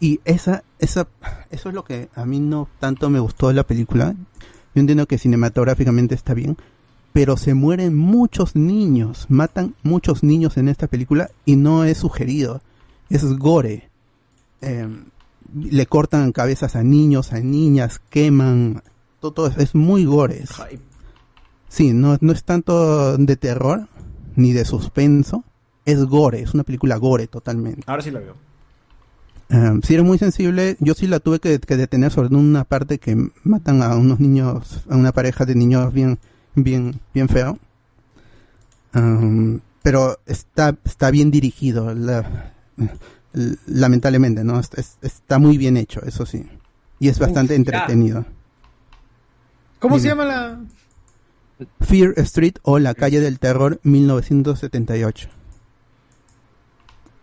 Y 0.01 0.21
esa 0.25 0.65
esa 0.79 1.09
eso 1.51 1.69
es 1.69 1.75
lo 1.75 1.85
que 1.85 2.09
a 2.15 2.27
mí 2.27 2.41
no 2.41 2.69
tanto 2.79 3.09
me 3.11 3.21
gustó 3.21 3.49
de 3.49 3.55
la 3.55 3.65
película. 3.65 4.15
Yo 4.75 4.81
entiendo 4.81 5.07
que 5.07 5.19
cinematográficamente 5.19 6.15
está 6.15 6.35
bien, 6.35 6.57
pero 7.15 7.37
se 7.37 7.55
mueren 7.55 7.95
muchos 7.95 8.57
niños, 8.57 9.27
matan 9.29 9.77
muchos 9.85 10.25
niños 10.25 10.57
en 10.57 10.69
esta 10.69 10.89
película 10.89 11.31
y 11.47 11.55
no 11.55 11.85
es 11.85 11.99
sugerido, 11.99 12.61
es 13.09 13.23
gore. 13.39 13.89
Eh, 14.61 14.89
le 15.55 15.87
cortan 15.87 16.33
cabezas 16.33 16.75
a 16.75 16.83
niños, 16.83 17.33
a 17.33 17.39
niñas, 17.39 18.01
queman, 18.11 18.83
todo, 19.21 19.33
todo 19.33 19.47
es, 19.47 19.77
muy 19.77 20.05
gore. 20.05 20.43
Sí, 21.69 21.93
no, 21.93 22.19
no 22.21 22.33
es 22.33 22.43
tanto 22.43 23.17
de 23.17 23.37
terror 23.37 23.87
ni 24.35 24.53
de 24.53 24.65
suspenso, 24.65 25.45
es 25.85 26.05
gore, 26.07 26.43
es 26.43 26.53
una 26.53 26.65
película 26.65 26.97
gore 26.97 27.29
totalmente. 27.29 27.83
Ahora 27.87 28.03
sí 28.03 28.11
la 28.11 28.19
veo. 28.19 28.35
Eh, 29.51 29.81
si 29.85 29.95
eres 29.95 30.05
muy 30.05 30.19
sensible, 30.19 30.77
yo 30.81 30.95
sí 30.95 31.07
la 31.07 31.21
tuve 31.21 31.39
que, 31.39 31.61
que 31.61 31.77
detener 31.77 32.11
sobre 32.11 32.35
una 32.35 32.65
parte 32.65 32.99
que 32.99 33.31
matan 33.45 33.83
a 33.83 33.95
unos 33.95 34.19
niños, 34.19 34.83
a 34.91 34.97
una 34.97 35.13
pareja 35.13 35.45
de 35.45 35.55
niños 35.55 35.93
bien, 35.93 36.19
bien, 36.55 37.01
bien 37.13 37.29
feo. 37.29 37.59
Um, 38.95 39.61
pero 39.83 40.19
está, 40.27 40.77
está 40.85 41.11
bien 41.11 41.31
dirigido, 41.31 41.95
la- 41.95 42.53
lamentablemente, 43.67 44.45
¿no? 44.45 44.61
Es- 44.61 44.71
es- 44.77 44.99
está 45.03 45.39
muy 45.39 45.59
bien 45.59 45.77
hecho, 45.77 46.01
eso 46.05 46.25
sí. 46.27 46.47
Y 47.01 47.09
es 47.09 47.19
bastante 47.19 47.55
Uf, 47.55 47.59
entretenido. 47.59 48.25
¿Cómo 49.81 49.99
se 49.99 50.09
llama 50.09 50.25
la...? 50.25 50.61
Fear 51.81 52.15
Street 52.19 52.55
o 52.63 52.79
La 52.79 52.95
Calle 52.95 53.21
del 53.21 53.39
Terror 53.39 53.79
1978. 53.85 55.29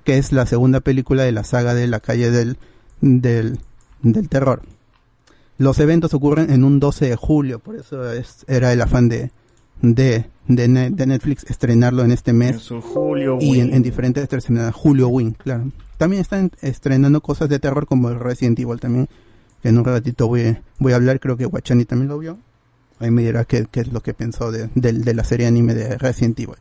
Que 0.04 0.18
es 0.18 0.32
la 0.32 0.46
segunda 0.46 0.80
película 0.80 1.24
de 1.24 1.32
la 1.32 1.44
saga 1.44 1.74
de 1.74 1.88
La 1.88 2.00
Calle 2.00 2.32
del, 2.32 2.58
del, 3.02 3.60
del 4.02 4.30
Terror. 4.30 4.62
Los 5.62 5.78
eventos 5.80 6.14
ocurren 6.16 6.50
en 6.52 6.64
un 6.64 6.80
12 6.80 7.10
de 7.10 7.16
julio, 7.16 7.60
por 7.60 7.76
eso 7.76 8.12
es, 8.12 8.46
era 8.48 8.74
el 8.74 8.82
afán 8.82 9.10
de, 9.10 9.30
de, 9.82 10.26
de, 10.48 10.68
Ne- 10.68 10.90
de 10.90 11.06
Netflix 11.06 11.44
estrenarlo 11.50 12.04
en 12.04 12.12
este 12.12 12.34
mes. 12.34 12.62
Su 12.62 12.82
Julio 12.82 13.38
y 13.40 13.60
en, 13.60 13.72
en 13.74 13.84
diferentes 13.84 14.24
estrenadas. 14.24 14.74
Julio 14.74 15.08
Wing, 15.10 15.34
claro. 15.34 15.72
También 15.98 16.22
están 16.22 16.50
estrenando 16.62 17.22
cosas 17.22 17.48
de 17.48 17.60
terror 17.60 17.86
como 17.86 18.10
el 18.10 18.20
Resident 18.20 18.58
Evil 18.60 18.80
también. 18.80 19.08
Que 19.62 19.70
en 19.70 19.78
un 19.78 19.86
ratito 19.86 20.28
voy, 20.28 20.58
voy 20.80 20.94
a 20.94 20.96
hablar, 20.96 21.20
creo 21.20 21.38
que 21.38 21.46
Guachani 21.46 21.86
también 21.86 22.10
lo 22.10 22.18
vio. 22.18 22.40
Ahí 22.98 23.12
me 23.12 23.22
dirá 23.22 23.46
qué, 23.46 23.68
qué 23.70 23.82
es 23.82 23.94
lo 23.94 24.02
que 24.02 24.16
pensó 24.16 24.52
de, 24.52 24.70
del- 24.74 25.04
de 25.04 25.14
la 25.14 25.24
serie 25.24 25.46
anime 25.46 25.76
de 25.76 25.96
Resident 26.00 26.40
Evil. 26.40 26.56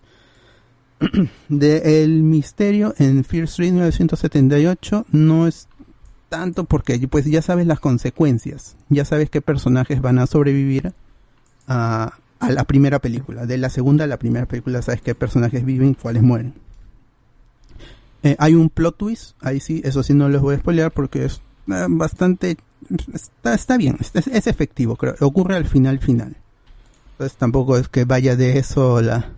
de 1.49 2.03
El 2.03 2.23
Misterio 2.23 2.93
en 2.99 3.25
Fear 3.25 3.45
Street 3.45 3.71
1978 3.73 5.07
no 5.13 5.47
es 5.47 5.69
tanto 6.31 6.65
porque 6.65 6.99
pues 7.09 7.27
ya 7.27 7.43
sabes 7.43 7.67
las 7.67 7.81
consecuencias. 7.81 8.77
Ya 8.89 9.05
sabes 9.05 9.29
qué 9.29 9.43
personajes 9.43 10.01
van 10.01 10.19
a 10.19 10.27
sobrevivir 10.27 10.95
a, 11.67 12.15
a 12.39 12.51
la 12.51 12.65
primera 12.65 13.01
película. 13.01 13.45
De 13.45 13.59
la 13.59 13.69
segunda 13.69 14.05
a 14.05 14.07
la 14.07 14.19
primera 14.19 14.47
película 14.47 14.81
sabes 14.81 15.03
qué 15.03 15.15
personajes 15.15 15.63
viven 15.65 15.91
y 15.91 15.95
cuáles 15.95 16.23
mueren. 16.23 16.55
Eh, 18.23 18.37
hay 18.39 18.55
un 18.55 18.71
plot 18.71 18.97
twist, 18.97 19.37
ahí 19.41 19.61
sí, 19.61 19.81
eso 19.85 20.03
sí 20.03 20.15
no 20.15 20.29
les 20.29 20.41
voy 20.41 20.55
a 20.55 20.59
spoilear 20.59 20.93
porque 20.93 21.27
es 21.27 21.43
eh, 21.69 21.87
bastante... 21.89 22.57
Está, 23.45 23.77
bien, 23.77 23.99
es, 24.01 24.15
es 24.15 24.47
efectivo, 24.47 24.97
creo. 24.97 25.15
Ocurre 25.21 25.57
al 25.57 25.67
final 25.67 25.99
final. 25.99 26.37
Entonces 27.13 27.37
tampoco 27.37 27.77
es 27.77 27.89
que 27.89 28.05
vaya 28.05 28.37
de 28.37 28.59
eso 28.59 29.03
la, 29.03 29.31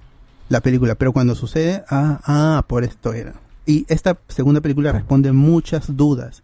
la 0.48 0.60
película, 0.60 0.94
pero 0.94 1.12
cuando 1.12 1.34
sucede, 1.34 1.84
ah, 1.88 2.20
ah, 2.24 2.64
por 2.68 2.84
esto 2.84 3.12
era. 3.12 3.34
Y 3.66 3.84
esta 3.88 4.18
segunda 4.28 4.60
película 4.60 4.92
responde 4.92 5.32
muchas 5.32 5.96
dudas 5.96 6.42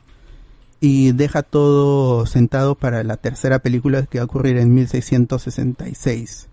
y 0.81 1.13
deja 1.13 1.43
todo 1.43 2.25
sentado 2.27 2.75
para 2.77 3.03
la 3.05 3.17
tercera 3.17 3.59
película 3.59 4.05
que 4.07 4.19
va 4.19 4.23
a 4.23 4.27
ocurrir 4.27 4.59
en 4.59 4.75
1666. 4.75 6.49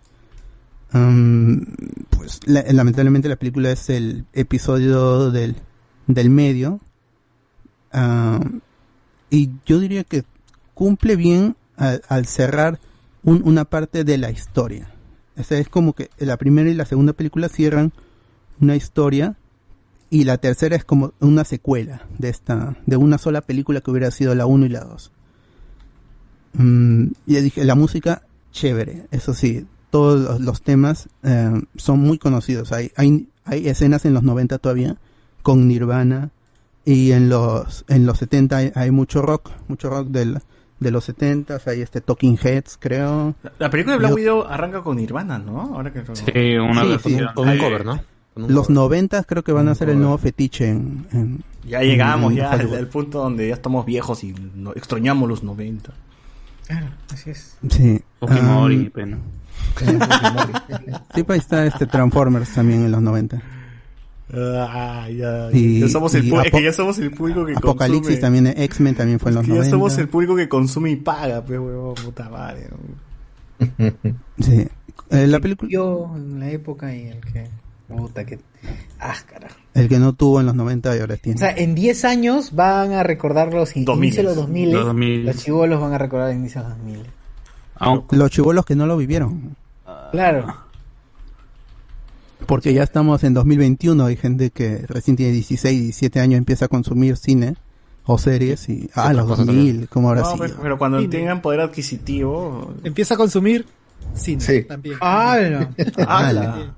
Um, 0.94 1.66
pues 2.10 2.40
la- 2.46 2.64
lamentablemente 2.72 3.28
la 3.28 3.36
película 3.36 3.72
es 3.72 3.90
el 3.90 4.26
episodio 4.34 5.32
del, 5.32 5.56
del 6.08 6.30
medio. 6.30 6.80
Ah, 7.92 8.40
y 9.30 9.52
yo 9.66 9.80
diría 9.80 10.04
que 10.04 10.24
cumple 10.74 11.16
bien 11.16 11.56
al, 11.78 12.26
cerrar 12.26 12.80
un- 13.24 13.42
una 13.46 13.66
parte 13.66 14.04
de 14.04 14.18
la 14.18 14.32
historia. 14.32 14.90
O 15.38 15.54
es 15.54 15.68
como 15.70 15.94
que 15.94 16.10
la 16.18 16.38
primera 16.38 16.70
y 16.70 16.74
la 16.74 16.86
segunda 16.86 17.14
película 17.14 17.50
cierran 17.50 17.92
una 18.62 18.76
historia 18.76 19.36
y 20.10 20.24
la 20.24 20.38
tercera 20.38 20.76
es 20.76 20.86
como 20.86 21.14
una 21.20 21.44
secuela 21.44 22.04
de 22.18 22.30
esta, 22.30 22.76
de 22.86 22.96
una 22.98 23.18
sola 23.18 23.42
película 23.42 23.82
que 23.82 23.92
hubiera 23.92 24.12
sido 24.12 24.36
la 24.36 24.46
1 24.46 24.66
y 24.66 24.70
la 24.70 24.82
2. 24.82 25.12
Mm, 26.54 27.06
ya 27.26 27.42
dije, 27.42 27.66
la 27.66 27.76
música, 27.76 28.22
chévere, 28.52 29.08
eso 29.12 29.34
sí, 29.34 29.66
todos 29.90 30.20
los, 30.22 30.42
los 30.42 30.62
temas 30.62 31.10
eh, 31.24 31.52
son 31.76 32.00
muy 32.00 32.18
conocidos. 32.18 32.72
Hay, 32.72 32.92
hay, 32.96 33.28
hay 33.46 33.68
escenas 33.68 34.06
en 34.06 34.14
los 34.14 34.24
90 34.24 34.58
todavía 34.60 34.98
con 35.42 35.68
Nirvana 35.68 36.30
y 36.86 37.12
en 37.12 37.30
los, 37.30 37.84
en 37.88 38.06
los 38.06 38.18
70 38.20 38.58
hay, 38.58 38.72
hay 38.76 38.92
mucho 38.92 39.22
rock, 39.22 39.50
mucho 39.68 39.90
rock 39.90 40.08
del, 40.10 40.40
de 40.80 40.92
los 40.92 41.04
70, 41.06 41.60
hay 41.66 41.82
este 41.82 42.00
Talking 42.02 42.38
Heads, 42.42 42.78
creo. 42.80 43.36
La 43.60 43.70
película 43.70 43.96
de 43.96 44.00
Black 44.00 44.14
Widow 44.16 44.44
arranca 44.44 44.82
con 44.82 44.98
Nirvana, 44.98 45.40
¿no? 45.40 45.62
Ahora 45.76 45.92
que 45.92 46.04
Sí, 46.06 46.56
una 46.58 46.84
Sí, 46.84 46.88
versión. 46.90 47.20
sí. 47.20 47.26
Con 47.34 47.50
un 47.50 47.58
cover, 47.58 47.86
¿no? 47.86 48.00
Los. 48.36 48.70
90 48.70 49.24
creo 49.24 49.44
que 49.44 49.52
van 49.54 49.70
a 49.70 49.76
ser 49.76 49.90
el 49.90 49.98
nuevo 50.00 50.18
fetiche 50.18 50.70
en, 50.70 51.06
en- 51.14 51.44
Ya 51.68 51.82
llegamos 51.82 52.32
en 52.32 52.38
ya 52.38 52.52
al, 52.52 52.88
punto 52.88 53.20
donde 53.20 53.48
ya 53.48 53.54
estamos 53.54 53.86
viejos 53.86 54.24
y 54.24 54.34
no, 54.56 54.72
extrañamos 54.74 55.30
los 55.30 55.42
90. 55.44 55.94
Claro, 56.68 56.88
así 57.14 57.30
es. 57.30 57.58
Sí. 57.70 58.02
Fujimori, 58.20 58.90
pena. 58.90 59.18
Sí, 61.16 61.24
pues 61.24 61.38
ahí 61.38 61.40
está 61.40 61.66
este 61.66 61.86
Transformers 61.86 62.54
también 62.54 62.86
en 62.86 62.92
los 62.92 63.02
90. 63.02 63.42
Ah, 64.34 65.08
ya, 65.10 65.50
Y- 65.54 65.80
ya 65.80 65.88
somos 65.88 66.14
el 66.16 66.32
es 66.34 66.52
que 66.52 66.64
ya 66.64 66.74
somos 66.74 66.98
el 67.00 67.12
público 67.12 67.46
que 67.46 67.54
Apocalipsis 67.54 68.02
consume. 68.20 68.22
también, 68.22 68.48
eh, 68.48 68.64
X-Men 68.66 68.96
también 68.96 69.20
fue 69.20 69.32
en 69.32 69.34
Es 69.34 69.36
los 69.38 69.44
que 69.46 69.50
ya 69.50 69.56
90. 69.60 69.72
somos 69.72 69.98
el 69.98 70.10
público 70.10 70.36
que 70.36 70.50
consume 70.50 70.92
y 70.92 70.96
paga, 70.98 71.42
pues, 71.46 71.60
huevón, 71.60 71.96
puta 71.96 72.30
madre. 72.30 72.68
Sí. 74.40 74.68
Eh, 75.12 75.28
la 75.28 75.40
película, 75.40 75.70
Yo 75.72 76.12
en 76.16 76.40
la 76.40 76.50
época 76.50 76.94
y 76.94 77.08
el 77.08 77.22
que... 77.22 77.48
Puta, 77.88 78.26
que... 78.26 78.40
Ah, 79.00 79.14
carajo. 79.32 79.56
el 79.76 79.88
que 79.88 80.00
no 80.00 80.14
tuvo 80.14 80.40
en 80.40 80.48
los 80.48 80.56
90 80.56 80.96
y 80.98 81.00
ahora 81.02 81.16
O 81.16 81.18
tiene. 81.18 81.38
sea, 81.38 81.52
en 81.52 81.76
10 81.76 82.06
años 82.06 82.56
van 82.56 82.94
a 82.94 83.04
recordar 83.04 83.54
los 83.54 83.76
in- 83.76 83.86
2000. 83.86 84.04
inicios 84.08 84.24
de 84.24 84.28
los 84.30 84.36
2000. 84.38 84.72
Los 84.72 84.86
2000. 84.86 85.26
Los 85.26 85.36
chivolos 85.38 85.82
van 85.82 85.94
a 85.94 85.98
recordar 85.98 86.28
los 86.30 86.36
inicios 86.38 86.64
de 86.64 86.70
los 86.70 86.78
2000. 86.80 87.04
Los 88.20 88.32
chivolos 88.32 88.66
que 88.66 88.76
no 88.76 88.86
lo 88.88 88.98
vivieron. 88.98 89.56
Claro. 90.12 90.56
Porque 92.48 92.74
ya 92.74 92.84
estamos 92.84 93.24
en 93.24 93.34
2021, 93.34 94.06
hay 94.06 94.16
gente 94.18 94.50
que 94.52 94.86
recién 94.88 95.16
tiene 95.18 95.32
16, 95.32 95.80
17 95.82 96.20
años 96.20 96.38
empieza 96.38 96.66
a 96.66 96.68
consumir 96.68 97.18
cine 97.18 97.56
o 98.06 98.18
series 98.18 98.70
y... 98.70 98.90
Ah, 98.94 99.14
los 99.14 99.28
2000, 99.28 99.88
¿cómo 99.90 100.10
ahora 100.10 100.22
No, 100.22 100.32
sí? 100.34 100.38
pero, 100.40 100.54
pero 100.62 100.78
cuando 100.78 101.00
Cine. 101.00 101.10
tengan 101.10 101.42
poder 101.42 101.62
adquisitivo. 101.62 102.74
Empieza 102.84 103.16
a 103.16 103.18
consumir 103.18 103.66
cine 104.14 104.64
también. 104.64 104.98
¡Hala! 105.02 105.70
¡Hala! 106.08 106.76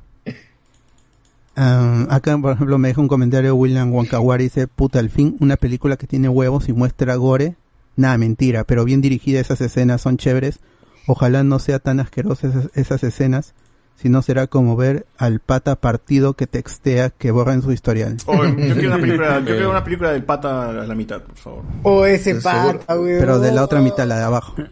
Ah, 1.60 2.06
acá, 2.12 2.38
por 2.38 2.54
ejemplo, 2.54 2.78
me 2.78 2.90
deja 2.90 3.02
un 3.02 3.08
comentario 3.08 3.56
William 3.56 3.92
Wankawari, 3.92 4.44
dice, 4.46 4.68
puta, 4.68 5.00
al 5.00 5.10
fin, 5.10 5.36
una 5.40 5.58
película 5.58 5.98
que 5.98 6.06
tiene 6.06 6.30
huevos 6.30 6.70
y 6.70 6.74
muestra 6.74 7.16
gore. 7.16 7.56
Nada, 7.96 8.16
mentira, 8.20 8.64
pero 8.64 8.86
bien 8.86 9.02
dirigida 9.02 9.40
esas 9.40 9.60
escenas 9.62 10.02
son 10.02 10.18
chéveres. 10.18 10.60
Ojalá 11.08 11.44
no 11.44 11.58
sea 11.58 11.80
tan 11.80 12.00
asquerosas 12.00 12.54
esas, 12.56 12.70
esas 12.76 13.04
escenas, 13.04 13.56
si 13.96 14.08
no 14.10 14.22
será 14.22 14.46
como 14.46 14.76
ver 14.76 15.08
al 15.18 15.40
pata 15.40 15.76
partido 15.78 16.36
que 16.36 16.46
textea 16.46 17.10
que 17.10 17.32
borra 17.32 17.54
en 17.56 17.64
su 17.64 17.72
historial. 17.72 18.18
Oh, 18.28 18.46
yo 18.46 18.76
quiero 18.76 18.90
una 18.90 18.98
película, 19.02 19.40
yo 19.40 19.46
quiero 19.46 19.70
una 19.72 19.84
película 19.84 20.12
del 20.12 20.24
pata 20.24 20.70
a 20.70 20.74
la 20.86 20.94
mitad, 20.94 21.22
por 21.24 21.38
favor. 21.38 21.64
O 21.82 22.06
ese 22.06 22.40
Seguro. 22.40 22.80
pata, 22.80 23.00
weón. 23.00 23.20
Pero 23.20 23.40
de 23.40 23.52
la 23.52 23.64
otra 23.64 23.82
mitad, 23.82 24.06
la 24.06 24.20
de 24.20 24.24
abajo. 24.26 24.54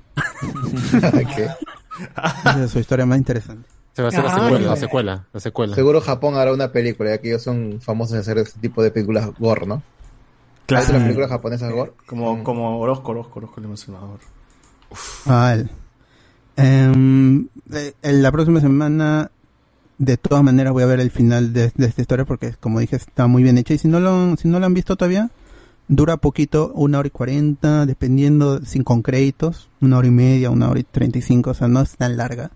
Esa 2.46 2.64
es 2.64 2.70
su 2.72 2.78
historia 2.80 3.06
más 3.08 3.18
interesante. 3.18 3.68
Se 3.96 4.02
va 4.02 4.08
a 4.08 4.10
hacer 4.10 4.24
la 4.26 4.30
Ah, 4.32 4.40
secuela, 4.44 4.70
la 4.70 4.76
secuela, 4.76 5.26
la 5.34 5.40
secuela. 5.40 5.76
Seguro 5.76 6.02
Japón 6.02 6.36
hará 6.36 6.52
una 6.54 6.72
película, 6.72 7.12
ya 7.12 7.18
que 7.20 7.30
ellos 7.30 7.42
son 7.44 7.80
famosos 7.82 8.14
en 8.16 8.20
hacer 8.20 8.38
este 8.40 8.60
tipo 8.60 8.84
de 8.84 8.92
películas 8.92 9.30
gore, 9.40 9.66
¿no? 9.66 9.82
Claro. 10.66 10.82
¿Has 10.82 10.88
visto 10.88 10.94
las 10.94 11.04
películas 11.04 11.30
japonesas 11.30 11.72
gore? 11.72 11.94
Como, 12.06 12.44
como 12.44 12.80
Orozco, 12.80 13.12
Orozco, 13.12 13.40
Orozco 13.40 13.60
el 13.62 13.66
emocionador. 13.66 14.20
Vale. 15.26 15.70
Em, 16.58 17.48
eh, 17.72 17.94
en 18.02 18.22
la 18.24 18.32
próxima 18.32 18.60
semana, 18.62 19.32
de 19.98 20.18
todas 20.18 20.44
maneras, 20.44 20.74
voy 20.74 20.84
a 20.84 20.88
ver 20.88 21.00
el 21.00 21.12
final 21.12 21.54
de, 21.54 21.72
de 21.76 21.86
esta 21.86 22.02
historia 22.02 22.26
porque, 22.26 22.54
como 22.60 22.80
dije, 22.80 22.96
está 22.98 23.28
muy 23.28 23.44
bien 23.44 23.58
hecha. 23.58 23.74
Y 23.74 23.78
si 23.78 23.88
no 23.88 24.00
lo, 24.00 24.10
han- 24.14 24.38
si 24.38 24.48
no 24.48 24.60
lo 24.60 24.66
han 24.66 24.74
visto 24.74 24.96
todavía, 24.96 25.30
dura 25.88 26.18
poquito, 26.18 26.72
una 26.76 27.00
hora 27.00 27.08
y 27.08 27.12
cuarenta, 27.12 27.86
dependiendo, 27.86 28.60
sin 28.66 28.84
con 28.84 29.02
créditos, 29.02 29.70
una 29.82 29.98
hora 29.98 30.08
y 30.08 30.12
media, 30.12 30.50
una 30.50 30.70
hora 30.70 30.80
y 30.80 30.84
treinta 30.84 31.18
y 31.18 31.22
cinco, 31.22 31.52
o 31.52 31.54
sea, 31.54 31.68
no 31.68 31.82
es 31.82 31.96
tan 31.96 32.18
larga. 32.18 32.52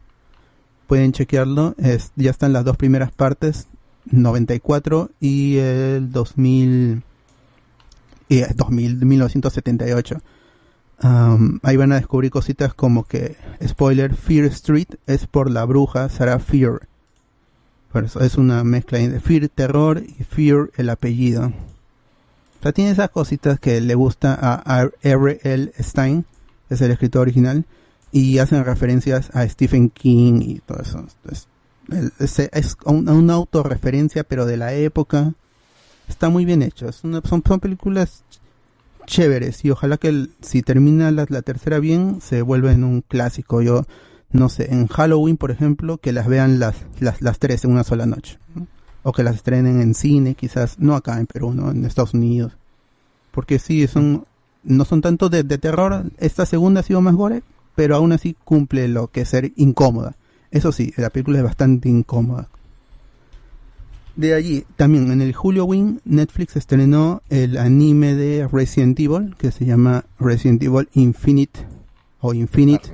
Pueden 0.90 1.12
chequearlo, 1.12 1.76
es, 1.78 2.12
ya 2.16 2.32
están 2.32 2.52
las 2.52 2.66
dos 2.66 2.76
primeras 2.76 3.12
partes, 3.12 3.68
94 4.06 5.12
y 5.20 5.58
el 5.58 6.12
2000, 6.12 7.04
y 8.28 8.40
el 8.40 8.56
2000, 8.56 9.06
1978. 9.06 10.20
Um, 11.04 11.60
ahí 11.62 11.78
van 11.78 11.92
a 11.92 11.98
descubrir 11.98 12.32
cositas 12.32 12.74
como 12.74 13.04
que, 13.04 13.38
spoiler, 13.64 14.16
Fear 14.16 14.46
Street 14.46 14.96
es 15.06 15.28
por 15.28 15.52
la 15.52 15.64
bruja 15.66 16.10
Sarah 16.10 16.40
Fear. 16.40 16.88
Por 17.92 18.06
eso 18.06 18.22
es 18.22 18.36
una 18.36 18.64
mezcla 18.64 18.98
de 18.98 19.20
Fear 19.20 19.48
terror 19.50 20.02
y 20.02 20.24
Fear 20.24 20.72
el 20.76 20.90
apellido. 20.90 21.54
O 22.60 22.64
sea, 22.64 22.72
tiene 22.72 22.90
esas 22.90 23.12
cositas 23.12 23.60
que 23.60 23.80
le 23.80 23.94
gusta 23.94 24.34
a 24.42 24.90
R. 25.04 25.40
L. 25.44 25.72
Stein, 25.80 26.26
es 26.72 26.82
el 26.82 26.90
escritor 26.90 27.22
original, 27.22 27.66
y 28.12 28.40
hacen 28.40 28.64
referencias 28.66 29.30
a 29.36 29.48
Stephen 29.48 29.90
King 29.90 30.42
y 30.42 30.60
todo 30.60 30.82
eso. 30.82 31.00
Entonces, 31.00 31.48
es, 32.20 32.40
es 32.54 32.78
un- 32.86 33.08
una 33.10 33.34
autorreferencia, 33.34 34.24
pero 34.24 34.46
de 34.46 34.58
la 34.58 34.74
época. 34.74 35.34
Está 36.08 36.30
muy 36.30 36.46
bien 36.46 36.62
hecho. 36.64 36.88
Es 36.90 37.04
una- 37.04 37.22
son, 37.22 37.44
son 37.48 37.60
películas 37.60 38.24
chéveres 39.06 39.64
y 39.66 39.72
ojalá 39.72 39.98
que 39.98 40.28
si 40.42 40.62
termina 40.62 41.12
la, 41.12 41.26
la 41.30 41.42
tercera 41.42 41.80
bien 41.80 42.20
se 42.22 42.42
vuelva 42.42 42.72
en 42.72 42.84
un 42.84 43.02
clásico. 43.02 43.62
Yo 43.62 43.86
no 44.32 44.50
sé, 44.50 44.72
en 44.74 44.88
Halloween 44.88 45.38
por 45.38 45.52
ejemplo, 45.52 45.98
que 45.98 46.12
las 46.14 46.28
vean 46.28 46.60
las, 46.60 46.76
las, 47.00 47.22
las 47.22 47.40
tres 47.40 47.64
en 47.66 47.72
una 47.72 47.84
sola 47.84 48.06
noche. 48.06 48.38
¿no? 48.56 48.68
O 49.04 49.12
que 49.14 49.24
las 49.24 49.36
estrenen 49.36 49.82
en 49.82 49.94
cine, 49.96 50.36
quizás, 50.36 50.78
no 50.78 50.96
acá 50.96 51.20
en 51.20 51.26
Perú, 51.26 51.54
¿no? 51.54 51.72
En 51.72 51.86
Estados 51.86 52.14
Unidos. 52.14 52.52
Porque 53.32 53.58
sí, 53.58 53.88
son, 53.88 54.26
no 54.64 54.84
son 54.86 55.02
tanto 55.02 55.30
de, 55.30 55.44
de 55.44 55.58
terror. 55.58 56.04
Esta 56.18 56.46
segunda 56.46 56.82
ha 56.82 56.84
sido 56.84 57.00
más 57.02 57.16
gore, 57.16 57.42
pero 57.80 57.96
aún 57.96 58.12
así 58.12 58.36
cumple 58.44 58.90
lo 58.90 59.08
que 59.08 59.22
es 59.22 59.30
ser 59.30 59.54
incómoda. 59.56 60.18
Eso 60.52 60.74
sí, 60.74 60.94
la 60.98 61.10
película 61.12 61.38
es 61.38 61.46
bastante 61.46 61.88
incómoda. 61.88 62.50
De 64.18 64.34
allí, 64.34 64.66
también 64.76 65.10
en 65.14 65.22
el 65.22 65.34
Julio 65.34 65.64
Wing, 65.64 66.00
Netflix 66.04 66.58
estrenó 66.58 67.22
el 67.30 67.58
anime 67.58 68.16
de 68.16 68.46
Resident 68.52 69.00
Evil, 69.00 69.34
que 69.38 69.52
se 69.52 69.64
llama 69.66 70.04
Resident 70.20 70.62
Evil 70.62 70.90
Infinite, 70.94 71.58
o 72.20 72.34
Infinite 72.34 72.92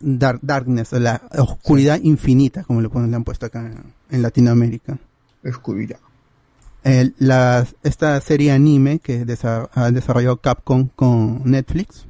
Dark- 0.00 0.40
Darkness, 0.42 0.90
la 0.94 1.22
oscuridad 1.38 2.00
infinita, 2.02 2.64
como 2.64 2.80
le, 2.80 2.88
ponen, 2.88 3.10
le 3.12 3.16
han 3.16 3.22
puesto 3.22 3.46
acá 3.46 3.64
en, 3.64 3.80
en 4.10 4.22
Latinoamérica. 4.22 4.98
Oscuridad. 5.48 6.00
El- 6.82 7.14
la- 7.20 7.64
esta 7.84 8.20
serie 8.20 8.50
anime 8.50 8.98
que 8.98 9.24
desa- 9.24 9.68
ha 9.72 9.92
desarrollado 9.92 10.38
Capcom 10.38 10.88
con 10.96 11.42
Netflix 11.48 12.06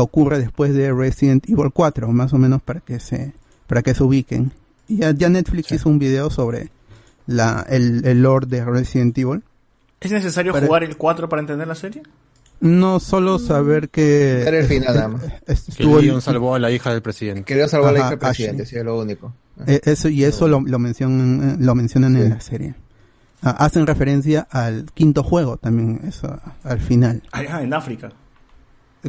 ocurre 0.00 0.38
después 0.38 0.74
de 0.74 0.92
Resident 0.92 1.48
Evil 1.48 1.70
4, 1.72 2.08
más 2.12 2.32
o 2.32 2.38
menos 2.38 2.62
para 2.62 2.80
que 2.80 3.00
se 3.00 3.32
para 3.66 3.82
que 3.82 3.94
se 3.94 4.02
ubiquen. 4.02 4.52
Y 4.88 4.98
ya, 4.98 5.10
ya 5.12 5.28
Netflix 5.28 5.72
hizo 5.72 5.88
un 5.88 5.98
video 5.98 6.30
sobre 6.30 6.70
la 7.26 7.66
el, 7.68 8.04
el 8.06 8.22
lore 8.22 8.46
de 8.46 8.64
Resident 8.64 9.16
Evil. 9.18 9.42
¿Es 10.00 10.12
necesario 10.12 10.52
Para- 10.52 10.66
jugar 10.66 10.84
el 10.84 10.96
4 10.96 11.28
para 11.28 11.40
entender 11.40 11.66
la 11.66 11.74
serie? 11.74 12.02
No 12.60 13.00
solo 13.00 13.38
saber 13.38 13.90
que 13.90 14.42
Era 14.42 14.58
el 14.58 14.64
final, 14.66 14.94
nada 14.94 15.08
más. 15.08 15.22
Que 15.22 15.52
estuvo 15.52 15.98
el- 15.98 16.06
Leon 16.06 16.22
salvó 16.22 16.54
a 16.54 16.58
la 16.58 16.70
hija 16.70 16.90
del 16.90 17.02
presidente. 17.02 17.42
Quería 17.44 17.68
salvar 17.68 17.90
a 17.90 17.92
la 17.92 17.98
hija 17.98 18.10
del 18.10 18.18
presidente, 18.18 18.64
sí, 18.66 18.76
es 18.76 18.84
lo 18.84 18.98
único. 18.98 19.32
Eh, 19.66 19.80
Eso 19.84 20.08
y 20.08 20.24
eso 20.24 20.48
lo, 20.48 20.60
lo 20.60 20.78
mencionan 20.78 21.50
eh, 21.50 21.56
lo 21.58 21.74
mencionan 21.74 22.16
en 22.16 22.30
la 22.30 22.40
serie. 22.40 22.74
Ah, 23.42 23.50
hacen 23.50 23.86
referencia 23.86 24.46
al 24.50 24.86
quinto 24.94 25.22
juego 25.22 25.56
también 25.58 26.00
eso 26.08 26.40
al 26.64 26.80
final 26.80 27.22
Ah, 27.32 27.62
en 27.62 27.74
África. 27.74 28.10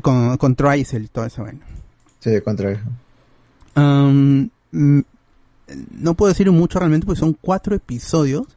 Con 0.02 0.38
con 0.38 0.56
Trycel 0.56 1.06
y 1.06 1.08
todo 1.08 1.26
eso 1.26 1.44
bueno. 1.44 1.60
Sí, 2.20 2.30
eso. 2.72 2.82
Um, 3.76 4.50
mm, 4.72 5.00
no 6.00 6.14
puedo 6.14 6.30
decir 6.30 6.50
mucho 6.52 6.80
realmente 6.80 7.06
porque 7.06 7.20
son 7.20 7.38
cuatro 7.40 7.76
episodios. 7.76 8.48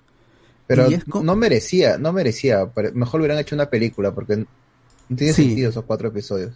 Pero 0.67 0.89
no 1.23 1.35
merecía, 1.37 1.99
no 1.99 2.13
merecía. 2.13 2.71
Mejor 2.95 3.21
hubieran 3.21 3.39
hecho 3.39 3.57
una 3.57 3.69
película 3.69 4.15
porque 4.15 4.37
no 4.37 5.17
tiene 5.17 5.33
Sí. 5.33 5.47
sentido 5.47 5.71
esos 5.71 5.85
cuatro 5.85 6.09
episodios. 6.09 6.53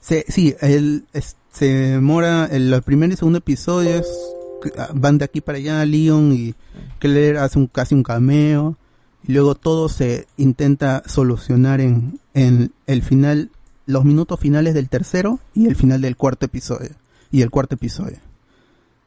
Se, 0.00 0.24
sí, 0.28 0.54
el, 0.60 1.04
es- 1.12 1.36
se 1.52 1.66
demora, 1.66 2.46
el, 2.50 2.72
el 2.72 2.82
primer 2.82 3.10
y 3.10 3.16
segundo 3.16 3.38
episodio 3.38 3.90
es, 3.96 4.06
ah, 4.78 4.90
van 4.94 5.18
de 5.18 5.24
aquí 5.24 5.40
para 5.40 5.58
allá, 5.58 5.84
Leon 5.84 6.32
y 6.32 6.54
Claire 7.00 7.38
hace 7.38 7.58
un, 7.58 7.66
casi 7.68 7.94
un 7.94 8.02
cameo, 8.02 8.76
y 9.26 9.32
luego 9.32 9.54
todo 9.54 9.88
se 9.88 10.26
intenta 10.36 11.02
solucionar 11.06 11.80
en, 11.80 12.20
en 12.34 12.72
el 12.86 13.02
final, 13.02 13.50
los 13.86 14.04
minutos 14.04 14.40
finales 14.40 14.74
del 14.74 14.88
tercero 14.88 15.40
y 15.54 15.66
el 15.66 15.76
final 15.76 16.00
del 16.00 16.16
cuarto 16.16 16.46
episodio, 16.46 16.90
y 17.30 17.42
el 17.42 17.50
cuarto 17.50 17.74
episodio. 17.74 18.18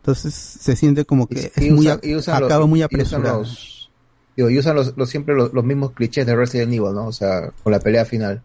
Entonces 0.01 0.33
se 0.33 0.75
siente 0.75 1.05
como 1.05 1.27
que 1.27 1.51
es 1.55 1.63
Y 1.63 1.71
muy, 1.71 1.87
usan- 1.87 1.99
a- 2.03 2.07
y 2.07 2.15
usan 2.15 2.35
acaba 2.43 2.59
los- 2.61 2.69
muy 2.69 2.79
y 2.79 2.83
usan 2.83 2.95
apresurado. 2.95 3.39
los- 3.39 3.89
digo, 4.37 4.49
y 4.49 4.57
usan 4.59 4.75
los, 4.75 4.95
los- 4.95 5.09
siempre 5.09 5.35
los, 5.35 5.53
los 5.53 5.63
mismos 5.65 5.91
clichés 5.91 6.25
de 6.25 6.35
Resident 6.35 6.71
Evil, 6.73 6.93
¿no? 6.93 7.07
O 7.07 7.11
sea, 7.11 7.51
con 7.63 7.71
la 7.73 7.79
pelea 7.79 8.05
final. 8.05 8.41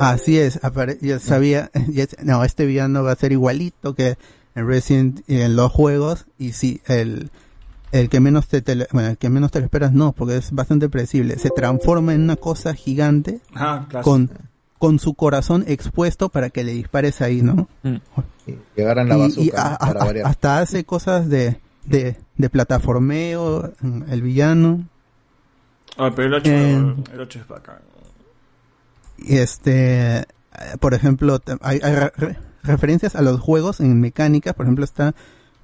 Así 0.00 0.38
es, 0.38 0.58
ya 1.00 1.18
sabía, 1.18 1.70
ya- 1.88 2.06
no, 2.22 2.42
este 2.44 2.66
villano 2.66 3.02
va 3.04 3.12
a 3.12 3.16
ser 3.16 3.32
igualito 3.32 3.94
que 3.94 4.16
en 4.54 4.66
Resident 4.66 5.20
y 5.28 5.40
en 5.40 5.56
los 5.56 5.70
juegos 5.70 6.26
y 6.38 6.52
sí, 6.52 6.80
el, 6.86 7.30
el 7.92 8.08
que 8.08 8.20
menos 8.20 8.48
te, 8.48 8.62
bueno, 8.92 9.08
el 9.10 9.18
que 9.18 9.28
menos 9.28 9.50
te 9.50 9.58
lo 9.60 9.64
esperas 9.66 9.92
no, 9.92 10.12
porque 10.12 10.36
es 10.38 10.52
bastante 10.52 10.88
predecible, 10.88 11.38
se 11.38 11.50
transforma 11.50 12.14
en 12.14 12.22
una 12.22 12.36
cosa 12.36 12.74
gigante 12.74 13.40
Ah, 13.54 13.86
claro. 13.88 14.04
con, 14.04 14.30
con 14.82 14.98
su 14.98 15.14
corazón 15.14 15.62
expuesto 15.68 16.28
para 16.28 16.50
que 16.50 16.64
le 16.64 16.72
dispares 16.72 17.20
ahí, 17.22 17.40
¿no? 17.40 17.68
Y 18.74 18.80
agarran 18.82 19.08
la 19.08 19.14
Y- 19.16 19.20
bazooka 19.20 19.42
y 19.44 19.46
¿no? 19.52 19.58
a- 19.60 19.78
para 19.78 20.00
a- 20.00 20.04
variar. 20.06 20.26
hasta 20.26 20.58
hace 20.58 20.82
cosas 20.82 21.28
de, 21.28 21.60
de, 21.84 22.16
de 22.36 22.50
plataformeo, 22.50 23.72
mm, 23.80 24.02
el 24.10 24.22
villano. 24.22 24.88
Ah, 25.96 26.10
pero 26.16 26.26
el 26.26 26.34
8, 26.34 26.50
Eh, 26.50 26.94
el 27.12 27.20
8 27.20 27.38
es 27.38 27.46
bacán. 27.46 27.76
Y 29.18 29.36
este, 29.36 30.24
por 30.80 30.94
ejemplo, 30.94 31.38
hay, 31.60 31.78
hay 31.80 31.94
re- 31.94 32.12
re- 32.16 32.38
referencias 32.64 33.14
a 33.14 33.22
los 33.22 33.38
juegos 33.40 33.78
en 33.78 34.00
mecánica. 34.00 34.52
Por 34.52 34.66
ejemplo, 34.66 34.84
está 34.84 35.14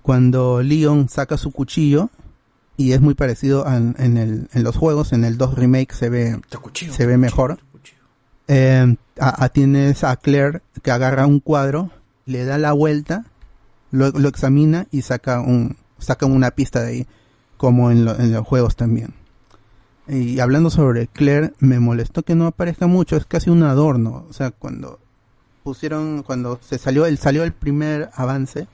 cuando 0.03 0.62
Leon 0.62 1.09
saca 1.09 1.36
su 1.39 1.51
cuchillo 1.51 2.09
y 2.77 2.93
es 2.93 3.01
muy 3.01 3.15
parecido 3.15 3.66
a- 3.66 3.78
en, 3.78 4.16
el, 4.16 4.49
en 4.53 4.62
los 4.62 4.77
juegos. 4.77 5.12
En 5.12 5.24
el 5.24 5.39
2 5.39 5.57
remake 5.57 5.93
se 5.93 6.09
ve, 6.09 6.40
se 6.93 7.05
ve 7.07 7.19
mejor. 7.19 7.59
Eh, 8.48 8.96
a, 9.20 9.48
tienes 9.50 10.04
a 10.04 10.16
Claire 10.16 10.62
que 10.82 10.90
agarra 10.90 11.26
un 11.26 11.40
cuadro, 11.40 11.90
le 12.26 12.44
da 12.44 12.56
la 12.58 12.72
vuelta, 12.72 13.24
lo, 13.90 14.10
lo 14.10 14.28
examina 14.28 14.86
y 14.90 15.02
saca 15.02 15.40
un, 15.40 15.76
saca 15.98 16.24
una 16.26 16.50
pista 16.52 16.80
de 16.82 16.88
ahí, 16.88 17.06
como 17.56 17.90
en, 17.90 18.04
lo- 18.04 18.18
en 18.18 18.32
los 18.32 18.46
juegos 18.46 18.76
también. 18.76 19.12
Y 20.08 20.40
hablando 20.40 20.70
sobre 20.70 21.06
Claire, 21.08 21.52
me 21.58 21.80
molestó 21.80 22.22
que 22.22 22.34
no 22.34 22.46
aparezca 22.46 22.86
mucho, 22.86 23.16
es 23.16 23.26
casi 23.26 23.50
un 23.50 23.62
adorno. 23.62 24.24
O 24.30 24.32
sea, 24.32 24.50
cuando 24.50 24.98
pusieron, 25.62 26.22
cuando 26.22 26.58
se 26.62 26.78
salió 26.78 27.04
el, 27.04 27.18
salió 27.18 27.44
el 27.44 27.52
primer 27.52 28.08
avance, 28.14 28.66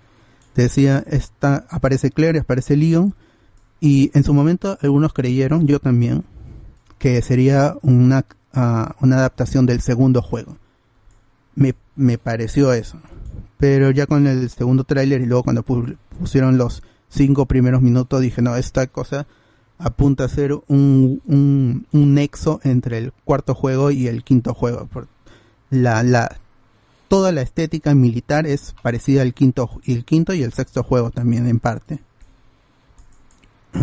decía, 0.54 1.02
esta, 1.08 1.66
aparece 1.70 2.10
Claire, 2.12 2.38
aparece 2.40 2.76
Leon, 2.76 3.14
y 3.80 4.12
en 4.14 4.22
su 4.22 4.32
momento 4.32 4.78
algunos 4.82 5.12
creyeron, 5.12 5.66
yo 5.66 5.80
también, 5.80 6.22
que 6.98 7.20
sería 7.22 7.74
una, 7.82 8.24
una 8.54 9.16
adaptación 9.16 9.66
del 9.66 9.80
segundo 9.80 10.22
juego. 10.22 10.56
Me, 11.54 11.74
me 11.96 12.18
pareció 12.18 12.72
eso. 12.72 12.98
Pero 13.58 13.90
ya 13.90 14.06
con 14.06 14.26
el 14.26 14.50
segundo 14.50 14.84
tráiler 14.84 15.20
y 15.20 15.26
luego 15.26 15.44
cuando 15.44 15.64
pu- 15.64 15.96
pusieron 16.18 16.58
los 16.58 16.82
cinco 17.08 17.46
primeros 17.46 17.82
minutos 17.82 18.20
dije, 18.20 18.42
no, 18.42 18.56
esta 18.56 18.86
cosa 18.88 19.26
apunta 19.78 20.24
a 20.24 20.28
ser 20.28 20.52
un, 20.68 21.20
un, 21.26 21.86
un 21.92 22.14
nexo 22.14 22.60
entre 22.64 22.98
el 22.98 23.12
cuarto 23.24 23.54
juego 23.54 23.90
y 23.90 24.06
el 24.08 24.22
quinto 24.24 24.54
juego. 24.54 24.86
Por 24.86 25.08
la, 25.70 26.02
la, 26.02 26.36
toda 27.08 27.32
la 27.32 27.42
estética 27.42 27.94
militar 27.94 28.46
es 28.46 28.74
parecida 28.82 29.22
al 29.22 29.34
quinto, 29.34 29.70
y 29.84 29.94
el 29.94 30.04
quinto 30.04 30.34
y 30.34 30.42
el 30.42 30.52
sexto 30.52 30.82
juego 30.82 31.10
también 31.10 31.46
en 31.46 31.60
parte. 31.60 32.00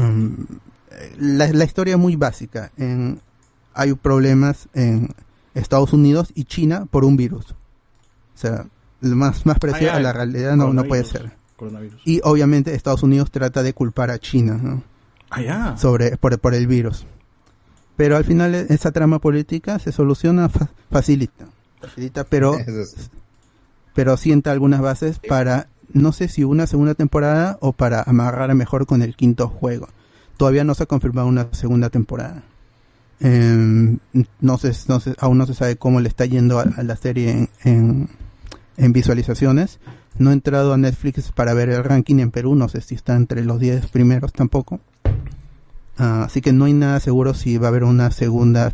La, 1.18 1.48
la 1.48 1.64
historia 1.64 1.93
es 1.93 1.99
muy 1.99 2.15
básica. 2.15 2.72
En, 2.77 3.22
hay 3.73 3.93
problemas 3.93 4.68
en 4.73 5.10
Estados 5.53 5.93
Unidos 5.93 6.31
y 6.35 6.45
China 6.45 6.88
por 6.89 7.03
un 7.06 7.18
virus. 7.18 7.52
O 7.52 8.38
sea, 8.38 8.65
lo 9.02 9.15
más, 9.15 9.45
más 9.45 9.60
parecido 9.60 9.91
Ah, 9.91 9.98
a 9.98 9.99
la 9.99 10.14
realidad 10.14 10.56
no, 10.56 10.73
no 10.73 10.84
puede 10.85 11.03
ser. 11.06 11.31
Coronavirus. 11.57 12.02
Y 12.06 12.22
obviamente 12.23 12.73
Estados 12.73 13.03
Unidos 13.03 13.30
trata 13.31 13.61
de 13.64 13.73
culpar 13.73 14.10
a 14.11 14.19
China, 14.19 14.60
¿no? 14.61 14.84
Ah. 15.30 15.76
Sobre, 15.77 16.18
por, 16.18 16.38
por 16.39 16.53
el 16.53 16.68
virus. 16.68 17.06
Pero 17.98 18.18
al 18.18 18.23
final 18.26 18.56
e- 18.56 18.65
esa 18.69 18.91
trama 18.91 19.19
política 19.19 19.77
se 19.80 19.91
soluciona 19.91 20.49
fa- 20.49 20.69
facilita. 20.89 21.45
Facilita, 21.80 22.23
pero, 22.23 22.57
pero 23.93 24.18
sienta 24.18 24.52
algunas 24.52 24.81
bases 24.81 25.19
para, 25.27 25.68
no 25.93 26.11
sé 26.14 26.27
si 26.27 26.43
una 26.43 26.68
segunda 26.68 26.95
temporada 26.95 27.57
o 27.61 27.73
para 27.73 28.02
amarrar 28.03 28.53
mejor 28.56 28.85
con 28.85 29.02
el 29.02 29.15
quinto 29.15 29.48
juego. 29.49 29.88
Todavía 30.38 30.64
no 30.64 30.73
se 30.73 30.84
ha 30.84 30.88
confirmado 30.88 31.27
una 31.27 31.48
segunda 31.52 31.89
temporada. 31.89 32.43
Em, 33.23 33.99
no 34.39 34.57
sé- 34.57 34.73
aún 35.19 35.38
no 35.38 35.45
se 35.45 35.53
sabe 35.53 35.76
cómo 35.76 35.99
le 35.99 36.10
está 36.10 36.26
yendo 36.26 36.60
a, 36.60 36.65
la 36.84 36.95
serie 36.95 37.49
en, 37.64 38.10
visualizaciones. 38.77 39.80
No 40.18 40.31
he 40.31 40.34
entrado 40.34 40.73
a 40.73 40.77
Netflix 40.77 41.31
para 41.31 41.53
ver 41.53 41.69
el 41.69 41.84
ranking 41.84 42.18
en 42.18 42.31
Perú, 42.31 42.56
no 42.56 42.68
sé 42.68 42.81
si 42.81 42.95
está 42.95 43.15
entre 43.15 43.45
los 43.45 43.60
10 43.60 43.88
primeros 43.88 44.34
tampoco. 44.34 44.80
Ah, 45.98 46.23
así 46.26 46.41
que 46.41 46.52
no 46.52 46.65
hay 46.65 46.73
nada 46.73 46.99
seguro 46.99 47.34
si 47.34 47.57
va 47.57 47.68
a 47.68 47.69
haber 47.69 47.84
una 47.84 48.10
segunda 48.11 48.73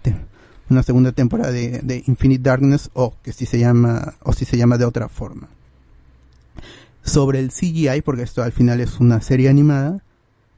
una 0.70 0.84
segunda 0.84 1.12
temporada 1.12 1.52
de, 1.52 1.80
de 1.82 2.04
Infinite 2.08 2.44
Darkness 2.44 2.90
o 2.94 3.14
que 3.24 3.32
si 3.34 3.46
se 3.46 3.60
llama 3.60 4.16
o 4.24 4.34
si 4.34 4.46
se 4.46 4.58
llama 4.58 4.78
de 4.78 4.86
otra 4.86 5.10
forma. 5.10 5.48
Sobre 7.04 7.40
el 7.40 7.52
CGI, 7.52 8.02
porque 8.04 8.24
esto 8.24 8.44
al 8.44 8.52
final 8.52 8.80
es 8.82 9.00
una 9.00 9.22
serie 9.22 9.50
animada, 9.50 10.02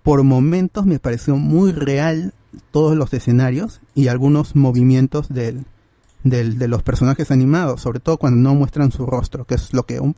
por 0.04 0.24
momentos 0.24 0.86
me 0.86 1.00
pareció 1.00 1.36
muy 1.38 1.72
real 1.72 2.34
todos 2.72 2.96
los 2.98 3.14
escenarios 3.14 3.82
y 3.96 4.08
algunos 4.08 4.56
movimientos 4.56 5.30
del, 5.30 5.66
del- 6.24 6.58
de 6.58 6.68
los 6.68 6.84
personajes 6.84 7.32
animados, 7.32 7.82
sobre 7.82 8.00
todo 8.00 8.18
cuando 8.18 8.40
no 8.50 8.56
muestran 8.56 8.92
su 8.92 9.06
rostro, 9.06 9.46
que 9.46 9.56
es 9.56 9.74
lo 9.74 9.84
que 9.84 10.00
un- 10.00 10.16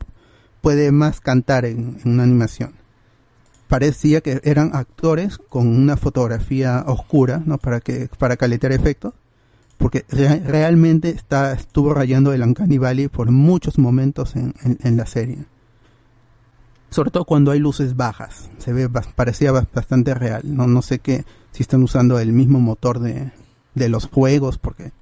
puede 0.60 0.92
más 0.92 1.20
cantar 1.20 1.64
en, 1.64 1.98
una 2.04 2.22
animación. 2.22 2.72
Parecía 3.68 4.20
que 4.20 4.40
eran 4.44 4.70
actores 4.74 5.38
con 5.38 5.66
una 5.66 5.96
fotografía 5.96 6.84
oscura, 6.86 7.42
¿no? 7.44 7.58
Para 7.58 7.80
que 7.80 8.08
para 8.18 8.36
caletear 8.36 8.72
efectos, 8.72 9.14
porque 9.78 10.04
rea- 10.10 10.40
realmente 10.46 11.08
está 11.10 11.52
estuvo 11.52 11.94
rayando 11.94 12.32
el 12.32 12.42
Uncanny 12.42 12.78
Valley 12.78 13.08
por 13.08 13.30
muchos 13.30 13.78
momentos 13.78 14.36
en, 14.36 14.54
en- 14.62 14.78
en 14.82 14.96
la 14.96 15.06
serie. 15.06 15.38
Sobre 16.90 17.10
todo 17.10 17.24
cuando 17.24 17.50
hay 17.50 17.58
luces 17.58 17.96
bajas, 17.96 18.50
se 18.58 18.72
ve 18.74 18.88
parecía 19.16 19.50
bas- 19.52 19.66
bastante 19.74 20.12
real. 20.14 20.42
No 20.44 20.66
no 20.66 20.82
sé 20.82 20.98
qué 20.98 21.24
si 21.52 21.62
están 21.62 21.82
usando 21.82 22.18
el 22.18 22.32
mismo 22.32 22.60
motor 22.60 22.98
de, 23.00 23.30
de 23.74 23.88
los 23.88 24.06
juegos 24.06 24.58
porque 24.58 24.92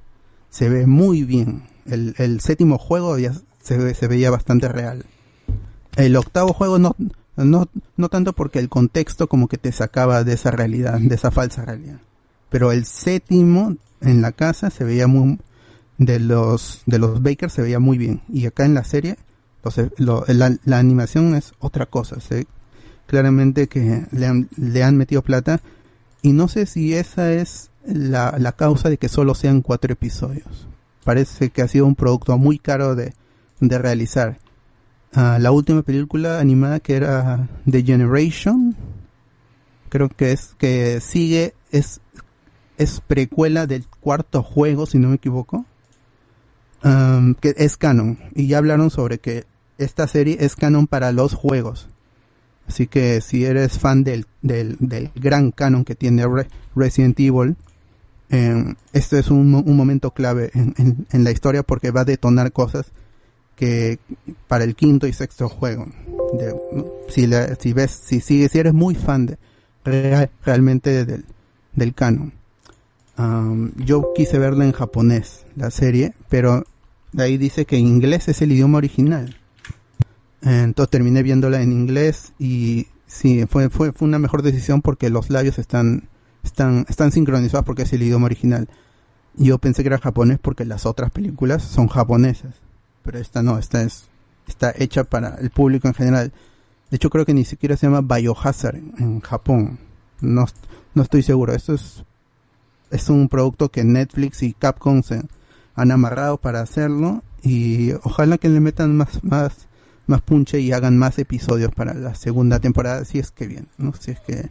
se 0.51 0.69
ve 0.69 0.87
muy 0.87 1.23
bien. 1.25 1.63
El, 1.87 2.15
el 2.19 2.41
séptimo 2.41 2.79
juego 2.79 3.19
ya 3.19 3.33
se, 3.63 3.95
se 3.95 4.07
veía 4.09 4.31
bastante 4.31 4.69
real. 4.69 5.05
El 5.97 6.17
octavo 6.17 6.53
juego 6.53 6.79
no, 6.79 6.95
no, 7.37 7.69
no 7.97 8.09
tanto 8.09 8.33
porque 8.33 8.59
el 8.59 8.69
contexto 8.69 9.29
como 9.29 9.49
que 9.49 9.59
te 9.59 9.73
sacaba 9.73 10.25
de 10.25 10.35
esa 10.35 10.51
realidad, 10.51 10.99
de 11.01 11.15
esa 11.15 11.31
falsa 11.31 11.65
realidad. 11.65 12.01
Pero 12.49 12.73
el 12.73 12.85
séptimo 12.85 13.77
en 14.01 14.23
la 14.23 14.33
casa 14.33 14.71
se 14.71 14.85
veía 14.85 15.07
muy, 15.07 15.39
de 15.99 16.19
los, 16.19 16.83
de 16.87 16.99
los 16.99 17.23
Bakers 17.23 17.53
se 17.53 17.63
veía 17.63 17.79
muy 17.79 17.99
bien. 17.99 18.23
Y 18.29 18.47
acá 18.47 18.65
en 18.65 18.75
la 18.75 18.85
serie, 18.85 19.17
entonces, 19.57 19.91
lo- 19.99 20.25
la, 20.27 20.79
animación 20.79 21.35
es 21.35 21.53
otra 21.59 21.87
cosa. 21.87 22.17
Ve 22.31 22.47
claramente 23.07 23.67
que 23.69 24.07
le 24.11 24.27
han, 24.27 24.49
le 24.57 24.83
han 24.83 24.97
metido 24.97 25.23
plata. 25.23 25.61
Y 26.23 26.33
no 26.33 26.49
sé 26.49 26.67
si 26.67 26.95
esa 26.95 27.33
es 27.33 27.71
la, 27.85 28.37
la 28.39 28.53
causa 28.53 28.89
de 28.89 28.99
que 28.99 29.09
solo 29.09 29.35
sean 29.35 29.63
cuatro 29.63 29.93
episodios. 29.93 30.69
Parece 31.05 31.51
que 31.51 31.63
ha 31.63 31.69
sido 31.69 31.87
un 31.87 31.95
producto 31.95 32.37
muy 32.37 32.59
caro 32.59 32.95
de, 32.95 33.15
de 33.61 33.79
realizar. 33.79 34.39
Ah, 35.13 35.39
la 35.41 35.51
última 35.51 35.83
película 35.83 36.39
animada 36.41 36.81
que 36.81 36.95
era 36.95 37.49
The 37.69 37.83
Generation, 37.83 38.77
creo 39.89 40.09
que 40.09 40.33
es 40.33 40.55
que 40.59 41.01
sigue, 41.01 41.55
es, 41.73 42.01
es 42.79 43.01
precuela 43.01 43.67
del 43.67 43.87
cuarto 43.89 44.43
juego, 44.43 44.87
si 44.87 44.99
no 44.99 45.09
me 45.09 45.17
equivoco, 45.17 45.65
Am, 46.83 47.35
que 47.35 47.55
es 47.59 47.77
canon. 47.77 48.19
Y 48.35 48.47
ya 48.47 48.59
hablaron 48.59 48.91
sobre 48.91 49.19
que 49.19 49.45
esta 49.79 50.07
serie 50.07 50.39
es 50.41 50.57
canon 50.57 50.87
para 50.87 51.13
los 51.13 51.35
juegos. 51.35 51.90
Así 52.71 52.87
que 52.87 53.21
si 53.21 53.45
eres 53.45 53.81
fan 53.81 54.05
del, 54.05 54.27
del, 54.43 54.77
del 54.79 55.11
gran 55.17 55.51
canon 55.51 55.85
que 55.85 55.97
tiene 55.97 56.25
Re- 56.25 56.47
Resident 56.77 57.19
Evil, 57.19 57.57
eh, 58.31 58.75
este 58.93 59.19
es 59.19 59.29
un, 59.29 59.53
un 59.57 59.77
momento 59.77 60.13
clave 60.13 60.53
en, 60.55 60.73
en- 61.11 61.25
la 61.25 61.33
historia 61.33 61.65
porque 61.65 61.91
va 61.91 62.03
a 62.03 62.05
detonar 62.05 62.53
cosas 62.53 62.87
que 63.57 63.99
para 64.47 64.63
el 64.63 64.77
quinto 64.77 65.09
y 65.09 65.13
sexto 65.13 65.49
juego. 65.49 65.89
De- 66.31 66.55
si, 67.09 67.27
la- 67.27 67.57
si 67.57 67.73
ves, 67.73 67.91
si 67.91 68.21
sigues, 68.21 68.53
si 68.53 68.61
eres 68.61 68.73
muy 68.73 68.95
fan 68.95 69.27
de 69.27 69.39
real- 69.85 70.31
realmente 70.45 71.05
del, 71.05 71.25
del 71.75 71.93
canon. 71.93 72.33
Yo 73.77 74.07
quise 74.13 74.39
verla 74.39 74.65
en 74.65 74.73
japonés, 74.73 75.45
la 75.57 75.73
serie, 75.73 76.15
pero 76.29 76.65
de 77.13 77.25
ahí 77.25 77.37
dice 77.37 77.65
que 77.67 77.79
inglés 77.79 78.29
es 78.29 78.41
el 78.43 78.53
idioma 78.53 78.79
original. 78.79 79.40
Entonces 80.43 80.91
terminé 80.91 81.23
viéndola 81.23 81.61
en 81.61 81.73
inglés 81.73 82.33
y 82.39 82.87
sí, 83.07 83.45
fue, 83.47 83.69
fue, 83.69 83.93
fue 83.93 84.09
una 84.09 84.19
mejor 84.19 84.43
decisión 84.43 84.81
porque 84.81 85.11
los 85.11 85.31
labios 85.31 85.59
están, 85.59 86.09
están, 86.43 86.87
están 86.89 87.13
sincronizados 87.13 87.67
porque 87.67 87.83
es 87.83 87.93
el 87.93 88.03
idioma 88.03 88.27
original. 88.27 88.69
Yo 89.35 89.59
pensé 89.59 89.83
que 89.83 89.89
era 89.89 89.99
japonés 89.99 90.39
porque 90.41 90.65
las 90.65 90.87
otras 90.87 91.11
películas 91.11 91.63
son 91.63 91.89
japonesas, 91.89 92.55
pero 93.03 93.19
esta 93.19 93.43
no, 93.43 93.59
esta 93.59 93.83
es, 93.83 94.09
está 94.47 94.73
hecha 94.77 95.05
para 95.05 95.37
el 95.37 95.51
público 95.51 95.89
en 95.89 95.95
general. 95.95 96.33
De 96.91 96.97
hecho 96.97 97.11
creo 97.11 97.25
que 97.25 97.35
ni 97.35 97.45
siquiera 97.45 97.77
se 97.77 97.87
llama 97.87 98.01
Biohazard 98.01 98.77
en, 98.77 99.21
Japón. 99.21 99.79
No, 100.21 100.47
no 100.95 101.03
estoy 101.03 101.23
seguro. 101.23 101.55
Esto 101.55 101.75
es, 101.75 102.05
es 102.91 103.09
un 103.09 103.29
producto 103.29 103.69
que 103.69 103.85
Netflix 103.85 104.43
y 104.43 104.55
Capcom 104.55 105.03
se 105.03 105.23
han 105.75 105.91
amarrado 105.93 106.39
para 106.39 106.61
hacerlo 106.61 107.23
y 107.43 107.93
ojalá 108.03 108.39
que 108.39 108.49
le 108.49 108.61
metan 108.61 108.97
más, 108.97 109.23
más, 109.23 109.69
más 110.11 110.21
punche 110.21 110.61
y 110.61 110.73
hagan 110.73 110.99
más 110.99 111.19
episodios 111.19 111.73
para 111.75 111.95
la 111.95 112.15
segunda 112.15 112.59
temporada 112.59 113.05
si 113.05 113.19
es 113.19 113.31
que 113.31 113.47
bien, 113.47 113.69
¿no? 113.79 113.93
Si 113.99 114.11
es 114.11 114.21
que, 114.21 114.51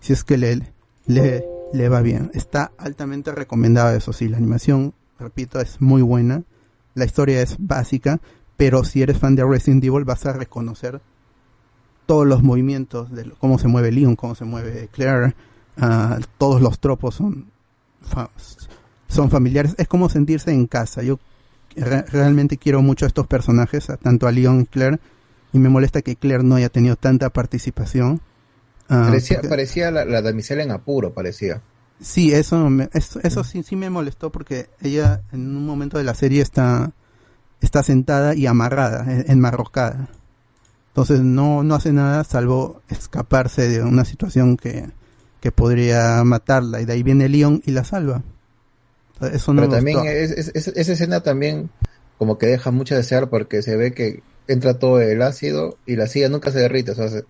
si 0.00 0.12
es 0.12 0.24
que 0.24 0.36
le, 0.36 0.60
le, 1.06 1.44
le 1.72 1.88
va 1.88 2.02
bien. 2.02 2.30
Está 2.34 2.72
altamente 2.76 3.32
recomendado 3.32 3.96
eso 3.96 4.12
sí, 4.12 4.28
la 4.28 4.36
animación, 4.36 4.92
repito, 5.18 5.60
es 5.60 5.80
muy 5.80 6.02
buena. 6.02 6.42
La 6.94 7.04
historia 7.04 7.40
es 7.40 7.56
básica, 7.58 8.20
pero 8.56 8.84
si 8.84 9.02
eres 9.02 9.18
fan 9.18 9.34
de 9.34 9.44
Resident 9.44 9.84
Evil 9.84 10.04
vas 10.04 10.26
a 10.26 10.32
reconocer 10.32 11.00
todos 12.06 12.26
los 12.26 12.42
movimientos 12.42 13.10
de 13.10 13.30
cómo 13.38 13.58
se 13.58 13.68
mueve 13.68 13.92
Leon, 13.92 14.16
cómo 14.16 14.34
se 14.34 14.44
mueve 14.44 14.88
Claire, 14.92 15.34
ah, 15.78 16.18
todos 16.38 16.60
los 16.60 16.78
tropos 16.78 17.14
son 17.14 17.46
son 19.08 19.30
familiares. 19.30 19.74
Es 19.78 19.88
como 19.88 20.08
sentirse 20.08 20.52
en 20.52 20.66
casa. 20.66 21.02
Yo 21.02 21.18
re- 21.76 22.02
realmente 22.02 22.56
quiero 22.58 22.82
mucho 22.82 23.04
a 23.04 23.08
estos 23.08 23.26
personajes, 23.26 23.90
a- 23.90 23.96
tanto 23.96 24.26
a 24.26 24.32
Leon 24.32 24.60
y 24.62 24.66
Claire, 24.66 24.98
y 25.52 25.58
me 25.58 25.68
molesta 25.68 26.02
que 26.02 26.16
Claire 26.16 26.42
no 26.44 26.54
haya 26.56 26.68
tenido 26.68 26.96
tanta 26.96 27.30
participación. 27.30 28.20
Ah, 28.88 29.04
parecía 29.08 29.36
porque- 29.38 29.48
parecía 29.48 29.90
la, 29.90 30.04
la 30.04 30.22
damisela 30.22 30.62
en 30.62 30.70
apuro, 30.70 31.12
parecía. 31.12 31.62
Sí, 32.00 32.32
eso, 32.32 32.68
me- 32.68 32.88
eso, 32.92 33.20
eso 33.22 33.42
sí, 33.44 33.62
sí 33.62 33.74
me 33.76 33.88
molestó 33.90 34.30
porque 34.30 34.68
ella 34.82 35.22
en 35.32 35.56
un 35.56 35.64
momento 35.66 35.96
de 35.98 36.04
la 36.04 36.14
serie 36.14 36.42
está, 36.42 36.92
está 37.60 37.82
sentada 37.82 38.34
y 38.34 38.46
amarrada, 38.46 39.10
en- 39.10 39.24
enmarrocada. 39.30 40.08
Entonces 40.88 41.20
no, 41.20 41.62
no 41.62 41.74
hace 41.74 41.92
nada 41.92 42.22
salvo 42.24 42.80
escaparse 42.88 43.68
de 43.68 43.82
una 43.82 44.04
situación 44.04 44.56
que, 44.56 44.86
que 45.40 45.52
podría 45.52 46.22
matarla. 46.24 46.80
Y 46.80 46.84
de 46.86 46.92
ahí 46.94 47.02
viene 47.02 47.28
Leon 47.28 47.62
y 47.66 47.70
la 47.72 47.84
salva. 47.84 48.22
Eso 49.32 49.54
no 49.54 49.62
Pero 49.62 49.74
también 49.74 50.00
es- 50.06 50.30
es- 50.30 50.52
es- 50.54 50.68
esa 50.68 50.92
escena 50.92 51.20
también 51.20 51.70
como 52.18 52.38
que 52.38 52.46
deja 52.46 52.70
mucho 52.70 52.94
de 52.94 53.00
desear 53.00 53.28
porque 53.28 53.62
se 53.62 53.76
ve 53.76 53.92
que 53.92 54.22
entra 54.48 54.78
todo 54.78 55.00
el 55.00 55.22
ácido 55.22 55.76
y 55.86 55.96
la 55.96 56.06
silla 56.06 56.28
nunca 56.28 56.50
se 56.50 56.58
derrite, 56.60 56.92
o 56.92 56.94
sea, 56.94 57.08
se- 57.08 57.24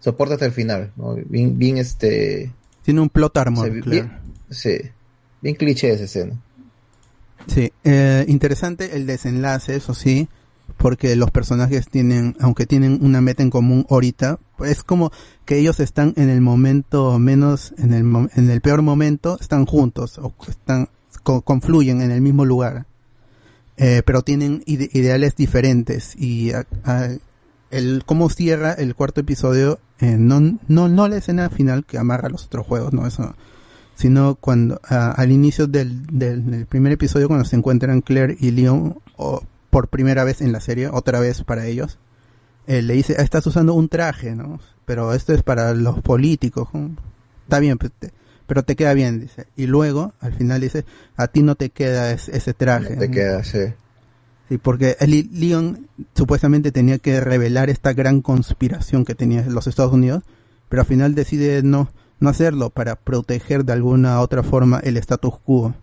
soporta 0.00 0.34
hasta 0.34 0.46
el 0.46 0.52
final, 0.52 0.92
¿no? 0.96 1.14
Bien, 1.26 1.58
bien 1.58 1.78
este... 1.78 2.52
Tiene 2.82 3.00
un 3.00 3.08
plot 3.10 3.36
armor, 3.36 3.66
se 3.66 3.70
bien- 3.90 4.12
sí, 4.50 4.78
bien 5.42 5.54
cliché 5.56 5.90
esa 5.92 6.04
escena. 6.04 6.40
Sí, 7.46 7.72
eh, 7.84 8.24
interesante 8.28 8.96
el 8.96 9.06
desenlace, 9.06 9.74
eso 9.74 9.94
sí, 9.94 10.28
porque 10.76 11.16
los 11.16 11.30
personajes 11.30 11.88
tienen, 11.88 12.36
aunque 12.40 12.66
tienen 12.66 12.98
una 13.02 13.20
meta 13.20 13.42
en 13.42 13.50
común 13.50 13.86
ahorita, 13.90 14.38
es 14.64 14.82
como 14.82 15.10
que 15.44 15.58
ellos 15.58 15.80
están 15.80 16.12
en 16.16 16.28
el 16.30 16.40
momento 16.40 17.18
menos, 17.18 17.74
en 17.78 17.94
el, 17.94 18.28
en 18.36 18.50
el 18.50 18.60
peor 18.60 18.82
momento, 18.82 19.38
están 19.40 19.66
juntos, 19.66 20.18
o 20.18 20.32
están, 20.48 20.88
co- 21.28 21.42
confluyen 21.42 22.00
en 22.00 22.10
el 22.10 22.22
mismo 22.22 22.46
lugar, 22.46 22.86
Eh, 23.80 24.02
pero 24.04 24.22
tienen 24.22 24.64
ide- 24.66 24.90
ideales 24.92 25.36
diferentes 25.36 26.16
y 26.16 26.50
a- 26.52 26.66
el 27.70 28.02
cómo 28.06 28.28
cierra 28.30 28.72
el 28.72 28.94
cuarto 28.96 29.20
episodio, 29.20 29.78
eh, 30.00 30.16
no, 30.18 30.40
no, 30.66 30.88
no 30.88 31.06
la 31.06 31.16
escena 31.18 31.48
final 31.50 31.84
que 31.84 31.96
amarra 31.98 32.28
los 32.28 32.46
otros 32.46 32.66
juegos, 32.66 32.92
no, 32.92 33.06
eso 33.06 33.34
sino 33.94 34.34
cuando 34.36 34.80
al 34.88 35.30
inicio 35.32 35.66
del, 35.68 36.06
del, 36.06 36.66
primer 36.66 36.92
episodio 36.92 37.28
cuando 37.28 37.44
se 37.44 37.56
encuentran 37.56 38.00
Claire 38.00 38.36
y 38.40 38.50
Leon 38.52 38.98
o, 39.16 39.42
por 39.70 39.88
primera 39.88 40.24
vez 40.24 40.40
en 40.40 40.50
la 40.52 40.60
serie, 40.60 40.88
otra 40.88 41.20
vez 41.20 41.42
para 41.44 41.66
ellos, 41.66 41.98
eh, 42.68 42.80
le 42.82 42.94
dice, 42.94 43.16
"Ah, 43.18 43.22
estás 43.22 43.46
usando 43.46 43.74
un 43.74 43.88
traje, 43.88 44.34
¿no? 44.34 44.58
Pero 44.86 45.12
esto 45.14 45.32
es 45.34 45.42
para 45.42 45.74
los 45.74 46.00
políticos. 46.00 46.68
Está 47.44 47.58
bien, 47.60 47.76
te, 47.78 48.10
pero 48.48 48.64
te 48.64 48.74
queda 48.74 48.92
bien, 48.94 49.20
dice. 49.20 49.46
Y 49.56 49.66
luego, 49.66 50.14
al 50.20 50.32
final 50.32 50.60
dice, 50.60 50.84
a 51.16 51.28
ti 51.28 51.42
no 51.44 51.54
te 51.54 51.70
queda 51.70 52.10
es- 52.10 52.28
ese 52.28 52.52
traje. 52.54 52.96
te 52.96 53.06
¿no? 53.08 53.14
queda, 53.14 53.44
sí. 53.44 53.60
Sí, 54.48 54.58
porque 54.58 54.96
el 54.98 55.28
Leon 55.32 55.86
supuestamente 56.16 56.72
tenía 56.72 56.98
que 56.98 57.20
revelar 57.20 57.70
esta 57.70 57.92
gran 57.92 58.22
conspiración 58.22 59.04
que 59.04 59.14
tenía 59.14 59.44
los 59.46 59.66
Estados 59.68 59.92
Unidos, 59.92 60.24
pero 60.68 60.82
al 60.82 60.88
final 60.88 61.14
decide 61.14 61.62
no, 61.62 61.90
no 62.18 62.28
hacerlo 62.30 62.70
para 62.70 62.96
proteger 62.96 63.64
de 63.64 63.74
alguna 63.74 64.20
otra 64.20 64.42
forma 64.42 64.80
el 64.80 64.96
status 64.96 65.34
quo. 65.44 65.74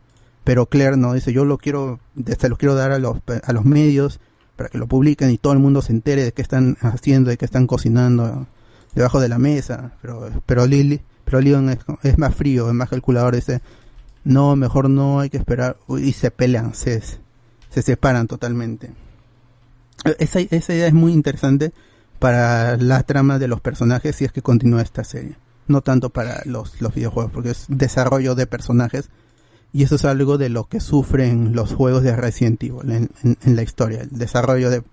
Pero 0.44 0.66
Claire 0.66 0.98
no 0.98 1.14
dice, 1.14 1.32
yo 1.32 1.45
lo 1.45 1.58
quiero, 1.60 2.00
se 2.40 2.50
lo 2.50 2.58
quiero 2.58 2.76
dar 2.76 2.92
a 2.92 3.00
los, 3.00 3.18
a 3.44 3.53
los 3.53 3.66
medios 3.66 4.19
para 4.56 4.69
que 4.69 4.77
lo 4.80 4.88
publiquen 4.88 5.30
y 5.32 5.38
todo 5.38 5.53
el 5.53 5.60
mundo 5.60 5.82
se 5.84 5.92
entere 5.92 6.24
de 6.24 6.32
qué 6.32 6.42
están 6.42 6.77
haciendo, 6.82 7.30
de 7.30 7.38
qué 7.38 7.45
están 7.45 7.68
cocinando 7.68 8.48
debajo 8.95 9.19
de 9.19 9.30
la 9.30 9.38
mesa. 9.38 9.92
Pero, 10.02 10.30
pero 10.48 10.66
Lily, 10.66 11.02
pero 11.26 11.42
Leon 11.42 11.70
es, 11.70 11.80
es 12.04 12.18
más 12.18 12.34
frío, 12.34 12.68
es 12.70 12.74
más 12.74 12.90
calculador, 12.90 13.36
dice, 13.36 13.62
no, 14.24 14.56
mejor 14.56 14.90
no, 14.90 15.20
hay 15.20 15.30
que 15.30 15.38
esperar, 15.38 15.78
y 16.00 16.14
se 16.14 16.32
pelean, 16.32 16.74
se, 16.74 17.02
se 17.02 17.82
separan 17.82 18.28
totalmente. 18.28 18.92
Esa, 20.20 20.40
esa 20.40 20.74
idea 20.74 20.88
es 20.88 20.94
muy 20.94 21.12
interesante 21.14 21.72
para 22.20 22.78
la 22.78 23.04
trama 23.04 23.40
de 23.40 23.48
los 23.48 23.60
personajes 23.62 24.16
si 24.16 24.26
es 24.26 24.32
que 24.32 24.42
continúa 24.42 24.82
esta 24.82 25.04
serie. 25.04 25.36
No 25.68 25.82
tanto 25.82 26.12
para 26.12 26.42
los, 26.45 26.80
los 26.80 26.94
videojuegos, 26.94 27.32
porque 27.32 27.50
es 27.50 27.66
desarrollo 27.70 28.36
de 28.36 28.45
personajes. 28.45 29.10
Y 29.74 29.84
eso 29.84 29.95
es 29.95 30.06
algo 30.06 30.38
de 30.38 30.50
lo 30.50 30.66
que 30.66 30.80
sufren 30.80 31.54
los 31.54 31.74
juegos 31.74 32.04
de 32.04 32.16
Resident 32.16 32.62
Evil 32.64 32.92
en, 32.92 33.10
en- 33.24 33.38
en 33.44 33.56
la 33.56 33.64
historia, 33.64 34.02
el 34.02 34.10
desarrollo 34.12 34.70
de, 34.70 34.84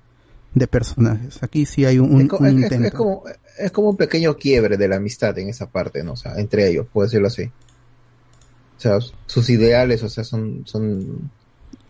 de 0.54 0.66
personajes. 0.66 1.42
Aquí 1.42 1.66
sí 1.66 1.84
hay 1.84 1.98
un, 1.98 2.14
un- 2.14 2.22
es, 2.22 2.28
co- 2.28 2.38
un 2.38 2.46
es- 2.46 2.54
es- 2.54 2.62
intento. 2.62 2.88
es 2.88 2.94
como, 2.94 3.22
es 3.58 3.70
como 3.72 3.90
un 3.90 3.96
pequeño 3.96 4.36
quiebre 4.36 4.76
de 4.76 4.88
la 4.88 4.96
amistad 4.96 5.38
en 5.38 5.48
esa 5.48 5.70
parte, 5.70 6.02
¿no? 6.02 6.12
O 6.12 6.16
sea, 6.16 6.34
entre 6.38 6.68
ellos, 6.68 6.86
puedo 6.92 7.06
decirlo 7.06 7.28
así. 7.28 7.44
O 7.44 8.80
sea, 8.82 8.98
sus 9.26 9.48
ideales, 9.50 10.02
o 10.02 10.08
sea, 10.08 10.24
son, 10.24 10.62
son 10.66 11.30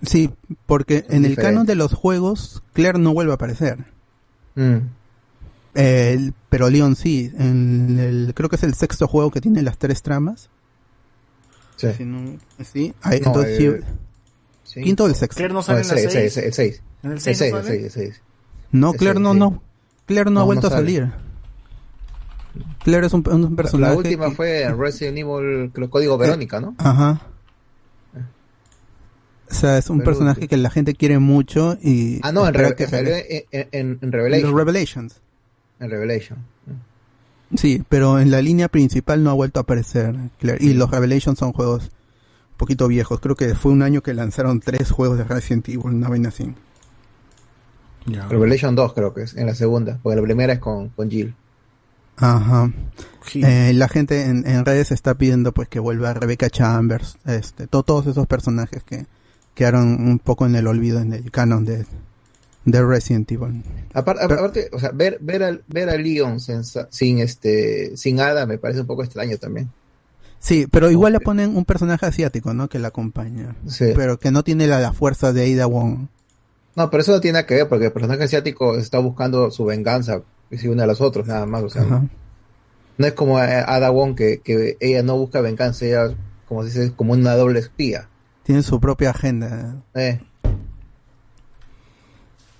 Sí, 0.02 0.30
porque 0.66 0.98
en 1.08 1.24
el 1.24 1.30
diferentes. 1.30 1.44
canon 1.44 1.66
de 1.66 1.74
los 1.76 1.94
juegos, 1.94 2.62
Claire 2.72 2.98
no 2.98 3.14
vuelve 3.14 3.32
a 3.32 3.36
aparecer. 3.36 3.78
Mm. 4.56 4.78
El- 5.74 6.34
pero 6.50 6.68
Leon 6.68 6.96
sí, 6.96 7.32
en 7.38 7.98
el, 7.98 8.32
creo 8.34 8.48
que 8.50 8.56
es 8.56 8.62
el 8.62 8.74
sexto 8.74 9.08
juego 9.08 9.30
que 9.30 9.40
tiene 9.40 9.62
las 9.62 9.78
tres 9.78 10.02
tramas. 10.02 10.50
Sí. 11.76 11.88
Si 11.96 12.04
no- 12.04 12.38
sí, 12.64 12.92
ahí, 13.02 13.20
No, 13.20 13.26
entonces 13.28 13.58
eh, 13.60 13.82
sí, 14.64 14.82
quinto 14.82 15.04
o 15.04 15.06
el 15.06 15.14
sexto. 15.14 15.36
Claire 15.38 15.54
no 15.54 15.62
sale 15.62 15.80
el 15.80 15.86
en 15.86 15.88
la 15.88 15.96
6, 15.96 16.12
seis. 16.12 16.36
el 16.36 16.52
6, 16.52 16.82
¿En 17.02 17.10
el 17.10 17.16
el 17.16 17.20
seis 17.22 17.38
6, 17.38 17.52
no 17.52 17.58
el 17.58 17.64
sale? 17.64 17.80
6, 17.80 17.84
el 17.84 17.90
6. 18.12 18.22
No, 18.72 18.92
Claire 18.92 19.20
no, 19.20 19.34
no. 19.34 19.62
Claire 20.06 20.26
no, 20.30 20.34
No, 20.34 20.40
ha 20.40 20.42
no 20.42 20.46
vuelto 20.46 20.66
a 20.66 20.70
sale. 20.70 20.82
salir. 20.82 21.12
Claire 22.84 23.06
es 23.06 23.12
un, 23.12 23.22
un 23.28 23.56
personaje. 23.56 23.92
La 23.92 23.98
última 23.98 24.28
que- 24.30 24.34
fue 24.34 24.62
en 24.62 24.78
Resident 24.78 25.18
Evil, 25.18 25.70
creo, 25.72 25.88
Código 25.90 26.18
Verónica, 26.18 26.60
¿no? 26.60 26.74
Ajá. 26.78 27.20
O 29.50 29.54
sea, 29.54 29.76
es 29.78 29.90
un 29.90 29.98
Pero- 29.98 30.10
personaje 30.10 30.48
que 30.48 30.56
la 30.56 30.70
gente 30.70 30.94
quiere 30.94 31.18
mucho 31.18 31.76
y. 31.82 32.20
Ah, 32.22 32.32
no, 32.32 32.46
en, 32.48 32.54
Re- 32.54 32.74
que 32.74 32.84
en, 33.70 33.98
en, 34.00 34.12
Revelations. 34.12 35.20
En 35.78 35.90
Revelation. 35.90 36.38
Sí, 37.54 37.82
pero 37.90 38.18
en 38.18 38.30
la 38.30 38.40
línea 38.40 38.68
principal 38.68 39.22
no 39.22 39.28
ha 39.30 39.34
vuelto 39.34 39.60
a 39.60 39.64
aparecer 39.64 40.14
Claire. 40.38 40.64
Y 40.64 40.72
los 40.72 40.90
Revelations 40.90 41.38
son 41.38 41.52
juegos 41.52 41.84
un 42.52 42.56
poquito 42.56 42.88
viejos. 42.88 43.20
Creo 43.20 43.36
que 43.36 43.54
fue 43.54 43.72
un 43.72 43.82
año 43.82 44.02
que 44.02 44.14
lanzaron 44.14 44.60
tres 44.60 44.90
juegos 44.90 45.18
de 45.18 45.24
Resident 45.24 45.68
Evil, 45.68 45.80
una 45.84 46.08
vaina 46.08 46.30
así. 46.30 46.54
Revelation 48.30 48.74
2 48.74 48.94
creo 48.94 49.12
que 49.14 49.22
es, 49.22 49.36
en 49.36 49.46
la 49.46 49.54
segunda, 49.54 49.98
porque 50.02 50.16
la 50.16 50.22
primera 50.22 50.52
es 50.54 50.58
con, 50.60 50.88
con 50.88 51.10
Jill. 51.10 51.34
Ajá. 52.22 52.72
Eh, 53.34 53.72
la 53.74 53.88
gente 53.88 54.22
en, 54.24 54.46
en 54.46 54.64
redes 54.64 54.90
está 54.90 55.14
pidiendo 55.14 55.52
pues 55.52 55.68
que 55.68 55.78
vuelva 55.78 56.14
Rebecca 56.14 56.48
Chambers, 56.50 57.18
este, 57.26 57.66
to- 57.66 57.82
todos 57.82 58.06
esos 58.06 58.26
personajes 58.26 58.82
que 58.82 59.06
quedaron 59.54 60.08
un 60.08 60.18
poco 60.18 60.46
en 60.46 60.56
el 60.56 60.66
olvido 60.66 61.00
en 61.00 61.12
el 61.12 61.30
canon 61.30 61.64
de, 61.64 61.84
de 62.64 62.84
Resident 62.84 63.30
Evil. 63.30 63.62
Apar- 63.94 64.18
aparte, 64.20 64.70
o 64.72 64.78
sea, 64.78 64.90
ver, 64.92 65.18
ver, 65.20 65.42
al, 65.42 65.62
ver 65.68 65.88
a 65.90 65.96
Leon 65.96 66.40
sin, 66.40 66.62
sin, 66.90 67.18
este, 67.20 67.96
sin 67.96 68.20
Ada 68.20 68.46
me 68.46 68.58
parece 68.58 68.80
un 68.80 68.86
poco 68.86 69.02
extraño 69.04 69.36
también. 69.36 69.70
Sí, 70.38 70.66
pero 70.70 70.90
igual 70.90 71.12
le 71.12 71.20
ponen 71.20 71.56
un 71.56 71.64
personaje 71.64 72.04
asiático, 72.06 72.52
¿no? 72.52 72.68
Que 72.68 72.80
la 72.80 72.88
acompaña. 72.88 73.54
Sí. 73.68 73.92
Pero 73.94 74.18
que 74.18 74.32
no 74.32 74.42
tiene 74.42 74.66
la, 74.66 74.80
la 74.80 74.92
fuerza 74.92 75.32
de 75.32 75.54
Ada 75.54 75.66
Wong. 75.66 76.06
No, 76.74 76.90
pero 76.90 77.02
eso 77.02 77.12
no 77.12 77.20
tiene 77.20 77.34
nada 77.34 77.46
que 77.46 77.54
ver, 77.54 77.68
porque 77.68 77.86
el 77.86 77.92
personaje 77.92 78.24
asiático 78.24 78.76
está 78.76 78.98
buscando 78.98 79.50
su 79.52 79.64
venganza, 79.66 80.22
y 80.52 80.58
se 80.58 80.68
une 80.68 80.82
a 80.82 80.86
los 80.86 81.00
otros, 81.00 81.26
nada 81.26 81.46
más, 81.46 81.62
o 81.64 81.70
sea, 81.70 81.82
Ajá. 81.82 82.04
no 82.98 83.06
es 83.06 83.12
como 83.14 83.40
eh, 83.42 83.64
Ada 83.66 83.90
Wong 83.90 84.14
que, 84.14 84.38
que 84.44 84.76
ella 84.78 85.02
no 85.02 85.16
busca 85.16 85.40
venganza, 85.40 85.84
ella, 85.86 86.14
como 86.46 86.62
se 86.62 86.68
dice, 86.68 86.84
es 86.84 86.90
como 86.92 87.14
una 87.14 87.34
doble 87.34 87.58
espía. 87.58 88.08
Tiene 88.44 88.62
su 88.62 88.78
propia 88.78 89.10
agenda. 89.10 89.82
Eh. 89.94 90.20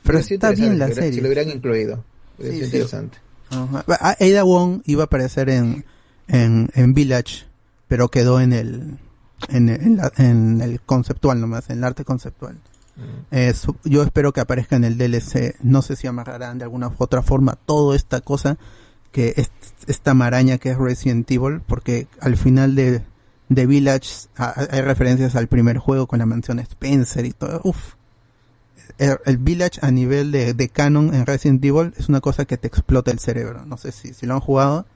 Pero 0.03 0.23
sido 0.23 0.35
está 0.37 0.51
bien 0.53 0.79
la 0.79 0.89
serie. 0.89 1.13
Si 1.13 1.21
lo 1.21 1.29
hubieran 1.29 1.49
incluido. 1.51 2.05
Sí, 2.41 2.51
sí. 2.53 2.65
interesante. 2.65 3.19
Ajá. 3.51 3.85
Ada 4.19 4.45
Wong 4.45 4.81
iba 4.87 5.03
a 5.03 5.07
aparecer 5.07 5.49
en, 5.51 5.85
en, 6.29 6.71
en 6.75 6.95
Village, 6.95 7.45
pero 7.89 8.09
quedó 8.09 8.41
en 8.41 8.53
el, 8.53 8.99
en, 9.49 9.69
en 9.69 9.97
la- 9.99 10.13
en 10.17 10.61
el 10.61 10.81
conceptual 10.81 11.41
nomás, 11.41 11.69
en 11.71 11.79
el 11.79 11.85
arte 11.85 12.05
conceptual. 12.05 12.59
Eh, 13.31 13.53
su- 13.55 13.77
yo 13.85 14.03
espero 14.03 14.33
que 14.33 14.41
aparezca 14.41 14.77
en 14.77 14.85
el 14.85 14.99
DLC. 14.99 15.57
No 15.63 15.83
sé 15.83 15.97
si 15.97 16.07
amarrarán 16.07 16.59
de 16.59 16.65
alguna 16.65 16.89
u 16.89 16.95
otra 16.99 17.23
forma 17.23 17.57
toda 17.57 17.97
esta 17.97 18.21
cosa, 18.21 18.59
que 19.13 19.35
es, 19.37 19.51
esta 19.87 20.15
maraña 20.15 20.59
que 20.59 20.71
es 20.71 20.79
Resident 20.79 21.31
Evil, 21.31 21.61
porque 21.67 22.07
al 22.21 22.37
final 22.37 22.75
de, 22.75 23.03
de 23.49 23.67
Village 23.67 24.29
hay 24.37 24.81
referencias 24.83 25.37
al 25.37 25.47
primer 25.49 25.79
juego 25.79 26.07
con 26.07 26.19
la 26.19 26.27
mansión 26.27 26.59
Spencer 26.61 27.25
y 27.25 27.33
todo. 27.33 27.61
Uf. 27.65 27.95
El, 28.99 29.17
el 29.25 29.39
Village 29.39 29.79
a 29.83 29.91
nivel 29.91 30.31
de, 30.33 30.53
de 30.55 30.69
canon 30.69 31.15
en 31.15 31.25
Resident 31.25 31.65
Evil 31.65 31.95
es 31.97 32.09
una 32.11 32.21
cosa 32.21 32.45
que 32.45 32.59
te 32.59 32.69
explota 32.69 33.11
el 33.11 33.19
cerebro. 33.19 33.65
No 33.65 33.79
sé 33.79 33.91
si, 33.91 34.13
si 34.13 34.27
lo 34.27 34.35
han 34.35 34.41
jugado 34.41 34.87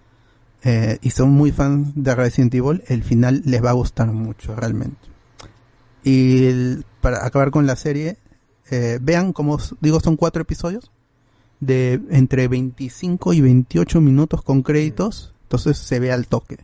eh, 0.63 0.99
y 1.01 1.11
son 1.11 1.31
muy 1.31 1.51
fans 1.51 1.93
de 1.95 2.15
Resident 2.15 2.55
Evil, 2.55 2.83
el 2.89 3.03
final 3.03 3.43
les 3.47 3.65
va 3.65 3.71
a 3.71 3.75
gustar 3.75 4.09
mucho 4.09 4.55
realmente. 4.55 4.99
Y 6.03 6.47
el- 6.47 6.85
para 7.07 7.25
acabar 7.25 7.53
con 7.53 7.69
la 7.69 7.77
serie, 7.77 8.17
eh, 8.69 8.99
vean 9.01 9.33
como 9.33 9.59
digo, 9.81 10.01
son 10.01 10.17
cuatro 10.17 10.43
episodios 10.43 10.91
de 11.61 12.01
entre 12.11 12.49
25 12.49 13.33
y 13.33 13.41
28 13.43 14.01
minutos 14.01 14.43
con 14.43 14.65
créditos, 14.65 15.33
entonces 15.43 15.79
se 15.79 16.01
ve 16.01 16.11
al 16.11 16.27
toque. 16.27 16.59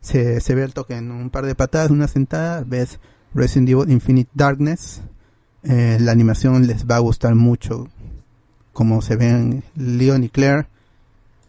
Se, 0.00 0.40
se 0.40 0.54
ve 0.56 0.64
al 0.64 0.74
toque 0.74 0.96
en 0.96 1.12
un 1.12 1.30
par 1.30 1.46
de 1.46 1.54
patadas, 1.54 1.92
una 1.92 2.08
sentada, 2.08 2.64
ves 2.66 2.98
Resident 3.34 3.68
Evil 3.68 3.92
Infinite 3.92 4.32
Darkness. 4.34 5.00
Eh, 5.62 5.98
la 6.00 6.10
animación 6.10 6.66
les 6.66 6.86
va 6.86 6.96
a 6.96 6.98
gustar 6.98 7.36
mucho 7.36 7.86
como 8.72 9.00
se 9.00 9.14
ven 9.14 9.62
Leon 9.76 10.24
y 10.24 10.28
Claire. 10.28 10.66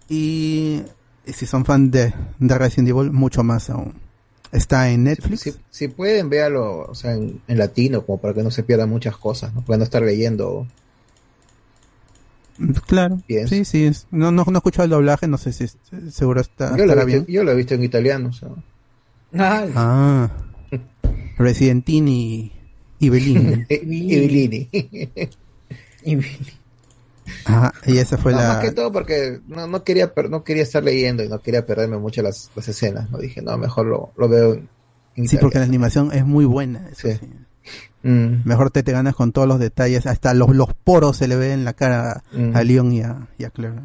Y, 0.07 0.83
y 1.25 1.33
si 1.33 1.47
son 1.47 1.65
fan 1.65 1.89
de, 1.89 2.13
de 2.37 2.57
Resident 2.59 2.89
Evil, 2.89 3.11
mucho 3.11 3.43
más 3.43 3.71
aún. 3.71 4.04
Está 4.55 4.89
en 4.89 5.03
Netflix. 5.03 5.41
Si, 5.41 5.53
si 5.69 5.87
pueden, 5.89 6.29
véalo 6.29 6.87
o 6.89 6.95
sea, 6.95 7.13
en, 7.13 7.41
en 7.47 7.57
latino, 7.57 8.05
como 8.05 8.19
para 8.19 8.33
que 8.33 8.41
no 8.43 8.51
se 8.51 8.63
pierdan 8.63 8.89
muchas 8.89 9.17
cosas, 9.17 9.53
¿no? 9.53 9.61
Para 9.63 9.77
no 9.77 9.83
estar 9.83 10.01
leyendo. 10.01 10.65
Claro. 12.87 13.19
Pienso. 13.27 13.53
Sí, 13.53 13.65
sí. 13.65 13.83
es- 13.85 14.07
No, 14.11 14.31
no, 14.31 14.45
no 14.45 14.51
he 14.53 14.57
escuchado 14.57 14.85
el 14.85 14.91
doblaje, 14.91 15.27
no 15.27 15.37
sé 15.37 15.51
si 15.51 15.65
es- 15.65 15.77
seguro 16.11 16.39
está, 16.39 16.77
Yo 16.77 16.85
lo, 16.85 16.93
he 16.93 17.05
visto, 17.05 17.05
bien. 17.05 17.25
yo 17.27 17.43
lo 17.43 17.51
he 17.51 17.55
visto 17.55 17.73
en 17.73 17.83
italiano. 17.83 18.29
O 18.29 18.33
sea. 18.33 18.49
Ah. 19.75 20.29
Residentini 21.37 22.51
y 22.99 23.09
Bellini. 23.09 23.65
Evelini. 23.69 24.69
Ajá, 27.45 27.73
y 27.85 27.97
esa 27.97 28.17
fue 28.17 28.31
No, 28.33 28.39
la... 28.39 28.47
Más 28.49 28.59
que 28.59 28.71
todo 28.71 28.91
porque 28.91 29.39
no, 29.47 29.67
no 29.67 29.83
quería 29.83 30.11
no 30.29 30.43
quería 30.43 30.63
estar 30.63 30.83
leyendo 30.83 31.23
y 31.23 31.29
no 31.29 31.39
quería 31.39 31.65
perderme 31.65 31.97
mucho 31.97 32.21
las, 32.21 32.51
las 32.55 32.67
escenas. 32.67 33.09
No 33.09 33.17
dije, 33.17 33.41
no, 33.41 33.57
mejor 33.57 33.87
lo, 33.87 34.11
lo 34.17 34.29
veo 34.29 34.53
en, 34.53 34.69
en 35.15 35.27
Sí, 35.27 35.37
porque 35.37 35.59
la 35.59 35.65
animación 35.65 36.11
es 36.13 36.25
muy 36.25 36.45
buena. 36.45 36.87
eso 36.91 37.07
sí. 37.09 37.19
Mm. 38.03 38.43
Mejor 38.47 38.69
te, 38.69 38.83
te 38.83 38.91
ganas 38.91 39.15
con 39.15 39.31
todos 39.31 39.47
los 39.47 39.59
detalles. 39.59 40.05
Hasta 40.05 40.33
los, 40.35 40.49
los 40.55 40.73
poros 40.75 41.17
se 41.17 41.27
le 41.27 41.35
ve 41.35 41.53
en 41.53 41.65
la 41.65 41.73
cara 41.73 42.23
Mm. 42.31 42.55
a 42.55 42.63
Leon 42.63 42.91
y 42.93 43.01
a, 43.01 43.27
y 43.39 43.43
a 43.43 43.49
Claire. 43.49 43.79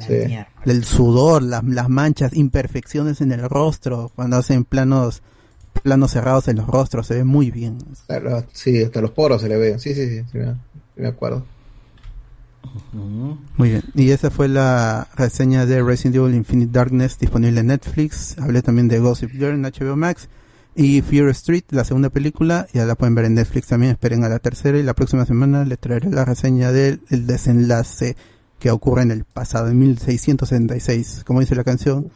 Sí. 0.00 0.36
El 0.64 0.84
sudor, 0.84 1.42
las, 1.42 1.62
las 1.62 1.88
manchas, 1.88 2.34
imperfecciones 2.34 3.20
en 3.20 3.30
el 3.30 3.48
rostro. 3.48 4.10
Cuando 4.16 4.36
hacen 4.36 4.64
planos 4.64 5.22
planos 5.84 6.10
cerrados 6.10 6.48
en 6.48 6.56
los 6.56 6.66
rostros, 6.66 7.06
se 7.06 7.14
ve 7.14 7.22
muy 7.24 7.52
bien. 7.52 7.78
Claro, 8.08 8.44
sí, 8.52 8.82
hasta 8.82 9.00
los 9.00 9.12
poros 9.12 9.40
se 9.40 9.48
le 9.48 9.56
ven. 9.56 9.78
Sí, 9.78 9.94
sí, 9.94 10.08
sí, 10.08 10.24
sí, 10.32 10.38
me, 10.38 10.46
sí 10.54 10.58
me 10.96 11.06
acuerdo. 11.06 11.46
Muy 13.56 13.70
bien. 13.70 13.82
Y 13.94 14.10
esa 14.10 14.30
fue 14.30 14.48
la 14.48 15.08
reseña 15.16 15.66
de 15.66 15.82
Resident 15.82 16.16
Evil 16.16 16.34
Infinite 16.34 16.72
Darkness 16.72 17.18
disponible 17.18 17.60
en 17.60 17.68
Netflix. 17.68 18.36
Hablé 18.38 18.62
también 18.62 18.88
de 18.88 18.98
Gossip 18.98 19.30
Girl 19.30 19.54
en 19.54 19.62
HBO 19.62 19.96
Max. 19.96 20.28
Y 20.74 21.02
Fear 21.02 21.28
Street, 21.30 21.64
la 21.70 21.84
segunda 21.84 22.08
película, 22.08 22.68
ya 22.72 22.86
la 22.86 22.94
pueden 22.94 23.14
ver 23.14 23.24
en 23.24 23.34
Netflix 23.34 23.66
también. 23.66 23.92
Esperen 23.92 24.22
a 24.22 24.28
la 24.28 24.38
tercera 24.38 24.78
y 24.78 24.82
la 24.84 24.94
próxima 24.94 25.26
semana 25.26 25.64
les 25.64 25.78
traeré 25.78 26.08
la 26.08 26.24
reseña 26.24 26.70
del 26.70 27.00
el 27.10 27.26
desenlace 27.26 28.16
que 28.58 28.70
ocurre 28.70 29.02
en 29.02 29.10
el 29.10 29.24
pasado, 29.24 29.68
en 29.68 29.78
1666, 29.78 31.22
como 31.26 31.40
dice 31.40 31.54
la 31.54 31.64
canción, 31.64 32.10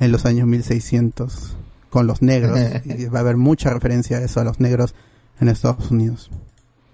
en 0.00 0.12
los 0.12 0.26
años 0.26 0.46
1600, 0.46 1.56
con 1.90 2.06
los 2.06 2.22
negros. 2.22 2.58
y 2.84 3.06
va 3.06 3.18
a 3.18 3.22
haber 3.22 3.36
mucha 3.36 3.72
referencia 3.72 4.18
a 4.18 4.20
eso, 4.20 4.40
a 4.40 4.44
los 4.44 4.60
negros 4.60 4.94
en 5.40 5.48
Estados 5.48 5.90
Unidos. 5.90 6.30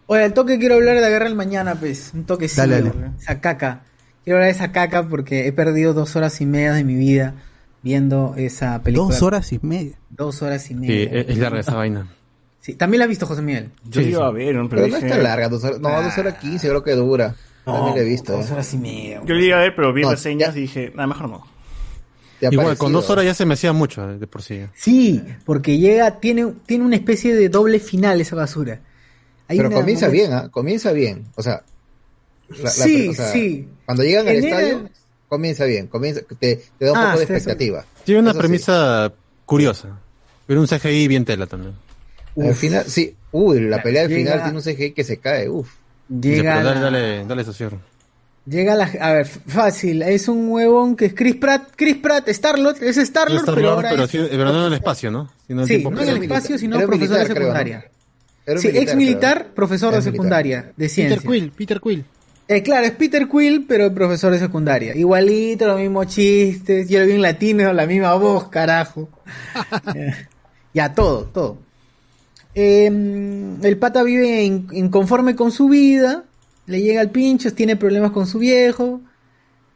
Oye, 0.07 0.23
al 0.25 0.35
toque 0.35 0.59
quiero 0.59 0.75
hablar 0.77 0.97
de 0.97 1.01
la 1.01 1.09
guerra 1.09 1.25
del 1.27 1.35
mañana, 1.35 1.75
pues. 1.77 2.11
Un 2.15 2.25
toque 2.25 2.49
sí, 2.49 2.57
Dale, 2.59 2.83
dale. 2.83 3.11
esa 3.19 3.41
caca. 3.41 3.83
Quiero 4.23 4.39
hablar 4.39 4.53
de 4.53 4.57
esa 4.59 4.73
caca 4.73 5.09
porque 5.09 5.47
he 5.47 5.53
perdido 5.53 5.95
dos 5.95 6.15
horas 6.17 6.41
y 6.41 6.47
media 6.47 6.73
de 6.73 6.85
mi 6.85 6.95
vida 6.95 7.35
viendo 7.83 8.35
esa 8.37 8.83
película. 8.83 9.09
Dos 9.15 9.23
horas 9.23 9.53
y 9.53 9.59
media. 9.63 9.97
Dos 10.11 10.43
horas 10.43 10.65
y 10.67 10.69
Sí, 10.69 10.75
media. 10.75 11.11
es 11.21 11.29
es 11.31 11.39
larga 11.39 11.61
esa 11.61 11.75
vaina. 11.75 12.09
Sí, 12.61 12.75
también 12.75 13.01
la 13.01 13.05
has 13.05 13.09
visto, 13.11 13.27
José 13.27 13.43
Miguel. 13.43 13.71
Yo 13.85 14.01
Sí, 14.01 14.09
iba 14.09 14.21
sí. 14.21 14.25
a 14.27 14.31
ver, 14.31 14.55
¿no? 14.55 14.69
Pero, 14.69 14.83
pero, 14.83 14.89
no 14.89 14.95
dije- 14.97 15.07
está 15.09 15.19
larga, 15.23 15.49
dos 15.51 15.65
horas, 15.65 15.81
no, 15.81 16.03
dos 16.03 16.17
horas 16.19 16.35
quince 16.41 16.69
creo 16.69 16.83
que 16.83 16.93
dura. 16.93 17.35
También 17.65 17.95
la 17.97 18.01
he 18.03 18.05
visto. 18.05 18.33
Dos 18.33 18.49
¿eh? 18.49 18.53
horas 18.55 18.73
y 18.75 18.79
media. 18.79 19.21
Yo 19.25 19.35
le 19.35 19.47
iba 19.47 19.57
a 19.59 19.61
ver, 19.61 19.75
pero 19.77 19.93
vi 19.93 20.03
No, 20.03 20.11
reseñas 20.11 20.57
y 20.57 20.61
dije, 20.63 20.91
nada, 20.95 21.07
mejor 21.07 21.29
no. 21.31 21.47
Igual, 22.41 22.57
parecido. 22.67 22.77
con 22.79 22.93
dos 22.93 23.09
horas 23.11 23.25
ya 23.25 23.33
se 23.35 23.47
me 23.47 23.55
hacía 23.55 23.73
mucho 23.73 24.11
eh, 24.11 24.19
de 24.19 24.27
por 24.27 24.43
sí. 24.43 24.61
Sí, 24.75 25.23
porque 25.47 25.79
llega, 25.79 26.21
tiene, 26.21 26.53
tiene 26.67 26.85
una 26.85 26.97
especie 26.97 27.35
de 27.35 27.49
doble 27.49 27.79
final 27.81 28.21
esa 28.21 28.37
basura. 28.37 28.81
Hay 29.49 29.57
Pero 29.59 29.71
comienza 29.71 30.09
bien, 30.09 30.33
¿ah? 30.33 30.49
Comienza 30.51 30.93
bien. 30.93 31.25
O 31.37 31.43
sea, 31.43 31.63
la- 32.49 32.63
la- 32.65 32.71
Sí, 32.71 33.09
o 33.09 33.15
sea, 33.15 33.27
sí. 33.33 33.69
Cuando 33.85 34.03
llegan 34.03 34.27
al 34.29 34.37
estadio, 34.37 34.89
comienza 35.29 35.65
bien. 35.65 35.87
Comienza, 35.87 36.23
te, 36.39 36.63
te 36.79 36.85
da 36.85 36.93
un 36.93 36.99
Ah, 36.99 37.03
poco 37.13 37.19
de 37.21 37.27
sí, 37.27 37.33
eso. 37.33 37.35
expectativa. 37.35 37.85
Tiene 38.05 38.21
una 38.21 38.31
Eso 38.31 38.39
sí. 38.39 38.43
premisa 38.47 39.13
curiosa. 39.45 39.89
Pero 40.47 40.61
un 40.61 40.67
CGI 40.67 41.09
bien 41.09 41.25
tela 41.25 41.47
también. 41.47 41.75
Al 42.41 42.55
final, 42.55 42.85
sí. 42.87 43.15
Uy, 43.33 43.61
la 43.61 43.83
pelea 43.83 44.03
del 44.03 44.11
Llega- 44.11 44.33
final 44.33 44.43
tiene 44.43 44.59
un 44.59 44.63
CGI 44.65 44.93
que 44.93 45.05
se 45.05 45.19
cae. 45.19 45.49
Uf. 45.49 45.69
Llega 46.09 46.57
dale, 46.63 46.75
la- 46.75 46.81
dale, 46.81 47.25
dale 47.27 47.45
socio. 47.45 47.71
Llega 48.47 48.75
la... 48.75 48.85
A 49.01 49.13
ver, 49.13 49.27
fácil. 49.27 50.03
Es 50.03 50.29
un 50.29 50.49
huevón 50.51 50.97
que 50.97 51.07
es 51.07 51.15
Chris 51.15 51.37
Pratt. 51.37 51.71
Chris 51.77 51.97
Pratt, 51.97 52.29
Starlord. 52.29 52.83
Es 52.83 52.97
Starlord, 52.99 53.39
Star 53.41 53.55
pero 53.55 53.77
pero, 53.81 54.05
es- 54.05 54.11
sí- 54.11 54.27
pero 54.31 54.45
no 54.53 54.61
en 54.61 54.67
el 54.67 54.75
espacio, 54.75 55.11
¿no? 55.11 55.31
Sino 55.47 55.63
Sí, 55.63 55.69
tiempo 55.79 55.91
no 55.91 56.03
en 56.03 56.09
el 56.11 56.23
espacio, 56.23 56.59
sino 56.59 56.77
profesor 56.79 57.01
de 57.01 57.25
militar, 57.25 57.37
creo, 57.37 57.49
¿no? 57.55 57.94
Era 58.47 58.59
Sí, 58.61 58.69
militar, 58.69 58.83
ex 58.89 58.97
militar, 58.97 59.47
profesor 59.55 59.91
de 59.93 59.99
militar. 59.99 60.13
secundaria, 60.13 60.73
de 60.77 60.89
ciencia. 60.89 61.17
Peter 61.17 61.31
Quill, 61.31 61.51
Peter 61.51 61.81
Quill. 61.81 62.05
Eh, 62.47 62.63
claro, 62.63 62.85
es 62.87 62.93
Peter 62.93 63.27
Quill, 63.27 63.65
pero 63.67 63.93
profesor 63.95 64.31
de 64.33 64.39
secundaria. 64.39 64.95
Igualito, 64.95 65.67
los 65.67 65.81
mismos 65.81 66.09
chistes, 66.09 66.89
yo 66.91 67.01
lo 67.01 67.07
vi 67.07 67.13
en 67.13 67.23
latino, 67.23 67.73
la 67.73 67.87
misma 67.87 68.15
voz, 68.15 68.49
carajo. 68.49 69.09
Eh, 69.95 70.13
ya, 70.75 70.93
todo, 70.95 71.25
todo. 71.25 71.59
Eh, 72.55 72.87
el 73.63 73.77
pata 73.79 74.03
vive 74.03 74.43
in- 74.45 74.69
inconforme 74.73 75.35
con 75.35 75.51
su 75.51 75.69
vida, 75.69 76.25
le 76.67 76.83
llega 76.83 77.01
al 77.01 77.11
pincho, 77.11 77.53
tiene 77.55 77.77
problemas 77.77 78.11
con 78.13 78.27
su 78.27 78.39
viejo, 78.39 79.01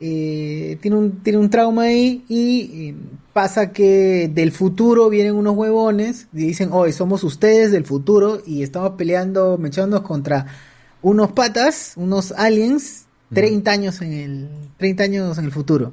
eh, 0.01 0.79
tiene, 0.81 0.97
un, 0.97 1.23
tiene 1.23 1.39
un 1.39 1.51
trauma 1.51 1.83
ahí 1.85 2.25
y 2.29 2.89
eh, 2.91 2.95
pasa 3.39 3.71
que 3.73 4.29
del 4.35 4.51
futuro 4.51 5.09
vienen 5.09 5.37
unos 5.37 5.55
huevones 5.57 6.27
y 6.33 6.39
dicen, 6.39 6.71
hoy 6.73 6.93
somos 6.93 7.23
ustedes 7.23 7.71
del 7.71 7.85
futuro 7.85 8.43
y 8.45 8.65
estamos 8.65 8.95
peleando, 8.99 9.57
mechándonos 9.59 10.05
contra 10.05 10.47
unos 11.03 11.31
patas, 11.31 11.93
unos 11.95 12.33
aliens, 12.33 13.07
30 13.33 13.71
años 13.71 14.01
en 14.03 14.13
el, 14.13 14.49
30 14.79 15.05
años 15.05 15.39
en 15.39 15.45
el 15.45 15.53
futuro. 15.53 15.93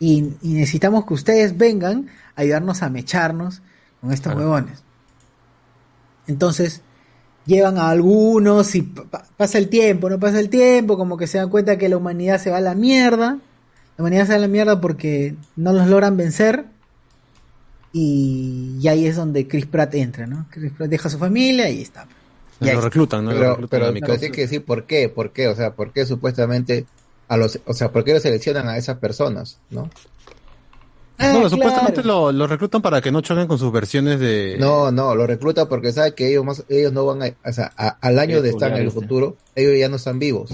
Y, 0.00 0.32
y 0.42 0.54
necesitamos 0.54 1.06
que 1.06 1.14
ustedes 1.14 1.56
vengan 1.56 2.08
a 2.34 2.40
ayudarnos 2.40 2.82
a 2.82 2.90
mecharnos 2.90 3.62
con 4.00 4.10
estos 4.10 4.34
huevones. 4.34 4.82
Entonces, 6.26 6.80
llevan 7.46 7.78
a 7.78 7.90
algunos 7.90 8.74
y 8.74 8.82
pa- 8.82 9.04
pa- 9.04 9.24
pasa 9.36 9.58
el 9.58 9.68
tiempo, 9.68 10.10
no 10.10 10.18
pasa 10.18 10.40
el 10.40 10.48
tiempo, 10.48 10.96
como 10.98 11.16
que 11.16 11.28
se 11.28 11.38
dan 11.38 11.48
cuenta 11.48 11.78
que 11.78 11.88
la 11.88 11.96
humanidad 11.96 12.40
se 12.40 12.50
va 12.50 12.56
a 12.56 12.60
la 12.60 12.74
mierda. 12.74 13.38
La 13.96 14.02
humanidad 14.02 14.24
se 14.26 14.32
va 14.32 14.36
a 14.38 14.40
la 14.40 14.48
mierda 14.48 14.80
porque 14.80 15.36
no 15.54 15.72
los 15.72 15.86
logran 15.86 16.16
vencer. 16.16 16.71
Y, 17.92 18.78
y 18.80 18.88
ahí 18.88 19.06
es 19.06 19.16
donde 19.16 19.46
Chris 19.46 19.66
Pratt 19.66 19.94
entra, 19.94 20.26
¿no? 20.26 20.46
Chris 20.50 20.72
Pratt 20.72 20.88
deja 20.88 21.08
a 21.08 21.10
su 21.10 21.18
familia 21.18 21.68
y 21.70 21.82
está. 21.82 22.06
Y 22.60 22.70
Lo 22.70 22.80
reclutan, 22.80 23.24
¿no? 23.24 23.32
Lo 23.32 23.36
Pero, 23.38 23.50
reclutan 23.50 23.68
pero, 23.80 23.86
a 23.86 23.92
mi 23.92 24.00
pero 24.00 24.06
causa. 24.12 24.20
tienes 24.20 24.36
que 24.36 24.42
decir 24.42 24.64
por 24.64 24.84
qué, 24.84 25.08
por 25.08 25.32
qué, 25.32 25.48
o 25.48 25.54
sea, 25.56 25.72
por 25.74 25.92
qué 25.92 26.06
supuestamente 26.06 26.86
a 27.28 27.36
los, 27.36 27.58
o 27.66 27.74
sea, 27.74 27.90
por 27.92 28.04
qué 28.04 28.14
lo 28.14 28.20
seleccionan 28.20 28.68
a 28.68 28.76
esas 28.76 28.98
personas, 28.98 29.58
¿no? 29.70 29.90
Ah, 31.18 31.26
no, 31.26 31.32
claro. 31.34 31.50
supuestamente 31.50 32.02
lo, 32.02 32.32
lo 32.32 32.46
reclutan 32.46 32.80
para 32.82 33.00
que 33.00 33.12
no 33.12 33.20
choquen 33.20 33.46
con 33.46 33.58
sus 33.58 33.70
versiones 33.72 34.18
de... 34.20 34.56
No, 34.58 34.90
no, 34.90 35.14
lo 35.14 35.26
recluta 35.26 35.68
porque 35.68 35.92
sabe 35.92 36.14
que 36.14 36.28
ellos 36.30 36.44
más, 36.44 36.64
ellos 36.68 36.92
no 36.92 37.04
van 37.04 37.22
a, 37.22 37.48
o 37.48 37.52
sea, 37.52 37.72
a- 37.76 37.96
al 38.00 38.18
año 38.18 38.42
de 38.42 38.50
estar 38.50 38.72
en 38.72 38.78
el 38.82 38.90
futuro, 38.90 39.36
ellos 39.54 39.78
ya 39.78 39.88
no 39.88 39.96
están 39.96 40.18
vivos. 40.18 40.50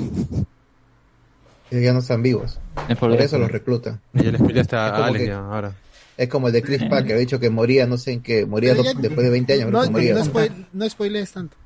Ellos 1.71 1.85
ya 1.85 1.93
no 1.93 1.99
están 2.01 2.23
vivos. 2.23 2.59
Por 2.99 3.13
eso 3.21 3.39
los 3.39 3.51
recluta. 3.53 4.01
Y 4.15 4.25
ya 4.25 4.31
les 4.33 4.41
peleaste 4.43 4.77
a, 4.77 4.89
a 4.89 5.07
Alex 5.07 5.23
que- 5.25 5.29
ya, 5.29 5.39
ahora. 5.39 5.75
Es 6.19 6.29
como 6.29 6.49
el 6.49 6.53
de 6.53 6.63
Chris 6.63 6.83
Packer, 6.91 7.15
ha 7.17 7.19
dicho 7.19 7.39
que 7.41 7.49
moría, 7.49 7.87
no 7.87 7.97
sé 7.97 8.13
en 8.13 8.23
qué, 8.23 8.45
moría 8.45 8.75
después 8.75 9.17
de 9.17 9.31
20 9.31 9.53
años, 9.55 9.71
No, 9.71 9.79
creo 9.79 9.85
que 9.85 9.91
moría. 9.93 10.15
no, 10.15 10.25
spoil- 10.25 10.67
no 10.73 10.91
spoilees 10.91 11.33
tanto. 11.33 11.57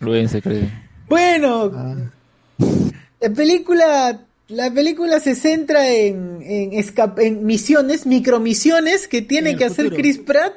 Luego 0.00 0.28
se 0.28 0.42
cree. 0.42 0.68
Bueno, 1.08 1.70
Ah. 1.74 1.96
la 3.20 3.30
película, 3.30 4.20
la 4.48 4.70
película 4.70 5.20
se 5.20 5.34
centra 5.34 5.88
en, 5.90 6.38
en, 6.42 7.44
misiones, 7.46 8.06
micromisiones 8.06 9.08
que 9.08 9.22
tiene 9.22 9.56
que 9.56 9.64
hacer 9.64 9.86
futuro. 9.86 10.02
Chris 10.02 10.18
Pratt. 10.18 10.54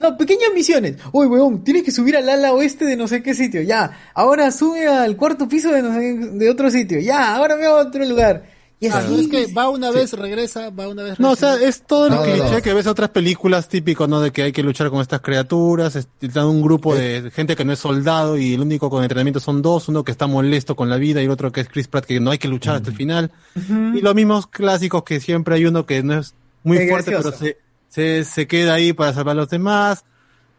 No, 0.00 0.16
pequeñas 0.16 0.50
misiones. 0.54 0.96
Uy, 1.12 1.26
weón, 1.26 1.62
tienes 1.62 1.82
que 1.82 1.90
subir 1.90 2.16
al 2.16 2.28
ala 2.28 2.52
oeste 2.52 2.84
de 2.86 2.96
no 2.96 3.06
sé 3.06 3.22
qué 3.22 3.34
sitio. 3.34 3.60
Ya, 3.62 4.10
ahora 4.14 4.50
sube 4.50 4.86
al 4.88 5.16
cuarto 5.16 5.46
piso 5.48 5.70
de, 5.70 5.82
no 5.82 5.92
sé, 5.94 6.14
de 6.38 6.48
otro 6.50 6.70
sitio. 6.70 7.00
Ya, 7.00 7.34
ahora 7.34 7.54
me 7.56 7.68
voy 7.68 7.78
a 7.78 7.86
otro 7.86 8.02
lugar. 8.04 8.44
Y 8.80 8.86
Ah, 8.86 8.98
así, 8.98 9.10
no 9.12 9.18
es 9.18 9.26
que 9.28 9.52
va 9.52 9.68
una 9.68 9.90
vez, 9.90 10.12
regresa, 10.12 10.70
va 10.70 10.86
una 10.88 11.02
vez, 11.02 11.18
No, 11.18 11.32
o 11.32 11.36
sea, 11.36 11.54
regresa. 11.54 11.68
es 11.68 11.82
todo 11.84 12.06
el 12.06 12.14
No, 12.14 12.22
cliché 12.22 12.52
no. 12.52 12.62
que 12.62 12.72
ves 12.74 12.86
en 12.86 12.90
otras 12.92 13.10
películas 13.10 13.68
típico, 13.68 14.06
¿no? 14.06 14.20
De 14.20 14.30
que 14.30 14.42
hay 14.44 14.52
que 14.52 14.62
luchar 14.62 14.88
con 14.90 15.00
estas 15.00 15.20
criaturas, 15.20 15.96
es- 15.96 16.06
está 16.20 16.46
un 16.46 16.62
grupo 16.62 16.94
de 16.94 17.32
gente 17.34 17.56
que 17.56 17.64
no 17.64 17.72
es 17.72 17.80
soldado 17.80 18.38
y 18.38 18.54
el 18.54 18.60
único 18.60 18.88
con 18.88 19.02
entrenamiento 19.02 19.40
son 19.40 19.62
dos, 19.62 19.88
uno 19.88 20.04
que 20.04 20.12
está 20.12 20.28
molesto 20.28 20.76
con 20.76 20.88
la 20.88 20.96
vida 20.96 21.20
y 21.20 21.24
el 21.24 21.30
otro 21.32 21.50
que 21.50 21.62
es 21.62 21.68
Chris 21.68 21.88
Pratt 21.88 22.04
que 22.04 22.20
no 22.20 22.30
hay 22.30 22.38
que 22.38 22.46
luchar 22.46 22.76
hasta 22.76 22.90
el 22.90 22.96
final. 22.96 23.32
Y 23.56 24.00
los 24.00 24.14
mismos 24.14 24.46
clásicos 24.46 25.02
que 25.02 25.18
siempre 25.18 25.56
hay 25.56 25.64
uno 25.64 25.84
que 25.84 26.02
no 26.04 26.20
es 26.20 26.34
muy 26.62 26.76
Es 26.78 26.88
fuerte, 26.88 27.10
gracioso. 27.10 27.36
pero 27.40 27.52
se, 27.90 28.22
se, 28.22 28.30
se 28.30 28.46
queda 28.46 28.74
ahí 28.74 28.92
para 28.92 29.12
salvar 29.12 29.32
a 29.32 29.40
los 29.40 29.50
demás, 29.50 30.04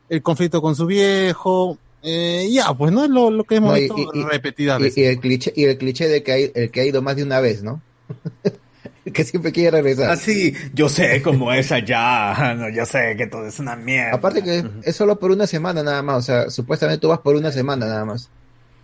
el 0.10 0.22
conflicto 0.22 0.62
con 0.62 0.76
su 0.76 0.86
viejo, 0.88 1.78
eh, 2.04 2.50
ya, 2.52 2.74
pues 2.74 2.92
no 2.92 3.06
es 3.06 3.10
lo, 3.10 3.32
lo 3.32 3.46
que 3.46 3.56
hemos 3.56 3.72
No, 3.72 3.78
y- 3.78 3.82
visto 3.82 3.96
repetidas 4.30 4.78
y, 4.80 4.84
veces. 4.84 4.98
y 4.98 5.04
el 5.06 5.20
cliché, 5.22 5.54
y 5.56 5.64
el 5.64 5.78
cliché 5.78 6.10
de 6.10 6.22
que 6.22 6.32
hay, 6.34 6.52
el 6.54 6.70
que 6.70 6.82
ha 6.82 6.86
ido 6.86 7.02
más 7.02 7.16
de 7.16 7.24
una 7.24 7.40
vez, 7.40 7.64
¿no? 7.64 7.82
que 9.14 9.24
siempre 9.24 9.52
quiere 9.52 9.72
regresar. 9.82 10.12
Así, 10.12 10.54
yo 10.74 10.88
sé 10.90 11.22
cómo 11.22 11.52
es 11.52 11.72
allá, 11.72 12.54
no, 12.58 12.70
yo 12.70 12.86
sé 12.86 13.16
que 13.18 13.28
todo 13.28 13.46
es 13.48 13.60
una 13.60 13.76
mierda. 13.76 14.16
Aparte 14.16 14.44
que 14.44 14.64
es 14.84 14.96
solo 14.96 15.20
por 15.20 15.32
una 15.32 15.48
semana 15.48 15.82
nada 15.84 16.02
más, 16.04 16.18
o 16.18 16.22
sea, 16.22 16.50
supuestamente 16.50 17.02
tú 17.02 17.10
vas 17.10 17.20
por 17.20 17.36
una 17.36 17.52
semana 17.52 17.86
nada 17.88 18.06
más. 18.06 18.30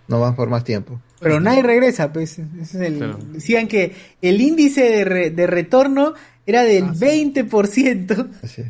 No 0.07 0.19
vas 0.19 0.35
por 0.35 0.49
más 0.49 0.63
tiempo. 0.63 1.01
Pero 1.19 1.39
nadie 1.39 1.63
regresa, 1.63 2.13
pues. 2.13 2.37
ese 2.37 2.43
es 2.61 2.75
el- 2.75 2.97
Claro. 2.97 3.17
Decían 3.31 3.67
que 3.67 3.95
el 4.21 4.39
índice 4.39 4.81
de, 4.83 5.03
re- 5.03 5.29
de 5.31 5.47
retorno 5.47 6.13
era 6.45 6.61
del 6.61 6.85
20%. 6.93 8.27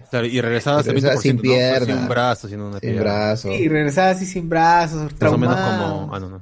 Claro, 0.10 0.26
y 0.28 0.40
regresaba 0.40 0.80
hasta 0.80 0.92
el 0.92 0.96
Regresaba 1.02 1.20
20%, 1.20 1.22
sin 1.24 1.36
¿no? 1.36 1.42
pierna. 1.42 1.86
Sin 1.86 1.98
un 1.98 2.08
brazo, 2.08 2.48
sin 2.48 2.62
una 2.62 2.80
Sin 2.80 2.90
pierna. 2.90 3.02
brazo. 3.02 3.52
Y 3.52 3.68
regresaba 3.68 4.12
así 4.12 4.26
sin 4.26 4.48
brazos, 4.48 5.12
Más 5.20 5.32
o 5.34 5.38
menos 5.38 5.56
como... 5.58 6.10
Ah, 6.16 6.20
no, 6.22 6.30
no. 6.30 6.42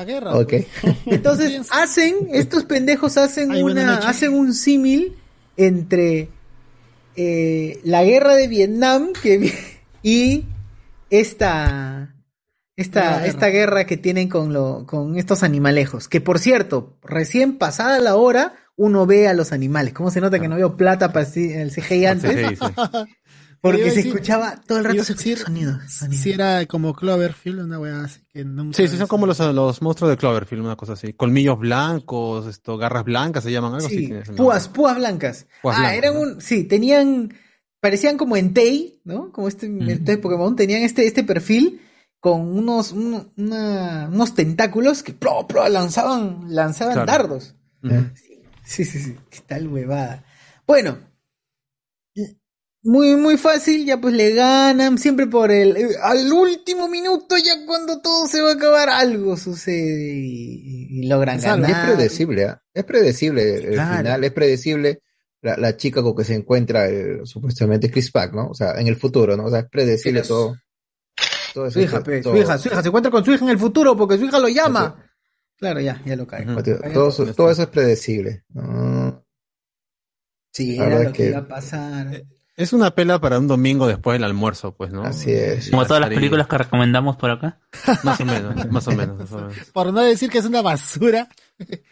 La 0.00 0.06
guerra. 0.06 0.34
Ok. 0.34 0.54
Entonces 1.06 1.68
hacen, 1.70 2.28
estos 2.32 2.64
pendejos 2.64 3.18
hacen 3.18 3.52
Ay, 3.52 3.62
una, 3.62 3.98
hacen 3.98 4.32
un 4.32 4.54
símil 4.54 5.14
entre 5.58 6.30
eh, 7.16 7.78
la 7.84 8.02
guerra 8.02 8.34
de 8.34 8.48
Vietnam 8.48 9.10
que, 9.22 9.52
y 10.02 10.46
esta, 11.10 12.14
esta, 12.76 13.02
guerra. 13.02 13.26
esta 13.26 13.46
guerra 13.48 13.84
que 13.84 13.98
tienen 13.98 14.30
con 14.30 14.54
lo, 14.54 14.86
con 14.86 15.18
estos 15.18 15.42
animalejos. 15.42 16.08
Que 16.08 16.22
por 16.22 16.38
cierto, 16.38 16.96
recién 17.02 17.58
pasada 17.58 18.00
la 18.00 18.16
hora, 18.16 18.54
uno 18.76 19.04
ve 19.04 19.28
a 19.28 19.34
los 19.34 19.52
animales. 19.52 19.92
¿Cómo 19.92 20.10
se 20.10 20.22
nota 20.22 20.40
que 20.40 20.48
no 20.48 20.56
veo 20.56 20.78
plata 20.78 21.12
para 21.12 21.26
el 21.26 21.70
CGI 21.72 22.06
antes? 22.06 22.34
CGI, 22.34 22.56
sí. 22.56 22.64
Porque 23.62 23.90
se 23.90 23.96
decir- 23.96 24.06
escuchaba 24.12 24.60
todo 24.66 24.78
el 24.78 24.84
rato 24.84 25.04
se 25.04 25.12
decir, 25.14 25.36
sonido. 25.38 25.78
Si 26.12 26.30
era 26.32 26.64
como 26.66 26.94
Cloverfield, 26.94 27.60
una 27.60 27.78
wea 27.78 28.04
así 28.04 28.20
que 28.32 28.44
nunca. 28.44 28.74
Sí, 28.76 28.88
sí, 28.88 28.96
son 28.96 29.06
como 29.06 29.26
los, 29.26 29.38
los 29.38 29.82
monstruos 29.82 30.10
de 30.10 30.16
Cloverfield, 30.16 30.64
una 30.64 30.76
cosa 30.76 30.94
así. 30.94 31.12
Colmillos 31.12 31.58
blancos, 31.58 32.46
esto, 32.46 32.78
garras 32.78 33.04
blancas 33.04 33.44
se 33.44 33.52
llaman, 33.52 33.74
algo 33.74 33.86
así. 33.86 34.06
Sí, 34.06 34.32
púas, 34.36 34.68
púas 34.68 34.96
blancas. 34.96 35.46
Púas 35.60 35.76
ah, 35.76 35.80
blancas, 35.80 35.98
eran 35.98 36.16
un, 36.16 36.40
sí, 36.40 36.64
tenían, 36.64 37.34
parecían 37.80 38.16
como 38.16 38.36
Entei, 38.36 39.00
¿no? 39.04 39.30
Como 39.30 39.46
este, 39.48 39.70
este 39.92 40.16
Pokémon, 40.16 40.56
tenían 40.56 40.82
este, 40.82 41.06
este 41.06 41.22
perfil 41.24 41.82
con 42.18 42.40
unos, 42.56 42.92
un- 42.92 43.30
una- 43.36 44.08
unos 44.10 44.34
tentáculos 44.34 45.02
que 45.02 45.12
pro, 45.12 45.46
pro, 45.46 45.68
lanzaban, 45.68 46.44
lanzaban 46.48 46.94
Claro. 46.94 47.06
dardos. 47.12 47.54
Sí, 48.64 48.84
sí, 48.84 49.00
sí, 49.00 49.16
qué 49.30 49.40
tal 49.46 49.68
huevada. 49.68 50.24
Bueno, 50.66 50.98
muy, 52.82 53.14
muy 53.16 53.36
fácil, 53.36 53.84
ya 53.84 54.00
pues 54.00 54.14
le 54.14 54.32
ganan, 54.34 54.96
siempre 54.98 55.26
por 55.26 55.50
el, 55.50 55.76
eh, 55.76 55.88
al 56.02 56.32
último 56.32 56.88
minuto, 56.88 57.36
ya 57.36 57.66
cuando 57.66 58.00
todo 58.00 58.26
se 58.26 58.40
va 58.40 58.50
a 58.50 58.54
acabar, 58.54 58.88
algo 58.88 59.36
sucede 59.36 60.14
y, 60.16 61.00
y 61.04 61.06
logran 61.08 61.36
Es, 61.38 61.44
ganar. 61.44 61.70
es 61.70 61.76
predecible, 61.94 62.44
¿ah? 62.46 62.62
es 62.72 62.84
predecible 62.84 63.54
el 63.56 63.72
Claro. 63.74 63.96
final, 63.98 64.24
es 64.24 64.32
predecible 64.32 65.02
la, 65.42 65.56
la 65.58 65.76
chica 65.76 66.02
con 66.02 66.14
que 66.16 66.24
se 66.24 66.34
encuentra 66.34 66.86
el, 66.86 67.26
supuestamente 67.26 67.90
Chris 67.90 68.10
Pack, 68.10 68.32
¿no? 68.34 68.48
O 68.48 68.54
sea, 68.54 68.72
en 68.80 68.86
el 68.86 68.96
futuro, 68.96 69.36
¿no? 69.36 69.44
O 69.46 69.50
sea, 69.50 69.60
es 69.60 69.68
predecible 69.70 70.22
todo. 70.22 70.56
todo 71.54 71.66
eso, 71.66 71.74
Su 71.74 71.80
hija, 71.80 71.92
todo- 71.98 72.04
pe, 72.04 72.20
todo. 72.22 72.32
su 72.34 72.38
hija, 72.40 72.58
su 72.58 72.68
hija, 72.68 72.82
se 72.82 72.88
encuentra 72.88 73.10
con 73.10 73.24
su 73.24 73.32
hija 73.32 73.44
en 73.44 73.50
el 73.50 73.58
futuro 73.58 73.96
porque 73.96 74.16
su 74.18 74.24
hija 74.24 74.38
lo 74.38 74.48
llama. 74.48 75.04
Claro, 75.58 75.80
ya, 75.80 76.00
ya 76.06 76.16
lo 76.16 76.26
cae. 76.26 76.46
Todo, 76.94 77.08
eso- 77.10 77.34
todo 77.34 77.50
eso 77.50 77.62
es 77.62 77.68
predecible. 77.68 78.44
¿no? 78.54 79.22
Sí, 80.52 80.76
La 80.76 80.86
era 80.86 80.98
lo 81.04 81.12
que 81.12 81.22
que- 81.24 81.28
iba 81.28 81.38
a 81.40 81.48
pasar. 81.48 82.22
Es 82.60 82.72
una 82.72 82.94
pela 82.94 83.20
para 83.20 83.38
un 83.38 83.46
domingo 83.48 83.86
después 83.86 84.14
del 84.16 84.24
almuerzo, 84.24 84.74
pues, 84.74 84.92
¿no? 84.92 85.02
Así 85.04 85.30
es. 85.30 85.70
Como 85.70 85.86
todas 85.86 86.00
las 86.00 86.10
películas 86.10 86.46
que 86.46 86.58
recomendamos 86.58 87.16
por 87.16 87.30
acá. 87.30 87.58
Más 88.04 88.20
o 88.20 88.24
menos, 88.24 88.66
más 88.70 88.86
o 88.88 88.92
menos. 88.92 89.18
más 89.18 89.32
o 89.32 89.36
menos. 89.36 89.54
Por 89.72 89.92
no 89.92 90.00
decir 90.02 90.28
que 90.28 90.38
es 90.38 90.44
una 90.44 90.60
basura. 90.60 91.28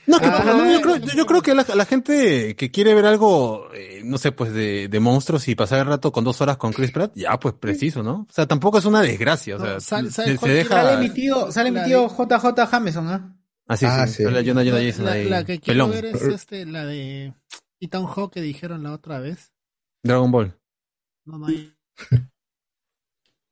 No, 0.06 0.18
que 0.18 0.28
por 0.30 0.44
lo 0.46 0.54
menos 0.56 0.72
yo 0.74 0.80
creo, 0.80 0.96
yo- 0.96 1.26
creo 1.26 1.42
que 1.42 1.54
la, 1.54 1.64
la 1.74 1.84
gente 1.84 2.56
que 2.56 2.70
quiere 2.70 2.94
ver 2.94 3.06
algo, 3.06 3.68
eh, 3.74 4.00
no 4.04 4.18
sé, 4.18 4.32
pues 4.32 4.52
de, 4.52 4.88
de 4.88 5.00
monstruos 5.00 5.46
y 5.48 5.54
pasar 5.54 5.80
el 5.80 5.86
rato 5.86 6.10
con 6.10 6.24
dos 6.24 6.40
horas 6.40 6.56
con 6.56 6.72
Chris 6.72 6.90
Pratt, 6.90 7.12
ya 7.14 7.38
pues 7.38 7.54
preciso, 7.54 8.02
¿no? 8.02 8.26
O 8.28 8.32
sea, 8.32 8.46
tampoco 8.46 8.78
es 8.78 8.84
una 8.86 9.02
desgracia, 9.02 9.56
o 9.56 9.60
sea, 9.60 9.74
No, 9.74 9.80
sale- 9.80 10.08
se, 10.08 10.14
¿sabe 10.14 10.32
se 10.32 10.36
cuál- 10.38 10.52
deja... 10.52 10.82
Sale 10.82 10.96
mi 11.08 11.10
tío, 11.14 11.52
sale 11.52 11.70
mi 11.70 11.82
tío 11.84 12.08
JJ 12.08 12.66
Jameson, 12.70 13.08
¿ah? 13.08 13.34
Ah, 13.66 13.76
sí, 13.76 13.84
Ah, 13.86 14.06
sí, 14.06 14.14
sí. 14.14 14.22
sale 14.24 14.42
Jonah- 14.42 14.48
Jonah 14.64 14.78
Jameson 14.80 15.04
La, 15.04 15.12
ahí, 15.12 15.28
la 15.28 15.44
que 15.44 15.60
quiero 15.60 15.86
pelón. 15.86 15.90
ver 15.90 16.04
es 16.06 16.22
este, 16.22 16.64
la 16.66 16.86
de 16.86 17.34
Ethan 17.80 18.06
Hawke 18.06 18.32
que 18.34 18.40
dijeron 18.40 18.82
la 18.82 18.92
otra 18.92 19.20
vez. 19.20 19.52
Dragon 20.02 20.30
Ball. 20.32 20.57
No, 21.28 21.36
no 21.38 21.46
hay 21.46 21.70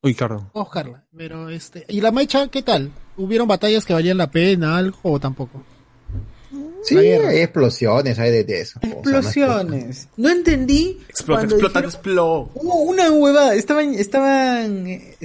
Uy, 0.03 0.15
claro. 0.15 0.51
Oscarla. 0.55 1.05
Pero 1.15 1.51
este. 1.51 1.85
¿Y 1.89 2.01
la 2.01 2.11
Maicha 2.11 2.49
qué 2.49 2.63
tal? 2.63 2.91
¿Hubieron 3.19 3.47
batallas 3.47 3.85
que 3.85 3.93
valían 3.93 4.17
la 4.17 4.31
pena, 4.31 4.79
algo 4.79 4.97
o 5.03 5.21
tampoco? 5.21 5.63
Sí, 6.85 6.97
hay 6.97 7.41
explosiones, 7.41 8.19
hay 8.19 8.31
de, 8.31 8.45
de 8.45 8.61
eso. 8.61 8.79
Explosiones. 8.83 10.09
No 10.17 10.31
entendí. 10.31 11.01
Explota, 11.09 11.41
cuando 11.41 11.55
explota, 11.57 11.81
explota. 11.81 12.51
Hubo 12.55 12.83
una 12.83 13.11
huevada. 13.11 13.55
Estaban, 13.57 13.93
estaban 13.95 14.87
eh, 14.87 15.17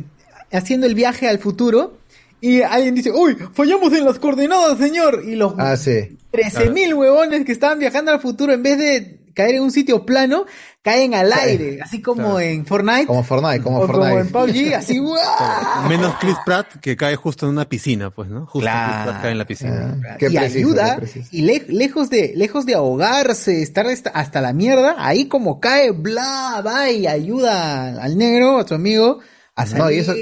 haciendo 0.52 0.88
el 0.88 0.96
viaje 0.96 1.30
al 1.30 1.40
futuro. 1.40 2.00
Y 2.42 2.64
alguien 2.64 2.96
dice, 2.96 3.12
uy, 3.12 3.38
fallamos 3.54 3.94
en 3.94 4.04
las 4.04 4.18
coordenadas, 4.20 4.78
señor. 4.80 5.24
Y 5.26 5.36
los 5.36 5.54
Ah, 5.58 5.78
sí. 5.78 6.18
13.000 6.34 6.96
huevones 6.98 7.46
que 7.46 7.52
estaban 7.52 7.78
viajando 7.80 8.12
al 8.12 8.20
futuro, 8.20 8.52
en 8.52 8.64
vez 8.64 8.78
de 8.80 9.20
caer 9.34 9.56
en 9.56 9.64
un 9.64 9.72
sitio 9.72 10.06
plano, 10.06 10.45
caen 10.82 11.14
al 11.14 11.32
aire. 11.34 11.80
Así 11.82 12.01
como 12.01 12.40
en 12.40 12.66
Fortnite. 12.66 13.06
Como 13.08 13.24
Fortnite, 13.24 13.61
como 13.61 13.80
o 13.80 13.88
como 13.88 13.93
Fortnite. 14.03 14.19
en 14.22 14.30
PUBG, 14.32 14.74
así, 14.77 14.98
¡guau! 15.00 15.88
Menos 15.90 16.16
Chris 16.19 16.35
Pratt 16.45 16.68
que 16.82 16.95
cae 16.98 17.16
justo 17.16 17.45
en 17.45 17.53
una 17.53 17.68
piscina, 17.69 18.10
pues, 18.11 18.30
¿no? 18.30 18.45
Justo 18.45 18.60
Claro. 18.61 18.93
Chris 18.93 19.03
Pratt 19.11 19.22
cae 19.22 19.32
en 19.32 19.38
la 19.38 19.45
piscina. 19.48 20.01
Qué 20.19 20.27
y 20.27 20.35
preciso, 20.35 20.58
ayuda, 20.68 21.00
y 21.32 21.42
le- 21.42 21.66
lejos 21.69 22.10
de, 22.10 22.34
lejos 22.35 22.66
de 22.66 22.76
ahogarse, 22.76 23.61
estar 23.61 23.85
hasta, 23.88 24.42
la 24.42 24.53
mierda, 24.53 24.95
ahí 24.98 25.27
como 25.27 25.60
cae, 25.60 25.92
bla, 25.92 26.61
va 26.66 26.90
y 26.92 27.08
ayuda 27.08 28.01
al 28.01 28.18
negro, 28.18 28.58
a 28.58 28.68
su 28.68 28.74
amigo, 28.74 29.19
a 29.56 29.66
salir. 29.66 29.84
No, 29.84 29.92
y 29.92 29.98
eso, 29.98 30.14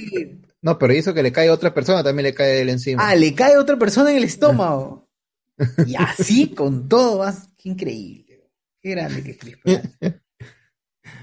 no, 0.62 0.78
pero 0.78 0.94
eso 0.94 1.14
que 1.14 1.24
le 1.24 1.32
cae 1.32 1.48
a 1.50 1.54
otra 1.54 1.74
persona 1.74 2.04
también 2.04 2.26
le 2.26 2.34
cae 2.34 2.62
él 2.62 2.70
encima. 2.70 3.08
Ah, 3.08 3.16
le 3.16 3.34
cae 3.34 3.58
otra 3.58 3.78
persona 3.78 4.12
en 4.12 4.18
el 4.18 4.24
estómago. 4.26 5.08
y 5.88 5.96
así 5.96 6.48
con 6.50 6.88
todo, 6.88 7.26
qué 7.58 7.70
increíble. 7.70 8.29
Qué 8.82 8.92
grande 8.92 9.24
que 9.24 9.32
es 9.32 9.38
Chris 9.38 9.58
Pratt. 9.58 9.86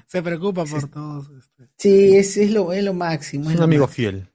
Se 0.07 0.23
preocupa 0.23 0.65
por 0.65 0.89
todos. 0.91 1.29
este. 1.39 1.69
Sí, 1.79 2.17
es, 2.17 2.37
es 2.37 2.51
lo, 2.51 2.73
es 2.73 2.83
lo 2.85 2.95
máximo. 2.95 3.45
Es 3.47 3.51
es 3.55 3.57
un 3.59 3.65
amigo 3.65 3.87
máximo. 3.87 3.95
fiel. 4.11 4.33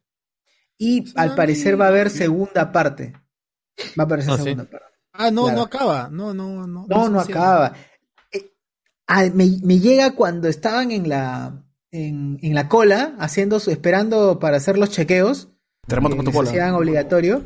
Y 0.78 1.06
al 1.16 1.36
parecer 1.36 1.80
va 1.80 1.86
a 1.86 1.90
haber 1.90 2.10
segunda 2.10 2.72
parte. 2.72 3.14
Va 4.00 4.04
a 4.04 4.06
aparecer 4.06 4.34
Ah, 4.34 4.38
¿sí? 4.38 4.44
segunda 4.44 4.70
parte. 4.70 4.88
Ah, 5.14 5.32
no, 5.32 5.44
Claro. 5.44 5.58
no 5.58 5.64
acaba. 5.64 6.10
No, 6.12 6.34
no, 6.34 6.66
no. 6.68 6.86
No, 6.90 7.10
no 7.10 7.20
acaba. 7.20 7.74
Eh, 8.32 8.52
ah, 9.08 9.26
me, 9.34 9.48
me 9.64 9.80
llega 9.80 10.12
cuando 10.12 10.48
estaban 10.48 10.92
en 10.92 11.10
la 11.10 11.64
en, 11.92 12.40
en 12.42 12.56
la 12.56 12.70
cola, 12.70 13.16
haciendo 13.20 13.60
su, 13.60 13.70
esperando 13.72 14.40
para 14.40 14.58
hacer 14.58 14.78
los 14.78 14.90
chequeos. 14.92 15.50
Terremoto 15.88 16.16
que 16.16 16.18
con 16.18 16.26
tu 16.26 16.32
cola. 16.32 16.50
hacían 16.50 16.74
obligatorio. 16.74 17.44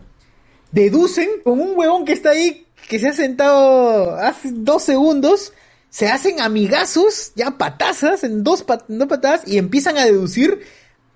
Deducen 0.72 1.28
con 1.44 1.60
un 1.60 1.74
huevón 1.78 2.06
que 2.06 2.14
está 2.14 2.32
ahí, 2.32 2.68
que 2.90 3.00
se 3.00 3.08
ha 3.10 3.14
sentado 3.14 4.16
hace 4.16 4.52
dos 4.54 4.84
segundos, 4.84 5.54
se 5.96 6.10
hacen 6.10 6.42
amigazos, 6.42 7.32
ya 7.38 7.52
patazas, 7.52 8.26
en 8.26 8.44
dos, 8.44 8.64
pat- 8.64 8.84
dos 8.90 9.08
patadas, 9.08 9.48
y 9.48 9.58
empiezan 9.58 9.98
a 9.98 10.04
deducir 10.04 10.60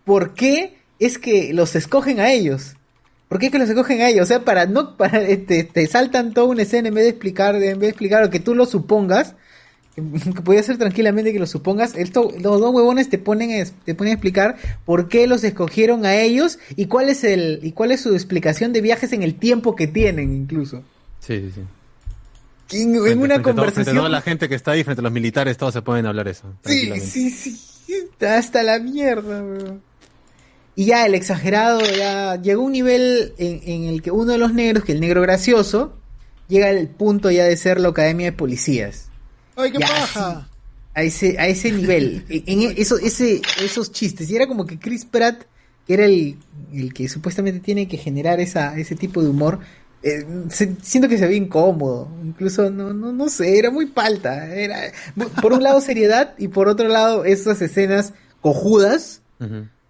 por 0.05 0.33
qué 0.33 0.77
es 0.99 1.17
que 1.17 1.53
los 1.53 1.75
escogen 1.75 2.21
a 2.21 2.31
ellos. 2.31 2.77
¿Por 3.27 3.39
qué 3.39 3.47
es 3.47 3.51
que 3.51 3.59
los 3.59 3.67
escogen 3.67 3.99
a 3.99 4.07
ellos? 4.07 4.23
O 4.23 4.25
sea, 4.25 4.45
para 4.45 4.67
no, 4.67 4.95
para, 4.97 5.21
este, 5.21 5.65
te 5.65 5.85
saltan 5.85 6.33
toda 6.33 6.47
una 6.47 6.61
escena 6.61 6.87
en 6.87 6.93
vez 6.93 7.03
de 7.03 7.09
explicar, 7.09 7.55
en 7.55 7.61
vez 7.61 7.79
de 7.79 7.89
explicar 7.89 8.23
o 8.23 8.29
que 8.29 8.39
tú 8.39 8.55
lo 8.55 8.65
supongas, 8.65 9.35
que, 9.95 10.01
podía 10.45 10.63
ser 10.63 10.77
tranquilamente 10.77 11.33
que 11.33 11.39
lo 11.39 11.47
supongas, 11.47 11.93
esto, 11.97 12.31
los 12.39 12.61
dos 12.61 12.73
huevones 12.73 13.09
te 13.09 13.17
ponen, 13.17 13.69
te 13.83 13.95
ponen 13.95 14.11
a 14.11 14.13
explicar 14.13 14.55
por 14.85 15.09
qué 15.09 15.27
los 15.27 15.43
escogieron 15.43 16.05
a 16.05 16.15
ellos 16.15 16.57
y 16.77 16.85
cuál 16.85 17.09
es 17.09 17.25
el, 17.25 17.59
y 17.63 17.73
cuál 17.73 17.91
es 17.91 17.99
su 17.99 18.13
explicación 18.13 18.71
de 18.71 18.79
viajes 18.79 19.11
en 19.11 19.23
el 19.23 19.35
tiempo 19.35 19.75
que 19.75 19.87
tienen, 19.87 20.33
incluso. 20.33 20.83
Sí, 21.19 21.37
sí, 21.41 21.51
sí. 21.53 21.61
En, 22.71 22.95
en 22.95 23.01
Frente- 23.01 23.15
una 23.17 23.17
frente 23.17 23.17
a 23.17 23.17
todo- 23.17 23.35
Frente 23.35 23.49
a 23.51 23.53
conversación. 23.55 23.95
toda 23.97 24.09
la 24.09 24.21
gente 24.21 24.49
que 24.49 24.55
está 24.55 24.71
ahí, 24.71 24.83
frente 24.83 25.01
a 25.01 25.03
los 25.03 25.11
militares, 25.11 25.57
todos 25.57 25.73
se 25.73 25.81
pueden 25.81 26.05
hablar 26.05 26.27
eso. 26.27 26.53
Sí, 26.65 26.91
sí, 26.99 27.29
sí. 27.31 27.59
Hasta 28.25 28.61
la 28.63 28.79
mierda, 28.79 29.41
weón. 29.43 29.81
Y 30.75 30.85
ya 30.85 31.05
el 31.05 31.13
exagerado 31.15 31.81
ya 31.81 32.41
llegó 32.41 32.61
a 32.61 32.65
un 32.65 32.71
nivel 32.71 33.33
en, 33.37 33.61
en 33.65 33.83
el 33.89 34.01
que 34.01 34.11
uno 34.11 34.31
de 34.31 34.37
los 34.37 34.53
negros, 34.53 34.83
que 34.85 34.91
el 34.93 35.01
negro 35.01 35.21
gracioso, 35.21 35.97
llega 36.47 36.69
al 36.69 36.87
punto 36.87 37.29
ya 37.31 37.43
de 37.45 37.57
ser 37.57 37.79
la 37.79 37.89
academia 37.89 38.27
de 38.27 38.31
policías. 38.33 39.09
¡Ay, 39.57 39.71
qué 39.71 39.79
Ya, 39.79 39.87
paja! 39.87 40.49
A 40.95 41.03
ese, 41.03 41.37
a 41.37 41.47
ese 41.47 41.71
nivel. 41.71 42.23
en, 42.29 42.61
en 42.61 42.73
eso, 42.77 42.97
ese, 42.97 43.41
esos 43.61 43.91
chistes. 43.91 44.29
Y 44.29 44.35
era 44.35 44.47
como 44.47 44.65
que 44.65 44.79
Chris 44.79 45.03
Pratt, 45.05 45.43
que 45.85 45.93
era 45.95 46.05
el, 46.05 46.37
el 46.73 46.93
que 46.93 47.09
supuestamente 47.09 47.59
tiene 47.59 47.87
que 47.87 47.97
generar 47.97 48.39
esa, 48.39 48.77
ese 48.77 48.95
tipo 48.95 49.21
de 49.21 49.29
humor, 49.29 49.59
eh, 50.03 50.25
se- 50.49 50.75
siento 50.81 51.07
que 51.09 51.17
se 51.17 51.27
ve 51.27 51.35
incómodo. 51.35 52.07
Incluso, 52.23 52.69
no, 52.69 52.93
no, 52.93 53.11
no 53.11 53.29
sé, 53.29 53.57
era 53.59 53.69
muy 53.71 53.87
palta. 53.87 54.53
Era, 54.53 54.79
por 55.41 55.53
un 55.53 55.63
lado 55.63 55.81
seriedad 55.81 56.33
y 56.37 56.47
por 56.47 56.67
otro 56.69 56.87
lado 56.87 57.25
esas 57.25 57.61
escenas 57.61 58.13
cojudas 58.41 59.21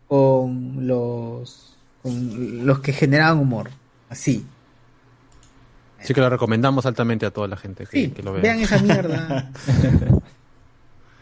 con 0.07 0.87
los, 0.87 1.75
con 2.01 2.65
los 2.65 2.79
que 2.79 2.93
generaban 2.93 3.39
humor. 3.39 3.69
Así. 4.09 4.45
Así 5.99 6.13
que 6.13 6.21
lo 6.21 6.29
recomendamos 6.29 6.85
altamente 6.85 7.25
a 7.25 7.31
toda 7.31 7.47
la 7.47 7.57
gente 7.57 7.85
que, 7.85 7.91
Sí, 8.05 8.09
que 8.11 8.23
lo 8.23 8.31
vea. 8.33 8.41
vean 8.41 8.59
esa 8.61 8.77
mierda. 8.79 9.51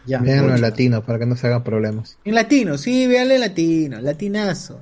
Ya. 0.06 0.20
Véanlo 0.20 0.56
en 0.56 0.62
latino 0.62 1.04
para 1.04 1.20
que 1.20 1.26
no 1.26 1.36
se 1.36 1.48
hagan 1.48 1.66
problemas. 1.66 2.18
En 2.24 2.34
latino, 2.34 2.78
sí, 2.78 3.08
véanle 3.08 3.36
en 3.36 3.42
latino, 3.42 4.00
latinazo. 4.00 4.80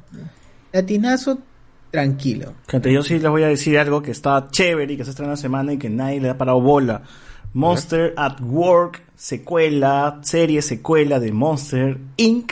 Latinazo, 0.71 1.39
tranquilo. 1.95 2.53
Gente, 2.67 2.91
yo 2.91 3.01
sí 3.03 3.19
les 3.19 3.31
voy 3.31 3.43
a 3.43 3.47
decir 3.47 3.79
algo 3.79 4.01
que 4.01 4.11
está 4.11 4.47
chévere 4.51 4.93
y 4.93 4.97
que 4.97 5.05
se 5.05 5.11
estrena 5.11 5.31
la 5.31 5.37
semana 5.37 5.71
y 5.73 5.77
que 5.77 5.89
nadie 5.89 6.19
le 6.19 6.29
ha 6.29 6.37
parado 6.37 6.59
bola. 6.59 7.03
Monster 7.53 8.13
at 8.17 8.41
Work, 8.41 9.01
secuela, 9.15 10.19
serie 10.23 10.61
secuela 10.61 11.21
de 11.21 11.31
Monster 11.31 11.97
Inc. 12.17 12.51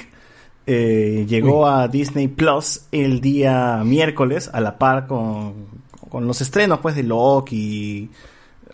eh, 0.66 1.26
llegó 1.28 1.68
a 1.68 1.90
Disney 1.90 2.30
Plus 2.30 2.86
el 2.94 3.20
día 3.20 3.82
miércoles 3.84 4.50
a 4.54 4.62
la 4.62 4.78
par 4.78 5.08
con, 5.08 5.68
con 6.10 6.26
los 6.26 6.40
estrenos 6.40 6.80
pues 6.80 6.96
de 6.96 7.04
Loki. 7.04 8.10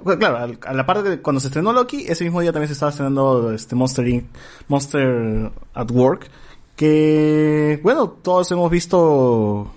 Bueno, 0.03 0.19
claro, 0.19 0.56
a 0.65 0.73
la 0.73 0.85
par 0.85 1.01
de 1.01 1.19
cuando 1.19 1.39
se 1.39 1.48
estrenó 1.48 1.73
Loki, 1.73 2.06
ese 2.07 2.23
mismo 2.23 2.41
día 2.41 2.53
también 2.53 2.67
se 2.67 2.73
estaba 2.73 2.91
estrenando 2.91 3.51
este 3.51 3.75
Monster 3.75 4.07
Inc. 4.07 4.25
Monster 4.67 5.51
at 5.73 5.91
Work. 5.91 6.30
Que, 6.75 7.77
bueno, 7.83 8.07
todos 8.09 8.49
hemos 8.51 8.72
visto, 8.72 9.69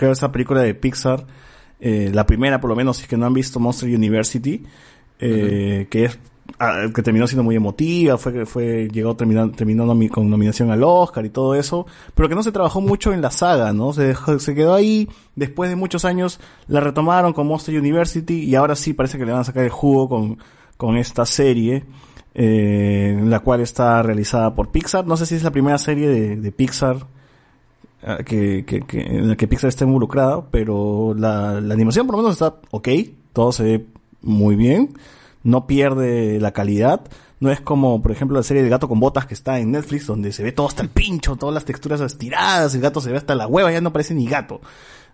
creo, 0.00 0.12
esa 0.12 0.32
película 0.32 0.62
de 0.62 0.74
Pixar. 0.74 1.26
eh, 1.82 2.10
la 2.12 2.26
primera, 2.26 2.60
por 2.60 2.68
lo 2.70 2.76
menos, 2.76 2.96
si 2.98 3.02
es 3.04 3.08
que 3.08 3.16
no 3.16 3.26
han 3.26 3.34
visto 3.34 3.60
Monster 3.60 3.88
University. 3.88 4.62
eh, 5.20 5.86
Que 5.90 6.04
es 6.06 6.18
ah, 6.58 6.86
que 6.94 7.02
terminó 7.02 7.26
siendo 7.26 7.42
muy 7.44 7.54
emotiva, 7.56 8.18
fue 8.18 8.44
fue 8.46 8.88
llegó 8.92 9.14
terminando 9.14 9.54
terminó 9.56 9.84
nomi- 9.86 10.10
con 10.10 10.28
nominación 10.28 10.70
al 10.70 10.82
Oscar 10.82 11.24
y 11.24 11.30
todo 11.30 11.54
eso, 11.54 11.86
pero 12.14 12.28
que 12.28 12.34
no 12.34 12.42
se 12.42 12.50
trabajó 12.52 12.80
mucho 12.80 13.12
en 13.12 13.20
la 13.22 13.30
saga, 13.30 13.72
¿no? 13.72 13.92
Se 13.92 14.02
dejó- 14.14 14.38
se 14.40 14.54
quedó 14.54 14.74
ahí, 14.74 15.08
después 15.36 15.70
de 15.70 15.76
muchos 15.76 16.04
años 16.04 16.40
la 16.68 16.80
retomaron 16.80 17.32
con 17.32 17.46
Monster 17.46 17.78
University 17.78 18.42
y 18.44 18.54
ahora 18.56 18.74
sí 18.76 18.92
parece 18.94 19.16
que 19.18 19.24
le 19.26 19.32
van 19.32 19.42
a 19.42 19.44
sacar 19.44 19.64
el 19.64 19.70
jugo 19.70 20.08
con 20.08 20.38
con 20.76 20.96
esta 20.96 21.24
serie 21.26 21.84
eh, 22.34 23.20
la 23.24 23.40
cual 23.40 23.60
está 23.60 24.02
realizada 24.02 24.54
por 24.54 24.70
Pixar. 24.70 25.06
No 25.06 25.16
sé 25.16 25.26
si 25.26 25.34
es 25.34 25.42
la 25.42 25.50
primera 25.50 25.78
serie 25.78 26.08
de, 26.08 26.36
de 26.36 26.52
Pixar 26.52 26.96
que, 28.24 28.64
que, 28.66 28.80
que- 28.82 29.00
en 29.00 29.28
la 29.28 29.36
que 29.36 29.46
Pixar 29.48 29.68
está 29.68 29.84
involucrado, 29.84 30.46
pero 30.50 31.14
la, 31.16 31.60
la 31.60 31.74
animación 31.74 32.06
por 32.06 32.16
lo 32.16 32.22
menos 32.22 32.32
está 32.34 32.56
ok, 32.70 32.88
todo 33.32 33.52
se 33.52 33.62
ve 33.62 33.86
muy 34.22 34.56
bien, 34.56 34.94
no 35.42 35.66
pierde 35.66 36.38
la 36.40 36.52
calidad, 36.52 37.02
No 37.40 37.50
es 37.50 37.60
como, 37.62 38.02
por 38.02 38.12
ejemplo, 38.12 38.36
la 38.36 38.42
serie 38.42 38.62
de 38.62 38.68
Gato 38.68 38.86
con 38.86 39.00
Botas 39.00 39.24
que 39.24 39.32
está 39.32 39.58
en 39.60 39.70
Netflix, 39.70 40.06
donde 40.06 40.30
se 40.30 40.42
ve 40.42 40.52
todo 40.52 40.66
hasta 40.68 40.82
el 40.82 40.90
pincho, 40.90 41.36
todas 41.36 41.54
las 41.54 41.64
texturas 41.64 41.98
estiradas, 42.02 42.74
el 42.74 42.82
gato 42.82 43.00
se 43.00 43.10
ve 43.10 43.16
hasta 43.16 43.34
la 43.34 43.46
hueva, 43.46 43.72
ya 43.72 43.80
no 43.80 43.92
parece 43.94 44.12
ni 44.14 44.26
gato. 44.26 44.60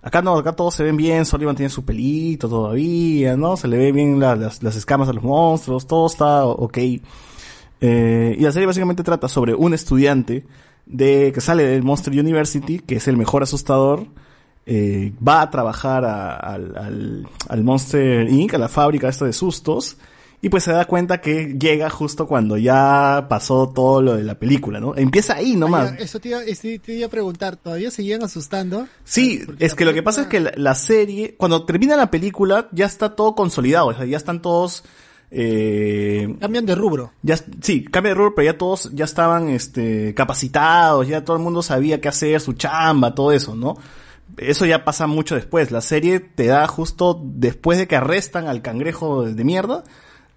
Acá 0.02 0.22
no, 0.22 0.36
acá 0.36 0.52
todos 0.52 0.74
se 0.74 0.82
ven 0.82 0.96
bien, 0.96 1.24
Sullivan 1.24 1.54
tiene 1.54 1.70
su 1.70 1.84
pelito 1.84 2.48
todavía, 2.48 3.36
¿no? 3.36 3.56
Se 3.56 3.68
le 3.68 3.76
ve 3.78 3.92
bien 3.92 4.18
la- 4.18 4.34
las, 4.34 4.60
las 4.64 4.74
escamas 4.76 5.08
a 5.08 5.12
los 5.12 5.22
monstruos, 5.22 5.86
todo 5.86 6.06
está 6.08 6.44
ok. 6.46 6.78
Eh, 7.80 8.36
y 8.38 8.42
la 8.42 8.52
serie 8.52 8.66
básicamente 8.66 9.02
trata 9.04 9.28
sobre 9.28 9.54
un 9.54 9.74
estudiante 9.74 10.44
de 10.86 11.32
que 11.32 11.40
sale 11.40 11.64
del 11.64 11.82
Monster 11.82 12.12
University, 12.18 12.78
que 12.78 12.96
es 12.96 13.08
el 13.08 13.16
mejor 13.16 13.42
asustador, 13.42 14.06
eh, 14.66 15.12
va 15.26 15.42
a 15.42 15.50
trabajar 15.50 16.04
a- 16.04 16.36
al, 16.36 16.76
al, 16.76 17.28
al 17.48 17.64
Monster 17.64 18.28
Inc., 18.28 18.54
a 18.54 18.58
la 18.58 18.68
fábrica 18.68 19.08
esta 19.08 19.24
de 19.24 19.32
sustos, 19.32 19.96
y 20.42 20.48
pues 20.48 20.64
se 20.64 20.70
da 20.72 20.84
cuenta 20.84 21.20
que 21.20 21.56
llega 21.58 21.88
justo 21.90 22.26
cuando 22.28 22.56
ya 22.56 23.26
pasó 23.28 23.68
todo 23.74 24.02
lo 24.02 24.16
de 24.16 24.22
la 24.22 24.38
película, 24.38 24.78
¿no? 24.80 24.94
Empieza 24.96 25.34
ahí 25.34 25.56
nomás. 25.56 25.92
Ah, 25.92 25.96
ya, 25.98 26.04
Eso 26.04 26.20
te 26.20 26.28
iba, 26.28 26.40
te 26.44 26.92
iba 26.94 27.06
a 27.06 27.10
preguntar, 27.10 27.56
¿todavía 27.56 27.90
seguían 27.90 28.22
asustando? 28.22 28.86
Sí, 29.04 29.42
es 29.58 29.74
que 29.74 29.84
lo 29.84 29.94
que 29.94 30.02
pasa 30.02 30.22
es 30.22 30.26
que 30.28 30.40
la, 30.40 30.52
la 30.56 30.74
serie, 30.74 31.34
cuando 31.36 31.64
termina 31.64 31.96
la 31.96 32.10
película, 32.10 32.68
ya 32.72 32.86
está 32.86 33.16
todo 33.16 33.34
consolidado, 33.34 33.88
o 33.88 33.94
sea, 33.94 34.04
ya 34.04 34.16
están 34.16 34.40
todos... 34.42 34.84
Eh, 35.30 36.36
Cambian 36.40 36.66
de 36.66 36.74
rubro. 36.74 37.12
ya, 37.22 37.36
sí, 37.60 37.84
cambia 37.84 38.10
de 38.10 38.14
rubro, 38.14 38.34
pero 38.34 38.52
ya 38.52 38.58
todos 38.58 38.90
ya 38.94 39.04
estaban 39.04 39.48
este, 39.48 40.14
capacitados, 40.14 41.08
ya 41.08 41.24
todo 41.24 41.36
el 41.36 41.42
mundo 41.42 41.62
sabía 41.62 42.00
qué 42.00 42.08
hacer, 42.08 42.40
su 42.40 42.52
chamba, 42.52 43.14
todo 43.14 43.32
eso, 43.32 43.54
¿no? 43.56 43.76
Eso 44.36 44.66
ya 44.66 44.84
pasa 44.84 45.06
mucho 45.06 45.34
después. 45.34 45.70
La 45.70 45.80
serie 45.80 46.20
te 46.20 46.46
da 46.46 46.66
justo 46.66 47.20
después 47.22 47.78
de 47.78 47.86
que 47.86 47.96
arrestan 47.96 48.48
al 48.48 48.62
cangrejo 48.62 49.24
de, 49.24 49.44
mierda. 49.44 49.84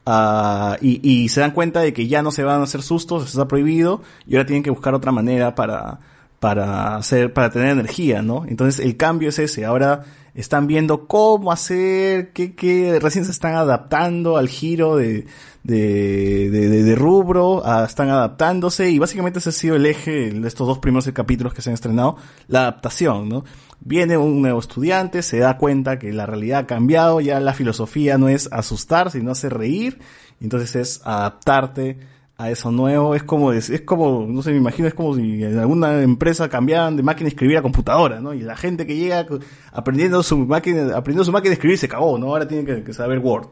ah, 0.06 0.78
y, 0.82 1.00
y 1.08 1.30
se 1.30 1.42
dan 1.42 1.52
cuenta 1.52 1.82
de 1.82 1.94
que 1.94 2.08
ya 2.08 2.22
no 2.22 2.32
se 2.32 2.44
van 2.44 2.62
a 2.62 2.64
hacer 2.64 2.82
sustos, 2.82 3.24
eso 3.24 3.32
está 3.32 3.48
prohibido, 3.48 4.02
y 4.26 4.36
ahora 4.36 4.46
tienen 4.48 4.64
que 4.64 4.70
buscar 4.70 4.94
otra 4.96 5.12
manera 5.12 5.56
para, 5.56 6.00
para 6.40 6.96
hacer, 6.96 7.34
para 7.34 7.50
tener 7.50 7.70
energía, 7.70 8.22
¿no? 8.22 8.46
Entonces 8.48 8.84
el 8.84 8.96
cambio 8.98 9.30
es 9.30 9.40
ese, 9.40 9.66
ahora 9.66 10.04
están 10.34 10.68
viendo 10.68 11.08
cómo 11.08 11.52
hacer, 11.52 12.32
qué, 12.32 12.56
qué, 12.56 13.00
recién 13.02 13.26
se 13.26 13.32
están 13.32 13.56
adaptando 13.56 14.38
al 14.38 14.48
giro 14.48 14.96
de, 14.96 15.26
de, 15.64 16.50
de, 16.50 16.84
de- 16.84 16.96
rubro, 16.96 17.62
están 17.84 18.10
adaptándose, 18.10 18.90
y 18.90 19.00
básicamente 19.00 19.40
ese 19.40 19.50
ha 19.50 19.52
sido 19.52 19.76
el 19.76 19.86
eje 19.86 20.32
de 20.32 20.48
estos 20.48 20.66
dos 20.66 20.80
primeros 20.80 21.10
capítulos 21.12 21.54
que 21.54 21.62
se 21.62 21.70
han 21.70 21.74
estrenado, 21.74 22.16
la 22.48 22.62
adaptación, 22.62 23.28
¿no? 23.28 23.44
Viene 23.82 24.18
un 24.18 24.42
nuevo 24.42 24.60
estudiante, 24.60 25.22
se 25.22 25.40
da 25.40 25.58
cuenta 25.58 26.00
que 26.00 26.14
la 26.14 26.26
realidad 26.26 26.60
ha 26.60 26.68
cambiado, 26.68 27.22
ya 27.22 27.40
la 27.40 27.54
filosofía 27.54 28.18
no 28.18 28.30
es 28.30 28.48
asustar, 28.52 29.12
sino 29.12 29.32
hacer 29.32 29.54
reír, 29.54 30.00
entonces 30.40 30.76
es 30.76 31.02
adaptarte 31.04 31.98
a 32.40 32.50
eso 32.50 32.72
nuevo, 32.72 33.16
es 33.16 33.24
como, 33.24 33.52
es, 33.52 33.70
como, 33.82 34.26
no 34.26 34.42
sé, 34.42 34.52
me 34.52 34.60
imagino, 34.60 34.88
es 34.88 34.94
como 34.94 35.14
si 35.14 35.44
en 35.44 35.60
alguna 35.60 36.02
empresa 36.02 36.48
cambiaban 36.48 36.96
de 36.96 37.04
máquina 37.04 37.26
de 37.26 37.32
escribir 37.32 37.58
a 37.58 37.62
computadora, 37.62 38.22
¿no? 38.22 38.34
Y 38.34 38.40
la 38.40 38.56
gente 38.56 38.88
que 38.88 38.96
llega 38.96 39.28
aprendiendo 39.74 40.24
su 40.24 40.38
máquina, 40.38 40.96
aprendiendo 40.96 41.26
su 41.26 41.34
máquina 41.34 41.50
de 41.50 41.56
escribir 41.56 41.78
se 41.78 41.90
cagó, 41.90 42.18
¿no? 42.18 42.28
Ahora 42.28 42.48
tiene 42.48 42.82
que, 42.82 42.94
saber 42.94 43.20
Word. 43.20 43.50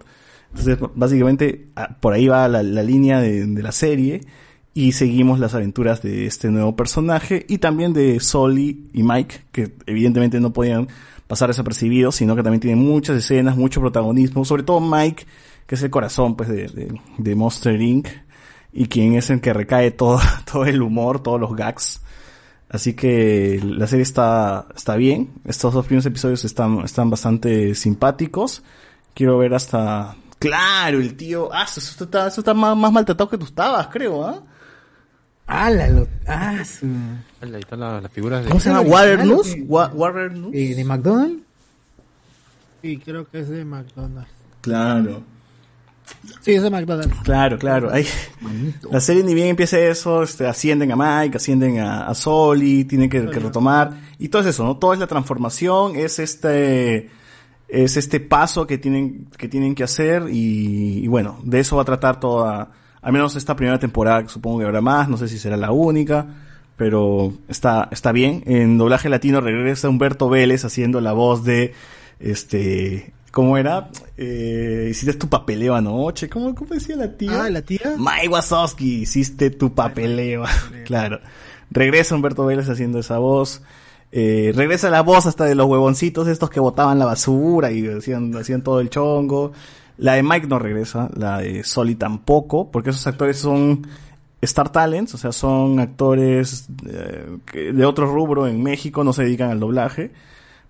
Entonces, 0.51 0.77
básicamente, 0.95 1.67
por 1.99 2.13
ahí 2.13 2.29
va 2.29 2.47
la, 2.47 2.63
la 2.63 2.81
línea 2.81 3.19
de, 3.19 3.45
la 3.61 3.73
serie 3.73 4.21
y 4.73 4.93
seguimos 4.93 5.41
las 5.41 5.53
aventuras 5.53 6.01
de 6.01 6.25
este 6.25 6.49
nuevo 6.49 6.77
personaje 6.77 7.45
y 7.49 7.57
también 7.57 7.91
de 7.91 8.21
Soli 8.21 8.89
y 8.93 9.03
Mike, 9.03 9.41
que 9.51 9.73
evidentemente 9.85 10.39
no 10.39 10.53
podían 10.53 10.87
pasar 11.27 11.49
desapercibidos, 11.49 12.15
sino 12.15 12.37
que 12.37 12.43
también 12.43 12.61
tienen 12.61 12.79
muchas 12.79 13.17
escenas, 13.17 13.57
mucho 13.57 13.81
protagonismo, 13.81 14.45
sobre 14.45 14.63
todo 14.63 14.79
Mike, 14.79 15.25
que 15.65 15.75
es 15.75 15.83
el 15.83 15.89
corazón 15.89 16.37
pues 16.37 16.47
de, 16.47 16.97
de 17.17 17.35
Monster 17.35 17.81
Inc. 17.81 18.07
y 18.73 18.87
quien 18.87 19.15
es 19.15 19.29
el 19.29 19.41
que 19.41 19.53
recae 19.53 19.91
todo, 19.91 20.19
todo 20.51 20.65
el 20.65 20.81
humor, 20.81 21.21
todos 21.23 21.39
los 21.39 21.55
gags. 21.55 22.01
Así 22.69 22.93
que 22.95 23.61
la 23.63 23.87
serie 23.87 24.03
está, 24.03 24.67
está 24.75 24.95
bien. 24.97 25.31
Estos 25.45 25.73
dos 25.73 25.85
primeros 25.85 26.05
episodios 26.05 26.43
están, 26.43 26.79
están 26.79 27.09
bastante 27.09 27.73
simpáticos. 27.75 28.61
Quiero 29.13 29.37
ver 29.37 29.53
hasta... 29.53 30.15
Claro, 30.37 30.99
el 30.99 31.15
tío... 31.15 31.49
Ah, 31.53 31.63
eso 31.63 32.03
está, 32.03 32.27
eso 32.27 32.41
está 32.41 32.53
más, 32.53 32.75
más 32.75 32.91
maltratado 32.91 33.29
que 33.29 33.37
tú 33.37 33.45
estabas, 33.45 33.87
creo, 33.87 34.23
¿ah? 34.25 34.43
Ah, 35.47 35.69
la 35.69 35.87
lo- 35.87 36.07
ah, 36.27 36.61
su- 36.65 36.85
Ahí 37.41 37.55
están 37.57 37.79
la- 37.79 38.01
las 38.01 38.11
figuras 38.11 38.43
de... 38.43 38.49
¿Cómo 38.49 38.59
se 38.59 38.67
llama? 38.69 38.81
original, 38.81 39.01
¿Waternoose? 39.01 39.51
¿o 39.51 39.55
qué? 39.55 39.61
Wa- 39.63 39.91
Waternoose. 39.93 40.71
Eh, 40.71 40.75
¿De 40.75 40.83
McDonald's? 40.83 41.43
Sí, 42.81 42.97
creo 42.97 43.27
que 43.29 43.39
es 43.39 43.49
de 43.49 43.63
McDonald's. 43.65 44.29
Claro. 44.61 45.23
Sí, 46.41 46.53
es 46.53 46.63
de 46.63 46.69
McDonald's. 46.69 47.15
Claro, 47.23 47.57
claro. 47.57 47.91
Ahí, 47.91 48.05
la 48.89 48.99
serie 48.99 49.23
ni 49.23 49.33
bien 49.33 49.49
empieza 49.49 49.79
eso, 49.79 50.23
este, 50.23 50.47
ascienden 50.47 50.91
a 50.91 50.95
Mike, 50.95 51.37
ascienden 51.37 51.79
a, 51.79 52.07
a 52.07 52.15
Soli, 52.15 52.85
tienen 52.85 53.09
que, 53.09 53.29
que 53.29 53.39
retomar. 53.39 53.91
Y 54.17 54.29
todo 54.29 54.41
es 54.41 54.49
eso, 54.49 54.63
¿no? 54.63 54.77
Todo 54.77 54.93
es 54.93 54.99
la 54.99 55.07
transformación, 55.07 55.95
es 55.95 56.19
este, 56.19 57.09
es 57.67 57.97
este 57.97 58.19
paso 58.19 58.65
que 58.65 58.77
tienen, 58.77 59.27
que 59.37 59.47
tienen 59.47 59.75
que 59.75 59.83
hacer 59.83 60.23
y, 60.29 61.03
y 61.03 61.07
bueno, 61.07 61.39
de 61.43 61.59
eso 61.59 61.75
va 61.75 61.81
a 61.81 61.85
tratar 61.85 62.19
toda, 62.19 62.71
al 63.01 63.13
menos 63.13 63.35
esta 63.35 63.55
primera 63.55 63.79
temporada, 63.79 64.23
que 64.23 64.29
supongo 64.29 64.59
que 64.59 64.65
habrá 64.65 64.81
más, 64.81 65.09
no 65.09 65.17
sé 65.17 65.27
si 65.27 65.37
será 65.37 65.57
la 65.57 65.71
única, 65.71 66.25
pero 66.77 67.33
está, 67.49 67.89
está 67.91 68.11
bien. 68.11 68.43
En 68.45 68.77
doblaje 68.77 69.09
latino 69.09 69.41
regresa 69.41 69.89
Humberto 69.89 70.29
Vélez 70.29 70.63
haciendo 70.63 71.01
la 71.01 71.11
voz 71.11 71.43
de, 71.43 71.73
este, 72.19 73.13
¿cómo 73.31 73.57
era? 73.57 73.89
Eh, 74.17 74.87
hiciste 74.89 75.13
tu 75.13 75.27
papeleo 75.27 75.75
anoche, 75.75 76.29
¿cómo, 76.29 76.55
cómo 76.55 76.73
decía 76.73 76.95
la 76.95 77.11
tía? 77.17 77.43
Ah, 77.43 77.49
la 77.49 77.61
tía. 77.61 77.95
Mike 77.97 78.29
Wazowski, 78.29 79.01
hiciste 79.01 79.49
tu 79.49 79.73
papeleo. 79.73 80.43
claro. 80.85 81.19
Regresa 81.69 82.15
Humberto 82.15 82.45
Vélez 82.45 82.69
haciendo 82.69 82.99
esa 82.99 83.17
voz. 83.17 83.61
Eh, 84.11 84.53
regresa 84.55 84.89
la 84.89 85.01
voz 85.01 85.25
hasta 85.25 85.45
de 85.45 85.55
los 85.55 85.67
huevoncitos 85.67 86.27
estos 86.27 86.49
que 86.49 86.59
botaban 86.59 86.97
la 86.97 87.05
basura 87.05 87.71
y 87.71 87.85
hacían, 87.87 88.35
hacían 88.35 88.61
todo 88.61 88.79
el 88.79 88.89
chongo. 88.89 89.51
La 89.97 90.13
de 90.13 90.23
Mike 90.23 90.47
no 90.47 90.59
regresa, 90.59 91.09
la 91.15 91.39
de 91.39 91.63
Soli 91.63 91.95
tampoco, 91.95 92.69
porque 92.71 92.91
esos 92.91 93.05
actores 93.07 93.37
son 93.37 93.87
Star 94.41 94.71
Talents, 94.71 95.15
o 95.15 95.17
sea, 95.17 95.31
son 95.31 95.79
actores 95.79 96.67
eh, 96.87 97.73
de 97.73 97.85
otro 97.85 98.05
rubro 98.05 98.47
en 98.47 98.61
México, 98.61 99.03
no 99.03 99.11
se 99.11 99.23
dedican 99.23 99.49
al 99.49 99.59
doblaje. 99.59 100.11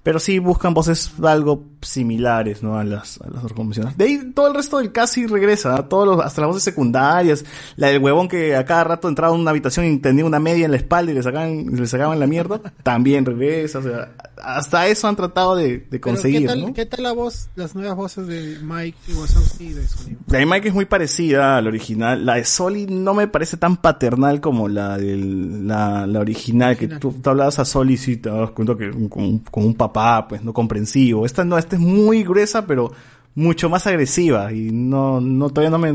Pero 0.08 0.20
sí 0.22 0.40
buscan 0.40 0.74
voces 0.74 1.12
algo 1.22 1.66
similares, 1.82 2.64
¿no? 2.64 2.80
A 2.80 2.86
las, 2.86 3.20
a 3.20 3.30
las 3.30 3.52
convencionales. 3.52 3.98
De 3.98 4.06
ahí 4.06 4.32
todo 4.34 4.48
el 4.48 4.54
resto 4.54 4.78
del 4.78 4.94
casi 4.94 5.28
regresa, 5.28 5.76
¿no? 5.76 5.84
todos 5.84 6.08
los, 6.08 6.26
hasta 6.26 6.40
las 6.40 6.48
voces 6.48 6.64
secundarias. 6.64 7.44
La 7.76 7.88
del 7.88 8.02
huevón 8.02 8.30
que 8.30 8.56
a 8.56 8.64
cada 8.64 8.86
rato 8.86 9.10
entraba 9.10 9.34
a 9.34 9.38
una 9.38 9.52
habitación 9.52 9.86
y 9.86 9.98
tenía 9.98 10.24
una 10.24 10.40
media 10.40 10.64
en 10.64 10.72
la 10.72 10.78
espalda 10.78 11.12
y 11.12 11.16
le 11.16 11.24
sacaban, 11.24 11.66
le 11.66 11.88
sacaban 11.88 12.22
la 12.22 12.26
mierda, 12.26 12.62
también 12.84 13.26
regresa. 13.26 13.80
O 13.80 13.82
sea, 13.82 14.14
hasta 14.42 14.88
eso 14.88 15.10
han 15.10 15.18
tratado 15.18 15.58
de, 15.58 15.80
de 15.80 16.00
conseguir, 16.00 16.44
¿qué 16.44 16.48
tal, 16.48 16.62
¿no? 16.62 16.74
¿Qué 16.74 16.86
tal 16.86 17.04
la 17.04 17.12
voz, 17.12 17.50
las 17.56 17.76
nuevas 17.76 17.98
voces 17.98 18.28
de 18.28 18.60
Mike 18.62 18.98
y 19.10 19.14
Wazowski 19.14 19.66
y 19.66 19.74
de 19.74 19.88
Sony? 19.90 20.16
La 20.28 20.40
de 20.40 20.46
Mike 20.46 20.70
es 20.70 20.74
muy 20.74 20.86
parecida 20.86 21.58
a 21.58 21.62
la 21.62 21.68
original. 21.68 22.26
La 22.26 22.36
de 22.36 22.46
Soli 22.46 22.86
no 22.86 23.14
me 23.14 23.28
parece 23.28 23.58
tan 23.58 23.76
paternal 23.76 24.40
como 24.40 24.70
la 24.70 24.98
de 24.98 25.18
la, 25.18 26.08
la 26.08 26.20
original, 26.22 26.78
que 26.78 26.88
tú, 26.88 27.12
tú 27.22 27.30
hablabas 27.30 27.60
a 27.60 27.66
Soli 27.66 27.96
y 27.96 27.98
sí 27.98 28.16
te 28.16 28.30
das 28.30 28.52
cuenta 28.52 28.78
que 28.78 28.90
con, 29.10 29.40
con 29.40 29.66
un 29.66 29.76
papá, 29.76 29.97
pues 30.28 30.44
no 30.44 30.54
comprensivo. 30.54 31.26
Esta 31.26 31.44
no, 31.44 31.58
esta 31.58 31.76
es 31.76 31.82
muy 31.82 32.24
gruesa, 32.24 32.66
pero 32.66 32.92
mucho 33.36 33.70
más 33.70 33.86
agresiva 33.88 34.52
y 34.52 34.72
no, 34.72 35.22
no, 35.22 35.50
todavía 35.50 35.70
no 35.70 35.78
me, 35.78 35.92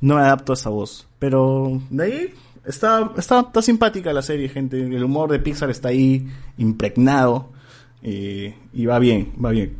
no 0.00 0.14
me 0.14 0.20
adapto 0.20 0.52
a 0.52 0.54
esa 0.54 0.70
voz. 0.70 1.06
Pero 1.18 1.80
de 1.90 2.04
ahí 2.04 2.34
está, 2.64 3.12
está, 3.16 3.40
está 3.40 3.62
simpática 3.62 4.12
la 4.12 4.22
serie, 4.22 4.48
gente. 4.48 4.80
El 4.80 5.04
humor 5.04 5.30
de 5.30 5.38
Pixar 5.38 5.70
está 5.70 5.88
ahí 5.88 6.28
impregnado 6.58 7.50
eh, 8.02 8.54
y 8.72 8.86
va 8.86 8.98
bien, 8.98 9.32
va 9.42 9.50
bien. 9.50 9.76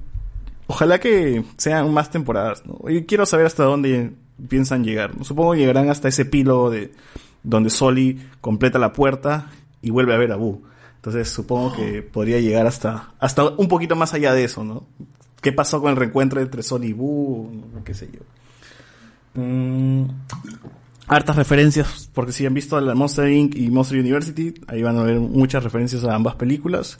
Ojalá 0.68 0.99
que 0.99 1.44
sean 1.57 1.93
más 1.93 2.10
temporadas, 2.10 2.65
¿no? 2.67 2.91
Y 2.91 3.05
quiero 3.05 3.25
saber 3.26 3.47
hasta 3.47 3.65
dónde 3.65 4.12
piensan 4.49 4.85
llegar. 4.85 5.12
Supongo 5.23 5.52
que 5.52 5.59
llegarán 5.59 5.91
hasta 5.91 6.09
ese 6.09 6.23
epílogo 6.23 6.70
de 6.70 6.93
donde 7.43 7.70
Soli 7.70 8.18
completa 8.41 8.78
la 8.78 8.93
puerta 8.93 9.51
y 9.81 9.91
vuelve 9.91 10.15
a 10.15 10.18
ver 10.18 10.33
a 10.33 10.36
Boo. 10.36 10.62
Entonces 11.07 11.31
supongo 11.31 11.73
que 11.73 12.02
podría 12.12 12.41
llegar 12.41 12.67
hasta, 12.67 13.12
hasta 13.20 13.44
un 13.44 13.68
poquito 13.68 13.94
más 13.94 14.12
allá 14.12 14.35
de 14.35 14.43
eso, 14.43 14.65
¿no? 14.65 14.86
¿Qué 15.41 15.52
pasó 15.52 15.81
con 15.81 15.91
el 15.91 15.97
reencuentro 15.97 16.41
entre 16.41 16.65
Soli 16.65 16.89
y 16.89 16.93
Boo? 16.93 17.49
Qué 17.85 17.94
sé 17.94 18.10
yo. 18.12 19.41
Mm, 19.41 20.09
hartas 21.07 21.36
referencias, 21.36 22.10
porque 22.12 22.33
si 22.33 22.44
han 22.44 22.55
visto 22.55 22.81
la 22.81 22.97
Monster 22.97 23.31
Inc. 23.31 23.55
y 23.55 23.70
Monster 23.70 24.01
University, 24.01 24.55
ahí 24.67 24.83
van 24.83 24.99
a 24.99 25.05
ver 25.05 25.20
muchas 25.20 25.62
referencias 25.62 26.02
a 26.02 26.12
ambas 26.12 26.35
películas. 26.35 26.99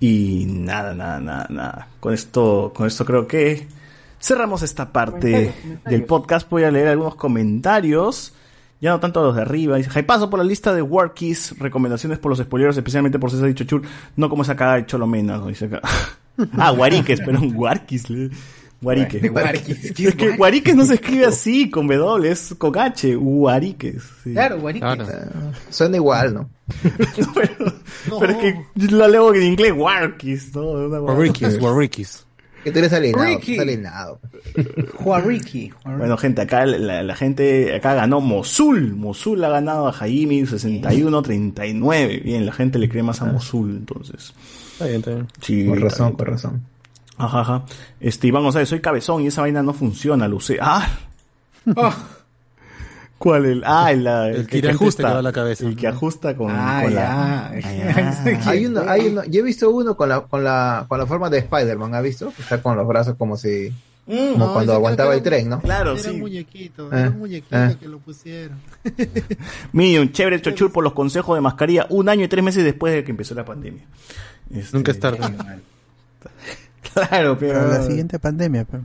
Y 0.00 0.46
nada, 0.48 0.94
nada, 0.94 1.20
nada, 1.20 1.46
nada. 1.50 1.88
Con 2.00 2.12
esto, 2.12 2.72
con 2.74 2.88
esto 2.88 3.04
creo 3.04 3.28
que 3.28 3.68
cerramos 4.20 4.62
esta 4.62 4.90
parte 4.90 5.54
del 5.84 6.04
podcast. 6.04 6.50
Voy 6.50 6.64
a 6.64 6.72
leer 6.72 6.88
algunos 6.88 7.14
comentarios. 7.14 8.32
Ya 8.80 8.90
no 8.90 9.00
tanto 9.00 9.22
los 9.22 9.36
de 9.36 9.42
arriba. 9.42 9.76
Dice, 9.76 10.02
paso 10.02 10.30
por 10.30 10.38
la 10.38 10.44
lista 10.44 10.72
de 10.74 10.80
Workies, 10.82 11.58
recomendaciones 11.58 12.18
por 12.18 12.30
los 12.30 12.38
spoileros, 12.38 12.76
especialmente 12.76 13.18
por 13.18 13.30
César 13.30 13.46
Dicho 13.48 13.64
Chur, 13.64 13.82
no 14.16 14.30
como 14.30 14.42
esa 14.42 14.56
cagada 14.56 14.76
de 14.78 14.86
Cholomena, 14.86 15.36
¿no? 15.36 15.48
Dice 15.48 15.66
acá. 15.66 15.80
ah, 16.58 16.70
Guariques, 16.70 17.20
pero 17.24 17.40
un 17.40 17.54
Warkies. 17.54 18.08
le- 18.10 18.30
Guarique. 18.82 19.18
De 19.20 19.28
Guariques. 19.28 19.92
¿Qué 19.92 20.08
Es 20.08 20.14
que 20.14 20.36
Guariques 20.38 20.74
no 20.74 20.86
se 20.86 20.94
escribe 20.94 21.26
así, 21.26 21.68
con 21.68 21.86
W, 21.86 22.30
es 22.30 22.54
con 22.56 22.78
H. 22.78 23.14
Guariques. 23.14 24.02
sí. 24.24 24.32
Claro, 24.32 24.58
Guariques. 24.58 24.88
Suena 25.68 25.96
igual, 25.96 26.32
¿no? 26.34 26.48
Pero 28.18 28.32
es 28.32 28.36
que 28.38 28.64
lo 28.90 29.06
leo 29.08 29.34
en 29.34 29.42
inglés, 29.42 29.74
Warkis, 29.76 30.54
¿no? 30.54 30.62
Una 30.70 31.00
huevada. 31.00 31.18
Que 32.64 32.70
tú 32.72 32.78
eres 32.78 32.92
alienado. 32.92 33.24
Ricky. 33.24 33.52
estás 33.52 33.62
alienado. 33.66 34.20
Juariki. 34.96 35.72
Bueno, 35.84 36.16
gente, 36.16 36.42
acá 36.42 36.66
la, 36.66 37.02
la 37.02 37.16
gente 37.16 37.74
acá 37.74 37.94
ganó 37.94 38.20
Mosul. 38.20 38.94
Mosul 38.94 39.42
ha 39.44 39.48
ganado 39.48 39.88
a 39.88 39.92
Jaime 39.92 40.40
61-39. 40.42 42.22
Bien, 42.22 42.44
la 42.46 42.52
gente 42.52 42.78
le 42.78 42.88
cree 42.88 43.02
más 43.02 43.22
a 43.22 43.26
Mosul, 43.26 43.70
entonces. 43.70 44.34
Está 44.72 44.84
bien, 44.86 44.98
está 44.98 45.10
bien. 45.12 45.28
Sí, 45.40 45.64
Con 45.66 45.74
está 45.78 45.88
razón, 45.88 46.06
bien. 46.08 46.16
con 46.16 46.26
razón. 46.26 46.62
Ajá, 47.16 47.40
ajá. 47.40 47.64
Este, 48.00 48.26
Iván 48.28 48.42
González, 48.42 48.68
soy 48.68 48.80
cabezón 48.80 49.22
y 49.22 49.26
esa 49.28 49.42
vaina 49.42 49.62
no 49.62 49.72
funciona, 49.74 50.26
lo 50.28 50.36
usé. 50.36 50.58
Ah, 50.60 50.88
¿cuál? 53.20 53.44
El, 53.46 53.62
ah, 53.64 53.92
el, 53.92 54.02
la- 54.02 54.28
el 54.28 54.34
El 54.34 54.40
que, 54.46 54.46
que 54.46 54.56
tirante 54.62 54.74
este 54.74 54.84
ajusta. 54.84 55.02
que 55.06 55.12
va 55.12 55.18
a 55.18 55.22
la 55.22 55.32
cabeza. 55.32 55.66
El 55.66 55.76
que 55.76 55.86
ajusta 55.86 56.36
con, 56.36 56.50
Ah, 56.50 56.80
con 56.82 56.94
la. 56.94 57.46
Ah. 57.46 57.52
Hay 58.46 58.66
uno, 58.66 58.80
hay 58.88 59.08
uno, 59.08 59.22
yo 59.26 59.40
he 59.40 59.42
visto 59.44 59.70
uno 59.70 59.96
con 59.96 60.08
la, 60.08 60.22
con 60.22 60.42
la, 60.42 60.86
con 60.88 60.98
la 60.98 61.06
forma 61.06 61.30
de 61.30 61.38
Spider-Man, 61.38 61.94
¿ha 61.94 62.00
visto? 62.00 62.32
Está 62.38 62.60
con 62.62 62.76
los 62.76 62.86
brazos 62.88 63.14
como 63.16 63.36
si, 63.36 63.72
como 64.06 64.36
No, 64.38 64.52
cuando 64.52 64.72
aguantaba 64.74 65.10
creo 65.10 65.18
el 65.18 65.22
tren, 65.24 65.48
¿no? 65.50 65.60
Claro, 65.60 65.92
Era 65.92 66.02
sí. 66.02 66.10
un 66.10 66.20
muñequito, 66.20 66.88
Ah, 66.90 66.98
era 67.00 67.10
un 67.10 67.18
muñequito 67.18 67.56
ah. 67.56 67.72
que 67.78 67.86
lo 67.88 67.98
pusieron. 67.98 68.58
Minion, 69.72 70.10
chévere 70.12 70.40
Chochur 70.40 70.72
por 70.72 70.82
los 70.82 70.92
consejos 70.94 71.36
de 71.36 71.40
mascarilla 71.42 71.86
un 71.90 72.08
año 72.08 72.24
y 72.24 72.28
tres 72.28 72.42
meses 72.42 72.64
después 72.64 72.92
de 72.94 73.04
que 73.04 73.10
empezó 73.12 73.34
la 73.34 73.44
pandemia. 73.44 73.84
Este, 74.52 74.76
Nunca 74.76 74.90
es 74.92 74.98
tarde. 75.00 75.18
Claro, 76.92 77.36
pero. 77.38 77.54
Para 77.54 77.78
la 77.78 77.82
siguiente 77.82 78.18
pandemia. 78.18 78.64
pero- 78.68 78.82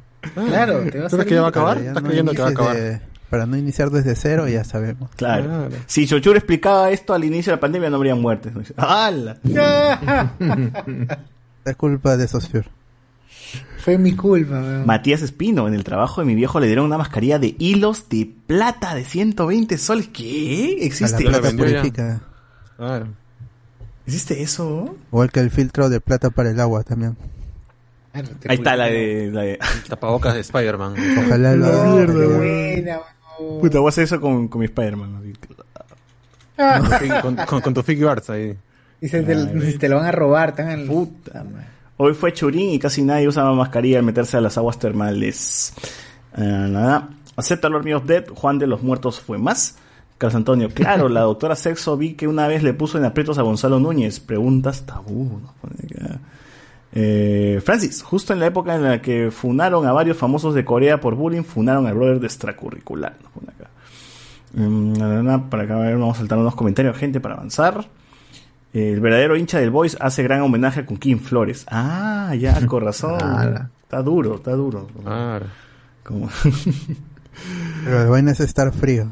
Claro, 0.47 0.79
te 0.91 0.99
vas 0.99 1.09
¿Tú 1.11 1.17
crees 1.17 1.27
que 1.29 1.35
ya 1.35 1.41
va 1.41 1.47
a 1.47 1.49
acabar? 1.49 1.77
¿Estás 1.77 2.01
no 2.01 2.07
creyendo 2.07 2.31
que 2.33 2.41
va 2.41 2.47
a 2.47 2.51
acabar? 2.51 2.75
de- 2.75 3.01
para 3.35 3.45
no 3.45 3.57
iniciar 3.57 3.89
desde 3.89 4.15
cero, 4.15 4.47
ya 4.47 4.63
sabemos. 4.63 5.09
Claro. 5.17 5.43
Claro. 5.43 5.69
Si 5.87 6.07
Chochur 6.07 6.37
explicaba 6.37 6.89
esto 6.91 7.13
al 7.13 7.25
inicio 7.25 7.51
de 7.51 7.57
la 7.57 7.59
pandemia, 7.59 7.89
no 7.89 7.97
habría 7.97 8.15
muertes. 8.15 8.53
¡Hala! 8.77 9.39
Es 11.65 11.75
culpa 11.75 12.15
de 12.15 12.29
Sosfur. 12.29 12.63
Fue 13.79 13.97
mi 13.97 14.15
culpa, 14.15 14.61
weón. 14.61 14.85
Matías 14.85 15.21
Espino, 15.21 15.67
en 15.67 15.73
el 15.73 15.83
trabajo 15.83 16.21
de 16.21 16.27
mi 16.27 16.33
viejo 16.33 16.61
le 16.61 16.67
dieron 16.67 16.85
una 16.85 16.97
mascarilla 16.97 17.37
de 17.37 17.57
hilos 17.59 18.07
de 18.07 18.33
plata 18.47 18.95
de 18.95 19.03
120 19.03 19.77
soles. 19.79 20.07
¿Qué? 20.07 20.85
¿Existe 20.85 21.25
la 21.25 21.39
plata 21.39 21.57
purifica. 21.57 22.21
Claro. 22.77 23.07
¿Existe 24.05 24.41
eso? 24.43 24.95
Igual 25.11 25.29
que 25.29 25.41
el 25.41 25.51
filtro 25.51 25.89
de 25.89 25.99
plata 25.99 26.29
para 26.29 26.51
el 26.51 26.59
agua 26.61 26.83
también. 26.83 27.17
Te 28.13 28.49
Ahí 28.49 28.55
está 28.55 28.77
la 28.77 28.85
de... 28.85 29.29
La 29.33 29.41
de... 29.41 29.59
Tapabocas 29.89 30.35
de 30.35 30.39
Spider-Man. 30.39 30.95
Ojalá 31.25 31.55
lo 31.55 31.65
No, 31.65 32.37
buena. 32.37 32.99
Puta, 33.37 33.79
voy 33.79 33.87
a 33.87 33.89
hacer 33.89 34.03
eso 34.05 34.19
con, 34.21 34.47
con 34.47 34.59
mi 34.59 34.65
Spider-Man. 34.65 35.33
así. 36.57 37.09
con, 37.21 37.35
con, 37.35 37.61
con 37.61 37.73
tu 37.73 37.83
Figgy 37.83 38.03
Arts 38.05 38.29
ahí. 38.29 38.57
Dice, 39.01 39.23
te, 39.23 39.73
te 39.77 39.89
lo 39.89 39.97
van 39.97 40.05
a 40.05 40.11
robar. 40.11 40.55
Te 40.55 40.63
van 40.63 40.83
a... 40.83 40.85
Puta 40.85 41.43
madre. 41.43 41.75
Hoy 41.97 42.13
fue 42.13 42.33
Churín 42.33 42.71
y 42.71 42.79
casi 42.79 43.01
nadie 43.01 43.27
usa 43.27 43.49
mascarilla 43.53 43.99
al 43.99 44.03
meterse 44.03 44.35
a 44.35 44.41
las 44.41 44.57
aguas 44.57 44.77
termales. 44.77 45.73
Ah, 46.33 46.67
nada. 46.69 47.09
Acepta 47.37 47.69
Lord 47.69 47.91
of 47.93 48.05
Dead. 48.05 48.25
Juan 48.27 48.59
de 48.59 48.67
los 48.67 48.83
Muertos 48.83 49.21
fue 49.21 49.37
más. 49.37 49.77
Carlos 50.17 50.35
Antonio, 50.35 50.69
claro, 50.69 51.09
la 51.09 51.21
doctora 51.21 51.57
Sexo 51.57 51.97
vi 51.97 52.13
que 52.13 52.27
una 52.27 52.47
vez 52.47 52.63
le 52.63 52.73
puso 52.73 52.97
en 52.97 53.03
aprietos 53.03 53.37
a 53.37 53.41
Gonzalo 53.41 53.79
Núñez. 53.79 54.19
Preguntas 54.19 54.85
tabú. 54.85 55.41
acá. 55.61 56.19
Eh, 56.97 57.61
Francis, 57.63 58.01
justo 58.01 58.31
en 58.31 58.39
la 58.39 58.45
época 58.47 58.73
en 58.75 58.83
la 58.83 59.01
que 59.01 59.29
funaron 59.29 59.85
a 59.85 59.91
varios 59.91 60.15
famosos 60.17 60.55
de 60.55 60.63
Corea 60.63 61.01
por 61.01 61.15
bullying, 61.15 61.43
funaron 61.43 61.85
al 61.87 61.93
brother 61.93 62.19
de 62.21 62.27
extracurricular. 62.27 63.17
Mm, 64.53 64.93
para 65.49 65.63
acá 65.63 65.75
a 65.75 65.79
ver, 65.79 65.97
vamos 65.97 66.15
a 66.15 66.19
saltar 66.19 66.37
unos 66.37 66.55
comentarios, 66.55 66.95
gente, 66.97 67.19
para 67.19 67.35
avanzar. 67.35 67.85
El 68.73 68.99
verdadero 69.01 69.35
hincha 69.37 69.59
del 69.59 69.71
Boys 69.71 69.97
hace 69.99 70.23
gran 70.23 70.41
homenaje 70.41 70.81
a 70.81 70.85
Kim 70.85 71.19
Flores. 71.19 71.65
Ah, 71.69 72.33
ya, 72.39 72.65
con 72.67 72.83
razón. 72.83 73.19
Está 73.83 74.01
duro, 74.01 74.35
está 74.35 74.51
duro. 74.51 74.87
Como- 76.03 76.29
Pero 77.83 78.01
el 78.03 78.07
vaina 78.07 78.31
es 78.31 78.39
estar 78.39 78.71
frío. 78.73 79.07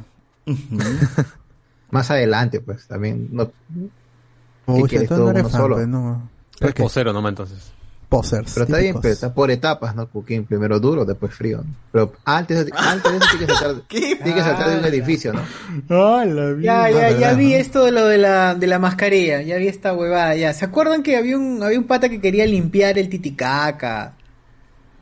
Más 1.91 2.09
adelante, 2.09 2.61
pues, 2.61 2.87
también. 2.87 3.27
No, 3.31 3.51
Uy, 4.65 4.83
quieres, 4.83 5.09
tú 5.09 5.15
todo 5.15 5.33
no 5.33 5.39
uno 5.39 5.49
fan, 5.49 5.61
solo? 5.61 5.75
pues, 5.75 5.87
no. 5.87 6.29
Es 6.69 6.73
qué? 6.75 6.83
posero 6.83 7.13
nomás 7.13 7.31
entonces. 7.31 7.71
Posers. 8.09 8.53
pero 8.53 8.65
está 8.65 8.77
bien, 8.77 8.95
pero 9.01 9.11
está 9.11 9.33
por 9.33 9.49
etapas, 9.49 9.95
¿no? 9.95 10.07
Cooking, 10.07 10.45
primero 10.45 10.79
duro, 10.79 11.03
después 11.03 11.33
frío. 11.33 11.57
¿no? 11.57 11.73
Pero 11.91 12.13
antes, 12.25 12.67
antes 12.75 13.11
de 13.11 13.17
eso 13.17 13.27
tiene 13.31 13.47
que 13.47 13.55
saltar, 13.55 13.83
tiene 13.87 14.33
que 14.35 14.41
saltar 14.41 14.69
de 14.69 14.77
un 14.77 14.85
edificio, 14.85 15.33
¿no? 15.33 15.41
Ah, 15.89 16.23
la 16.23 16.61
Ya, 16.61 16.83
Ah, 16.83 16.91
ya, 16.91 17.11
ya 17.17 17.33
vi 17.33 17.55
esto 17.55 17.83
de 17.85 17.91
lo 17.91 18.05
de 18.05 18.19
la, 18.19 18.53
de 18.53 18.67
la 18.67 18.77
mascarilla, 18.77 19.41
ya 19.41 19.57
vi 19.57 19.67
esta 19.67 19.93
huevada, 19.93 20.35
ya. 20.35 20.53
¿Se 20.53 20.63
acuerdan 20.63 21.01
que 21.01 21.17
había 21.17 21.37
un, 21.37 21.63
había 21.63 21.79
un 21.79 21.85
pata 21.85 22.07
que 22.07 22.21
quería 22.21 22.45
limpiar 22.45 22.99
el 22.99 23.09
titicaca? 23.09 24.13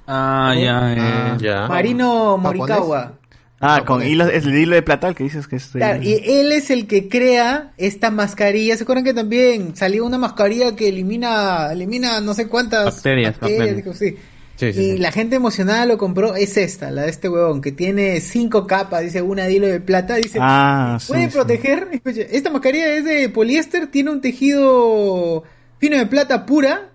Ah, 0.07 0.53
ya, 0.57 0.93
eh. 0.93 1.37
Ya. 1.39 1.67
Marino 1.67 2.37
¿Japonés? 2.37 2.59
Morikawa. 2.59 3.13
Ah, 3.61 3.83
con 3.85 4.03
hilo, 4.05 4.25
es 4.27 4.45
el 4.45 4.55
hilo 4.57 4.75
de 4.75 4.81
plata 4.81 5.07
el 5.07 5.15
que 5.15 5.23
dices 5.23 5.47
que 5.47 5.57
es. 5.57 5.67
Claro, 5.67 6.01
y 6.01 6.13
él 6.13 6.51
es 6.51 6.71
el 6.71 6.87
que 6.87 7.07
crea 7.07 7.71
esta 7.77 8.09
mascarilla. 8.09 8.75
¿Se 8.75 8.83
acuerdan 8.83 9.03
que 9.05 9.13
también 9.13 9.75
salió 9.75 10.05
una 10.05 10.17
mascarilla 10.17 10.75
que 10.75 10.89
elimina, 10.89 11.71
elimina 11.71 12.19
no 12.21 12.33
sé 12.33 12.47
cuántas 12.47 12.95
Bacterias, 12.95 13.39
bacterias. 13.39 13.75
digo, 13.75 13.93
sí. 13.93 14.15
Sí, 14.57 14.73
sí, 14.73 14.79
y 14.81 14.91
sí. 14.91 14.97
la 14.99 15.11
gente 15.11 15.37
emocionada 15.37 15.87
lo 15.87 15.97
compró, 15.97 16.35
es 16.35 16.55
esta, 16.55 16.91
la 16.91 17.03
de 17.03 17.09
este 17.09 17.27
huevón, 17.29 17.61
que 17.61 17.71
tiene 17.71 18.19
cinco 18.21 18.67
capas, 18.67 19.01
dice 19.01 19.19
una 19.23 19.45
de 19.45 19.53
hilo 19.53 19.65
de 19.67 19.79
plata, 19.79 20.15
dice, 20.17 20.37
Ah, 20.39 20.97
sí. 21.01 21.07
puede 21.07 21.25
sí. 21.27 21.33
proteger, 21.33 21.87
escucha, 21.91 22.21
esta 22.21 22.51
mascarilla 22.51 22.93
es 22.95 23.03
de 23.05 23.29
poliéster, 23.29 23.87
tiene 23.87 24.11
un 24.11 24.21
tejido 24.21 25.43
fino 25.79 25.97
de 25.97 26.05
plata 26.05 26.45
pura, 26.45 26.90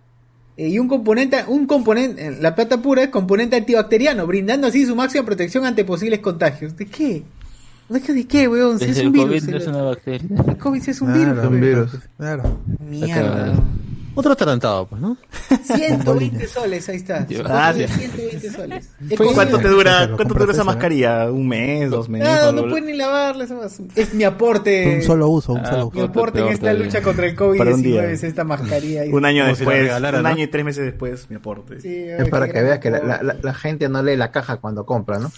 y 0.57 0.79
un 0.79 0.89
componente, 0.89 1.45
un 1.47 1.67
componente, 1.67 2.27
eh, 2.27 2.37
la 2.41 2.55
plata 2.55 2.81
pura 2.81 3.03
es 3.03 3.09
componente 3.11 3.57
antibacteriano, 3.57 4.27
brindando 4.27 4.67
así 4.69 4.87
su 4.87 4.97
máxima 4.97 5.25
protección 5.25 5.67
ante 5.67 5.85
posibles 5.85 6.21
contagios. 6.21 6.77
¿De 6.77 6.87
qué? 6.87 7.23
¿De 7.89 8.01
qué, 8.01 8.13
de 8.13 8.27
qué, 8.27 8.49
weón? 8.49 8.79
Si 8.79 8.87
es 8.87 8.99
un 8.99 9.05
el 9.07 9.11
virus. 9.11 9.29
COVID 9.43 9.51
no 9.51 9.57
es 9.59 9.67
una 9.67 9.83
bacteria. 9.83 10.29
el 10.49 10.57
COVID 10.59 10.89
es 10.89 11.01
un 11.01 11.13
Claro, 11.13 11.21
virus. 11.21 11.45
un 11.45 11.51
weón. 11.51 11.61
virus. 11.61 11.91
Claro. 12.17 12.61
Mierda. 12.89 13.55
Otro 14.17 14.33
atarantado, 14.33 14.87
pues, 14.87 15.01
¿no? 15.01 15.17
120 15.63 16.47
soles, 16.49 16.89
ahí 16.89 16.97
está. 16.97 17.21
Dios. 17.21 17.43
Costó 17.43 17.73
sí. 17.75 17.87
120 17.87 18.51
soles. 18.51 18.91
¿Cu- 19.17 19.35
¿Cuánto 19.35 19.59
te 19.59 19.69
dura, 19.69 20.11
cuánto 20.17 20.35
dura 20.35 20.45
esa 20.45 20.53
esa, 20.53 20.61
¿no? 20.63 20.65
mascarilla? 20.73 21.31
¿Un 21.31 21.47
mes, 21.47 21.91
dos 21.91 22.09
meses? 22.09 22.29
No 22.53 22.53
bla, 22.63 22.71
pueden 22.71 22.87
ni 22.87 22.95
lavarla. 22.95 23.47
Es 23.95 24.15
mi 24.15 24.25
aporte. 24.25 24.97
Un 24.97 25.03
solo 25.03 25.29
uso, 25.29 25.53
un 25.53 25.61
Ah, 25.61 25.67
solo 25.71 25.91
Mi 25.93 26.01
uso. 26.01 26.11
aporte 26.11 26.41
en 26.41 26.49
esta 26.49 26.73
lucha 26.73 27.03
contra 27.03 27.27
el 27.27 27.35
Para 27.37 27.75
un 27.75 27.83
día. 27.83 28.03
COVID-19 28.03 28.11
es 28.13 28.25
esta 28.25 28.45
mascarilla. 28.45 29.03
Un 29.13 29.25
año 29.25 29.45
después, 29.47 29.79
regalara, 29.83 30.19
un 30.19 30.23
¿no? 30.25 30.29
año 30.31 30.45
y 30.45 30.47
tres 30.49 30.65
meses 30.65 30.85
después, 30.85 31.29
mi 31.31 31.37
aporte. 31.37 31.81
Sí, 31.81 31.95
Es 31.95 32.29
para 32.29 32.49
que 32.49 32.63
veas 32.63 32.79
que 32.79 32.91
la, 32.91 33.55
gente 33.55 33.89
no 33.89 34.03
lee 34.03 34.17
la 34.17 34.31
caja 34.31 34.57
cuando 34.57 34.85
compra, 34.87 35.19
¿no? 35.19 35.31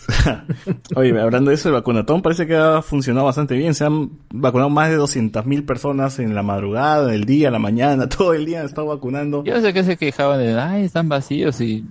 Oye, 0.97 1.19
hablando 1.21 1.51
de 1.51 1.57
eso, 1.57 1.69
el 1.69 1.75
vacunatón 1.75 2.23
parece 2.23 2.47
que 2.47 2.57
ha 2.57 2.81
funcionado 2.83 3.27
bastante 3.27 3.55
bien. 3.57 3.75
Se 3.75 3.85
han 3.85 4.11
vacunado 4.33 4.71
más 4.71 4.91
de 4.91 4.99
200.000 4.99 5.67
personas 5.67 6.19
en 6.19 6.35
la 6.35 6.43
madrugada, 6.43 7.09
en 7.09 7.15
el 7.15 7.25
día, 7.25 7.49
en 7.49 7.53
la 7.55 7.59
mañana, 7.59 8.09
todo 8.09 8.35
el 8.35 8.45
día 8.47 8.68
estado 8.69 8.87
vacunando. 8.89 9.43
Yo 9.45 9.61
sé 9.61 9.73
que 9.73 9.85
se 9.85 9.97
quejaban 9.97 10.39
de, 10.39 10.59
ay, 10.59 10.85
están 10.85 11.09
vacíos 11.09 11.61
y... 11.61 11.85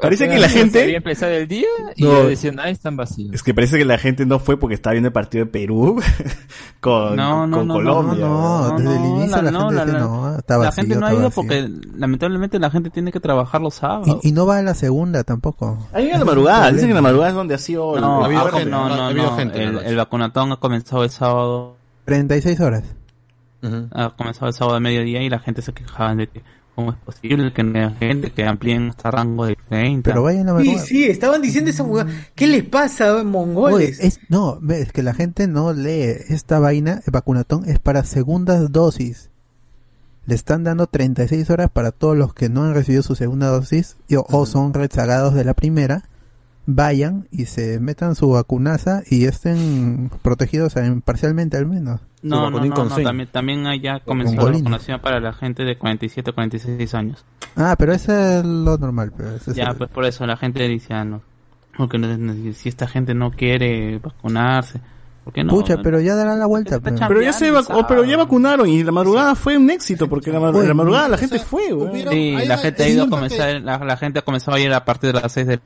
Parece 0.00 0.26
que 0.26 0.38
la 0.38 0.48
gente- 0.48 0.84
Había 0.84 0.96
empezado 0.96 1.32
el 1.32 1.46
día 1.46 1.66
y 1.96 2.04
No. 2.04 2.24
decían, 2.24 2.58
ay, 2.58 2.72
están 2.72 2.96
vacíos. 2.96 3.34
Es 3.34 3.42
que 3.42 3.52
parece 3.52 3.76
que 3.76 3.84
la 3.84 3.98
gente 3.98 4.24
no 4.24 4.38
fue 4.38 4.58
porque 4.58 4.74
estaba 4.74 4.92
viendo 4.92 5.08
el 5.08 5.12
partido 5.12 5.44
de 5.44 5.50
Perú 5.50 6.00
con, 6.80 7.14
No, 7.14 7.46
no, 7.46 7.58
con 7.58 7.68
no, 7.68 7.74
Colombia. 7.74 8.24
No, 8.26 8.68
No, 8.70 8.78
desde 8.78 8.94
el 8.96 9.02
no, 9.02 9.06
inicio 9.18 9.30
la, 9.30 9.36
gente 9.36 9.52
no, 9.52 9.70
la- 9.70 10.36
está 10.38 10.54
la 10.56 10.64
vacío, 10.64 10.82
gente 10.82 10.96
no 10.96 11.06
ha 11.06 11.12
ido 11.12 11.22
vacío. 11.24 11.34
porque 11.34 11.68
lamentablemente 11.94 12.58
la 12.58 12.70
gente 12.70 12.88
tiene 12.88 13.12
que 13.12 13.20
trabajar 13.20 13.60
los 13.60 13.74
sábados. 13.74 14.18
Y, 14.22 14.28
y 14.30 14.32
no 14.32 14.46
va 14.46 14.56
a 14.56 14.62
la 14.62 14.72
segunda 14.72 15.24
tampoco. 15.24 15.86
Ahí 15.92 16.08
en 16.08 16.20
la 16.20 16.24
madrugada, 16.24 16.70
dicen 16.72 16.86
que 16.86 16.90
en 16.92 16.96
la 16.96 17.02
madrugada 17.02 17.28
es 17.28 17.34
donde 17.36 17.54
ha 17.54 17.58
sido 17.58 17.96
el- 17.96 18.00
No, 18.00 18.22
ha 18.22 18.24
habido 18.24 18.46
ah, 18.46 18.50
gente, 18.52 18.70
no, 18.70 18.86
ha- 18.86 18.88
no, 18.88 18.94
ha 19.02 19.06
habido 19.08 19.24
no. 19.30 19.36
gente 19.36 19.62
en 19.62 19.74
la 19.76 19.80
el, 19.82 19.86
el 19.88 19.96
vacunatón 19.96 20.52
ha 20.52 20.56
comenzado 20.56 21.04
el 21.04 21.10
sábado, 21.10 21.76
36 22.06 22.60
horas. 22.60 22.84
Ha 23.92 24.10
comenzado 24.16 24.46
el 24.48 24.52
sábado 24.54 24.76
a 24.76 24.80
mediodía 24.80 25.22
y 25.22 25.28
la 25.30 25.38
gente 25.38 25.62
se 25.62 25.72
quejaba 25.72 26.14
de 26.14 26.26
que 26.28 26.42
cómo 26.74 26.90
es 26.90 26.96
posible 26.98 27.52
que 27.54 27.62
no 27.62 27.78
haya 27.78 27.90
gente 27.98 28.30
que 28.30 28.44
amplíen 28.44 28.90
hasta 28.90 29.10
rango 29.10 29.46
de 29.46 29.56
30. 29.68 30.10
Pero 30.10 30.22
vayan 30.24 30.48
a 30.50 30.52
la 30.52 30.60
Sí, 30.60 30.78
sí, 30.78 31.04
estaban 31.04 31.40
diciendo 31.40 31.70
esa. 31.70 31.84
¿Qué 32.34 32.46
les 32.46 32.64
pasa, 32.64 33.14
Oye, 33.14 33.24
mongoles? 33.24 33.98
es, 34.00 34.20
no, 34.28 34.58
es 34.68 34.92
que 34.92 35.02
la 35.02 35.14
gente 35.14 35.48
no 35.48 35.72
lee 35.72 36.14
esta 36.28 36.58
vaina, 36.58 37.00
el 37.06 37.10
vacunatón 37.12 37.64
es 37.66 37.78
para 37.78 38.04
segundas 38.04 38.70
dosis. 38.72 39.30
Le 40.26 40.34
están 40.34 40.64
dando 40.64 40.86
36 40.88 41.48
horas 41.50 41.70
para 41.72 41.92
todos 41.92 42.16
los 42.16 42.34
que 42.34 42.48
no 42.48 42.64
han 42.64 42.74
recibido 42.74 43.02
su 43.02 43.14
segunda 43.14 43.46
dosis 43.48 43.96
y- 44.08 44.16
o, 44.16 44.26
o 44.28 44.44
son 44.44 44.74
rezagados 44.74 45.34
de 45.34 45.44
la 45.44 45.54
primera. 45.54 46.02
Vayan 46.68 47.28
y 47.30 47.44
se 47.44 47.78
metan 47.78 48.16
su 48.16 48.30
vacunaza 48.30 49.02
y 49.08 49.26
estén 49.26 50.10
protegidos 50.22 50.74
en- 50.76 51.00
parcialmente 51.00 51.56
al 51.56 51.66
menos. 51.66 52.00
No, 52.22 52.50
no, 52.50 52.58
no, 52.58 52.64
no, 52.66 52.88
también, 53.04 53.28
también 53.30 53.66
allá 53.68 54.00
comenzó 54.04 54.34
la 54.34 54.42
vacunación 54.64 55.00
para 55.00 55.20
la 55.20 55.32
gente 55.32 55.62
de 55.62 55.78
47 55.78 56.32
46 56.32 56.94
años. 56.94 57.24
Ah, 57.54 57.76
pero 57.78 57.92
ese 57.92 58.40
es 58.40 58.44
lo 58.44 58.76
normal. 58.78 59.12
Pero 59.16 59.36
ese 59.36 59.52
es 59.52 59.56
Ya, 59.56 59.68
el- 59.70 59.76
pues 59.76 59.90
por 59.90 60.04
eso 60.04 60.26
la 60.26 60.36
gente 60.36 60.66
dice, 60.66 60.92
ah, 60.92 61.04
no. 61.04 61.22
Porque 61.76 61.98
si 62.54 62.68
esta 62.68 62.88
gente 62.88 63.14
no 63.14 63.30
quiere 63.30 63.98
vacunarse, 63.98 64.80
¿por 65.22 65.32
qué 65.32 65.44
no? 65.44 65.52
Pucha, 65.52 65.76
pero 65.82 66.00
ya 66.00 66.16
darán 66.16 66.40
la 66.40 66.46
vuelta. 66.46 66.80
pero- 66.80 66.96
Pero 67.06 67.22
ya 67.22 67.32
se 67.32 67.52
vac- 67.52 67.70
oh, 67.70 67.86
pero 67.86 68.02
ya 68.04 68.16
vacunaron 68.16 68.68
y 68.68 68.82
la 68.82 68.90
madrugada 68.90 69.36
fue 69.36 69.56
un 69.56 69.70
éxito 69.70 70.08
porque 70.08 70.32
la, 70.32 70.40
ma- 70.40 70.50
la 70.50 70.74
madrugada 70.74 71.08
la 71.10 71.18
gente 71.18 71.38
fue, 71.38 71.72
weón. 71.72 71.92
Sí, 72.10 72.32
la 72.44 72.58
gente 72.58 72.82
ha 72.82 72.88
ido 72.88 73.04
a 73.04 73.08
comenzar, 73.08 73.60
la, 73.60 73.78
la 73.78 73.96
gente 73.96 74.18
ha 74.18 74.22
comenzado 74.22 74.56
a 74.56 74.60
ir 74.60 74.72
a 74.72 74.84
partir 74.84 75.12
de 75.12 75.20
las 75.20 75.30
6 75.30 75.46
de, 75.46 75.60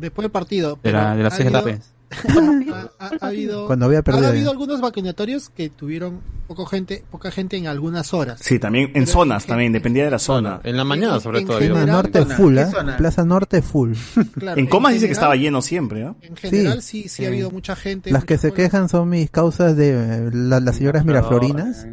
Después 0.00 0.24
del 0.24 0.30
partido. 0.32 0.78
de, 0.82 0.92
la, 0.92 1.00
pero 1.04 1.16
de 1.16 1.22
las 1.22 1.32
ha 1.32 1.36
6 1.36 1.44
de 1.46 1.50
la 1.52 1.58
habido- 1.60 1.78
tarde. 1.78 2.70
ha, 2.72 2.88
ha- 3.04 3.10
ha 3.20 3.26
habido, 3.28 3.66
Cuando 3.66 3.86
había 3.86 4.02
perdido 4.02 4.26
ha 4.26 4.30
habido 4.30 4.50
algunos 4.50 4.80
vacunatorios 4.80 5.48
que 5.50 5.70
tuvieron 5.70 6.20
poco 6.48 6.66
gente, 6.66 7.04
poca 7.08 7.30
gente 7.30 7.56
en 7.56 7.68
algunas 7.68 8.12
horas. 8.12 8.40
Sí, 8.42 8.58
también 8.58 8.90
en 8.94 9.06
zonas, 9.06 9.46
también, 9.46 9.72
dependía 9.72 10.04
de 10.04 10.10
la 10.10 10.18
zona. 10.18 10.60
En 10.64 10.76
la 10.76 10.82
mañana, 10.84 11.20
sobre 11.20 11.40
en 11.40 11.46
todo. 11.46 11.58
general, 11.60 11.78
Zona 11.82 11.92
norte 11.92 12.26
full, 12.26 12.54
¿Qué 12.56 12.60
¿ah? 12.62 12.70
zona? 12.72 12.96
Plaza 12.96 13.24
Norte 13.24 13.62
full. 13.62 13.92
Claro, 14.34 14.58
en 14.60 14.66
Comas 14.66 14.94
dice 14.94 15.06
que 15.06 15.12
estaba 15.12 15.36
lleno 15.36 15.62
siempre, 15.62 16.02
¿no? 16.02 16.16
En 16.22 16.34
general 16.36 16.82
sí, 16.82 17.08
sí, 17.08 17.24
ha 17.24 17.28
habido 17.28 17.50
mucha 17.52 17.76
gente. 17.76 18.10
Las 18.10 18.24
que 18.24 18.38
se 18.38 18.52
quejan 18.52 18.88
son 18.88 19.08
mis 19.08 19.30
causas 19.30 19.76
de 19.76 19.90
eh, 19.90 20.30
la- 20.32 20.58
las 20.58 20.74
señoras 20.76 21.04
miraflorinas. 21.04 21.86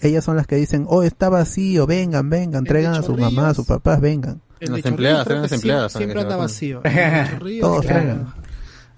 Ellas 0.00 0.24
son 0.24 0.36
las 0.36 0.46
que 0.46 0.56
dicen, 0.56 0.86
oh, 0.88 1.02
está 1.02 1.28
vacío, 1.28 1.86
vengan, 1.86 2.28
vengan, 2.30 2.64
traigan 2.64 2.94
a 2.94 3.02
sus 3.02 3.18
mamás, 3.18 3.46
a 3.50 3.54
sus 3.54 3.66
papás, 3.66 4.00
vengan. 4.00 4.40
El 4.64 4.72
Las 4.72 4.86
empleadas, 4.86 5.24
creo 5.24 5.32
eran 5.32 5.42
las 5.42 5.50
que 5.50 5.54
empleadas, 5.56 5.92
Siempre, 5.92 6.12
siempre 6.14 6.22
anda 6.22 6.36
vacío. 6.36 6.82
Chorrillos, 7.30 7.60
Todos 7.68 7.86
claro. 7.86 8.43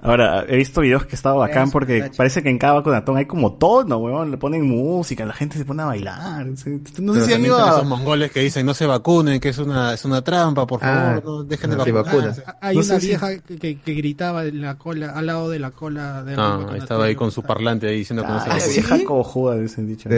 Ahora, 0.06 0.44
he 0.48 0.56
visto 0.56 0.80
videos 0.80 1.04
que 1.04 1.16
estaba 1.16 1.36
bacán 1.36 1.70
porque 1.70 2.10
parece 2.16 2.42
que 2.42 2.48
en 2.48 2.58
cada 2.58 2.74
vacunatón 2.74 3.16
hay 3.16 3.26
como 3.26 3.54
tono, 3.54 3.98
weón. 3.98 4.30
Le 4.30 4.36
ponen 4.38 4.62
música, 4.62 5.24
la 5.26 5.32
gente 5.34 5.58
se 5.58 5.64
pone 5.64 5.82
a 5.82 5.86
bailar. 5.86 6.46
No 6.46 6.56
sé 6.56 6.80
Pero 6.96 7.24
si 7.26 7.32
han 7.34 7.44
ido 7.44 7.58
a... 7.62 7.70
esos 7.70 7.86
mongoles 7.86 8.30
que 8.30 8.40
dicen 8.40 8.64
no 8.64 8.72
se 8.74 8.86
vacunen, 8.86 9.40
que 9.40 9.48
es 9.48 9.58
una, 9.58 9.94
es 9.94 10.04
una 10.04 10.22
trampa, 10.22 10.66
por 10.66 10.80
favor, 10.80 10.96
Ah, 10.96 11.20
no 11.24 11.42
dejen 11.44 11.70
de 11.70 11.76
no 11.76 11.84
vacunarse. 11.84 12.40
vacunan. 12.42 12.56
Hay 12.60 12.76
No 12.76 12.82
una 12.82 13.00
si- 13.00 13.06
vieja 13.08 13.28
que, 13.40 13.78
gritaba 13.84 14.44
en 14.44 14.62
la 14.62 14.76
cola, 14.76 15.10
al 15.12 15.26
lado 15.26 15.50
de 15.50 15.58
la 15.58 15.72
cola 15.72 16.22
de 16.22 16.34
Ah, 16.38 16.66
estaba 16.76 17.06
ahí 17.06 17.14
con 17.16 17.30
su 17.32 17.42
parlante 17.42 17.88
ahí 17.88 17.98
diciendo 17.98 18.22
que 18.22 18.28
no 18.28 18.38
se 18.40 18.46
Ah, 18.50 18.54
vacunen. 18.54 18.70
vieja 18.72 19.04
cojuda, 19.04 19.56
dicen 19.56 19.86
dicho. 19.88 20.08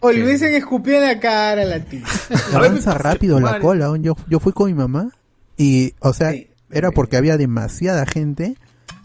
O 0.00 0.12
le 0.12 0.24
hubiesen 0.24 0.52
escupido 0.54 0.98
en 0.98 1.04
la 1.04 1.18
cara 1.20 1.62
a 1.62 1.64
la 1.64 1.80
tía. 1.80 2.02
Avanza 2.54 2.94
rápido 2.94 3.40
la 3.40 3.58
cola. 3.60 3.90
Yo, 4.00 4.14
yo 4.28 4.40
fui 4.40 4.52
con 4.52 4.66
mi 4.66 4.74
mamá 4.74 5.08
y, 5.56 5.94
o 6.00 6.12
sea, 6.12 6.32
era 6.70 6.90
porque 6.90 7.16
había 7.16 7.36
demasiada 7.38 8.04
gente. 8.04 8.56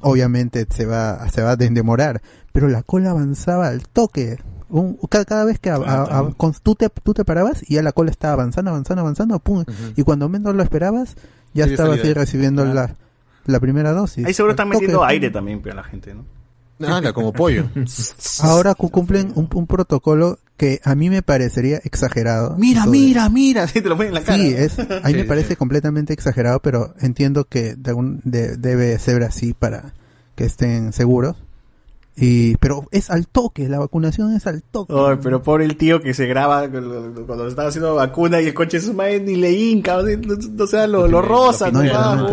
Obviamente 0.03 0.67
se 0.69 0.85
va, 0.85 1.27
se 1.29 1.41
va 1.41 1.51
a 1.51 1.55
demorar, 1.55 2.21
pero 2.51 2.67
la 2.67 2.83
cola 2.83 3.11
avanzaba 3.11 3.67
al 3.67 3.87
toque. 3.87 4.37
Un- 4.69 4.97
cada, 5.09 5.25
cada 5.25 5.45
vez 5.45 5.59
que 5.59 5.69
a- 5.69 5.75
a- 5.75 6.19
a- 6.19 6.31
con- 6.35 6.53
tú, 6.61 6.75
te, 6.75 6.89
tú 6.89 7.13
te 7.13 7.23
parabas 7.25 7.63
y 7.69 7.75
ya 7.75 7.83
la 7.83 7.91
cola 7.91 8.11
estaba 8.11 8.33
avanzando, 8.33 8.71
avanzando, 8.71 9.01
avanzando, 9.01 9.39
pum, 9.39 9.63
y 9.95 10.03
cuando 10.03 10.29
menos 10.29 10.55
lo 10.55 10.63
esperabas, 10.63 11.15
ya 11.53 11.63
Sí, 11.65 11.69
de 11.69 11.73
estaba 11.75 11.89
salida. 11.91 12.03
así 12.03 12.13
recibiendo 12.13 12.65
la, 12.65 12.95
la 13.45 13.59
primera 13.59 13.91
dosis. 13.91 14.25
Ahí 14.25 14.33
seguro 14.33 14.51
están 14.51 14.69
metiendo 14.69 15.03
aire 15.03 15.29
también, 15.29 15.61
pero 15.61 15.75
la 15.75 15.83
gente, 15.83 16.13
¿no? 16.13 16.25
Nada, 16.79 17.13
como 17.13 17.31
pollo. 17.33 17.69
Ahora 18.41 18.75
cu- 18.75 18.89
cumplen 18.89 19.31
un, 19.35 19.47
un 19.53 19.67
protocolo 19.67 20.39
que 20.57 20.79
a 20.83 20.95
mí 20.95 21.09
me 21.09 21.21
parecería 21.21 21.77
exagerado. 21.77 22.55
Mira, 22.57 22.85
mira, 22.85 23.29
mira, 23.29 23.67
sí, 23.69 23.81
te 23.81 23.89
lo 23.89 23.95
ponen 23.95 24.09
en 24.09 24.13
la 24.15 24.21
cara. 24.23 24.37
Sí, 24.43 24.53
es, 24.55 24.79
a 24.79 24.83
mí 24.83 25.11
Sí, 25.11 25.13
me 25.15 25.23
parece 25.25 25.49
sí. 25.49 25.55
completamente 25.55 26.13
exagerado, 26.13 26.59
pero 26.61 26.93
entiendo 26.99 27.45
que 27.45 27.75
de 27.75 27.89
algún- 27.91 28.21
de- 28.23 28.57
debe 28.57 28.97
ser 28.99 29.23
así 29.23 29.53
para 29.53 29.93
que 30.35 30.45
estén 30.45 30.93
seguros. 30.93 31.35
Y, 32.15 32.57
pero 32.57 32.85
es 32.91 33.09
al 33.09 33.27
toque, 33.27 33.67
la 33.67 33.79
vacunación 33.79 34.35
es 34.35 34.45
al 34.45 34.61
toque. 34.61 34.93
Ay, 34.95 35.17
pero 35.21 35.41
por 35.41 35.63
el 35.63 35.77
tío 35.77 35.99
que 35.99 36.13
se 36.13 36.27
graba 36.27 36.67
cuando 36.69 37.47
estaba 37.47 37.69
haciendo 37.69 37.95
vacuna 37.95 38.39
y 38.39 38.45
el 38.47 38.53
coche 38.53 38.77
de 38.79 38.85
su 38.85 38.93
madre 38.93 39.19
ni 39.19 39.35
le 39.35 39.51
hinca, 39.51 39.97
o 39.97 40.05
sea, 40.05 40.17
no, 40.17 40.67
sea, 40.67 40.85
lo, 40.87 41.07
lo 41.07 41.21
rosa, 41.23 41.71
lo 41.71 41.81
¿no? 41.83 41.91
Ah, 41.93 42.27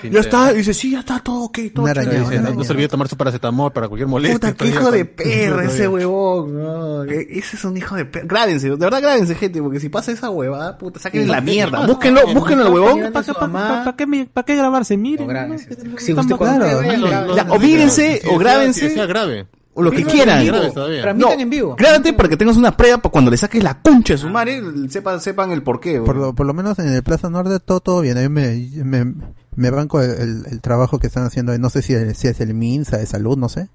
Pintea. 0.00 0.10
Ya 0.12 0.20
está, 0.20 0.52
y 0.52 0.58
dice, 0.58 0.72
sí, 0.72 0.92
ya 0.92 1.00
está 1.00 1.18
todo 1.18 1.44
ok, 1.44 1.58
todo 1.74 1.86
araña, 1.86 2.12
Dice, 2.20 2.38
no, 2.38 2.50
no 2.54 2.62
se 2.62 2.72
olvide 2.72 2.86
tomar 2.88 3.08
su 3.08 3.16
paracetamol 3.16 3.72
para 3.72 3.88
cualquier 3.88 4.08
molestia. 4.08 4.38
Puta, 4.38 4.52
qué 4.52 4.68
hijo 4.70 4.90
de 4.92 5.04
con- 5.06 5.16
perra 5.16 5.64
ese 5.68 5.88
huevón. 5.88 7.08
ese 7.10 7.56
es 7.56 7.64
un 7.64 7.76
hijo 7.76 7.96
de 7.96 8.04
perra. 8.04 8.26
Grábense, 8.28 8.70
de 8.70 8.76
verdad 8.76 9.02
grábense, 9.02 9.34
gente, 9.34 9.60
porque 9.60 9.80
si 9.80 9.88
pasa 9.88 10.12
esa 10.12 10.30
huevada, 10.30 10.78
puta, 10.78 11.00
saquen 11.00 11.26
la 11.28 11.40
mierda. 11.40 11.84
Búsquenlo, 11.86 12.20
búsquenlo 12.32 12.66
al 12.66 12.72
huevón. 12.72 13.12
¿Para 13.12 14.44
qué, 14.46 14.56
grabarse? 14.56 14.96
Miren. 14.96 15.28
Ya, 17.34 17.46
o 17.50 17.58
mírense, 17.58 18.22
o 18.30 18.38
grábense. 18.38 18.94
Grave. 19.26 19.46
O 19.76 19.82
lo 19.82 19.90
que 19.90 20.04
quieran. 20.04 20.40
en. 20.40 20.52
Transmitan 20.72 21.18
No, 21.18 21.32
en 21.32 21.50
vivo. 21.50 21.74
Grábate 21.76 22.12
para 22.12 22.28
que 22.28 22.36
tengas 22.36 22.56
una 22.56 22.76
prueba 22.76 22.98
para 22.98 23.10
cuando 23.10 23.30
le 23.32 23.36
saques 23.36 23.60
la 23.62 23.82
concha 23.82 24.14
de 24.14 24.18
su 24.18 24.28
madre, 24.28 24.62
sepan, 24.88 25.20
sepan 25.20 25.50
el 25.50 25.62
porqué. 25.64 26.00
Por 26.00 26.14
lo, 26.14 26.32
por 26.32 26.46
lo 26.46 26.54
menos 26.54 26.78
en 26.78 26.88
el 26.90 27.02
Plaza 27.02 27.28
Norte 27.28 27.58
todo, 27.58 27.80
todo 27.80 28.00
bien. 28.00 28.16
A 28.16 28.20
mí 28.20 28.28
me, 28.28 28.54
me, 28.84 29.14
me 29.56 29.70
banco 29.70 30.00
el, 30.00 30.10
el- 30.10 30.46
el 30.48 30.60
trabajo 30.60 31.00
que 31.00 31.08
están 31.08 31.24
haciendo. 31.24 31.58
No 31.58 31.70
sé 31.70 31.82
si, 31.82 31.94
si 32.14 32.28
es 32.28 32.40
el 32.40 32.54
MINSA 32.54 32.98
de 32.98 33.06
salud, 33.06 33.36
no 33.36 33.48
sé. 33.48 33.68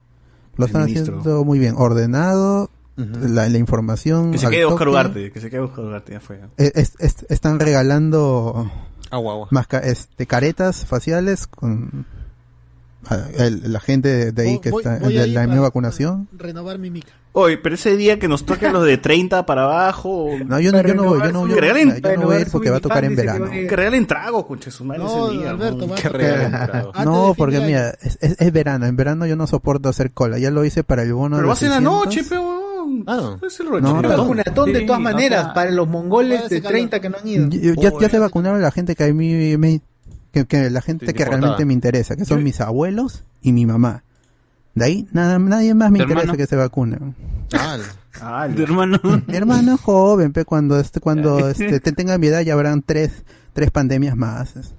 Lo 0.55 0.65
El 0.65 0.69
están 0.69 0.85
ministro. 0.85 1.19
haciendo 1.19 1.43
muy 1.43 1.59
bien. 1.59 1.75
Ordenado, 1.77 2.69
la, 2.95 3.49
la 3.49 3.57
información. 3.57 4.31
Que 4.31 4.37
se 4.37 4.47
quede 4.49 4.63
Oscar. 4.63 4.87
Ugarte, 4.87 5.31
que 5.33 5.41
se 5.41 5.49
quede 5.49 5.59
Oscar 5.59 5.83
Ugarte, 5.83 6.13
ya 6.13 6.19
fue. 6.21 6.39
Es- 6.55 6.71
es- 6.75 6.93
es- 6.99 7.25
están 7.29 7.59
regalando 7.59 8.71
Agua, 9.11 9.33
agua. 9.33 9.47
masca- 9.51 9.79
este, 9.83 10.25
caretas 10.27 10.85
faciales 10.85 11.45
con 11.47 12.05
el- 13.37 13.71
la 13.71 13.79
gente 13.79 14.31
de 14.31 14.41
ahí 14.41 14.49
Voy- 14.55 14.61
que 14.61 14.69
está 14.69 14.99
voy 14.99 15.13
de 15.13 15.27
la 15.27 15.33
para- 15.41 15.47
nueva 15.47 15.61
vacunación. 15.63 16.27
Renovar 16.37 16.77
mi 16.79 16.89
mica. 16.91 17.11
Oye, 17.31 17.57
pero 17.59 17.75
ese 17.75 17.95
día 17.95 18.17
que 18.17 18.27
nos 18.27 18.43
toquen 18.43 18.73
los 18.73 18.83
de 18.85 18.97
30 18.97 19.45
para 19.45 19.63
abajo. 19.63 20.29
No, 20.45 20.59
yo 20.59 20.71
no, 20.71 20.81
yo 20.81 20.95
no 20.95 21.03
voy, 21.03 21.19
yo 21.21 21.31
no, 21.31 21.47
yo, 21.47 21.55
que 21.55 21.61
regalen, 21.61 22.01
yo 22.01 22.15
no 22.17 22.21
voy 22.23 22.35
a 22.37 22.39
ir 22.41 22.47
porque 22.51 22.69
va 22.71 22.77
a 22.77 22.79
tocar 22.79 23.05
en 23.05 23.15
verano. 23.15 23.49
que 23.51 23.67
regalen 23.75 24.07
trago, 24.07 24.45
conche 24.47 24.71
su 24.71 24.83
madre 24.83 25.03
No, 25.03 25.27
ese 25.29 25.37
día. 25.37 25.49
Alberto, 25.51 25.87
¿no? 25.87 25.95
Que 25.95 26.09
regalen 26.09 26.51
trago. 26.51 26.91
No, 27.05 27.33
porque 27.37 27.59
mira, 27.59 27.91
es, 28.01 28.17
es- 28.21 28.35
es 28.41 28.51
verano, 28.51 28.87
en 28.87 28.95
verano 28.95 29.25
yo 29.27 29.35
no 29.35 29.45
soporto 29.45 29.89
hacer 29.89 30.11
cola, 30.11 30.39
ya 30.39 30.49
lo 30.49 30.65
hice 30.65 30.83
para 30.83 31.03
el 31.03 31.13
bono 31.13 31.35
Pero 31.37 31.47
de 31.47 31.49
vas 31.49 31.61
en 31.63 31.69
la 31.69 31.75
600. 31.77 32.05
noche, 32.05 32.23
pero. 32.27 32.59
Ah, 33.05 33.37
Es 33.45 33.59
el 33.59 33.65
No, 33.67 33.71
rollo. 33.73 34.01
pero- 34.01 34.17
vacunatón 34.17 34.73
de 34.73 34.81
todas 34.81 35.01
maneras 35.01 35.51
para 35.53 35.69
los 35.69 35.87
mongoles 35.87 36.49
de 36.49 36.59
ser 36.59 36.63
30 36.63 36.99
que 36.99 37.09
no 37.09 37.17
han 37.19 37.27
ido. 37.27 37.47
Y- 37.51 37.75
Ya, 37.79 37.91
ya 38.01 38.09
se 38.09 38.17
vacunaron 38.17 38.59
la 38.61 38.71
gente 38.71 38.95
que 38.95 39.03
a 39.03 39.13
mí 39.13 39.57
me, 39.57 39.81
que, 40.31 40.45
que 40.45 40.69
la 40.69 40.81
gente 40.81 41.05
que 41.07 41.11
importaba. 41.11 41.37
realmente 41.39 41.65
me 41.65 41.73
interesa, 41.73 42.15
que 42.15 42.25
son 42.25 42.43
mis 42.43 42.61
abuelos 42.61 43.23
y 43.41 43.51
mi 43.53 43.65
mamá. 43.65 44.03
De 44.75 44.85
ahí 44.85 45.07
nada, 45.11 45.39
nadie 45.39 45.73
más 45.73 45.91
me 45.91 45.97
¿Tu 45.99 46.03
interesa 46.03 46.21
hermano? 46.23 46.37
que 46.37 46.47
se 46.47 46.55
vacunen. 46.55 47.15
Ah, 48.21 48.47
Tu 48.53 48.61
hermano. 48.63 48.99
Mi 49.27 49.35
hermano 49.35 49.75
es 49.75 49.81
joven, 49.81 50.31
pe, 50.33 50.45
cuando 50.45 50.79
este, 50.79 50.99
cuando 50.99 51.49
este, 51.49 51.79
te 51.79 51.91
tenga 51.91 52.17
mi 52.17 52.27
edad 52.27 52.41
ya 52.41 52.53
habrán 52.53 52.81
tres, 52.81 53.23
tres 53.53 53.71
pandemias 53.71 54.15
más. 54.15 54.53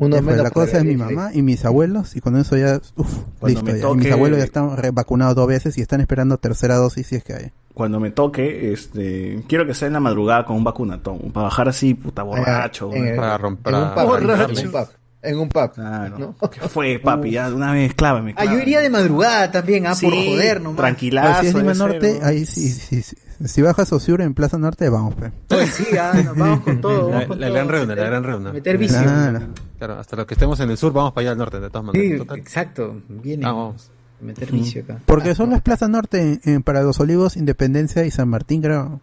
Uno 0.00 0.20
la 0.20 0.50
cosa 0.50 0.78
es 0.78 0.84
mi 0.84 0.96
mamá 0.96 1.30
y 1.34 1.42
mis 1.42 1.64
abuelos 1.64 2.16
y 2.16 2.20
con 2.20 2.36
eso 2.36 2.56
ya, 2.56 2.80
uf, 2.96 3.14
Cuando 3.38 3.60
listo. 3.60 3.64
me 3.64 3.78
ya. 3.78 3.84
toque- 3.84 3.96
Mis 4.04 4.12
abuelos 4.12 4.38
ya 4.38 4.44
están 4.44 4.70
vacunados 4.94 5.34
dos 5.34 5.46
veces 5.46 5.76
y 5.78 5.82
están 5.82 6.00
esperando 6.00 6.38
tercera 6.38 6.76
dosis 6.76 7.06
si 7.06 7.16
es 7.16 7.24
que 7.24 7.34
hay. 7.34 7.50
Cuando 7.74 8.00
me 8.00 8.10
toque, 8.10 8.72
este, 8.72 9.42
quiero 9.48 9.66
que 9.66 9.74
sea 9.74 9.88
en 9.88 9.94
la 9.94 10.00
madrugada 10.00 10.44
con 10.44 10.56
un 10.56 10.64
vacunatón, 10.64 11.30
para 11.32 11.44
bajar 11.44 11.68
así, 11.68 11.94
puta, 11.94 12.22
borracho. 12.22 12.90
Para 12.90 13.38
romper- 13.38 13.72
en 13.72 13.74
un 13.76 13.94
pub, 13.94 14.16
en 14.16 14.66
un 14.66 14.72
pub. 14.72 14.88
En 15.22 15.38
un 15.38 15.48
pub. 15.50 15.72
Claro. 15.74 16.18
¿no? 16.40 16.50
¿Qué 16.50 16.60
fue, 16.62 16.98
papi? 16.98 17.30
Ya 17.32 17.48
una 17.54 17.72
vez, 17.72 17.92
clávame. 17.94 18.32
Ah, 18.36 18.44
yo 18.44 18.50
clávame. 18.52 18.62
iría 18.62 18.80
de 18.80 18.88
madrugada 18.90 19.50
también, 19.50 19.86
ah, 19.86 19.92
por 20.00 20.12
joder 20.14 20.60
nomás. 20.62 20.76
Pero 20.76 20.86
Tranquilazo. 20.86 21.40
si 21.42 21.46
es 21.48 21.54
Lima 21.54 21.62
debe 21.62 21.74
ser, 21.74 21.88
Norte, 21.88 22.18
¿no? 22.20 22.26
ahí 22.26 22.46
sí, 22.46 22.68
sí, 22.70 23.02
sí. 23.02 23.16
Si 23.44 23.62
bajas 23.62 23.90
Osur 23.92 24.20
en 24.20 24.34
Plaza 24.34 24.58
Norte, 24.58 24.88
vamos, 24.90 25.14
pe. 25.14 25.32
Sí, 25.66 25.96
ah, 26.00 26.12
nos 26.24 26.36
vamos 26.36 26.60
con 26.60 26.80
todo. 26.80 27.08
La, 27.08 27.14
vamos 27.14 27.26
con 27.28 27.40
la 27.40 27.46
todo. 27.46 27.54
gran 27.56 27.68
reuna, 27.68 27.86
la 27.86 27.94
Meter- 28.02 28.10
gran 28.10 28.24
reuna. 28.24 28.52
Meter 28.52 28.78
vicio. 28.78 29.02
Claro. 29.02 29.40
Claro, 29.78 29.98
hasta 29.98 30.16
los 30.16 30.26
que 30.26 30.34
estemos 30.34 30.60
en 30.60 30.70
el 30.70 30.76
sur, 30.76 30.92
vamos 30.92 31.12
para 31.12 31.22
allá 31.22 31.32
al 31.32 31.38
norte, 31.38 31.58
de 31.60 31.68
todas 31.70 31.84
maneras. 31.86 32.10
Sí, 32.12 32.18
Total. 32.18 32.38
exacto. 32.38 33.02
Viene. 33.08 33.46
Ah, 33.46 33.52
vamos. 33.52 33.90
Meter 34.20 34.52
vicio 34.52 34.82
acá. 34.82 34.98
Porque 35.06 35.34
son 35.34 35.48
las 35.50 35.62
Plaza 35.62 35.88
Norte 35.88 36.20
en- 36.20 36.40
en- 36.44 36.62
para 36.62 36.82
Los 36.82 37.00
Olivos, 37.00 37.36
Independencia 37.38 38.04
y 38.04 38.10
San 38.10 38.28
Martín, 38.28 38.60
creo. 38.60 39.00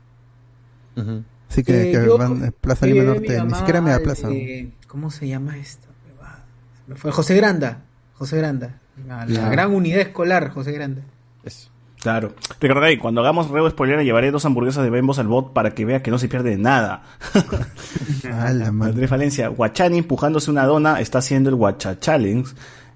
Así 1.49 1.63
que, 1.63 1.89
Eh, 1.89 1.91
que 1.93 2.05
yo- 2.05 2.17
van 2.17 2.45
eh, 2.45 2.51
Plaza 2.51 2.85
Lima 2.85 3.01
llevé 3.01 3.07
a 3.09 3.13
mi 3.13 3.19
Norte, 3.19 3.33
ni 3.33 3.39
mamá 3.43 3.57
siquiera 3.57 3.81
me 3.81 3.89
da 3.91 3.95
al, 3.97 4.01
plaza. 4.03 4.29
eh, 4.31 4.71
¿Cómo 4.87 5.09
se 5.11 5.27
llama 5.27 5.57
esto? 5.57 5.87
Me 6.87 6.95
fue 6.95 7.11
José 7.11 7.35
Granda. 7.35 7.79
José 8.13 8.37
Granda. 8.37 8.79
La, 9.07 9.25
la 9.25 9.31
Ya. 9.31 9.49
gran 9.49 9.71
unidad 9.73 9.99
escolar, 10.01 10.49
José 10.49 10.71
Granda. 10.71 11.01
Claro. 12.07 12.33
Recordaré, 12.61 12.97
cuando 12.99 13.19
hagamos 13.19 13.49
reo 13.49 13.69
spoiler, 13.69 14.01
llevaré 14.01 14.31
dos 14.31 14.45
hamburguesas 14.45 14.81
de 14.81 14.89
Bembos 14.89 15.19
al 15.19 15.27
bot 15.27 15.51
para 15.51 15.71
que 15.75 15.83
vea 15.83 16.01
que 16.01 16.09
no 16.09 16.17
se 16.17 16.29
pierde 16.29 16.51
de 16.51 16.57
nada. 16.57 17.03
Ah, 18.31 18.51
la 18.53 18.71
madre. 18.71 18.91
Andrés 18.93 19.09
Valencia, 19.09 19.47
Guachani 19.49 19.97
empujándose 19.99 20.51
una 20.51 20.65
dona, 20.65 20.99
está 21.01 21.19
haciendo 21.19 21.49
el 21.49 21.55
Guacha 21.55 21.99
Challenge. 21.99 22.49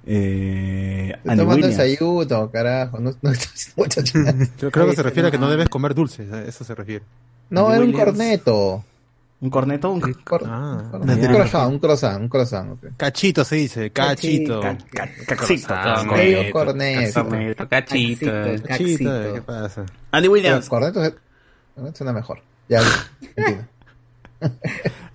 Eh, 0.05 1.13
Estoy 1.15 1.37
tomando 1.37 1.55
Williams. 1.55 1.77
desayuno, 1.77 2.51
carajo. 2.51 2.99
No, 2.99 3.11
no 3.21 3.31
muchacha. 3.75 4.13
Creo, 4.57 4.71
creo 4.71 4.87
que 4.87 4.95
se 4.95 5.03
refiere 5.03 5.27
a 5.27 5.31
que 5.31 5.37
no 5.37 5.49
debes 5.49 5.69
comer 5.69 5.93
dulces, 5.93 6.31
a 6.31 6.43
eso 6.43 6.63
se 6.63 6.73
refiere. 6.75 7.03
No, 7.49 7.67
Andy 7.67 7.75
era 7.75 7.85
un 7.85 7.91
corneto. 7.91 8.83
¿Un 9.41 9.49
corneto? 9.49 9.91
Un... 9.91 9.99
Cor- 10.23 10.43
Ah, 10.45 10.83
un 10.93 10.99
croissant, 11.27 11.67
un 11.71 11.79
croissant, 11.79 12.21
un 12.21 12.27
croissant. 12.29 12.77
Cachito 12.95 13.43
se 13.43 13.55
dice, 13.55 13.89
cachito. 13.91 14.59
Ca- 14.61 14.77
Ca- 14.93 15.09
Cacito. 15.35 15.73
Medio 16.15 16.51
corneto. 16.51 17.23
Corneto, 17.23 17.67
cachito. 17.67 18.25
Cachito. 18.27 18.67
Cachito. 18.67 19.33
¿qué 19.33 19.41
pasa? 19.41 19.85
Andy 20.11 20.27
Williams. 20.27 20.69
corneto 20.69 21.01
suena 21.93 22.13
mejor. 22.13 22.39
Ya, 22.69 22.81
entiendo. 23.35 23.63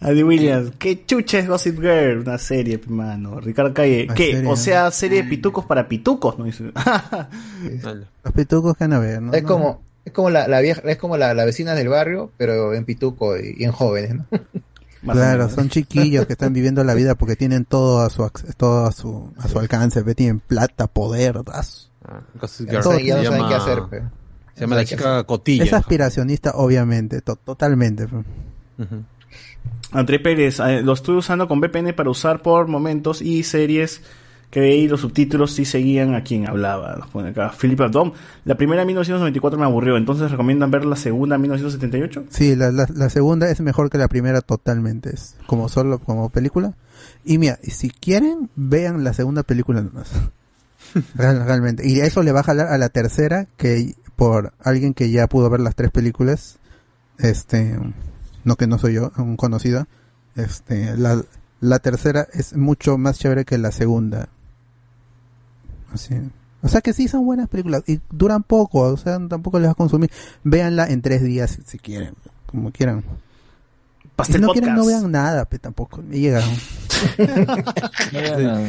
Andy 0.00 0.22
Williams, 0.22 0.72
qué 0.78 1.05
chucha 1.06 1.38
es 1.38 1.48
Gossip 1.48 1.80
Girl, 1.80 2.18
una 2.20 2.38
serie, 2.38 2.80
mano. 2.86 3.40
Ricardo 3.40 3.72
Calle, 3.74 4.06
¿qué? 4.14 4.32
serie, 4.34 4.48
o 4.50 4.56
sea, 4.56 4.90
serie 4.90 5.22
de 5.22 5.28
pitucos 5.28 5.64
para 5.64 5.88
pitucos, 5.88 6.38
¿no? 6.38 6.46
Los 8.24 8.32
pitucos 8.34 8.76
que 8.76 8.84
van 8.84 8.92
a 8.92 8.98
ver, 8.98 9.22
¿no? 9.22 9.32
Es 9.32 9.42
No, 9.42 9.48
como, 9.48 9.82
es 10.07 10.12
como 10.12 10.31
la, 10.31 10.49
la 10.49 10.60
vieja, 10.62 10.81
es 10.86 10.97
como 10.97 11.18
la, 11.18 11.35
la 11.35 11.44
vecina 11.44 11.75
del 11.75 11.89
barrio, 11.89 12.31
pero 12.39 12.73
en 12.73 12.86
pituco 12.86 13.36
y, 13.36 13.57
y 13.59 13.65
en 13.65 13.73
jóvenes, 13.73 14.15
¿no? 14.15 14.25
Claro, 15.12 15.49
son 15.49 15.68
chiquillos 15.68 16.26
que 16.26 16.33
están 16.33 16.52
viviendo 16.52 16.83
la 16.83 16.94
vida 16.94 17.15
porque 17.15 17.36
tienen 17.36 17.65
todo 17.65 18.01
a 18.01 18.10
su 18.10 18.23
ac- 18.25 18.55
todo 18.57 18.86
a 18.86 18.91
su 18.93 19.31
a 19.39 19.47
su 19.47 19.59
alcance, 19.60 20.02
ve, 20.02 20.17
tienen 20.17 20.41
plata, 20.41 20.89
poder, 20.89 21.44
das. 21.44 21.91
Gossip 22.41 22.67
Ya 22.68 22.78
no 22.78 22.83
saben- 22.83 23.05
ya 23.07 23.15
no 23.17 23.20
Se 23.20 23.26
saben 23.26 23.41
llama- 23.43 23.49
qué 23.49 23.55
hacer, 23.55 23.83
pe. 23.89 24.02
Se 24.55 24.60
llama 24.62 24.75
la 24.76 24.85
chica 24.85 25.23
cotilla. 25.25 25.62
Es 25.65 25.73
aspiracionista, 25.73 26.52
obviamente, 26.57 27.20
to- 27.20 27.36
totalmente. 27.36 28.09
André 29.93 30.18
Pérez, 30.18 30.59
eh, 30.60 30.83
lo 30.83 30.93
estuve 30.94 31.18
usando 31.18 31.47
con 31.47 31.60
VPN 31.60 31.93
para 31.94 32.10
usar 32.10 32.43
por 32.43 32.67
momentos 32.67 33.23
y 33.23 33.43
series 33.44 34.02
que 34.50 34.60
veí 34.60 34.89
los 34.89 35.00
subtítulos 35.00 35.52
sí 35.52 35.65
seguían 35.65 36.15
a 36.15 36.23
quien 36.23 36.49
hablaba. 36.49 36.97
Nos 36.97 37.08
pone 37.08 37.31
acá. 37.31 37.52
Philip 37.60 37.81
Abdom, 37.81 38.12
la 38.44 38.57
primera 38.57 38.83
en 38.83 38.86
1994 38.89 39.58
me 39.58 39.65
aburrió, 39.66 39.97
entonces 39.97 40.31
recomiendan 40.31 40.70
ver 40.70 40.84
la 40.84 40.97
segunda 40.97 41.34
en 41.36 41.42
1978. 41.42 42.25
Sí, 42.31 42.57
la, 42.57 42.70
la, 42.70 42.86
la 42.94 43.10
segunda 43.10 43.50
es 43.50 43.60
mejor 43.60 43.91
que 43.91 43.99
la 43.99 44.08
primera 44.08 44.41
totalmente, 44.41 45.10
es 45.15 45.36
como 45.47 45.68
solo 45.68 45.99
como 45.99 46.31
película. 46.31 46.75
Y 47.25 47.39
mira, 47.39 47.58
si 47.62 47.91
quieren, 47.91 48.49
vean 48.57 49.05
la 49.05 49.12
segunda 49.12 49.42
película 49.42 49.83
nomás. 49.83 50.10
Real- 51.15 51.44
realmente. 51.44 51.86
Y 51.89 52.00
eso 52.00 52.23
le 52.23 52.33
va 52.33 52.41
a 52.41 52.44
jalar 52.44 52.68
a 52.68 52.78
la 52.78 52.89
tercera, 52.89 53.47
que 53.57 53.94
por 54.15 54.52
alguien 54.62 54.94
que 54.94 55.10
ya 55.10 55.26
pudo 55.26 55.50
ver 55.50 55.60
las 55.60 55.75
tres 55.75 55.91
películas, 55.91 56.58
este, 57.18 57.78
no 58.44 58.57
que 58.57 58.66
no 58.66 58.78
soy 58.78 58.94
yo, 58.94 59.12
un 59.18 59.36
conocido, 59.36 59.86
este, 60.36 60.97
la, 60.97 61.20
la 61.60 61.78
tercera 61.81 62.26
es 62.33 62.55
mucho 62.57 62.97
más 62.97 63.18
chévere 63.18 63.44
que 63.44 63.58
la 63.58 63.73
segunda. 63.73 64.28
O 66.62 66.68
sea 66.68 66.81
que 66.81 66.92
sí 66.92 67.08
son 67.08 67.25
buenas 67.25 67.49
películas 67.49 67.83
y 67.86 68.00
duran 68.10 68.42
poco, 68.42 68.81
o 68.81 68.97
sea, 68.97 69.18
tampoco 69.28 69.58
les 69.58 69.68
va 69.68 69.73
a 69.73 69.76
consumir. 69.76 70.10
Véanla 70.42 70.86
en 70.89 71.02
tres 71.02 71.23
días 71.23 71.50
si, 71.50 71.62
si 71.62 71.78
quieren, 71.78 72.15
como 72.47 72.73
quieran. 72.73 73.05
Pastel 74.16 74.36
si 74.36 74.42
no 74.42 74.52
quieren, 74.52 74.75
no 74.75 74.86
vean 74.86 75.12
nada, 75.12 75.44
pe, 75.44 75.58
tampoco. 75.58 76.02
Me 76.02 76.18
llegaron. 76.18 76.49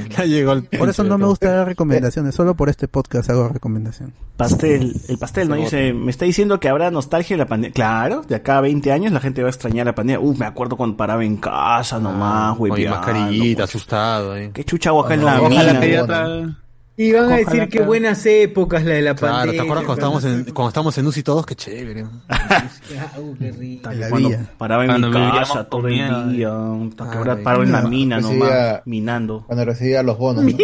Ya 0.09 0.25
llegó 0.25 0.51
el 0.51 0.63
Por 0.63 0.89
eso 0.89 1.03
no 1.05 1.17
me 1.17 1.25
gusta 1.25 1.49
dar 1.49 1.65
recomendaciones, 1.65 2.35
solo 2.35 2.55
por 2.55 2.67
este 2.67 2.89
podcast 2.89 3.29
hago 3.29 3.47
recomendación. 3.47 4.13
Pastel, 4.35 4.99
el 5.07 5.17
pastel, 5.17 5.47
¿no? 5.47 5.55
Dice, 5.55 5.93
me 5.93 6.11
está 6.11 6.25
diciendo 6.25 6.59
que 6.59 6.67
habrá 6.67 6.91
nostalgia 6.91 7.35
de 7.35 7.43
la 7.43 7.47
pandemia. 7.47 7.73
Claro, 7.73 8.23
de 8.27 8.35
acá 8.35 8.57
a 8.57 8.61
20 8.61 8.91
años 8.91 9.13
la 9.13 9.21
gente 9.21 9.41
va 9.41 9.47
a 9.47 9.51
extrañar 9.51 9.85
la 9.85 9.95
pandemia. 9.95 10.19
Uh, 10.19 10.35
me 10.35 10.45
acuerdo 10.45 10.75
cuando 10.75 10.97
paraba 10.97 11.23
en 11.23 11.37
casa 11.37 11.99
nomás, 11.99 12.57
güey. 12.57 12.71
Oye, 12.73 12.89
mascarillita, 12.89 13.63
asustado 13.63 14.33
ahí. 14.33 14.49
Qué 14.53 14.65
chucha 14.65 14.89
hago 14.89 15.05
acá 15.05 15.13
en 15.13 15.23
la 15.23 15.41
Ojalá 15.41 15.79
mina, 15.79 16.57
Y 16.99 17.11
van 17.13 17.23
a 17.23 17.25
Ojalá 17.27 17.37
decir 17.37 17.59
que- 17.61 17.69
qué 17.69 17.81
buenas 17.85 18.25
épocas 18.25 18.83
la 18.83 18.95
de 18.95 19.01
la 19.03 19.13
Claro, 19.15 19.35
pandemia. 19.35 19.61
¿te 19.61 19.65
acuerdas 19.67 19.85
cuando 19.85 19.99
estábamos 20.17 20.25
en, 20.25 20.53
cuando 20.53 20.67
estábamos 20.69 20.97
en 20.97 21.05
UCI 21.07 21.23
todos? 21.23 21.45
Qué 21.45 21.55
chévere. 21.55 22.03
Uh, 22.03 23.35
qué 23.37 23.51
rico. 23.51 23.91
En 23.91 23.99
la 23.99 24.09
Cuando 24.09 24.29
villa. 24.29 24.49
paraba 24.57 24.83
en 24.83 24.89
Cuando 24.89 25.07
mi 25.09 25.13
casa 25.31 25.63
todo 25.65 25.87
el 25.87 25.93
miedo. 25.93 26.27
día. 26.29 26.49
hasta 26.89 27.13
ahora 27.19 27.37
paro 27.43 27.61
en 27.63 27.71
la 27.71 27.81
mina 27.83 28.17
recibía- 28.17 28.39
nomás, 28.39 28.81
minando. 28.85 29.43
Cuando 29.45 29.65
recibía 29.65 30.01
los 30.03 30.17
bonos, 30.17 30.43
¿no? 30.43 30.57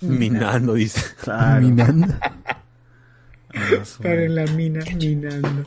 Minando, 0.00 0.74
dice. 0.74 1.00
Claro. 1.22 1.60
Minando. 1.62 2.14
Estar 3.82 4.18
en 4.18 4.34
la 4.34 4.44
mina 4.46 4.80
minando. 4.96 5.64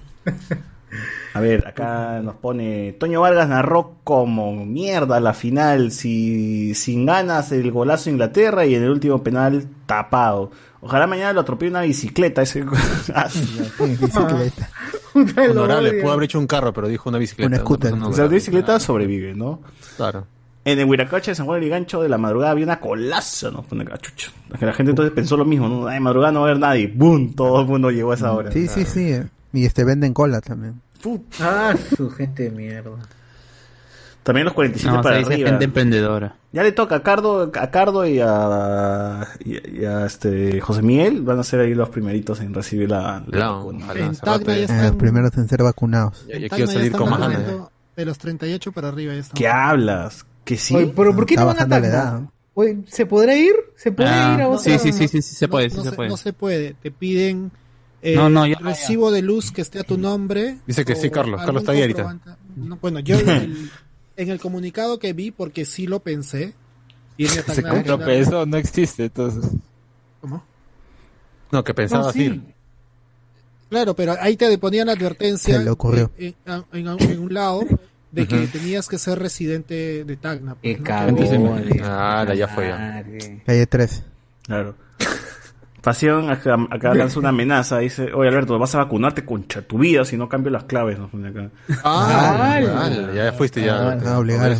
A 1.34 1.40
ver, 1.40 1.68
acá 1.68 2.20
nos 2.22 2.36
pone 2.36 2.94
Toño 2.94 3.22
Vargas 3.22 3.48
narró 3.48 3.96
como 4.04 4.66
mierda 4.66 5.20
la 5.20 5.34
final, 5.34 5.92
si, 5.92 6.74
sin 6.76 7.06
ganas 7.06 7.52
el 7.52 7.72
golazo 7.72 8.06
de 8.06 8.12
Inglaterra 8.12 8.66
y 8.66 8.76
en 8.76 8.84
el 8.84 8.90
último 8.90 9.24
penal 9.24 9.68
tapado. 9.86 10.52
Ojalá 10.82 11.08
mañana 11.08 11.34
lo 11.34 11.42
atropelle 11.42 11.72
una 11.72 11.82
bicicleta 11.82 12.42
ese. 12.42 12.66
Ah, 13.14 13.28
Bicicleta. 13.80 14.70
Honorable, 15.50 16.02
pudo 16.02 16.12
haber 16.12 16.26
hecho 16.26 16.40
un 16.40 16.48
carro, 16.48 16.74
pero 16.74 16.88
dijo 16.88 17.10
una 17.10 17.18
bicicleta. 17.20 17.48
Una 17.48 17.58
scooter. 17.60 17.94
o 17.94 17.98
sea, 17.98 18.06
honorable. 18.06 18.36
bicicleta 18.36 18.80
sobrevive, 18.80 19.34
¿no? 19.34 19.62
Claro. 19.98 20.26
En 20.64 20.80
el 20.80 20.86
Huiracocha 20.86 21.32
de 21.32 21.36
San 21.36 21.48
Juan 21.48 21.60
del 21.60 21.70
Gancho 21.70 22.04
de 22.04 22.10
la 22.10 22.20
madrugada 22.20 22.52
había 22.52 22.66
una 22.66 22.80
colaza, 22.80 23.50
¿no? 23.50 23.64
Pone 23.64 23.84
acá, 23.84 23.98
chucha. 23.98 24.32
La 24.60 24.74
gente 24.74 24.92
entonces 24.92 25.12
pensó 25.14 25.36
lo 25.36 25.46
mismo, 25.46 25.68
¿no? 25.68 25.88
Ay, 25.88 26.00
madrugada 26.00 26.32
no 26.32 26.42
va 26.42 26.48
a 26.48 26.50
haber 26.50 26.60
nadie. 26.60 26.88
¡Bum! 26.88 27.34
Todo 27.34 27.62
el 27.62 27.68
mundo 27.68 27.90
llegó 27.90 28.12
a 28.12 28.16
esa 28.16 28.32
hora. 28.32 28.52
Sí, 28.52 28.68
sí, 28.68 28.86
sí. 28.86 29.16
Y 29.54 29.66
este 29.66 29.84
venden 29.84 30.14
cola 30.14 30.42
también. 30.42 30.82
Ah, 31.40 31.74
su 31.98 32.10
gente 32.12 32.44
de 32.44 32.52
mierda. 32.52 32.92
También 34.24 34.46
los 34.46 34.54
47 34.54 34.96
No, 34.96 35.02
para 35.02 35.16
se 35.16 35.20
dice 35.22 35.34
arriba. 35.34 35.50
gente 35.50 35.66
emprendedora. 35.66 36.36
Ya 36.54 36.62
le 36.62 36.72
toca 36.74 36.98
a 36.98 37.04
Cardo, 37.04 37.52
a 37.56 37.72
Cardo 37.72 38.06
y 38.06 38.20
a, 38.24 39.28
y, 39.44 39.80
y 39.82 39.86
a 39.86 40.06
este 40.06 40.62
José 40.62 40.84
Miguel. 40.84 41.24
Van 41.24 41.40
a 41.40 41.44
ser 41.44 41.62
ahí 41.62 41.74
los 41.74 41.90
primeritos 41.90 42.40
en 42.40 42.54
recibir 42.54 42.90
la, 42.92 43.24
la 43.28 43.40
La- 43.40 43.50
vacuna. 43.50 43.86
ojalá, 43.86 44.06
En 44.06 44.16
Tacna 44.16 44.56
ya 44.56 44.62
están- 44.62 44.80
Eh, 44.80 44.88
los 44.90 44.96
primeros 44.98 45.36
en 45.38 45.48
ser 45.48 45.64
vacunados. 45.64 46.26
Ya 46.28 46.36
en 46.36 46.40
quiero 46.50 46.50
Tacna 46.68 46.68
salir 46.74 46.92
con 46.92 47.10
más 47.10 47.32
De 47.96 48.06
los 48.06 48.18
38 48.20 48.72
para 48.72 48.90
arriba 48.90 49.14
ya 49.16 49.20
están. 49.22 49.34
¿Qué 49.36 49.48
hablas? 49.48 50.26
¿Que 50.46 50.56
sí? 50.58 50.76
Oye, 50.76 50.94
pero 50.96 51.16
¿por 51.16 51.26
qué 51.26 51.34
Está 51.34 51.42
no 51.42 51.48
van 51.48 51.56
a 51.56 51.66
bajando 51.66 51.76
la 51.76 51.82
Tacna? 51.82 51.98
edad. 52.20 52.22
Oye, 52.54 52.78
¿se 52.88 53.06
podrá 53.08 53.36
ir? 53.36 53.54
¿Se 53.76 53.92
puede 53.92 54.10
Ah, 54.10 54.34
ir 54.36 54.42
a 54.42 54.46
sí, 54.46 54.70
otra? 54.70 54.80
sí, 54.80 54.92
sí, 54.92 55.08
sí, 55.08 55.22
sí, 55.24 55.36
se 55.36 55.48
puede, 55.48 55.68
no, 55.70 55.72
sí 55.72 55.78
no 55.78 55.84
se 55.84 55.90
se, 55.90 55.96
puede. 55.96 56.10
no 56.10 56.18
se 56.18 56.34
puede. 56.34 56.74
Te 56.76 56.92
piden 56.92 57.52
eh, 58.02 58.16
No, 58.16 58.30
no, 58.30 58.46
yo 58.48 58.56
no, 58.60 58.68
recibo 58.70 59.12
de 59.12 59.22
luz 59.22 59.52
que 59.52 59.62
esté 59.62 59.80
a 59.80 59.84
tu 59.84 59.98
nombre. 59.98 60.58
Dice 60.68 60.84
que 60.86 60.96
sí, 60.96 61.10
Carlos. 61.10 61.42
Carlos 61.44 61.62
está 61.64 61.72
ahí 61.74 61.82
ahorita. 61.82 62.20
No, 62.56 62.78
bueno, 62.82 63.00
yo 63.00 63.20
en 63.20 63.30
el, 63.30 63.72
en 64.18 64.30
el 64.30 64.40
comunicado 64.40 65.00
que 65.00 65.14
vi, 65.14 65.32
porque 65.32 65.66
sí 65.66 65.88
lo 65.88 66.00
pensé, 66.00 66.54
Se 67.18 67.62
contrapeso, 67.64 68.46
no 68.46 68.58
existe, 68.58 69.06
entonces. 69.06 69.50
¿Cómo? 70.22 70.44
No, 71.52 71.64
que 71.64 71.74
pensaba 71.74 72.06
No, 72.08 72.12
sí. 72.12 72.24
ir. 72.24 72.42
Claro, 73.70 73.96
pero 73.96 74.16
ahí 74.20 74.36
te 74.36 74.58
ponían 74.58 74.88
la 74.88 74.94
advertencia 74.94 75.58
Se 75.58 75.64
le 75.64 75.70
ocurrió. 75.70 76.12
En, 76.18 76.36
en- 76.46 76.66
en- 76.74 77.12
en 77.12 77.20
un 77.20 77.34
lado 77.34 77.62
de 78.12 78.28
que 78.28 78.48
tenías 78.48 78.88
que 78.90 78.98
ser 78.98 79.18
residente 79.20 80.04
de 80.04 80.18
Tacna. 80.18 80.56
pues, 80.56 80.78
Qué 80.78 80.82
¿no? 81.38 81.58
Ah, 81.84 82.26
la 82.28 82.36
ya 82.36 82.48
fue 82.50 82.68
ya. 82.68 83.04
Calle 83.46 83.66
13. 83.68 84.04
Claro. 84.44 84.76
Pasión, 85.82 86.30
acá, 86.30 86.58
acá 86.70 86.94
lanza 86.94 87.20
una 87.20 87.30
amenaza. 87.30 87.80
Dice, 87.80 88.14
oye 88.14 88.30
Alberto, 88.30 88.60
vas 88.60 88.76
a 88.76 88.80
vacunarte 88.80 89.26
concha 89.26 89.62
tu 89.64 89.80
vida 89.80 90.06
si 90.06 90.16
no 90.16 90.30
cambio 90.30 90.52
las 90.52 90.66
claves. 90.66 91.00
acá. 91.00 91.50
Ah, 91.84 92.60
Ah, 92.62 93.12
ya 93.16 93.32
fuiste 93.34 93.64
ya. 93.64 93.94
Ah, 94.06 94.20
obligar. 94.20 94.52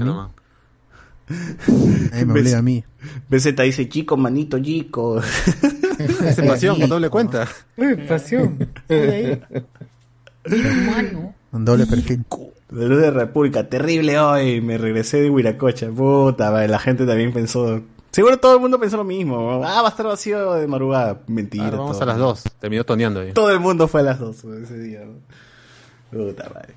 Ahí 2.12 2.26
me 2.26 2.34
obliga 2.34 2.58
a 2.58 2.62
mí. 2.62 2.84
BZ 3.30 3.56
dice, 3.64 3.88
chico, 3.88 4.18
manito, 4.18 4.60
chico. 4.60 5.22
Esa 6.26 6.44
pasión, 6.44 6.80
con 6.80 6.90
doble 6.90 7.10
cuenta. 7.10 7.48
Uy, 7.78 7.96
pasión. 8.10 8.68
Con 11.52 11.66
doble 11.66 11.86
perfil. 11.86 12.26
De 12.70 12.88
Luz 12.88 13.02
de 13.02 13.12
República, 13.12 13.70
terrible 13.70 14.18
hoy. 14.20 14.62
Me 14.62 14.78
regresé 14.78 15.22
de 15.22 15.30
Huiracocha. 15.30 15.90
Puta, 15.90 16.68
la 16.68 16.80
gente 16.80 17.06
también 17.06 17.32
pensó. 17.34 17.82
Seguro 18.12 18.38
todo 18.40 18.56
el 18.56 18.60
mundo 18.62 18.80
pensó 18.80 18.98
lo 18.98 19.04
mismo. 19.04 19.64
Ah, 19.66 19.82
va 19.82 19.88
a 19.88 19.90
estar 19.92 20.06
vacío 20.06 20.54
de 20.54 20.68
madrugada. 20.68 21.22
Mentira. 21.28 21.66
Ahora 21.66 21.78
vamos 21.78 21.94
todo. 21.94 22.04
a 22.04 22.06
las 22.08 22.18
dos. 22.18 22.44
Terminó 22.60 22.84
toneando 22.84 23.22
ahí. 23.22 23.32
Todo 23.34 23.52
el 23.52 23.60
mundo 23.60 23.88
fue 23.88 24.02
a 24.02 24.04
las 24.04 24.20
dos 24.20 24.44
ese 24.44 24.78
día. 24.80 25.02
¿no? 25.06 25.14
Puta 26.12 26.50
madre. 26.54 26.74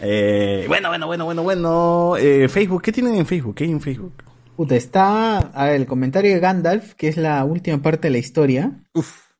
Eh, 0.00 0.64
bueno, 0.68 0.88
bueno, 0.90 1.06
bueno, 1.08 1.24
bueno, 1.24 1.42
bueno. 1.42 2.16
Eh, 2.18 2.48
Facebook, 2.48 2.82
¿qué 2.82 2.92
tienen 2.92 3.16
en 3.16 3.26
Facebook? 3.26 3.56
¿Qué 3.56 3.64
hay 3.64 3.70
en 3.72 3.80
Facebook? 3.80 4.12
Puta, 4.56 4.76
está 4.76 5.38
a 5.38 5.64
ver, 5.66 5.74
el 5.76 5.86
comentario 5.86 6.32
de 6.32 6.38
Gandalf, 6.40 6.94
que 6.94 7.08
es 7.08 7.16
la 7.16 7.44
última 7.44 7.78
parte 7.82 8.06
de 8.08 8.12
la 8.12 8.18
historia. 8.18 8.72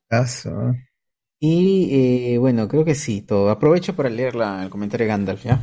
Caso. 0.09 0.75
Y 1.41 2.33
eh, 2.35 2.39
bueno, 2.39 2.67
creo 2.67 2.85
que 2.85 2.97
sí, 2.97 3.23
todo. 3.23 3.51
Aprovecho 3.51 3.95
para 3.95 4.11
leer 4.11 4.35
la- 4.35 4.65
el 4.65 4.71
comentario 4.71 5.05
de 5.07 5.09
Gandalf, 5.13 5.45
¿ya? 5.45 5.61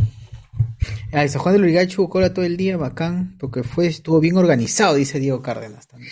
Ah, 1.11 1.21
de 1.21 1.29
San 1.29 1.41
Juan 1.41 1.53
del 1.55 1.63
Urigacho 1.63 2.07
cola 2.09 2.33
todo 2.33 2.45
el 2.45 2.57
día, 2.57 2.77
bacán, 2.77 3.37
porque 3.39 3.63
fue, 3.63 3.87
estuvo 3.87 4.19
bien 4.19 4.37
organizado, 4.37 4.95
dice 4.95 5.19
Diego 5.19 5.41
Cárdenas 5.41 5.87
también. 5.87 6.11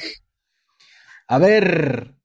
A 1.28 1.38
ver, 1.38 2.16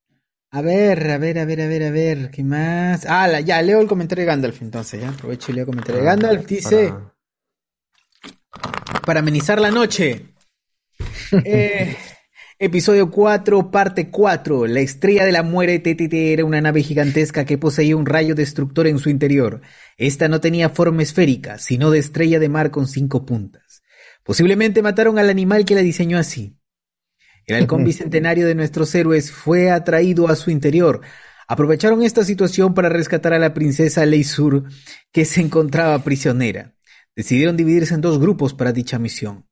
a 0.51 0.63
ver, 0.63 1.11
a 1.11 1.19
ver, 1.19 1.39
a 1.39 1.45
ver, 1.45 1.61
a 1.61 1.67
ver, 1.67 1.83
a 1.85 1.91
ver, 1.91 2.31
¿qué 2.31 2.45
más? 2.45 3.05
Ah, 3.07 3.27
la- 3.29 3.41
ya, 3.41 3.61
leo 3.63 3.81
el 3.81 3.89
comentario 3.89 4.23
de 4.23 4.27
Gandalf 4.27 4.63
entonces, 4.63 5.01
ya, 5.01 5.11
aprovecho 5.11 5.51
y 5.51 5.55
leo 5.55 5.63
el 5.63 5.67
comentario 5.71 6.01
de 6.01 6.07
Gandalf, 6.07 6.47
dice, 6.47 6.95
para 9.05 9.21
amenizar 9.21 9.61
la 9.61 9.71
noche, 9.71 10.35
eh, 11.45 11.97
episodio 12.61 13.09
4, 13.11 13.71
parte 13.71 14.11
4. 14.11 14.67
La 14.67 14.81
estrella 14.81 15.25
de 15.25 15.31
la 15.31 15.45
muerte 15.45 15.79
TTT 15.79 16.13
era 16.15 16.45
una 16.45 16.61
nave 16.61 16.83
gigantesca 16.83 17.45
que 17.45 17.57
poseía 17.57 17.97
un 17.97 18.05
rayo 18.05 18.35
destructor 18.35 18.89
en 18.89 18.99
su 18.99 19.11
interior. 19.11 19.61
Esta 19.97 20.29
no 20.29 20.41
tenía 20.41 20.69
forma 20.69 21.03
esférica, 21.03 21.59
sino 21.59 21.91
de 21.91 22.01
estrella 22.01 22.41
de 22.41 22.49
mar 22.49 22.73
con 22.73 22.89
cinco 22.89 23.25
puntas. 23.25 23.83
Posiblemente 24.25 24.83
mataron 24.83 25.19
al 25.21 25.31
animal 25.31 25.65
que 25.65 25.77
la 25.77 25.83
diseñó 25.83 26.19
así. 26.19 26.59
El 27.47 27.57
halcón 27.57 27.85
bicentenario 27.85 28.47
de 28.47 28.57
nuestros 28.57 28.93
héroes 28.95 29.31
fue 29.31 29.71
atraído 29.71 30.29
a 30.29 30.35
su 30.35 30.51
interior. 30.51 31.03
Aprovecharon 31.47 32.03
esta 32.03 32.25
situación 32.25 32.75
para 32.75 32.89
rescatar 32.89 33.33
a 33.33 33.39
la 33.39 33.55
princesa 33.55 34.05
Leisur, 34.05 34.65
que 35.13 35.25
se 35.25 35.41
encontraba 35.41 36.03
prisionera. 36.03 36.75
Decidieron 37.15 37.57
dividirse 37.57 37.95
en 37.95 38.01
dos 38.01 38.19
grupos 38.19 38.53
para 38.53 38.73
dicha 38.73 38.99
misión. 38.99 39.48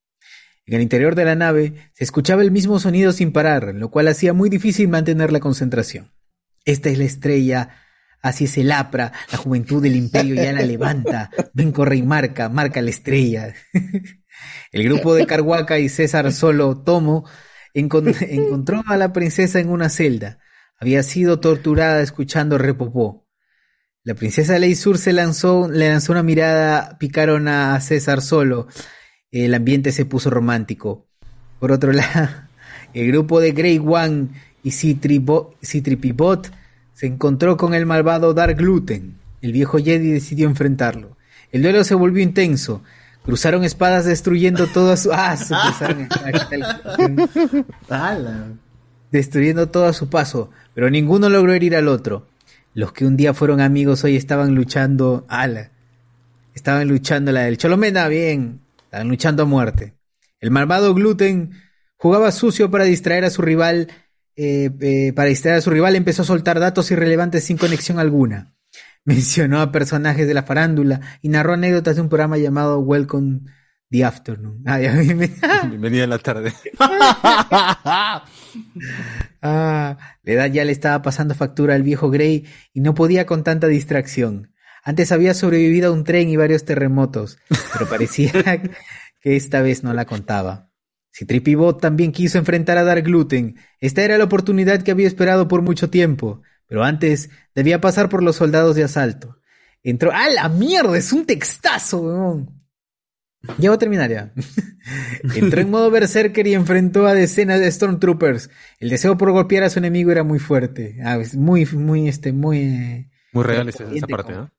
En 0.66 0.74
el 0.74 0.82
interior 0.82 1.14
de 1.14 1.24
la 1.24 1.36
nave 1.36 1.90
se 1.92 2.02
escuchaba 2.04 2.42
el 2.42 2.50
mismo 2.50 2.78
sonido 2.80 3.12
sin 3.12 3.32
parar, 3.32 3.72
lo 3.74 3.90
cual 3.90 4.08
hacía 4.08 4.32
muy 4.32 4.50
difícil 4.50 4.88
mantener 4.88 5.32
la 5.32 5.40
concentración. 5.40 6.12
Esta 6.64 6.88
es 6.90 6.98
la 6.98 7.04
estrella, 7.04 7.70
así 8.20 8.44
es 8.44 8.58
el 8.58 8.72
APRA, 8.72 9.12
la 9.30 9.38
juventud 9.38 9.80
del 9.80 9.94
imperio 9.94 10.34
ya 10.34 10.52
la 10.52 10.62
levanta. 10.62 11.30
Ven, 11.52 11.70
corre 11.70 11.96
y 11.96 12.02
marca, 12.02 12.48
marca 12.48 12.82
la 12.82 12.90
estrella. 12.90 13.54
El 14.72 14.84
grupo 14.84 15.14
de 15.14 15.26
Carhuaca 15.26 15.78
y 15.78 15.88
César 15.88 16.30
Solo 16.32 16.82
Tomo 16.82 17.26
encon- 17.74 18.14
encontró 18.28 18.82
a 18.86 18.96
la 18.98 19.12
princesa 19.12 19.60
en 19.60 19.70
una 19.70 19.88
celda. 19.88 20.40
Había 20.78 21.02
sido 21.02 21.40
torturada 21.40 22.02
escuchando 22.02 22.58
Repopó. 22.58 23.26
La 24.02 24.14
princesa 24.14 24.58
Leisur 24.58 24.98
se 24.98 25.12
lanzó, 25.12 25.68
le 25.70 25.88
lanzó 25.88 26.12
una 26.12 26.22
mirada 26.22 26.98
picarona 26.98 27.74
a 27.74 27.80
César 27.80 28.20
Solo. 28.20 28.66
El 29.44 29.54
ambiente 29.54 29.92
se 29.92 30.06
puso 30.06 30.30
romántico. 30.30 31.04
Por 31.58 31.72
otro 31.72 31.92
lado, 31.92 32.28
el 32.94 33.08
grupo 33.08 33.40
de 33.40 33.52
Grey 33.52 33.78
One 33.78 34.28
y 34.62 34.70
Citripibot 34.70 36.50
se 36.94 37.06
encontró 37.06 37.56
con 37.56 37.74
el 37.74 37.84
malvado 37.84 38.32
Dark 38.32 38.56
Gluten. 38.56 39.16
El 39.42 39.52
viejo 39.52 39.78
Jedi 39.78 40.10
decidió 40.10 40.48
enfrentarlo. 40.48 41.16
El 41.52 41.62
duelo 41.62 41.84
se 41.84 41.94
volvió 41.94 42.22
intenso. 42.22 42.82
Cruzaron 43.24 43.64
espadas 43.64 44.06
destruyendo 44.06 44.66
todo 44.68 44.92
a 44.92 44.96
su... 44.96 45.10
Ah, 45.12 45.36
cruzaron 45.36 46.08
destruyendo 49.10 49.68
todo 49.68 49.86
a 49.86 49.92
su 49.92 50.08
paso, 50.08 50.50
pero 50.74 50.90
ninguno 50.90 51.28
logró 51.28 51.52
herir 51.52 51.76
al 51.76 51.88
otro. 51.88 52.28
Los 52.72 52.92
que 52.92 53.06
un 53.06 53.16
día 53.16 53.34
fueron 53.34 53.60
amigos 53.60 54.04
hoy 54.04 54.16
estaban 54.16 54.54
luchando... 54.54 55.26
¡Ala! 55.28 55.70
Estaban 56.54 56.88
luchando 56.88 57.32
la 57.32 57.42
del 57.42 57.58
Cholomena, 57.58 58.08
bien. 58.08 58.60
Estaban 58.96 59.10
luchando 59.10 59.42
a 59.42 59.46
muerte. 59.46 59.92
El 60.40 60.50
malvado 60.50 60.94
Gluten 60.94 61.50
jugaba 61.96 62.32
sucio 62.32 62.70
para 62.70 62.84
distraer 62.84 63.26
a 63.26 63.30
su 63.30 63.42
rival. 63.42 63.88
eh, 64.36 64.70
eh, 64.80 65.12
para 65.14 65.28
distraer 65.28 65.58
a 65.58 65.60
su 65.60 65.68
rival 65.68 65.96
empezó 65.96 66.22
a 66.22 66.24
soltar 66.24 66.58
datos 66.60 66.90
irrelevantes 66.90 67.44
sin 67.44 67.58
conexión 67.58 67.98
alguna. 67.98 68.54
Mencionó 69.04 69.60
a 69.60 69.70
personajes 69.70 70.26
de 70.26 70.32
la 70.32 70.44
farándula 70.44 71.02
y 71.20 71.28
narró 71.28 71.52
anécdotas 71.52 71.96
de 71.96 72.02
un 72.02 72.08
programa 72.08 72.38
llamado 72.38 72.78
Welcome 72.80 73.40
the 73.90 74.02
Afternoon. 74.02 74.62
A 74.66 74.78
me- 74.78 75.30
Bienvenida 75.68 76.04
en 76.04 76.10
la 76.10 76.18
tarde. 76.18 76.54
Ah, 79.42 79.98
la 80.22 80.32
edad 80.32 80.46
ya 80.50 80.64
le 80.64 80.72
estaba 80.72 81.02
pasando 81.02 81.34
factura 81.34 81.74
al 81.74 81.82
viejo 81.82 82.08
Grey 82.08 82.46
y 82.72 82.80
no 82.80 82.94
podía 82.94 83.26
con 83.26 83.44
tanta 83.44 83.66
distracción. 83.66 84.54
Antes 84.86 85.10
había 85.10 85.34
sobrevivido 85.34 85.88
a 85.88 85.92
un 85.92 86.04
tren 86.04 86.28
y 86.28 86.36
varios 86.36 86.64
terremotos, 86.64 87.38
pero 87.72 87.86
parecía 87.90 88.30
que 89.20 89.34
esta 89.36 89.60
vez 89.60 89.82
no 89.82 89.92
la 89.92 90.04
contaba. 90.04 90.70
Si 91.10 91.24
Tripibot 91.24 91.80
también 91.80 92.12
quiso 92.12 92.38
enfrentar 92.38 92.78
a 92.78 92.84
Dark 92.84 93.02
Gluten, 93.02 93.56
esta 93.80 94.02
era 94.02 94.16
la 94.16 94.24
oportunidad 94.24 94.82
que 94.82 94.92
había 94.92 95.08
esperado 95.08 95.48
por 95.48 95.62
mucho 95.62 95.90
tiempo, 95.90 96.42
pero 96.68 96.84
antes 96.84 97.30
debía 97.52 97.80
pasar 97.80 98.08
por 98.08 98.22
los 98.22 98.36
soldados 98.36 98.76
de 98.76 98.84
asalto. 98.84 99.40
Entró. 99.82 100.12
¡Ah, 100.14 100.28
la 100.28 100.48
mierda! 100.48 100.96
Es 100.96 101.12
un 101.12 101.26
textazo, 101.26 101.98
weón. 102.02 102.62
Ya 103.58 103.70
voy 103.70 103.76
a 103.76 103.78
terminar 103.78 104.10
ya. 104.10 104.32
Entró 105.34 105.60
en 105.60 105.70
modo 105.70 105.90
berserker 105.90 106.46
y 106.46 106.54
enfrentó 106.54 107.06
a 107.06 107.14
decenas 107.14 107.58
de 107.60 107.70
Stormtroopers. 107.70 108.50
El 108.78 108.90
deseo 108.90 109.16
por 109.16 109.32
golpear 109.32 109.64
a 109.64 109.70
su 109.70 109.78
enemigo 109.80 110.12
era 110.12 110.22
muy 110.22 110.38
fuerte. 110.38 110.98
Ah, 111.04 111.16
es 111.16 111.34
muy, 111.36 111.66
muy, 111.66 112.08
este, 112.08 112.32
muy. 112.32 112.58
eh, 112.58 113.10
Muy 113.32 113.44
real 113.44 113.68
esa, 113.68 113.84
esa 113.92 114.06
parte, 114.06 114.32
¿no? 114.32 114.50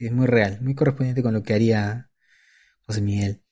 Es 0.00 0.12
muy 0.12 0.26
real, 0.26 0.58
muy 0.62 0.74
correspondiente 0.74 1.22
con 1.22 1.34
lo 1.34 1.42
que 1.42 1.52
haría 1.52 2.08
José 2.86 3.02
Miguel. 3.02 3.42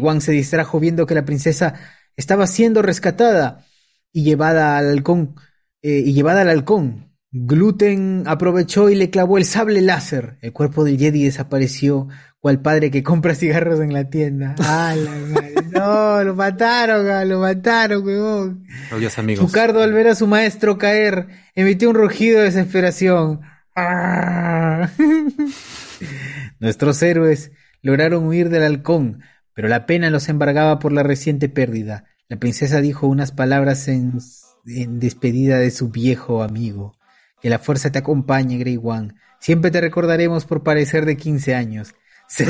One 0.00 0.20
se 0.20 0.30
distrajo 0.30 0.78
viendo 0.78 1.06
que 1.06 1.16
la 1.16 1.24
princesa 1.24 1.74
estaba 2.16 2.46
siendo 2.46 2.82
rescatada 2.82 3.66
y 4.12 4.22
llevada 4.22 4.78
al 4.78 4.90
halcón. 4.90 5.34
eh, 5.82 6.02
y 6.06 6.12
llevada 6.12 6.42
al 6.42 6.50
halcón. 6.50 7.16
Gluten 7.32 8.22
aprovechó 8.26 8.88
y 8.90 8.94
le 8.94 9.10
clavó 9.10 9.38
el 9.38 9.44
sable 9.44 9.80
láser. 9.80 10.38
El 10.40 10.52
cuerpo 10.52 10.84
del 10.84 10.98
Jedi 10.98 11.24
desapareció, 11.24 12.08
cual 12.38 12.62
padre 12.62 12.92
que 12.92 13.02
compra 13.02 13.34
cigarros 13.34 13.80
en 13.80 13.92
la 13.92 14.08
tienda. 14.08 14.54
¡Ah, 14.60 14.94
la 14.96 15.10
madre! 15.10 15.54
No, 15.72 16.22
lo 16.22 16.34
mataron, 16.36 17.10
ah, 17.10 17.24
lo 17.24 17.40
mataron, 17.40 18.06
huevón. 18.06 18.64
Odias 18.92 19.18
amigos. 19.18 19.44
Chucardo 19.44 19.82
al 19.82 19.92
ver 19.92 20.08
a 20.08 20.14
su 20.14 20.28
maestro 20.28 20.78
caer 20.78 21.26
emitió 21.56 21.90
un 21.90 21.96
rugido 21.96 22.38
de 22.38 22.44
desesperación. 22.44 23.40
¡Ah! 23.74 24.88
Nuestros 26.58 27.02
héroes 27.02 27.52
lograron 27.82 28.26
huir 28.26 28.48
del 28.48 28.64
halcón, 28.64 29.22
pero 29.54 29.68
la 29.68 29.86
pena 29.86 30.10
los 30.10 30.28
embargaba 30.28 30.78
por 30.78 30.92
la 30.92 31.02
reciente 31.02 31.48
pérdida. 31.48 32.04
La 32.28 32.38
princesa 32.38 32.80
dijo 32.80 33.06
unas 33.06 33.32
palabras 33.32 33.88
en, 33.88 34.18
en 34.66 35.00
despedida 35.00 35.58
de 35.58 35.70
su 35.70 35.88
viejo 35.88 36.42
amigo. 36.42 36.96
Que 37.40 37.50
la 37.50 37.58
fuerza 37.58 37.90
te 37.90 37.98
acompañe, 37.98 38.58
Grey 38.58 38.78
One. 38.82 39.14
Siempre 39.40 39.70
te 39.70 39.80
recordaremos 39.80 40.44
por 40.44 40.62
parecer 40.62 41.06
de 41.06 41.16
15 41.16 41.54
años. 41.54 41.94
Ser, 42.28 42.48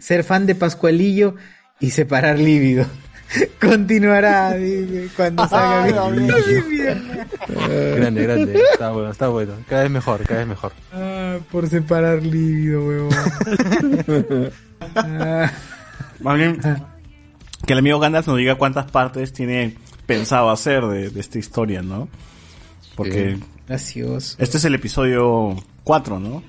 ser 0.00 0.24
fan 0.24 0.46
de 0.46 0.56
Pascualillo 0.56 1.36
y 1.78 1.90
separar 1.90 2.40
lívido. 2.40 2.86
Continuará 3.60 4.54
dice, 4.54 5.08
cuando 5.16 5.48
salga 5.48 5.84
Ay, 5.84 5.92
Grande, 7.96 8.22
grande. 8.22 8.62
Está 8.72 8.90
bueno, 8.90 9.10
está 9.10 9.28
bueno. 9.28 9.54
Cada 9.68 9.82
vez 9.82 9.90
mejor, 9.90 10.22
cada 10.24 10.40
vez 10.40 10.48
mejor. 10.48 10.72
Ah, 11.34 11.44
por 11.50 11.68
separar 11.68 12.22
lívido, 12.22 12.86
huevón. 12.86 13.14
Ah. 14.94 15.50
Más 16.20 16.36
bien, 16.38 16.60
que 17.66 17.72
el 17.72 17.78
amigo 17.78 17.98
Gandalf 17.98 18.26
nos 18.26 18.38
diga 18.38 18.54
cuántas 18.56 18.90
partes 18.90 19.32
tiene 19.32 19.76
pensado 20.06 20.50
hacer 20.50 20.84
de, 20.86 21.10
de 21.10 21.20
esta 21.20 21.38
historia, 21.38 21.82
¿no? 21.82 22.08
Porque 22.94 23.38
Gracioso. 23.66 24.36
este 24.38 24.58
es 24.58 24.64
el 24.64 24.74
episodio 24.74 25.56
4, 25.82 26.20
¿no? 26.20 26.42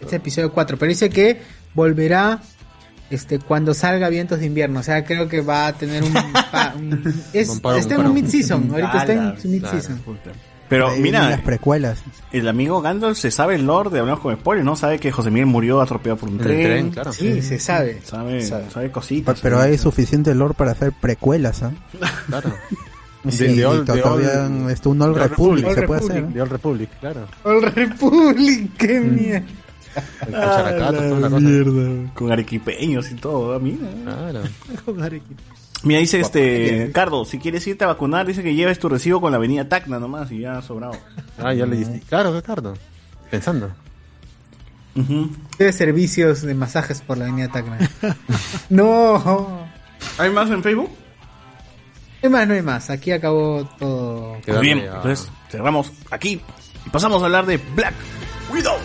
Este 0.00 0.16
episodio 0.16 0.52
4, 0.52 0.76
pero 0.78 0.88
dice 0.88 1.08
que 1.10 1.40
volverá 1.74 2.40
este 3.10 3.38
cuando 3.38 3.74
salga 3.74 4.08
Vientos 4.08 4.40
de 4.40 4.46
Invierno. 4.46 4.80
O 4.80 4.82
sea, 4.82 5.04
creo 5.04 5.28
que 5.28 5.40
va 5.40 5.66
a 5.68 5.72
tener 5.72 6.02
un. 6.02 6.14
es- 7.32 7.48
está 7.76 7.94
en 7.94 8.06
un 8.06 8.14
mid-season. 8.14 8.70
Ahorita 8.70 8.98
está 8.98 9.12
en 9.12 9.40
su 9.40 9.48
mid-season. 9.48 10.00
Pero 10.68 10.88
Ahí 10.90 11.00
mira, 11.00 11.30
las 11.30 11.40
precuelas. 11.40 12.02
el 12.30 12.46
amigo 12.46 12.80
Gandalf 12.82 13.16
se 13.16 13.30
sabe 13.30 13.54
el 13.54 13.66
lore 13.66 13.90
de 13.90 14.00
Hablamos 14.00 14.20
con 14.20 14.36
Spoilers, 14.36 14.64
¿no? 14.64 14.76
Sabe 14.76 14.98
que 14.98 15.10
José 15.10 15.30
Miguel 15.30 15.46
murió 15.46 15.80
atropellado 15.80 16.18
por 16.18 16.28
un 16.28 16.38
tren. 16.38 16.62
tren, 16.62 16.90
claro. 16.90 17.12
Sí, 17.12 17.40
se 17.42 17.58
sabe. 17.58 18.00
Sabe, 18.04 18.42
Sabe. 18.42 18.70
sabe 18.70 18.90
cositas. 18.90 19.40
Pero 19.40 19.60
hay 19.60 19.78
suficiente 19.78 20.34
lore 20.34 20.54
para 20.54 20.72
hacer 20.72 20.92
precuelas, 20.92 21.62
¿ah? 21.62 21.72
Claro. 22.26 22.52
Sí, 23.28 23.44
De- 23.48 23.54
de 23.56 23.66
Old- 23.66 24.70
está 24.70 24.88
un 24.88 25.02
Old 25.02 25.16
Republic, 25.18 25.64
Republic, 25.66 25.74
se 25.74 25.82
puede 25.86 26.00
Republic, 26.00 26.10
hacer. 26.24 26.34
De 26.34 26.40
Old 26.42 26.52
Republic, 26.52 26.90
claro. 27.00 27.26
All 27.42 27.62
Republic, 27.62 28.70
qué 28.78 29.00
mierda. 29.00 29.46
El 30.26 30.32
Characato, 30.32 30.84
Ah, 30.84 30.92
toda 30.92 31.20
la 31.20 31.28
cosa. 31.28 31.40
mierda. 31.40 32.14
Con 32.14 32.32
arequipeños 32.32 33.10
y 33.10 33.14
todo, 33.16 33.54
ah, 33.54 33.58
mira. 33.58 33.88
Claro. 34.04 34.42
Mira, 35.84 36.00
dice 36.00 36.20
este, 36.20 36.90
Cardo, 36.92 37.24
si 37.24 37.38
quieres 37.38 37.66
irte 37.66 37.84
a 37.84 37.88
vacunar, 37.88 38.26
dice 38.26 38.42
que 38.42 38.54
lleves 38.54 38.78
tu 38.78 38.88
recibo 38.88 39.20
con 39.20 39.30
la 39.30 39.36
avenida 39.36 39.68
Tacna 39.68 39.98
nomás 39.98 40.30
y 40.32 40.40
ya 40.40 40.62
sobrado. 40.62 40.94
Ah, 41.40 41.54
ya 41.54 41.66
le 41.66 41.76
diste. 41.76 42.00
Claro, 42.08 42.34
Ricardo. 42.34 42.74
Pensando. 43.30 43.70
Tiene 45.56 45.72
servicios 45.72 46.42
de 46.42 46.52
masajes 46.52 47.00
por 47.00 47.16
la 47.16 47.26
avenida 47.26 47.46
Tacna. 47.46 47.78
no. 48.70 49.68
¿Hay 50.18 50.30
más 50.30 50.50
en 50.50 50.64
Facebook? 50.64 50.90
No 52.22 52.26
hay 52.26 52.30
más, 52.30 52.48
no 52.48 52.54
hay 52.54 52.62
más. 52.62 52.90
Aquí 52.90 53.12
acabó 53.12 53.64
todo. 53.78 54.36
Muy 54.48 54.58
bien, 54.60 54.78
entonces 54.80 55.30
cerramos 55.48 55.92
aquí 56.10 56.42
y 56.84 56.90
pasamos 56.90 57.22
a 57.22 57.26
hablar 57.26 57.46
de 57.46 57.58
Black 57.76 57.94
Widow. 58.52 58.78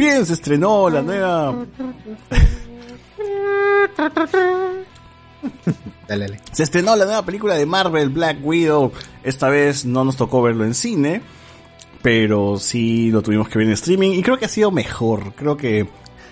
Bien, 0.00 0.26
se 0.26 0.32
estrenó 0.32 0.90
la 0.90 1.02
nueva. 1.02 1.54
Dale, 6.08 6.24
dale. 6.26 6.40
Se 6.52 6.62
estrenó 6.64 6.96
la 6.96 7.04
nueva 7.04 7.24
película 7.24 7.54
de 7.54 7.66
Marvel, 7.66 8.08
Black 8.10 8.38
Widow. 8.42 8.92
Esta 9.22 9.48
vez 9.48 9.84
no 9.84 10.04
nos 10.04 10.16
tocó 10.16 10.42
verlo 10.42 10.64
en 10.64 10.74
cine, 10.74 11.22
pero 12.02 12.58
sí 12.58 13.10
lo 13.10 13.22
tuvimos 13.22 13.48
que 13.48 13.58
ver 13.58 13.68
en 13.68 13.72
streaming 13.74 14.10
y 14.12 14.22
creo 14.22 14.38
que 14.38 14.46
ha 14.46 14.48
sido 14.48 14.70
mejor. 14.70 15.34
Creo 15.34 15.56
que 15.56 15.86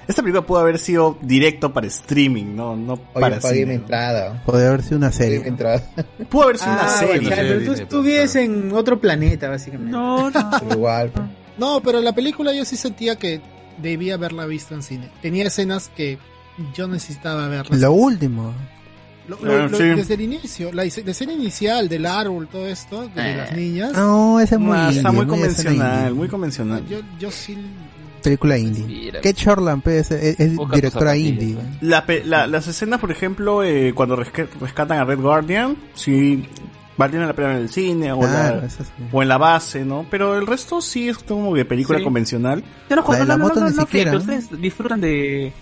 esta 0.08 0.22
película 0.22 0.44
pudo 0.46 0.58
haber 0.58 0.78
sido 0.78 1.16
directo 1.22 1.72
para 1.72 1.86
streaming, 1.86 2.56
no, 2.56 2.76
no 2.76 2.96
para 2.96 3.36
Oye, 3.36 3.40
pagué 3.40 3.54
mi 3.54 3.60
cine. 3.62 3.74
entrada. 3.74 4.42
Podría 4.44 4.68
haber 4.68 4.82
sido 4.82 4.96
una 4.98 5.10
Pagué 5.10 5.24
mi 5.24 5.30
serie. 5.36 5.48
entrada. 5.48 5.82
Pudo 6.28 6.42
haber 6.44 6.58
sido 6.58 6.72
una 6.72 6.84
Ah, 6.86 6.88
serie. 6.98 7.28
bacán, 7.30 7.46
pero 7.46 7.64
tú 7.64 7.72
estuvieses 7.72 8.36
en 8.36 8.72
otro 8.72 8.98
planeta, 9.00 9.48
básicamente. 9.48 9.92
No, 9.92 10.30
no. 10.30 10.50
Igual. 10.72 11.12
No, 11.56 11.80
pero 11.82 12.00
la 12.00 12.12
película 12.14 12.52
yo 12.52 12.64
sí 12.64 12.76
sentía 12.76 13.16
que 13.16 13.40
debía 13.82 14.14
haberla 14.14 14.46
visto 14.46 14.74
en 14.74 14.82
cine. 14.82 15.10
Tenía 15.22 15.46
escenas 15.46 15.90
que 15.96 16.18
yo 16.74 16.88
necesitaba 16.88 17.48
verlas. 17.48 17.80
Lo 17.80 17.92
último. 17.92 18.52
Lo- 19.28 19.38
lo- 19.42 19.68
lo- 19.68 19.76
sí. 19.76 19.84
Desde 19.84 20.14
el 20.14 20.22
inicio, 20.22 20.72
la, 20.72 20.84
la 20.84 21.10
escena 21.10 21.32
inicial 21.34 21.88
del 21.88 22.06
árbol, 22.06 22.48
todo 22.48 22.66
esto, 22.66 23.08
de 23.08 23.36
las 23.36 23.52
niñas. 23.54 23.92
No, 23.92 24.40
ese 24.40 24.54
es 24.54 24.60
muy 24.60 24.76
Ah, 24.76 24.88
está 24.88 25.08
indie, 25.10 25.12
muy 25.12 25.26
convencional, 25.26 26.14
muy 26.14 26.28
convencional. 26.28 26.86
Yo, 26.88 27.00
yo 27.18 27.30
sí. 27.30 27.58
Película 28.22 28.56
indie. 28.58 29.12
Kate 29.12 29.34
Shortland 29.34 29.82
pues, 29.82 30.10
es, 30.10 30.40
es 30.40 30.56
directora 30.72 31.14
indie. 31.16 31.56
La 31.82 32.04
pe- 32.06 32.24
la- 32.24 32.46
las 32.46 32.66
escenas, 32.68 33.00
por 33.00 33.10
ejemplo, 33.12 33.62
eh, 33.62 33.92
cuando 33.94 34.16
resca- 34.16 34.48
rescatan 34.60 34.98
a 34.98 35.04
Red 35.04 35.20
Guardian, 35.20 35.76
sí 35.94 36.44
valen 36.98 37.26
la 37.26 37.32
pena 37.32 37.52
en 37.52 37.58
el 37.62 37.68
cine 37.70 38.12
o, 38.12 38.18
Claro, 38.18 38.60
la- 38.60 38.68
sí. 38.68 38.82
o 39.10 39.22
en 39.22 39.28
la 39.28 39.38
base, 39.38 39.84
¿no? 39.84 40.04
Pero 40.10 40.36
el 40.36 40.46
resto 40.46 40.80
sí 40.82 41.08
es 41.08 41.16
como 41.18 41.54
de 41.54 41.64
película 41.64 41.98
Sí. 41.98 42.04
convencional. 42.04 42.62
Yo 42.90 42.96
no, 42.96 43.04
La 43.10 43.18
de 43.20 43.24
la 43.24 43.36
no, 43.38 43.44
moto 43.44 43.60
no, 43.60 43.70
ni 43.70 43.76
no, 43.76 43.82
siquiera, 43.82 44.10
que 44.10 44.16
¿no? 44.16 44.22
Ustedes 44.22 44.60
disfrutan 44.60 45.00
de. 45.00 45.52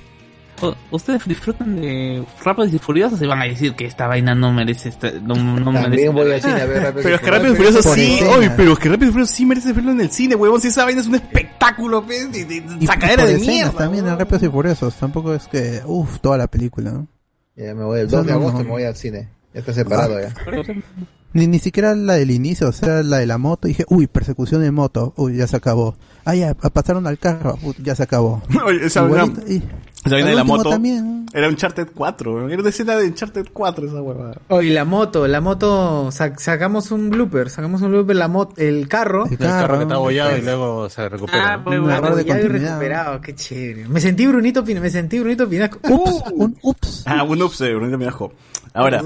Ustedes 0.91 1.23
disfrutan 1.27 1.77
de 1.77 2.25
Rápidos 2.43 2.73
y 2.73 2.79
Furiosos 2.79 3.21
y 3.21 3.27
van 3.27 3.43
a 3.43 3.45
decir 3.45 3.75
que 3.75 3.85
esta 3.85 4.07
vaina 4.07 4.35
no 4.35 4.55
merece. 4.55 4.89
esta- 4.89 5.11
no, 5.13 5.35
no 5.35 5.71
merece 5.71 6.09
voy 6.09 6.33
al 6.33 6.41
cine 6.41 6.63
a 6.63 6.65
ver 6.65 6.83
Rápidos 6.83 7.01
y 7.01 7.03
Pero 7.03 7.15
es 7.17 7.21
que 7.21 7.27
Furiosos. 7.27 7.31
Rápido 7.31 7.53
y 7.53 7.57
Furioso 7.57 7.83
por 7.91 7.95
sí, 7.99 8.19
oye, 8.39 8.51
pero 8.57 8.73
es 8.73 8.79
que 8.79 8.89
Rápido 8.89 9.09
y 9.09 9.13
Furioso 9.13 9.35
sí 9.35 9.45
merece 9.45 9.73
verlo 9.75 9.91
en 9.93 10.01
el 10.01 10.11
cine, 10.11 10.35
huevón. 10.35 10.59
Si 10.63 10.69
esa 10.69 10.85
vaina 10.87 11.03
es 11.03 11.07
un 11.09 11.17
espectáculo, 11.17 12.03
pues, 12.07 12.33
de, 12.33 12.47
de- 12.47 12.61
de 12.63 12.77
Y 12.81 12.87
sacadera 12.87 13.27
de 13.27 13.33
escenas 13.35 13.47
mierda. 13.55 13.73
también 13.73 14.07
en 14.09 14.19
Rápidos 14.19 14.43
y 14.45 14.49
Furiosos. 14.49 14.95
Tampoco 14.95 15.35
es 15.35 15.47
que, 15.47 15.83
uff, 15.85 16.21
toda 16.21 16.39
la 16.39 16.47
película, 16.47 16.91
¿no? 16.91 17.07
Ya 17.55 17.75
me 17.75 17.85
voy 17.85 18.01
el 18.01 18.07
Eso 18.07 18.17
2 18.17 18.27
de 18.27 18.33
agosto 18.33 18.59
me 18.61 18.71
voy 18.71 18.85
al 18.85 18.97
cine. 18.97 19.29
Ya 19.53 19.61
está 19.61 19.75
separado 19.75 20.19
ya. 20.19 20.33
Ni, 21.37 21.47
ni 21.47 21.59
siquiera 21.59 21.95
la 21.95 22.15
del 22.15 22.31
inicio, 22.31 22.69
o 22.69 22.73
sea, 22.73 23.03
la 23.03 23.19
de 23.19 23.27
la 23.27 23.39
moto. 23.39 23.69
Dije, 23.69 23.85
uy, 23.89 24.07
persecución 24.07 24.63
de 24.63 24.71
moto. 24.71 25.13
Uy, 25.17 25.37
ya 25.37 25.47
se 25.47 25.57
acabó. 25.57 25.97
Ah, 26.25 26.35
ya, 26.35 26.55
pasaron 26.55 27.07
al 27.07 27.19
carro. 27.19 27.59
Uy, 27.63 27.75
ya 27.83 27.95
se 27.95 28.03
acabó. 28.03 28.43
Oye, 28.67 28.87
esa 28.87 29.05
Igualito, 29.05 29.41
y- 29.47 29.63
esa 30.05 30.15
vaina 30.15 30.31
de 30.31 30.37
la 30.37 30.45
moto 30.45 30.71
también. 30.71 31.27
era 31.35 31.49
Uncharted 31.49 31.89
4, 31.93 32.49
era 32.49 32.61
una 32.61 32.69
escena 32.69 32.95
de 32.97 33.09
Uncharted 33.09 33.47
4 33.53 33.87
esa 33.89 34.01
huevada. 34.01 34.41
Oye, 34.49 34.71
la 34.73 34.85
moto, 34.85 35.27
la 35.27 35.41
moto, 35.41 36.09
sac- 36.13 36.39
sacamos 36.39 36.93
un 36.93 37.11
blooper, 37.11 37.51
sacamos 37.51 37.83
un 37.83 37.89
blooper, 37.91 38.15
la 38.15 38.29
moto, 38.29 38.55
el 38.57 38.87
carro. 38.87 39.27
El 39.27 39.33
El 39.33 39.39
carro 39.39 39.79
que 39.79 39.83
está 39.83 39.89
carro. 39.89 39.95
abollado 39.97 40.37
y 40.39 40.43
luego 40.43 40.89
se 40.91 41.09
recupera. 41.09 41.55
Ah, 41.55 41.61
pues, 41.65 41.81
Un 41.81 41.91
error 41.91 42.15
de 42.15 42.25
ya 42.25 42.39
he 42.39 42.49
recuperado, 42.49 43.21
qué 43.21 43.35
chévere. 43.35 43.89
Me 43.89 44.01
sentí 44.01 44.27
Brunito 44.29 44.63
me 44.65 44.91
sentí 44.91 45.19
Brunito 45.19 45.49
Pinasco. 45.49 45.79
Ups, 45.89 46.23
un 46.35 46.57
ups. 46.63 47.03
Ah, 47.07 47.25
un 47.25 47.43
ups 47.43 47.59
de 47.59 47.75
Brunito 47.75 47.99
Minajo. 47.99 48.33
Ahora. 48.75 49.03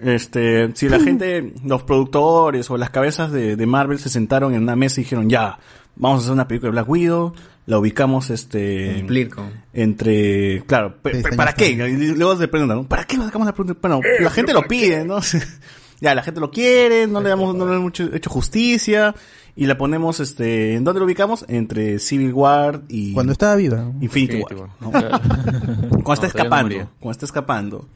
Este, 0.00 0.70
si 0.74 0.88
la 0.88 0.98
gente, 1.04 1.52
los 1.64 1.82
productores 1.82 2.70
o 2.70 2.76
las 2.76 2.90
cabezas 2.90 3.32
de, 3.32 3.56
de 3.56 3.66
Marvel 3.66 3.98
se 3.98 4.08
sentaron 4.08 4.54
en 4.54 4.62
una 4.62 4.76
mesa 4.76 5.00
y 5.00 5.04
dijeron, 5.04 5.28
ya, 5.28 5.58
vamos 5.96 6.20
a 6.20 6.22
hacer 6.22 6.32
una 6.32 6.48
película 6.48 6.68
de 6.68 6.72
Black 6.72 6.88
Widow, 6.88 7.32
la 7.66 7.78
ubicamos, 7.78 8.30
este, 8.30 8.94
Cumplir 8.98 9.28
con. 9.28 9.50
entre, 9.74 10.62
claro, 10.66 10.96
pe- 11.02 11.22
Sí, 11.22 11.36
¿para 11.36 11.52
qué? 11.52 11.68
Y 11.70 11.76
luego 12.14 12.36
se 12.36 12.48
preguntan, 12.48 12.84
¿para 12.86 13.04
qué 13.04 13.16
nos 13.16 13.26
sacamos 13.26 13.46
la 13.46 13.54
pregunta? 13.54 13.78
Bueno, 13.80 14.00
la 14.20 14.30
gente 14.30 14.52
lo 14.54 14.62
pide, 14.62 15.04
¿no? 15.04 15.18
ya, 16.00 16.14
la 16.14 16.22
gente 16.22 16.40
lo 16.40 16.50
quiere, 16.50 17.06
no 17.06 17.20
le 17.20 17.28
damos, 17.28 17.54
no 17.54 17.66
le 17.66 17.76
hemos 17.76 17.92
hecho, 18.00 18.30
justicia, 18.30 19.14
y 19.54 19.66
la 19.66 19.76
ponemos, 19.76 20.20
este, 20.20 20.76
¿en 20.76 20.84
dónde 20.84 21.00
lo 21.00 21.04
ubicamos? 21.06 21.44
Entre 21.48 21.98
Civil 21.98 22.32
War 22.32 22.82
y 22.88 23.12
Cuando 23.12 23.32
estaba 23.32 23.56
viva. 23.56 23.92
Infinity 24.00 24.36
Infinity 24.38 24.54
War. 24.54 24.60
War. 24.60 24.70
¿no? 24.80 24.90
Claro. 24.92 25.20
Cuando 25.90 25.90
está 25.90 25.98
No, 25.98 26.00
todavía 26.00 26.22
no 26.22 26.26
escapando, 26.26 26.90
cuando 27.00 27.10
está 27.12 27.26
escapando. 27.26 27.88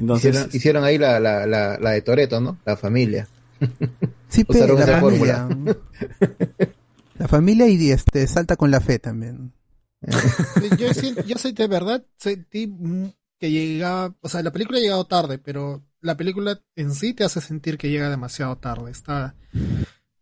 Entonces, 0.00 0.30
Hicieron, 0.34 0.50
hicieron 0.56 0.84
ahí 0.84 0.98
la, 0.98 1.20
la, 1.20 1.46
la, 1.46 1.78
la 1.78 1.90
de 1.90 2.02
Toreto, 2.02 2.40
¿no? 2.40 2.58
La 2.64 2.76
familia. 2.76 3.28
Sí, 4.28 4.44
pero 4.44 4.60
Usaron 4.60 4.76
la 4.78 4.84
esa 4.84 5.00
familia. 5.00 5.48
La 7.18 7.28
familia 7.28 7.68
y 7.68 7.90
este 7.90 8.26
salta 8.28 8.56
con 8.56 8.70
la 8.70 8.80
fe 8.80 8.98
también. 9.00 9.52
Yo, 10.78 10.94
sien- 10.94 11.16
yo 11.26 11.36
sentí, 11.36 11.62
de 11.62 11.68
verdad, 11.68 12.04
sentí 12.16 12.72
que 13.38 13.50
llegaba, 13.50 14.14
o 14.20 14.28
sea, 14.28 14.42
la 14.42 14.52
película 14.52 14.78
ha 14.78 14.82
llegado 14.82 15.04
tarde, 15.06 15.38
pero 15.38 15.82
la 16.00 16.16
película 16.16 16.60
en 16.76 16.94
sí 16.94 17.12
te 17.12 17.24
hace 17.24 17.40
sentir 17.40 17.76
que 17.76 17.90
llega 17.90 18.08
demasiado 18.08 18.56
tarde. 18.56 18.90
Está, 18.92 19.34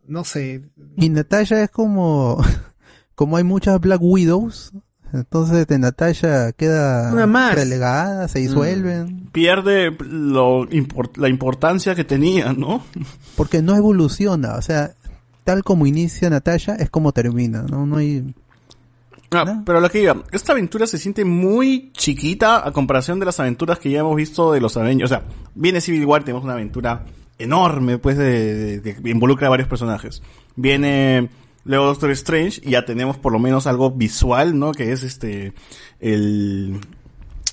no 0.06 0.24
sé, 0.24 0.62
Y 0.96 1.08
Natasha 1.10 1.62
es 1.62 1.70
como, 1.70 2.42
como 3.14 3.36
hay 3.36 3.44
muchas 3.44 3.78
Black 3.78 4.00
Widows, 4.02 4.72
entonces 5.12 5.66
de 5.66 5.78
Natasha 5.78 6.52
queda 6.52 7.12
Una 7.12 7.26
más. 7.26 7.54
relegada, 7.54 8.28
se 8.28 8.38
disuelven, 8.40 9.28
pierde 9.32 9.90
lo 10.00 10.66
import- 10.68 11.16
la 11.16 11.28
importancia 11.28 11.94
que 11.94 12.04
tenía, 12.04 12.52
¿no? 12.52 12.82
porque 13.36 13.62
no 13.62 13.74
evoluciona, 13.76 14.54
o 14.56 14.62
sea, 14.62 14.92
tal 15.44 15.64
como 15.64 15.86
inicia 15.86 16.28
Natasha 16.30 16.74
es 16.74 16.90
como 16.90 17.12
termina, 17.12 17.62
no, 17.62 17.86
no 17.86 17.96
hay, 17.96 18.34
Ah, 19.30 19.62
pero 19.66 19.80
lo 19.80 19.90
que 19.90 19.98
diga, 19.98 20.16
esta 20.32 20.52
aventura 20.52 20.86
se 20.86 20.96
siente 20.96 21.22
muy 21.24 21.90
chiquita 21.92 22.66
a 22.66 22.72
comparación 22.72 23.18
de 23.20 23.26
las 23.26 23.38
aventuras 23.38 23.78
que 23.78 23.90
ya 23.90 23.98
hemos 24.00 24.16
visto 24.16 24.52
de 24.52 24.60
los 24.62 24.74
Avengers. 24.78 25.12
O 25.12 25.14
sea, 25.14 25.22
viene 25.54 25.82
Civil 25.82 26.06
War, 26.06 26.24
tenemos 26.24 26.44
una 26.44 26.54
aventura 26.54 27.04
enorme, 27.38 27.98
pues, 27.98 28.16
de, 28.16 28.80
de- 28.80 28.94
que 28.96 29.10
involucra 29.10 29.48
a 29.48 29.50
varios 29.50 29.68
personajes. 29.68 30.22
Viene 30.56 31.28
luego 31.68 31.86
Doctor 31.86 32.10
Strange 32.10 32.60
y 32.64 32.70
ya 32.70 32.84
tenemos 32.84 33.16
por 33.16 33.32
lo 33.32 33.38
menos 33.38 33.66
algo 33.68 33.90
visual, 33.92 34.58
¿no? 34.58 34.72
Que 34.72 34.90
es 34.92 35.04
este, 35.04 35.52
el, 36.00 36.80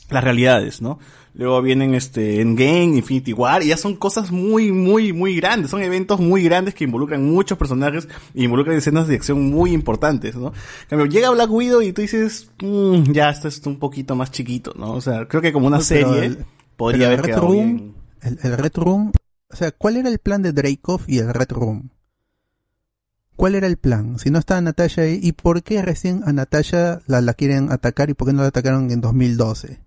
las 0.10 0.24
realidades, 0.24 0.82
¿no? 0.82 0.98
Luego 1.34 1.62
vienen 1.62 1.94
este 1.96 2.40
Endgame, 2.40 2.96
Infinity 2.96 3.34
War, 3.34 3.62
y 3.62 3.68
ya 3.68 3.76
son 3.78 3.98
cosas 3.98 4.32
muy, 4.32 4.72
muy, 4.72 5.12
muy 5.12 5.36
grandes. 5.36 5.70
Son 5.70 5.82
eventos 5.82 6.22
muy 6.22 6.44
grandes 6.44 6.74
que 6.74 6.86
involucran 6.86 7.26
muchos 7.26 7.58
personajes 7.58 8.08
y 8.34 8.46
involucran 8.46 8.78
escenas 8.78 9.10
de 9.10 9.16
acción 9.16 9.44
muy 9.52 9.74
importantes, 9.74 10.36
¿no? 10.38 10.48
En 10.84 10.88
cambio, 10.90 11.08
llega 11.08 11.30
Black 11.32 11.52
Widow 11.52 11.82
y 11.82 11.92
tú 11.92 12.02
dices, 12.02 12.50
"Mm, 12.64 13.12
ya, 13.12 13.30
esto 13.32 13.50
es 13.50 13.62
un 13.66 13.80
poquito 13.80 14.16
más 14.16 14.32
chiquito, 14.32 14.74
¿no? 14.78 14.94
O 14.94 15.02
sea, 15.02 15.28
creo 15.28 15.42
que 15.42 15.52
como 15.52 15.68
una 15.68 15.82
serie 15.82 16.26
el- 16.26 16.46
podría 16.78 17.10
pero 17.10 17.12
el 17.12 17.20
haber 17.20 17.20
Red 17.20 17.26
quedado 17.26 17.48
Room, 17.48 17.76
bien. 17.76 17.96
El, 18.22 18.40
el 18.52 18.58
Red 18.58 18.72
Room, 18.76 19.12
o 19.52 19.56
sea, 19.58 19.72
¿cuál 19.72 19.98
era 19.98 20.08
el 20.10 20.20
plan 20.20 20.42
de 20.42 20.54
Dreykov 20.54 21.02
y 21.08 21.18
el 21.18 21.34
Red 21.34 21.52
Room? 21.52 21.90
¿Cuál 23.36 23.56
era 23.56 23.68
el 23.68 23.78
plan? 23.78 24.18
Si 24.20 24.30
no 24.30 24.40
estaba 24.40 24.62
Natasha 24.62 25.02
ahí, 25.04 25.20
¿y 25.22 25.34
por 25.34 25.62
qué 25.64 25.82
recién 25.82 26.22
a 26.26 26.32
Natasha 26.34 27.02
la, 27.08 27.22
la 27.22 27.34
quieren 27.34 27.72
atacar 27.72 28.10
y 28.10 28.14
por 28.14 28.28
qué 28.28 28.34
no 28.34 28.42
la 28.42 28.48
atacaron 28.48 28.90
en 28.92 29.02
2012? 29.02 29.82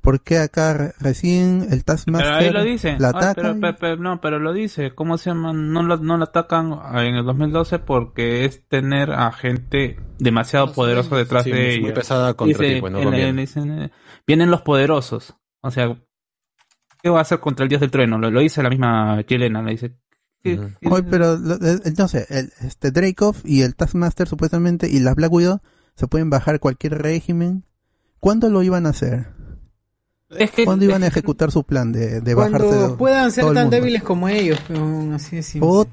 ¿Por 0.00 0.22
qué 0.22 0.38
acá 0.38 0.72
re- 0.72 0.92
recién 0.98 1.66
el 1.70 1.84
Taskmaster 1.84 2.32
Pero 2.38 2.38
ahí 2.38 2.50
lo 2.50 2.62
dice. 2.64 2.96
la 2.98 3.08
Ah, 3.08 3.10
ataca? 3.10 3.34
pero, 3.34 3.50
y- 3.56 3.60
pero- 3.60 3.76
pero- 3.78 3.96
no, 3.98 4.20
pero 4.22 4.38
lo 4.38 4.54
dice. 4.54 4.94
¿Cómo 4.94 5.18
se 5.18 5.28
llama? 5.28 5.52
No 5.52 5.82
lo 5.82 6.24
atacan 6.24 6.72
en 6.94 7.16
el 7.16 7.24
2012 7.26 7.78
porque 7.80 8.46
es 8.46 8.66
tener 8.66 9.12
a 9.12 9.30
gente 9.30 9.98
demasiado 10.18 10.72
poderosa 10.72 11.16
detrás 11.16 11.44
Sí, 11.44 11.50
de 11.52 11.78
muy 11.80 11.86
ella. 11.90 11.94
pesada 11.94 12.32
contra 12.34 12.58
Dice, 12.62 12.74
ti, 12.76 12.80
pues, 12.80 12.92
no 12.94 12.98
en- 12.98 13.38
en- 13.38 13.90
vienen 14.26 14.50
los 14.50 14.62
poderosos. 14.62 15.36
O 15.60 15.70
sea, 15.70 15.94
¿qué 17.02 17.10
va 17.10 17.18
a 17.18 17.22
hacer 17.22 17.38
contra 17.40 17.64
el 17.64 17.68
dios 17.68 17.82
del 17.82 17.90
trueno? 17.90 18.16
Lo, 18.18 18.30
lo 18.30 18.40
dice 18.40 18.62
la 18.62 18.70
misma 18.70 19.20
Yelena. 19.26 19.62
Le 19.62 19.72
dice. 19.72 19.96
¿Qué- 20.42 20.58
qué- 20.80 20.88
Oye, 20.88 21.02
pero 21.04 21.36
lo- 21.36 21.54
el- 21.56 21.82
el- 21.84 22.52
este 22.60 22.90
Dreykov 22.90 23.36
y 23.44 23.62
el 23.62 23.74
Taskmaster 23.74 24.28
supuestamente 24.28 24.88
y 24.88 25.00
las 25.00 25.14
Black 25.14 25.32
Widow 25.32 25.60
se 25.96 26.06
pueden 26.06 26.30
bajar 26.30 26.60
cualquier 26.60 27.00
régimen. 27.02 27.64
¿Cuándo 28.20 28.48
lo 28.50 28.62
iban 28.62 28.86
a 28.86 28.90
hacer? 28.90 29.28
Es 30.30 30.50
que, 30.52 30.64
¿Cuándo 30.64 30.84
iban 30.84 31.02
a 31.02 31.08
ejecutar 31.08 31.50
su 31.50 31.64
plan 31.64 31.90
de, 31.92 32.20
de 32.20 32.34
bajarse 32.34 32.66
Cuando 32.68 32.96
puedan 32.96 33.32
ser 33.32 33.52
tan 33.52 33.68
débiles 33.70 34.02
como 34.02 34.28
ellos, 34.28 34.60
pero 34.68 35.14
así. 35.14 35.58
Put. 35.58 35.88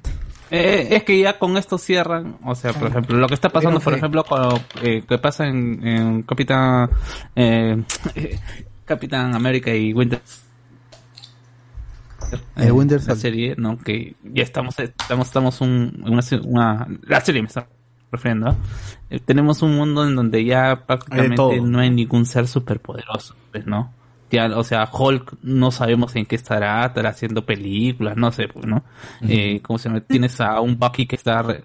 Eh, 0.49 0.87
es 0.91 1.03
que 1.03 1.19
ya 1.19 1.37
con 1.39 1.57
esto 1.57 1.77
cierran, 1.77 2.37
o 2.45 2.55
sea, 2.55 2.71
por 2.71 2.87
ejemplo, 2.87 3.17
lo 3.17 3.27
que 3.27 3.33
está 3.33 3.49
pasando, 3.49 3.81
por 3.81 3.93
ejemplo, 3.93 4.23
con 4.23 4.41
lo 4.41 4.59
eh, 4.81 5.03
que 5.07 5.17
pasa 5.17 5.45
en, 5.45 5.85
en 5.85 6.23
Capitán 6.23 6.89
eh, 7.35 7.83
Capitán 8.85 9.35
América 9.35 9.73
y 9.73 9.91
Winter 9.93 10.21
Eh, 12.55 12.71
Winter 12.71 13.01
la 13.07 13.15
serie, 13.15 13.55
¿no? 13.57 13.77
Que 13.77 14.15
ya 14.23 14.43
estamos 14.43 14.77
estamos 14.79 15.27
estamos 15.27 15.61
un, 15.61 16.03
una, 16.05 16.87
la 17.03 17.21
serie 17.21 17.41
me 17.41 17.47
está 17.47 17.67
refiriendo. 18.11 18.55
Eh, 19.09 19.19
tenemos 19.19 19.61
un 19.61 19.75
mundo 19.75 20.05
en 20.07 20.15
donde 20.15 20.43
ya 20.45 20.85
prácticamente 20.85 21.61
no 21.61 21.79
hay 21.79 21.89
ningún 21.89 22.25
ser 22.25 22.47
superpoderoso, 22.47 23.35
pues, 23.51 23.65
¿no? 23.65 23.93
Ya, 24.29 24.47
o 24.57 24.63
sea, 24.63 24.89
Hulk 24.91 25.37
no 25.43 25.71
sabemos 25.71 26.13
en 26.17 26.25
qué 26.25 26.35
estará, 26.35 26.85
estará 26.85 27.09
haciendo 27.11 27.45
películas, 27.45 28.17
no 28.17 28.29
sé, 28.31 28.47
pues, 28.49 28.65
¿no? 28.65 28.83
eh, 29.21 29.61
¿Cómo 29.61 29.79
se 29.79 29.87
llama? 29.87 30.01
Tienes 30.01 30.41
a 30.41 30.59
un 30.59 30.77
Bucky 30.77 31.05
que 31.05 31.15
está 31.15 31.41
re- 31.43 31.63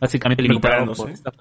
básicamente 0.00 0.42
limitado 0.42 0.86
Recuperándose. 0.86 1.02
por 1.02 1.10
esta- 1.10 1.32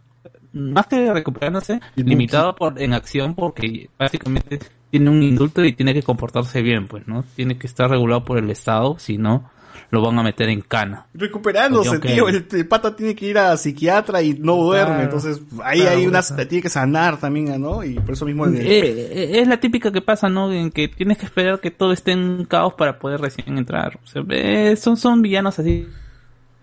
más 0.54 0.88
que 0.88 1.14
recuperándose, 1.14 1.80
limitado 1.96 2.56
por 2.56 2.82
en 2.82 2.94
acción 2.94 3.36
porque 3.36 3.90
básicamente 3.98 4.60
tiene 4.92 5.10
un 5.10 5.24
indulto 5.24 5.64
y 5.66 5.74
tiene 5.74 5.94
que 5.94 6.04
comportarse 6.04 6.62
bien, 6.62 6.88
pues, 6.88 7.08
¿no? 7.08 7.24
Tiene 7.36 7.58
que 7.58 7.66
estar 7.66 7.90
regulado 7.90 8.24
por 8.24 8.38
el 8.38 8.50
Estado, 8.52 8.98
si 9.00 9.18
no, 9.18 9.50
lo 9.90 10.02
van 10.02 10.20
a 10.20 10.24
meter 10.24 10.48
en 10.50 10.62
cana. 10.62 11.08
Recuperándose, 11.14 12.00
tío. 12.00 12.28
El, 12.28 12.46
el 12.52 12.68
pata 12.68 12.96
tiene 12.96 13.16
que 13.16 13.26
ir 13.26 13.38
a 13.38 13.58
psiquiatra 13.58 14.22
y 14.22 14.34
no 14.36 14.56
duerme. 14.58 14.88
Claro. 14.96 15.04
Entonces, 15.04 15.42
ahí 15.64 15.80
Claro, 15.82 15.98
hay 15.98 16.08
claro. 16.08 16.48
tiene 16.48 16.62
que 16.62 16.70
sanar 16.70 17.20
también, 17.20 17.60
¿no? 17.62 17.84
Y 17.84 17.96
por 17.96 18.14
eso 18.14 18.26
mismo. 18.26 18.46
el- 18.46 18.56
Eh, 18.58 18.64
eh, 18.70 19.40
es 19.42 19.48
la 19.48 19.60
típica 19.60 19.92
que 19.92 20.02
pasa, 20.02 20.30
¿no? 20.30 20.52
En 20.52 20.72
que 20.72 20.88
tienes 20.88 21.18
que 21.18 21.26
esperar 21.26 21.60
que 21.60 21.72
todo 21.72 21.92
esté 21.94 22.12
en 22.12 22.46
caos 22.46 22.74
para 22.76 23.00
poder 23.00 23.20
recién 23.22 23.58
entrar. 23.58 24.00
O 24.04 24.08
sea, 24.08 24.24
eh, 24.30 24.76
son, 24.78 24.96
son 24.98 25.22
villanos 25.22 25.58
así, 25.60 25.88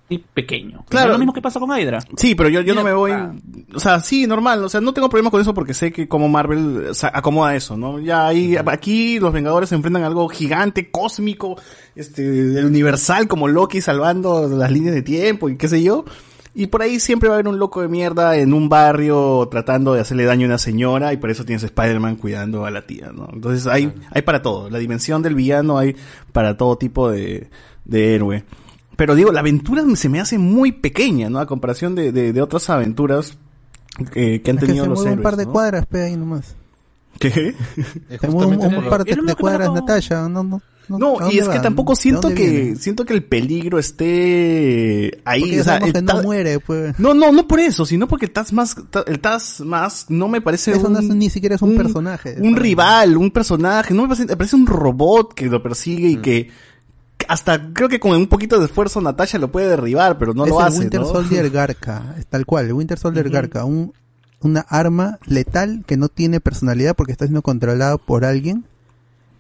así 0.09 0.25
pequeños. 0.35 0.83
Claro. 0.89 1.09
Es 1.11 1.13
lo 1.13 1.19
mismo 1.19 1.33
que 1.33 1.43
pasa 1.43 1.61
con 1.61 1.71
Hydra. 1.71 1.99
Sí, 2.17 2.35
pero 2.35 2.49
yo, 2.49 2.61
yo 2.63 2.75
no 2.75 2.83
me 2.83 2.93
voy. 2.93 3.13
ah. 3.13 3.35
O 3.75 3.81
sea, 3.81 4.01
sí, 4.01 4.27
normal. 4.27 4.65
O 4.65 4.69
sea, 4.69 4.81
no 4.81 4.93
tengo 4.93 5.09
problema 5.09 5.31
con 5.31 5.41
eso 5.41 5.55
porque 5.55 5.75
sé 5.75 5.93
que 5.93 6.09
como 6.09 6.29
Marvel 6.29 6.89
o 6.91 6.95
sea, 6.95 7.11
acomoda 7.15 7.55
eso, 7.55 7.77
¿no? 7.77 8.01
Ya 8.01 8.27
ahí, 8.27 8.57
aquí 8.57 9.19
los 9.21 9.33
Vengadores 9.33 9.69
se 9.69 9.75
enfrentan 9.75 10.03
a 10.03 10.07
algo 10.07 10.29
gigante, 10.29 10.91
cósmico, 10.91 11.57
este, 11.95 12.23
el 12.23 12.65
universal 12.65 13.29
como 13.29 13.49
Loki 13.49 13.81
salvando 13.81 14.49
las 14.49 14.71
líneas 14.71 14.95
de 14.95 15.03
tiempo 15.03 15.49
y 15.49 15.57
qué 15.57 15.69
sé 15.69 15.83
yo. 15.83 16.05
Y 16.55 16.67
por 16.69 16.83
ahí 16.83 16.99
siempre 16.99 17.29
va 17.29 17.37
a 17.37 17.39
haber 17.39 17.47
un 17.47 17.59
loco 17.61 17.83
de 17.83 17.89
mierda 17.89 18.37
en 18.37 18.53
un 18.53 18.69
barrio 18.69 19.47
tratando 19.49 19.95
de 19.95 20.01
hacerle 20.01 20.25
daño 20.25 20.47
a 20.47 20.49
una 20.49 20.59
señora 20.59 21.13
y 21.13 21.17
por 21.19 21.31
eso 21.31 21.45
tienes 21.45 21.63
Spider-Man 21.63 22.17
cuidando 22.17 22.65
a 22.65 22.71
la 22.73 22.85
tía, 22.85 23.13
¿no? 23.15 23.29
Entonces 23.33 23.67
hay, 23.69 23.93
hay 24.11 24.23
para 24.23 24.43
todo. 24.43 24.69
La 24.69 24.79
dimensión 24.79 25.23
del 25.23 25.37
villano 25.37 25.79
hay 25.79 25.95
para 26.33 26.57
todo 26.57 26.77
tipo 26.77 27.11
de, 27.11 27.49
de 27.85 28.15
héroe. 28.15 28.45
Pero 28.99 29.15
digo, 29.15 29.31
la 29.33 29.41
aventura 29.41 29.83
se 29.95 30.09
me 30.09 30.19
hace 30.21 30.39
muy 30.39 30.73
pequeña, 30.73 31.31
¿no? 31.31 31.39
A 31.39 31.47
comparación 31.47 31.95
de, 31.95 32.11
de, 32.11 32.33
de 32.33 32.43
otras 32.43 32.69
aventuras 32.69 33.39
eh, 34.15 34.41
que 34.43 34.51
han 34.51 34.57
Es 34.59 34.61
que 34.63 34.67
tenido 34.67 34.85
se 34.85 34.91
los 34.91 35.01
héroes. 35.03 35.17
un 35.19 35.23
par 35.23 35.37
de 35.37 35.47
¿no? 35.47 35.53
cuadras, 35.53 35.87
pe, 35.87 36.03
ahí 36.03 36.17
nomás. 36.17 36.57
¿Qué? 37.21 37.55
Se 38.21 38.29
mueve 38.29 38.57
un, 38.57 38.75
un 38.75 38.85
par 38.91 39.05
de, 39.05 39.35
cuadras, 39.37 39.73
Natasha. 39.73 40.29
No, 40.29 40.43
no, 40.43 40.61
no, 40.89 40.99
No, 40.99 41.17
¿a 41.19 41.21
dónde 41.23 41.35
y 41.35 41.39
es 41.39 41.49
que 41.49 41.59
tampoco 41.61 41.93
¿De 41.93 41.97
siento 41.97 42.29
que 42.29 42.49
viene? 42.51 42.77
siento 42.77 43.05
que 43.05 43.13
el 43.15 43.23
peligro 43.25 43.79
esté 43.79 45.21
ahí, 45.25 45.41
Porque 45.43 45.61
o 45.61 45.65
sea, 45.65 45.77
el 45.79 45.93
que 45.93 46.03
no 46.03 46.23
muere, 46.23 46.59
pues. 46.61 46.99
No, 46.99 47.15
no, 47.15 47.31
no 47.33 47.47
por 47.47 47.61
eso, 47.61 47.85
sino 47.87 48.09
porque 48.09 48.27
el 48.27 48.33
Taz 48.33 48.53
más 48.53 48.75
el 49.07 49.21
Taz 49.21 49.61
más 49.61 50.07
no 50.09 50.29
me 50.29 50.41
parece 50.41 50.73
Eso 50.73 50.87
un, 50.87 50.93
no 50.95 50.99
es- 51.01 51.09
ni 51.09 51.31
siquiera 51.31 51.55
es 51.57 51.63
un, 51.63 51.77
personaje. 51.77 52.37
un 52.41 52.57
rival, 52.57 53.17
un 53.17 53.31
personaje, 53.31 53.95
no 53.95 54.03
me 54.03 54.09
parece, 54.09 54.27
me 54.27 54.37
parece 54.37 54.57
un 54.57 54.67
robot 54.67 55.35
que 55.35 55.47
lo 55.47 55.63
persigue 55.63 56.09
y 56.09 56.17
Mm. 56.17 56.23
que 56.23 56.51
hasta 57.29 57.73
creo 57.73 57.89
que 57.89 58.01
con 58.01 58.13
un 58.13 58.27
poquito 58.27 58.59
de 58.59 58.65
esfuerzo 58.67 59.01
Natasha 59.01 59.39
lo 59.39 59.53
puede 59.53 59.69
derribar, 59.69 60.19
pero 60.19 60.35
no 60.35 60.45
es 60.45 60.51
lo 60.51 60.61
el 60.61 60.67
hace, 60.67 60.79
Winter 60.81 61.01
¿no? 61.01 61.07
Soldier 61.07 61.51
Garca, 61.51 62.15
es 62.19 62.27
tal 62.27 62.45
cual, 62.47 62.67
el 62.67 62.73
Winter 62.73 62.99
Soldier 62.99 63.29
Garca, 63.31 63.65
un, 63.65 63.93
una 64.41 64.61
arma 64.61 65.19
letal 65.27 65.85
que 65.87 65.97
no 65.97 66.09
tiene 66.09 66.41
personalidad 66.41 66.97
porque 66.97 67.13
está 67.13 67.27
siendo 67.27 67.43
controlado 67.43 67.99
por 67.99 68.25
alguien. 68.25 68.65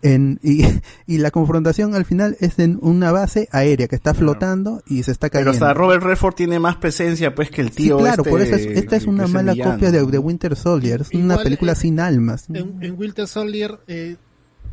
En, 0.00 0.39
y, 0.44 0.65
y 1.08 1.18
la 1.18 1.33
confrontación 1.33 1.97
al 1.97 2.05
final 2.05 2.36
es 2.39 2.60
en 2.60 2.78
una 2.83 3.10
base 3.10 3.49
aérea 3.50 3.89
que 3.89 3.97
está 3.97 4.15
flotando 4.15 4.81
y 4.86 5.02
se 5.02 5.10
está 5.10 5.28
Pero 5.28 5.47
cayendo. 5.47 5.67
hasta 5.67 5.75
Robert 5.75 6.05
Redford 6.05 6.34
tiene 6.34 6.60
más 6.60 6.76
presencia 6.76 7.34
pues 7.34 7.50
que 7.50 7.62
el 7.62 7.70
Sí, 7.70 7.84
tío 7.84 7.99
claro, 7.99 8.23
este, 8.23 8.31
por 8.31 8.41
eso 8.41 8.55
es- 8.55 8.67
esta 8.78 8.94
es 8.94 9.07
una 9.07 9.26
mala 9.26 9.55
villano. 9.55 9.73
copia 9.73 9.91
de, 9.91 10.07
de 10.07 10.18
Winter 10.18 10.55
Soldier, 10.55 11.00
es 11.00 11.10
una 11.15 11.36
película 11.39 11.73
eh, 11.73 11.76
sin 11.76 11.99
almas. 11.99 12.44
En, 12.49 12.76
en 12.81 12.94
Winter 12.97 13.26
Soldier, 13.26 13.81
eh, 13.89 14.15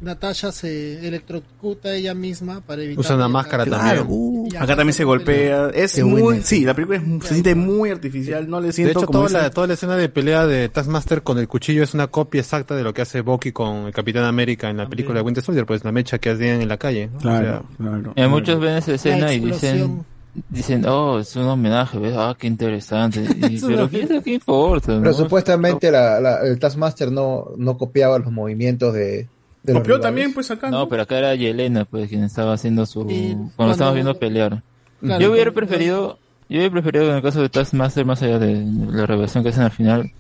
Natasha 0.02 0.52
se 0.52 1.08
electrocuta 1.08 1.94
ella 1.96 2.14
misma 2.14 2.62
para 2.62 2.84
evitar. 2.84 3.00
Usa 3.00 3.16
una 3.16 3.28
máscara 3.28 3.64
Claro, 3.66 4.00
también. 4.02 4.08
uh, 4.10 4.48
Acá 4.60 4.76
también 4.76 4.94
se 4.94 5.04
golpea, 5.04 5.70
es 5.74 5.96
Qué 5.96 6.04
muy, 6.04 6.42
sí, 6.42 6.66
la 6.66 6.74
película 6.74 6.98
es- 7.00 7.24
se 7.24 7.30
siente 7.34 7.56
muy 7.56 7.90
artificial, 7.90 8.50
no 8.50 8.60
le 8.60 8.68
De 8.68 8.74
siento 8.74 9.00
hecho, 9.00 9.08
como 9.08 9.26
toda 9.28 9.42
la, 9.44 9.50
toda 9.50 9.68
la 9.68 9.74
escena 9.74 9.96
de 9.96 10.10
pelea 10.10 10.46
de 10.46 10.70
Taskmaster 10.70 11.24
con 11.24 11.40
el 11.40 11.48
cuchillo 11.48 11.82
es 11.84 11.94
una 11.94 12.08
copia 12.08 12.42
exacta 12.42 12.76
de 12.76 12.84
lo 12.84 12.94
que 12.94 13.02
hace 13.02 13.22
Bucky 13.22 13.52
con 13.52 13.88
el 13.88 13.94
Capitán 13.94 14.26
América 14.26 14.70
en 14.70 14.78
la 14.78 14.88
película 14.90 15.20
de 15.20 15.22
Winter 15.26 15.44
Soldier, 15.44 15.66
pues 15.66 15.84
la 15.84 15.92
mecha 15.92 16.18
que 16.20 16.30
hacían 16.30 16.62
en 16.62 16.68
la 16.68 16.78
calle. 16.78 17.08
¿no? 17.14 17.20
Claro, 17.20 17.64
O 17.80 17.84
sea, 17.84 18.14
Eh, 18.16 18.26
Y 18.26 18.28
muchos 18.30 18.60
ven 18.60 18.78
esa 18.78 18.94
escena 18.94 19.34
y 19.34 19.40
dicen, 19.40 20.06
dicen, 20.50 20.86
oh, 20.88 21.20
es 21.20 21.34
un 21.38 21.44
homenaje, 21.46 21.98
¿ves? 21.98 22.14
Ah, 22.18 22.36
qué 22.38 22.48
interesante. 22.48 23.22
Y- 23.50 23.60
pero 23.62 23.90
¿qué, 23.90 24.22
qué 24.24 24.34
importa? 24.34 24.88
Pero 24.88 25.00
no? 25.00 25.14
supuestamente 25.14 25.90
la, 25.90 26.20
la- 26.20 26.42
el 26.42 26.60
Taskmaster 26.60 27.12
no, 27.12 27.52
no 27.58 27.78
copiaba 27.78 28.20
los 28.20 28.32
movimientos 28.32 28.94
de, 28.94 29.00
de 29.00 29.28
Copió 29.74 29.96
rivales. 29.96 30.02
también, 30.02 30.34
pues 30.34 30.52
acá. 30.52 30.70
No, 30.70 30.88
pero 30.90 31.04
acá 31.04 31.18
era 31.18 31.36
Yelena, 31.36 31.86
pues, 31.86 32.10
quien 32.10 32.24
estaba 32.24 32.54
haciendo 32.54 32.86
su... 32.86 33.06
Cuando, 33.06 33.52
cuando- 33.56 33.72
estábamos 33.74 33.96
viendo 33.96 34.16
pelear. 34.20 34.62
Claro, 35.02 35.22
yo 35.22 35.32
hubiera 35.32 35.52
preferido, 35.52 36.20
yo 36.50 36.58
hubiera 36.58 36.72
preferido 36.72 37.10
en 37.10 37.16
el 37.18 37.22
caso 37.22 37.42
de 37.42 37.50
Taskmaster, 37.50 38.06
más 38.06 38.22
allá 38.22 38.40
de 38.40 38.66
la 38.92 39.06
revelación 39.06 39.44
que 39.44 39.50
hacen 39.50 39.64
al 39.64 39.72
final, 39.72 40.12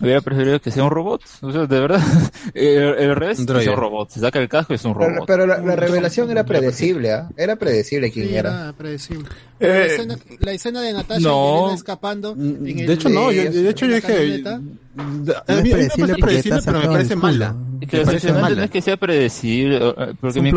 hubiera 0.00 0.20
preferido 0.22 0.60
que 0.60 0.70
sea 0.70 0.82
un 0.84 0.90
robot. 0.90 1.22
O 1.42 1.52
sea, 1.52 1.66
de 1.66 1.80
verdad, 1.80 2.00
el, 2.54 2.82
el 2.98 3.14
resto 3.16 3.52
Un 3.52 3.60
es 3.60 3.66
un 3.68 3.76
robot. 3.76 4.10
Se 4.10 4.20
saca 4.20 4.40
el 4.40 4.48
casco 4.48 4.72
y 4.72 4.76
es 4.76 4.84
un 4.84 4.94
Pero, 4.94 5.08
robot. 5.10 5.26
pero 5.26 5.46
la, 5.46 5.58
la 5.58 5.76
revelación 5.76 6.30
era 6.30 6.44
predecible, 6.44 7.12
¿ah? 7.12 7.28
Era 7.36 7.56
predecible 7.56 8.10
quién 8.10 8.28
Sí, 8.28 8.34
era. 8.36 8.62
era 8.62 8.72
predecible. 8.72 9.28
Pero 9.58 9.72
la, 9.74 9.80
Eh, 9.80 9.86
escena, 9.86 10.18
la 10.40 10.52
escena 10.52 10.80
de 10.80 10.92
Natasha 10.94 11.20
no. 11.20 11.72
escapando. 11.74 12.32
en 12.32 12.66
el- 12.80 12.86
De 12.86 12.92
hecho, 12.94 13.08
no, 13.08 13.30
yo, 13.30 13.42
de 13.52 13.68
hecho 13.68 13.84
en 13.84 13.90
yo 13.92 13.96
dije... 13.96 14.08
camioneta. 14.08 14.60
A 14.96 15.02
mí, 15.02 15.30
a 15.30 15.54
No 15.56 15.62
mí 15.62 15.70
es 15.70 15.70
me 15.70 15.70
predecible 15.70 15.88
parece 15.88 15.96
porque 15.96 16.22
predecible, 16.22 16.58
está 16.58 16.70
pero 16.72 16.82
me 16.84 16.92
parece 16.94 17.16
mala. 17.16 17.56
Es 17.80 17.88
que 17.88 17.96
Me 17.98 18.04
parece 18.04 18.32
mala. 18.32 18.56
no 18.56 18.62
es 18.62 18.70
que 18.70 18.82
sea 18.82 18.96
predecible, 18.96 19.76
eh, 19.82 20.14
porque 20.20 20.40
mi 20.40 20.52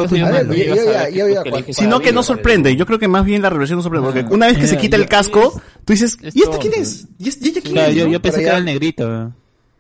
Sino 1.71 1.99
que 1.99 2.11
no 2.11 2.23
sorprende, 2.23 2.75
yo 2.75 2.85
creo 2.85 2.99
que 2.99 3.07
más 3.07 3.25
bien 3.25 3.41
la 3.41 3.49
revelación 3.49 3.77
no 3.77 3.83
sorprende, 3.83 4.11
porque 4.11 4.33
una 4.33 4.47
vez 4.47 4.57
que 4.57 4.67
se 4.67 4.75
Ya, 4.75 4.81
quita 4.81 4.95
el 4.95 5.07
casco, 5.07 5.59
tú 5.85 5.93
dices, 5.93 6.17
es 6.21 6.35
¿y 6.35 6.39
este 6.39 6.51
tonto. 6.51 6.59
quién 6.59 6.73
es? 6.81 7.07
¿Y 7.19 7.29
este, 7.29 7.47
ella 7.47 7.61
quién 7.63 7.77
es? 7.77 7.95
yo, 7.95 8.21
pensé 8.21 8.37
que 8.39 8.43
era 8.45 8.53
ya- 8.53 8.57
el 8.59 8.65
negrito. 8.65 9.33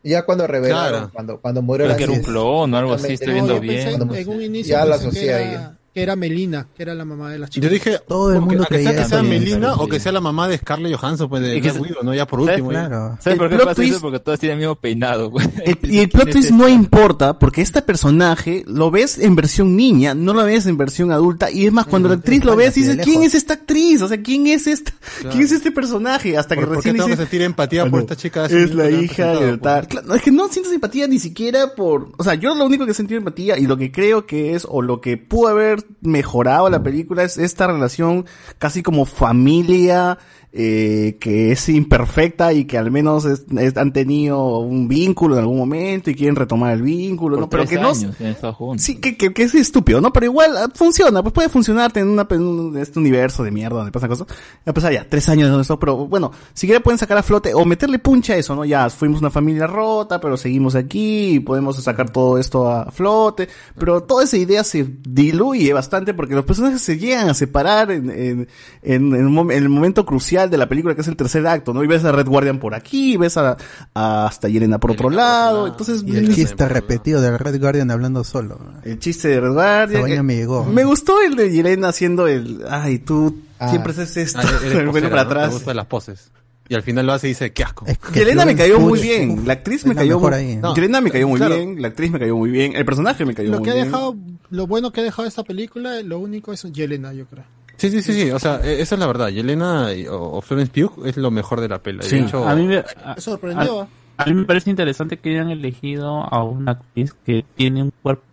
Ya 0.03 0.23
cuando 0.25 0.47
revelaron, 0.47 0.89
Claro. 0.91 1.09
cuando, 1.13 1.37
cuando 1.41 1.61
murió 1.61 1.85
Creo 1.85 1.89
la 1.89 1.97
que 1.97 2.03
era 2.03 2.13
un 2.13 2.21
clon 2.21 2.73
o 2.73 2.77
algo 2.77 2.93
así, 2.93 3.13
estoy 3.13 3.33
viendo 3.33 3.59
bien. 3.59 3.87
en, 4.15 4.29
un 4.29 4.41
inicio 4.41 4.77
Ya 4.77 4.85
la 4.85 4.95
asocié 4.95 5.33
a 5.33 5.39
era, 5.41 5.49
ella. 5.49 5.77
Que 5.97 6.03
era 6.03 6.15
Melina, 6.15 6.67
que 6.77 6.83
era 6.83 6.93
la 6.93 7.05
mamá 7.05 7.31
de 7.31 7.39
las 7.39 7.49
chicas. 7.49 7.67
Yo 7.67 7.73
dije, 7.73 7.97
Todo 8.07 8.31
el 8.31 8.41
mundo 8.41 8.61
a 8.61 8.67
que 8.67 8.75
sea 8.83 8.91
creía 8.91 9.03
que 9.03 9.09
sea. 9.09 9.23
Melina 9.23 9.73
o 9.77 9.87
que 9.87 9.99
sea 9.99 10.11
la 10.11 10.21
mamá 10.21 10.47
de 10.47 10.59
Scarlett 10.59 10.95
Johansson, 10.95 11.27
pues 11.27 11.41
de 11.41 11.57
Y 11.57 11.61
que 11.61 11.71
Black 11.71 11.73
se- 11.73 11.81
Widow, 11.81 12.03
¿no? 12.03 12.13
Ya 12.13 12.27
por 12.27 12.39
último. 12.41 12.71
ya. 12.71 12.87
Claro. 12.87 13.17
¿Sabes 13.19 13.25
El 13.33 13.37
por 13.39 13.49
qué 13.49 13.55
plot 13.55 13.67
pasa 13.69 13.81
eso? 13.83 13.93
twist- 13.95 14.01
Porque 14.01 14.19
todos 14.19 14.39
tienen 14.39 14.57
el 14.57 14.59
mismo 14.59 14.75
peinado, 14.75 15.31
güey. 15.31 15.47
Y 15.89 15.97
el 15.97 16.09
plot 16.09 16.29
twist 16.29 16.51
no 16.51 16.69
importa 16.69 17.39
porque 17.39 17.61
este 17.63 17.81
personaje 17.81 18.63
lo 18.67 18.91
ves 18.91 19.17
en 19.17 19.35
versión 19.35 19.75
niña, 19.75 20.13
no 20.13 20.35
lo 20.35 20.43
ves 20.43 20.67
en 20.67 20.77
versión 20.77 21.11
adulta 21.11 21.49
y 21.49 21.65
es 21.65 21.73
más 21.73 21.87
cuando 21.87 22.09
la 22.09 22.15
actriz 22.15 22.43
lo 22.45 22.55
ves 22.55 22.75
dices, 22.75 22.99
¿quién 23.03 23.23
es 23.23 23.33
esta 23.33 23.55
actriz? 23.55 24.03
O 24.03 24.07
sea, 24.07 24.21
¿quién 24.21 24.45
es 24.45 24.67
esta? 24.67 24.93
¿Quién 25.31 25.41
es 25.45 25.51
este 25.51 25.71
personaje? 25.71 26.37
Hasta 26.37 26.53
que 26.55 26.61
¿Por, 26.61 26.75
por 26.75 26.83
qué 26.83 26.89
recién 26.89 26.95
tengo 26.97 27.07
que 27.07 27.15
sentir 27.23 27.41
empatía 27.41 27.81
"Ah, 27.81 27.89
por 27.89 28.01
esta 28.01 28.15
chica? 28.15 28.45
Es 28.45 28.75
la 28.75 28.87
hija 28.91 29.33
de 29.39 29.57
tal. 29.57 29.87
pues? 29.89 30.05
Es 30.17 30.21
que 30.21 30.31
no 30.31 30.47
siento 30.49 30.69
simpatía 30.69 31.07
ni 31.07 31.17
siquiera 31.17 31.73
por, 31.73 32.11
o 32.17 32.23
sea, 32.23 32.35
yo 32.35 32.53
lo 32.53 32.65
único 32.67 32.85
que 32.85 32.91
he 32.91 32.93
sentido 32.93 33.17
empatía 33.17 33.57
y 33.57 33.65
lo 33.65 33.77
que 33.77 33.91
creo 33.91 34.27
que 34.27 34.53
es 34.53 34.67
o 34.69 34.83
lo 34.83 35.01
que 35.01 35.17
pudo 35.17 35.47
haber 35.47 35.81
mejorado 36.01 36.69
la 36.69 36.83
película 36.83 37.23
es 37.23 37.37
esta 37.37 37.67
relación 37.67 38.25
casi 38.57 38.83
como 38.83 39.05
familia 39.05 40.17
eh, 40.59 41.17
que 41.19 41.51
es 41.51 41.69
imperfecta 41.69 42.51
y 42.51 42.65
que 42.65 42.79
al 42.79 42.89
menos 42.89 43.25
es- 43.25 43.45
es- 43.57 43.77
han 43.77 43.93
tenido 43.93 44.57
un 44.57 44.87
vínculo 44.87 45.35
en 45.35 45.41
algún 45.41 45.57
momento 45.59 46.09
y 46.09 46.15
quieren 46.15 46.35
retomar 46.35 46.73
el 46.73 46.81
vínculo, 46.81 47.35
Por 47.35 47.41
¿no? 47.43 47.49
Pero 47.49 47.65
que 47.65 47.75
no, 47.75 47.89
años 47.89 48.55
juntos. 48.55 48.83
Sí, 48.83 48.95
que, 48.95 49.15
que, 49.15 49.31
que 49.33 49.43
es 49.43 49.53
estúpido, 49.53 50.01
¿no? 50.01 50.11
Pero 50.11 50.25
igual 50.25 50.57
ah, 50.57 50.69
funciona, 50.73 51.21
pues 51.21 51.33
puede 51.33 51.49
funcionarte 51.49 51.99
en, 51.99 52.07
una, 52.07 52.27
en 52.31 52.75
este 52.77 52.97
universo 52.97 53.43
de 53.43 53.51
mierda 53.51 53.77
donde 53.77 53.91
pasan 53.91 54.09
cosas. 54.09 54.27
Ya 54.65 54.73
pues 54.73 54.83
ya, 54.91 55.07
tres 55.07 55.29
años 55.29 55.55
de 55.55 55.61
esto, 55.61 55.79
pero 55.79 56.07
bueno, 56.07 56.31
si 56.53 56.65
quieren 56.65 56.81
pueden 56.81 56.97
sacar 56.97 57.17
a 57.19 57.23
flote 57.23 57.53
o 57.53 57.63
meterle 57.63 57.99
puncha 57.99 58.33
a 58.33 58.37
eso, 58.37 58.55
¿no? 58.55 58.65
Ya 58.65 58.89
fuimos 58.89 59.19
una 59.21 59.29
familia 59.29 59.67
rota, 59.67 60.19
pero 60.19 60.37
seguimos 60.37 60.73
aquí 60.73 61.35
y 61.35 61.39
podemos 61.39 61.75
sacar 61.83 62.09
todo 62.09 62.37
esto 62.39 62.67
a 62.69 62.89
flote. 62.91 63.47
Pero 63.77 64.01
toda 64.03 64.23
esa 64.23 64.37
idea 64.37 64.63
se 64.63 64.87
diluye 65.07 65.71
bastante 65.73 66.13
porque 66.13 66.33
los 66.35 66.45
personajes 66.45 66.81
se 66.81 66.97
llegan 66.97 67.29
a 67.29 67.33
separar 67.33 67.91
en, 67.91 68.09
en, 68.09 68.47
en, 68.81 69.13
en 69.13 69.51
el 69.51 69.69
momento 69.69 70.05
crucial 70.05 70.46
de 70.49 70.57
la 70.57 70.67
película 70.69 70.95
que 70.95 71.01
es 71.01 71.07
el 71.07 71.15
tercer 71.15 71.45
acto, 71.47 71.73
¿no? 71.73 71.83
Y 71.83 71.87
ves 71.87 72.03
a 72.05 72.11
Red 72.11 72.27
Guardian 72.27 72.59
por 72.59 72.73
aquí, 72.75 73.17
ves 73.17 73.37
a, 73.37 73.57
a 73.93 74.25
hasta 74.27 74.47
Yelena 74.49 74.79
por 74.79 74.91
otro 74.91 75.09
lado, 75.09 75.67
entonces 75.67 76.03
Y 76.05 76.15
el 76.15 76.33
chiste 76.33 76.67
repetido 76.67 77.21
del 77.21 77.37
Red 77.39 77.59
Guardian 77.59 77.91
hablando 77.91 78.23
solo. 78.23 78.59
el 78.83 78.99
chiste 78.99 79.27
de 79.29 79.39
Red 79.41 79.53
Guardian. 79.53 80.07
Eh, 80.09 80.23
me 80.23 80.35
llegó. 80.35 80.65
Me 80.65 80.83
gustó 80.83 81.21
el 81.21 81.35
de 81.35 81.51
Yelena 81.51 81.89
haciendo 81.89 82.27
el, 82.27 82.63
ay, 82.69 82.99
tú 82.99 83.41
Ah. 83.59 83.69
siempre 83.69 83.91
haces 83.91 84.15
esto, 84.17 84.39
Ah, 84.43 84.49
el 84.63 84.85
posera, 84.85 85.09
para 85.09 85.23
¿no? 85.23 85.29
Atrás. 85.31 85.51
gustan 85.53 85.75
las 85.77 85.87
poses. 85.87 86.31
Y 86.69 86.75
al 86.75 86.83
final 86.83 87.07
lo 87.07 87.13
hace 87.13 87.27
y 87.27 87.29
dice, 87.31 87.53
qué 87.53 87.63
asco. 87.63 87.85
Es 87.87 87.97
que 87.97 88.19
Yelena 88.19 88.45
me 88.45 88.55
cayó 88.55 88.79
muy 88.79 88.99
bien, 89.01 89.43
la 89.47 89.53
actriz 89.53 89.85
me 89.85 89.93
la 89.95 90.01
cayó 90.01 90.19
muy. 90.19 90.57
No. 90.57 90.75
Yelena 90.75 90.99
me 91.01 91.09
cayó 91.09 91.27
muy 91.27 91.37
Claro. 91.39 91.55
bien, 91.55 91.81
la 91.81 91.87
actriz 91.87 92.11
me 92.11 92.19
cayó 92.19 92.35
muy 92.35 92.51
bien, 92.51 92.75
el 92.75 92.83
personaje 92.85 93.25
me 93.25 93.33
cayó 93.33 93.49
Lo 93.51 93.57
muy 93.59 93.63
que 93.65 93.71
ha 93.71 93.73
bien. 93.75 93.85
dejado, 93.85 94.15
lo 94.49 94.67
bueno 94.67 94.91
que 94.91 94.99
ha 94.99 95.03
dejado 95.05 95.27
esta 95.27 95.43
película, 95.43 96.01
lo 96.03 96.19
único 96.19 96.51
es 96.53 96.63
Yelena, 96.63 97.13
yo 97.13 97.25
creo. 97.25 97.45
Sí, 97.77 97.89
sí, 97.91 98.01
sí, 98.01 98.13
sí. 98.13 98.31
O 98.31 98.39
sea, 98.39 98.59
e- 98.63 98.81
esa 98.81 98.95
es 98.95 98.99
la 98.99 99.07
verdad. 99.07 99.29
Yelena 99.29 99.93
y- 99.93 100.07
o, 100.09 100.41
Florence 100.41 100.71
Pugh 100.73 101.05
es 101.05 101.15
lo 101.17 101.31
mejor 101.31 101.61
de 101.61 101.69
la 101.69 101.79
pela. 101.79 102.03
De 102.03 102.09
Sí. 102.09 102.17
hecho, 102.17 102.47
A 102.47 102.55
mí 102.55 102.65
me, 102.67 102.77
a, 102.77 103.15
sorprendió. 103.19 103.81
a- 103.81 103.87
a 104.17 104.25
mí 104.25 104.33
me 104.33 104.45
parece 104.45 104.69
interesante 104.69 105.17
que 105.17 105.29
hayan 105.31 105.51
elegido 105.51 106.23
a 106.23 106.43
una 106.43 106.71
actriz 106.73 107.13
que 107.25 107.45
tiene 107.55 107.83
un 107.83 107.91
cuerpo, 108.01 108.23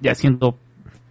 ya 0.00 0.14
siendo 0.14 0.56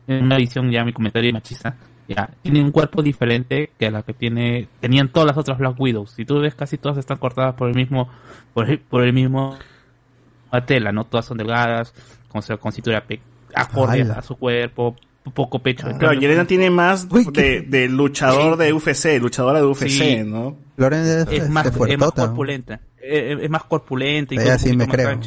en 0.08 0.26
una 0.26 0.38
visión 0.38 0.70
ya 0.72 0.84
mi 0.84 0.92
comentario 0.94 1.32
machista, 1.34 1.76
ya, 2.10 2.30
tiene 2.42 2.62
un 2.62 2.72
cuerpo 2.72 3.02
diferente 3.02 3.72
que 3.78 3.90
la 3.92 4.04
que 4.04 4.14
tiene, 4.14 4.68
tenían 4.80 5.10
todas 5.10 5.28
las 5.28 5.38
otras 5.38 5.58
Black 5.58 5.80
Widows. 5.80 6.12
Si 6.12 6.24
tú 6.26 6.40
ves, 6.40 6.56
casi 6.56 6.78
todas 6.78 6.98
están 6.98 7.18
cortadas 7.18 7.56
por 7.56 7.68
el 7.70 7.76
mismo, 7.76 8.10
por 8.54 8.70
el, 8.70 8.80
por 8.80 9.04
el 9.04 9.12
mismo 9.14 9.58
tela, 10.66 10.92
¿no? 10.92 11.04
Todas 11.04 11.26
son 11.26 11.38
delgadas, 11.38 11.94
con, 12.30 12.42
con 12.58 12.72
cintura 12.72 13.02
pe- 13.02 13.20
acorde 13.54 14.02
a 14.04 14.22
su 14.22 14.36
cuerpo, 14.36 14.96
poco 15.32 15.60
pecho. 15.60 15.88
En 15.90 15.98
Claro, 15.98 16.20
Yelena 16.20 16.46
tiene 16.46 16.70
más 16.70 17.08
de, 17.10 17.62
de 17.62 17.88
luchador 17.90 18.58
de 18.58 18.74
UFC, 18.74 19.20
luchadora 19.22 19.60
de 19.60 19.66
UFC, 19.66 19.88
Sí. 19.90 20.18
¿no? 20.26 20.58
Loren 20.78 21.02
es, 21.02 21.28
es 21.32 21.50
más, 21.50 21.66
este, 21.68 21.94
es 21.94 22.00
más 22.00 22.12
corpulenta. 22.12 22.80
Eh, 23.02 23.38
Es 23.42 23.50
más 23.50 23.64
corpulenta 23.64 24.34
y 24.36 24.38
Ella 24.38 24.46
con 24.46 24.54
un 24.54 24.60
sí 24.60 24.66
poquito 24.78 24.86
me 24.86 24.88
creo. 24.92 25.20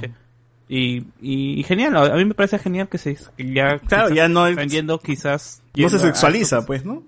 Y, 0.68 0.98
y, 1.20 1.58
y 1.60 1.62
genial, 1.64 1.96
a 1.96 2.14
mí 2.14 2.24
me 2.24 2.34
parece 2.34 2.58
genial 2.58 2.88
que 2.88 2.98
se 2.98 3.16
que 3.36 3.52
ya 3.52 3.78
Claro, 3.80 4.14
ya 4.14 4.28
no 4.28 4.46
es- 4.46 4.52
aprendiendo 4.52 4.98
quizás 5.00 5.62
No 5.76 5.88
se 5.88 5.96
a 5.96 5.98
sexualiza, 5.98 6.64
pues, 6.64 6.84
¿no? 6.84 7.02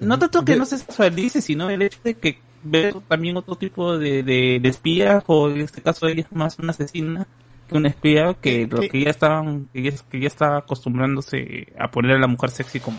no 0.00 0.18
tanto 0.18 0.44
que 0.44 0.56
no 0.56 0.64
se 0.66 0.78
sexualice, 0.78 1.40
sino 1.42 1.68
el 1.70 1.82
hecho 1.82 1.98
de 2.04 2.14
que 2.14 2.38
ver 2.62 2.94
también 3.08 3.36
otro 3.36 3.56
tipo 3.56 3.96
de, 3.98 4.22
de, 4.22 4.58
de 4.62 4.68
espía, 4.68 5.22
o 5.26 5.50
en 5.50 5.60
este 5.60 5.82
caso 5.82 6.06
ella 6.08 6.22
es 6.22 6.32
más 6.36 6.58
una 6.58 6.70
asesina 6.70 7.26
que 7.68 7.76
una 7.76 7.88
espía, 7.88 8.34
que 8.40 8.66
lo 8.70 8.80
que 8.80 9.02
ya 9.04 9.10
estaban, 9.10 9.68
que 9.72 9.82
ya, 9.82 9.90
que 10.10 10.20
ya 10.20 10.26
está 10.28 10.56
acostumbrándose 10.58 11.68
a 11.78 11.90
poner 11.90 12.12
a 12.16 12.18
la 12.18 12.26
mujer 12.26 12.50
sexy 12.50 12.80
como, 12.80 12.98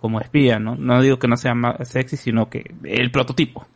como 0.00 0.20
espía, 0.20 0.58
¿no? 0.58 0.76
No 0.76 1.00
digo 1.00 1.18
que 1.18 1.28
no 1.28 1.36
sea 1.36 1.54
más 1.54 1.88
sexy, 1.88 2.16
sino 2.16 2.48
que 2.48 2.74
el 2.84 3.10
prototipo. 3.10 3.66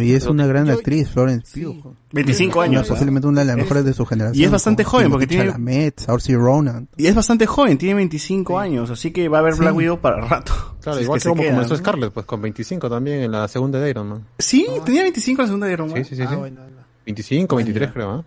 Y 0.00 0.14
es 0.14 0.24
una 0.24 0.46
gran 0.46 0.70
actriz, 0.70 1.10
Florence 1.10 1.60
Pugh. 1.60 1.94
25 2.12 2.60
Una- 2.60 2.64
años. 2.66 2.88
Posiblemente 2.88 3.28
una 3.28 3.40
de 3.40 3.46
las 3.48 3.56
mejores 3.56 3.84
de 3.84 3.92
su 3.92 4.06
generación. 4.06 4.40
Y 4.40 4.44
es 4.46 4.50
bastante 4.50 4.84
joven, 4.84 5.10
porque 5.10 5.26
tiene- 5.26 5.44
Chalamet, 5.44 6.00
Saoirse 6.00 6.34
Ronan. 6.34 6.88
Y 6.96 7.08
es 7.08 7.14
bastante 7.14 7.44
joven, 7.46 7.76
tiene 7.76 7.96
25 7.96 8.58
años, 8.58 8.88
así 8.90 9.10
que 9.10 9.28
va 9.28 9.38
a 9.38 9.40
haber 9.42 9.52
Sí. 9.52 9.60
Black 9.60 9.74
Widow 9.76 10.00
para 10.00 10.22
rato. 10.22 10.52
Claro, 10.80 10.96
Si 10.96 11.00
es 11.00 11.04
igual 11.04 11.18
que 11.18 11.20
que 11.20 11.22
se 11.24 11.28
como 11.28 11.42
queda, 11.42 11.52
comenzó 11.52 11.74
¿no? 11.74 11.78
Scarlett, 11.78 12.12
pues 12.12 12.24
con 12.24 12.40
25 12.40 12.88
también 12.88 13.20
en 13.20 13.32
la 13.32 13.46
segunda 13.48 13.78
de 13.80 13.90
Iron 13.90 14.08
Man. 14.08 14.24
Sí, 14.38 14.66
tenía 14.82 15.02
25 15.02 15.42
en 15.42 15.44
la 15.44 15.48
segunda 15.48 15.66
de 15.66 15.72
Iron 15.74 15.88
Man. 15.90 15.96
Sí, 15.98 16.04
sí, 16.04 16.16
sí. 16.16 16.22
sí. 16.22 16.28
Ah, 16.30 16.36
bueno, 16.36 16.60
25, 17.04 17.56
23 17.56 17.92
creo, 17.92 18.10
¿ah? 18.12 18.24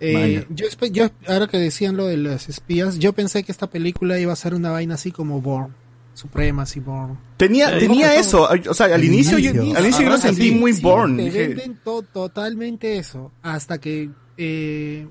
Eh, 0.00 0.46
yo, 0.50 0.66
yo, 0.90 1.10
ahora 1.28 1.46
que 1.46 1.58
decían 1.58 1.96
lo 1.96 2.06
de 2.06 2.16
las 2.16 2.48
espías, 2.48 2.98
yo 2.98 3.12
pensé 3.12 3.42
que 3.42 3.52
esta 3.52 3.68
película 3.68 4.18
iba 4.18 4.32
a 4.32 4.36
ser 4.36 4.54
una 4.54 4.70
vaina 4.70 4.94
así 4.94 5.12
como 5.12 5.40
Born, 5.42 5.74
Supremacy 6.14 6.80
Born. 6.80 7.18
Tenía, 7.36 7.76
Eh, 7.76 7.80
tenía 7.80 8.06
¿cómo 8.08 8.14
que 8.14 8.20
eso, 8.20 8.48
o 8.70 8.74
sea, 8.74 8.86
al 8.94 9.04
inicio, 9.04 9.38
yo, 9.38 9.50
al 9.50 9.84
inicio 9.84 10.04
yo 10.04 10.10
lo 10.10 10.18
sentí 10.18 10.52
muy 10.52 10.72
Sí, 10.72 10.82
Born. 10.82 11.16
Te 11.18 11.30
venden 11.30 11.78
to- 11.84 12.02
totalmente 12.02 12.96
eso, 12.98 13.30
hasta 13.42 13.78
que 13.78 14.10
eh, 14.38 15.06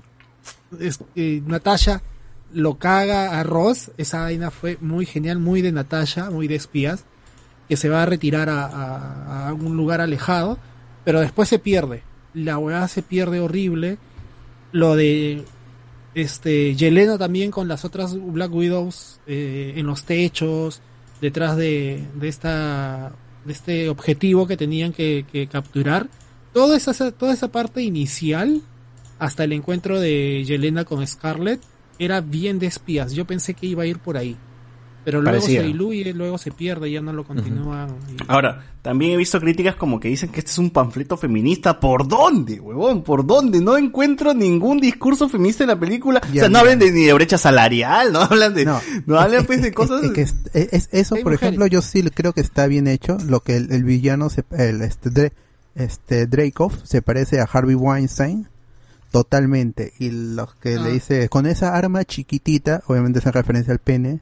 es- 0.80 0.98
eh, 1.14 1.40
Natasha 1.46 2.02
lo 2.52 2.78
caga 2.78 3.38
a 3.38 3.44
Ross, 3.44 3.92
esa 3.96 4.22
vaina 4.22 4.50
fue 4.50 4.76
muy 4.80 5.06
genial, 5.06 5.38
muy 5.38 5.62
de 5.62 5.70
Natasha, 5.70 6.30
muy 6.30 6.48
de 6.48 6.56
espías, 6.56 7.04
que 7.68 7.76
se 7.76 7.88
va 7.88 8.02
a 8.02 8.06
retirar 8.06 8.48
a, 8.48 8.64
a- 8.66 9.48
a 9.50 9.54
un 9.54 9.76
lugar 9.76 10.00
alejado, 10.00 10.58
pero 11.04 11.20
después 11.20 11.48
se 11.48 11.60
pierde. 11.60 12.02
La 12.34 12.58
weá 12.58 12.86
se 12.88 13.02
pierde 13.02 13.38
horrible. 13.38 13.98
Lo 14.72 14.96
de 14.96 15.44
este 16.14 16.74
Yelena 16.74 17.18
también 17.18 17.50
con 17.50 17.68
las 17.68 17.84
otras 17.84 18.16
Black 18.20 18.52
Widows 18.52 19.20
eh, 19.26 19.74
en 19.76 19.86
los 19.86 20.04
techos, 20.04 20.80
detrás 21.20 21.56
de, 21.56 22.04
de 22.14 22.28
esta 22.28 23.12
de 23.44 23.52
este 23.52 23.88
objetivo 23.88 24.46
que 24.46 24.56
tenían 24.56 24.92
que, 24.92 25.24
que 25.30 25.46
capturar. 25.46 26.08
Toda 26.52 26.76
esa, 26.76 27.12
toda 27.12 27.32
esa 27.32 27.48
parte 27.48 27.82
inicial, 27.82 28.60
hasta 29.18 29.44
el 29.44 29.52
encuentro 29.52 30.00
de 30.00 30.44
Yelena 30.44 30.84
con 30.84 31.06
Scarlett, 31.06 31.60
era 31.98 32.20
bien 32.20 32.58
de 32.58 32.66
espías. 32.66 33.12
Yo 33.12 33.24
pensé 33.24 33.54
que 33.54 33.66
iba 33.66 33.84
a 33.84 33.86
ir 33.86 33.98
por 33.98 34.16
ahí. 34.16 34.36
Pero 35.04 35.22
luego 35.22 35.38
Parecía. 35.38 35.62
se 35.62 35.66
diluye, 35.66 36.12
luego 36.12 36.36
se 36.36 36.50
pierde, 36.50 36.90
ya 36.90 37.00
no 37.00 37.12
lo 37.14 37.24
continúan. 37.24 37.88
y- 38.10 38.22
Ahora, 38.28 38.66
también 38.82 39.12
he 39.12 39.16
visto 39.16 39.40
críticas 39.40 39.74
como 39.76 39.98
que 39.98 40.08
dicen 40.08 40.28
que 40.30 40.40
este 40.40 40.50
es 40.52 40.58
un 40.58 40.70
panfleto 40.70 41.16
feminista. 41.16 41.80
¿Por 41.80 42.06
dónde, 42.06 42.60
huevón? 42.60 43.02
¿Por 43.02 43.24
dónde? 43.26 43.60
No 43.62 43.78
encuentro 43.78 44.34
ningún 44.34 44.78
discurso 44.78 45.28
feminista 45.28 45.64
en 45.64 45.68
la 45.68 45.80
película. 45.80 46.20
o 46.22 46.32
sea, 46.34 46.48
no 46.50 46.58
hablan 46.58 46.78
de, 46.78 46.92
ni 46.92 47.04
de 47.04 47.12
brecha 47.14 47.38
salarial, 47.38 48.12
no 48.12 48.20
hablan 48.20 48.52
de... 48.54 48.66
No, 48.66 49.18
hablan 49.18 49.46
pues 49.46 49.62
de 49.62 49.72
cosas... 49.72 50.02
Es, 50.04 50.10
que 50.12 50.20
es- 50.22 50.34
es- 50.52 50.88
eso, 50.92 51.16
por 51.22 51.32
ejemplo, 51.32 51.66
yo 51.66 51.80
sí 51.80 52.02
creo 52.02 52.32
que 52.34 52.42
está 52.42 52.66
bien 52.66 52.86
hecho. 52.86 53.16
Lo 53.26 53.40
que 53.40 53.56
el, 53.56 53.72
el 53.72 53.84
villano, 53.84 54.28
se, 54.28 54.44
el, 54.50 54.82
este, 54.82 55.32
este 55.76 56.26
Dreykov 56.26 56.72
se 56.84 57.00
parece 57.00 57.40
a 57.40 57.44
Harvey 57.50 57.74
Weinstein 57.74 58.48
totalmente. 59.10 59.92
Y 59.98 60.10
los 60.10 60.54
que 60.56 60.74
Ah. 60.76 60.82
le 60.82 60.92
dice, 60.92 61.28
con 61.28 61.46
esa 61.46 61.74
arma 61.74 62.04
chiquitita, 62.04 62.82
obviamente 62.86 63.18
es 63.20 63.26
en 63.26 63.32
referencia 63.32 63.72
al 63.72 63.78
pene, 63.80 64.20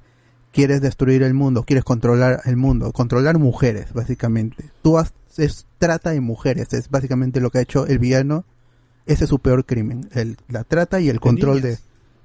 quieres 0.52 0.80
destruir 0.80 1.22
el 1.22 1.34
mundo, 1.34 1.62
quieres 1.64 1.84
controlar 1.84 2.40
el 2.44 2.56
mundo, 2.56 2.92
controlar 2.92 3.38
mujeres, 3.38 3.92
básicamente. 3.92 4.70
Tú 4.82 4.98
has, 4.98 5.12
es, 5.36 5.66
trata 5.78 6.10
de 6.10 6.20
mujeres, 6.20 6.72
es 6.72 6.90
básicamente 6.90 7.40
lo 7.40 7.50
que 7.50 7.58
ha 7.58 7.62
hecho 7.62 7.86
el 7.86 7.98
villano. 7.98 8.44
Ese 9.06 9.24
es 9.24 9.30
su 9.30 9.38
peor 9.38 9.64
crimen, 9.64 10.08
el, 10.12 10.36
la 10.48 10.64
trata 10.64 11.00
y 11.00 11.08
el 11.08 11.18
control 11.18 11.62
de, 11.62 11.78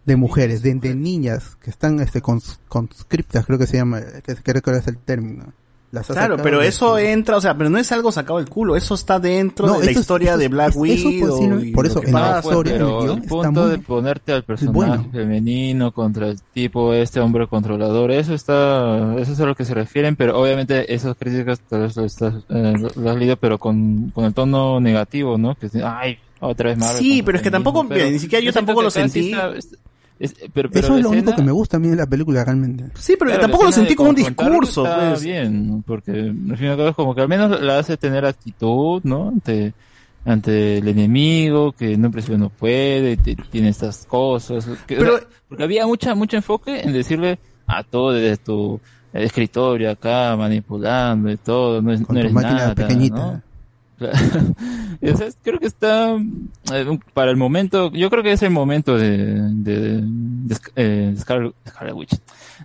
de 0.06 0.16
mujeres, 0.18 0.62
de, 0.62 0.74
de 0.76 0.96
niñas 0.96 1.56
que 1.62 1.70
están 1.70 2.02
este 2.02 2.22
cons- 2.22 2.60
conscriptas, 2.68 3.46
creo 3.46 3.58
que 3.58 3.68
se 3.68 3.78
llama, 3.78 4.02
que 4.02 4.36
creo 4.36 4.62
que 4.62 4.72
es 4.72 4.88
el 4.88 4.98
término. 4.98 5.54
Las 5.94 6.10
ha 6.10 6.14
Claro, 6.16 6.38
pero 6.42 6.64
eso 6.64 6.98
entra, 6.98 7.38
o 7.38 7.42
sea, 7.42 7.56
pero 7.56 7.70
no 7.70 7.78
es 7.78 7.92
algo 7.92 8.12
sacado 8.12 8.40
del 8.40 8.50
culo, 8.50 8.76
eso 8.76 8.96
está 8.96 9.20
dentro 9.20 9.68
No, 9.68 9.80
de 9.80 9.86
la 9.86 9.92
es- 9.92 9.98
historia 10.00 10.32
eso 10.32 10.40
de 10.40 10.48
Black 10.48 10.70
es- 10.70 10.76
eso 10.76 11.08
Widow. 11.08 11.30
posible- 11.30 11.68
y 11.68 11.72
por 11.72 11.86
eso, 11.86 12.02
en 12.04 12.12
la 12.14 12.20
pasa. 12.20 12.40
historia, 12.50 12.76
en 12.76 12.82
el 12.82 12.88
pero 12.88 13.00
el 13.04 13.18
está 13.20 13.30
punto 13.30 13.62
muy- 13.62 13.70
de 13.70 13.78
ponerte 13.78 14.34
al 14.34 14.44
personaje 14.44 14.74
bueno. 14.76 15.10
femenino 15.12 15.92
contra 15.92 16.30
el 16.30 16.40
tipo 16.52 16.94
este 16.96 17.20
hombre 17.20 17.46
controlador, 17.48 18.10
eso 18.12 18.34
está, 18.34 19.16
eso 19.20 19.34
es 19.34 19.40
a 19.40 19.46
lo 19.46 19.54
que 19.54 19.66
se 19.66 19.76
refieren, 19.76 20.16
pero 20.16 20.40
obviamente 20.42 20.92
esas 20.96 21.16
críticas 21.16 21.60
tal 21.70 21.82
vez 21.82 21.96
lo 21.96 22.06
estás, 22.06 22.34
eh, 22.50 22.74
has 23.08 23.16
leído, 23.16 23.38
pero 23.38 23.60
con, 23.60 24.10
con 24.16 24.26
el 24.26 24.34
tono 24.34 24.80
negativo, 24.80 25.38
¿no? 25.38 25.54
Que 25.54 25.70
ay, 25.84 26.18
otra 26.40 26.70
vez 26.72 26.78
Marvel. 26.80 26.98
Sí, 26.98 27.22
pero 27.22 27.38
es 27.38 27.44
que 27.44 27.52
feminismo", 27.52 27.72
tampoco, 27.72 27.88
pero 27.94 28.10
ni 28.10 28.18
siquiera 28.18 28.40
yo 28.44 28.52
siento 28.52 28.66
tampoco 28.66 28.82
lo 28.82 28.90
sí 28.90 29.00
sentí. 29.00 29.32
está- 29.32 29.56
es- 29.56 29.78
es- 30.24 30.36
pero, 30.54 30.70
pero 30.70 30.86
Eso 30.86 30.98
es 30.98 31.04
lo 31.04 31.10
único 31.10 31.26
escena- 31.30 31.36
que 31.36 31.42
me 31.44 31.52
gusta 31.52 31.78
a 31.78 31.80
mí 31.80 31.88
de 31.90 31.96
la 31.96 32.06
película 32.08 32.44
realmente. 32.44 32.86
Sí, 32.96 33.14
pero 33.18 33.30
Claro, 33.32 33.42
tampoco 33.42 33.66
lo 33.66 33.72
sentí 33.72 33.96
como 33.96 34.10
un 34.10 34.16
discurso, 34.16 34.86
está 34.86 35.10
pues. 35.10 35.24
bien, 35.24 35.84
porque 35.86 36.12
al 36.12 36.58
fin 36.58 36.66
y 36.68 36.70
al 36.70 36.78
cabo 36.78 36.90
es 36.90 36.96
como 36.96 37.14
que 37.16 37.22
al 37.22 37.28
menos 37.30 37.62
la 37.62 37.80
hace 37.80 37.98
tener 37.98 38.26
actitud, 38.26 39.02
¿no? 39.04 39.30
Ante, 39.30 39.74
ante 40.26 40.78
el 40.78 40.88
enemigo, 40.88 41.72
que 41.74 41.98
no 41.98 42.10
principio 42.12 42.38
no 42.38 42.50
puede, 42.50 43.18
te- 43.18 43.36
tiene 43.52 43.70
estas 43.70 44.06
cosas. 44.06 44.66
que- 44.88 44.96
o 44.96 45.00
Pero- 45.00 45.18
sea, 45.20 45.28
porque 45.50 45.64
había 45.64 45.86
mucha, 45.86 46.16
mucho 46.16 46.38
enfoque 46.38 46.82
en 46.82 46.94
decirle 46.94 47.40
a 47.68 47.84
todo 47.84 48.12
desde 48.14 48.38
tu 48.38 48.80
escritorio 49.14 49.92
acá, 49.92 50.36
manipulando 50.36 51.30
y 51.32 51.38
todo, 51.38 51.82
no, 51.82 51.92
es, 51.94 52.02
Con 52.02 52.16
no 52.16 52.22
tu 52.22 52.26
eres 52.26 52.34
máquina 52.34 52.54
nada, 52.56 52.76
pequeñita. 52.76 53.16
¿no? 53.18 53.42
O 55.14 55.18
sea, 55.18 55.28
creo 55.44 55.60
que 55.60 55.66
está 55.68 56.16
eh, 56.16 57.00
para 57.14 57.30
el 57.30 57.36
momento, 57.36 57.92
yo 57.92 58.10
creo 58.10 58.24
que 58.24 58.32
es 58.32 58.42
el 58.42 58.52
momento 58.52 58.98
de, 58.98 59.18
de, 59.52 60.02
de, 60.02 60.56
eh, 60.78 61.14
Scarlet, 61.20 61.54
Scarlet 61.68 61.94
Witch, 61.96 62.12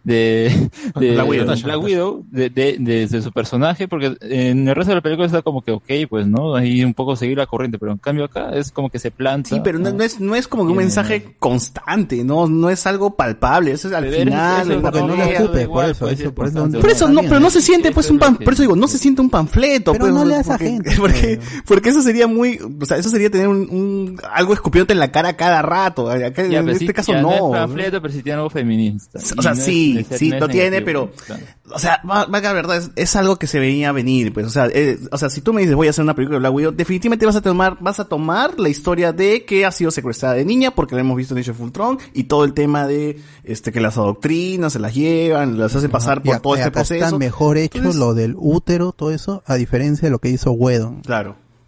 de, 0.04 0.68
de 1.00 1.12
Black 1.14 1.28
Widow. 1.28 1.56
Black 1.64 1.82
Widow, 1.82 2.24
de, 2.30 2.48
de, 2.50 2.76
de- 2.78 3.06
de 3.08 3.22
su 3.22 3.32
personaje, 3.32 3.88
porque 3.88 4.16
en 4.20 4.68
el 4.68 4.74
resto 4.76 4.90
de 4.90 4.96
la 4.96 5.00
película 5.00 5.26
está 5.26 5.42
como 5.42 5.62
que 5.62 5.72
ok, 5.72 5.84
pues 6.08 6.28
no, 6.28 6.54
ahí 6.54 6.84
un 6.84 6.94
poco 6.94 7.16
seguir 7.16 7.38
la 7.38 7.46
corriente, 7.46 7.76
pero 7.78 7.90
en 7.90 7.98
cambio 7.98 8.24
acá 8.26 8.50
es 8.54 8.70
como 8.70 8.88
que 8.88 9.00
se 9.00 9.10
planta. 9.10 9.48
Sí, 9.50 9.60
pero 9.64 9.80
no, 9.80 9.90
no 9.92 10.04
es, 10.04 10.20
no 10.20 10.36
es 10.36 10.46
como 10.46 10.64
que 10.64 10.70
un 10.70 10.76
mensaje 10.78 11.34
constante, 11.40 12.22
no, 12.22 12.46
no 12.46 12.70
es 12.70 12.86
algo 12.86 13.16
palpable, 13.16 13.72
eso 13.72 13.88
es 13.88 13.94
al 13.94 14.04
Pero 14.04 14.16
final. 14.26 14.70
eso 14.70 14.80
la 14.80 14.90
no- 14.92 15.06
no 15.08 15.16
le 15.16 15.38
ocupe, 15.40 15.66
por 15.66 15.84
eso, 15.86 16.06
pues, 16.06 16.20
eso 16.20 16.32
por 16.32 16.46
eso, 16.46 16.58
importante, 16.58 16.78
por 16.80 16.90
eso 16.90 17.08
¿no? 17.08 17.20
pero 17.22 17.40
no 17.40 17.50
se 17.50 17.60
siente 17.62 17.90
pues 17.90 18.08
un 18.10 18.18
pan, 18.20 18.36
por 18.36 18.52
eso 18.52 18.62
digo, 18.62 18.76
no 18.76 18.86
se 18.86 18.98
siente 18.98 19.20
un 19.22 19.30
panfleto, 19.30 19.90
Pero 19.92 20.04
pues, 20.04 20.14
no 20.14 20.24
le 20.24 20.34
das 20.36 20.46
porque, 20.46 20.64
agente, 20.66 20.90
porque, 20.98 21.27
porque 21.66 21.90
eso 21.90 22.02
sería 22.02 22.26
muy, 22.26 22.58
o 22.80 22.84
sea, 22.86 22.96
eso 22.96 23.08
sería 23.08 23.30
tener 23.30 23.48
un, 23.48 23.68
un- 23.70 24.20
algo 24.32 24.52
escupiéndote 24.54 24.92
en 24.92 24.98
la 24.98 25.10
cara 25.12 25.36
cada 25.36 25.62
rato, 25.62 26.10
acá, 26.10 26.46
Ya, 26.46 26.60
en 26.60 26.68
este 26.70 26.92
caso 26.94 27.12
ya 27.12 27.22
no. 27.22 27.32
es 27.32 27.40
¿no? 27.40 27.50
panfleto, 27.50 28.00
pero 28.00 28.12
sí 28.14 28.22
tiene 28.22 28.36
algo 28.36 28.50
feminista. 28.50 29.18
O 29.36 29.42
sea, 29.42 29.52
no 29.52 29.58
es- 29.58 29.64
sí, 29.64 30.06
es- 30.10 30.18
sí, 30.18 30.28
no 30.30 30.36
es 30.36 30.40
lo 30.40 30.48
tiene, 30.48 30.82
pero, 30.82 31.10
claro. 31.26 31.42
o 31.70 31.78
sea, 31.78 32.00
va- 32.08 32.26
valga 32.26 32.48
la 32.48 32.54
verdad, 32.54 32.76
es, 32.78 32.90
es 32.96 33.16
algo 33.16 33.36
que 33.36 33.46
se 33.46 33.58
veía 33.60 33.92
venir, 33.92 34.32
pues, 34.32 34.46
o 34.46 34.50
sea, 34.50 34.66
eh, 34.72 34.98
o 35.10 35.18
sea, 35.18 35.28
si 35.30 35.40
tú 35.40 35.52
me 35.52 35.60
dices 35.62 35.76
voy 35.76 35.86
a 35.86 35.90
hacer 35.90 36.02
una 36.02 36.14
película 36.14 36.36
de 36.36 36.40
Black 36.40 36.54
Widow, 36.54 36.72
definitivamente 36.72 37.26
vas 37.26 37.36
a 37.36 37.42
tomar, 37.42 37.76
vas 37.80 38.00
a 38.00 38.04
tomar 38.06 38.58
la 38.58 38.68
historia 38.68 39.12
de 39.12 39.44
que 39.44 39.64
ha 39.66 39.72
sido 39.72 39.90
secuestrada 39.90 40.34
de 40.34 40.44
niña, 40.44 40.70
porque 40.74 40.94
la 40.94 41.00
hemos 41.02 41.16
visto 41.16 41.34
en 41.34 41.40
Age 41.40 41.50
of 41.50 41.60
Ultron, 41.60 41.98
y 42.14 42.24
todo 42.24 42.44
el 42.44 42.54
tema 42.54 42.86
de, 42.86 43.20
este, 43.44 43.72
que 43.72 43.80
las 43.80 43.96
adoctrinas, 43.98 44.72
se 44.72 44.78
las 44.78 44.94
llevan, 44.94 45.58
las 45.58 45.74
hacen 45.74 45.90
pasar 45.90 46.22
por 46.22 46.34
Y 46.34 46.36
a- 46.36 46.40
todo 46.40 46.54
y 46.54 46.58
este 46.58 46.68
acá 46.68 46.80
proceso. 46.80 47.04
está 47.04 47.18
mejor 47.18 47.58
hecho 47.58 47.78
Entonces, 47.78 47.98
lo 47.98 48.14
del 48.14 48.34
útero, 48.38 48.92
todo 48.92 49.10
eso, 49.10 49.42
a 49.46 49.54
diferencia 49.56 50.06
de 50.06 50.10
lo 50.10 50.18
que 50.18 50.28
hizo 50.30 50.52
Wedon. 50.52 51.00
Claro. 51.02 51.17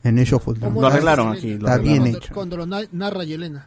En 0.02 0.18
of 0.18 0.48
Ultron. 0.48 0.70
¿Cómo 0.70 0.80
Lo 0.80 0.88
la- 0.88 0.94
arreglaron 0.94 1.28
aquí, 1.32 1.54
lo 1.58 1.68
Está 1.68 1.76
bien 1.78 1.98
cuando, 2.00 2.18
hecho. 2.18 2.34
cuando 2.34 2.56
lo 2.56 2.66
na- 2.66 2.88
narra 2.92 3.24
Yelena. 3.24 3.66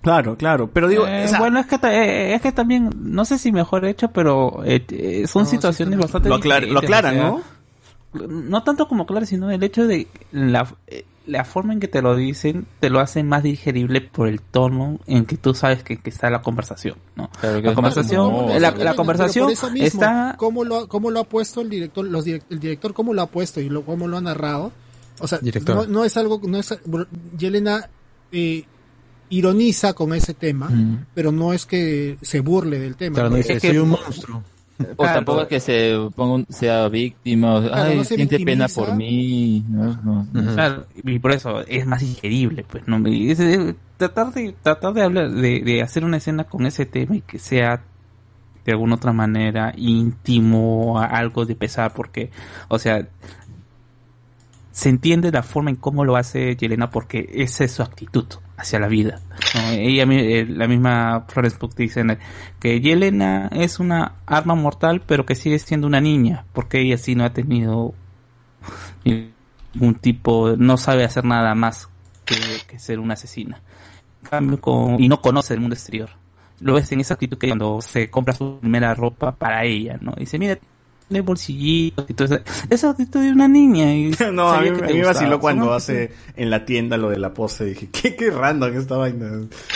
Claro, 0.00 0.36
claro, 0.36 0.70
pero 0.72 0.88
digo, 0.88 1.06
Eh, 1.06 1.24
o 1.24 1.28
sea, 1.28 1.38
bueno, 1.40 1.58
es 1.60 1.66
que, 1.66 1.78
ta- 1.78 1.92
eh, 1.94 2.34
es 2.34 2.40
que 2.40 2.52
también, 2.52 2.90
no 2.98 3.24
sé 3.24 3.36
si 3.38 3.50
mejor 3.52 3.84
hecho, 3.84 4.08
pero 4.12 4.62
eh, 4.64 4.84
eh, 4.90 5.26
son 5.26 5.46
situaciones 5.46 5.98
bastante 5.98 6.28
lo, 6.28 6.36
aclar- 6.36 6.62
lo 6.66 6.80
diferentes, 6.80 6.84
aclaran, 6.84 7.18
o 7.32 7.38
sea, 7.40 7.44
¿no? 8.14 8.26
no 8.28 8.62
tanto 8.62 8.88
como 8.88 9.06
claro, 9.06 9.26
sino 9.26 9.50
el 9.50 9.62
hecho 9.62 9.86
de 9.86 10.06
la, 10.32 10.66
eh, 10.86 11.04
la 11.26 11.44
forma 11.44 11.72
en 11.74 11.80
que 11.80 11.88
te 11.88 12.00
lo 12.00 12.16
dicen 12.16 12.66
te 12.80 12.88
lo 12.90 13.00
hacen 13.00 13.28
más 13.28 13.42
digerible 13.42 14.00
por 14.00 14.28
el 14.28 14.40
tono 14.40 14.98
en 15.06 15.26
que 15.26 15.36
tú 15.36 15.52
sabes 15.52 15.82
que, 15.82 15.98
que 15.98 16.08
está 16.10 16.30
la 16.30 16.40
conversación, 16.42 16.94
¿no? 17.16 17.28
Claro 17.40 17.56
que 17.56 17.62
la 17.64 17.68
es 17.70 17.74
conversación, 17.74 18.46
la, 18.48 18.52
Eso, 18.56 18.60
la 18.60 18.74
pero 18.74 18.94
conversación 18.96 19.44
por 19.46 19.52
eso 19.52 19.70
mismo, 19.70 19.86
está 19.86 20.34
¿cómo 20.38 20.64
lo, 20.64 20.76
ha- 20.78 20.88
cómo 20.88 21.10
lo 21.10 21.20
ha 21.20 21.24
puesto 21.24 21.60
el 21.60 21.68
director, 21.68 22.04
los 22.06 22.24
direc- 22.24 22.44
el 22.48 22.60
director 22.60 22.94
cómo 22.94 23.12
lo 23.12 23.20
ha 23.22 23.26
puesto 23.26 23.60
y 23.60 23.68
lo, 23.68 23.82
cómo 23.82 24.08
lo 24.08 24.16
ha 24.16 24.20
narrado? 24.22 24.72
O 25.20 25.28
sea, 25.28 25.38
Director. 25.38 25.74
no, 25.76 25.86
no 25.86 26.04
es 26.04 26.16
algo, 26.16 26.40
no 26.46 26.58
es, 26.58 26.78
Yelena 27.38 27.88
eh, 28.32 28.64
ironiza 29.30 29.92
con 29.92 30.14
ese 30.14 30.34
tema, 30.34 30.68
Mm. 30.68 31.04
pero 31.14 31.32
no 31.32 31.52
es 31.52 31.66
que 31.66 32.16
se 32.22 32.40
burle 32.40 32.78
del 32.78 32.96
tema. 32.96 33.14
Claro, 33.14 33.30
no 33.30 33.36
dice, 33.36 33.54
Es 33.54 33.62
que- 33.62 33.68
soy 33.68 33.78
un 33.78 33.90
monstruo. 33.90 34.42
O 34.96 35.04
tampoco 35.04 35.42
es 35.42 35.48
que 35.48 35.58
se 35.60 35.92
ponga 36.14 36.34
un- 36.34 36.46
sea 36.48 36.88
víctima, 36.88 37.56
o, 37.56 37.60
Claro, 37.62 37.90
ay, 37.90 37.96
no 37.96 38.04
se 38.04 38.14
siente 38.14 38.38
pena 38.38 38.68
por 38.68 38.94
mí. 38.94 39.64
No, 39.68 39.98
no. 40.32 40.54
Claro, 40.54 40.86
y 41.04 41.18
por 41.18 41.32
eso 41.32 41.62
es 41.66 41.84
más 41.84 42.00
digerible, 42.00 42.64
pues, 42.70 42.86
¿no? 42.86 43.04
Es- 43.08 43.40
es- 43.40 43.74
tratar 43.96 44.32
de, 44.32 44.54
tratar 44.62 44.94
de 44.94 45.02
hablar, 45.02 45.32
de, 45.32 45.60
de 45.62 45.82
hacer 45.82 46.04
una 46.04 46.18
escena 46.18 46.44
con 46.44 46.64
ese 46.64 46.86
tema 46.86 47.16
y 47.16 47.22
que 47.22 47.40
sea 47.40 47.82
de 48.64 48.72
alguna 48.72 48.94
otra 48.94 49.12
manera 49.12 49.72
íntimo, 49.76 51.00
algo 51.00 51.44
de 51.44 51.56
pesar, 51.56 51.92
porque, 51.92 52.30
o 52.68 52.78
sea, 52.78 53.08
se 54.78 54.90
entiende 54.90 55.32
la 55.32 55.42
forma 55.42 55.70
en 55.70 55.76
cómo 55.76 56.04
lo 56.04 56.14
hace 56.14 56.54
Yelena 56.54 56.88
porque 56.88 57.28
esa 57.32 57.64
es 57.64 57.72
su 57.72 57.82
actitud 57.82 58.26
hacia 58.56 58.78
la 58.78 58.86
vida. 58.86 59.20
Ella, 59.72 60.04
eh, 60.04 60.46
la 60.48 60.68
misma 60.68 61.24
Florence 61.26 61.58
Pugh 61.58 61.74
dice 61.74 62.04
que 62.60 62.80
Yelena 62.80 63.48
es 63.50 63.80
una 63.80 64.12
arma 64.24 64.54
mortal, 64.54 65.02
pero 65.04 65.26
que 65.26 65.34
sigue 65.34 65.58
siendo 65.58 65.88
una 65.88 66.00
niña, 66.00 66.44
porque 66.52 66.80
ella 66.80 66.96
sí 66.96 67.16
no 67.16 67.24
ha 67.24 67.32
tenido 67.32 67.92
ningún 69.04 69.96
tipo, 69.96 70.54
no 70.56 70.76
sabe 70.76 71.02
hacer 71.02 71.24
nada 71.24 71.56
más 71.56 71.88
que, 72.24 72.78
ser 72.78 73.00
una 73.00 73.14
asesina. 73.14 73.60
Y 75.00 75.08
no 75.08 75.20
conoce 75.20 75.54
el 75.54 75.60
mundo 75.60 75.74
exterior. 75.74 76.10
Lo 76.60 76.74
ves 76.74 76.92
en 76.92 77.00
esa 77.00 77.14
actitud 77.14 77.36
que 77.36 77.48
cuando 77.48 77.80
se 77.80 78.10
compra 78.10 78.32
su 78.32 78.60
primera 78.60 78.94
ropa 78.94 79.32
para 79.32 79.64
ella, 79.64 79.98
¿no? 80.00 80.12
Dice, 80.16 80.38
mira, 80.38 80.56
tiene 81.08 81.22
bolsillitos 81.22 82.04
y 82.08 82.14
todo 82.14 82.26
eso. 82.34 82.44
Esa 82.70 82.90
actitud 82.90 83.20
de 83.20 83.32
una 83.32 83.48
niña. 83.48 83.94
Y 83.94 84.14
No, 84.32 84.48
a 84.50 84.60
mí, 84.60 84.70
que 84.72 84.84
a 84.84 84.86
mí 84.88 84.94
me 84.94 85.04
vaciló 85.04 85.40
cuando 85.40 85.66
¿no? 85.66 85.72
hace 85.72 86.12
en 86.36 86.50
la 86.50 86.64
tienda 86.64 86.96
lo 86.96 87.10
de 87.10 87.18
la 87.18 87.34
pose. 87.34 87.64
Dije, 87.64 87.88
qué, 87.90 88.14
qué 88.16 88.30
random 88.30 88.76
esta 88.76 88.96
vaina. 88.96 89.30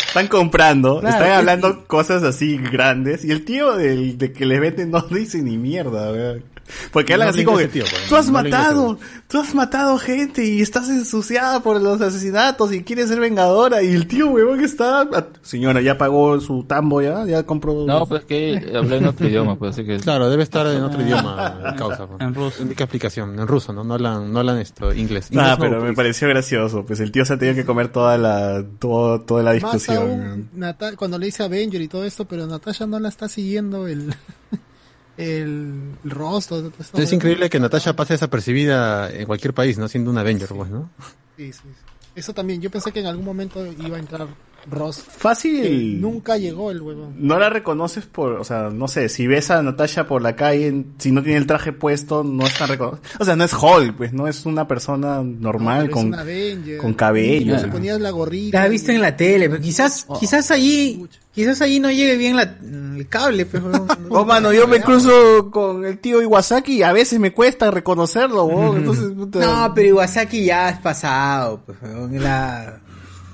Están 0.09 0.29
comprando, 0.29 1.01
Claro, 1.01 1.17
están 1.17 1.31
es- 1.33 1.39
hablando 1.39 1.85
cosas 1.87 2.23
así 2.23 2.59
grandes 2.59 3.25
y 3.25 3.31
el 3.33 3.45
tío 3.45 3.77
del, 3.77 4.19
de 4.19 4.33
que 4.33 4.47
le 4.47 4.61
venden 4.61 4.91
no 4.91 5.01
dice 5.11 5.43
ni 5.43 5.57
mierda. 5.59 6.13
weón. 6.13 6.45
Porque 6.93 7.13
hablan 7.15 7.29
No 7.29 7.35
así 7.35 7.45
como 7.45 7.59
que, 7.59 7.69
tío, 7.69 7.85
pues, 7.89 8.09
tú 8.09 8.17
has 8.17 8.27
no 8.27 8.33
matado, 8.35 8.99
tú 9.29 9.39
has 9.41 9.55
matado 9.55 9.99
gente 9.99 10.45
y 10.45 10.61
estás 10.63 10.89
ensuciada 10.89 11.61
por 11.63 11.81
los 11.81 12.01
asesinatos 12.01 12.73
y 12.73 12.83
quieres 12.83 13.09
ser 13.09 13.21
vengadora. 13.21 13.83
Y 13.83 13.93
el 13.93 14.07
tío, 14.07 14.29
weón, 14.29 14.61
está... 14.65 15.09
Señora, 15.43 15.81
ya 15.81 15.97
pagó 15.99 16.41
su 16.41 16.65
tambo 16.65 17.01
ya, 17.03 17.25
ya 17.27 17.43
compró... 17.45 17.85
No, 17.87 18.07
pues 18.07 18.25
que 18.25 18.73
hablé 18.77 18.97
en 18.99 19.07
otro 19.07 19.27
idioma, 19.29 19.57
pues 19.59 19.73
así 19.73 19.85
que... 19.85 19.99
Claro, 19.99 20.29
debe 20.31 20.43
estar 20.43 20.67
en 20.67 20.83
otro 20.85 21.01
idioma 21.03 21.75
causa. 21.79 22.07
pues. 22.07 22.21
En 22.21 22.35
ruso. 22.35 22.63
Indica 22.63 22.85
explicación, 22.85 23.39
en 23.39 23.47
ruso, 23.47 23.73
¿no? 23.73 23.85
No 23.85 23.95
hablan, 23.95 24.33
no 24.33 24.39
hablan 24.41 24.59
esto, 24.59 24.93
inglés. 24.93 25.27
Ah, 25.31 25.35
Inglés 25.35 25.49
no, 25.51 25.59
pero 25.59 25.81
me 25.83 25.93
pareció 25.95 26.29
gracioso. 26.29 26.85
Pues 26.85 27.01
el 27.01 27.11
tío 27.13 27.25
se 27.25 27.35
ha 27.35 27.39
tenido 27.39 27.55
que 27.57 27.65
comer 27.65 27.89
toda 27.89 28.19
la, 28.19 28.65
todo, 28.79 29.21
toda 29.21 29.43
la 29.43 29.53
discusión. 29.53 29.97
aún, 29.99 30.49
Nata- 30.55 30.97
cuando 30.97 31.19
le 31.19 31.27
dice 31.27 31.43
Avenger 31.43 31.81
y 31.81 31.89
todo 31.89 32.05
esto, 32.05 32.25
pero 32.27 32.47
Natasha 32.47 32.87
no 32.87 32.99
la 32.99 33.09
está 33.09 33.29
siguiendo 33.29 33.87
el, 33.87 34.15
el, 35.17 35.93
rostro. 36.05 36.71
todo. 36.71 37.03
Es 37.03 37.13
increíble 37.13 37.51
que 37.51 37.61
Natasha 37.61 37.95
pase 37.95 38.15
desapercibida 38.15 39.11
en 39.11 39.27
cualquier 39.27 39.55
país, 39.55 39.79
¿no? 39.79 39.89
Siendo 39.89 40.11
un 40.11 40.19
Avenger, 40.19 40.49
pues, 40.49 40.71
¿no? 40.71 40.91
Sí, 41.37 41.53
sí, 41.53 41.61
sí. 41.63 41.93
Eso 42.15 42.35
también, 42.35 42.61
yo 42.61 42.71
pensé 42.71 42.93
que 42.93 43.01
en 43.01 43.07
algún 43.07 43.25
momento 43.25 43.65
iba 43.67 43.97
a 43.97 44.01
entrar 44.01 44.27
Ross. 44.71 45.03
Fácil. 45.03 46.01
Nunca 46.01 46.37
llegó 46.37 46.71
el 46.71 46.81
huevón. 46.81 47.15
No 47.19 47.39
la 47.39 47.51
reconoces 47.51 48.07
por, 48.07 48.35
o 48.35 48.45
sea, 48.45 48.71
no 48.71 48.87
sé, 48.89 49.09
si 49.09 49.27
ves 49.27 49.51
a 49.51 49.63
Natasha 49.63 50.07
por 50.07 50.23
la 50.23 50.37
calle, 50.37 50.85
si 50.99 51.11
no 51.11 51.23
tiene 51.23 51.39
el 51.39 51.47
traje 51.47 51.73
puesto, 51.73 52.23
no 52.23 52.47
es 52.47 52.57
tan 52.57 52.69
reconocible. 52.69 53.09
O 53.19 53.25
sea, 53.25 53.37
no 53.37 53.45
es 53.45 53.53
Hulk, 53.53 53.97
pues, 53.97 54.13
no 54.13 54.29
es 54.29 54.47
una 54.47 54.69
persona 54.69 55.23
normal 55.23 55.87
es 55.87 55.91
con, 55.91 56.07
un 56.07 56.15
Avenger. 56.15 56.79
con 56.79 56.95
cabello. 56.95 57.59
Se 57.59 57.69
ponías 57.69 58.01
la 58.01 58.11
gorrita. 58.11 58.59
La 58.59 58.65
has 58.65 58.71
visto 58.71 58.93
en 58.93 59.01
la 59.01 59.17
tele, 59.17 59.49
pero 59.49 59.61
quizás, 59.61 60.07
quizás 60.19 60.51
allí, 60.51 61.07
quizás 61.33 61.61
allí 61.61 61.81
no 61.81 61.91
llegue 61.91 62.17
bien 62.17 62.37
la, 62.37 62.43
el 62.43 63.07
cable, 63.09 63.47
pues, 63.47 63.63
pero 63.63 63.87
Oh, 64.11 64.25
mano, 64.25 64.53
yo 64.53 64.69
me 64.69 64.81
cruzo 64.81 65.51
con 65.51 65.85
el 65.85 65.99
tío 65.99 66.23
Iwasaki 66.23 66.79
y 66.79 66.83
a 66.83 66.93
veces 66.93 67.19
me 67.19 67.33
cuesta 67.33 67.71
reconocerlo, 67.71 68.77
entonces, 68.77 69.11
puta. 69.11 69.41
No, 69.41 69.75
pero 69.75 69.89
Iwasaki 69.89 70.45
ya 70.45 70.71
es 70.71 70.79
pasado, 70.79 71.63
pues, 71.67 71.79
la, 72.13 72.81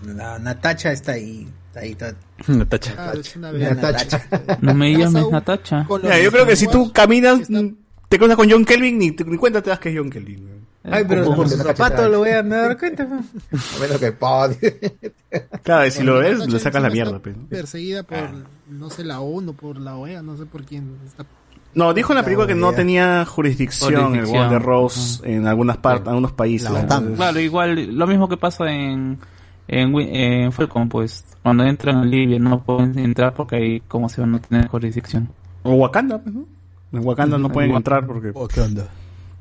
la 0.06 0.38
Natacha 0.38 0.92
está 0.92 1.12
ahí, 1.12 1.48
está 1.68 1.80
ahí, 1.80 1.90
está. 1.92 2.14
Natacha. 2.46 2.94
Ah, 2.98 3.12
La 3.52 3.74
Natacha. 3.74 4.22
No 4.60 4.74
me 4.74 4.92
llames 4.96 5.30
Natacha. 5.30 5.86
Mira, 6.02 6.20
yo 6.20 6.30
creo 6.30 6.46
que 6.46 6.56
si 6.56 6.66
tú 6.68 6.92
caminas, 6.92 7.48
te 8.08 8.18
cruzas 8.18 8.36
con 8.36 8.50
John 8.50 8.64
Kelvin, 8.64 8.98
ni, 8.98 9.10
ni 9.10 9.36
cuenta 9.36 9.62
te 9.62 9.70
das 9.70 9.78
que 9.78 9.90
es 9.90 9.96
John 9.98 10.10
Kelvin. 10.10 10.44
weón. 10.46 10.58
Ay, 10.90 11.04
pero 11.06 11.24
¿Cómo 11.24 11.36
por 11.36 11.48
se 11.48 11.56
su 11.58 11.62
zapato 11.62 12.08
lo 12.08 12.18
voy 12.20 12.30
a 12.30 12.42
dar 12.42 12.78
cuenta. 12.78 13.02
A 13.04 13.80
menos 13.80 13.98
que 13.98 14.12
pod. 14.12 14.52
Claro, 15.62 15.86
y 15.86 15.90
si 15.90 16.02
lo 16.02 16.18
ves, 16.20 16.46
le 16.46 16.58
sacas 16.58 16.82
la 16.82 16.88
mierda, 16.88 17.18
pues. 17.18 17.36
¿no? 17.36 17.46
Perseguida 17.46 18.02
por, 18.04 18.16
no 18.70 18.88
sé, 18.88 19.04
la 19.04 19.20
ONU, 19.20 19.52
por 19.54 19.78
la 19.78 19.96
OEA, 19.96 20.22
no 20.22 20.36
sé 20.38 20.46
por 20.46 20.64
quién. 20.64 20.96
Está... 21.06 21.26
No, 21.74 21.92
dijo 21.92 22.12
en 22.12 22.16
la 22.16 22.22
película 22.24 22.46
que 22.46 22.54
no 22.54 22.68
idea. 22.68 22.76
tenía 22.76 23.24
jurisdicción, 23.26 23.92
el 23.94 24.00
Jurisdicción. 24.00 24.42
Wonder 24.44 24.62
Rose 24.62 25.20
en 25.30 25.46
algunas 25.46 25.76
partes, 25.76 26.04
en 26.04 26.08
algunos 26.08 26.32
países. 26.32 26.70
Entonces- 26.70 27.16
Claro, 27.16 27.38
igual, 27.40 27.94
lo 27.94 28.06
mismo 28.06 28.26
que 28.28 28.38
pasa 28.38 28.70
en, 28.72 29.18
en, 29.68 29.94
en 29.98 30.52
Falcon, 30.52 30.88
pues, 30.88 31.24
cuando 31.42 31.64
entran 31.64 32.02
en 32.02 32.10
Libia 32.10 32.38
no 32.38 32.62
pueden 32.62 32.98
entrar 32.98 33.34
porque 33.34 33.56
ahí, 33.56 33.80
como 33.86 34.08
se 34.08 34.20
van 34.20 34.34
a 34.34 34.40
tener 34.40 34.66
jurisdicción. 34.68 35.28
O 35.62 35.72
Wakanda, 35.74 36.18
pues, 36.18 36.34
¿no? 36.34 36.44
En 36.92 37.06
Wakanda 37.06 37.36
no 37.38 37.50
pueden 37.50 37.72
entrar 37.72 38.06
porque... 38.06 38.30
Oh, 38.34 38.48
¿qué 38.48 38.60
onda? 38.62 38.88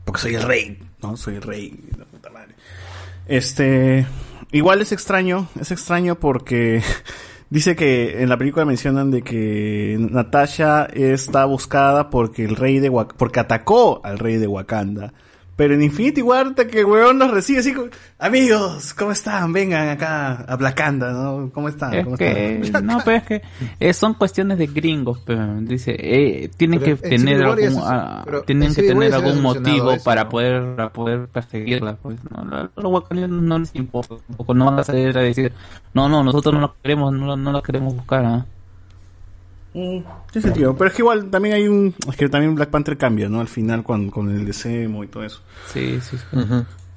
Porque 0.03 0.21
soy 0.21 0.35
el 0.35 0.43
rey. 0.43 0.77
No, 1.01 1.15
soy 1.17 1.35
el 1.35 1.41
rey. 1.41 1.79
la 1.97 2.05
puta 2.05 2.29
madre. 2.29 2.53
Este... 3.27 4.05
Igual 4.51 4.81
es 4.81 4.93
extraño, 4.93 5.47
es 5.59 5.71
extraño 5.71 6.15
porque 6.15 6.81
dice 7.49 7.75
que 7.75 8.21
en 8.21 8.29
la 8.29 8.37
película 8.37 8.63
mencionan 8.63 9.11
de 9.11 9.21
que 9.21 9.97
Natasha 9.99 10.85
está 10.85 11.43
buscada 11.45 12.09
porque 12.09 12.45
el 12.45 12.55
rey 12.55 12.79
de 12.79 12.89
Wak- 12.89 13.15
porque 13.17 13.41
atacó 13.41 13.99
al 14.05 14.19
rey 14.19 14.37
de 14.37 14.47
Wakanda. 14.47 15.13
Pero 15.57 15.73
en 15.73 15.81
Infinity 15.81 16.21
War 16.21 16.53
que 16.53 16.85
weón 16.85 17.17
nos 17.17 17.31
recibe 17.31 17.59
así 17.59 17.73
como, 17.73 17.87
amigos, 18.19 18.93
¿cómo 18.93 19.11
están? 19.11 19.51
Vengan 19.51 19.89
acá 19.89 20.45
a 20.47 20.55
Blacanda, 20.55 21.11
¿no? 21.11 21.49
¿Cómo 21.51 21.67
están? 21.67 21.95
Es 21.95 22.03
¿Cómo 22.03 22.15
que, 22.15 22.59
están? 22.61 22.85
no, 22.85 22.99
pero 23.03 23.17
es 23.17 23.23
que 23.23 23.41
eh, 23.79 23.91
son 23.91 24.13
cuestiones 24.13 24.59
de 24.59 24.67
gringos, 24.67 25.19
pero 25.25 25.59
dice, 25.61 25.95
eh, 25.97 26.51
tienen 26.55 26.79
Pero 26.79 26.99
que 26.99 27.07
en 27.07 27.25
tener 27.25 27.43
algún, 27.43 27.81
ah, 27.83 28.23
tienen 28.45 28.69
en 28.69 28.75
que 28.75 28.83
tener 28.83 29.11
algún 29.15 29.41
motivo 29.41 29.93
eso, 29.93 30.03
para 30.03 30.25
¿no? 30.25 30.29
poder, 30.29 30.75
para 30.75 30.93
poder 30.93 31.27
perseguirla, 31.27 31.95
pues, 31.95 32.19
¿no? 32.29 32.69
Los 32.75 32.91
wakandianos 32.91 33.41
no 33.41 33.57
les 33.57 33.75
importa, 33.75 34.13
tampoco 34.27 34.53
no 34.53 34.65
van 34.65 34.79
a 34.79 34.83
salir 34.83 35.17
a 35.17 35.21
decir, 35.21 35.51
no, 35.91 36.07
no, 36.07 36.23
nosotros 36.23 36.53
no 36.53 36.61
la 36.61 36.73
queremos, 36.83 37.11
no, 37.11 37.35
no 37.35 37.51
la 37.51 37.63
queremos 37.63 37.95
buscar, 37.95 38.23
¿ah? 38.23 38.45
Mm, 39.73 39.99
tiene 40.31 40.47
sentido. 40.47 40.75
Pero 40.75 40.89
es 40.89 40.95
que 40.95 41.01
igual 41.01 41.29
también 41.29 41.55
hay 41.55 41.67
un. 41.67 41.93
Es 42.09 42.15
que 42.15 42.29
también 42.29 42.55
Black 42.55 42.69
Panther 42.69 42.97
cambia, 42.97 43.29
¿no? 43.29 43.39
Al 43.41 43.47
final 43.47 43.83
con, 43.83 44.09
con 44.09 44.29
el 44.29 44.45
desemo 44.45 45.03
y 45.03 45.07
todo 45.07 45.23
eso. 45.23 45.41
Sí, 45.71 45.99
sí, 46.01 46.17
sí. 46.17 46.37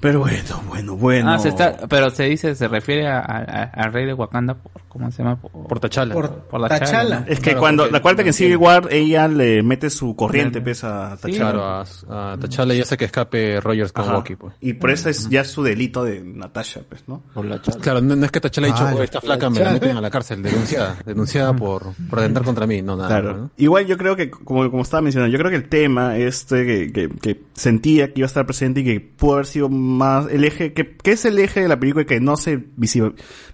Pero 0.01 0.21
bueno, 0.21 0.63
bueno, 0.69 0.97
bueno. 0.97 1.31
Ah, 1.33 1.39
se 1.39 1.51
está, 1.51 1.77
pero 1.89 2.11
se 2.11 2.25
dice, 2.25 2.55
se 2.55 2.69
refiere 2.69 3.07
a- 3.07 3.19
a- 3.21 3.43
a- 3.43 3.63
al 3.65 3.93
rey 3.93 4.07
de 4.07 4.15
Wakanda 4.15 4.55
por, 4.55 4.73
¿cómo 4.89 5.11
se 5.11 5.23
llama? 5.23 5.37
Por, 5.37 5.51
Por 5.69 5.79
T'Challa. 5.81 6.15
por 6.15 6.61
la 6.61 6.69
T'Challa. 6.69 6.87
chala, 6.87 7.21
¿no? 7.21 7.27
Es 7.27 7.39
que 7.39 7.45
Claro, 7.51 7.61
cuando. 7.61 7.83
porque- 7.85 7.97
Acuérdate 7.99 8.23
que 8.25 8.29
en 8.31 8.35
Civil 8.35 8.57
War 8.57 8.89
ella 8.91 9.29
le 9.29 9.63
mete 9.63 9.91
su 9.91 10.17
corriente, 10.17 10.61
pesa 10.63 11.13
a 11.13 11.17
Sí. 11.19 11.33
Claro, 11.33 11.63
a, 11.65 11.83
a 11.83 12.37
T'Challa 12.39 12.75
y 12.75 12.81
hace 12.81 12.97
que 12.97 13.05
escape 13.05 13.61
Rogers 13.61 13.93
con. 13.93 14.11
Bucky, 14.11 14.37
pues. 14.37 14.55
Y 14.61 14.73
por 14.73 14.91
eso 14.91 15.09
es 15.11 15.29
ya 15.29 15.45
su 15.45 15.63
delito 15.63 16.03
de 16.05 16.23
Natasha, 16.25 16.81
pues, 16.89 17.05
¿no? 17.07 17.23
Por 17.35 17.45
la 17.45 17.61
chala. 17.61 17.79
Claro, 17.81 18.01
no, 18.01 18.17
no 18.17 18.25
es 18.25 18.31
que 18.33 18.41
T'Challa 18.41 18.69
ha 18.69 18.71
dicho, 18.73 18.85
Ah, 18.87 18.95
"Oh, 18.97 19.03
esta 19.03 19.21
flaca 19.21 19.51
me 19.51 19.61
la 19.61 19.73
meten 19.73 19.97
a 19.97 20.01
la 20.01 20.11
cárcel, 20.11 20.43
denunciada, 20.43 20.97
denunciada 21.05 21.53
por, 21.53 21.93
por 22.09 22.19
atentar 22.21 22.43
contra 22.43 22.67
mí, 22.67 22.81
no 22.81 22.97
nada. 22.97 23.09
Claro. 23.09 23.37
¿no? 23.37 23.51
Igual 23.59 23.87
yo 23.87 23.99
creo 23.99 24.17
que, 24.17 24.31
como, 24.31 24.71
como 24.71 24.83
estaba 24.83 25.03
mencionando, 25.03 25.31
yo 25.31 25.39
creo 25.39 25.51
que 25.51 25.57
el 25.59 25.69
tema 25.69 26.17
este 26.17 26.65
que, 26.65 26.93
que, 26.93 27.09
que 27.21 27.43
sentía 27.53 28.13
que 28.15 28.21
iba 28.21 28.25
a 28.25 28.29
estar 28.29 28.47
presente 28.47 28.81
y 28.81 28.85
que 28.85 29.01
pudo 29.01 29.35
haber 29.35 29.47
sido 29.47 29.69
más 29.91 30.27
el 30.31 30.45
eje, 30.45 30.73
que, 30.73 30.97
que 30.97 31.13
es 31.13 31.25
el 31.25 31.39
eje 31.39 31.61
de 31.61 31.69
la 31.69 31.79
película 31.79 32.05
que 32.05 32.21
no 32.21 32.37
se 32.37 32.59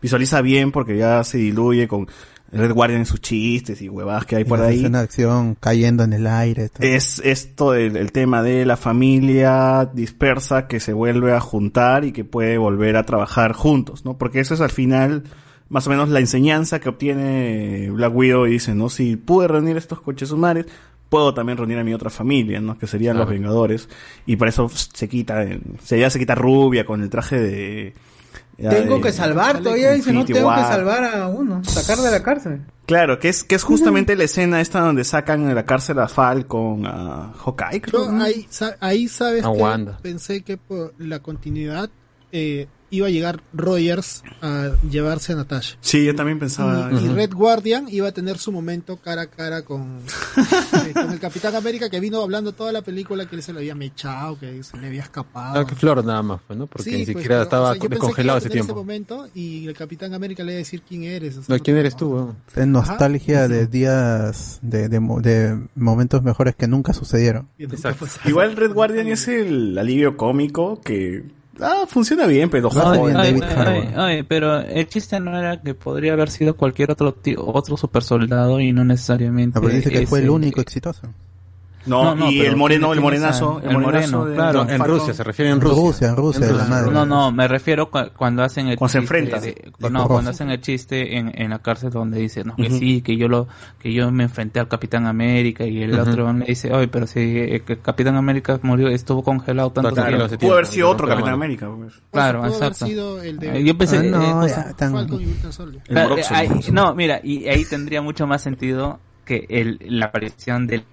visualiza 0.00 0.40
bien 0.42 0.72
porque 0.72 0.96
ya 0.96 1.22
se 1.24 1.38
diluye 1.38 1.88
con 1.88 2.06
Red 2.52 2.72
Guardian 2.72 3.00
en 3.00 3.06
sus 3.06 3.20
chistes 3.20 3.82
y 3.82 3.88
huevadas 3.88 4.24
que 4.24 4.36
hay 4.36 4.42
Y 4.42 4.44
por 4.44 4.60
ahí. 4.60 4.82
de 4.82 4.98
acción 4.98 5.56
cayendo 5.58 6.04
en 6.04 6.12
el 6.12 6.26
aire. 6.26 6.68
todo. 6.68 6.86
Es 6.86 7.20
esto 7.24 7.74
el, 7.74 7.96
el 7.96 8.12
tema 8.12 8.42
de 8.42 8.64
la 8.64 8.76
familia 8.76 9.90
dispersa 9.92 10.68
que 10.68 10.78
se 10.80 10.92
vuelve 10.92 11.32
a 11.32 11.40
juntar 11.40 12.04
y 12.04 12.12
que 12.12 12.24
puede 12.24 12.56
volver 12.58 12.96
a 12.96 13.04
trabajar 13.04 13.52
juntos, 13.52 14.04
¿no? 14.04 14.16
Porque 14.16 14.40
eso 14.40 14.54
es 14.54 14.60
al 14.60 14.70
final 14.70 15.24
más 15.68 15.86
o 15.88 15.90
menos 15.90 16.08
la 16.08 16.20
enseñanza 16.20 16.78
que 16.78 16.88
obtiene 16.88 17.90
Black 17.90 18.14
Widow 18.14 18.46
y 18.46 18.52
dice, 18.52 18.74
¿no? 18.74 18.88
Si 18.88 19.16
pude 19.16 19.48
reunir 19.48 19.76
estos 19.76 20.00
coches 20.00 20.28
sumares, 20.28 20.66
puedo 21.08 21.32
también 21.34 21.58
reunir 21.58 21.78
a 21.78 21.84
mi 21.84 21.94
otra 21.94 22.10
familia, 22.10 22.60
¿no? 22.60 22.78
Que 22.78 22.86
serían 22.86 23.16
los. 23.18 23.28
Vengadores. 23.28 23.88
Y 24.26 24.36
para 24.36 24.48
eso 24.50 24.68
se 24.68 25.08
quita, 25.08 25.44
se 25.82 25.98
ya 26.00 26.10
se 26.10 26.18
quita 26.18 26.34
rubia 26.34 26.84
con 26.84 27.02
el 27.02 27.10
traje 27.10 27.38
de, 27.40 27.94
Ya, 28.58 28.70
Tengo 28.70 29.00
que 29.00 29.12
salvar, 29.12 29.60
todavía 29.60 29.92
dice, 29.92 30.12
no, 30.12 30.24
tengo 30.24 30.48
que 30.54 30.60
salvar 30.62 31.04
a 31.04 31.26
uno, 31.28 31.62
sacar 31.64 31.98
de 31.98 32.10
la 32.10 32.22
cárcel. 32.22 32.62
Claro, 32.86 33.18
que 33.18 33.28
es, 33.28 33.42
que 33.44 33.54
es 33.56 33.64
justamente 33.64 34.14
la 34.16 34.24
escena 34.24 34.60
esta 34.60 34.80
donde 34.80 35.02
sacan 35.04 35.46
de 35.48 35.54
la 35.54 35.64
cárcel 35.66 35.98
a 35.98 36.06
Falcon, 36.08 36.86
a 36.86 37.32
Hawkeye, 37.36 37.80
creo. 37.82 38.06
Yo 38.06 38.12
¿no? 38.12 38.22
ahí, 38.24 38.46
sa- 38.48 38.76
ahí 38.80 39.08
sabes 39.08 39.44
A 39.44 39.52
que 39.52 39.58
Wanda. 39.58 39.98
pensé 40.02 40.42
que 40.42 40.56
por 40.56 40.94
la 40.98 41.18
continuidad 41.18 41.90
eh, 42.32 42.68
iba 42.90 43.06
a 43.06 43.10
llegar 43.10 43.42
Rogers 43.52 44.22
a 44.42 44.70
llevarse 44.90 45.32
a 45.32 45.36
Natasha. 45.36 45.76
Sí, 45.80 46.04
yo 46.04 46.14
también 46.14 46.38
pensaba. 46.38 46.90
Y, 46.92 47.04
y 47.04 47.08
Red 47.08 47.32
Guardian 47.32 47.86
iba 47.90 48.08
a 48.08 48.12
tener 48.12 48.38
su 48.38 48.52
momento 48.52 48.96
cara 48.96 49.22
a 49.22 49.26
cara 49.26 49.62
con, 49.62 50.00
eh, 50.86 50.92
con 50.94 51.10
el 51.12 51.18
Capitán 51.20 51.54
América 51.54 51.90
que 51.90 52.00
vino 52.00 52.22
hablando 52.22 52.52
toda 52.52 52.72
la 52.72 52.82
película 52.82 53.26
que 53.26 53.36
él 53.36 53.42
se 53.42 53.52
lo 53.52 53.58
había 53.58 53.74
mechado, 53.74 54.38
que 54.38 54.62
se 54.62 54.76
le 54.78 54.86
había 54.88 55.02
escapado. 55.02 55.60
Ah, 55.60 55.66
que 55.66 55.74
flor 55.74 56.04
nada 56.04 56.22
más, 56.22 56.40
¿no? 56.50 56.66
Porque 56.66 56.84
Sí, 56.84 56.90
ni 56.90 56.96
pues, 56.98 57.08
siquiera 57.08 57.28
pero, 57.36 57.42
estaba 57.42 57.70
o 57.70 57.72
sea, 57.72 57.74
yo 57.74 57.80
pensé 57.80 57.88
que 57.88 57.94
descongelado 57.96 58.38
iba 58.38 58.44
a 58.44 58.46
ese 58.46 58.50
tiempo. 58.50 58.74
momento 58.74 59.28
y 59.34 59.66
el 59.66 59.74
Capitán 59.74 60.14
América 60.14 60.42
le 60.44 60.52
iba 60.52 60.56
a 60.56 60.58
decir 60.58 60.82
quién 60.86 61.04
eres. 61.04 61.36
o 61.38 61.42
sea, 61.42 61.56
No, 61.56 61.62
¿Quién 61.62 61.76
eres 61.76 61.96
tú, 61.96 62.12
weón? 62.12 62.36
Es 62.54 62.66
nostalgia 62.66 63.48
de 63.48 63.66
días, 63.66 64.58
de, 64.62 64.88
de, 64.88 65.00
de 65.00 65.58
momentos 65.74 66.22
mejores 66.22 66.54
que 66.54 66.66
nunca 66.68 66.92
sucedieron. 66.92 67.48
Igual 68.24 68.56
Red 68.56 68.72
Guardian 68.72 69.08
es 69.08 69.28
el 69.28 69.76
alivio 69.78 70.16
cómico 70.16 70.80
que 70.80 71.24
ah, 71.60 71.84
funciona 71.88 72.26
bien, 72.26 72.50
pero 72.50 72.68
Ay, 72.72 72.98
joder. 72.98 73.16
ay, 73.16 73.40
ay, 73.56 73.88
ay, 73.96 74.22
pero 74.22 74.60
el 74.60 74.86
chiste 74.88 75.18
no 75.20 75.38
era 75.38 75.60
que 75.60 75.74
podría 75.74 76.12
haber 76.14 76.30
sido 76.30 76.56
cualquier 76.56 76.90
otro 76.90 77.14
ti- 77.14 77.36
otro 77.38 77.76
super 77.76 78.02
soldado 78.02 78.60
y 78.60 78.72
no 78.72 78.84
necesariamente. 78.84 79.58
Ah, 79.58 79.62
pero 79.62 79.74
dice 79.74 79.90
que 79.90 80.06
fue 80.06 80.20
el 80.20 80.30
único 80.30 80.60
exitoso. 80.60 81.02
No, 81.86 82.30
y 82.30 82.40
el 82.40 82.56
moreno, 82.56 82.92
el 82.92 83.00
morenazo, 83.00 83.60
el 83.62 83.78
morenazo 83.78 84.24
de- 84.26 84.34
claro. 84.34 84.68
En 84.68 84.82
Rusia, 84.82 85.14
se 85.14 85.22
refiere 85.24 85.50
en 85.50 85.60
Rusia. 85.60 85.76
Rusia, 85.82 86.08
en 86.08 86.16
Rusia, 86.16 86.46
de 86.46 86.52
la 86.52 86.64
madre. 86.64 86.90
No, 86.90 87.06
no, 87.06 87.30
me 87.32 87.46
refiero 87.48 87.90
cu- 87.90 88.10
cuando 88.16 88.42
hacen 88.42 88.68
el 88.68 88.76
Cuando 88.76 88.92
se 88.92 89.00
chiste 89.00 89.18
enfrentan. 89.18 89.40
de- 89.42 89.72
De 89.78 89.90
no, 89.90 90.06
cuando 90.08 90.30
hacen 90.30 90.50
el 90.50 90.60
chiste 90.60 91.16
en, 91.16 91.32
en 91.40 91.50
la 91.50 91.60
cárcel 91.60 91.90
donde 91.90 92.18
dice, 92.20 92.44
no, 92.44 92.56
que 92.56 92.70
sí, 92.70 93.02
que 93.02 93.16
yo 93.16 93.28
lo, 93.28 93.46
que 93.78 93.92
yo 93.92 94.10
me 94.10 94.24
enfrenté 94.24 94.60
al 94.60 94.68
Capitán 94.68 95.06
América 95.06 95.64
y 95.64 95.82
el 95.82 95.98
otro 95.98 96.32
le 96.32 96.44
dice, 96.46 96.72
oye, 96.72 96.88
pero 96.88 97.06
si 97.06 97.20
eh, 97.20 97.62
el 97.66 97.80
Capitán 97.80 98.16
América 98.16 98.58
murió, 98.62 98.88
estuvo 98.88 99.22
congelado 99.22 99.70
tanto 99.70 99.92
Claro, 99.94 100.26
tiempo. 100.28 100.38
pudo 100.46 100.52
haber 100.54 100.66
sido 100.66 100.90
otro 100.90 101.06
Capitán 101.08 101.34
América. 101.34 101.68
pues. 101.76 101.94
Claro, 102.10 102.40
pudo 102.40 102.48
haber 102.54 102.62
exacto. 102.68 102.86
sido 102.86 103.22
el 103.22 103.38
de- 103.38 103.58
Eh, 103.60 103.64
Yo 103.64 103.78
pensé, 103.78 103.98
Ah, 103.98 104.02
no, 104.02 104.44
eh, 104.46 104.48
ya, 104.48 104.74
Falcon 104.76 105.20
y 105.22 105.26
Moroxo, 105.92 106.34
eh, 106.34 106.48
no, 106.72 106.94
mira, 106.94 107.20
y 107.22 107.46
ahí 107.48 107.64
tendría 107.64 108.02
mucho 108.02 108.26
más 108.26 108.42
sentido 108.42 108.98
que 109.24 109.46
el, 109.48 109.78
la 109.88 110.06
aparición 110.06 110.66
de 110.66 110.84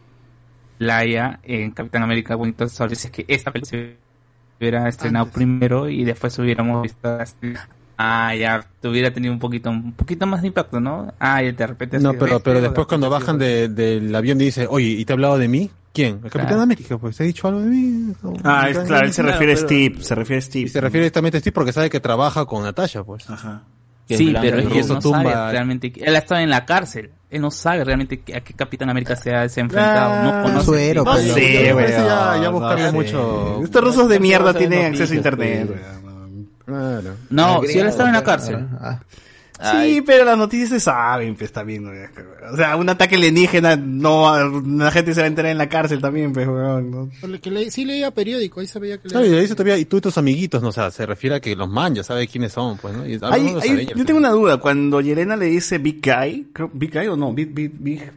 Laia 0.83 1.39
en 1.43 1.71
Capitán 1.71 2.03
América 2.03 2.35
Winter 2.35 2.69
Soldier, 2.69 2.97
si 2.97 3.07
es 3.07 3.11
que 3.11 3.25
esta 3.27 3.51
película 3.51 3.79
se 3.81 3.97
hubiera 4.59 4.87
estrenado 4.87 5.27
primero 5.29 5.89
y 5.89 6.03
después 6.03 6.37
hubiéramos 6.39 6.83
visto 6.83 7.07
así, 7.09 7.53
ah, 7.97 8.33
ya 8.35 8.65
hubiera 8.83 9.11
tenido 9.13 9.33
un 9.33 9.39
poquito 9.39 9.69
un 9.69 9.93
poquito 9.93 10.25
más 10.25 10.41
de 10.41 10.47
impacto, 10.47 10.79
¿no? 10.79 11.13
Ah, 11.19 11.43
y 11.43 11.51
de 11.51 11.67
repente 11.67 11.99
No, 11.99 12.13
pero, 12.13 12.39
pero 12.39 12.61
después 12.61 12.85
de 12.85 12.89
cuando 12.89 13.09
bajan 13.09 13.37
de- 13.37 13.67
del 13.69 14.13
avión 14.15 14.39
y 14.41 14.45
dice, 14.45 14.67
oye, 14.69 14.87
¿y 14.89 15.05
te 15.05 15.13
ha 15.13 15.15
hablado 15.15 15.37
de 15.37 15.47
mí? 15.47 15.69
¿Quién? 15.93 16.15
El 16.15 16.21
Capitán 16.23 16.47
Claro. 16.47 16.61
América, 16.63 16.97
pues, 16.97 17.17
¿te 17.17 17.23
ha 17.23 17.25
dicho 17.27 17.47
algo 17.47 17.59
de 17.61 17.67
mí? 17.67 18.13
Ah, 18.43 18.67
es 18.69 18.79
claro, 18.79 19.05
él 19.05 19.13
se 19.13 19.21
refiere 19.21 19.53
a 19.53 19.57
Steve, 19.57 19.95
se 20.01 20.15
refiere 20.15 20.39
a 20.39 20.41
Steve. 20.41 20.65
Y 20.65 20.69
se 20.69 20.81
refiere 20.81 21.03
directamente 21.03 21.37
a 21.37 21.39
Steve 21.39 21.53
porque 21.53 21.71
sabe 21.71 21.89
que 21.91 21.99
trabaja 21.99 22.45
con 22.45 22.63
Natasha, 22.63 23.03
pues. 23.03 23.29
Ajá. 23.29 23.61
Sí, 24.17 24.33
pero 24.41 24.57
él 24.59 24.69
eso 24.75 24.93
no 24.95 24.99
tumba. 24.99 25.23
sabe 25.33 25.51
realmente. 25.51 25.91
que- 25.91 26.03
Él 26.03 26.15
ha 26.15 26.19
estado 26.19 26.41
en 26.41 26.49
la 26.49 26.65
cárcel. 26.65 27.11
Él 27.29 27.41
no 27.41 27.49
sabe 27.51 27.83
realmente 27.83 28.21
a 28.35 28.41
qué 28.41 28.53
Capitán 28.53 28.89
América 28.89 29.15
se 29.15 29.33
ha, 29.33 29.47
se 29.49 29.59
ha 29.59 29.63
enfrentado. 29.63 30.23
no 30.23 30.43
conoce. 30.43 30.65
suero, 30.65 31.03
No 31.03 31.11
pues. 31.11 31.23
sé, 31.23 31.29
No 31.29 31.35
sé, 31.35 31.63
weón. 31.73 31.75
weón. 31.77 31.89
ya- 31.91 32.35
ya 32.37 32.41
No 32.43 32.51
buscarle 32.51 32.85
sé. 32.85 32.91
mucho- 32.91 33.63
Estos 33.63 33.83
rusos 33.83 34.09
de 34.09 34.19
mierda 34.19 34.53
tienen 34.53 34.85
acceso 34.91 35.13
a 35.13 35.15
internet. 35.15 35.71
Claro. 36.65 37.15
No, 37.29 37.61
si 37.63 37.79
él 37.79 37.87
estaba 37.87 38.09
en 38.09 38.15
la 38.15 38.23
cárcel. 38.23 38.67
Sí, 39.71 40.01
pero 40.01 40.25
las 40.25 40.37
noticias 40.37 40.69
se 40.69 40.79
saben, 40.79 41.35
pues 41.35 41.51
también. 41.51 41.85
O 42.51 42.57
sea, 42.57 42.75
un 42.75 42.89
ataque 42.89 43.15
alienígena, 43.15 43.75
no, 43.75 44.49
la 44.61 44.91
gente 44.91 45.13
se 45.13 45.21
va 45.21 45.25
a 45.25 45.27
enterar 45.27 45.51
en 45.51 45.57
la 45.57 45.69
cárcel 45.69 46.01
también, 46.01 46.33
pues, 46.33 46.47
weón, 46.47 46.91
¿no? 46.91 47.09
Por 47.21 47.29
lo 47.29 47.39
que 47.39 47.49
le- 47.51 47.71
sí 47.71 47.85
leía 47.85 48.11
periódico, 48.11 48.59
ahí 48.59 48.67
sabía 48.67 48.97
que 48.97 49.07
leía. 49.09 49.19
ahí 49.35 49.41
dice 49.41 49.55
todavía, 49.55 49.77
y 49.77 49.85
tú 49.85 49.97
y 49.97 50.01
tus 50.01 50.17
amiguitos, 50.17 50.61
no, 50.61 50.69
o 50.69 50.71
sea, 50.71 50.91
se 50.91 51.05
refiere 51.05 51.37
a 51.37 51.39
que 51.39 51.55
los 51.55 51.69
man 51.69 51.95
ya 51.95 52.03
sabe 52.03 52.27
quiénes 52.27 52.51
son, 52.51 52.77
pues, 52.77 52.93
¿no? 52.95 53.05
Y 53.07 53.13
hay- 53.13 53.19
Avengers, 53.49 53.97
yo 53.97 54.05
tengo 54.05 54.19
una 54.19 54.31
duda, 54.31 54.57
cuando 54.57 55.01
Yelena 55.01 55.35
le 55.35 55.45
dice 55.45 55.77
Big 55.77 56.01
Guy, 56.03 56.49
creo, 56.53 56.69
Big 56.73 56.91
Guy 56.93 57.07
o 57.07 57.15
no, 57.15 57.33
Big, 57.33 57.53
Big, 57.53 57.71
Big, 57.79 58.11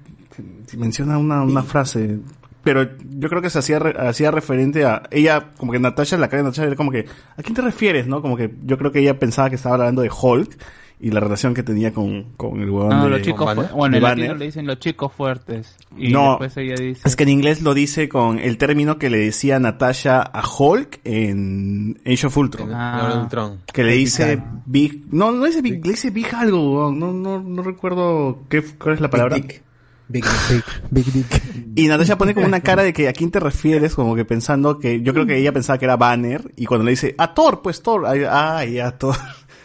si 0.66 0.76
menciona 0.76 1.16
una, 1.18 1.42
una 1.42 1.62
frase, 1.62 2.18
pero 2.62 2.82
yo 3.16 3.28
creo 3.28 3.40
que 3.40 3.48
se 3.48 3.60
hacía, 3.60 3.78
re- 3.78 3.94
hacía 4.08 4.30
referente 4.32 4.84
a 4.84 5.04
ella, 5.12 5.50
como 5.56 5.70
que 5.72 5.78
Natasha, 5.78 6.16
la 6.18 6.28
cara 6.28 6.42
de 6.42 6.48
Natasha 6.48 6.64
era 6.64 6.74
como 6.76 6.90
que, 6.90 7.06
¿a 7.36 7.42
quién 7.42 7.54
te 7.54 7.62
refieres, 7.62 8.06
no? 8.08 8.20
Como 8.20 8.36
que 8.36 8.52
yo 8.64 8.76
creo 8.76 8.90
que 8.90 8.98
ella 8.98 9.18
pensaba 9.20 9.48
que 9.48 9.54
estaba 9.54 9.76
hablando 9.76 10.02
de 10.02 10.10
Hulk 10.10 10.58
y 10.98 11.10
la 11.10 11.20
relación 11.20 11.52
que 11.52 11.62
tenía 11.62 11.92
con, 11.92 12.32
con 12.38 12.60
el 12.60 12.70
huevón 12.70 12.88
No, 12.88 13.04
de, 13.04 13.10
los 13.10 13.22
chicos 13.22 13.54
con 13.54 13.66
fu- 13.68 13.76
bueno, 13.76 13.96
en 13.96 14.02
Banner. 14.02 14.18
latino 14.18 14.34
le 14.38 14.44
dicen 14.46 14.66
los 14.66 14.78
chicos 14.78 15.12
fuertes. 15.12 15.76
Y 15.96 16.08
no, 16.10 16.30
después 16.30 16.56
ella 16.56 16.74
dice. 16.76 17.02
es 17.04 17.16
que 17.16 17.24
en 17.24 17.28
inglés 17.28 17.60
lo 17.60 17.74
dice 17.74 18.08
con 18.08 18.38
el 18.38 18.56
término 18.56 18.98
que 18.98 19.10
le 19.10 19.18
decía 19.18 19.58
Natasha 19.58 20.22
a 20.22 20.42
Hulk 20.46 21.00
en 21.04 21.98
Age 22.06 22.26
of 22.26 22.36
Ultron. 22.36 22.70
Ah. 22.72 23.28
Que 23.72 23.84
le 23.84 23.92
dice. 23.92 24.42
Big... 24.64 25.12
No, 25.12 25.32
no 25.32 25.44
dice 25.44 25.60
Big, 25.60 25.84
le 25.84 25.92
dice 25.92 26.10
Big 26.10 26.34
algo, 26.34 26.76
weón. 26.76 26.98
no, 26.98 27.12
no, 27.12 27.42
no 27.42 27.62
recuerdo 27.62 28.40
qué, 28.48 28.62
cuál 28.62 28.94
es 28.94 29.00
la 29.00 29.10
palabra. 29.10 29.36
Big 29.36 29.62
Big, 30.08 30.24
big 30.90 31.04
Dick. 31.12 31.42
Y 31.74 31.88
Natasha 31.88 32.16
pone 32.16 32.32
como 32.32 32.46
una 32.46 32.60
cara 32.60 32.84
de 32.84 32.92
que 32.92 33.08
a 33.08 33.12
quién 33.12 33.30
te 33.32 33.40
refieres, 33.40 33.94
como 33.94 34.14
que 34.14 34.24
pensando 34.24 34.78
que 34.78 35.02
yo 35.02 35.12
creo 35.12 35.26
que 35.26 35.36
ella 35.36 35.52
pensaba 35.52 35.78
que 35.78 35.84
era 35.84 35.96
Banner 35.96 36.52
y 36.56 36.64
cuando 36.64 36.84
le 36.84 36.92
dice 36.92 37.14
a 37.18 37.34
Thor, 37.34 37.60
pues 37.60 37.82
Thor, 37.82 38.06
ay, 38.06 38.20
ah, 38.28 38.64
ya 38.64 38.92
Thor. 38.96 39.16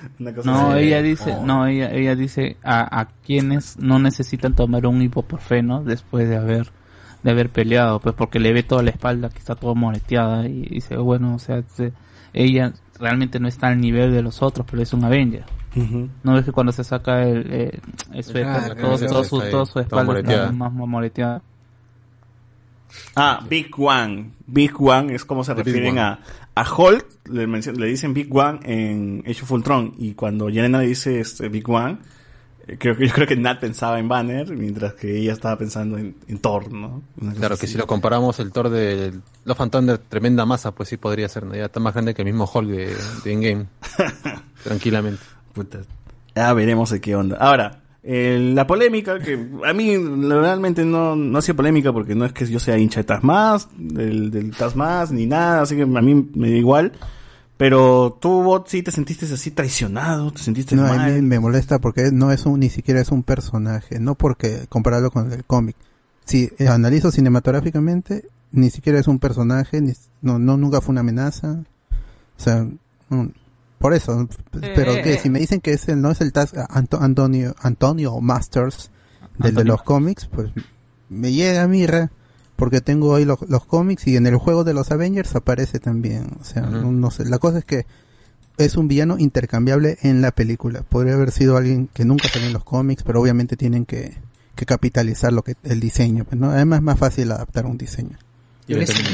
Una 0.19 0.33
cosa 0.33 0.49
No, 0.51 0.71
así. 0.71 0.80
ella 0.83 1.01
dice, 1.01 1.35
no, 1.43 1.67
ella, 1.67 1.91
ella 1.91 2.15
dice 2.15 2.57
a, 2.63 2.99
a 3.01 3.05
quienes 3.25 3.77
no 3.77 3.99
necesitan 3.99 4.53
tomar 4.55 4.85
un 4.88 5.01
ibuprofeno 5.01 5.83
después 5.83 6.27
de 6.30 6.38
haber, 6.38 6.71
de 7.23 7.31
haber 7.31 7.49
peleado, 7.49 7.99
pues 7.99 8.15
porque 8.15 8.39
le 8.39 8.53
ve 8.53 8.63
toda 8.63 8.83
la 8.83 8.89
espalda 8.91 9.30
que 9.30 9.39
está 9.39 9.55
todo 9.55 9.75
moreteada 9.75 10.47
y 10.47 10.61
dice, 10.63 10.97
bueno, 10.97 11.35
o 11.35 11.39
sea, 11.39 11.61
se- 11.73 11.93
ella 12.33 12.73
realmente 12.99 13.39
no 13.39 13.47
está 13.47 13.67
al 13.67 13.80
nivel 13.81 14.11
de 14.13 14.21
los 14.21 14.41
otros, 14.41 14.65
pero 14.69 14.81
es 14.83 14.93
un 14.93 15.03
Avenger. 15.03 15.43
No 16.23 16.33
ves 16.33 16.43
que 16.45 16.51
cuando 16.51 16.71
se 16.73 16.83
saca 16.83 17.23
el, 17.23 17.47
eh, 17.49 17.80
el 18.13 18.23
suéter, 18.25 18.45
Ah, 18.47 18.75
todo, 18.75 18.97
todo 18.99 19.23
su, 19.23 19.39
todo 19.39 19.65
toda 19.65 19.83
espalda 19.83 20.19
está 20.19 20.51
más, 20.51 20.71
moreteada. 20.73 21.41
Ah, 23.15 23.39
Big 23.49 23.71
One. 23.77 24.31
Big 24.47 24.73
One 24.81 25.15
es 25.15 25.23
como 25.23 25.43
se 25.45 25.55
The 25.55 25.63
refieren 25.63 25.97
a, 25.97 26.19
a 26.55 26.73
Hulk, 26.73 27.05
le, 27.30 27.47
le 27.47 27.88
dicen 27.88 28.13
Big 28.13 28.33
One 28.35 28.59
en 28.63 29.23
Age 29.25 29.43
of 29.43 29.51
Ultron. 29.51 29.93
Y 29.97 30.13
cuando 30.13 30.49
Yelena 30.49 30.80
le 30.80 30.88
dice 30.88 31.19
este, 31.19 31.49
Big 31.49 31.69
One, 31.69 31.99
eh, 32.67 32.77
creo 32.77 32.97
que 32.97 33.07
yo 33.07 33.13
creo 33.13 33.27
que 33.27 33.35
Nat 33.35 33.59
pensaba 33.59 33.99
en 33.99 34.07
Banner, 34.07 34.55
mientras 34.55 34.93
que 34.93 35.17
ella 35.17 35.33
estaba 35.33 35.57
pensando 35.57 35.97
en, 35.97 36.15
en 36.27 36.39
Thor, 36.39 36.71
¿no? 36.71 37.03
Claro, 37.35 37.57
que 37.57 37.65
así. 37.65 37.73
si 37.73 37.77
lo 37.77 37.88
comparamos 37.88 38.39
el 38.39 38.51
Thor 38.51 38.69
de 38.69 39.13
and 39.45 39.71
Thunder, 39.71 39.97
tremenda 39.97 40.45
masa, 40.45 40.73
pues 40.73 40.89
sí 40.89 40.97
podría 40.97 41.30
ser, 41.30 41.45
¿no? 41.45 41.55
Ya 41.55 41.65
está 41.65 41.80
más 41.80 41.93
grande 41.93 42.13
que 42.13 42.21
el 42.21 42.27
mismo 42.27 42.49
Hulk 42.51 42.69
de, 42.69 42.95
de 43.23 43.33
Endgame. 43.33 43.65
Tranquilamente. 44.63 45.21
Puta. 45.53 45.80
Ya 46.35 46.53
veremos 46.53 46.89
de 46.89 47.01
qué 47.01 47.15
onda. 47.15 47.38
Ahora, 47.38 47.81
eh, 48.03 48.51
la 48.55 48.65
polémica, 48.65 49.19
que 49.19 49.33
a 49.65 49.73
mí 49.73 49.95
realmente 49.97 50.83
no, 50.83 51.15
no 51.15 51.38
ha 51.38 51.41
sido 51.41 51.57
polémica 51.57 51.93
porque 51.93 52.15
no 52.15 52.25
es 52.25 52.33
que 52.33 52.45
yo 52.47 52.59
sea 52.59 52.77
hincha 52.77 53.01
de 53.01 53.03
Tasmas, 53.03 53.69
del, 53.77 54.31
del 54.31 54.55
Tasmas, 54.55 55.11
ni 55.11 55.27
nada, 55.27 55.61
así 55.61 55.75
que 55.75 55.83
a 55.83 55.85
mí 55.85 56.30
me 56.33 56.49
da 56.49 56.55
igual. 56.57 56.93
Pero 57.57 58.17
tú, 58.19 58.41
Bot, 58.41 58.67
sí 58.67 58.81
te 58.81 58.89
sentiste 58.89 59.31
así 59.31 59.51
traicionado, 59.51 60.31
te 60.31 60.41
sentiste 60.41 60.75
No, 60.75 60.85
a 60.85 60.95
mal. 60.95 61.13
mí 61.13 61.21
me 61.21 61.39
molesta 61.39 61.77
porque 61.77 62.09
no 62.11 62.31
es 62.31 62.47
un, 62.47 62.59
ni 62.59 62.69
siquiera 62.69 62.99
es 62.99 63.11
un 63.11 63.21
personaje, 63.21 63.99
no 63.99 64.15
porque 64.15 64.65
compararlo 64.67 65.11
con 65.11 65.31
el 65.31 65.43
cómic. 65.43 65.75
Si 66.25 66.49
eh, 66.57 66.67
analizo 66.67 67.11
cinematográficamente, 67.11 68.25
ni 68.51 68.71
siquiera 68.71 68.97
es 68.99 69.07
un 69.07 69.19
personaje, 69.19 69.80
ni, 69.80 69.93
no, 70.23 70.39
no, 70.39 70.57
nunca 70.57 70.81
fue 70.81 70.93
una 70.93 71.01
amenaza. 71.01 71.59
O 72.35 72.43
sea, 72.43 72.67
por 73.82 73.93
eso. 73.93 74.27
Pero 74.51 74.93
eh, 74.93 75.01
que 75.01 75.14
eh. 75.16 75.19
si 75.22 75.30
me 75.30 75.40
dicen 75.40 75.60
que 75.60 75.74
es 75.74 75.88
el, 75.90 76.01
no 76.01 76.11
es 76.11 76.22
el 76.22 76.32
Task 76.32 76.56
Anto- 76.69 77.00
Antonio, 77.01 77.56
Antonio 77.61 78.19
Masters 78.22 78.92
del 79.40 79.56
de 79.56 79.64
los 79.66 79.82
cómics, 79.84 80.27
pues 80.32 80.51
me 81.10 81.34
llega 81.34 81.64
a 81.64 81.68
mí, 81.68 81.85
re, 81.88 82.10
porque 82.56 82.80
tengo 82.82 83.16
ahí 83.16 83.26
los, 83.26 83.40
los 83.50 83.66
cómics 83.66 84.08
y 84.08 84.16
en 84.18 84.27
el 84.27 84.35
juego 84.38 84.64
de 84.64 84.74
los 84.74 84.92
Avengers 84.92 85.35
aparece 85.35 85.80
también. 85.80 86.38
O 86.40 86.43
sea, 86.43 86.64
Ujú. 86.64 86.72
no, 86.72 86.92
no 86.92 87.11
sé. 87.11 87.26
La 87.26 87.40
cosa 87.40 87.58
es 87.60 87.66
que 87.66 87.85
es 88.58 88.76
un 88.77 88.88
villano 88.88 89.18
intercambiable 89.18 89.98
en 90.03 90.22
la 90.22 90.32
película. 90.32 90.84
Podría 90.84 91.16
haber 91.16 91.32
sido 91.32 91.58
alguien 91.58 91.90
que 91.93 92.06
nunca 92.06 92.27
salió 92.30 92.48
en 92.48 92.53
los 92.53 92.64
cómics, 92.64 93.01
pero 93.03 93.19
obviamente 93.19 93.58
tienen 93.58 93.85
que, 93.85 94.16
que 94.56 94.66
capitalizar 94.66 95.34
lo 95.34 95.42
que 95.42 95.56
el 95.64 95.80
diseño. 95.80 96.26
Pues, 96.26 96.40
¿no? 96.40 96.51
Además 96.51 96.77
es 96.80 96.84
más 96.84 97.00
fácil 97.00 97.32
adaptar 97.32 97.66
un 97.66 97.77
diseño. 97.77 98.18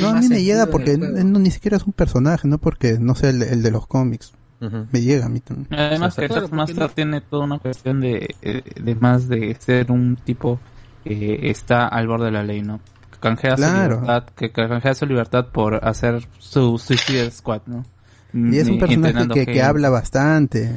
No, 0.02 0.10
a 0.10 0.14
mí 0.20 0.28
me 0.28 0.44
llega 0.44 0.68
porque 0.68 0.98
no, 0.98 1.40
ni 1.40 1.50
siquiera 1.50 1.78
es 1.78 1.84
un 1.84 1.94
personaje, 1.94 2.48
no 2.48 2.58
porque 2.60 3.00
no 3.00 3.16
sea 3.16 3.30
el, 3.32 3.42
el 3.42 3.64
de 3.64 3.72
los 3.72 3.88
cómics. 3.88 4.34
Me 4.60 5.02
llega 5.02 5.26
a 5.26 5.30
mí 5.30 5.40
también. 5.40 5.68
Además 5.80 6.16
que 6.16 6.28
Claro, 6.28 6.42
Taskmaster 6.44 6.76
porque 6.76 6.88
no- 6.90 6.96
tiene 6.96 7.22
toda 7.22 7.44
una 7.46 7.60
cuestión 7.60 8.00
de, 8.02 8.36
eh, 8.42 8.62
de 8.82 8.96
más 8.96 9.28
de 9.28 9.56
ser 9.60 9.92
un 9.92 10.16
tipo 10.16 10.60
que 11.04 11.50
está 11.50 11.88
al 11.88 12.08
borde 12.08 12.26
de 12.26 12.32
la 12.32 12.44
ley, 12.44 12.62
¿no? 12.62 12.80
Que 13.12 13.20
canjea 13.20 13.56
Claro. 13.56 13.96
su 13.98 14.02
libertad, 14.02 14.24
que 14.36 14.52
canjea 14.52 14.94
su 14.94 15.06
libertad 15.06 15.46
por 15.54 15.86
hacer 15.86 16.28
su 16.40 16.78
Suicide 16.78 17.32
Squad, 17.32 17.62
¿no? 17.68 17.86
Y 18.34 18.58
es 18.58 18.68
un 18.68 18.78
personaje 18.78 19.28
que, 19.34 19.46
que 19.46 19.64
habla 19.64 19.90
bastante. 19.90 20.70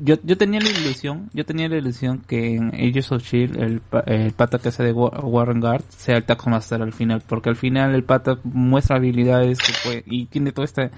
Yo, 0.00 0.16
yo 0.24 0.36
tenía 0.36 0.60
la 0.60 0.68
ilusión, 0.70 1.30
yo 1.32 1.46
tenía 1.46 1.68
la 1.68 1.76
ilusión 1.76 2.18
que 2.26 2.56
en 2.56 2.74
Ages 2.74 3.12
of 3.12 3.22
Shield 3.22 3.56
el, 3.62 3.80
pa- 3.80 4.00
el 4.06 4.32
pata 4.32 4.58
que 4.58 4.68
hace 4.70 4.82
de 4.82 4.92
Wa- 4.92 5.20
Warren 5.20 5.60
Guard 5.60 5.84
sea 5.88 6.16
el 6.16 6.24
Taskmaster 6.24 6.82
al 6.82 6.92
final, 6.92 7.22
porque 7.26 7.48
al 7.48 7.56
final 7.56 7.94
el 7.94 8.02
pata 8.02 8.38
muestra 8.42 8.96
habilidades 8.96 9.58
que 9.60 9.72
puede, 9.84 10.02
y 10.04 10.26
tiene 10.26 10.50
toda 10.52 10.64
esta, 10.64 10.90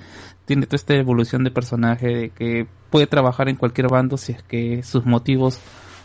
tiene 0.53 0.67
toda 0.67 0.77
esta 0.77 0.95
evolución 0.95 1.45
de 1.45 1.51
personaje 1.51 2.07
de 2.09 2.29
que 2.29 2.67
puede 2.91 3.07
trabajar 3.07 3.49
en 3.49 3.57
cualquier 3.57 3.89
bando 3.89 4.19
si 4.19 4.33
es 4.33 4.43
que 4.43 4.83
sus 4.83 5.07
motivos, 5.07 5.59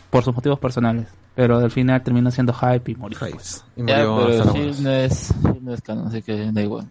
por 0.08 0.24
sus 0.24 0.34
motivos 0.34 0.58
personales, 0.58 1.06
pero 1.34 1.58
al 1.58 1.70
final 1.70 2.02
termina 2.02 2.30
siendo 2.30 2.54
hype 2.54 2.92
y 2.92 2.94
morir. 2.94 3.18
pues. 3.18 3.62
Y 3.76 3.84
Ya, 3.84 4.08
murió 4.08 4.26
pero 4.26 4.52
sí 4.54 4.82
no 4.82 4.90
es, 4.90 5.34
no 5.60 5.74
es 5.74 5.82
canon, 5.82 6.06
así 6.06 6.22
que 6.22 6.50
da 6.50 6.62
igual. 6.62 6.88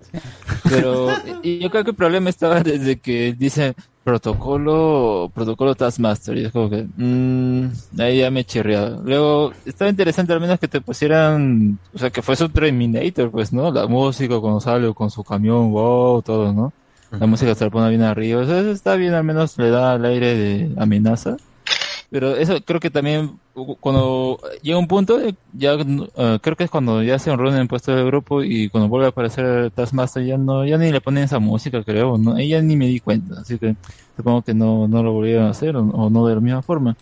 Pero 0.69 1.07
y 1.41 1.57
yo 1.57 1.71
creo 1.71 1.83
que 1.83 1.89
el 1.89 1.95
problema 1.95 2.29
estaba 2.29 2.61
desde 2.61 2.99
que 2.99 3.33
dice 3.33 3.73
protocolo, 4.03 5.31
protocolo 5.33 5.73
Taskmaster, 5.73 6.37
y 6.37 6.45
es 6.45 6.51
como 6.51 6.69
que, 6.69 6.87
mmm, 6.95 7.69
ahí 7.99 8.19
ya 8.19 8.29
me 8.29 8.43
chirriaba. 8.43 9.01
Luego, 9.03 9.51
estaba 9.65 9.89
interesante 9.89 10.31
al 10.31 10.39
menos 10.41 10.59
que 10.59 10.67
te 10.67 10.79
pusieran, 10.79 11.79
o 11.91 11.97
sea, 11.97 12.11
que 12.11 12.21
fuese 12.21 12.45
un 12.45 12.51
Terminator, 12.51 13.31
pues, 13.31 13.51
¿no? 13.51 13.71
La 13.71 13.87
música 13.87 14.39
cuando 14.39 14.61
sale 14.61 14.93
con 14.93 15.09
su 15.09 15.23
camión, 15.23 15.71
wow, 15.71 16.21
todo, 16.21 16.53
¿no? 16.53 16.71
La 17.11 17.25
música 17.25 17.55
se 17.55 17.65
la 17.65 17.71
pone 17.71 17.89
bien 17.89 18.01
arriba, 18.03 18.43
eso 18.43 18.71
está 18.71 18.95
bien, 18.95 19.13
al 19.13 19.23
menos 19.23 19.57
le 19.57 19.69
da 19.69 19.95
el 19.95 20.05
aire 20.05 20.35
de 20.35 20.71
amenaza. 20.77 21.37
Pero 22.09 22.35
eso 22.37 22.57
creo 22.63 22.79
que 22.79 22.89
también 22.89 23.37
cuando 23.81 24.39
llega 24.61 24.77
un 24.77 24.87
punto, 24.87 25.19
eh, 25.19 25.35
ya 25.51 25.73
eh, 25.73 26.39
creo 26.41 26.55
que 26.55 26.63
es 26.63 26.69
cuando 26.69 27.03
ya 27.03 27.19
se 27.19 27.35
reúnen 27.35 27.61
en 27.61 27.67
puesto 27.67 27.93
del 27.93 28.05
grupo 28.05 28.43
y 28.43 28.69
cuando 28.69 28.87
vuelve 28.87 29.07
a 29.07 29.09
aparecer 29.09 29.71
Taskmaster 29.71 30.23
ya 30.23 30.37
no, 30.37 30.65
ya 30.65 30.77
ni 30.77 30.91
le 30.91 31.01
ponen 31.01 31.25
esa 31.25 31.39
música 31.39 31.83
creo, 31.83 32.17
no, 32.17 32.37
ella 32.37 32.61
ni 32.61 32.77
me 32.77 32.87
di 32.87 33.01
cuenta, 33.01 33.41
así 33.41 33.57
que 33.57 33.75
supongo 34.15 34.41
que 34.41 34.53
no, 34.53 34.87
no 34.87 35.03
lo 35.03 35.11
volvieron 35.11 35.47
a 35.47 35.49
hacer 35.49 35.75
o, 35.75 35.81
o 35.81 36.09
no 36.09 36.25
de 36.27 36.35
la 36.35 36.41
misma 36.41 36.61
forma. 36.61 36.95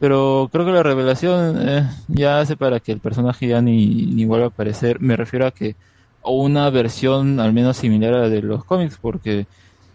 Pero 0.00 0.48
creo 0.52 0.64
que 0.64 0.72
la 0.72 0.82
revelación 0.82 1.56
eh, 1.60 1.88
ya 2.08 2.40
hace 2.40 2.56
para 2.56 2.80
que 2.80 2.92
el 2.92 3.00
personaje 3.00 3.48
ya 3.48 3.60
ni, 3.60 4.06
ni 4.06 4.24
vuelva 4.24 4.46
a 4.46 4.48
aparecer. 4.48 5.00
Me 5.00 5.16
refiero 5.16 5.46
a 5.46 5.50
que 5.50 5.74
o 6.22 6.42
una 6.42 6.70
versión 6.70 7.40
al 7.40 7.52
menos 7.52 7.76
similar 7.76 8.14
a 8.14 8.20
la 8.20 8.28
de 8.28 8.42
los 8.42 8.64
cómics, 8.64 8.98
porque, 9.00 9.46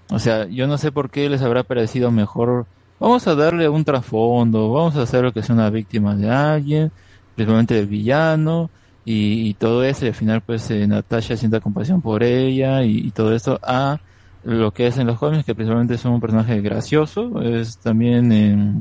o 0.09 0.19
sea, 0.19 0.47
yo 0.47 0.67
no 0.67 0.77
sé 0.77 0.91
por 0.91 1.09
qué 1.09 1.29
les 1.29 1.41
habrá 1.41 1.63
parecido 1.63 2.11
mejor. 2.11 2.65
Vamos 2.99 3.27
a 3.27 3.35
darle 3.35 3.67
un 3.69 3.83
trasfondo, 3.83 4.71
vamos 4.71 4.95
a 4.95 5.03
hacer 5.03 5.23
lo 5.23 5.33
que 5.33 5.43
sea 5.43 5.55
una 5.55 5.69
víctima 5.69 6.15
de 6.15 6.29
alguien, 6.29 6.91
principalmente 7.35 7.75
del 7.75 7.87
villano, 7.87 8.69
y, 9.05 9.53
todo 9.55 9.83
eso, 9.83 10.05
y 10.05 10.09
al 10.09 10.15
final 10.15 10.41
pues 10.41 10.71
eh, 10.71 10.87
Natasha 10.87 11.35
sienta 11.35 11.59
compasión 11.59 12.01
por 12.01 12.23
ella, 12.23 12.83
y, 12.83 12.99
y 12.99 13.11
todo 13.11 13.35
esto, 13.35 13.59
a 13.61 13.99
lo 14.43 14.71
que 14.71 14.87
es 14.87 14.97
en 14.97 15.07
los 15.07 15.19
cómics, 15.19 15.45
que 15.45 15.55
principalmente 15.55 15.95
es 15.95 16.05
un 16.05 16.19
personaje 16.19 16.61
gracioso, 16.61 17.41
es 17.41 17.77
también 17.77 18.31
eh, 18.31 18.73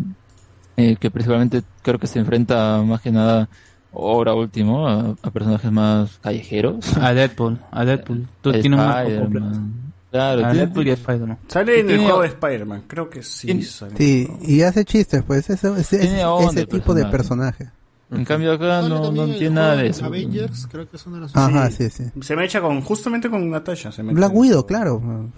eh, 0.77 0.97
que 0.97 1.11
principalmente 1.11 1.63
creo 1.83 1.99
que 1.99 2.07
se 2.07 2.19
enfrenta 2.19 2.83
más 2.83 3.01
que 3.01 3.11
nada 3.11 3.49
ahora 3.93 4.35
último 4.35 4.89
a, 4.89 5.15
a 5.23 5.31
personajes 5.31 5.71
más 5.71 6.19
callejeros. 6.23 6.97
A 6.97 7.13
Deadpool, 7.15 7.59
a 7.71 7.85
Deadpool. 7.85 8.29
Tú 8.41 8.53
tienes 8.53 8.81
un. 8.81 9.83
Claro, 10.13 10.45
A 10.45 10.53
Deadpool 10.53 10.87
y 10.87 10.91
a 10.91 10.95
Spider-Man. 10.95 11.39
Sale 11.49 11.81
en 11.81 11.91
el 11.91 12.01
juego 12.01 12.21
de 12.21 12.29
Spider-Man, 12.29 12.85
creo 12.87 13.09
que 13.09 13.23
sí. 13.23 13.63
sale. 13.63 13.97
Sí, 13.97 14.29
y 14.43 14.61
hace 14.61 14.85
chistes, 14.85 15.23
pues, 15.23 15.49
ese, 15.49 15.73
ese, 15.81 16.67
tipo 16.67 16.93
de 16.93 17.07
personaje. 17.07 17.71
En 18.11 18.27
cambio 18.27 18.53
acá 18.53 18.83
no, 18.83 19.11
no 19.11 19.25
tiene 19.25 19.51
nada 19.55 19.77
de 19.77 19.87
eso. 19.87 20.05
Avengers, 20.05 20.69
creo 20.71 20.89
que 20.89 20.97
es 20.97 21.07
una 21.07 21.17
de 21.17 21.23
las 21.23 21.35
Ajá, 21.35 21.71
sí, 21.71 21.89
sí. 21.89 22.05
Se 22.21 22.37
me 22.37 22.45
echa 22.45 22.61
con, 22.61 22.83
justamente 22.83 23.31
con 23.31 23.49
Natasha. 23.49 23.91
Se 23.91 24.03
me 24.03 24.13
Black 24.13 24.35
Widow, 24.35 24.67
claro. 24.67 25.31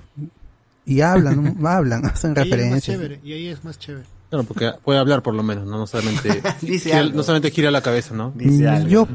Y 0.84 1.00
hablan, 1.00 1.56
hablan, 1.64 2.04
hacen 2.06 2.34
Y 2.36 2.40
ahí 2.40 2.42
es 2.42 2.50
más 2.50 2.58
referencias. 2.58 2.96
chévere, 2.96 3.20
y 3.22 3.32
ahí 3.32 3.46
es 3.46 3.64
más 3.64 3.78
chévere. 3.78 4.06
Claro, 4.34 4.48
porque 4.48 4.72
puede 4.84 4.98
hablar 4.98 5.22
por 5.22 5.32
lo 5.34 5.42
menos, 5.42 5.66
¿no? 5.66 5.78
No 5.78 5.86
solamente, 5.86 6.42
Dice 6.60 6.88
gira, 6.90 6.98
algo. 7.00 7.16
no 7.16 7.22
solamente 7.22 7.50
gira 7.52 7.70
la 7.70 7.82
cabeza, 7.82 8.14
¿no? 8.14 8.32
Mm, 8.34 8.86
Yo, 8.88 9.06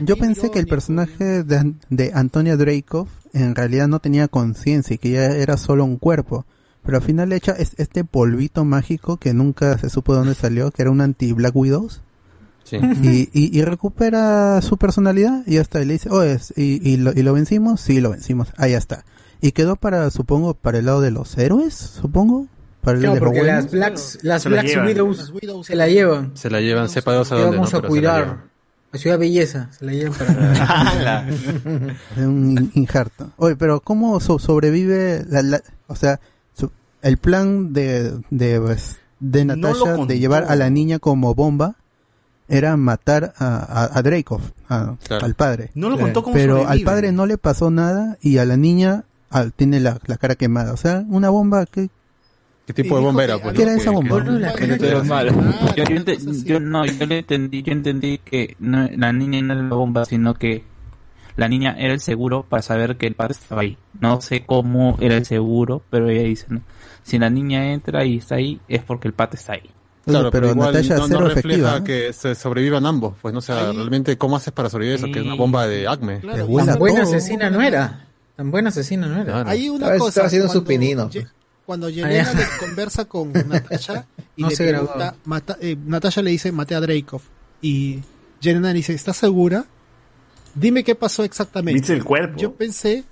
yo 0.00 0.16
pensé 0.16 0.50
que 0.50 0.58
el 0.58 0.66
personaje 0.66 1.42
de, 1.44 1.74
de 1.88 2.10
Antonia 2.14 2.56
Dreykov 2.56 3.08
en 3.32 3.54
realidad 3.54 3.88
no 3.88 4.00
tenía 4.00 4.28
conciencia 4.28 4.94
y 4.94 4.98
que 4.98 5.10
ya 5.12 5.24
era 5.26 5.56
solo 5.56 5.84
un 5.84 5.96
cuerpo. 5.96 6.44
Pero 6.84 6.98
al 6.98 7.02
final 7.02 7.30
le 7.30 7.36
echa 7.36 7.52
es- 7.52 7.74
este 7.78 8.04
polvito 8.04 8.64
mágico 8.64 9.16
que 9.16 9.32
nunca 9.34 9.76
se 9.78 9.88
supo 9.90 10.12
de 10.12 10.18
dónde 10.20 10.34
salió, 10.34 10.70
que 10.70 10.82
era 10.82 10.90
un 10.90 11.00
anti-Black 11.00 11.56
Widows. 11.56 12.02
Sí. 12.64 12.76
Y, 13.02 13.28
y, 13.32 13.58
y 13.58 13.62
recupera 13.62 14.60
su 14.60 14.76
personalidad 14.76 15.42
y 15.46 15.56
hasta 15.58 15.78
le 15.78 15.94
dice, 15.94 16.10
oh, 16.10 16.22
es, 16.22 16.52
y, 16.56 16.80
y, 16.88 16.96
lo, 16.96 17.12
¿y 17.12 17.22
lo 17.22 17.32
vencimos? 17.32 17.80
Sí, 17.80 18.00
lo 18.00 18.10
vencimos. 18.10 18.48
Ahí 18.56 18.74
está. 18.74 19.04
Y 19.40 19.52
quedó 19.52 19.76
para, 19.76 20.10
supongo, 20.10 20.54
para 20.54 20.78
el 20.78 20.86
lado 20.86 21.00
de 21.00 21.10
los 21.12 21.36
héroes, 21.38 21.74
supongo. 21.74 22.46
Para 22.86 22.98
el 22.98 23.02
Claro, 23.02 23.14
de 23.14 23.20
porque 23.20 23.42
las 23.42 23.70
Blacks, 23.70 24.18
las 24.22 24.42
Se 24.42 24.48
la 24.48 24.54
Blacks 24.62 24.68
llevan. 24.70 24.86
Widows, 24.86 25.66
se 25.66 25.74
la 25.74 25.88
llevan. 25.88 26.36
Se 26.36 26.48
la 26.50 26.60
llevan, 26.60 26.88
sepa 26.88 27.12
Dios 27.14 27.32
a 27.32 27.34
Le 27.34 27.40
dónde, 27.42 27.56
vamos 27.56 27.72
¿no? 27.72 27.78
a 27.78 27.82
la 27.82 27.88
cuidar. 27.88 28.20
llevan. 28.24 28.40
A 28.92 28.98
Ciudad 28.98 29.18
Belleza, 29.18 29.68
se 29.76 29.84
la 29.84 29.92
llevan 29.92 30.12
para... 30.14 31.26
Es 32.16 32.22
un 32.24 32.52
in- 32.52 32.70
injerto. 32.74 33.30
Oye, 33.38 33.56
pero 33.56 33.80
¿cómo 33.80 34.20
so- 34.20 34.38
sobrevive 34.38 35.24
la, 35.28 35.42
la- 35.42 35.62
o 35.88 35.96
sea, 35.96 36.20
su- 36.56 36.70
el 37.02 37.16
plan 37.18 37.72
de 37.72 38.14
de, 38.30 38.60
pues, 38.60 38.96
de 39.18 39.44
No 39.44 39.56
Natasha 39.56 39.96
contó. 39.96 40.06
de 40.06 40.18
llevar 40.20 40.44
a 40.48 40.54
la 40.54 40.70
niña 40.70 41.00
como 41.00 41.34
bomba 41.34 41.74
era 42.48 42.76
matar 42.76 43.34
a, 43.38 43.56
a, 43.58 43.98
a 43.98 44.02
Dreykov, 44.02 44.40
a- 44.68 44.94
al 45.20 45.34
padre. 45.34 45.72
No 45.74 45.90
lo 45.90 45.98
contó 45.98 46.22
cómo 46.22 46.34
Pero 46.36 46.58
al 46.58 46.62
sobrevive. 46.64 46.84
padre 46.86 47.12
no 47.12 47.26
le 47.26 47.36
pasó 47.38 47.72
nada 47.72 48.16
y 48.20 48.38
a 48.38 48.44
la 48.44 48.56
niña 48.56 49.02
al- 49.30 49.52
tiene 49.52 49.80
la, 49.80 49.98
la 50.06 50.16
cara 50.16 50.36
quemada. 50.36 50.72
O 50.72 50.76
sea, 50.76 51.04
una 51.08 51.28
bomba 51.30 51.66
que... 51.66 51.90
¿Qué 52.66 52.72
tipo 52.74 52.96
de 52.96 53.02
bomba 53.02 53.22
era? 53.24 53.38
Pues, 53.38 53.54
¿Qué 53.54 53.62
era 53.62 53.74
esa 53.74 53.90
bomba? 53.92 54.24
Yo, 56.44 56.60
no, 56.60 56.84
yo 56.84 57.06
le 57.06 57.18
entendí, 57.20 57.62
yo 57.62 57.72
entendí 57.72 58.18
que 58.18 58.56
no- 58.58 58.88
la 58.96 59.12
niña 59.12 59.40
no 59.42 59.54
era 59.54 59.62
la 59.62 59.74
bomba, 59.74 60.04
sino 60.04 60.34
que 60.34 60.64
la 61.36 61.48
niña 61.48 61.76
era 61.78 61.92
el 61.94 62.00
seguro 62.00 62.44
para 62.48 62.62
saber 62.62 62.96
que 62.96 63.06
el 63.06 63.14
padre 63.14 63.34
estaba 63.34 63.62
ahí. 63.62 63.76
No 64.00 64.20
sé 64.20 64.44
cómo 64.44 64.96
era 65.00 65.16
el 65.16 65.24
seguro, 65.26 65.82
pero 65.90 66.08
ella 66.08 66.22
dice, 66.22 66.46
¿no? 66.48 66.60
si 67.02 67.18
la 67.20 67.30
niña 67.30 67.72
entra 67.72 68.04
y 68.04 68.18
está 68.18 68.34
ahí, 68.34 68.60
es 68.66 68.82
porque 68.82 69.06
el 69.08 69.14
padre 69.14 69.36
está 69.38 69.52
ahí. 69.52 69.70
Claro, 70.04 70.30
pero, 70.30 70.48
pero 70.48 70.52
igual 70.54 70.72
Natasha 70.72 70.96
no, 71.08 71.20
refleja 71.20 71.40
efectiva, 71.40 71.78
¿no? 71.78 71.84
que 71.84 72.12
se 72.12 72.34
sobrevivan 72.34 72.84
ambos. 72.86 73.14
Pues 73.22 73.32
no 73.34 73.40
sé, 73.40 73.52
realmente 73.54 74.16
cómo 74.18 74.36
haces 74.36 74.52
para 74.52 74.68
sobrevivir 74.70 74.98
eso, 74.98 75.06
que 75.12 75.18
es 75.20 75.24
una 75.24 75.34
bomba 75.34 75.66
de 75.68 75.86
acme. 75.86 76.18
Tan 76.20 76.78
buena 76.78 77.02
asesina 77.02 77.50
no 77.50 77.60
era. 77.62 78.06
Tan 78.36 78.50
buena 78.50 78.68
asesina 78.70 79.06
no 79.06 79.20
era. 79.20 79.48
Hay 79.48 79.68
una 79.68 79.86
Estaba- 79.86 79.98
cosa. 79.98 80.08
estaba 80.08 80.26
haciendo 80.26 80.48
su 80.48 80.52
cuando 80.64 80.68
pinino, 80.68 81.10
Ye- 81.10 81.20
pues. 81.22 81.32
Cuando 81.66 81.88
Yelena 81.90 82.32
le 82.32 82.44
conversa 82.60 83.04
con 83.06 83.32
Natasha 83.32 84.06
y 84.36 84.42
No 84.42 84.48
le 84.50 84.56
pregunta, 84.56 85.16
mata- 85.24 85.58
eh, 85.60 85.76
Natasha 85.84 86.22
le 86.22 86.30
dice, 86.30 86.52
maté 86.52 86.74
a 86.76 86.80
Dreykov. 86.80 87.20
Y 87.60 88.00
Yelena 88.40 88.68
le 88.68 88.74
dice, 88.74 88.94
¿estás 88.94 89.16
segura? 89.16 89.64
Dime 90.54 90.84
qué 90.84 90.94
pasó 90.94 91.24
exactamente. 91.24 91.80
¿Viste 91.80 91.92
el 91.92 92.04
cuerpo? 92.04 92.38
Yo 92.38 92.54
pensé, 92.54 93.04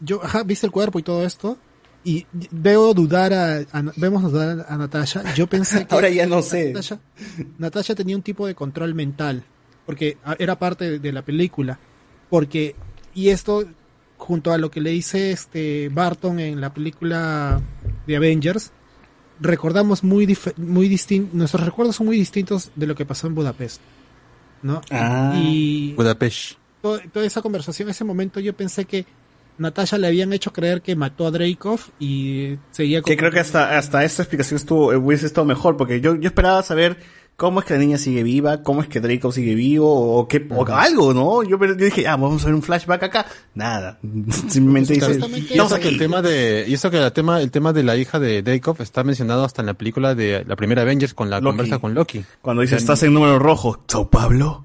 yo, 0.00 0.22
ajá, 0.22 0.42
viste 0.42 0.66
el 0.66 0.72
cuerpo 0.72 0.98
y 0.98 1.02
todo 1.02 1.24
esto. 1.24 1.56
Y 2.04 2.24
veo 2.52 2.94
dudar 2.94 3.32
a, 3.32 3.56
a- 3.72 3.92
vemos 3.96 4.22
dudar 4.30 4.66
a 4.68 4.76
Natasha. 4.76 5.34
Yo 5.34 5.46
pensé 5.48 5.84
que 5.88 5.94
Ahora 5.94 6.08
ya 6.10 6.26
no 6.26 6.42
sé. 6.42 6.68
Natasha, 6.68 7.00
Natasha 7.58 7.94
tenía 7.94 8.14
un 8.14 8.22
tipo 8.22 8.46
de 8.46 8.54
control 8.54 8.94
mental. 8.94 9.42
Porque 9.86 10.18
era 10.38 10.58
parte 10.58 10.84
de, 10.92 10.98
de 10.98 11.12
la 11.12 11.22
película. 11.22 11.78
Porque, 12.28 12.74
y 13.14 13.30
esto, 13.30 13.64
junto 14.18 14.52
a 14.52 14.58
lo 14.58 14.70
que 14.70 14.80
le 14.80 14.90
dice 14.90 15.30
este 15.32 15.88
Barton 15.88 16.38
en 16.40 16.60
la 16.60 16.74
película 16.74 17.60
de 18.06 18.16
Avengers, 18.16 18.72
recordamos 19.40 20.02
muy, 20.04 20.26
dif- 20.26 20.56
muy 20.56 20.88
distintos, 20.88 21.34
nuestros 21.34 21.64
recuerdos 21.64 21.96
son 21.96 22.06
muy 22.06 22.16
distintos 22.16 22.70
de 22.74 22.86
lo 22.86 22.94
que 22.94 23.04
pasó 23.04 23.26
en 23.26 23.34
Budapest. 23.34 23.80
¿No? 24.62 24.80
Ah. 24.90 25.34
Y 25.36 25.92
Budapest. 25.94 26.52
to- 26.82 26.98
toda 27.12 27.26
esa 27.26 27.42
conversación, 27.42 27.88
ese 27.88 28.04
momento 28.04 28.40
yo 28.40 28.56
pensé 28.56 28.84
que 28.84 29.04
Natasha 29.58 29.96
le 29.98 30.06
habían 30.06 30.32
hecho 30.32 30.52
creer 30.52 30.82
que 30.82 30.96
mató 30.96 31.26
a 31.26 31.30
Dreykov 31.30 31.80
y 31.98 32.56
seguía 32.70 33.00
con... 33.02 33.10
Que 33.10 33.16
creo 33.16 33.30
que 33.30 33.40
hasta, 33.40 33.78
hasta 33.78 34.04
esta 34.04 34.22
explicación 34.22 34.56
estuvo, 34.56 34.88
hubiese 34.96 35.26
estado 35.26 35.46
mejor, 35.46 35.76
porque 35.76 36.00
yo, 36.00 36.14
yo 36.16 36.28
esperaba 36.28 36.62
saber 36.62 36.98
cómo 37.36 37.60
es 37.60 37.66
que 37.66 37.74
la 37.74 37.80
niña 37.80 37.98
sigue 37.98 38.22
viva, 38.22 38.62
cómo 38.62 38.80
es 38.82 38.88
que 38.88 39.00
Draco 39.00 39.30
sigue 39.30 39.54
vivo, 39.54 40.16
o 40.18 40.26
qué, 40.26 40.46
o 40.50 40.66
algo, 40.66 41.12
¿no? 41.12 41.42
Yo, 41.42 41.58
yo 41.58 41.74
dije, 41.74 42.08
ah, 42.08 42.16
vamos 42.16 42.42
a 42.42 42.46
ver 42.46 42.54
un 42.54 42.62
flashback 42.62 43.02
acá. 43.02 43.26
Nada. 43.54 43.98
Simplemente 44.48 44.94
dice, 44.94 45.20
Y 45.50 45.58
eso 45.58 45.78
que 45.78 45.88
el 45.88 45.98
tema 45.98 46.22
de, 46.22 46.64
y 46.66 46.74
eso 46.74 46.90
que 46.90 46.98
el 46.98 47.12
tema, 47.12 47.40
el 47.40 47.50
tema 47.50 47.72
de 47.72 47.82
la 47.82 47.96
hija 47.96 48.18
de 48.18 48.42
Dreykov 48.42 48.80
está 48.80 49.04
mencionado 49.04 49.44
hasta 49.44 49.62
en 49.62 49.66
la 49.66 49.74
película 49.74 50.14
de 50.14 50.44
la 50.46 50.56
primera 50.56 50.82
Avengers 50.82 51.14
con 51.14 51.30
la 51.30 51.40
Loki. 51.40 51.46
conversa 51.56 51.78
con 51.78 51.94
Loki. 51.94 52.24
Cuando 52.40 52.62
dice, 52.62 52.76
estás 52.76 53.02
en 53.02 53.12
número 53.12 53.38
rojo, 53.38 53.82
Sao 53.86 54.08
Pablo, 54.08 54.64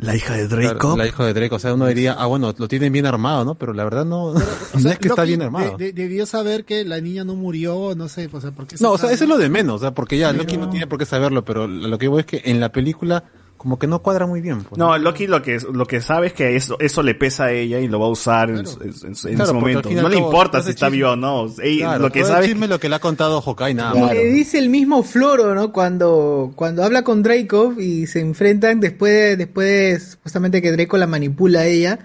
la 0.00 0.14
hija 0.16 0.34
de 0.36 0.46
Claro, 0.48 0.62
Draco. 0.70 0.96
la 0.96 1.06
hija 1.06 1.24
de 1.26 1.34
Drake, 1.34 1.54
o 1.54 1.58
sea, 1.58 1.74
uno 1.74 1.86
diría, 1.86 2.14
ah, 2.18 2.26
bueno, 2.26 2.54
lo 2.56 2.68
tienen 2.68 2.92
bien 2.92 3.06
armado, 3.06 3.44
¿no? 3.44 3.54
Pero 3.56 3.72
la 3.72 3.84
verdad 3.84 4.04
no, 4.04 4.32
no 4.74 4.80
sea, 4.80 4.92
es 4.92 4.98
que 4.98 5.08
está 5.08 5.24
bien 5.24 5.42
armado. 5.42 5.76
de- 5.76 5.86
de- 5.86 5.92
debió 5.92 6.24
saber 6.26 6.64
que 6.64 6.84
la 6.84 7.00
niña 7.00 7.24
no 7.24 7.34
murió, 7.34 7.94
no 7.96 8.08
sé, 8.08 8.28
o 8.32 8.40
sea, 8.40 8.52
¿por 8.52 8.66
qué 8.66 8.76
se 8.78 8.84
No, 8.84 8.92
o 8.92 8.98
sea, 8.98 9.10
eso 9.10 9.24
es 9.24 9.30
lo 9.30 9.38
de 9.38 9.48
menos, 9.48 9.76
o 9.76 9.78
sea, 9.80 9.92
porque 9.94 10.16
ya 10.18 10.28
Pero- 10.30 10.42
Loki 10.44 10.56
no 10.56 10.70
tiene 10.70 10.86
por 10.86 10.98
qué 10.98 11.04
saberlo, 11.06 11.44
pero 11.44 11.66
lo 11.66 11.98
que 11.98 12.08
voy 12.08 12.20
es 12.20 12.26
que 12.26 12.42
en 12.44 12.60
la 12.60 12.70
película 12.70 13.24
como 13.58 13.78
que 13.78 13.86
no 13.86 13.98
cuadra 14.00 14.26
muy 14.26 14.40
bien. 14.40 14.62
pues. 14.62 14.78
No, 14.78 14.96
Loki 14.96 15.26
lo 15.26 15.42
que, 15.42 15.58
lo 15.72 15.84
que 15.84 16.00
sabe 16.00 16.28
es 16.28 16.32
que 16.32 16.56
eso, 16.56 16.76
eso 16.80 17.02
le 17.02 17.14
pesa 17.14 17.44
a 17.46 17.52
ella 17.52 17.78
y 17.80 17.88
lo 17.88 18.00
va 18.00 18.06
a 18.06 18.08
usar 18.08 18.48
en, 18.50 18.66
su- 18.66 18.80
en 18.82 19.14
su- 19.14 19.28
en 19.28 19.34
Claro, 19.34 19.52
momento. 19.54 19.90
No 19.90 20.08
le 20.08 20.16
importa 20.16 20.58
todo 20.58 20.62
si 20.62 20.70
está 20.70 20.86
chisme- 20.88 20.92
viva 20.92 21.12
o 21.12 21.16
no. 21.16 21.52
Claro, 21.54 22.02
lo 22.04 22.10
que 22.10 22.24
sabe 22.24 22.46
es 22.46 22.52
chisme 22.52 22.68
lo 22.68 22.80
que 22.80 22.88
le 22.88 22.94
ha 22.94 23.00
contado 23.00 23.42
Hawkeye 23.42 23.74
nada 23.74 23.98
Y 23.98 24.00
más. 24.00 24.14
le 24.14 24.24
dice 24.32 24.58
el 24.58 24.70
mismo 24.70 25.02
Floro, 25.02 25.54
¿no? 25.54 25.72
Cuando, 25.72 26.52
cuando 26.56 26.84
habla 26.84 27.02
con 27.02 27.22
Dracov 27.22 27.78
y 27.80 28.06
se 28.06 28.20
enfrentan 28.20 28.80
después 28.80 29.12
de, 29.12 29.36
después 29.36 29.66
de 29.68 30.00
supuestamente 30.00 30.62
que 30.62 30.72
Draco 30.72 30.96
la 30.96 31.06
manipula 31.06 31.60
a 31.60 31.66
ella, 31.66 31.98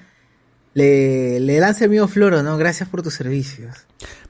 le, 0.73 1.40
le 1.40 1.59
lanza 1.59 1.83
el 1.85 1.91
mismo 1.91 2.07
Floro, 2.07 2.41
¿no? 2.41 2.57
Gracias 2.57 2.90
por 2.90 3.03
tus 3.03 3.14
servicios. 3.14 3.75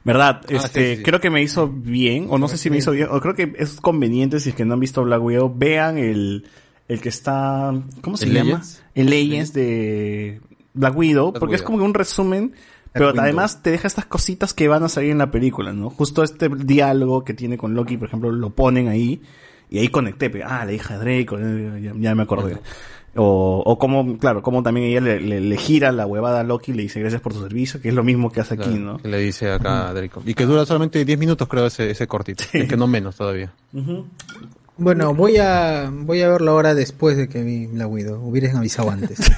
¿Verdad? 0.04 0.42
Ah, 0.42 0.46
Este, 0.50 0.90
sí, 0.90 0.96
sí. 0.98 1.02
creo 1.02 1.18
que 1.20 1.30
me 1.30 1.40
hizo 1.42 1.68
bien, 1.68 2.26
o 2.28 2.36
no 2.36 2.48
sé 2.48 2.58
si 2.58 2.68
me 2.68 2.76
hizo 2.76 2.90
bien, 2.90 3.08
o 3.10 3.18
creo 3.20 3.34
que 3.34 3.54
es 3.58 3.80
conveniente 3.80 4.38
si 4.40 4.50
es 4.50 4.54
que 4.54 4.66
no 4.66 4.74
han 4.74 4.80
visto 4.80 5.02
Black 5.02 5.22
Widow, 5.22 5.50
vean 5.56 5.96
el, 5.96 6.46
el 6.88 7.00
que 7.00 7.08
está, 7.08 7.72
¿cómo 8.02 8.16
se 8.16 8.26
¿El 8.26 8.32
llama? 8.34 8.62
El 8.94 9.10
Legends 9.10 9.52
de 9.52 10.40
Black 10.74 10.96
Widow, 10.96 11.30
Black 11.32 11.40
porque 11.40 11.56
es 11.56 11.62
como 11.62 11.78
que 11.78 11.84
un 11.84 11.94
resumen, 11.94 12.52
pero 12.92 13.12
además 13.22 13.62
te 13.62 13.70
deja 13.70 13.88
estas 13.88 14.06
cositas 14.06 14.54
que 14.54 14.68
van 14.68 14.82
a 14.84 14.88
salir 14.88 15.10
en 15.10 15.18
la 15.18 15.30
película, 15.30 15.72
¿no? 15.72 15.90
Justo 15.90 16.22
este 16.22 16.48
diálogo 16.48 17.24
que 17.24 17.34
tiene 17.34 17.56
con 17.58 17.74
Loki, 17.74 17.96
por 17.96 18.08
ejemplo, 18.08 18.30
lo 18.30 18.50
ponen 18.50 18.88
ahí, 18.88 19.20
y 19.70 19.78
ahí 19.78 19.88
conecté, 19.88 20.30
pe- 20.30 20.42
ah, 20.44 20.64
la 20.64 20.72
hija 20.72 20.98
de 20.98 21.04
Drake, 21.24 21.82
ya, 21.82 21.92
ya 21.96 22.14
me 22.14 22.22
acordé. 22.22 22.58
O, 23.16 23.62
o 23.64 23.78
como, 23.78 24.18
claro, 24.18 24.42
como 24.42 24.62
también 24.64 24.86
ella 24.88 25.00
le, 25.00 25.20
le- 25.20 25.40
le 25.40 25.56
gira 25.56 25.92
la 25.92 26.04
huevada 26.06 26.40
a 26.40 26.44
Loki 26.44 26.72
y 26.72 26.74
le 26.74 26.82
dice 26.82 26.98
gracias 27.00 27.22
por 27.22 27.32
tu 27.32 27.40
servicio, 27.40 27.80
que 27.80 27.88
es 27.88 27.94
lo 27.94 28.02
mismo 28.02 28.30
que 28.30 28.40
hace 28.40 28.54
aquí, 28.54 28.70
¿no? 28.70 28.98
que 28.98 29.08
le 29.08 29.18
dice 29.18 29.50
acá 29.52 29.88
a 29.88 29.94
Draco. 29.94 30.22
Y 30.26 30.34
que 30.34 30.44
dura 30.44 30.66
solamente 30.66 31.04
10 31.04 31.18
minutos, 31.18 31.46
creo, 31.48 31.66
ese, 31.66 31.90
ese 31.90 32.06
cortito. 32.08 32.42
Es 32.52 32.68
que 32.68 32.76
no 32.76 32.86
menos 32.88 33.16
todavía. 33.16 33.52
Bueno, 34.76 35.14
voy 35.14 35.36
a, 35.36 35.88
voy 35.92 36.20
a 36.22 36.28
verlo 36.28 36.50
ahora 36.50 36.74
después 36.74 37.16
de 37.16 37.28
que 37.28 37.44
vi 37.44 37.68
la 37.68 37.86
Widow. 37.86 38.20
Hubieras 38.20 38.56
avisado 38.56 38.90
antes. 38.90 39.20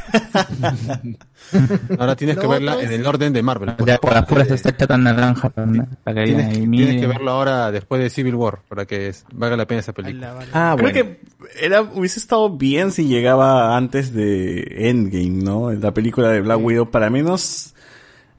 Ahora 1.98 2.16
tienes 2.16 2.38
que 2.38 2.46
verla 2.46 2.80
en 2.80 2.90
el 2.90 3.06
orden 3.06 3.32
de 3.32 3.42
Marvel. 3.42 3.74
Ya 3.84 3.98
por 3.98 4.14
afuera 4.14 4.42
está 4.42 4.54
esta 4.54 4.76
chata 4.76 4.96
naranja 4.96 5.50
para, 5.50 5.66
que 6.14 6.24
Tienes, 6.24 6.46
ahí 6.46 6.66
tienes 6.68 7.00
que 7.00 7.06
verlo 7.06 7.30
ahora 7.30 7.70
después 7.70 8.00
de 8.00 8.10
Civil 8.10 8.34
War 8.34 8.60
para 8.68 8.86
que 8.86 9.12
valga 9.32 9.56
la 9.56 9.66
pena 9.66 9.80
esa 9.80 9.92
película. 9.92 10.34
Ah, 10.52 10.74
Creo 10.76 10.92
que 10.92 11.20
era, 11.60 11.82
hubiese 11.82 12.18
estado 12.18 12.50
bien 12.50 12.90
si 12.90 13.06
llegaba 13.06 13.76
antes 13.76 14.12
de 14.12 14.88
Endgame, 14.88 15.42
¿no? 15.44 15.70
La 15.72 15.92
película 15.92 16.30
de 16.30 16.40
Black 16.40 16.60
Widow, 16.60 16.90
para 16.90 17.10
menos 17.10 17.74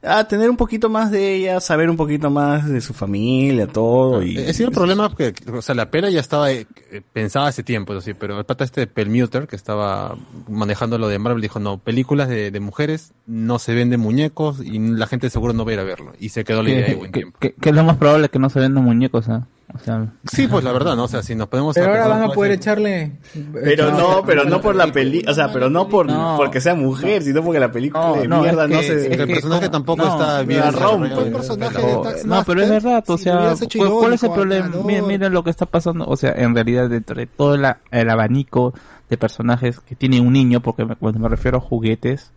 a 0.08 0.26
tener 0.26 0.48
un 0.50 0.56
poquito 0.56 0.88
más 0.88 1.10
de 1.10 1.34
ella, 1.34 1.60
saber 1.60 1.90
un 1.90 1.96
poquito 1.96 2.30
más 2.30 2.68
de 2.68 2.80
su 2.80 2.94
familia, 2.94 3.66
todo. 3.66 4.22
Y... 4.22 4.36
Era 4.38 4.50
el 4.50 4.70
problema 4.72 5.08
porque, 5.08 5.34
o 5.52 5.62
sea, 5.62 5.74
la 5.74 5.90
pela 5.90 6.10
ya 6.10 6.20
estaba 6.20 6.50
eh, 6.50 6.66
pensada 7.12 7.48
hace 7.48 7.62
tiempo, 7.62 7.92
eso 7.92 8.00
sí, 8.00 8.14
pero 8.14 8.38
el 8.38 8.44
pata 8.44 8.64
este 8.64 8.80
de 8.82 8.86
Pelmuter, 8.86 9.46
que 9.46 9.56
estaba 9.56 10.16
manejando 10.48 10.98
lo 10.98 11.08
de 11.08 11.18
Marvel, 11.18 11.42
dijo, 11.42 11.58
no, 11.60 11.78
películas 11.78 12.28
de, 12.28 12.50
de 12.50 12.60
mujeres 12.60 13.12
no 13.26 13.58
se 13.58 13.74
venden 13.74 14.00
muñecos 14.00 14.60
y 14.64 14.78
la 14.78 15.06
gente 15.06 15.30
seguro 15.30 15.52
no 15.52 15.64
va 15.64 15.70
a 15.72 15.74
ir 15.74 15.80
a 15.80 15.84
verlo. 15.84 16.12
Y 16.18 16.30
se 16.30 16.44
quedó 16.44 16.62
la 16.62 16.70
idea 16.70 16.80
de 16.80 16.86
Que, 16.86 16.94
buen 16.94 17.12
que- 17.12 17.18
tiempo. 17.20 17.38
que- 17.40 17.52
que 17.54 17.68
es 17.70 17.74
lo 17.74 17.84
más 17.84 17.96
probable 17.96 18.28
que 18.28 18.38
no 18.38 18.50
se 18.50 18.60
vendan 18.60 18.84
muñecos, 18.84 19.28
¿ah? 19.28 19.46
O 19.74 19.78
sea, 19.78 20.06
Sí, 20.32 20.46
pues 20.48 20.64
la 20.64 20.72
verdad, 20.72 20.96
¿no? 20.96 21.04
O 21.04 21.08
sea, 21.08 21.22
si 21.22 21.34
nos 21.34 21.46
podemos... 21.48 21.74
Pero 21.74 21.88
ahora 21.90 22.08
van 22.08 22.22
a 22.22 22.28
poder 22.30 22.52
echarle... 22.52 23.18
Pero 23.52 23.90
no, 23.92 24.22
pero 24.24 24.44
no 24.44 24.62
por 24.62 24.74
la 24.74 24.90
peli, 24.90 25.22
o 25.28 25.34
sea, 25.34 25.52
pero 25.52 25.68
no 25.68 25.88
por 25.88 26.06
No. 26.06 26.36
porque 26.38 26.58
sea 26.62 26.74
mujer, 26.74 27.22
sino 27.22 27.42
porque 27.42 27.60
la 27.60 27.70
película 27.70 28.12
de 28.14 28.26
no, 28.26 28.40
mierda 28.40 28.64
es 28.64 28.70
no 28.70 28.80
que- 28.80 28.86
se... 28.86 29.00
es 29.10 29.16
que 29.16 29.22
El 29.24 29.28
personaje 29.28 29.68
tampoco 29.68 30.04
no, 30.06 30.12
está 30.12 30.42
bien 30.42 30.62
la. 30.72 31.20
El 31.20 31.32
personaje 31.32 31.76
de 31.76 31.82
Pero- 31.84 32.00
Tax 32.00 32.24
no, 32.24 32.44
pero 32.44 32.62
es 32.62 32.68
Master, 32.70 32.82
verdad, 32.82 33.04
o 33.10 33.18
si 33.18 33.24
sea, 33.24 33.52
hecho 33.60 33.78
¿cuál, 33.78 33.90
cuál 33.90 34.12
es 34.14 34.22
el 34.22 34.30
problema? 34.32 34.68
Miren, 34.84 35.06
miren 35.06 35.32
lo 35.34 35.44
que 35.44 35.50
está 35.50 35.66
pasando, 35.66 36.06
o 36.06 36.16
sea, 36.16 36.32
en 36.32 36.54
realidad 36.54 36.88
dentro 36.88 37.16
de 37.16 37.26
todo 37.26 37.54
el, 37.54 37.64
a- 37.66 37.78
el 37.90 38.08
abanico 38.08 38.72
de 39.10 39.18
personajes 39.18 39.80
que 39.80 39.94
tiene 39.94 40.18
un 40.22 40.32
niño, 40.32 40.60
porque 40.60 40.86
me- 40.86 40.96
cuando 40.96 41.20
me 41.20 41.28
refiero 41.28 41.58
a 41.58 41.60
juguetes, 41.60 42.32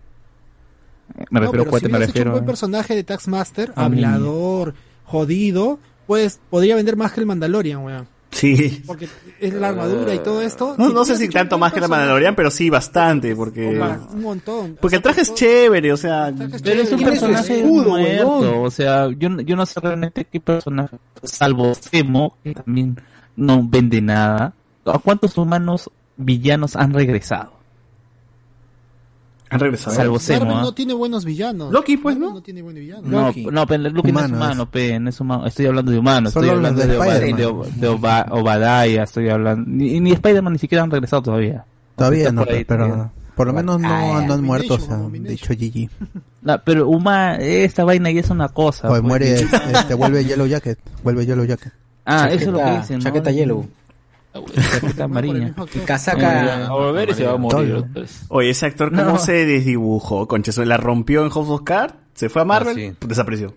eh, 1.18 1.24
me 1.32 1.40
No, 1.40 1.46
refiero 1.46 1.64
a 1.64 1.64
pero 1.64 1.64
si 1.64 1.70
juguetes, 1.70 1.92
me 1.92 1.98
hecho 1.98 2.02
un 2.04 2.08
refiero 2.08 2.32
buen 2.32 2.44
a... 2.44 2.48
personaje 2.48 2.94
de 2.96 3.04
Taxmaster, 3.06 3.72
A 3.78 3.88
mí. 3.88 4.04
hablador, 4.04 4.74
jodido, 5.06 5.80
pues 6.12 6.42
podría 6.50 6.76
vender 6.76 6.98
más 6.98 7.14
que 7.14 7.22
el 7.22 7.26
Mandalorian, 7.26 7.86
weón. 7.86 8.06
Sí. 8.32 8.84
Porque 8.86 9.08
es 9.40 9.54
la 9.54 9.70
armadura 9.70 10.14
y 10.14 10.20
todo 10.20 10.42
esto. 10.42 10.76
No, 10.78 10.90
Si 10.90 10.94
no 10.94 11.06
sé 11.06 11.16
si 11.16 11.30
tanto 11.30 11.58
más 11.58 11.72
que 11.72 11.80
la 11.80 11.84
personaje, 11.84 12.02
Mandalorian, 12.02 12.36
pero 12.36 12.52
sí 12.52 12.70
bastante, 12.70 13.34
porque... 13.34 13.66
Un 14.14 14.22
montón. 14.22 14.78
Porque 14.82 14.98
el 14.98 15.02
traje 15.02 15.22
es 15.22 15.34
chévere, 15.34 15.94
o 15.94 15.96
sea... 15.96 16.34
Pero 16.62 16.82
es 16.82 16.92
un 16.92 17.02
personaje 17.02 17.62
escudo, 17.62 17.92
muerto, 17.92 18.62
o 18.62 18.70
sea, 18.70 19.08
yo, 19.18 19.30
no- 19.30 19.40
yo 19.40 19.56
no 19.56 19.66
sé 19.66 19.80
realmente 19.80 20.26
qué 20.26 20.42
personaje, 20.42 20.98
salvo 21.24 21.74
Zemo, 21.76 22.36
que 22.44 22.54
también 22.56 22.98
no 23.38 23.66
vende 23.66 24.02
nada. 24.02 24.54
¿A 24.84 25.00
cuántos 25.00 25.38
humanos 25.38 25.90
villanos 26.18 26.76
han 26.76 26.94
regresado? 26.94 27.54
Han 29.52 29.60
regresado. 29.60 29.96
Salvo 29.96 30.18
Zemo, 30.18 30.40
Marvel 30.46 30.58
¿ah? 30.58 30.62
no 30.64 30.74
tiene 30.74 30.94
buenos 30.94 31.26
villanos. 31.26 31.72
Loki, 31.72 31.98
pues, 31.98 32.18
¿no? 32.18 32.34
No 32.34 32.42
tiene 32.42 32.62
buenos 32.62 32.80
villanos. 32.82 33.06
No, 33.06 33.32
no, 33.52 33.68
pero 33.68 33.90
Loki 33.90 34.12
no 34.12 34.20
es 34.22 34.32
humano, 34.32 34.66
pe, 34.72 35.00
no 35.00 35.10
es 35.10 35.20
humano. 35.20 35.46
Estoy 35.46 35.66
hablando 35.68 35.92
de 35.92 36.00
humanos. 36.00 36.34
Solo 36.34 36.46
estoy 36.48 36.58
hablando 36.58 36.82
de 36.82 36.88
de, 36.88 36.98
Oba- 36.98 37.08
Spider-Man. 37.14 37.38
de, 37.40 37.48
Ob- 37.48 37.66
de 37.74 37.88
Oba- 37.90 38.26
Obadiah, 38.32 39.04
estoy 39.04 39.30
hablando. 39.30 39.70
Ni, 39.70 40.00
ni 40.00 40.12
Spider-Man 40.14 40.54
ni 40.54 40.60
siquiera 40.60 40.84
han 40.84 40.90
regresado 40.92 41.22
todavía. 41.22 41.66
Todavía 41.98 42.32
no, 42.32 42.46
por 42.46 42.54
ahí 42.54 42.64
pero 42.66 42.86
todavía. 42.86 43.12
por 43.36 43.48
lo 43.48 43.54
menos 43.54 43.80
no, 43.82 43.88
Ah, 43.92 44.24
no 44.26 44.34
han 44.34 44.44
muerto, 44.44 44.76
o 44.76 44.80
sea, 44.80 44.96
Abomination. 44.96 45.58
dicho 45.58 45.90
GG. 45.90 45.90
No, 46.44 46.60
pero 46.64 46.88
Uma, 46.90 47.36
esta 47.36 47.84
vaina 47.84 48.10
ya 48.10 48.22
es 48.22 48.30
una 48.32 48.50
cosa. 48.50 48.88
Pues 48.88 49.02
pues. 49.02 49.08
muere, 49.10 49.34
este, 49.74 49.94
vuelve 49.94 50.26
Yellow 50.26 50.48
Jacket, 50.48 50.80
vuelve 51.04 51.26
Yellow 51.28 51.46
Jacket. 51.46 51.72
Ah, 52.04 52.30
eso 52.32 52.46
es 52.46 52.48
lo 52.48 52.58
que 52.58 52.64
Chaqueta- 52.64 52.82
dicen, 52.82 52.98
¿no? 52.98 53.04
Chaqueta 53.04 53.32
yellow. 53.32 53.68
Y 54.34 55.80
casaca... 55.86 56.68
A 56.68 56.72
volver 56.74 57.10
y 57.10 57.14
se 57.14 57.26
va 57.26 57.34
a 57.34 57.38
morir 57.38 57.74
otra 57.76 58.02
vez. 58.02 58.24
Oye, 58.30 58.50
ese 58.52 58.66
actor, 58.66 58.90
¿cómo 58.92 59.04
No. 59.04 59.18
se 59.18 59.46
desdibujó? 59.46 60.28
Concha, 60.28 60.52
la 60.66 60.78
rompió 60.78 61.24
en 61.24 61.30
House 61.30 61.50
of 61.50 61.62
Cards, 61.64 61.96
se 62.14 62.30
fue 62.30 62.42
a 62.42 62.46
Marvel, 62.46 62.74
Ah, 62.92 62.96
sí. 63.02 63.08
desapareció. 63.08 63.54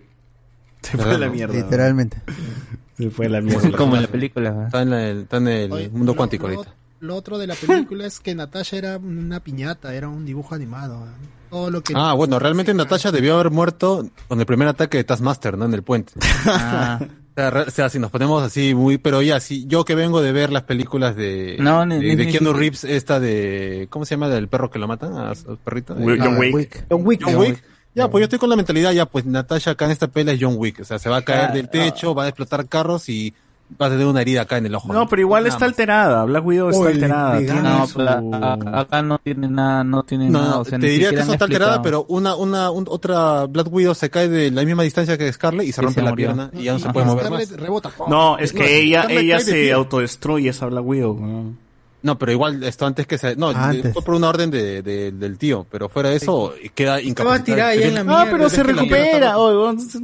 Se 0.81 0.97
fue 0.97 1.13
a 1.15 1.17
la 1.17 1.29
mierda. 1.29 1.53
Literalmente. 1.53 2.21
Se 2.97 3.09
fue 3.09 3.25
a 3.25 3.29
la 3.29 3.41
mierda. 3.41 3.71
Como 3.77 3.97
en 3.97 4.03
la 4.03 4.07
película. 4.07 4.67
Está 4.67 4.81
en, 4.83 4.89
la- 4.89 5.03
el, 5.09 5.21
está 5.23 5.35
en 5.37 5.47
el 5.49 5.71
Oye, 5.73 5.89
mundo 5.89 6.13
lo- 6.13 6.15
cuántico 6.15 6.47
lo, 6.47 6.55
ahorita. 6.55 6.75
Lo 7.01 7.15
otro 7.17 7.37
de 7.37 7.45
la 7.47 7.55
película 7.55 8.05
es 8.05 8.21
que 8.21 8.33
Natasha 8.33 8.77
era 8.77 8.97
una 8.97 9.41
piñata, 9.41 9.93
era 9.93 10.07
un 10.07 10.25
dibujo 10.25 10.55
animado. 10.55 11.05
Todo 11.49 11.69
lo 11.71 11.81
que 11.81 11.91
Ah, 11.93 12.13
bueno, 12.13 12.39
realmente 12.39 12.73
Natasha 12.73 13.11
debió 13.11 13.33
haber 13.35 13.51
muerto 13.51 14.07
con 14.29 14.39
el 14.39 14.45
primer 14.45 14.69
ataque 14.69 14.95
de 14.97 15.03
Taskmaster, 15.03 15.57
¿no? 15.57 15.65
En 15.65 15.73
el 15.73 15.83
puente. 15.83 16.13
Ah. 16.45 16.99
O 17.37 17.41
sea, 17.41 17.49
re- 17.49 17.61
o 17.63 17.69
sea, 17.71 17.89
si 17.89 17.99
nos 17.99 18.11
ponemos 18.11 18.41
así 18.43 18.73
muy, 18.73 18.97
pero 18.97 19.21
ya, 19.21 19.41
si 19.41 19.65
yo 19.67 19.83
que 19.83 19.93
vengo 19.93 20.21
de 20.21 20.31
ver 20.31 20.51
las 20.53 20.63
películas 20.63 21.15
de, 21.17 21.57
No, 21.59 21.85
ni- 21.85 21.95
de, 21.95 22.01
ni- 22.01 22.15
de 22.15 22.25
ni 22.27 22.31
Keanu 22.31 22.53
Reeves, 22.53 22.85
esta 22.85 23.19
de, 23.19 23.87
¿cómo 23.89 24.05
se 24.05 24.15
llama? 24.15 24.29
Del 24.29 24.47
perro 24.47 24.69
que 24.71 24.79
lo 24.79 24.87
matan 24.87 25.13
a, 25.17 25.31
a 25.31 25.35
su 25.35 25.57
perrito. 25.57 25.95
Wi- 25.95 26.17
John 26.17 26.35
Ah, 26.35 26.39
Wick. 26.39 26.85
John 26.89 27.01
Wick. 27.05 27.21
John 27.25 27.35
Wick. 27.35 27.63
Ya, 27.93 28.09
pues 28.09 28.21
yo 28.21 28.25
estoy 28.25 28.39
con 28.39 28.49
la 28.49 28.55
mentalidad, 28.55 28.91
ya, 28.93 29.05
pues 29.05 29.25
Natasha 29.25 29.71
acá 29.71 29.85
en 29.85 29.91
esta 29.91 30.07
pela 30.07 30.31
es 30.33 30.39
John 30.41 30.55
Wick. 30.57 30.79
O 30.79 30.85
sea, 30.85 30.97
se 30.99 31.09
va 31.09 31.17
a 31.17 31.21
caer 31.23 31.49
Ah, 31.49 31.53
del 31.53 31.69
techo, 31.69 32.13
va 32.15 32.23
a 32.25 32.27
explotar 32.29 32.67
carros 32.67 33.07
y 33.09 33.33
va 33.81 33.87
a 33.87 33.89
tener 33.89 34.05
una 34.05 34.21
herida 34.21 34.41
acá 34.41 34.57
en 34.57 34.67
el 34.67 34.75
ojo. 34.75 34.93
No, 34.93 35.07
pero 35.07 35.21
igual 35.21 35.47
está 35.47 35.65
alterada. 35.65 36.23
Black 36.25 36.45
Widow 36.45 36.69
está 36.69 36.81
Oye, 36.81 36.93
alterada. 36.93 37.39
No, 37.61 37.87
su- 37.87 37.97
pero 37.97 38.75
acá 38.77 39.01
no 39.01 39.17
tiene 39.17 39.47
nada, 39.49 39.83
no 39.83 40.03
tiene 40.03 40.29
No, 40.29 40.39
nada. 40.39 40.51
no, 40.55 40.59
o 40.61 40.65
sea, 40.65 40.77
te 40.79 40.87
diría 40.87 41.09
que 41.09 41.19
eso 41.21 41.33
está 41.33 41.45
alterada, 41.45 41.81
pero 41.81 42.05
una, 42.09 42.35
una, 42.35 42.69
un- 42.71 42.85
otra 42.87 43.45
Black 43.45 43.67
Widow 43.71 43.95
se 43.95 44.09
cae 44.09 44.29
de 44.29 44.51
la 44.51 44.63
misma 44.63 44.83
distancia 44.83 45.17
que 45.17 45.31
Scarlet 45.33 45.67
y 45.67 45.71
se 45.71 45.81
Y 45.81 45.83
rompe 45.85 45.99
se 46.01 46.03
la 46.05 46.09
murió. 46.11 46.27
pierna 46.27 46.51
y 46.53 46.63
ya 46.63 46.73
no 46.73 46.79
se 46.79 46.89
puede 46.93 47.05
mover 47.07 47.25
Scarlett 47.25 47.51
más. 47.51 47.59
rebota. 47.59 47.91
No, 48.07 48.37
es 48.37 48.53
No, 48.53 48.59
que 48.59 48.79
ella, 48.81 49.01
Scarlett 49.03 49.23
ella 49.23 49.39
se 49.39 49.73
autodestruye 49.73 50.49
esa 50.49 50.67
Black 50.67 50.85
Widow. 50.85 51.19
¿no? 51.19 51.65
No, 52.03 52.19
pero 52.19 52.31
igual 52.31 52.61
esto 52.63 52.85
antes 52.85 53.07
que 53.07 53.17
se... 53.17 53.35
No, 53.35 53.49
Ah, 53.49 53.69
antes. 53.69 53.91
fue 53.91 54.03
por 54.03 54.13
una 54.13 54.29
orden 54.29 54.51
de, 54.51 54.83
de- 54.83 55.11
del 55.11 55.39
tío, 55.39 55.65
pero 55.71 55.89
fuera 55.89 56.09
de 56.11 56.17
eso 56.17 56.53
queda 56.75 57.01
incapacitada. 57.01 57.43
tirada 57.43 57.69
ahí 57.71 57.81
en 57.81 57.95
la 57.95 58.01
Ah, 58.01 58.03
mierda. 58.03 58.25
pero 58.29 58.47
se 58.49 58.61
es 58.61 58.67
que 58.67 58.73
la 58.73 58.81
mierda 58.83 58.97
recupera. 59.05 59.33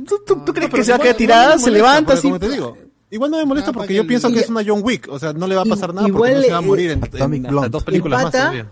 ¿Tú, 0.08 0.20
tú, 0.26 0.44
tú 0.44 0.52
crees 0.52 0.68
No, 0.68 0.72
pero 0.72 0.82
que 0.82 0.84
se 0.84 0.92
va 0.94 0.98
a 0.98 1.00
quedar 1.00 1.16
tirada? 1.16 1.44
no 1.54 1.60
Se 1.60 1.70
molesta, 1.70 1.72
levanta 1.92 2.14
así. 2.14 2.22
Como 2.24 2.40
te 2.40 2.50
digo, 2.50 2.76
igual 3.12 3.30
no 3.32 3.38
me 3.38 3.46
molesta 3.46 3.70
Ah, 3.70 3.74
porque 3.74 3.94
yo 3.94 4.08
pienso 4.08 4.28
el- 4.28 4.34
que 4.34 4.40
es 4.40 4.50
una 4.50 4.64
John 4.66 4.82
Wick. 4.84 5.08
O 5.10 5.20
sea, 5.20 5.34
no 5.34 5.46
le 5.48 5.56
va 5.56 5.62
a 5.62 5.66
pasar 5.66 5.94
nada 5.94 6.08
Igual, 6.08 6.32
porque 6.32 6.36
no 6.36 6.42
se 6.44 6.52
va 6.52 6.58
a 6.58 6.62
morir 6.62 6.92
en, 6.92 7.04
hasta 7.04 7.28
dos 7.70 7.82
El 7.84 7.86
películas 7.86 8.24
más 8.24 8.32
pata, 8.32 8.40
todavía. 8.40 8.66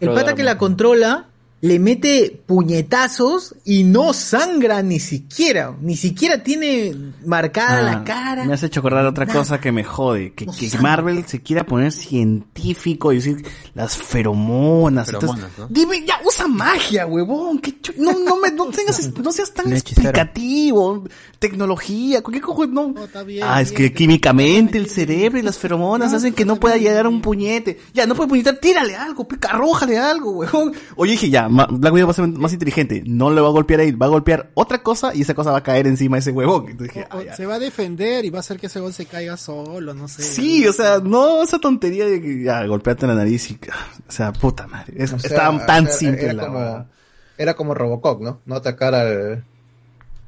el 0.00 0.10
pata 0.10 0.34
que 0.34 0.42
la 0.42 0.58
controla 0.58 1.26
le 1.62 1.78
mete 1.78 2.42
puñetazos 2.44 3.54
y 3.64 3.84
no 3.84 4.12
sangra 4.12 4.82
ni 4.82 4.98
siquiera. 4.98 5.76
Ni 5.80 5.96
siquiera 5.96 6.42
tiene 6.42 6.92
marcada 7.24 7.78
Ah, 7.78 7.82
la 7.82 8.04
cara. 8.04 8.44
Me 8.44 8.54
has 8.54 8.64
hecho 8.64 8.80
acordar 8.80 9.06
otra 9.06 9.28
cosa 9.28 9.60
que 9.60 9.70
me 9.70 9.84
jode. 9.84 10.32
Que, 10.34 10.46
que 10.46 10.78
Marvel 10.80 11.24
se 11.24 11.40
quiera 11.40 11.64
poner 11.64 11.92
científico 11.92 13.12
y 13.12 13.16
decir 13.16 13.46
las 13.74 13.96
feromonas. 13.96 15.06
Feromonas, 15.06 15.50
¿no? 15.56 15.68
Dime, 15.68 16.04
ya 16.04 16.20
usa 16.26 16.48
magia, 16.48 17.06
huevón. 17.06 17.60
que 17.60 17.76
no, 17.96 18.12
no, 18.18 18.38
me, 18.38 18.50
no, 18.50 18.66
tengas, 18.66 19.12
no 19.22 19.30
seas 19.30 19.54
tan 19.54 19.72
explicativo. 19.72 21.04
Tecnología, 21.38 22.22
¿qué 22.22 22.40
cojo? 22.40 22.66
No. 22.66 22.88
No, 22.88 23.04
está 23.04 23.22
bien, 23.22 23.46
ah, 23.48 23.60
es 23.60 23.70
que 23.70 23.84
bien. 23.84 23.94
químicamente 23.94 24.78
el 24.78 24.88
cerebro 24.88 25.38
y 25.38 25.42
las 25.42 25.58
feromonas 25.58 26.12
hacen 26.12 26.34
que 26.34 26.44
no 26.44 26.56
pueda 26.56 26.76
llegar 26.76 27.06
a 27.06 27.08
un 27.08 27.20
puñete. 27.20 27.78
Ya, 27.94 28.06
no 28.06 28.16
puede 28.16 28.28
puñetar, 28.28 28.56
tírale 28.56 28.96
algo, 28.96 29.28
pica, 29.28 29.50
arrójale 29.50 29.98
algo, 29.98 30.32
huevón. 30.32 30.72
Oye, 30.96 31.12
dije, 31.12 31.30
ya, 31.30 31.48
ma- 31.52 31.66
Black 31.70 31.92
Widow 31.92 32.08
va 32.08 32.10
a 32.10 32.14
ser 32.14 32.26
más 32.28 32.52
inteligente. 32.52 33.02
No 33.06 33.30
le 33.30 33.40
va 33.40 33.48
a 33.48 33.52
golpear 33.52 33.80
a 33.80 33.82
él, 33.84 34.00
va 34.00 34.06
a 34.06 34.08
golpear 34.08 34.50
otra 34.54 34.82
cosa 34.82 35.14
y 35.14 35.22
esa 35.22 35.34
cosa 35.34 35.52
va 35.52 35.58
a 35.58 35.62
caer 35.62 35.86
encima 35.86 36.16
de 36.16 36.20
ese 36.20 36.32
huevón. 36.32 36.68
Entonces 36.70 36.94
dije, 36.94 37.06
O- 37.12 37.18
o 37.18 37.36
se 37.36 37.46
va 37.46 37.54
a 37.54 37.58
defender 37.58 38.24
y 38.24 38.30
va 38.30 38.38
a 38.38 38.40
hacer 38.40 38.58
que 38.58 38.66
ese 38.66 38.80
gol 38.80 38.92
se 38.92 39.06
caiga 39.06 39.36
solo, 39.36 39.94
no 39.94 40.08
sé. 40.08 40.22
Sí, 40.22 40.66
o 40.66 40.72
sea, 40.72 40.98
no 40.98 41.42
esa 41.42 41.58
tontería 41.58 42.06
de 42.06 42.20
que 42.20 42.42
ya 42.42 42.64
golpearte 42.66 43.06
la 43.06 43.14
nariz 43.14 43.50
y 43.50 43.54
o 44.08 44.10
sea, 44.12 44.32
puta 44.32 44.66
madre. 44.66 44.94
Es, 44.96 45.12
O 45.12 45.18
sea, 45.18 45.30
estaba 45.30 45.66
tan 45.66 45.88
simple 45.90 46.24
era 46.24 46.32
la 46.32 46.46
como, 46.46 46.58
verdad. 46.58 46.86
era 47.38 47.54
como 47.54 47.74
Robocop, 47.74 48.20
¿no? 48.22 48.40
No 48.46 48.54
atacar 48.56 48.94
al, 48.94 49.44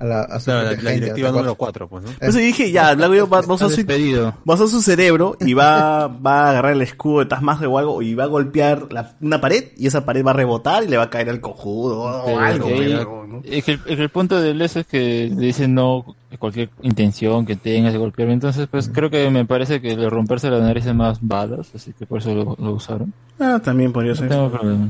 a 0.04 0.08
la, 0.08 0.20
a 0.22 0.38
su 0.40 0.46
Claro, 0.46 0.70
la- 0.70 0.82
la 0.82 0.90
directiva 0.92 1.30
número 1.30 1.54
cuatro, 1.54 1.88
pues, 1.88 2.04
¿no? 2.04 2.10
Eso 2.20 2.38
dije, 2.38 2.70
ya, 2.70 2.94
Black 2.94 3.10
Widow 3.10 3.28
va, 3.28 3.40
va 3.40 3.46
a 3.46 3.52
usar 3.54 3.70
su, 3.70 3.84
va 3.86 4.32
a 4.46 4.54
usar 4.54 4.68
su 4.68 4.82
cerebro 4.82 5.36
y 5.40 5.54
va, 5.54 6.06
va 6.08 6.46
a 6.46 6.50
agarrar 6.50 6.72
el 6.72 6.82
escudo 6.82 7.20
de 7.20 7.26
Taskmaster 7.26 7.68
o 7.68 7.78
algo 7.78 8.02
y 8.02 8.14
va 8.14 8.24
a 8.24 8.28
golpear 8.28 8.92
la- 8.92 9.14
una 9.20 9.40
pared 9.40 9.64
y 9.76 9.86
esa 9.86 10.04
pared 10.04 10.24
va 10.24 10.30
a 10.30 10.34
rebotar 10.34 10.84
y 10.84 10.88
le 10.88 10.96
va 10.96 11.04
a 11.04 11.10
caer 11.10 11.30
al 11.30 11.40
cojudo 11.40 12.00
o 12.02 12.24
Pero, 12.26 12.38
algo. 12.40 12.68
eh, 12.68 12.74
pero, 12.78 13.26
¿no? 13.26 13.42
es, 13.44 13.64
que, 13.64 13.72
el- 13.72 13.80
que 13.82 13.92
el 13.94 14.08
punto 14.10 14.40
del 14.40 14.60
eso 14.62 14.80
es 14.80 14.86
que 14.86 15.30
le 15.34 15.46
dicen 15.46 15.74
no 15.74 16.04
cualquier 16.38 16.68
intención 16.82 17.46
que 17.46 17.54
tengas 17.56 17.92
de 17.92 17.98
golpearme. 17.98 18.34
Entonces, 18.34 18.66
pues 18.70 18.90
creo 18.92 19.08
que 19.08 19.30
me 19.30 19.44
parece 19.44 19.80
que 19.80 19.92
el 19.92 20.10
romperse 20.10 20.50
la 20.50 20.58
nariz 20.58 20.84
es 20.84 20.94
más 20.94 21.18
balas, 21.20 21.70
así 21.74 21.92
que 21.96 22.06
por 22.06 22.18
eso 22.18 22.34
lo, 22.34 22.56
lo 22.58 22.72
usaron. 22.72 23.12
Ah, 23.38 23.60
también 23.62 23.92
podría 23.92 24.12
No 24.12 24.16
ser. 24.18 24.28
tengo 24.28 24.50
problema. 24.50 24.88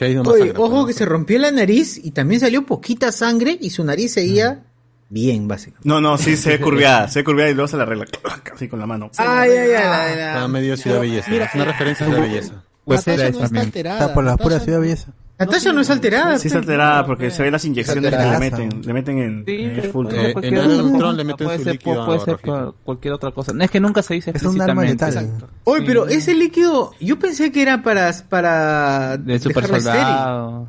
Oye, 0.00 0.52
ojo 0.56 0.86
que 0.86 0.92
se 0.92 1.04
rompió 1.04 1.38
la 1.38 1.50
nariz 1.50 2.00
y 2.02 2.10
también 2.10 2.40
salió 2.40 2.66
poquita 2.66 3.12
sangre 3.12 3.56
y 3.60 3.70
su 3.70 3.84
nariz 3.84 4.12
seguía 4.12 4.64
bien, 5.08 5.46
básicamente. 5.46 5.88
No, 5.88 6.00
no, 6.00 6.18
sí, 6.18 6.36
se 6.36 6.50
ve 6.50 6.60
curviada, 6.64 7.08
se 7.08 7.20
ve 7.20 7.24
curviada 7.24 7.50
y 7.50 7.54
luego 7.54 7.68
se 7.68 7.76
la 7.76 7.84
arregla 7.84 8.06
así 8.52 8.68
con 8.68 8.78
la 8.78 8.86
mano. 8.86 9.10
Ay, 9.16 9.50
ay, 9.50 9.70
ay. 9.74 10.12
Está 10.12 10.48
medio 10.48 10.76
ciudad 10.76 11.00
belleza. 11.00 11.30
es 11.30 11.54
una 11.54 11.64
referencia 11.64 12.06
a 12.06 12.08
la 12.08 12.20
belleza. 12.20 12.64
Pues 12.84 13.06
Natasha 13.06 13.30
no 13.30 13.44
está 13.44 13.60
alterada. 13.60 14.00
Está 14.00 14.14
por 14.14 14.24
la 14.24 14.36
pura 14.36 14.58
ciudad 14.60 14.80
belleza. 14.80 15.12
Natasha 15.46 15.72
no 15.72 15.80
es 15.80 15.90
alterada. 15.90 16.38
Sí 16.38 16.48
está 16.48 16.58
alterada 16.58 17.06
porque 17.06 17.30
se 17.30 17.42
ve 17.42 17.50
las 17.50 17.64
inyecciones 17.64 18.10
que 18.14 18.16
le 18.18 18.38
meten, 18.38 18.82
le 18.84 18.92
meten 18.92 19.18
en, 19.18 19.44
en 19.46 19.70
el 19.78 19.82
full 19.90 20.06
Eh, 20.08 20.32
tron. 20.32 20.44
en 20.44 20.54
el 20.54 21.16
le 21.16 21.24
meten 21.24 21.46
puede 21.46 21.58
su 21.58 21.64
ser, 21.64 21.72
líquido 21.74 22.06
puede 22.06 22.20
ser 22.20 22.38
cualquier 22.84 23.14
otra 23.14 23.30
cosa. 23.32 23.52
No, 23.52 23.64
es 23.64 23.70
que 23.70 23.80
nunca 23.80 24.02
se 24.02 24.14
dice 24.14 24.32
Es 24.34 24.42
un 24.42 24.60
arma 24.60 24.84
letal. 24.84 25.30
Oye, 25.64 25.84
pero 25.86 26.06
ese 26.08 26.34
líquido, 26.34 26.92
yo 27.00 27.18
pensé 27.18 27.50
que 27.52 27.62
era 27.62 27.82
para, 27.82 28.12
para 28.28 29.16
De 29.18 29.38
super 29.38 29.66
soldado. 29.66 30.68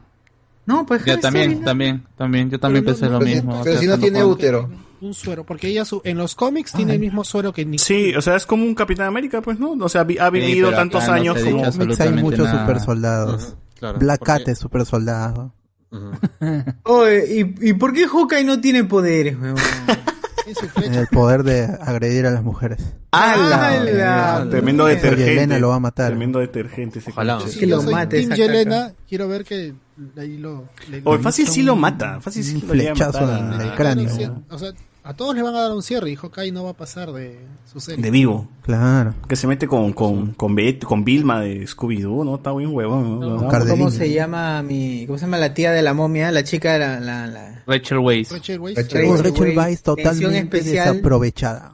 No, 0.66 0.86
para 0.86 1.04
Yo 1.04 1.20
también, 1.20 1.44
estéril. 1.52 1.66
también, 1.66 2.04
también, 2.18 2.50
yo 2.50 2.60
también 2.60 2.86
Pero 2.86 2.96
no- 2.96 3.00
pensé 3.02 3.12
lo 3.14 3.20
mismo. 3.20 3.62
pero 3.64 3.80
si 3.80 3.88
no 3.88 3.98
tiene 4.00 4.24
útero. 4.24 4.70
Un 5.02 5.14
suero, 5.14 5.44
porque 5.44 5.68
ella 5.68 5.84
su, 5.84 6.02
en 6.06 6.18
los 6.18 6.34
cómics 6.34 6.72
tiene 6.72 6.94
el 6.94 7.00
mismo 7.02 7.26
suero 7.26 7.52
que 7.52 7.66
Nick. 7.66 7.82
Sí, 7.82 8.16
o 8.16 8.22
sea, 8.22 8.38
es 8.38 8.46
como 8.46 8.64
un 8.64 8.74
Capitán 8.74 9.08
América, 9.08 9.42
pues, 9.42 9.60
¿no? 9.60 9.72
O 9.74 9.90
sea, 9.90 10.06
vi- 10.06 10.18
ha 10.18 10.30
vivido 10.30 10.70
pero 10.70 10.78
tantos 10.80 11.06
no 11.06 11.14
años 11.14 11.38
se 11.42 11.52
como... 11.52 11.66
hay 11.66 12.10
muchos 12.24 12.50
super 12.50 12.80
soldados. 12.80 13.56
Claro, 13.84 14.00
Black 14.00 14.20
porque- 14.20 14.32
Cat 14.40 14.48
es 14.48 14.60
super 14.60 14.86
soldado. 14.86 15.54
Oye, 16.84 17.26
¿y, 17.62 17.70
¿y 17.70 17.74
por 17.74 17.92
qué 17.92 18.08
Hawkeye 18.08 18.46
no 18.46 18.62
tiene 18.62 18.86
poderes, 18.86 19.38
weón? 19.38 19.58
El 20.82 21.08
poder 21.08 21.44
de 21.44 21.64
agredir 21.66 22.26
a 22.26 22.32
las 22.32 22.44
mujeres. 22.44 22.80
¡Hala! 23.12 24.48
Tremendo 24.50 24.86
Oye, 24.86 24.96
detergente. 24.96 25.34
Elena 25.34 25.60
lo 25.60 25.68
va 25.70 25.76
a 25.76 25.80
matar. 25.82 26.08
Tremendo 26.12 26.40
detergente 26.40 27.00
ese 27.00 27.12
Ojalá. 27.12 27.40
Es 27.46 27.58
que 27.58 27.68
lo 27.68 27.78
Yo 27.78 27.82
soy 27.84 27.94
mate 27.94 28.20
Team. 28.26 28.32
Yelena, 28.38 28.94
quiero 29.08 29.28
ver 29.28 29.44
que 29.44 29.74
ahí 30.18 30.38
lo... 30.38 30.70
le- 30.90 31.02
O 31.04 31.20
fácil 31.20 31.48
sí 31.50 31.62
lo 31.62 31.76
mata, 31.76 32.22
fácil 32.22 32.44
sí 32.46 32.62
lo 32.66 32.74
llega 32.74 32.92
a 32.92 32.96
flechazo 32.96 33.38
en 33.38 33.62
el 33.62 33.74
cráneo. 33.76 34.10
Sí, 34.10 34.30
O 34.50 34.58
sea, 34.58 34.72
a 35.04 35.14
todos 35.14 35.36
le 35.36 35.42
van 35.42 35.54
a 35.56 35.62
dar 35.62 35.72
un 35.74 35.84
cierre 35.84 36.10
y 36.12 36.16
Hawkeye 36.16 36.52
no 36.52 36.64
va 36.64 36.70
a 36.72 36.78
pasar 36.78 37.12
de 37.12 37.40
su 37.72 37.80
serie. 37.80 38.02
de 38.04 38.10
vivo. 38.12 38.48
Claro. 38.62 39.14
Que 39.28 39.36
se 39.36 39.48
mete 39.48 39.68
con, 39.68 39.92
con, 39.94 40.32
con, 40.34 40.56
Bet- 40.56 40.84
con 40.86 41.04
Vilma 41.04 41.42
de 41.42 41.68
Scooby-Doo, 41.68 42.24
¿no? 42.24 42.36
Está 42.36 42.54
bien 42.54 42.74
huevón. 42.74 43.20
¿no? 43.20 43.38
¿Cómo, 43.38 43.50
Cardelín. 43.50 43.92
se 43.92 44.12
llama 44.14 44.62
mi, 44.64 45.06
cómo 45.06 45.18
se 45.18 45.26
llama 45.26 45.38
la 45.38 45.54
tía 45.54 45.72
de 45.72 45.82
la 45.82 45.94
momia? 45.94 46.32
La 46.32 46.44
chica, 46.44 46.78
la, 46.78 47.00
la, 47.00 47.28
la- 47.28 47.64
Rachel 47.68 48.00
Weisz. 48.00 48.32
Rachel 48.32 48.60
Weisz. 48.60 48.78
Rachel 48.78 49.06
Oh, 49.06 49.12
Rachel 49.18 49.26
Rachel 49.32 49.44
Weisz, 49.46 49.58
Weisz 49.58 49.68
mención 49.86 49.96
totalmente 49.98 50.58
especial. 50.58 50.90
desaprovechada. 50.94 51.74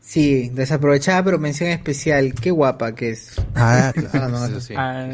sí, 0.00 0.48
desaprovechada, 0.50 1.22
pero 1.24 1.38
mención 1.38 1.70
especial. 1.70 2.34
Qué 2.34 2.50
guapa 2.50 2.94
que 2.94 3.10
es. 3.10 3.34
Ah, 3.54 3.92
claro. 3.94 4.10
Ah, 4.14 4.28
no, 4.28 4.44
Eso 4.46 4.60
sí. 4.60 4.74
Ah, 4.76 5.08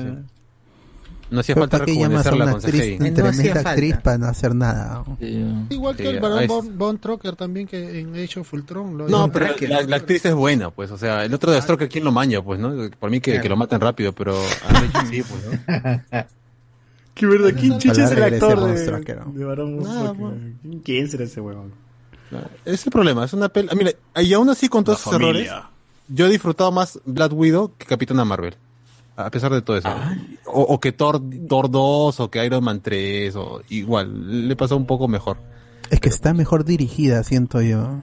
No 1.31 1.41
hacía 1.41 1.55
falta 1.55 1.78
¿Para 1.78 1.86
qué 1.86 1.97
llamas 1.97 2.26
a 2.26 2.34
una 2.34 2.44
con 2.47 2.55
actriz, 2.57 2.83
CGI. 2.83 2.97
una 2.97 2.99
No 2.99 3.05
hacía 3.07 3.15
tremenda 3.33 3.55
falta. 3.55 3.70
actriz 3.70 3.97
para 4.02 4.18
no 4.18 4.26
hacer 4.26 4.55
nada? 4.55 5.05
Sí, 5.20 5.44
Igual 5.70 5.97
Sí, 5.97 6.02
que 6.02 6.09
el 6.10 6.20
varón 6.20 6.42
es- 6.42 6.49
Von, 6.49 6.78
Von 6.78 6.99
Trocker 6.99 7.36
también 7.36 7.67
que 7.68 8.00
en 8.00 8.15
Age 8.15 8.41
of 8.41 8.52
Ultron. 8.52 8.99
Lo 8.99 9.09
No, 9.09 9.31
pero 9.31 9.47
Tracker. 9.47 9.70
la, 9.70 9.83
la 9.83 9.97
actriz 9.97 10.25
es 10.26 10.34
buena, 10.34 10.70
pues. 10.70 10.91
O 10.91 10.99
sea, 10.99 11.25
el 11.25 11.33
otro 11.33 11.52
de 11.52 11.62
Stroker, 11.62 11.89
¿quién 11.89 12.05
lo 12.05 12.10
maña? 12.12 12.42
Pues, 12.42 12.59
¿no? 12.59 12.73
Por 12.99 13.10
mí 13.10 13.20
que, 13.20 13.41
que 13.41 13.49
lo 13.49 13.57
maten 13.57 13.81
rápido, 13.81 14.12
pero 14.12 14.36
a 14.41 15.07
sí, 15.07 15.23
pues, 15.23 15.44
¿no? 15.47 16.25
Qué 17.15 17.26
verdad, 17.26 17.50
¿quién 17.59 17.78
chucha 17.78 18.05
es 18.05 18.10
el 18.12 18.23
actor 18.23 18.60
de, 18.65 18.81
de 19.34 19.44
Barón 19.44 19.76
Von 19.76 19.84
Nada, 19.84 20.15
Strucker? 20.15 20.81
¿Quién 20.83 21.09
será 21.10 21.25
ese 21.25 21.41
huevón? 21.41 21.73
Ese 22.65 22.75
es 22.76 22.86
el 22.86 22.92
problema, 22.92 23.25
es 23.25 23.33
una 23.34 23.49
peli... 23.49 23.68
ah, 23.70 23.75
mira, 23.76 23.91
y 24.17 24.33
aún 24.33 24.49
así 24.49 24.68
con 24.68 24.84
todos 24.84 25.00
esos 25.00 25.15
errores, 25.15 25.50
yo 26.09 26.26
he 26.26 26.31
disfrutado 26.31 26.73
más 26.73 26.99
Black 27.05 27.33
Widow 27.34 27.73
que 27.76 27.84
Capitana 27.86 28.25
Marvel. 28.25 28.55
A 29.26 29.31
pesar 29.31 29.52
de 29.52 29.62
todo 29.62 29.76
eso. 29.76 29.89
O, 30.47 30.62
o 30.62 30.81
que 30.81 30.92
Thor, 30.92 31.20
Thor 31.49 31.70
2 31.70 32.20
o 32.20 32.31
que 32.31 32.44
Iron 32.44 32.65
Man 32.65 32.81
3 32.81 33.34
o 33.36 33.62
igual, 33.68 34.49
le 34.49 34.57
pasó 34.57 34.76
un 34.76 34.86
poco 34.86 35.08
mejor. 35.08 35.36
Es 35.90 36.00
que 36.00 36.08
está 36.08 36.32
mejor 36.34 36.65
dirigida, 36.65 37.23
siento 37.24 37.60
yo. 37.62 38.02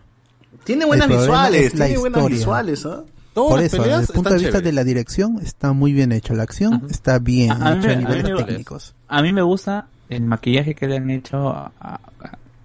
Tiene 0.63 0.85
buenas 0.85 1.07
visuales, 1.07 1.73
tiene 1.73 1.97
buenas 1.97 2.17
historia. 2.19 2.37
visuales, 2.37 2.85
¿ah? 2.85 3.03
Todas 3.33 3.51
Por 3.51 3.61
eso, 3.61 3.83
desde 3.83 3.99
el 4.01 4.07
punto 4.07 4.29
de 4.31 4.39
vista 4.39 4.61
de 4.61 4.71
la 4.73 4.83
dirección, 4.83 5.39
está 5.43 5.71
muy 5.71 5.93
bien 5.93 6.11
hecho. 6.11 6.33
La 6.33 6.43
acción 6.43 6.87
está 6.89 7.19
bien 7.19 7.51
A- 7.51 7.55
a 7.71 7.75
mí 7.75 7.85
a 7.85 7.87
me- 7.87 7.93
a 7.93 7.95
niveles 7.97 8.23
mí 8.23 8.31
me- 8.33 8.43
técnicos. 8.43 8.95
A 9.07 9.21
mí 9.21 9.31
me 9.31 9.43
gusta 9.43 9.87
el 10.09 10.23
maquillaje 10.23 10.73
que 10.73 10.87
le 10.87 10.97
han 10.97 11.09
hecho 11.11 11.49
a, 11.49 11.71
a, 11.79 11.99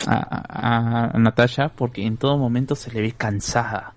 a- 0.07 1.11
a 1.15 1.19
Natasha 1.19 1.69
porque 1.69 2.05
en 2.07 2.17
todo 2.17 2.39
momento 2.39 2.75
se 2.75 2.91
le 2.91 3.03
ve 3.03 3.13
cansada. 3.13 3.95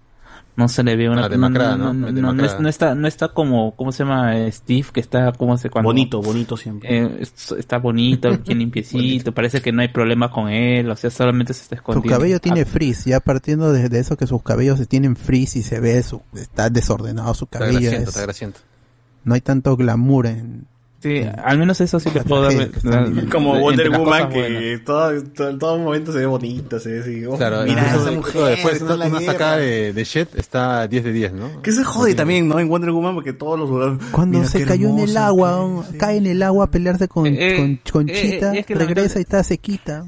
No 0.57 0.69
se 0.69 0.83
le 0.83 0.95
ve 0.95 1.09
una 1.09 1.25
Ah, 1.25 1.29
¿no? 1.77 1.93
no, 1.93 2.33
no, 2.33 2.45
es- 2.45 2.55
está 2.69 2.95
no 2.95 3.07
está 3.09 3.27
como 3.29 3.75
cómo 3.75 3.91
se 3.91 4.03
llama 4.03 4.37
eh, 4.37 4.51
Steve 4.51 4.87
que 4.93 5.01
está 5.01 5.33
como 5.33 5.57
se 5.57 5.69
cuando 5.69 5.89
Bonito, 5.89 6.21
bonito 6.21 6.55
siempre. 6.55 6.97
eh, 6.97 7.17
es- 7.19 7.51
está 7.57 7.77
bonito, 7.77 8.29
bien 8.45 8.59
limpiecito, 8.59 9.33
parece 9.33 9.61
que 9.61 9.71
no 9.73 9.81
hay 9.81 9.89
problema 9.89 10.31
con 10.31 10.47
él, 10.47 10.89
o 10.89 10.95
sea, 10.95 11.09
solamente 11.09 11.53
se 11.53 11.63
está 11.63 11.75
Su 11.75 11.79
escondiendo. 11.81 12.09
cabello 12.17 12.39
tiene 12.39 12.61
Ah, 12.61 12.65
frizz, 12.65 13.03
ya 13.05 13.19
partiendo 13.19 13.73
de, 13.73 13.89
de 13.89 13.99
eso 13.99 14.15
que 14.15 14.27
sus 14.27 14.41
cabellos 14.43 14.79
se 14.79 14.85
tienen 14.85 15.15
frizz 15.17 15.57
y 15.57 15.61
se 15.61 15.79
ve, 15.81 16.01
su, 16.03 16.21
está 16.35 16.69
desordenado 16.69 17.33
su 17.33 17.45
Está 17.45 17.59
cabello. 17.59 17.79
grasiento, 17.81 18.03
es- 18.03 18.07
está 18.15 18.21
grasiento. 18.21 18.59
no 19.25 19.33
hay 19.33 19.41
tanto 19.41 19.75
glamour 19.75 20.27
en... 20.27 20.67
sí, 21.05 21.29
al 21.43 21.57
menos 21.57 21.79
eso 21.81 21.99
sí 21.99 22.09
le 22.13 22.23
puedo 22.23 22.43
dar. 22.43 22.69
Como 23.29 23.59
Wonder 23.59 23.89
Woman, 23.91 24.29
que 24.29 24.79
todo, 24.83 25.23
todo, 25.23 25.49
en 25.49 25.59
todo 25.59 25.77
momento 25.77 26.11
se 26.11 26.19
ve 26.19 26.25
bonita, 26.25 26.79
se 26.79 26.89
ve 26.91 26.99
así. 27.01 27.25
oh, 27.25 27.37
Claro, 27.37 27.63
mira 27.63 27.95
esa 27.95 28.11
mujer, 28.11 28.55
después 28.55 28.81
está 28.81 28.95
una, 28.95 29.21
sacada 29.21 29.57
de, 29.57 29.93
de 29.93 30.03
Shed 30.03 30.27
está 30.35 30.87
10 30.87 31.03
de 31.03 31.13
10, 31.13 31.33
¿no? 31.33 31.61
Que 31.61 31.71
se 31.71 31.83
jode 31.83 32.15
también, 32.15 32.47
¿no? 32.47 32.59
En 32.59 32.67
Wonder 32.69 32.91
Woman, 32.91 33.13
porque 33.13 33.33
todos 33.33 33.59
los... 33.59 33.99
Cuando 34.11 34.39
Mira 34.39 34.49
se 34.49 34.65
cayó 34.65 34.89
en 34.89 34.99
el 34.99 35.17
agua, 35.17 35.85
cae 35.99 36.17
en 36.17 36.27
el 36.27 36.41
agua 36.41 36.65
a 36.65 36.71
pelearse 36.71 37.07
con, 37.07 37.27
Eh, 37.27 37.55
con 37.57 37.71
eh, 37.71 37.79
Conchita, 37.91 38.53
eh, 38.53 38.59
es 38.59 38.65
que 38.65 38.75
regresa 38.75 39.19
y 39.19 39.21
está 39.21 39.43
sequita. 39.43 40.05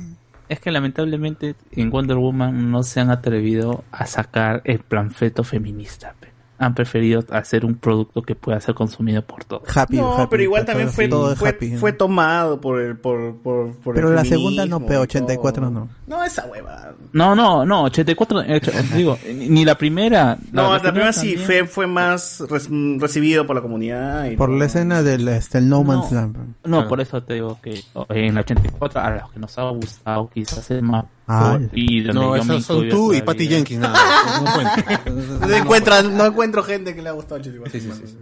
Es 0.49 0.59
que 0.59 0.71
lamentablemente 0.71 1.55
en 1.71 1.89
Wonder 1.89 2.17
Woman 2.17 2.71
no 2.71 2.83
se 2.83 3.01
han 3.01 3.11
atrevido 3.11 3.83
a 3.91 4.05
sacar 4.05 4.61
el 4.63 4.79
planfeto 4.79 5.43
feminista. 5.43 6.15
pe. 6.19 6.36
Han 6.59 6.73
preferido 6.73 7.23
hacer 7.31 7.65
un 7.65 7.75
producto 7.75 8.23
que 8.23 8.33
pueda 8.33 8.59
ser 8.59 8.73
consumido 8.73 9.21
por 9.21 9.43
todos. 9.45 9.63
Happy, 9.77 9.97
No, 9.97 10.13
happy, 10.15 10.27
pero 10.31 10.43
igual 10.43 10.65
también 10.65 10.89
fue, 10.91 11.07
todo 11.07 11.35
fue, 11.35 11.49
happy. 11.49 11.77
fue 11.77 11.93
tomado 11.93 12.59
por 12.59 12.79
el, 12.81 12.97
por, 12.97 13.35
por, 13.37 13.75
por 13.77 13.93
Pero 13.93 14.09
el 14.09 14.15
la 14.15 14.25
segunda 14.25 14.65
no, 14.65 14.79
pero 14.79 15.01
y 15.01 15.03
84 15.03 15.61
todo. 15.61 15.71
no. 15.71 15.89
No, 16.07 16.23
esa 16.23 16.45
hueva. 16.47 16.93
No, 17.13 17.35
no, 17.35 17.63
no, 17.65 17.83
84, 17.83 18.41
eh, 18.41 18.61
digo, 18.95 19.17
ni 19.33 19.65
la 19.65 19.75
primera. 19.77 20.37
No, 20.51 20.73
la, 20.73 20.81
primera 20.81 21.13
sí 21.13 21.37
fue, 21.37 21.65
fue 21.67 21.85
más 21.85 22.39
res- 22.49 22.69
recibido 22.99 23.45
por 23.45 23.55
la 23.55 23.61
comunidad. 23.61 24.25
Y 24.25 24.35
Por 24.35 24.49
todo. 24.49 24.57
la 24.57 24.65
escena 24.65 25.03
del 25.03 25.27
este, 25.27 25.59
el 25.59 25.69
No 25.69 25.83
Man's 25.83 26.11
No. 26.11 26.19
Land. 26.21 26.37
No, 26.65 26.87
por 26.87 27.01
eso 27.01 27.21
te 27.21 27.35
digo 27.35 27.59
que 27.61 27.81
oh, 27.93 28.05
en 28.09 28.33
la 28.33 28.41
84, 28.41 28.99
a 28.99 29.09
los 29.11 29.31
que 29.31 29.39
nos 29.39 29.57
ha 29.59 29.69
gustado, 29.69 30.29
quizás 30.33 30.71
es 30.71 30.81
más. 30.81 31.05
Ah, 31.27 31.59
y 31.73 32.03
donde 32.03 32.21
No, 32.21 32.37
yo 32.37 32.43
me 32.45 32.53
esas 32.55 32.65
son 32.65 32.87
tú 32.89 33.13
y. 33.13 33.21
Patty 33.21 33.47
Jenkins, 33.47 33.81
nada. 33.81 33.99
No, 34.39 34.45
no 34.45 34.53
cuenta. 34.53 35.41
No, 35.45 35.55
encuentro, 35.55 36.01
no 36.03 36.25
encuentro 36.25 36.63
gente 36.63 36.95
que 36.95 37.01
le 37.01 37.09
ha 37.09 37.11
gustado 37.11 37.41
Chile. 37.41 37.59
Sí, 37.69 37.81
sí, 37.81 37.91
sí, 37.91 38.07
sí. 38.07 38.17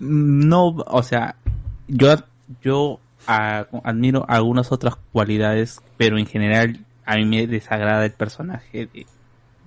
No, 0.00 0.68
o 0.68 1.02
sea, 1.02 1.36
yo, 1.88 2.16
yo 2.62 2.98
admiro 3.26 4.24
algunas 4.28 4.72
otras 4.72 4.96
cualidades, 5.12 5.80
pero 5.96 6.18
en 6.18 6.26
general 6.26 6.80
a 7.04 7.16
mí 7.16 7.24
me 7.24 7.46
desagrada 7.46 8.04
el 8.04 8.12
personaje 8.12 8.88
de, 8.92 9.06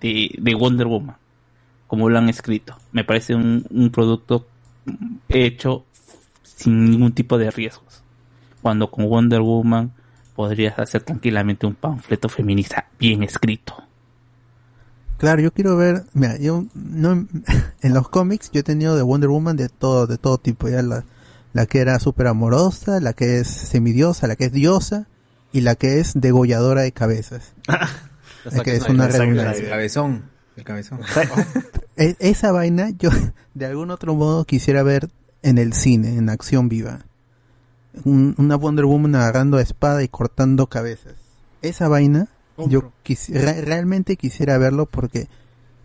de, 0.02 0.36
de 0.38 0.56
Wonder 0.56 0.88
Woman, 0.88 1.18
como 1.88 2.10
lo 2.10 2.18
han 2.18 2.30
escrito. 2.30 2.76
Me 2.92 3.04
parece 3.04 3.36
un, 3.36 3.66
un 3.70 3.92
producto 3.92 4.48
hecho 5.30 5.86
sin 6.44 6.90
ningún 6.90 7.12
tipo 7.14 7.38
de 7.38 7.52
riesgos. 7.52 8.02
Cuando 8.62 8.90
con 8.90 9.06
Wonder 9.08 9.42
Woman 9.42 9.92
podrías 10.36 10.78
hacer 10.80 11.04
tranquilamente 11.04 11.66
un 11.66 11.76
panfleto 11.76 12.30
feminista 12.30 12.88
bien 13.00 13.24
escrito. 13.24 13.76
Claro, 15.18 15.42
yo 15.42 15.52
quiero 15.52 15.78
ver, 15.78 16.04
mira, 16.14 16.38
yo 16.38 16.66
no 16.74 17.28
en 17.82 17.94
los 17.94 18.10
cómics 18.10 18.52
yo 18.52 18.60
he 18.60 18.64
tenido 18.64 18.96
de 18.96 19.02
Wonder 19.02 19.30
Woman 19.30 19.56
de 19.56 19.70
todo 19.70 20.08
de 20.08 20.18
todo 20.18 20.38
tipo, 20.38 20.68
ya 20.70 20.82
la 20.82 21.06
La 21.54 21.66
que 21.66 21.80
era 21.80 22.00
súper 22.00 22.28
amorosa, 22.28 23.00
la 23.00 23.14
que 23.14 23.40
es 23.40 23.48
semidiosa, 23.48 24.28
la 24.28 24.36
que 24.36 24.46
es 24.46 24.52
diosa 24.52 25.08
y 25.54 25.62
la 25.62 25.76
que 25.76 26.00
es 26.02 26.12
degolladora 26.16 26.82
de 26.82 26.92
cabezas. 26.92 27.54
La 28.52 28.62
que 28.62 28.76
es 28.76 28.88
una 28.88 29.08
redundancia. 29.08 29.64
El 29.64 29.70
cabezón. 29.72 30.26
El 30.56 30.64
cabezón. 30.64 31.00
E- 31.98 32.16
esa 32.20 32.52
vaina 32.52 32.92
yo 32.92 33.10
de 33.56 33.66
algún 33.66 33.90
otro 33.90 34.14
modo 34.14 34.46
quisiera 34.46 34.84
ver 34.84 35.10
en 35.42 35.58
el 35.58 35.74
cine, 35.74 36.16
en 36.18 36.30
acción 36.30 36.70
viva. 36.70 37.06
Un- 38.04 38.36
una 38.38 38.56
Wonder 38.56 38.86
Woman 38.86 39.16
agarrando 39.16 39.60
espada 39.60 40.04
y 40.04 40.08
cortando 40.08 40.68
cabezas. 40.68 41.14
Esa 41.62 41.88
vaina 41.88 42.28
yo 42.58 42.92
quisi- 43.04 43.34
re- 43.34 43.62
realmente 43.62 44.16
quisiera 44.18 44.58
verlo 44.58 44.86
porque 44.86 45.28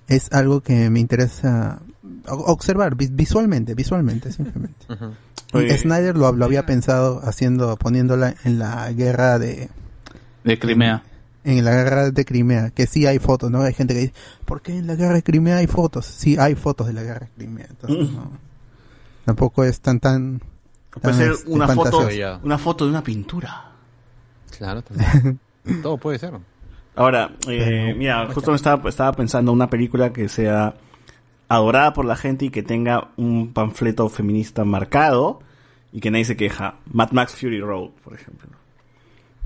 es 0.09 0.31
algo 0.33 0.61
que 0.61 0.91
me 0.91 1.01
interesa 1.01 1.81
observar 2.27 2.97
vi- 2.97 3.09
visualmente, 3.11 3.75
visualmente 3.75 4.33
simplemente. 4.33 4.87
Oye. 5.53 5.77
Snyder 5.79 6.17
lo, 6.17 6.33
lo 6.33 6.45
había 6.45 6.65
pensado 6.67 7.21
haciendo, 7.25 7.77
poniéndola 7.77 8.35
en 8.45 8.59
la 8.61 8.93
guerra 8.93 9.39
de, 9.41 9.69
De 10.45 10.59
Crimea. 10.61 11.03
en 11.43 11.65
la 11.65 11.73
guerra 11.73 12.11
de 12.13 12.25
Crimea, 12.25 12.71
que 12.71 12.87
sí 12.87 13.07
hay 13.07 13.19
fotos, 13.19 13.51
¿no? 13.51 13.63
Hay 13.63 13.75
gente 13.75 13.95
que 13.95 14.01
dice, 14.01 14.15
¿por 14.45 14.63
qué 14.63 14.77
en 14.79 14.87
la 14.87 14.95
guerra 14.95 15.15
de 15.15 15.23
Crimea 15.25 15.57
hay 15.57 15.67
fotos? 15.67 16.07
Sí 16.07 16.37
hay 16.39 16.55
fotos 16.55 16.87
de 16.87 16.93
la 16.93 17.03
guerra 17.03 17.27
de 17.27 17.33
Crimea, 17.37 17.67
entonces 17.69 18.11
no. 18.13 18.31
Tampoco 19.25 19.65
es 19.65 19.81
tan 19.81 19.99
tan... 20.01 20.41
Puede 20.91 21.15
ser 21.15 21.33
una 21.47 21.69
foto, 21.69 22.09
una 22.43 22.59
foto 22.59 22.85
de 22.85 22.91
una 22.91 23.03
pintura. 23.03 23.71
Claro, 24.57 24.83
también. 24.83 25.39
Todo 25.83 25.97
puede 25.99 26.19
ser. 26.19 26.33
Ahora, 26.97 27.31
eh, 27.47 27.95
mira, 27.97 28.29
justo 28.33 28.51
me 28.51 28.57
estaba, 28.57 28.89
estaba 28.89 29.13
pensando 29.13 29.53
una 29.53 29.71
película 29.71 30.13
que 30.13 30.29
sea 30.29 30.75
adorada 31.49 31.93
por 31.93 32.05
la 32.05 32.17
gente 32.17 32.47
y 32.47 32.51
que 32.51 32.63
tenga 32.63 33.09
un 33.17 33.53
panfleto 33.53 34.09
feminista 34.09 34.65
marcado 34.65 35.41
y 35.93 36.01
que 36.01 36.11
nadie 36.11 36.25
se 36.25 36.37
queja. 36.37 36.77
Mad 36.93 37.11
Max 37.13 37.35
Fury 37.37 37.61
Road, 37.61 37.91
por 38.05 38.15
ejemplo. 38.15 38.51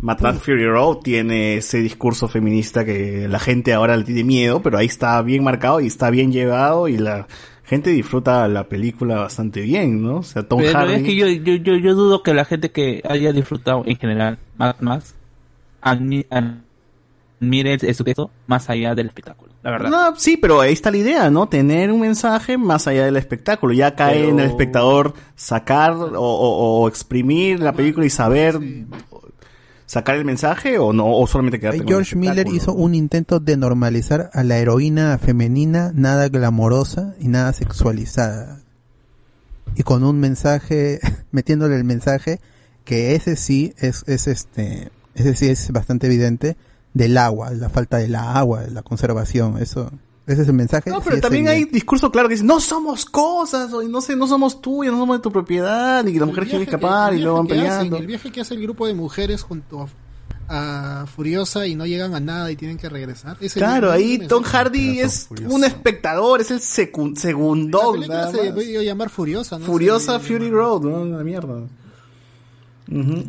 Mad 0.00 0.20
Max 0.20 0.40
Fury 0.40 0.66
Road 0.66 0.98
tiene 0.98 1.56
ese 1.56 1.78
discurso 1.78 2.28
feminista 2.28 2.84
que 2.84 3.28
la 3.28 3.38
gente 3.38 3.72
ahora 3.72 3.96
le 3.96 4.04
tiene 4.04 4.24
miedo, 4.24 4.62
pero 4.62 4.78
ahí 4.78 4.86
está 4.86 5.20
bien 5.22 5.44
marcado 5.44 5.80
y 5.80 5.86
está 5.86 6.10
bien 6.10 6.32
llevado 6.32 6.88
y 6.88 6.98
la 6.98 7.26
gente 7.64 7.90
disfruta 7.90 8.46
la 8.48 8.68
película 8.68 9.16
bastante 9.16 9.60
bien, 9.62 10.02
¿no? 10.02 10.16
O 10.18 10.22
sea, 10.22 10.42
Tom 10.42 10.60
Pero 10.60 10.78
Hardy. 10.78 10.94
es 10.94 11.02
que 11.02 11.16
yo, 11.16 11.26
yo, 11.28 11.54
yo, 11.54 11.74
yo 11.76 11.94
dudo 11.94 12.22
que 12.22 12.34
la 12.34 12.44
gente 12.44 12.70
que 12.70 13.02
haya 13.08 13.32
disfrutado 13.32 13.82
en 13.86 13.96
general 13.96 14.38
Max 14.80 15.14
admi- 15.82 16.26
admire 17.40 17.74
el 17.80 17.94
su 17.94 18.04
texto 18.04 18.30
más 18.46 18.68
allá 18.70 18.94
del 18.94 19.06
espectáculo, 19.06 19.52
la 19.62 19.70
verdad. 19.70 19.90
No, 19.90 20.16
sí, 20.16 20.36
pero 20.36 20.60
ahí 20.60 20.72
está 20.72 20.90
la 20.90 20.96
idea, 20.98 21.30
¿no? 21.30 21.48
Tener 21.48 21.90
un 21.90 22.00
mensaje 22.00 22.56
más 22.58 22.86
allá 22.86 23.04
del 23.06 23.16
espectáculo. 23.16 23.72
Ya 23.74 23.94
cae 23.94 24.18
Pero- 24.20 24.28
en 24.30 24.40
el 24.40 24.46
espectador 24.46 25.14
sacar 25.34 25.92
o, 25.92 26.02
o- 26.20 26.82
o 26.82 26.88
exprimir 26.88 27.60
la 27.60 27.72
película 27.72 28.06
y 28.06 28.10
saber 28.10 28.58
sacar 29.86 30.16
el 30.16 30.24
mensaje 30.24 30.78
o 30.78 30.92
no, 30.92 31.16
o 31.16 31.26
solamente 31.26 31.60
quedarte 31.60 31.78
con 31.78 31.86
el 31.86 31.92
George 31.92 32.16
Miller 32.16 32.48
hizo 32.48 32.72
un 32.72 32.94
intento 32.94 33.40
de 33.40 33.56
normalizar 33.56 34.30
a 34.32 34.42
la 34.42 34.58
heroína 34.58 35.18
femenina 35.18 35.92
nada 35.94 36.28
glamorosa 36.28 37.14
y 37.20 37.28
nada 37.28 37.52
sexualizada. 37.52 38.60
Y 39.76 39.82
con 39.82 40.04
un 40.04 40.20
mensaje, 40.20 41.00
metiéndole 41.32 41.76
el 41.76 41.84
mensaje 41.84 42.40
que 42.84 43.14
ese 43.14 43.36
sí 43.36 43.74
es, 43.78 44.04
es 44.06 44.26
este, 44.26 44.90
ese 45.14 45.34
sí 45.34 45.48
es 45.48 45.70
bastante 45.70 46.06
evidente 46.06 46.56
del 46.92 47.18
agua, 47.18 47.50
la 47.50 47.68
falta 47.68 47.98
del 47.98 48.14
agua, 48.14 48.62
de 48.62 48.70
la 48.70 48.82
conservación, 48.82 49.58
eso, 49.58 49.90
ese 50.26 50.42
es 50.42 50.48
el 50.48 50.54
mensaje. 50.54 50.88
No, 50.90 51.00
pero 51.00 51.20
también 51.20 51.48
hay 51.48 51.64
discurso 51.64 52.10
claro 52.10 52.28
que 52.28 52.34
dice, 52.34 52.44
no 52.46 52.58
somos 52.60 53.04
cosas, 53.04 53.72
o 53.72 53.82
no 53.82 54.00
sé, 54.00 54.16
no 54.16 54.26
somos 54.26 54.60
tuyas, 54.62 54.92
no 54.92 55.00
somos 55.00 55.18
de 55.18 55.22
tu 55.22 55.30
propiedad, 55.30 56.04
y 56.06 56.12
que 56.14 56.20
la 56.20 56.26
mujer 56.26 56.46
quiere 56.48 56.64
escapar 56.64 57.14
y 57.14 57.20
luego 57.20 57.38
van 57.38 57.46
hacen, 57.46 57.58
peleando. 57.60 57.96
el 57.98 58.06
viaje 58.06 58.32
que 58.32 58.40
hace 58.40 58.54
el 58.54 58.62
grupo 58.62 58.86
de 58.86 58.94
mujeres 58.94 59.42
junto 59.42 59.82
a, 60.48 61.02
a 61.02 61.06
Furiosa 61.06 61.66
y 61.66 61.74
no 61.74 61.84
llegan 61.86 62.14
a 62.14 62.20
nada 62.20 62.50
y 62.50 62.56
tienen 62.56 62.76
que 62.78 62.88
regresar. 62.88 63.36
Claro, 63.54 63.90
ahí 63.90 64.18
mensaje. 64.18 64.28
Tom 64.28 64.42
Hardy 64.44 65.00
es 65.00 65.28
un 65.48 65.64
espectador, 65.64 66.40
es 66.40 66.50
el 66.50 66.60
secu- 66.60 67.14
La 67.14 67.20
segundón. 67.20 68.00
nada 68.08 68.30
se 68.30 68.42
debería 68.42 68.82
llamar 68.82 69.10
Furiosa, 69.10 69.58
¿no? 69.58 69.66
Furiosa 69.66 70.18
Fury 70.20 70.50
Road, 70.50 70.82
¿no? 70.82 71.04
La 71.04 71.22
mierda. 71.24 71.54
Ujú. 72.90 73.24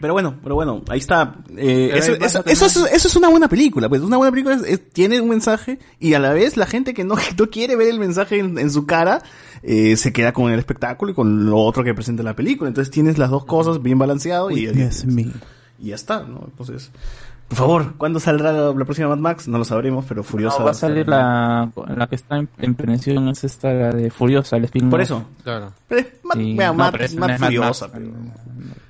Pero 0.00 0.12
bueno, 0.12 0.34
pero 0.42 0.54
bueno, 0.56 0.82
ahí 0.88 0.98
está. 0.98 1.36
Eh, 1.56 1.92
eso, 1.94 2.12
ahí 2.12 2.18
eso, 2.22 2.42
eso 2.46 2.66
es, 2.66 2.76
eso 2.92 3.08
es 3.08 3.16
una 3.16 3.28
buena 3.28 3.48
película, 3.48 3.88
pues 3.88 4.02
una 4.02 4.16
buena 4.16 4.30
película 4.32 4.56
es- 4.56 4.62
es- 4.64 4.90
tiene 4.90 5.20
un 5.20 5.28
mensaje 5.28 5.78
y 6.00 6.14
a 6.14 6.18
la 6.18 6.32
vez 6.32 6.56
la 6.56 6.66
gente 6.66 6.94
que 6.94 7.04
no, 7.04 7.14
que 7.16 7.34
no 7.38 7.48
quiere 7.48 7.76
ver 7.76 7.88
el 7.88 7.98
mensaje 8.00 8.38
en, 8.38 8.58
en 8.58 8.70
su 8.70 8.86
cara 8.86 9.22
eh, 9.62 9.96
se 9.96 10.12
queda 10.12 10.32
con 10.32 10.52
el 10.52 10.58
espectáculo 10.58 11.12
y 11.12 11.14
con 11.14 11.46
lo 11.46 11.58
otro 11.58 11.84
que 11.84 11.94
presenta 11.94 12.22
la 12.22 12.34
película. 12.36 12.68
Entonces 12.68 12.90
tienes 12.90 13.18
las 13.18 13.30
dos 13.30 13.44
cosas 13.44 13.82
bien 13.82 13.98
balanceado 13.98 14.50
y, 14.50 14.66
me. 15.06 15.30
y 15.78 15.88
ya 15.88 15.94
está, 15.94 16.24
¿no? 16.24 16.44
Entonces, 16.50 16.90
por 17.48 17.58
favor, 17.58 17.94
¿cuándo 17.96 18.18
saldrá 18.20 18.52
la, 18.52 18.72
la 18.72 18.84
próxima 18.84 19.08
Mad 19.08 19.18
Max? 19.18 19.48
No 19.48 19.58
lo 19.58 19.64
sabremos, 19.64 20.04
pero 20.08 20.22
Furiosa. 20.22 20.58
No, 20.58 20.64
va 20.64 20.70
a 20.72 20.74
salir 20.74 21.06
la, 21.08 21.70
la 21.96 22.06
que 22.06 22.14
está 22.16 22.36
en, 22.38 22.48
en 22.58 22.74
prevención, 22.74 23.28
es 23.28 23.44
esta 23.44 23.72
la 23.72 23.90
de 23.92 24.10
Furiosa, 24.10 24.56
el 24.56 24.64
spin 24.64 24.90
Por 24.90 25.00
eso. 25.00 25.24
Claro. 25.42 25.72
Pero 25.88 26.00
es 26.00 26.06
Mad- 26.24 26.34
Sí, 26.36 26.54
vea, 26.56 26.68
no, 26.68 26.74
Mad- 26.74 26.92
pero 26.92 27.04
esa 27.04 27.20
Mad 27.20 27.28
no 27.28 27.34
es 27.34 27.40
Mad 27.40 27.46
Furiosa, 27.48 27.90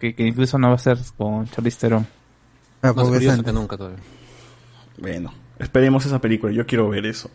que, 0.00 0.14
que 0.14 0.26
incluso 0.26 0.58
no 0.58 0.68
va 0.68 0.74
a 0.74 0.78
ser 0.78 0.98
con 1.16 1.46
Charlize 1.50 1.78
Theron. 1.80 2.06
Ah, 2.82 2.92
Más 2.92 3.08
es 3.22 3.42
que 3.42 3.52
nunca 3.52 3.76
todavía. 3.76 3.98
Bueno, 4.98 5.32
esperemos 5.58 6.04
esa 6.06 6.18
película. 6.20 6.52
Yo 6.52 6.66
quiero 6.66 6.88
ver 6.88 7.06
eso. 7.06 7.30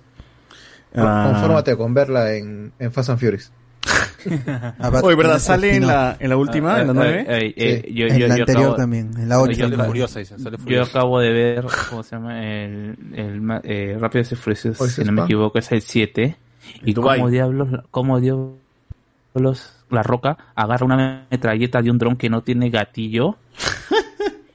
Ah. 0.95 1.31
Confórmate 1.33 1.75
con 1.77 1.93
verla 1.93 2.33
en, 2.33 2.71
en 2.79 2.91
Fast 2.91 3.09
and 3.09 3.19
Furious. 3.19 3.51
Abat- 4.79 5.03
Oye, 5.03 5.15
¿verdad? 5.15 5.39
¿Sale 5.39 5.75
en 5.75 5.87
la, 5.87 6.17
en 6.19 6.29
la 6.29 6.37
última, 6.37 6.75
Ah, 6.75 6.81
en 6.81 6.87
la 6.87 6.93
eh, 6.93 6.95
9? 6.95 7.25
eh, 7.27 7.53
eh, 7.55 7.81
Sí. 7.87 7.93
yo, 7.93 8.05
En 8.07 8.17
yo- 8.17 8.27
la 8.27 8.35
yo 8.35 8.41
anterior 8.43 8.63
acabo- 8.65 8.75
también, 8.75 9.11
en 9.17 9.29
la 9.29 9.39
8. 9.41 9.51
yo- 9.53 9.69
Sale 9.69 9.83
Furiosa, 9.85 10.19
dice, 10.19 10.39
sale 10.39 10.57
Yo 10.65 10.83
acabo 10.83 11.19
de 11.19 11.31
ver, 11.31 11.65
¿cómo 11.89 12.03
se 12.03 12.15
llama? 12.15 12.43
El, 12.45 12.97
el 13.13 13.41
eh, 13.63 13.97
Rápido 13.99 14.25
y 14.31 14.35
Furiosos, 14.35 14.91
si 14.91 15.03
no 15.03 15.11
me 15.13 15.21
equivoco, 15.23 15.57
es 15.59 15.71
el 15.71 15.81
7. 15.81 16.35
Y 16.83 16.93
como 16.93 17.29
diablos, 17.29 17.69
como 17.91 18.19
diablos, 18.19 18.51
la 19.89 20.03
roca 20.03 20.37
agarra 20.55 20.85
una 20.85 21.25
metralleta 21.31 21.81
de 21.81 21.89
un 21.89 21.97
dron 21.97 22.15
que 22.15 22.29
no 22.29 22.41
tiene 22.41 22.69
gatillo 22.69 23.37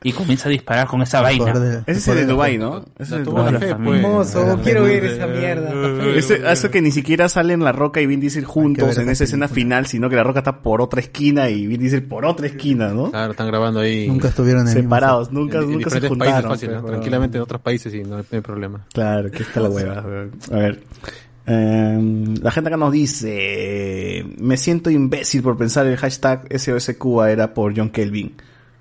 y 0.05 0.13
comienza 0.13 0.49
a 0.49 0.53
disparar 0.53 0.87
con 0.87 1.01
esa 1.01 1.23
vaina. 1.23 1.83
Ese 1.87 1.99
es 1.99 2.09
el 2.09 2.17
de 2.19 2.27
Dubai, 2.27 2.59
¿no? 2.59 2.85
Ese 2.99 3.03
es 3.03 3.13
el 3.13 3.25
de. 3.25 3.67
Hermoso, 3.71 4.61
quiero 4.63 4.83
ver 4.85 5.03
esa 5.07 5.27
mierda. 5.27 5.73
Ese, 6.15 6.43
eso 6.47 6.71
que 6.71 6.83
ni 6.83 6.91
siquiera 6.91 7.29
salen 7.31 7.65
La 7.65 7.73
Roca 7.73 8.03
y 8.03 8.07
Vin 8.07 8.21
Diesel 8.21 8.45
juntos 8.45 8.99
en 8.99 9.09
esa 9.09 9.25
escena 9.25 9.49
final, 9.49 9.87
sino 9.87 10.11
que 10.11 10.17
La 10.17 10.23
Roca 10.23 10.41
está 10.41 10.61
por 10.61 10.83
otra 10.83 11.01
esquina 11.01 11.49
y 11.49 11.67
Vin 11.67 11.81
Diesel 11.81 12.03
por 12.03 12.27
otra 12.27 12.47
esquina, 12.47 12.89
¿no? 12.93 13.11
Claro, 13.11 13.31
están 13.33 13.47
grabando 13.47 13.81
ahí. 13.81 14.07
Nunca 14.07 14.29
estuvieron 14.29 14.69
en 14.69 14.75
Separados, 14.75 15.33
nunca, 15.33 15.59
en, 15.59 15.73
nunca 15.73 15.89
se 15.89 16.07
juntaron. 16.07 16.19
países 16.19 16.51
fácil, 16.51 16.71
¿no? 16.71 16.77
pero- 16.83 16.89
Tranquilamente 16.93 17.39
en 17.39 17.43
otros 17.43 17.61
países 17.63 17.95
y 17.95 18.03
no 18.03 18.19
hay, 18.19 18.23
no 18.31 18.37
hay 18.37 18.41
problema. 18.43 18.87
Claro, 18.93 19.31
que 19.31 19.43
está 19.43 19.61
la 19.61 19.71
hueva. 19.71 19.99
A 20.53 20.57
ver. 20.57 20.83
Em, 21.47 22.35
la 22.43 22.51
gente 22.51 22.69
acá 22.69 22.77
nos 22.77 22.93
dice, 22.93 24.25
me 24.39 24.57
siento 24.59 24.91
imbécil 24.91 25.43
por 25.43 25.57
pensar 25.57 25.87
el 25.87 25.97
hashtag 25.97 26.47
SOS 26.59 26.95
Cuba 26.99 27.31
era 27.31 27.53
por 27.55 27.77
John 27.77 27.91
Kelvin. 27.91 28.35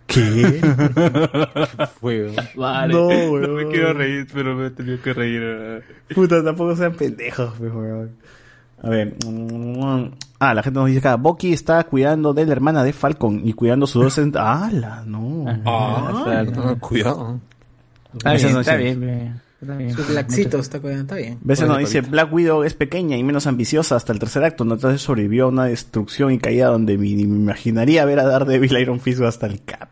¿Qué? 0.07 0.61
Fue, 1.99 2.31
Vale. 2.55 2.93
No, 2.93 3.01
No, 3.03 3.07
weón. 3.31 3.55
me 3.55 3.67
quiero 3.67 3.93
reír, 3.93 4.27
pero 4.33 4.55
me 4.55 4.67
he 4.67 4.69
tenido 4.71 5.01
que 5.01 5.13
reír. 5.13 5.83
Puta, 6.13 6.43
tampoco 6.43 6.75
sean 6.75 6.93
pendejos, 6.93 7.53
pues, 7.57 7.71
weón. 7.73 8.11
A 8.81 8.89
ver. 8.89 9.15
mm, 9.25 10.11
Ah, 10.39 10.53
la 10.53 10.61
gente 10.61 10.77
nos 10.77 10.87
dice 10.87 10.99
acá, 10.99 11.15
Bucky 11.15 11.53
está 11.53 11.81
cuidando 11.85 12.33
de 12.33 12.45
la 12.45 12.51
hermana 12.51 12.83
de 12.83 12.91
Falcon 12.91 13.41
y 13.45 13.53
cuidando 13.53 13.87
su 13.87 14.01
docente. 14.03 14.37
¡Hala! 14.41 15.03
No. 15.05 15.45
Ah, 15.65 16.23
Ah, 16.25 16.75
cuidado. 16.81 17.39
Está 18.13 18.33
bien, 18.33 18.53
no 18.53 18.59
está 18.59 18.73
es- 18.75 18.79
bien, 18.83 18.99
bien. 18.99 19.11
Está 19.13 19.23
bien. 19.23 19.41
Su 19.95 20.13
laxito 20.13 20.59
está 20.59 20.79
cuidando, 20.79 21.03
está 21.03 21.15
bien. 21.15 21.39
Dice. 21.43 22.01
Black 22.01 22.33
Widow 22.33 22.63
es 22.63 22.73
pequeña 22.73 23.17
y 23.17 23.23
menos 23.23 23.47
ambiciosa 23.47 23.95
hasta 23.95 24.13
el 24.13 24.19
tercer 24.19 24.43
acto, 24.43 24.65
no 24.65 24.75
entonces 24.75 25.01
sobrevivió 25.01 25.45
a 25.45 25.47
una 25.47 25.65
destrucción 25.65 26.31
y 26.31 26.39
caída 26.39 26.67
donde 26.67 26.97
ni 26.97 27.25
me 27.25 27.37
imaginaría 27.37 28.05
ver 28.05 28.19
a 28.19 28.23
Daredevil 28.23 28.77
Iron 28.77 28.99
Fist 28.99 29.21
hasta 29.21 29.47
el 29.47 29.63
Cap. 29.63 29.89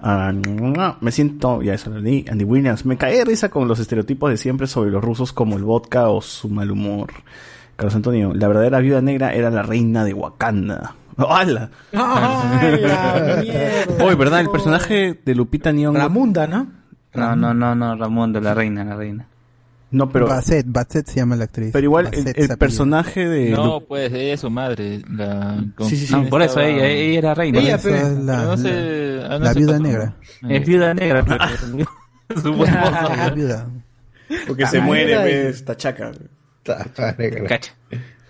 Ah, 0.00 0.32
no, 0.32 0.96
me 1.00 1.10
siento, 1.10 1.60
ya 1.62 1.74
eso 1.74 1.90
lo 1.90 1.98
leí, 1.98 2.24
Andy 2.30 2.44
Williams, 2.44 2.86
me 2.86 2.96
cae 2.96 3.16
de 3.16 3.24
risa 3.24 3.48
con 3.48 3.66
los 3.66 3.80
estereotipos 3.80 4.30
de 4.30 4.36
siempre 4.36 4.66
sobre 4.66 4.90
los 4.90 5.02
rusos 5.02 5.32
como 5.32 5.56
el 5.56 5.64
vodka 5.64 6.08
o 6.08 6.22
su 6.22 6.48
mal 6.48 6.70
humor. 6.70 7.12
Carlos 7.74 7.94
Antonio, 7.94 8.32
la 8.34 8.48
verdadera 8.48 8.80
viuda 8.80 9.00
negra 9.00 9.32
era 9.32 9.50
la 9.50 9.62
reina 9.62 10.04
de 10.04 10.14
Wakanda. 10.14 10.94
¡Hala! 11.16 11.70
¡Ay, 11.92 12.80
la 12.80 13.38
mierda! 13.42 14.04
Oye, 14.04 14.14
¿verdad? 14.14 14.40
El 14.40 14.50
personaje 14.50 15.18
de 15.24 15.34
Lupita 15.34 15.72
Nyong'o... 15.72 15.98
Ramunda, 15.98 16.46
¿no? 16.46 16.77
No, 17.14 17.34
no, 17.36 17.54
no, 17.54 17.74
no, 17.74 17.96
Ramón 17.96 18.32
de 18.32 18.40
la 18.40 18.54
reina, 18.54 18.84
la 18.84 18.96
reina. 18.96 19.26
No, 19.90 20.10
pero... 20.10 20.26
Basset, 20.28 20.66
Basset 20.68 21.06
se 21.06 21.16
llama 21.16 21.34
la 21.36 21.44
actriz. 21.44 21.70
Pero 21.72 21.84
igual, 21.84 22.06
el, 22.12 22.24
Basset 22.24 22.38
el 22.50 22.58
personaje 22.58 23.26
de... 23.26 23.50
No, 23.52 23.64
Lu- 23.80 23.86
pues 23.86 24.12
ella 24.12 24.34
es 24.34 24.40
su 24.40 24.50
madre. 24.50 25.00
La, 25.10 25.64
Sí, 25.80 25.96
sí, 25.96 26.06
sí. 26.06 26.12
No, 26.14 26.28
por 26.28 26.42
eso 26.42 26.60
estaba- 26.60 26.68
ella, 26.68 26.86
ella 26.88 27.18
era 27.18 27.34
reina. 27.34 27.58
Ella, 27.58 27.76
es 27.76 27.84
la, 27.86 28.44
no 28.44 28.56
sé, 28.58 29.16
la- 29.22 29.38
no 29.38 29.44
la 29.46 29.52
viuda 29.54 29.78
negra. 29.78 30.14
Es 30.46 30.66
viuda 30.66 30.92
negra. 30.94 31.24
Su 32.42 32.52
viuda. 33.34 33.70
Porque 34.46 34.66
se 34.66 34.78
Ah, 34.78 34.82
muere, 34.82 35.16
ves, 35.24 35.64
tachaca. 35.64 36.12
Ta- 36.62 36.84
ta- 36.84 37.14
negra. 37.18 37.46
Cacha. 37.46 37.72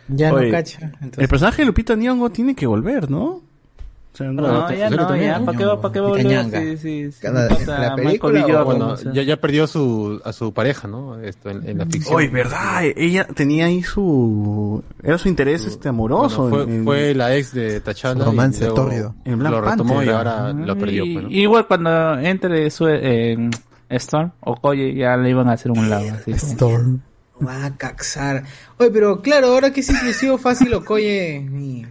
Ya 0.06 0.30
no 0.30 0.36
Oye, 0.36 0.50
cacha, 0.52 0.78
El 0.78 0.92
entonces. 1.02 1.28
personaje 1.28 1.62
de 1.62 1.66
Lupita 1.66 1.96
Nyong'o 1.96 2.30
tiene 2.30 2.54
que 2.54 2.66
volver, 2.66 3.10
¿no? 3.10 3.42
Sea, 4.18 4.32
No, 4.32 4.72
ya 4.72 4.90
no, 4.90 5.16
ya, 5.16 5.40
¿para 5.44 5.56
qué 5.58 5.64
va, 5.64 5.80
para 5.80 5.92
qué 5.94 6.00
va 6.00 6.06
a 6.06 6.10
volver? 6.10 6.76
Sí, 6.76 6.76
sí, 6.76 7.12
sí. 7.12 7.26
La 7.66 7.94
película 7.94 8.62
Bueno, 8.64 8.88
o 8.88 8.96
sea. 8.96 9.12
ya, 9.12 9.22
ya 9.22 9.36
perdió 9.36 9.66
su, 9.66 10.20
a 10.24 10.32
su 10.32 10.52
pareja, 10.52 10.88
¿no? 10.88 11.20
Esto 11.20 11.50
en, 11.50 11.68
en 11.68 11.78
la 11.78 11.86
ficción. 11.86 12.16
Oye, 12.16 12.28
verdad, 12.28 12.82
ella 12.96 13.26
tenía 13.28 13.66
ahí 13.66 13.82
su... 13.82 14.82
Era 15.02 15.18
su 15.18 15.28
interés 15.28 15.64
este 15.66 15.88
amoroso. 15.88 16.48
Bueno, 16.48 16.64
fue, 16.64 16.74
en- 16.74 16.84
fue 16.84 17.14
la 17.14 17.36
ex 17.36 17.52
de 17.54 17.80
T'Challa. 17.80 18.24
Romance 18.24 18.64
y 18.64 18.74
tórrido. 18.74 19.14
En 19.24 19.38
Black 19.38 19.52
Lo 19.52 19.60
retomó 19.60 19.94
Panther, 19.94 20.08
y 20.08 20.16
ahora 20.16 20.38
Ajá, 20.48 20.52
lo 20.52 20.76
perdió. 20.78 21.04
pues, 21.12 21.24
¿no? 21.24 21.30
Igual 21.30 21.66
cuando 21.68 22.18
entre 22.18 22.70
su 22.70 22.88
eh, 22.88 23.50
Storm 23.90 24.32
o 24.40 24.56
Koye 24.56 24.94
ya 24.94 25.16
le 25.16 25.30
iban 25.30 25.48
a 25.48 25.52
hacer 25.52 25.70
un 25.70 25.88
lado. 25.88 26.06
Así 26.12 26.32
Storm. 26.32 27.00
Va 27.46 27.66
a 27.66 27.76
caxar. 27.76 28.42
Oye, 28.78 28.90
pero 28.90 29.22
claro, 29.22 29.48
ahora 29.52 29.72
que 29.72 29.80
es 29.80 29.88
inclusivo 29.90 30.38
fácil 30.38 30.74
Okoye 30.74 31.38
mi, 31.48 31.86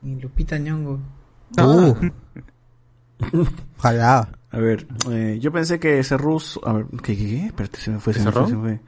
mi 0.00 0.18
Lupita 0.18 0.56
Ñongo. 0.58 1.00
Uh. 1.58 1.94
Ojalá. 3.78 4.28
A 4.50 4.58
ver, 4.58 4.86
eh, 5.10 5.38
yo 5.40 5.52
pensé 5.52 5.78
que 5.78 5.98
ese 5.98 6.16
ruso... 6.16 6.60
A 6.66 6.72
ver, 6.72 6.86
¿qué, 7.02 7.16
qué, 7.16 7.26
qué? 7.26 7.46
Espérate, 7.46 7.78
se 7.80 7.90
me 7.90 7.98
fue, 8.00 8.14
se 8.14 8.20
me 8.20 8.30
¿Ese 8.30 8.38
fue, 8.38 8.48
se 8.48 8.56
me 8.56 8.60
fue. 8.62 8.80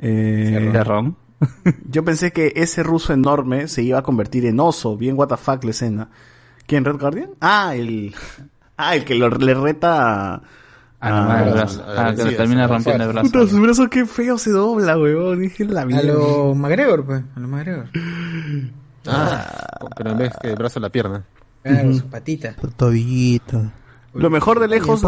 Eh, 0.00 0.70
¿De 0.72 0.84
ron? 0.84 1.16
yo 1.90 2.02
pensé 2.04 2.32
que 2.32 2.52
ese 2.56 2.82
ruso 2.82 3.12
enorme 3.12 3.68
se 3.68 3.82
iba 3.82 3.98
a 3.98 4.02
convertir 4.02 4.46
en 4.46 4.58
oso. 4.60 4.96
Bien, 4.96 5.16
what 5.18 5.28
the 5.28 5.36
fuck 5.36 5.64
la 5.64 5.70
escena. 5.70 6.08
¿Quién, 6.66 6.84
Red 6.84 6.98
Guardian? 6.98 7.30
Ah, 7.40 7.74
el... 7.74 8.14
Ah, 8.78 8.94
el 8.96 9.04
que 9.04 9.14
lo- 9.14 9.28
le 9.30 9.54
reta 9.54 10.34
a... 10.34 10.42
Ah, 11.00 11.10
no, 11.10 11.30
a- 11.30 11.42
el 11.44 11.52
brazo. 11.52 11.84
Ah, 11.86 12.14
que 12.16 12.24
le 12.24 12.32
termina 12.32 12.66
rompiendo 12.66 13.04
el 13.04 13.12
brazo. 13.12 13.30
Puta, 13.30 13.46
su 13.46 13.60
brazo 13.60 13.90
qué 13.90 14.06
feo 14.06 14.38
se 14.38 14.50
dobla, 14.50 14.98
weón. 14.98 15.40
Dije 15.40 15.64
la 15.66 15.82
A 15.82 15.84
vida. 15.84 16.02
lo 16.02 16.54
McGregor, 16.54 17.04
pues. 17.04 17.22
A 17.36 17.40
lo 17.40 17.48
McGregor. 17.48 17.88
Ah, 19.06 19.68
pero 19.96 20.10
en 20.12 20.18
vez 20.18 20.32
que 20.40 20.48
el 20.48 20.56
brazo 20.56 20.80
la 20.80 20.88
pierna. 20.90 21.24
Claro, 21.66 21.94
su 21.94 22.06
patita. 22.06 22.54
Tu 22.56 22.68
tobillito. 22.68 23.72
Lo 24.14 24.30
mejor 24.30 24.60
de 24.60 24.68
lejos, 24.68 25.02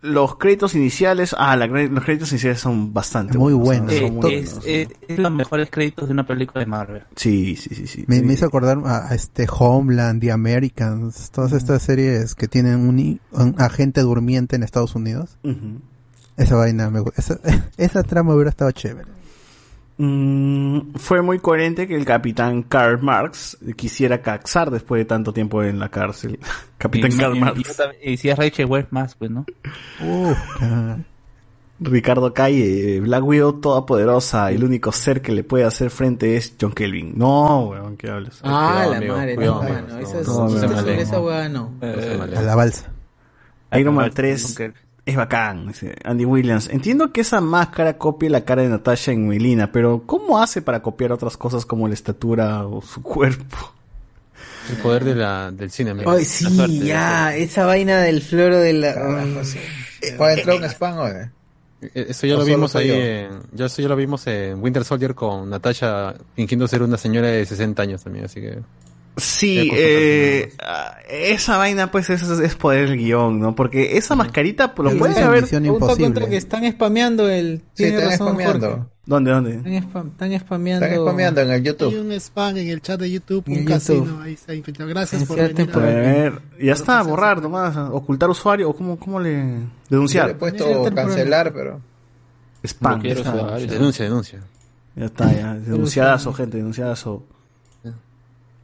los, 0.00 0.36
créditos 0.36 0.74
iniciales. 0.74 1.36
Ah, 1.38 1.56
la 1.56 1.66
los 1.66 2.02
créditos 2.02 2.32
iniciales 2.32 2.58
son 2.58 2.90
bastante 2.94 3.36
Muy 3.36 3.52
buenos, 3.52 3.88
buenos. 3.88 3.94
son 4.00 4.06
Eh, 4.06 4.10
muy 4.22 4.34
es, 4.34 4.50
buenos. 4.54 4.66
eh, 4.66 4.88
es 5.08 5.18
los 5.18 5.30
mejores 5.32 5.68
créditos 5.70 6.08
de 6.08 6.14
una 6.14 6.26
película 6.26 6.60
de 6.60 6.66
Marvel. 6.66 7.02
Sí, 7.16 7.54
sí, 7.56 7.74
sí, 7.74 7.86
sí. 7.86 8.04
Me, 8.06 8.22
me 8.22 8.32
hizo 8.32 8.46
acordar 8.46 8.78
a, 8.86 9.08
a 9.10 9.14
este 9.14 9.46
Homeland, 9.50 10.22
The 10.22 10.32
Americans, 10.32 11.30
todas 11.30 11.52
estas 11.52 11.82
series 11.82 12.34
que 12.34 12.48
tienen 12.48 12.76
un, 12.88 13.20
un 13.32 13.54
agente 13.58 14.00
durmiente 14.00 14.56
en 14.56 14.62
Estados 14.62 14.94
Unidos. 14.94 15.36
Esa 16.38 16.54
vaina 16.56 16.88
me 16.88 17.02
esa, 17.18 17.38
esa 17.76 18.02
trama 18.04 18.34
hubiera 18.34 18.48
estado 18.48 18.70
chévere. 18.70 19.08
Mm, 20.02 20.94
fue 20.96 21.20
muy 21.20 21.40
coherente 21.40 21.86
que 21.86 21.94
el 21.94 22.06
capitán 22.06 22.62
Karl 22.62 23.02
Marx 23.02 23.58
quisiera 23.76 24.22
caxar 24.22 24.70
después 24.70 24.98
de 25.00 25.04
tanto 25.04 25.34
tiempo 25.34 25.62
en 25.62 25.78
la 25.78 25.90
cárcel. 25.90 26.38
capitán 26.78 27.12
Y- 27.12 27.16
Karl 27.18 27.34
y- 27.34 27.38
y- 27.38 27.40
Marx. 27.40 27.82
Y, 28.02 28.16
si 28.16 28.30
es 28.30 28.38
Rachel 28.38 28.64
West 28.66 28.88
más, 28.92 29.14
pues, 29.16 29.30
¿no? 29.30 29.44
Ricardo 31.82 32.34
Calle, 32.34 33.00
Black 33.00 33.24
Widow 33.24 33.60
todopoderosa, 33.60 34.50
el 34.50 34.64
único 34.64 34.92
ser 34.92 35.22
que 35.22 35.32
le 35.32 35.44
puede 35.44 35.64
hacer 35.64 35.90
frente 35.90 36.36
es 36.36 36.54
John 36.60 36.72
Kelvin. 36.72 37.12
No, 37.16 37.68
weón, 37.68 37.96
¿qué 37.96 38.10
hablas? 38.10 38.40
Ah, 38.42 38.72
Cuidado, 38.72 38.90
la 38.92 38.96
amigo, 38.98 39.16
madre, 39.16 39.34
cuidado, 39.36 39.62
no, 39.62 39.68
no, 39.68 39.80
no, 39.80 40.00
no, 40.00 40.24
sobre 40.68 40.94
no. 40.96 41.00
esa 41.02 41.20
hueá 41.20 41.48
no. 41.48 41.72
A 41.82 42.40
la 42.42 42.54
balsa. 42.54 42.90
Iron 43.78 43.94
Man 43.94 44.06
John 44.06 44.14
3 44.14 44.56
Kelvin. 44.56 44.80
Es 45.10 45.16
bacán, 45.16 45.68
dice 45.68 45.94
Andy 46.04 46.24
Williams. 46.24 46.68
Entiendo 46.68 47.12
que 47.12 47.20
esa 47.20 47.40
máscara 47.40 47.98
copia 47.98 48.30
la 48.30 48.44
cara 48.44 48.62
de 48.62 48.68
Natasha 48.68 49.12
en 49.12 49.28
Melina, 49.28 49.70
pero 49.72 50.02
¿cómo 50.06 50.40
hace 50.42 50.62
para 50.62 50.80
copiar 50.82 51.12
otras 51.12 51.36
cosas 51.36 51.66
como 51.66 51.86
la 51.88 51.94
estatura 51.94 52.66
o 52.66 52.80
su 52.82 53.02
cuerpo? 53.02 53.56
El 54.70 54.76
poder 54.76 55.04
de 55.04 55.14
la, 55.16 55.50
del 55.50 55.70
cine, 55.70 55.90
amigo. 55.90 56.10
Ay, 56.10 56.24
sí, 56.24 56.80
ya, 56.84 57.34
esa 57.34 57.66
vaina 57.66 58.00
del 58.00 58.22
floro 58.22 58.58
de 58.58 58.72
la... 58.72 58.90
Ay, 59.20 59.30
no 59.34 59.44
sé. 59.44 59.60
¿Puede 60.16 60.34
entrar 60.40 60.56
un 60.58 60.64
spam 60.64 60.98
o 60.98 61.08
Eh, 61.08 61.30
Eso 61.94 62.26
ya 62.26 62.34
¿O 62.36 62.38
lo 62.38 62.44
vimos 62.44 62.76
ahí 62.76 62.88
yo? 62.88 62.94
en, 62.94 63.28
ya 63.52 63.66
eso 63.66 63.82
ya 63.82 63.88
lo 63.88 63.96
vimos 63.96 64.26
en 64.26 64.62
Winter 64.62 64.84
Soldier 64.84 65.14
con 65.14 65.48
Natasha 65.50 66.14
fingiendo 66.36 66.68
ser 66.68 66.82
una 66.82 66.96
señora 66.98 67.28
de 67.28 67.44
60 67.44 67.82
años 67.82 68.04
también, 68.04 68.26
así 68.26 68.40
que 68.40 68.58
Sí, 69.20 69.70
eh, 69.72 70.52
ah, 70.62 70.96
esa 71.08 71.56
vaina 71.58 71.90
pues 71.90 72.10
es, 72.10 72.22
es 72.22 72.54
poder 72.56 72.88
el 72.90 72.96
guion, 72.96 73.38
¿no? 73.40 73.54
Porque 73.54 73.96
esa 73.96 74.16
mascarita 74.16 74.74
pues, 74.74 74.92
lo 74.92 74.98
puede 74.98 75.20
haber... 75.20 75.46
Punto 75.46 75.96
contra 75.96 76.28
que 76.28 76.36
están 76.36 76.70
spameando 76.72 77.28
el... 77.28 77.62
Sí, 77.74 77.84
están 77.84 78.04
razón, 78.10 78.28
spameando. 78.28 78.68
Jorge. 78.68 78.84
¿Dónde, 79.06 79.30
dónde? 79.32 79.50
Están, 79.56 79.72
spam- 79.92 80.10
están 80.12 80.40
spameando... 80.40 80.86
Están 80.86 81.00
spameando 81.02 81.40
en 81.40 81.46
el 81.48 81.54
Hay 81.54 81.62
YouTube. 81.62 82.00
un 82.00 82.12
spam 82.12 82.56
en 82.56 82.68
el 82.68 82.80
chat 82.80 83.00
de 83.00 83.10
YouTube, 83.10 83.44
En 83.48 83.58
un 83.58 83.64
casino, 83.64 84.04
YouTube. 84.04 84.22
ahí 84.22 84.32
está 84.34 84.54
infiltrado. 84.54 84.88
Gracias 84.90 85.24
por 85.24 85.36
Cierto, 85.36 85.56
venir. 85.56 85.72
por- 85.72 85.82
ver, 85.82 86.32
ya 86.60 86.72
está, 86.72 87.02
borrar 87.02 87.42
nomás, 87.42 87.76
ocultar 87.76 88.30
usuario 88.30 88.70
o 88.70 88.74
cómo, 88.76 88.98
cómo 88.98 89.18
le... 89.20 89.32
Yo 89.32 89.38
le 89.40 89.54
he 89.56 89.68
Denunciar. 89.90 90.36
puesto 90.38 90.94
cancelar, 90.94 91.52
pero... 91.52 91.80
Spam. 92.64 93.02
Denuncia, 93.02 94.04
denuncia. 94.04 94.40
Ya 94.94 95.06
está, 95.06 95.32
ya. 95.32 95.54
Denunciadazo, 95.54 96.32
gente, 96.32 96.58
denunciadazo. 96.58 97.24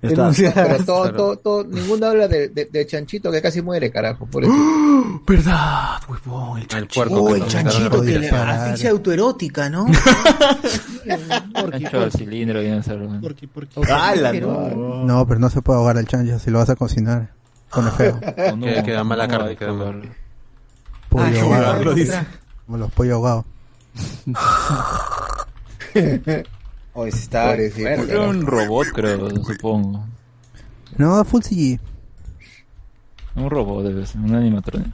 Pero 0.09 0.85
todo, 0.85 1.03
Claro. 1.03 1.17
todo, 1.17 1.37
todo, 1.39 1.65
ninguno 1.65 2.07
habla 2.07 2.29
de, 2.29 2.49
de, 2.49 2.65
de 2.67 2.87
Chanchito 2.87 3.31
que 3.31 3.41
casi 3.43 3.63
muere, 3.63 3.91
carajo. 3.91 4.27
Por 4.27 4.45
eso. 4.45 4.53
¿Verdad, 5.27 5.99
huevón? 6.09 6.57
El 6.59 6.63
El 6.63 6.69
chanchito. 6.69 6.95
puerco 6.95 7.23
Oh, 7.23 7.35
el 7.35 7.47
chanchito 7.47 8.01
de 8.03 8.19
le 8.19 8.31
la 8.31 8.65
asfixia 8.65 8.91
autoerótica, 8.91 9.69
¿no? 9.71 9.87
El 11.05 12.13
cilindro. 12.13 12.61
¡Hala, 13.91 14.31
Pero- 14.33 14.71
no! 14.75 15.05
No, 15.05 15.27
pero 15.27 15.41
no 15.41 15.51
se 15.51 15.63
puede 15.63 15.79
ahogar 15.79 15.97
al 15.99 16.07
chancho 16.07 16.39
si 16.39 16.51
lo 16.51 16.59
vas 16.59 16.71
a 16.71 16.77
cocinar. 16.77 17.31
Pone 17.73 17.91
feo. 17.93 18.21
O 18.53 18.57
no, 18.57 18.67
Queda- 18.67 18.83
queda 18.83 19.05
mala 19.05 19.27
no 19.27 19.31
carne, 19.39 19.57
queda 19.57 19.71
que 19.71 19.77
mal. 19.77 19.79
jugarlo. 19.79 20.11
Pollo 21.09 21.25
Ah, 21.25 21.43
ahogado. 21.43 21.85
lo 21.85 21.95
dice. 21.95 22.27
Como 22.67 22.79
los 22.79 22.93
pollos 22.93 23.15
ahogados. 23.15 23.45
Hoy 26.99 27.11
está. 27.11 27.55
Era 27.55 28.21
un 28.23 28.47
robot, 28.47 28.87
creo, 28.95 29.29
supongo. 29.45 30.05
No, 30.97 31.23
full 31.25 31.43
CG. 31.43 31.79
Un 33.35 33.51
robot, 33.51 33.85
debe 33.85 34.07
ser, 34.07 34.21
un 34.23 34.35
animatronic. 34.35 34.93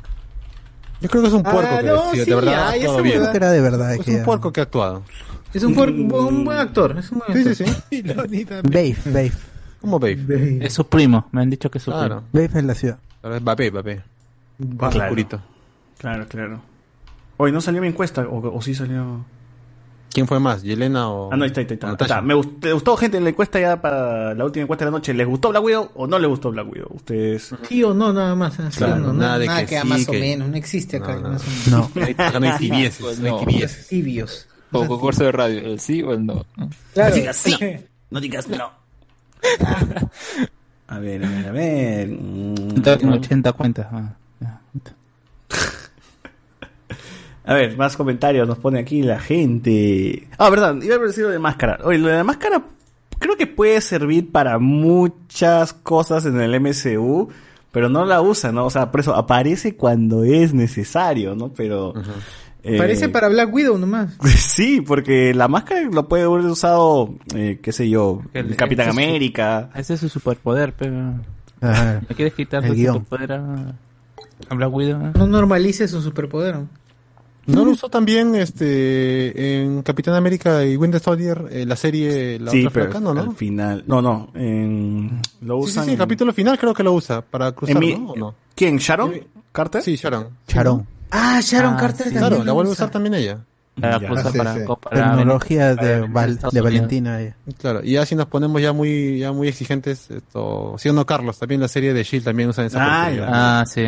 Yo 1.01 1.09
creo 1.09 1.23
que 1.23 1.29
es 1.29 1.35
un 1.35 1.43
puerco 1.43 1.69
Ah, 1.73 1.81
que 1.81 1.87
no, 1.87 2.11
sí, 2.13 2.19
de 2.25 2.35
verdad 2.35 2.73
bien. 3.03 3.31
que 3.31 3.37
era 3.37 3.51
de 3.51 3.61
verdad. 3.61 3.95
Es 3.95 4.01
que 4.05 4.17
un 4.17 4.25
puerco 4.25 4.53
que 4.53 4.61
ha 4.61 4.65
actuado. 4.65 5.03
Es 5.55 5.63
un, 5.63 5.75
puer- 5.75 5.95
un 5.95 6.45
buen 6.45 6.59
actor. 6.59 6.97
Es 6.99 7.11
un 7.13 7.19
buen 7.21 7.39
actor. 7.39 7.55
Sí, 7.55 7.65
sí, 7.91 8.03
sí. 8.03 8.03
Babe, 8.03 8.97
Babe. 9.07 9.33
Como 9.81 9.99
Babe. 10.01 10.59
Es 10.65 10.73
su 10.75 10.87
primo, 10.89 11.29
me 11.33 11.43
han 11.43 11.51
dicho 11.51 11.71
que 11.71 11.79
es 11.79 11.85
su 11.85 11.91
Claro. 11.93 12.23
Babe 12.33 12.51
en 12.55 12.67
la 12.67 12.75
ciudad. 12.75 12.99
Ahora 13.23 13.37
es 13.37 13.45
Babe, 13.45 13.71
Babe. 13.71 14.03
Claro. 14.79 15.05
Oscurito. 15.05 15.41
Claro, 15.99 16.27
claro. 16.29 16.61
Hoy 17.37 17.53
no 17.53 17.61
salió 17.61 17.81
mi 17.81 17.89
encuesta, 17.89 18.23
o, 18.23 18.57
o 18.57 18.63
sí 18.63 18.75
salió. 18.75 19.25
¿Quién 20.13 20.27
fue 20.27 20.39
más? 20.41 20.63
¿Yelena 20.63 21.09
o.? 21.11 21.33
Ah, 21.33 21.37
no, 21.37 21.45
ahí 21.45 21.49
está, 21.49 21.61
ahí 21.61 21.67
está. 21.71 21.87
ahí 21.87 21.93
está. 21.93 22.05
Está. 22.05 22.21
Me 22.21 22.35
gustó, 22.35 22.67
¿Le 22.67 22.73
gustó, 22.75 22.97
gente, 22.97 23.21
la 23.21 23.31
encuesta 23.31 23.59
ya 23.59 23.81
para 23.81 24.35
la 24.35 24.45
última 24.45 24.65
encuesta 24.65 24.85
de 24.85 24.91
la 24.91 24.97
noche? 24.99 25.15
¿Les 25.15 25.27
gustó 25.27 25.49
Black 25.51 25.63
Widow 25.65 25.91
o 25.95 26.07
no 26.07 26.19
les 26.19 26.29
gustó 26.29 26.51
Black 26.51 26.71
Widow? 26.71 26.89
Ustedes. 26.91 27.55
Sí 27.69 27.83
o 27.83 27.95
no, 27.95 28.13
nada 28.13 28.35
más. 28.35 28.59
así, 28.61 28.77
Claro, 28.79 28.97
no, 28.99 29.13
nada 29.15 29.39
de 29.39 29.47
nada 29.47 29.65
que 29.67 29.81
sí, 29.81 29.87
más 29.87 30.09
o 30.09 30.13
que- 30.13 30.21
menos. 30.21 30.49
No 30.49 30.57
existe 30.57 30.97
acá. 30.99 31.15
No, 31.15 31.21
no. 31.23 31.29
más 31.31 31.43
o 31.43 31.71
menos. 31.71 31.91
No. 31.97 32.03
Acá 32.25 32.41
no 32.41 32.53
hay 32.53 32.59
tibieces, 32.59 32.99
Pues 33.01 33.19
no 33.21 33.27
hay 33.27 33.33
no. 33.33 33.39
tibieces. 33.47 33.87
Tibios. 33.89 34.49
O 34.73 34.87
concurso 34.87 35.25
de 35.25 35.33
radio, 35.33 35.61
el 35.61 35.81
sí 35.81 36.03
o 36.03 36.13
el 36.13 36.25
no. 36.27 36.45
¿no? 36.57 36.71
Claro. 36.95 37.15
sí. 37.33 37.57
No 38.11 38.21
digas 38.21 38.47
no. 38.49 38.71
A 40.89 40.99
ver, 40.99 41.25
a 41.25 41.29
ver, 41.31 41.49
a 41.49 41.53
ver. 41.53 42.09
Mm. 42.09 42.83
En 42.85 43.09
80 43.13 43.53
cuentas. 43.55 43.87
ah, 43.91 44.13
ya. 44.41 44.61
A 47.45 47.55
ver, 47.55 47.77
más 47.77 47.97
comentarios 47.97 48.47
nos 48.47 48.59
pone 48.59 48.79
aquí 48.79 49.03
la 49.03 49.19
gente. 49.19 50.29
Ah, 50.39 50.49
verdad, 50.51 50.77
iba 50.83 50.95
a 50.95 50.99
decir 50.99 51.25
lo 51.25 51.31
de 51.31 51.39
máscara. 51.39 51.79
Oye, 51.85 51.99
lo 51.99 52.09
de 52.09 52.15
la 52.17 52.25
máscara 52.25 52.63
creo 53.19 53.37
que 53.37 53.47
puede 53.47 53.81
servir 53.81 54.31
para 54.31 54.59
muchas 54.59 55.73
cosas 55.73 56.25
en 56.27 56.41
el 56.41 56.61
MCU, 56.61 57.29
pero 57.73 57.89
no 57.89 58.05
la 58.05 58.21
usa, 58.21 58.53
¿no? 58.53 58.67
O 58.67 58.71
sea, 58.71 58.91
por 58.91 59.01
eso 59.01 59.15
aparece 59.15 59.77
cuando 59.77 60.25
es 60.25 60.55
necesario, 60.55 61.35
¿no? 61.35 61.53
Pero... 61.53 61.95
eh, 62.65 62.79
Parece 62.79 63.09
para 63.09 63.29
Black 63.29 63.53
Widow 63.53 63.77
nomás. 63.79 64.17
Sí, 64.37 64.81
porque 64.81 65.35
la 65.35 65.49
máscara 65.49 65.83
lo 65.91 66.09
puede 66.09 66.25
haber 66.25 66.45
usado, 66.47 67.15
eh, 67.35 67.59
qué 67.63 67.73
sé 67.73 67.89
yo, 67.89 68.23
El- 68.35 68.51
el 68.51 68.57
Capitán 68.57 68.89
ese 68.89 68.91
es 68.91 68.95
su- 69.05 69.11
América. 69.11 69.71
Ese 69.75 69.95
es 69.95 70.01
su 70.01 70.09
superpoder, 70.09 70.75
pero. 70.77 71.15
¿Me 71.61 72.15
quieres 72.17 72.35
quitar 72.35 72.63
guion. 72.73 72.95
superpoder 72.95 73.33
a, 73.33 73.75
a 74.49 74.55
Black 74.55 74.73
Widow? 74.73 75.13
No 75.17 75.27
normalice 75.27 75.87
su 75.89 76.03
superpoder. 76.03 76.57
¿no? 76.57 76.69
¿No 77.47 77.65
lo 77.65 77.73
usó 77.73 77.89
también 77.89 78.35
este 78.37 79.63
en 79.63 79.83
Capitán 79.83 80.15
América 80.15 80.65
y 80.65 80.77
Winter 80.77 81.01
Soldier 81.01 81.47
eh, 81.51 81.67
la 81.67 81.77
serie 81.77 82.39
La 82.39 82.51
Sí, 82.53 82.61
otra 82.61 82.71
pero 82.71 82.85
flaca, 82.87 83.01
no, 83.01 83.11
al 83.21 83.35
final... 83.37 83.85
No, 83.87 84.01
no, 84.01 84.31
en- 84.35 85.21
lo 85.41 85.57
Sí, 85.63 85.65
sí, 85.67 85.71
usan... 85.73 85.85
sí, 85.87 85.91
el 85.93 85.99
capítulo 85.99 86.33
final 86.33 86.59
creo 86.59 86.73
que 86.75 86.83
lo 86.83 86.93
usa 86.93 87.21
para 87.23 87.51
cruzar, 87.53 87.77
en 87.77 87.81
mi- 87.81 87.95
¿no? 87.99 88.11
¿O 88.13 88.17
no? 88.17 88.35
¿Quién? 88.55 88.79
¿Sharon? 88.79 89.13
¿Carter? 89.51 89.83
Sí, 89.83 89.97
Sharon. 89.97 90.29
Charón. 90.47 90.87
Ah, 91.11 91.41
Sharon 91.43 91.75
Ah, 91.75 91.79
Carter 91.79 92.07
sí. 92.09 92.15
también. 92.15 92.29
Claro, 92.29 92.45
la 92.45 92.53
vuelve 92.53 92.71
a 92.71 92.73
usa. 92.73 92.85
usar 92.85 92.93
también 92.93 93.15
ella. 93.15 93.39
La 93.77 93.99
Ya. 94.01 94.09
cosa 94.09 94.29
Ah, 94.29 94.33
sí, 94.33 94.39
para 94.39 94.55
sí. 94.55 94.61
Tecnología 94.91 95.71
en- 95.71 95.77
de, 95.79 95.93
en 95.95 96.13
Val- 96.13 96.31
Estados 96.33 96.55
de. 96.55 96.61
Valentina. 96.61 97.23
eh. 97.23 97.35
Claro, 97.59 97.81
y 97.83 97.93
ya 97.93 98.05
si 98.07 98.15
nos 98.15 98.27
ponemos 98.27 98.61
ya 98.63 98.73
muy, 98.73 99.19
ya 99.19 99.33
muy 99.33 99.49
exigentes, 99.49 100.11
esto, 100.11 100.75
¿sí 100.79 100.91
o 100.91 100.93
no, 100.93 101.05
Carlos? 101.07 101.39
También 101.39 101.61
la 101.61 101.69
serie 101.69 101.93
de 101.95 102.03
Shield 102.05 102.25
también 102.25 102.51
usan 102.51 102.67
esa 102.67 102.79
Ah. 102.81 103.11
Ah, 103.61 103.65
sí. 103.67 103.85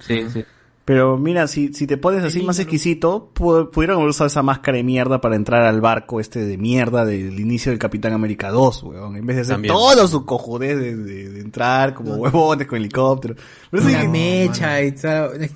Sí, 0.00 0.24
sí. 0.32 0.44
Pero 0.84 1.16
mira, 1.16 1.46
si, 1.46 1.72
si 1.72 1.86
te 1.86 1.96
pones 1.96 2.22
así 2.24 2.42
más 2.42 2.58
exquisito, 2.58 3.30
pu- 3.34 3.70
pudieron 3.70 3.96
haber 3.96 4.10
usado 4.10 4.26
esa 4.26 4.42
máscara 4.42 4.76
de 4.76 4.84
mierda 4.84 5.18
para 5.20 5.34
entrar 5.34 5.62
al 5.62 5.80
barco 5.80 6.20
este 6.20 6.44
de 6.44 6.58
mierda 6.58 7.06
del 7.06 7.40
inicio 7.40 7.72
del 7.72 7.78
Capitán 7.78 8.12
América 8.12 8.50
2, 8.50 8.82
weón. 8.82 9.16
En 9.16 9.24
vez 9.24 9.36
de 9.36 9.42
hacer 9.42 9.54
También. 9.54 9.72
todo 9.72 10.06
su 10.06 10.26
cojudez 10.26 10.78
de, 10.78 10.94
de- 10.96 11.30
de 11.30 11.40
entrar 11.40 11.94
como 11.94 12.16
huevones 12.16 12.66
con 12.66 12.76
helicóptero. 12.78 13.34
Pero 13.70 13.82
sí, 13.82 13.94
mecha 14.08 14.82
y 14.82 14.92
tal. 14.92 15.50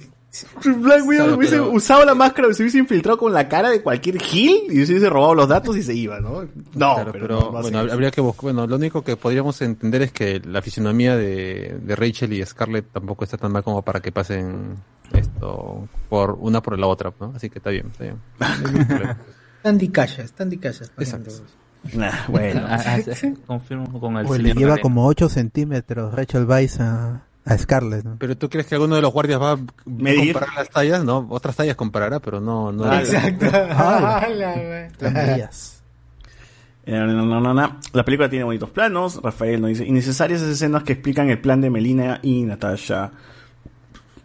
Black 0.64 1.06
Widow 1.06 1.24
Claro, 1.26 1.36
hubiese 1.36 1.56
pero- 1.56 1.70
usado 1.72 2.04
la 2.04 2.14
máscara, 2.14 2.52
se 2.54 2.62
hubiese 2.62 2.78
infiltrado 2.78 3.18
con 3.18 3.32
la 3.32 3.48
cara 3.48 3.70
de 3.70 3.82
cualquier 3.82 4.20
gil 4.20 4.62
y 4.70 4.84
se 4.86 4.92
hubiese 4.92 5.08
robado 5.10 5.34
los 5.34 5.48
datos 5.48 5.76
y 5.76 5.82
se 5.82 5.94
iba, 5.94 6.20
¿no? 6.20 6.42
No, 6.42 6.48
Claro, 6.94 7.12
pero, 7.12 7.26
pero, 7.26 7.40
no, 7.40 7.52
no 7.52 7.62
bueno, 7.62 7.78
habría 7.80 8.10
que 8.10 8.20
buscar, 8.20 8.42
bueno, 8.44 8.66
lo 8.66 8.76
único 8.76 9.02
que 9.02 9.16
podríamos 9.16 9.60
entender 9.62 10.02
es 10.02 10.12
que 10.12 10.40
la 10.44 10.62
fisionomía 10.62 11.16
de, 11.16 11.78
de 11.82 11.96
Rachel 11.96 12.32
y 12.32 12.44
Scarlett 12.44 12.92
tampoco 12.92 13.24
está 13.24 13.36
tan 13.36 13.52
mal 13.52 13.62
como 13.62 13.82
para 13.82 14.00
que 14.00 14.12
pasen 14.12 14.76
esto 15.12 15.88
por 16.08 16.32
una 16.40 16.60
por 16.62 16.78
la 16.78 16.86
otra, 16.86 17.12
¿no? 17.20 17.32
Así 17.34 17.48
que 17.50 17.58
está 17.58 17.70
bien, 17.70 17.86
está 17.90 18.04
bien. 18.04 19.78
Dicachas, 19.78 20.24
están 20.26 20.48
dicachas. 20.48 20.90
Exacto. 20.98 21.30
Nah, 21.94 22.10
bueno. 22.28 22.62
Ah, 22.68 22.82
ah, 22.86 22.98
Confirmo 23.46 24.00
con 24.00 24.16
el 24.16 24.26
Pues 24.26 24.42
le 24.42 24.52
lleva 24.54 24.78
como 24.78 25.06
8 25.06 25.28
centímetros 25.28 26.14
Rachel 26.14 26.44
Weisz 26.46 26.80
a, 26.80 27.22
a 27.48 27.58
Scarlett. 27.58 28.04
¿no? 28.04 28.16
Pero 28.18 28.36
tú 28.36 28.48
crees 28.48 28.66
que 28.66 28.74
alguno 28.74 28.94
de 28.96 29.02
los 29.02 29.12
guardias 29.12 29.40
va 29.40 29.52
a 29.52 29.58
Medir. 29.86 30.32
comparar 30.34 30.54
las 30.56 30.70
tallas, 30.70 31.04
¿no? 31.04 31.26
Otras 31.30 31.56
tallas 31.56 31.76
comparará, 31.76 32.20
pero 32.20 32.40
no, 32.40 32.70
no. 32.72 32.84
Ah, 32.84 33.00
Exacto. 33.00 33.46
Ah. 33.52 34.26
Las 35.00 35.12
medidas. 35.12 35.82
Eh, 36.86 36.92
no, 36.92 37.06
no, 37.26 37.40
no, 37.40 37.52
no. 37.54 37.76
La 37.92 38.04
película 38.04 38.28
tiene 38.30 38.44
bonitos 38.44 38.70
planos. 38.70 39.20
Rafael 39.22 39.60
nos 39.60 39.68
dice, 39.68 39.84
innecesarias 39.86 40.40
esas 40.40 40.54
escenas 40.54 40.82
que 40.84 40.94
explican 40.94 41.28
el 41.30 41.38
plan 41.40 41.60
de 41.60 41.68
Melina 41.70 42.18
y 42.22 42.42
Natasha. 42.44 43.10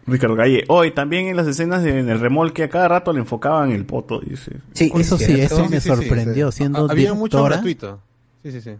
Ricardo 0.06 0.34
Galle, 0.36 0.64
hoy 0.68 0.90
también 0.90 1.28
en 1.28 1.36
las 1.36 1.46
escenas 1.46 1.82
de, 1.82 1.98
en 1.98 2.10
el 2.10 2.20
remolque 2.20 2.62
a 2.64 2.68
cada 2.68 2.88
rato 2.88 3.10
le 3.12 3.20
enfocaban 3.20 3.72
el 3.72 3.86
poto, 3.86 4.20
dice. 4.20 4.52
Sí, 4.74 4.92
Eso 4.94 5.16
sí, 5.16 5.40
eso 5.40 5.60
me 5.62 5.68
Sí, 5.68 5.74
sí, 5.74 5.80
sí, 5.80 5.88
sorprendió. 5.88 6.52
sí. 6.52 6.58
Siendo 6.58 6.90
Había 6.90 7.14
mucho 7.14 7.42
gratuito. 7.42 8.00
Sí, 8.42 8.52
sí, 8.52 8.60
sí. 8.60 8.72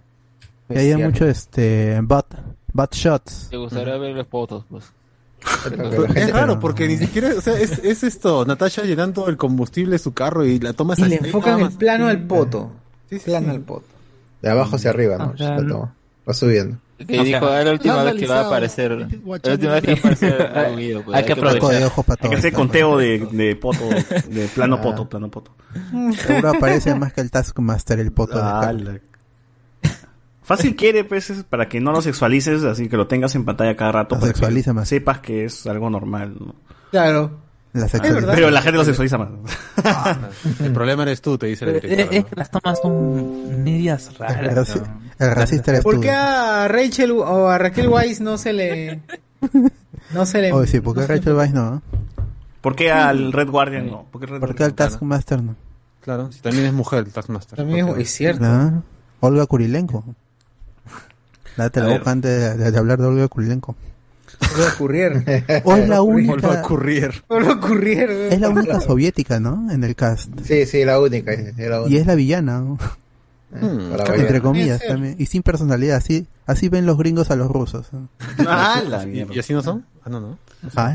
que 0.68 0.78
cierto. 0.80 1.04
mucho 1.06 1.26
este 1.26 1.98
bot, 2.02 2.26
bot 2.74 2.94
shots. 2.94 3.46
Te 3.50 3.56
gustaría 3.56 3.96
ver 3.96 4.14
las 4.14 4.28
fotos, 4.28 4.64
pues. 4.68 4.84
Es 6.14 6.30
raro 6.32 6.58
porque 6.60 6.86
ni 6.88 6.96
siquiera, 6.96 7.30
o 7.36 7.40
sea, 7.40 7.58
es, 7.58 7.78
es 7.84 8.02
esto, 8.02 8.44
Natasha 8.46 8.82
llenando 8.82 9.28
el 9.28 9.36
combustible 9.36 9.92
de 9.92 9.98
su 9.98 10.12
carro 10.12 10.44
y 10.44 10.58
la 10.58 10.72
tomas 10.72 10.98
Y 10.98 11.04
le 11.04 11.16
enfocan 11.16 11.60
el 11.60 11.72
plano 11.72 12.08
al 12.08 12.22
poto. 12.26 12.70
Sí, 13.10 13.18
sí, 13.18 13.24
Plano 13.26 13.46
sí. 13.48 13.54
al 13.56 13.60
poto. 13.60 13.84
De 14.42 14.50
abajo 14.50 14.76
hacia 14.76 14.90
arriba, 14.90 15.16
¿no? 15.18 15.34
Ajá. 15.34 15.60
La 15.60 15.68
toma. 15.68 15.94
Va 16.28 16.34
subiendo. 16.34 16.78
Que 16.98 17.22
dijo, 17.22 17.48
es 17.54 17.64
la 17.64 17.72
última 17.72 18.02
vez 18.04 18.14
que 18.14 18.26
va 18.26 18.40
a 18.40 18.46
aparecer. 18.46 18.92
La 18.92 19.06
última 19.06 19.72
vez 19.74 19.82
que 19.82 19.94
va 19.94 19.96
a 19.96 19.98
aparecer 19.98 20.52
pues, 21.04 21.16
Hay 21.16 21.24
que 21.24 21.32
aprovechar. 21.32 21.70
de 21.82 21.90
para 21.90 22.18
Hay 22.22 22.30
que 22.30 22.36
hacer 22.36 22.52
conteo 22.52 22.96
de, 22.96 23.18
de 23.30 23.56
poto, 23.56 23.88
de 24.28 24.48
plano 24.54 24.80
poto, 24.80 25.08
plano 25.08 25.30
poto. 25.30 25.50
Seguro 26.26 26.50
aparece 26.50 26.94
más 26.94 27.12
que 27.12 27.20
el 27.20 27.30
Taskmaster, 27.30 27.98
el 27.98 28.12
poto 28.12 28.36
de 28.36 28.42
Ah, 28.44 28.60
Scarlett. 28.62 29.02
Fácil 30.44 30.76
quiere, 30.76 31.04
pues, 31.04 31.30
es 31.30 31.42
para 31.42 31.68
que 31.68 31.80
no 31.80 31.90
lo 31.90 32.00
sexualices, 32.02 32.62
así 32.64 32.88
que 32.88 32.96
lo 32.96 33.06
tengas 33.08 33.34
en 33.34 33.44
pantalla 33.44 33.74
cada 33.76 33.92
rato. 33.92 34.14
Lo 34.14 34.20
para 34.20 34.32
que 34.32 34.38
sexualiza 34.38 34.72
más. 34.72 34.88
Sepas 34.88 35.18
que 35.20 35.46
es 35.46 35.66
algo 35.66 35.88
normal, 35.90 36.36
¿no? 36.38 36.54
Claro. 36.90 37.38
La. 37.72 37.88
Pero 37.88 38.50
la 38.50 38.62
gente 38.62 38.78
lo 38.78 38.84
sexualiza 38.84 39.18
más. 39.18 39.30
El 40.60 40.72
problema 40.72 41.02
eres 41.02 41.20
tú, 41.20 41.36
te 41.36 41.46
dice 41.46 41.66
la 41.66 41.72
Es, 41.72 41.82
directora. 41.82 42.18
es 42.18 42.24
que 42.26 42.36
las 42.36 42.50
tomas 42.50 42.78
son 42.80 43.64
medias 43.64 44.08
El, 44.10 44.14
raras. 44.16 44.80
el 45.18 45.30
racista 45.34 45.70
eres 45.72 45.82
¿Por 45.82 45.96
tú. 45.96 46.00
qué 46.02 46.10
a 46.10 46.68
Rachel 46.68 47.10
o 47.12 47.48
a 47.48 47.58
Raquel 47.58 47.88
Weiss 47.88 48.20
no 48.20 48.38
se 48.38 48.52
le. 48.52 49.00
No 50.12 50.24
se 50.26 50.40
le. 50.42 50.52
Oye, 50.52 50.66
sí, 50.68 50.80
¿por 50.80 50.94
qué 50.94 51.00
le- 51.00 51.06
Rachel 51.08 51.32
Weisz 51.34 51.52
no? 51.52 51.82
¿Por 52.60 52.76
qué 52.76 52.92
al 52.92 53.32
Red 53.32 53.48
Guardian 53.48 53.86
no? 53.88 54.04
¿Por 54.12 54.20
qué, 54.20 54.26
Red 54.28 54.40
¿Por 54.40 54.54
qué 54.54 54.62
al 54.64 54.70
Guardian? 54.70 54.90
Taskmaster 54.90 55.42
no? 55.42 55.56
Claro, 56.00 56.30
si 56.30 56.40
también 56.42 56.66
es 56.66 56.72
mujer 56.72 57.00
el 57.00 57.12
Taskmaster. 57.12 57.56
También 57.56 57.88
es, 57.88 57.96
es 57.98 58.10
cierto. 58.10 58.44
Olga 59.20 59.46
Kurilenko. 59.46 60.04
Date 61.56 61.80
la 61.80 61.98
boca 61.98 62.10
antes 62.10 62.58
de, 62.58 62.70
de 62.70 62.78
hablar 62.78 62.98
de 63.00 63.06
Olga 63.06 63.28
Kurilenko. 63.28 63.76
Solo 64.52 64.64
ocurrir. 64.74 65.44
O 65.64 65.74
es 65.76 65.88
la 65.88 66.02
única, 66.02 66.62
ocurrir. 66.62 67.22
Solo 67.28 67.52
ocurrir. 67.52 68.10
es 68.10 68.40
la 68.40 68.48
única 68.48 68.80
soviética, 68.80 69.38
¿no? 69.40 69.70
En 69.70 69.84
el 69.84 69.94
cast. 69.94 70.30
Sí, 70.42 70.66
sí, 70.66 70.84
la 70.84 71.00
única. 71.00 71.32
es 71.32 71.56
la 71.56 71.76
Y 71.78 71.82
única. 71.84 72.00
es 72.00 72.06
la 72.06 72.14
villana, 72.14 72.60
¿no? 72.60 72.78
Hmm, 73.52 73.92
entre 74.16 74.40
comillas 74.40 74.82
también. 74.86 75.14
Y 75.18 75.26
sin 75.26 75.42
personalidad, 75.42 75.96
así, 75.98 76.26
así 76.46 76.68
ven 76.68 76.86
los 76.86 76.98
gringos 76.98 77.30
a 77.30 77.36
los 77.36 77.48
rusos. 77.48 77.86
Ah, 78.46 78.82
la 78.88 79.04
¿Y, 79.04 79.06
mierda. 79.06 79.32
y 79.34 79.38
así 79.38 79.52
no 79.52 79.62
son? 79.62 79.84
Ah, 80.04 80.10
no, 80.10 80.20
no. 80.20 80.38
Ah, 80.74 80.94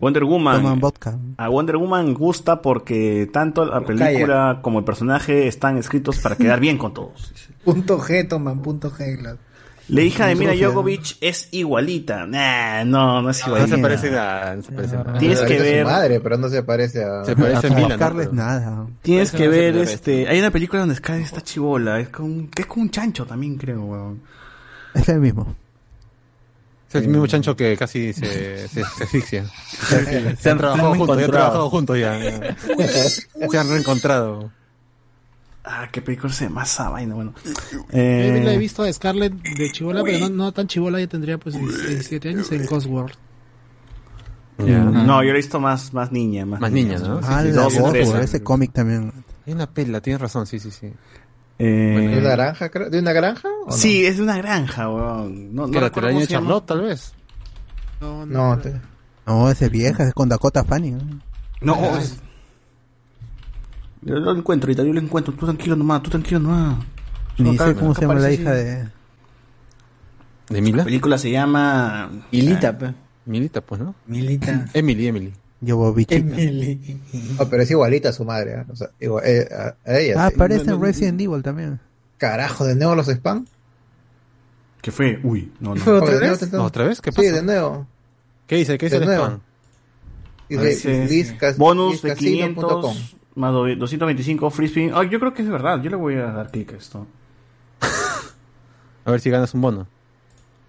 Wonder 0.00 0.24
Woman. 0.24 0.62
toman 0.62 0.80
vodka. 0.80 1.18
A 1.38 1.48
Wonder 1.48 1.76
Woman 1.78 2.12
gusta 2.14 2.60
porque 2.62 3.28
tanto 3.32 3.64
la 3.64 3.80
película 3.80 4.58
como 4.62 4.78
el 4.80 4.84
personaje 4.84 5.48
están 5.48 5.78
escritos 5.78 6.18
para 6.18 6.36
quedar 6.36 6.60
bien 6.60 6.76
con 6.78 6.92
todos. 6.94 7.32
Punto 7.64 7.98
G, 7.98 8.28
toman, 8.28 8.60
punto 8.60 8.90
G. 8.92 9.18
claro. 9.18 9.38
La 9.88 10.02
hija 10.02 10.26
de 10.26 10.34
Mila. 10.34 10.52
Jovovich 10.60 11.16
es 11.20 11.48
igualita. 11.50 12.26
Nah, 12.26 12.84
no, 12.84 13.22
no 13.22 13.30
es 13.30 13.40
No 13.40 13.46
igualita. 13.56 13.76
se 13.76 13.82
parece 13.82 14.10
nada, 14.10 14.56
no 14.56 14.62
se 14.62 14.72
parece 14.72 14.96
nada. 14.96 15.18
Tienes 15.18 15.38
Se 15.38 15.46
que 15.46 15.54
parece 15.56 15.68
a 15.70 15.72
ver- 15.76 15.84
su 15.86 15.90
madre, 15.92 16.20
pero 16.20 16.36
no 16.36 16.48
se 16.50 16.62
parece 16.62 17.04
a. 17.04 17.24
Se 17.24 17.34
parece 17.36 17.66
a 17.68 17.70
A 17.70 17.74
Mila, 17.74 17.88
¿no? 17.88 17.94
Scarlett 17.96 18.30
Pero- 18.30 18.42
nada. 18.42 18.86
Tienes 19.02 19.30
que 19.30 19.46
no 19.46 19.52
se 19.52 19.58
ver 19.58 19.72
parece. 19.74 19.94
este. 19.94 20.28
Hay 20.28 20.38
una 20.40 20.50
película 20.50 20.80
donde 20.80 20.94
Sky 20.94 21.12
está 21.22 21.40
chivola. 21.40 22.00
Es 22.00 22.10
como, 22.10 22.50
que 22.50 22.62
es 22.62 22.68
como 22.68 22.82
un 22.82 22.90
chancho 22.90 23.24
también, 23.24 23.56
creo, 23.56 23.80
weón. 23.82 24.20
Es 24.94 25.08
el 25.08 25.20
mismo. 25.20 25.56
Es 26.88 26.94
el 26.94 27.08
mismo 27.08 27.26
chancho 27.26 27.54
que 27.56 27.76
casi 27.76 28.12
se, 28.14 28.66
se, 28.68 28.82
se 28.84 29.04
asfixia. 29.04 29.44
Se 30.38 30.50
han 30.50 30.56
trabajado 30.58 30.94
juntos, 30.94 31.06
ya 31.08 31.12
han 31.14 31.20
encontrado. 31.20 31.30
trabajado 31.30 31.70
juntos 31.70 31.98
ya. 31.98 32.18
ya. 32.18 33.48
Se 33.50 33.58
han 33.58 33.68
reencontrado. 33.68 34.50
Ah, 35.70 35.86
qué 35.92 36.00
película 36.00 36.32
se 36.32 36.44
llama 36.44 36.62
esa 36.62 36.88
vaina, 36.88 37.14
bueno. 37.14 37.34
Yo 37.44 37.84
Eh, 37.92 38.40
la 38.42 38.54
he 38.54 38.58
visto 38.58 38.82
a 38.82 38.90
Scarlett 38.92 39.34
de 39.34 39.70
chivola, 39.70 40.02
pero 40.02 40.18
no, 40.20 40.28
no 40.30 40.52
tan 40.52 40.66
chivola, 40.66 40.98
ya 40.98 41.06
tendría 41.06 41.36
pues 41.36 41.54
17 41.60 42.30
años 42.30 42.50
en 42.52 42.64
Cosworld. 42.66 43.14
Ya. 44.58 44.82
No, 44.82 45.22
yo 45.22 45.28
la 45.28 45.34
he 45.34 45.36
visto 45.36 45.60
más, 45.60 45.92
más 45.92 46.10
niña. 46.10 46.44
Más, 46.46 46.60
Más 46.60 46.72
niña, 46.72 46.98
¿no? 46.98 47.20
Ah, 47.22 47.42
sí, 47.42 47.52
la 47.52 47.68
¿no? 47.68 48.18
ese 48.18 48.42
cómic 48.42 48.72
también. 48.72 49.12
Hay 49.46 49.52
una 49.52 49.70
pela, 49.70 50.00
tienes 50.00 50.20
razón, 50.20 50.46
sí, 50.46 50.58
sí, 50.58 50.70
sí. 50.70 50.92
Eh, 51.60 52.08
¿De 52.12 52.18
una 52.20 52.30
granja, 52.30 52.68
creo? 52.70 52.88
¿De 52.90 52.98
una 52.98 53.12
granja? 53.12 53.48
o 53.64 53.70
no? 53.70 53.72
Sí, 53.76 54.06
es 54.06 54.16
de 54.16 54.22
una 54.22 54.38
granja, 54.38 54.88
weón. 54.88 55.54
No, 55.54 55.66
no 55.66 55.72
¿Que 55.72 55.80
la 55.80 55.86
recuerdo 55.88 56.08
cómo 56.10 56.20
de 56.20 56.26
se 56.26 56.32
llama. 56.32 56.46
Charlotte, 56.46 56.66
tal 56.66 56.80
vez? 56.82 57.12
No, 58.00 58.26
no. 58.26 58.56
No, 58.56 58.58
te- 58.62 58.80
No, 59.26 59.50
ese 59.50 59.68
vieja, 59.68 60.04
es 60.04 60.14
con 60.14 60.28
Dakota 60.28 60.64
Fanning. 60.64 61.20
¿no? 61.60 61.76
No, 61.76 61.98
es- 61.98 62.16
Yo 64.08 64.14
lo 64.20 64.34
encuentro 64.36 64.68
ahorita, 64.68 64.82
yo 64.84 64.92
lo 64.92 65.00
encuentro. 65.00 65.32
Tú 65.34 65.46
tranquilo 65.46 65.76
nomás, 65.76 66.02
tú 66.02 66.10
tranquilo 66.10 66.40
nomás. 66.40 66.78
Ni 67.38 67.56
sé 67.56 67.74
cómo 67.74 67.94
se 67.94 68.00
llama 68.02 68.14
la 68.14 68.32
hija 68.32 68.50
de... 68.52 68.64
¿De 68.74 68.90
La 70.50 70.60
Mila? 70.60 70.84
película 70.84 71.18
se 71.18 71.30
llama... 71.30 72.10
Milita, 72.32 72.76
pe. 72.78 72.94
Milita, 73.26 73.60
pues, 73.60 73.80
¿no? 73.80 73.94
Milita. 74.06 74.66
Emily, 74.74 75.06
Emily. 75.08 75.32
Emily. 75.60 77.00
No, 77.38 77.48
pero 77.48 77.62
es 77.62 77.70
igualita 77.70 78.08
a 78.08 78.12
su 78.12 78.24
madre. 78.24 78.52
¿eh? 78.60 78.64
O 78.70 78.76
sea, 78.76 78.90
igual- 79.00 79.24
eh, 79.26 79.48
a, 79.52 79.74
a 79.90 79.98
ella. 79.98 80.14
Ah, 80.24 80.28
sí. 80.28 80.34
aparece 80.36 80.64
no, 80.64 80.72
en 80.74 80.80
no, 80.80 80.86
Resident 80.86 81.20
Evil 81.20 81.42
también. 81.42 81.80
Carajo, 82.16 82.64
¿de 82.64 82.74
nuevo 82.76 82.94
los 82.94 83.08
spam? 83.08 83.44
¿Qué 84.80 84.90
fue? 84.90 85.20
Uy, 85.22 85.52
no, 85.60 85.74
no. 85.74 85.80
¿Fue 85.82 85.92
otra 85.94 86.08
Oh, 86.16 86.18
nuevo 86.18 86.30
vez? 86.38 86.50
te- 86.50 86.56
¿No, 86.56 86.64
¿Otra 86.64 86.84
vez? 86.86 87.00
¿Qué 87.00 87.10
Sí, 87.12 87.16
pasa? 87.16 87.32
de 87.32 87.42
nuevo. 87.42 87.86
¿Qué 88.46 88.56
dice? 88.56 88.78
¿Qué 88.78 88.86
dice 88.86 88.98
de 89.00 89.04
el 89.04 89.08
nuevo. 89.10 89.24
spam? 89.26 89.40
Bonus 91.58 92.02
de 92.02 92.08
liscasino.com. 92.14 92.94
500 92.94 93.16
más 93.38 93.52
do- 93.52 93.64
225 93.76 94.50
free 94.50 94.66
spin. 94.66 94.90
Ah, 94.94 95.04
yo 95.04 95.18
creo 95.20 95.32
que 95.32 95.42
es 95.42 95.48
verdad. 95.48 95.80
Yo 95.82 95.88
le 95.90 95.96
voy 95.96 96.14
a 96.16 96.26
dar 96.32 96.50
clic 96.50 96.72
a 96.72 96.76
esto. 96.76 97.06
A 99.04 99.10
ver 99.10 99.20
si 99.20 99.30
ganas 99.30 99.54
un 99.54 99.60
bono. 99.62 99.86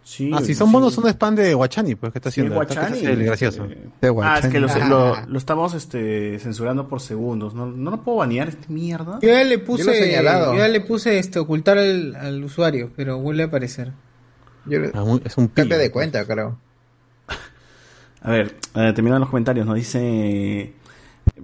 Sí, 0.04 0.32
Ah, 0.34 0.42
si 0.42 0.56
son 0.56 0.72
bonos, 0.72 0.94
son 0.96 1.06
spam 1.08 1.36
de 1.36 1.54
Guachani, 1.54 1.94
pues, 1.94 2.12
¿qué 2.12 2.18
está 2.18 2.32
Sí, 2.32 2.42
haciendo? 2.42 2.60
Está- 2.62 2.74
Guachani. 2.76 2.98
está 2.98 3.12
el 3.12 3.24
gracioso. 3.26 3.66
Eh, 3.66 3.90
De 4.02 4.16
Ah, 4.24 4.40
es 4.42 4.48
que 4.48 4.60
lo, 4.60 4.68
Ah. 4.68 4.88
lo, 4.88 5.26
lo 5.28 5.38
estamos 5.38 5.76
este, 5.76 6.40
censurando 6.40 6.88
por 6.88 7.00
segundos. 7.00 7.54
¿No, 7.54 7.68
no 7.68 7.92
lo 7.92 8.02
puedo 8.02 8.18
banear 8.20 8.48
este 8.50 8.70
mierda? 8.74 9.20
Yo 9.22 9.30
ya 9.30 9.44
le 9.44 9.60
puse. 9.60 9.84
yo 10.24 10.56
ya 10.56 10.68
le 10.68 10.82
puse 10.82 11.20
este, 11.20 11.38
ocultar 11.38 11.78
al, 11.78 12.16
al 12.16 12.44
usuario, 12.44 12.92
pero 12.96 13.20
vuelve 13.20 13.44
a 13.44 13.48
aparecer. 13.48 13.92
Yo 14.66 14.80
le- 14.80 14.92
Ah, 14.96 15.04
es 15.24 15.38
un 15.38 15.48
cambia 15.50 15.78
de 15.78 15.92
cuenta, 15.92 16.26
creo. 16.26 16.58
A 18.22 18.32
ver, 18.32 18.56
eh, 18.76 18.92
terminando 18.94 19.20
los 19.20 19.30
comentarios, 19.30 19.66
nos 19.68 19.76
dice 19.76 20.74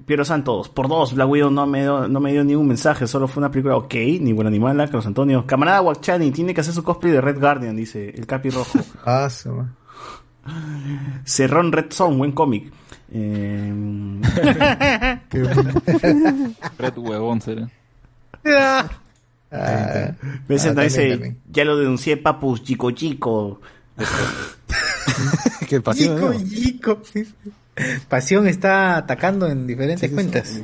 Piero 0.05 0.25
Santos, 0.25 0.69
por 0.69 0.87
dos, 0.87 1.13
Black 1.13 1.29
Widow 1.29 1.51
no 1.51 1.65
me, 1.67 1.81
dio, 1.81 2.07
no 2.07 2.19
me 2.19 2.31
dio 2.31 2.43
ningún 2.43 2.67
mensaje, 2.67 3.07
solo 3.07 3.27
fue 3.27 3.41
una 3.41 3.49
película 3.51 3.75
ok, 3.77 3.93
ni 4.21 4.33
buena 4.33 4.49
ni 4.49 4.59
mala, 4.59 4.85
Carlos 4.85 5.05
Antonio. 5.05 5.45
Camarada 5.45 5.81
Wakchani, 5.81 6.31
tiene 6.31 6.53
que 6.53 6.61
hacer 6.61 6.73
su 6.73 6.83
cosplay 6.83 7.11
de 7.13 7.21
Red 7.21 7.39
Guardian, 7.39 7.75
dice 7.75 8.09
el 8.09 8.25
Capi 8.25 8.49
Rojo. 8.49 8.79
Ah, 9.05 9.29
su 9.29 9.51
ma- 9.51 9.73
Cerrón 11.25 11.71
Red 11.71 11.91
Zone, 11.91 12.17
buen 12.17 12.31
cómic. 12.31 12.71
Eh, 13.11 13.73
Red 16.77 16.97
huevón 16.97 17.41
será. 17.41 17.69
Ah, 18.45 18.87
ah, 19.51 20.11
dice, 20.47 20.73
también, 20.73 21.09
también. 21.11 21.37
ya 21.51 21.65
lo 21.65 21.77
denuncié, 21.77 22.17
papus, 22.17 22.63
chico 22.63 22.91
chico. 22.91 23.59
que 25.67 25.81
pasión, 25.81 26.45
Yico, 26.45 26.99
¿no? 27.15 27.51
Pasión 28.07 28.47
está 28.47 28.95
atacando 28.95 29.47
en 29.47 29.67
diferentes 29.67 30.09
cuentas. 30.09 30.61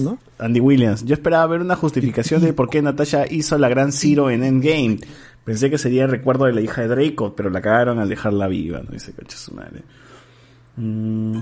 ¿no? 0.00 0.18
Andy 0.38 0.60
Williams, 0.60 1.04
yo 1.04 1.14
esperaba 1.14 1.46
ver 1.46 1.60
una 1.60 1.76
justificación 1.76 2.40
de 2.40 2.54
por 2.54 2.70
qué 2.70 2.80
Natasha 2.80 3.26
hizo 3.28 3.58
la 3.58 3.68
gran 3.68 3.92
Zero 3.92 4.30
en 4.30 4.42
Endgame. 4.42 4.98
Pensé 5.44 5.70
que 5.70 5.78
sería 5.78 6.04
el 6.04 6.10
recuerdo 6.10 6.46
de 6.46 6.54
la 6.54 6.62
hija 6.62 6.82
de 6.82 6.88
Draco, 6.88 7.36
pero 7.36 7.50
la 7.50 7.60
cagaron 7.60 7.98
al 7.98 8.08
dejarla 8.08 8.48
viva, 8.48 8.80
no 8.80 8.90
dice 8.90 9.12
coche 9.12 9.36
su 9.36 9.54
madre. 9.54 9.82
Mm. 10.76 11.40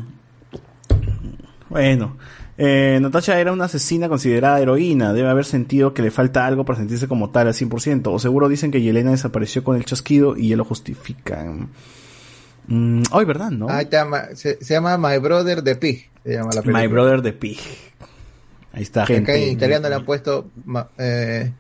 Bueno, 1.70 2.17
eh, 2.59 2.99
Natasha 3.01 3.39
era 3.41 3.52
una 3.52 3.65
asesina 3.65 4.09
considerada 4.09 4.60
heroína. 4.60 5.12
Debe 5.12 5.28
haber 5.28 5.44
sentido 5.44 5.94
que 5.94 6.02
le 6.02 6.10
falta 6.10 6.47
algo 6.47 6.65
para 6.65 6.78
sentirse 6.78 7.09
como 7.09 7.31
tal 7.31 7.49
al 7.49 7.55
100%. 7.55 8.02
O 8.12 8.18
seguro 8.18 8.49
dicen 8.49 8.70
que 8.70 8.83
Yelena 8.83 9.12
desapareció 9.12 9.65
con 9.65 9.76
el 9.76 9.84
chasquido 9.84 10.36
y 10.36 10.49
ya 10.49 10.57
lo 10.57 10.65
justifican. 10.65 11.70
Mm, 12.67 13.02
Ay, 13.12 13.25
¿verdad? 13.25 13.51
¿No? 13.51 13.67
Ah, 13.68 13.84
te 13.84 13.97
llama- 13.97 14.28
se, 14.34 14.62
se 14.62 14.75
llama 14.75 14.97
My 14.99 15.18
Brother 15.18 15.62
the 15.62 15.76
Pig. 15.76 16.10
Se 16.25 16.33
llama 16.33 16.51
la 16.55 16.62
película. 16.62 16.81
My 16.83 16.86
Brother 16.89 17.23
the 17.23 17.33
Pig. 17.33 17.59
Ahí 18.73 18.83
está, 18.83 19.05
acá 19.05 19.15
gente. 19.15 19.36
en 19.47 19.52
italiano 19.52 19.89
le 19.89 19.94
han 19.94 20.05
puesto 20.05 20.51
ma- 20.65 20.89
eh, 20.99 21.52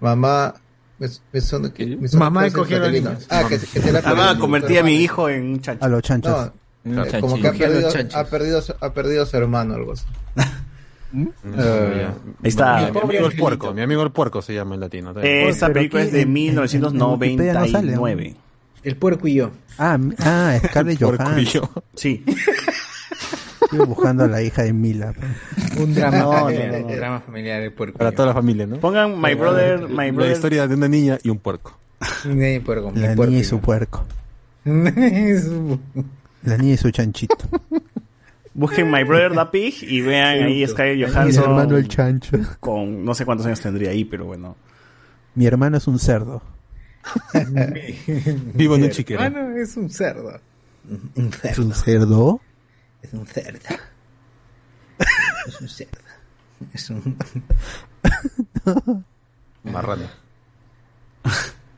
mamá. 0.00 0.54
me- 0.98 1.08
me 1.32 1.40
son- 1.40 1.62
me 1.62 2.08
son 2.08 2.18
Mamá 2.20 2.42
cosas 2.42 2.54
cogió 2.58 2.84
a 2.84 2.88
niños. 2.90 3.26
Ah, 3.28 3.42
que, 3.48 3.58
que 3.58 3.66
se 3.80 3.92
le 3.92 3.98
ha 3.98 4.02
Mamá, 4.02 4.38
convertí 4.38 4.76
a 4.78 4.82
mi 4.84 4.96
hijo 4.96 5.28
en 5.28 5.42
un 5.52 5.60
chancho. 5.60 5.84
A 5.84 5.88
los 5.88 6.02
chanchos. 6.02 6.52
No, 6.84 6.94
No, 6.96 7.04
eh, 7.04 7.20
como 7.20 7.40
que 7.40 7.46
ha 7.48 7.52
perdido, 7.52 7.90
chanchos. 7.90 8.14
ha, 8.16 8.24
perdido, 8.24 8.60
su- 8.62 8.74
ha 8.80 8.92
perdido 8.92 9.24
su 9.26 9.36
hermano 9.36 9.74
algo 9.74 9.92
así. 9.92 10.04
Eh, 11.14 12.06
Ahí 12.42 12.48
está. 12.48 12.86
Mi, 12.86 12.92
mi 12.92 12.98
amigo 13.00 13.26
el 13.26 13.36
puerco, 13.36 13.74
mi 13.74 13.82
amigo 13.82 14.02
el 14.02 14.12
puerco 14.12 14.40
se 14.40 14.54
llama 14.54 14.74
en 14.76 14.80
latino. 14.80 15.12
Esa 15.22 15.68
película 15.68 16.02
es 16.04 16.12
de 16.12 16.22
en- 16.22 16.28
en- 16.36 16.36
en 16.36 17.02
Wikipedia 17.20 17.52
no 17.52 17.68
sale, 17.68 17.92
¿no? 17.92 18.02
1999. 18.04 18.36
El 18.82 18.96
puerco 18.96 19.28
y 19.28 19.34
yo. 19.34 19.50
Ah, 19.78 19.96
mi- 19.98 20.14
ah, 20.18 20.58
Scarlett 20.68 20.98
Puerco 20.98 21.22
y 21.22 21.46
Johansson. 21.46 21.62
yo. 21.74 21.82
Sí. 21.94 22.24
Estuve 23.62 23.84
buscando 23.86 24.24
a 24.24 24.28
la 24.28 24.42
hija 24.42 24.62
de 24.64 24.72
Mila. 24.72 25.14
Un 25.78 25.94
drama 25.94 26.18
No, 26.18 26.24
no, 26.32 26.38
familiar. 26.40 26.72
no, 26.72 26.88
no. 26.90 26.96
Drama 26.96 27.20
familiar, 27.20 27.62
el 27.62 27.72
puerco. 27.72 27.98
Para 27.98 28.10
y 28.10 28.12
yo. 28.12 28.16
toda 28.16 28.28
la 28.28 28.34
familia, 28.34 28.66
¿no? 28.66 28.76
Pongan 28.78 29.20
My 29.20 29.34
Brother, 29.34 29.88
My 29.88 30.06
La 30.06 30.12
Brother. 30.12 30.32
historia 30.32 30.66
de 30.68 30.74
una 30.74 30.88
niña 30.88 31.18
y 31.22 31.30
un 31.30 31.38
puerco. 31.38 31.78
El 32.24 32.60
puerco, 32.62 32.92
el 32.94 33.00
La 33.00 33.14
puerco 33.14 33.26
niña 33.30 33.38
y 33.38 33.40
y 33.42 33.44
su 33.44 33.60
puerco. 33.60 34.04
La 34.64 36.56
niña 36.58 36.74
y 36.74 36.76
su 36.76 36.90
chanchito. 36.90 37.36
Busquen 38.54 38.90
My 38.90 39.02
Brother 39.04 39.32
the 39.32 39.46
Pig 39.50 39.82
y 39.90 40.00
vean 40.02 40.42
ahí 40.44 40.66
Scarlett 40.66 40.98
Mi 40.98 41.04
Johansson. 41.10 41.44
hermano 41.44 41.76
el 41.78 41.88
chancho. 41.88 42.36
Con 42.60 43.02
no 43.04 43.14
sé 43.14 43.24
cuántos 43.24 43.46
años 43.46 43.60
tendría 43.60 43.90
ahí, 43.90 44.04
pero 44.04 44.26
bueno. 44.26 44.56
Mi 45.34 45.46
hermano 45.46 45.78
es 45.78 45.86
un 45.86 45.98
cerdo. 45.98 46.42
Vivo 48.54 48.76
en 48.76 48.84
un 48.84 48.90
chiquero. 48.90 49.22
hermano 49.22 49.56
es 49.56 49.76
un 49.76 49.90
cerdo. 49.90 50.40
Un 50.88 51.28
¿Es 51.28 51.36
cerdo. 51.40 51.62
un 51.62 51.74
cerdo? 51.74 52.40
Es 53.02 53.12
un 53.12 53.26
cerdo. 53.26 53.68
Es 55.46 55.60
un 55.60 55.68
cerdo. 55.68 55.98
Es 56.72 56.90
un... 56.90 57.16
Marrano. 59.64 60.06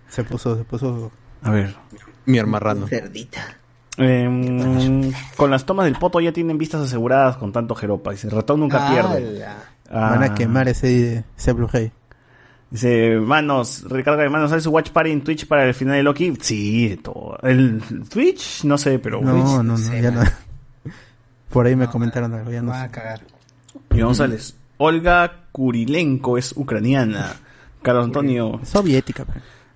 Se 0.08 0.24
puso, 0.24 0.56
se 0.56 0.64
puso. 0.64 1.10
A 1.42 1.50
ver. 1.50 1.74
Mi 2.26 2.38
hermarrano. 2.38 2.86
cerdita. 2.86 3.58
Em, 3.96 5.12
con 5.36 5.50
las 5.50 5.64
tomas 5.64 5.84
del 5.84 5.96
poto 5.96 6.20
ya 6.20 6.32
tienen 6.32 6.58
vistas 6.58 6.82
aseguradas 6.82 7.36
con 7.36 7.52
tanto 7.52 7.74
jeropa. 7.74 8.10
Dice, 8.10 8.26
el 8.26 8.32
ratón 8.32 8.60
nunca 8.60 8.90
pierde. 8.90 9.44
Ah. 9.44 10.10
Van 10.10 10.22
a 10.22 10.34
quemar 10.34 10.68
ese, 10.68 11.24
ese 11.36 11.52
Blu-ray. 11.52 11.92
Dice, 12.74 13.20
manos, 13.20 13.84
recarga 13.88 14.24
de 14.24 14.28
manos, 14.28 14.50
¿sale 14.50 14.60
su 14.60 14.70
Watch 14.70 14.90
Party 14.90 15.12
en 15.12 15.22
Twitch 15.22 15.46
para 15.46 15.64
el 15.64 15.74
final 15.74 15.94
de 15.94 16.02
Loki? 16.02 16.34
Sí, 16.40 16.88
de 16.88 16.96
todo. 16.96 17.38
El 17.44 17.80
Twitch, 18.10 18.64
no 18.64 18.76
sé, 18.76 18.98
pero 18.98 19.20
No, 19.20 19.30
Twitch. 19.30 19.44
no, 19.44 19.62
no, 19.62 19.78
sé, 19.78 20.02
ya 20.02 20.10
no. 20.10 20.18
man. 20.22 20.32
Por 21.50 21.66
ahí 21.66 21.76
me 21.76 21.86
comentaron 21.86 22.34
algo, 22.34 22.50
ya 22.50 22.62
no 22.62 22.72
Va 22.72 22.82
a 22.82 22.90
cagar. 22.90 23.20
Y 23.92 24.00
González. 24.00 24.56
Olga 24.78 25.44
Kurilenko 25.52 26.36
es 26.36 26.52
ucraniana. 26.56 27.36
Carlos 27.80 28.06
Antonio. 28.06 28.58
Soviética. 28.64 29.24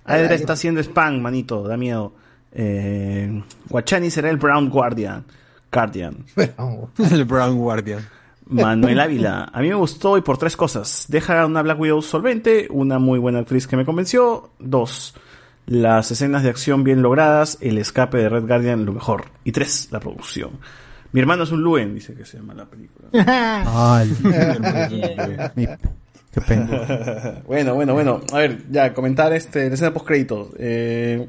Aedra 0.03 0.35
está 0.35 0.51
haciendo 0.51 0.81
spam, 0.81 1.21
manito, 1.21 1.65
da 1.69 1.77
miedo. 1.77 2.13
Eh, 2.51 3.41
Guachani 3.69 4.11
será 4.11 4.29
el 4.29 4.35
Brown 4.35 4.69
Guardian. 4.69 5.23
Guardian. 5.71 6.25
El 7.11 7.23
Brown 7.23 7.57
Guardian. 7.57 8.05
Manuel 8.49 8.99
Ávila. 8.99 9.49
A 9.53 9.61
mí 9.61 9.69
me 9.69 9.75
gustó 9.75 10.17
y 10.17 10.21
por 10.21 10.37
tres 10.37 10.57
cosas. 10.57 11.05
Deja 11.07 11.45
una 11.45 11.61
Black 11.61 11.79
Widow 11.79 12.01
solvente, 12.01 12.67
una 12.71 12.99
muy 12.99 13.19
buena 13.19 13.39
actriz 13.39 13.67
que 13.67 13.77
me 13.77 13.85
convenció. 13.85 14.49
Dos, 14.59 15.15
las 15.67 16.09
escenas 16.11 16.43
de 16.43 16.49
acción 16.49 16.83
bien 16.83 17.01
logradas, 17.01 17.57
el 17.61 17.77
escape 17.77 18.17
de 18.17 18.29
Red 18.29 18.47
Guardian 18.47 18.85
lo 18.85 18.93
mejor. 18.93 19.25
Y 19.43 19.51
tres, 19.51 19.89
la 19.91 19.99
producción. 19.99 20.51
Mi 21.11 21.21
hermano 21.21 21.43
es 21.43 21.51
un 21.51 21.61
Luen, 21.61 21.93
dice 21.95 22.13
que 22.13 22.25
se 22.25 22.37
llama 22.37 22.53
la 22.53 22.65
película. 22.65 23.07
Ay, 23.13 24.11
mi- 25.55 25.67
qué 26.31 26.41
pena. 26.41 27.41
bueno, 27.47 27.73
bueno, 27.75 27.93
bueno. 27.93 28.21
A 28.31 28.37
ver, 28.37 28.63
ya, 28.69 28.93
comentar 28.93 29.33
este, 29.33 29.67
la 29.69 29.73
escena 29.73 29.93
post 29.93 30.05
créditos. 30.07 30.49
Eh, 30.59 31.27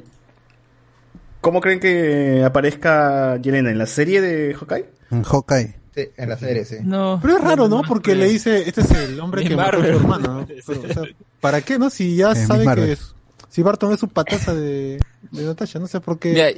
¿Cómo 1.40 1.60
creen 1.62 1.80
que 1.80 2.44
aparezca 2.44 3.36
Yelena 3.38 3.70
en 3.70 3.78
la 3.78 3.86
serie 3.86 4.20
de 4.20 4.54
Hawkeye? 4.54 4.86
En 5.10 5.22
Hawkeye. 5.22 5.79
Sí, 5.94 6.02
en 6.16 6.28
la 6.28 6.36
serie, 6.38 6.64
sí. 6.64 6.76
No. 6.82 7.18
Pero 7.20 7.36
es 7.38 7.42
raro, 7.44 7.68
¿no? 7.68 7.82
Porque 7.82 8.14
le 8.14 8.26
dice, 8.28 8.68
este 8.68 8.82
es 8.82 8.90
el 8.92 9.18
hombre 9.20 9.44
que 9.44 9.56
mató 9.56 9.78
a 9.78 9.80
su 9.80 9.86
hermano. 9.86 10.40
¿no? 10.40 10.46
Pero, 10.66 10.80
o 10.82 10.92
sea, 10.92 11.02
¿Para 11.40 11.60
qué, 11.62 11.78
no? 11.78 11.90
Si 11.90 12.14
ya 12.16 12.32
Eh, 12.32 12.46
sabe 12.46 12.64
que 12.76 12.92
es... 12.92 13.14
Si 13.48 13.62
Barton 13.62 13.92
es 13.92 13.98
su 13.98 14.06
pataza 14.08 14.54
de, 14.54 15.00
de 15.32 15.42
Natasha, 15.44 15.80
no 15.80 15.88
sé 15.88 15.98
por 16.00 16.18
qué. 16.20 16.30
Mira, 16.32 16.48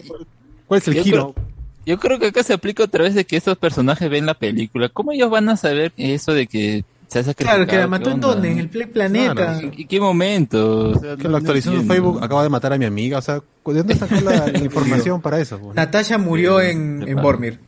¿Cuál 0.67 0.78
es 0.81 0.89
el 0.89 0.94
yo 0.94 1.02
giro? 1.05 1.33
creo- 1.35 1.47
yo 1.86 1.99
creo 1.99 2.19
que 2.19 2.27
acá 2.27 2.43
se 2.44 2.52
aplica 2.52 2.85
otra 2.85 3.02
vez 3.05 3.15
de 3.15 3.25
que 3.25 3.36
estos 3.36 3.57
personajes 3.59 4.09
ven 4.11 4.27
la 4.27 4.35
película. 4.35 4.89
¿Cómo 4.91 5.11
ellos 5.12 5.31
van 5.31 5.49
a 5.49 5.57
saber 5.57 5.93
eso 5.97 6.33
de 6.35 6.47
que 6.47 6.85
se 7.09 7.19
ha 7.20 7.25
sacrificado? 7.25 7.65
Claro, 7.65 7.70
que 7.70 7.77
la 7.77 7.83
¿Qué 7.85 7.89
mató 7.89 8.11
en 8.11 8.20
dónde? 8.20 8.52
En 8.52 8.59
el 8.59 8.69
Play 8.69 8.86
Planeta. 8.86 9.35
Claro. 9.35 9.59
¿En 9.61 9.70
qué- 9.70 9.86
qué 9.89 9.99
momento? 10.01 10.91
O 10.91 10.99
sea, 11.01 11.17
Que 11.17 11.25
no- 11.25 11.31
lo 11.31 11.36
actualizó 11.39 11.73
no 11.73 11.81
en. 11.81 11.89
Facebook, 11.89 12.23
acaba 12.23 12.43
de 12.43 12.51
matar 12.51 12.73
a 12.75 12.78
mi 12.78 12.85
amiga. 12.85 13.19
O 13.19 13.23
sea, 13.23 13.36
¿de 13.36 13.43
dónde 13.75 13.97
sacó 13.97 14.15
la, 14.20 14.47
la 14.49 14.59
información 14.62 15.20
para 15.23 15.41
eso? 15.41 15.59
pues? 15.59 15.75
Natasha 15.75 16.19
murió 16.19 16.61
en, 16.61 17.02
en 17.09 17.17
Bormir. 17.17 17.59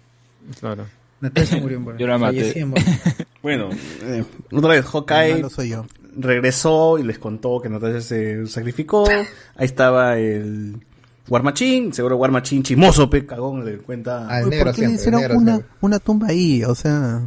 Claro. 0.61 0.85
Natasha 1.25 1.57
murió 1.59 1.79
en. 1.79 1.99
Yo 1.99 2.07
la 2.07 2.19
maté. 2.19 2.39
Falleció 2.41 2.63
en 2.63 2.71
Bormir. 2.71 2.89
Bueno, 3.43 3.69
eh, 4.03 4.25
otra 4.53 4.71
vez, 4.71 4.87
Hawkeye 4.87 5.35
malo 5.35 5.51
soy 5.51 5.69
yo. 5.69 5.85
regresó 6.17 6.99
y 6.99 7.03
les 7.03 7.19
contó 7.19 7.61
que 7.61 7.69
Natasha 7.69 8.01
se 8.01 8.47
sacrificó. 8.47 9.07
Ahí 9.07 9.27
estaba 9.67 10.17
el 10.19 10.81
War 11.29 11.43
Machine, 11.43 11.93
seguro 11.93 12.17
War 12.17 12.31
Machine 12.31 12.63
chismoso, 12.63 13.11
pe, 13.11 13.27
cagón, 13.27 13.63
le 13.67 13.77
cuenta. 13.79 14.27
Ah, 14.31 14.39
el 14.41 14.47
Oye, 14.47 14.51
negro 14.57 14.65
¿Por 14.67 14.75
qué 14.75 14.79
siempre, 14.81 14.95
el 14.95 15.01
hicieron 15.01 15.21
negro 15.21 15.37
una, 15.39 15.53
siempre. 15.57 15.77
una 15.83 15.99
tumba 15.99 16.27
ahí? 16.29 16.65
O 16.65 16.75
sea, 16.75 17.21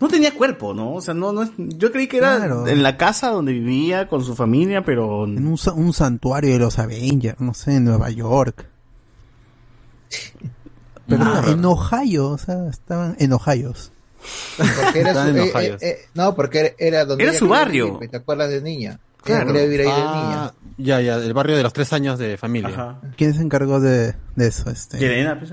No 0.00 0.08
tenía 0.08 0.32
cuerpo, 0.34 0.72
¿no? 0.72 0.94
O 0.94 1.00
sea, 1.02 1.12
no, 1.12 1.32
no 1.34 1.42
es- 1.42 1.52
yo 1.58 1.92
creí 1.92 2.06
que 2.08 2.16
era 2.16 2.36
Claro. 2.38 2.66
en 2.66 2.82
la 2.82 2.96
casa 2.96 3.28
donde 3.30 3.52
vivía 3.52 4.08
con 4.08 4.24
su 4.24 4.34
familia, 4.34 4.82
pero 4.86 5.24
en 5.26 5.46
un, 5.46 5.58
un 5.76 5.92
santuario 5.92 6.50
de 6.54 6.58
los 6.60 6.78
Avengers, 6.78 7.38
no 7.40 7.52
sé, 7.52 7.76
en 7.76 7.84
Nueva 7.84 8.08
York. 8.08 8.66
Pero 11.06 11.24
Ah. 11.24 11.44
en 11.48 11.64
Ohio, 11.64 12.28
o 12.30 12.38
sea, 12.38 12.68
estaban 12.68 13.16
en 13.18 13.32
Ohio. 13.32 13.72
Porque 14.56 15.00
era 15.00 15.10
Estaban 15.10 15.32
su, 15.34 15.38
en 15.38 15.44
eh, 15.46 15.50
Ohio. 15.54 15.74
eh, 15.74 15.78
eh, 15.80 15.98
no, 16.14 16.34
porque 16.34 16.58
era, 16.60 16.70
era 16.78 17.04
donde 17.04 17.24
Era 17.24 17.32
su 17.32 17.48
barrio. 17.48 17.94
vivir, 17.94 18.10
¿Te 18.10 18.16
acuerdas 18.18 18.50
de 18.50 18.62
niña? 18.62 18.98
Claro. 19.24 19.52
Vivir 19.52 19.80
ahí 19.80 19.86
de 19.86 19.92
Ah, 19.92 20.52
niña. 20.76 20.76
ya, 20.78 21.00
ya, 21.00 21.16
el 21.16 21.32
barrio 21.34 21.56
de 21.56 21.62
los 21.62 21.72
tres 21.72 21.92
años 21.92 22.18
de 22.18 22.36
familia. 22.36 22.70
Ajá. 22.70 23.00
¿Quién 23.16 23.34
se 23.34 23.42
encargó 23.42 23.80
de, 23.80 24.14
de 24.36 24.46
eso? 24.46 24.70
Este? 24.70 24.98
Yelena, 24.98 25.38
pues. 25.38 25.52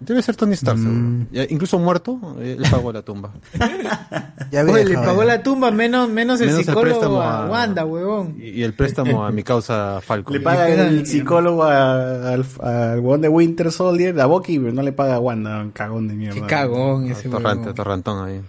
Debe 0.00 0.20
ser 0.22 0.36
Tony 0.36 0.52
Stark, 0.54 0.76
Mm. 0.78 1.26
seguro. 1.30 1.46
Incluso 1.50 1.78
muerto, 1.78 2.36
eh, 2.40 2.56
él 2.58 2.64
pagó 2.70 2.92
la 2.92 3.02
tumba. 3.02 3.32
Ya 4.50 4.62
Oye, 4.64 4.84
le 4.84 4.94
pagó 4.94 5.24
la 5.24 5.42
tumba 5.42 5.70
menos, 5.70 6.08
menos 6.10 6.40
el 6.40 6.48
Menos 6.48 6.60
el 6.60 6.66
psicólogo 6.66 7.20
a 7.20 7.46
a- 7.46 7.50
Wanda, 7.50 7.84
huevón. 7.84 8.36
Y, 8.38 8.50
y 8.50 8.62
el 8.62 8.74
préstamo 8.74 9.24
a 9.24 9.32
mi 9.32 9.42
causa 9.42 10.00
Falcon. 10.00 10.32
Le 10.34 10.40
paga 10.40 10.68
el 10.68 11.06
psicólogo 11.06 11.64
a- 11.64 12.32
al, 12.34 12.44
huevón 13.00 13.20
de 13.22 13.28
Winter 13.28 13.72
Soldier, 13.72 14.20
a 14.20 14.26
Bucky, 14.26 14.58
pero 14.58 14.72
no 14.72 14.82
le 14.82 14.92
paga 14.92 15.16
a 15.16 15.18
Wanda, 15.20 15.60
un 15.60 15.70
cagón 15.70 16.06
de 16.08 16.14
mierda. 16.14 16.34
Qué 16.40 16.46
cagón 16.46 17.06
Ah, 17.08 17.12
ese 17.12 17.28
torrante, 17.28 17.60
huevón. 17.60 17.74
torrantón 17.74 18.28
ahí. 18.28 18.40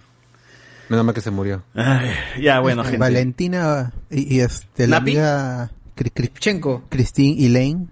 Menos 0.88 1.04
mal 1.04 1.14
que 1.14 1.20
se 1.20 1.30
murió. 1.32 1.62
Ay, 1.74 2.10
ya, 2.42 2.60
bueno, 2.60 2.82
Este, 2.82 2.92
gente. 2.92 3.04
Valentina 3.06 3.92
y, 4.10 4.36
y 4.36 4.40
este, 4.40 4.86
la 4.86 4.98
amiga 4.98 5.70
Cri- 5.96 6.12
Cri- 6.12 6.32
Chenko. 6.38 6.84
Christine 6.90 7.44
Elaine 7.46 7.88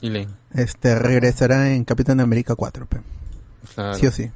Y 0.00 0.10
Lane. 0.10 0.28
Este, 0.54 0.98
regresará 0.98 1.72
en 1.74 1.84
Capitán 1.84 2.20
América 2.20 2.54
4, 2.54 2.86
pe. 2.86 2.98
Claro. 3.74 3.94
sí 3.94 4.06
o 4.06 4.10
sí. 4.10 4.30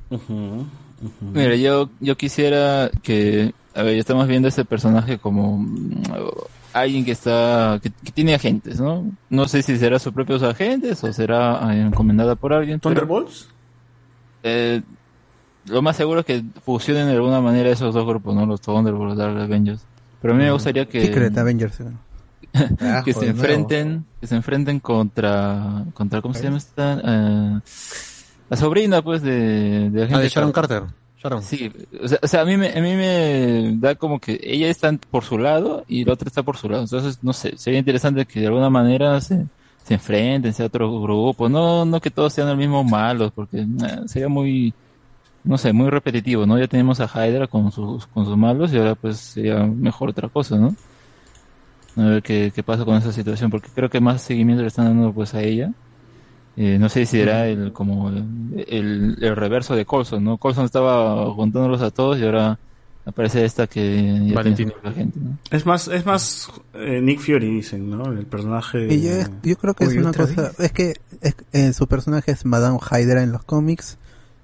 Mira, 1.20 1.56
yo, 1.56 1.90
yo 2.00 2.16
quisiera 2.16 2.90
que, 3.02 3.52
a 3.74 3.82
ver, 3.82 3.98
estamos 3.98 4.26
viendo 4.26 4.46
a 4.46 4.50
este 4.50 4.64
personaje 4.64 5.18
como 5.18 5.58
mm, 5.58 6.02
alguien 6.72 7.04
que 7.04 7.12
está, 7.12 7.78
que, 7.82 7.90
que 7.90 8.12
tiene 8.12 8.34
agentes, 8.34 8.80
¿no? 8.80 9.10
No 9.28 9.48
sé 9.48 9.62
si 9.62 9.76
será 9.76 9.98
sus 9.98 10.12
propios 10.12 10.42
agentes 10.42 11.02
o 11.04 11.12
será 11.12 11.74
eh, 11.74 11.82
encomendada 11.82 12.34
por 12.34 12.52
alguien. 12.52 12.80
pero, 12.80 12.94
¿Thunderbolts? 12.94 13.48
eh, 14.42 14.82
lo 15.66 15.82
más 15.82 15.96
seguro 15.96 16.20
es 16.20 16.26
que 16.26 16.44
fusionen 16.64 17.06
de 17.08 17.14
alguna 17.14 17.40
manera 17.40 17.70
esos 17.70 17.92
dos 17.92 18.06
grupos, 18.06 18.34
¿no? 18.34 18.46
Los 18.46 18.60
Thunderbolts, 18.60 19.16
los 19.16 19.18
Dark 19.18 19.38
Avengers. 19.38 19.84
Pero 20.22 20.34
a 20.34 20.36
mí 20.36 20.44
me 20.44 20.52
gustaría 20.52 20.86
que... 20.86 21.02
Secret 21.02 21.36
Avengers. 21.36 21.78
Ah, 22.80 23.02
que 23.04 23.12
se 23.12 23.28
enfrenten, 23.28 24.04
que 24.20 24.26
se 24.26 24.36
enfrenten 24.36 24.80
contra, 24.80 25.84
contra 25.94 26.22
¿cómo 26.22 26.34
se 26.34 26.44
llama 26.44 26.58
esta? 26.58 27.00
Eh, 27.04 27.60
la 28.48 28.56
sobrina, 28.56 29.02
pues, 29.02 29.22
de, 29.22 29.90
de, 29.90 30.08
la 30.08 30.16
Ah, 30.16 30.20
de 30.20 30.28
Sharon 30.28 30.52
Carter. 30.52 30.84
Sharon. 31.18 31.42
Sí, 31.42 31.72
o 32.02 32.08
sea, 32.08 32.18
o 32.22 32.26
sea, 32.26 32.40
a 32.42 32.44
mí 32.44 32.56
me, 32.56 32.68
a 32.68 32.80
mí 32.80 32.94
me 32.94 33.76
da 33.78 33.94
como 33.94 34.20
que 34.20 34.38
ella 34.42 34.68
está 34.68 34.92
por 35.10 35.24
su 35.24 35.38
lado 35.38 35.84
y 35.88 36.04
la 36.04 36.12
otra 36.12 36.28
está 36.28 36.42
por 36.42 36.56
su 36.56 36.68
lado. 36.68 36.82
Entonces, 36.82 37.18
no 37.22 37.32
sé, 37.32 37.56
sería 37.56 37.78
interesante 37.78 38.26
que 38.26 38.40
de 38.40 38.46
alguna 38.46 38.70
manera 38.70 39.20
se, 39.20 39.46
se 39.84 39.94
enfrenten, 39.94 40.52
sea 40.52 40.66
otro 40.66 41.00
grupo. 41.00 41.48
No, 41.48 41.84
no 41.84 42.00
que 42.00 42.10
todos 42.10 42.32
sean 42.32 42.48
el 42.48 42.56
mismo 42.56 42.84
malos, 42.84 43.32
porque 43.32 43.60
eh, 43.60 44.00
sería 44.06 44.28
muy, 44.28 44.74
no 45.42 45.56
sé, 45.58 45.72
muy 45.72 45.88
repetitivo, 45.90 46.44
¿no? 46.46 46.58
Ya 46.58 46.66
tenemos 46.66 47.00
a 47.00 47.06
Hydra 47.06 47.46
con 47.46 47.72
sus, 47.72 48.06
con 48.06 48.24
sus 48.24 48.36
malos 48.36 48.72
y 48.72 48.78
ahora 48.78 48.94
pues 48.94 49.16
sería 49.16 49.64
mejor 49.64 50.10
otra 50.10 50.28
cosa, 50.28 50.56
¿no? 50.56 50.74
A 51.96 52.02
ver 52.02 52.22
qué, 52.22 52.52
qué 52.54 52.62
pasa 52.62 52.84
con 52.84 52.96
esa 52.96 53.12
situación, 53.12 53.50
porque 53.50 53.68
creo 53.74 53.88
que 53.88 54.00
más 54.00 54.22
seguimiento 54.22 54.62
le 54.62 54.68
están 54.68 54.86
dando 54.86 55.12
pues 55.12 55.34
a 55.34 55.42
ella. 55.42 55.72
Eh, 56.56 56.78
no 56.78 56.88
sé 56.88 57.00
si 57.04 57.18
será 57.18 57.48
el 57.48 57.72
como 57.72 58.08
el, 58.08 58.24
el, 58.68 59.16
el 59.20 59.36
reverso 59.36 59.74
de 59.76 59.84
Colson, 59.84 60.24
¿no? 60.24 60.38
Colson 60.38 60.64
estaba 60.64 61.30
juntándolos 61.34 61.82
a 61.82 61.90
todos 61.90 62.18
y 62.18 62.24
ahora 62.24 62.58
aparece 63.04 63.44
esta 63.44 63.66
que 63.66 64.26
ya 64.26 64.34
Valentino. 64.34 64.70
tiene 64.72 64.82
la 64.82 64.92
gente, 64.92 65.20
¿no? 65.20 65.38
Es 65.50 65.66
más, 65.66 65.88
es 65.88 66.06
más 66.06 66.50
eh, 66.74 67.00
Nick 67.02 67.20
Fury, 67.20 67.56
dicen, 67.56 67.90
¿no? 67.90 68.10
El 68.10 68.24
personaje. 68.26 68.92
Y 68.92 69.02
yo, 69.02 69.10
yo 69.42 69.56
creo 69.56 69.74
que 69.74 69.84
es 69.84 69.96
una 69.96 70.10
¿otra 70.10 70.26
cosa, 70.26 70.42
vez? 70.42 70.60
es 70.60 70.72
que 70.72 70.94
es- 71.20 71.36
eh, 71.52 71.72
su 71.72 71.86
personaje 71.86 72.30
es 72.32 72.44
Madame 72.46 72.78
Hydra 72.90 73.22
en 73.22 73.32
los 73.32 73.44
cómics 73.44 73.98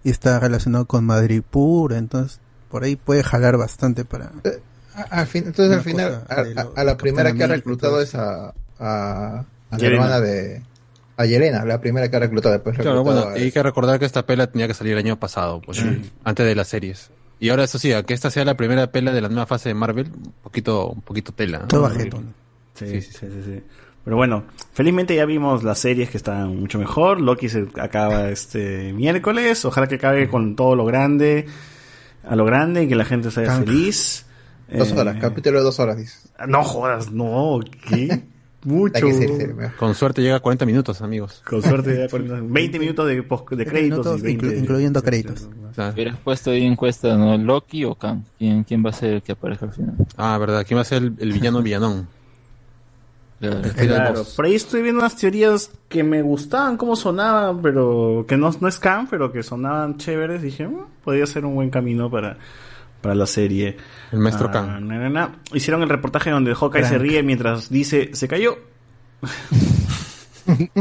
y 0.05 0.11
está 0.11 0.39
relacionado 0.39 0.85
con 0.87 1.05
Madrid 1.05 1.43
pura, 1.49 1.97
entonces 1.99 2.41
por 2.71 2.85
ahí 2.85 2.97
puede 2.97 3.23
jalar 3.23 3.57
bastante 3.57 4.05
para... 4.05 4.33
A- 4.95 5.21
al 5.21 5.27
fin- 5.27 5.45
entonces 5.47 5.77
al 5.77 5.83
final, 5.83 6.25
a, 6.29 6.43
lo- 6.43 6.61
a- 6.61 6.81
a 6.81 6.85
la 6.85 6.97
primera 6.97 7.33
que 7.33 7.45
ha 7.45 7.47
reclutado 7.47 8.01
es 8.01 8.15
a, 8.15 8.53
a, 8.79 9.45
a 9.71 9.79
la 9.79 9.87
hermana 9.87 10.21
de... 10.21 10.63
A 11.17 11.27
Yelena, 11.27 11.65
la 11.65 11.81
primera 11.81 12.09
que 12.11 12.17
ha 12.17 12.21
reclutado. 12.21 12.55
Después 12.55 12.75
Claro, 12.77 12.99
reclutado 12.99 13.25
bueno, 13.27 13.37
a- 13.37 13.41
hay 13.41 13.53
que 13.53 13.63
recordar 13.63 13.99
que 13.99 14.07
esta 14.07 14.25
pela 14.27 14.47
tenía 14.49 14.67
que 14.67 14.75
salir 14.75 14.95
el 14.95 14.99
año 14.99 15.19
pasado, 15.21 15.61
pues, 15.61 15.79
Sí. 15.79 16.11
antes 16.25 16.47
de 16.47 16.55
las 16.55 16.69
series. 16.69 17.11
Y 17.39 17.51
ahora 17.51 17.65
eso 17.65 17.79
sí, 17.79 17.93
a 17.93 18.03
que 18.03 18.15
esta 18.15 18.31
sea 18.31 18.45
la 18.45 18.57
primera 18.57 18.91
pela 18.93 19.13
de 19.13 19.21
la 19.21 19.29
nueva 19.29 19.47
fase 19.47 19.69
de 19.69 19.75
Marvel, 19.75 20.07
un 20.15 20.33
poquito, 20.43 20.89
un 20.89 21.03
poquito 21.03 21.33
tela. 21.33 21.59
¿no? 21.61 21.67
Todo 21.69 21.83
bajetón. 21.83 22.35
Sí, 22.75 22.87
sí, 22.87 23.03
sí, 23.03 23.13
sí, 23.21 23.43
sí. 23.45 23.63
Pero 24.05 24.17
bueno, 24.17 24.45
felizmente 24.73 25.15
ya 25.15 25.25
vimos 25.27 25.63
las 25.63 25.79
series 25.79 26.09
que 26.11 26.17
están 26.17 26.57
mucho 26.57 26.79
mejor. 26.79 27.21
Loki 27.21 27.49
se 27.49 27.69
acaba 27.81 28.31
este 28.31 28.93
miércoles. 28.93 29.65
Ojalá 29.65 29.87
que 29.87 29.97
acabe 29.97 30.29
con 30.29 30.57
todo 30.57 30.75
lo 30.75 30.85
grande, 30.85 31.47
a 32.27 32.35
lo 32.35 32.45
grande 32.45 32.85
y 32.85 32.89
que 32.89 32.97
la 32.97 33.05
gente 33.05 33.31
sea 33.31 33.59
feliz. 33.59 34.27
Dos 34.79 34.93
Eh, 34.93 34.99
horas, 35.01 35.17
capítulo 35.21 35.59
de 35.59 35.65
dos 35.65 35.79
horas, 35.81 35.97
dices. 35.97 36.29
No 36.49 36.63
jodas, 36.65 37.11
no, 37.13 37.61
¿qué? 37.89 38.23
Mucho. 38.65 39.09
Con 39.77 39.95
suerte 39.97 40.23
llega 40.23 40.37
a 40.37 40.41
40 40.41 40.65
minutos, 40.67 41.03
amigos. 41.03 41.43
Con 41.45 41.61
suerte 41.63 41.97
ya 41.99 42.09
40 42.09 42.39
20 42.43 42.79
minutos 42.79 43.09
de, 43.09 43.21
post- 43.25 43.51
de 43.51 43.67
créditos. 43.67 43.99
minutos, 44.07 44.21
y 44.21 44.23
20 44.23 44.47
inclu- 44.47 44.59
incluyendo 44.61 45.03
créditos. 45.03 45.49
Hubieras 45.93 46.17
puesto 46.19 46.51
ahí 46.53 46.65
encuesta, 46.65 47.17
¿no? 47.17 47.37
¿Loki 47.37 47.85
o 47.85 47.97
Kang? 47.97 48.21
¿Quién, 48.39 48.63
quién 48.63 48.85
va 48.87 48.91
a 48.91 48.93
ser 48.93 49.15
el 49.15 49.23
que 49.23 49.33
aparezca 49.33 49.67
al 49.67 49.73
final? 49.73 49.95
Ah, 50.17 50.39
verdad, 50.39 50.65
¿quién 50.67 50.79
va 50.79 50.83
a 50.83 50.85
ser 50.85 51.03
el, 51.03 51.15
el 51.19 51.33
villano 51.33 51.61
villanón? 51.61 52.07
Claro, 53.41 54.23
por 54.37 54.45
ahí 54.45 54.55
estoy 54.55 54.83
viendo 54.83 55.01
unas 55.01 55.17
teorías 55.17 55.73
que 55.89 56.05
me 56.05 56.23
gustaban 56.23 56.77
cómo 56.77 56.95
sonaban, 56.95 57.61
pero 57.61 58.25
que 58.29 58.37
no, 58.37 58.53
no 58.61 58.69
es 58.69 58.79
Khan, 58.79 59.09
pero 59.11 59.33
que 59.33 59.43
sonaban 59.43 59.97
chéveres. 59.97 60.43
Dije, 60.43 60.69
"Mm, 60.69 60.85
podría 61.03 61.27
ser 61.27 61.45
un 61.45 61.57
buen 61.57 61.69
camino 61.71 62.09
para, 62.09 62.39
para 63.03 63.15
la 63.15 63.27
serie. 63.27 63.77
El 64.13 64.21
maestro 64.21 64.49
Ah, 64.49 64.53
Khan. 64.53 64.89
na, 64.89 64.99
na, 64.99 65.09
na. 65.11 65.33
Hicieron 65.53 65.83
el 65.83 65.89
reportaje 65.91 66.31
donde 66.31 66.55
Hawkeye 66.55 66.85
se 66.87 66.99
ríe 66.99 67.23
mientras 67.23 67.69
dice, 67.69 68.11
se 68.15 68.29
cayó. 68.29 68.57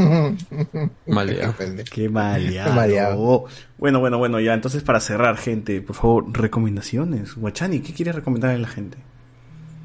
Maleado. 1.06 1.54
Qué 1.90 2.08
maleado. 2.08 2.68
Qué 2.70 2.74
maleado. 2.74 3.44
Bueno, 3.78 4.00
bueno, 4.00 4.18
bueno, 4.18 4.40
ya. 4.40 4.54
Entonces, 4.54 4.82
para 4.82 5.00
cerrar, 5.00 5.36
gente, 5.36 5.80
por 5.82 5.96
favor, 5.96 6.24
recomendaciones. 6.32 7.34
Guachani, 7.34 7.80
¿qué 7.80 7.92
quieres 7.92 8.14
recomendarle 8.14 8.56
a 8.56 8.60
la 8.60 8.68
gente? 8.68 8.98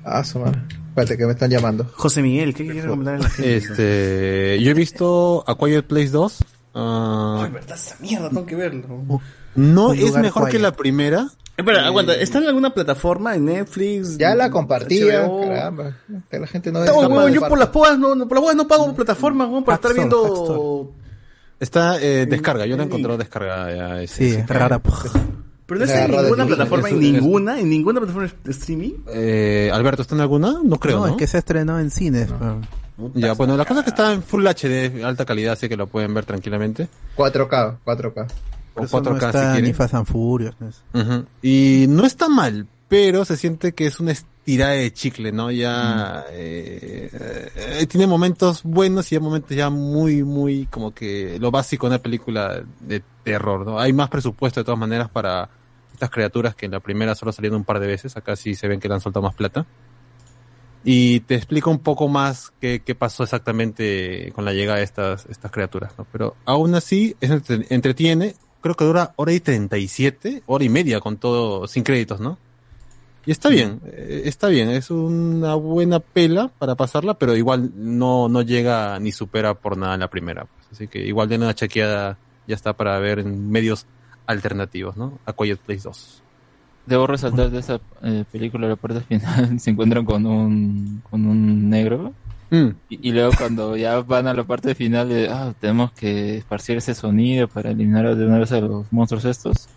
Ah, 0.04 0.24
su 0.24 0.40
madre. 0.40 0.62
Espérate 0.90 1.18
que 1.18 1.26
me 1.26 1.34
están 1.34 1.50
llamando. 1.52 1.86
José 1.94 2.22
Miguel, 2.22 2.54
¿qué 2.56 2.64
quieres 2.66 2.84
recomendarle 2.84 3.20
a 3.20 3.24
la 3.24 3.30
gente? 3.30 3.58
Este, 3.58 4.60
yo 4.64 4.72
he 4.72 4.74
visto 4.74 5.44
A 5.48 5.56
Quiet 5.56 5.86
Place 5.86 6.10
2. 6.10 6.44
ah, 6.76 7.42
Ay, 7.46 7.52
verdad, 7.52 7.76
esa 7.76 7.96
mierda, 8.00 8.30
tengo 8.30 8.46
que 8.46 8.56
verlo. 8.56 9.22
no 9.56 9.94
es 9.94 10.16
mejor 10.18 10.50
que 10.50 10.60
la 10.60 10.72
primera. 10.72 11.28
Espera, 11.58 11.88
aguanta, 11.88 12.14
¿está 12.14 12.38
en 12.38 12.46
alguna 12.48 12.72
plataforma? 12.72 13.36
¿En 13.36 13.46
Netflix? 13.46 14.18
Ya 14.20 14.36
la 14.36 14.52
compartía, 14.52 15.26
HBO? 15.26 15.42
caramba. 15.42 15.98
Que 16.30 16.40
la 16.40 16.46
gente 16.46 16.72
no 16.72 16.86
No, 16.86 17.30
yo 17.30 17.42
por 17.48 17.58
las 17.58 17.70
podas 17.70 17.98
no, 17.98 18.14
no, 18.14 18.28
por 18.28 18.38
las 18.38 18.44
podas 18.44 18.56
no 18.56 18.68
pago 18.68 18.94
plataforma, 18.96 19.48
weón, 19.48 19.64
para 19.64 19.76
estar 19.76 19.94
viendo... 19.94 20.94
Está 21.60 22.00
eh, 22.00 22.28
descarga, 22.28 22.68
yo 22.68 22.78
la 22.78 22.84
encontré 22.84 23.18
descargada. 23.18 23.76
Ya, 23.76 24.02
ese- 24.04 24.36
Sí, 24.36 24.42
rara. 24.46 24.80
Pero 24.80 25.80
no 25.80 25.86
está 25.86 26.06
en 26.06 26.12
ninguna 26.12 26.46
plataforma, 26.46 26.90
en 26.90 27.00
ninguna, 27.00 27.60
en 27.60 27.70
ninguna 27.70 28.00
plataforma 28.00 28.32
de 28.44 28.52
streaming. 28.52 28.92
Eh, 29.08 29.70
Alberto, 29.74 30.04
¿está 30.04 30.14
en 30.16 30.22
alguna? 30.22 30.60
No 30.64 30.78
creo, 30.78 31.00
¿no? 31.00 31.08
es 31.08 31.16
que 31.18 31.26
se 31.28 31.40
estrenó 31.40 31.80
en 31.80 31.90
cines. 31.90 32.30
pero- 32.40 32.62
Ya, 33.16 33.34
bueno, 33.34 33.58
la 33.58 33.66
cosa 33.66 33.80
es 33.80 33.84
que 33.86 33.90
está 33.90 34.14
en 34.14 34.22
Full 34.24 34.46
HD, 34.48 35.04
alta 35.04 35.26
calidad, 35.26 35.54
así 35.54 35.68
que 35.68 35.76
lo 35.76 35.88
pueden 35.88 36.14
ver 36.14 36.26
tranquilamente. 36.26 36.88
4K, 37.18 37.78
4K. 37.84 38.28
No 38.82 38.88
4K 38.88 39.16
está 39.16 39.32
si 39.42 39.48
ni 39.48 39.54
quieren. 39.54 39.76
Fast 39.76 39.94
and 39.94 40.06
Furious. 40.06 40.56
¿no? 40.94 41.26
Y 41.42 41.86
no 41.90 42.06
está 42.06 42.30
mal, 42.30 42.68
pero 42.88 43.26
se 43.26 43.38
siente 43.38 43.74
que 43.74 43.88
es 43.88 44.00
una 44.00 44.12
estirada 44.12 44.72
de 44.72 44.94
chicle, 44.94 45.32
¿no? 45.32 45.52
Ya 45.52 46.26
eh, 46.32 47.10
eh, 47.82 47.86
tiene 47.88 48.08
momentos 48.08 48.64
buenos 48.64 49.12
y 49.12 49.16
hay 49.16 49.22
momentos 49.22 49.56
ya 49.56 49.70
muy, 49.70 50.24
muy 50.24 50.66
como 50.68 50.94
que 50.94 51.38
lo 51.40 51.52
básico 51.52 51.88
de 51.88 51.96
una 51.96 52.02
película 52.04 52.64
de 52.80 53.04
terror, 53.24 53.66
¿no? 53.66 53.80
Hay 53.80 53.92
más 53.94 54.10
presupuesto 54.10 54.62
de 54.62 54.64
todas 54.64 54.80
maneras 54.80 55.10
para 55.10 55.50
estas 55.92 56.10
criaturas 56.10 56.56
que 56.56 56.68
en 56.68 56.72
la 56.74 56.80
primera 56.80 57.16
solo 57.16 57.32
salieron 57.34 57.58
un 57.58 57.66
par 57.66 57.80
de 57.80 57.88
veces, 57.88 58.16
acá 58.16 58.36
sí 58.36 58.56
se 58.56 58.68
ven 58.68 58.80
que 58.80 58.88
le 58.88 58.94
han 58.94 59.02
soltado 59.02 59.24
más 59.26 59.36
plata. 59.36 59.66
Y 60.84 61.20
te 61.22 61.36
explica 61.36 61.70
un 61.70 61.80
poco 61.80 62.08
más 62.08 62.54
qué, 62.62 62.82
qué 62.86 62.96
pasó 62.96 63.24
exactamente 63.24 64.32
con 64.34 64.46
la 64.46 64.54
llegada 64.54 64.78
de 64.78 64.86
estas, 64.86 65.26
estas 65.26 65.52
criaturas, 65.52 65.92
¿no? 65.98 66.06
Pero 66.14 66.36
aún 66.46 66.76
así, 66.76 67.16
es 67.20 67.30
entre- 67.32 67.66
entretiene, 67.70 68.36
creo 68.62 68.76
que 68.76 68.86
dura 68.86 69.14
hora 69.16 69.34
y 69.34 69.40
37, 69.40 70.44
hora 70.46 70.64
y 70.64 70.70
media 70.70 71.00
con 71.00 71.18
todo, 71.18 71.68
sin 71.68 71.84
créditos, 71.84 72.20
¿no? 72.20 72.38
Y 73.26 73.32
está 73.32 73.50
bien, 73.50 73.82
eh, 73.86 74.22
está 74.24 74.48
bien, 74.48 74.70
es 74.70 74.90
una 74.90 75.56
buena 75.56 76.00
pela 76.00 76.48
para 76.48 76.76
pasarla, 76.76 77.16
pero 77.16 77.36
igual 77.36 77.72
no, 77.76 78.30
no 78.30 78.42
llega 78.42 78.98
ni 79.00 79.12
supera 79.12 79.54
por 79.54 79.76
nada 79.76 79.98
la 79.98 80.10
primera. 80.10 80.46
pues. 80.46 80.68
Así 80.72 80.88
que 80.88 81.06
igual 81.06 81.28
de 81.28 81.36
una 81.36 81.54
chequeada 81.54 82.18
ya 82.48 82.56
está 82.56 82.72
para 82.72 82.98
ver 83.00 83.20
en 83.20 83.52
medios 83.52 83.86
alternativos, 84.28 84.96
¿no? 84.96 85.20
A 85.26 85.34
Quiet 85.34 85.60
Place 85.60 85.82
2. 85.84 86.24
Debo 86.86 87.06
resaltar 87.06 87.52
de 87.52 87.60
esa 87.60 87.82
eh, 88.02 88.24
película, 88.32 88.70
la 88.70 88.78
parte 88.78 89.02
final, 89.02 89.60
se 89.60 89.72
encuentran 89.72 90.06
con 90.06 90.26
un, 90.26 91.04
con 91.10 91.26
un 91.26 91.70
negro. 91.70 92.14
Mm. 92.50 92.68
Y, 92.90 93.10
y 93.10 93.12
luego 93.12 93.32
cuando 93.38 93.76
ya 93.76 94.00
van 94.02 94.28
a 94.28 94.34
la 94.34 94.44
parte 94.46 94.74
final 94.76 95.10
de, 95.10 95.28
ah, 95.30 95.54
tenemos 95.60 95.92
que 95.92 96.38
esparcir 96.38 96.78
ese 96.78 96.96
sonido 96.96 97.48
para 97.48 97.72
eliminar 97.72 98.16
de 98.16 98.26
una 98.26 98.40
vez 98.40 98.52
a 98.54 98.62
los 98.62 98.86
monstruos 98.92 99.26
estos. 99.26 99.68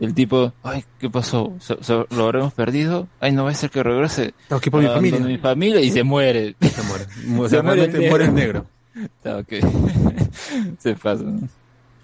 El 0.00 0.12
tipo, 0.12 0.52
ay, 0.62 0.84
¿qué 0.98 1.08
pasó? 1.08 1.54
¿Se- 1.60 1.82
se- 1.82 2.04
¿Lo 2.10 2.24
habremos 2.24 2.52
perdido? 2.52 3.06
Ay, 3.20 3.32
no 3.32 3.44
va 3.44 3.50
a 3.50 3.54
ser 3.54 3.70
que 3.70 3.82
regrese. 3.82 4.34
Tengo 4.48 4.60
que 4.60 4.68
ir 4.68 4.72
por 4.72 4.80
mi 4.82 4.88
Ah, 4.88 4.94
familia. 4.94 5.20
mi 5.20 5.38
familia 5.38 5.80
y 5.80 5.90
se 5.90 6.02
muere. 6.02 6.56
Se 6.60 6.82
muere. 6.82 7.06
O 7.40 7.48
sea, 7.48 7.62
realmente 7.62 8.08
muere 8.10 8.24
el 8.26 8.34
negro. 8.34 8.66
Ah, 9.24 9.42
se 10.78 10.94
pasa. 10.94 11.24
¿no? 11.24 11.48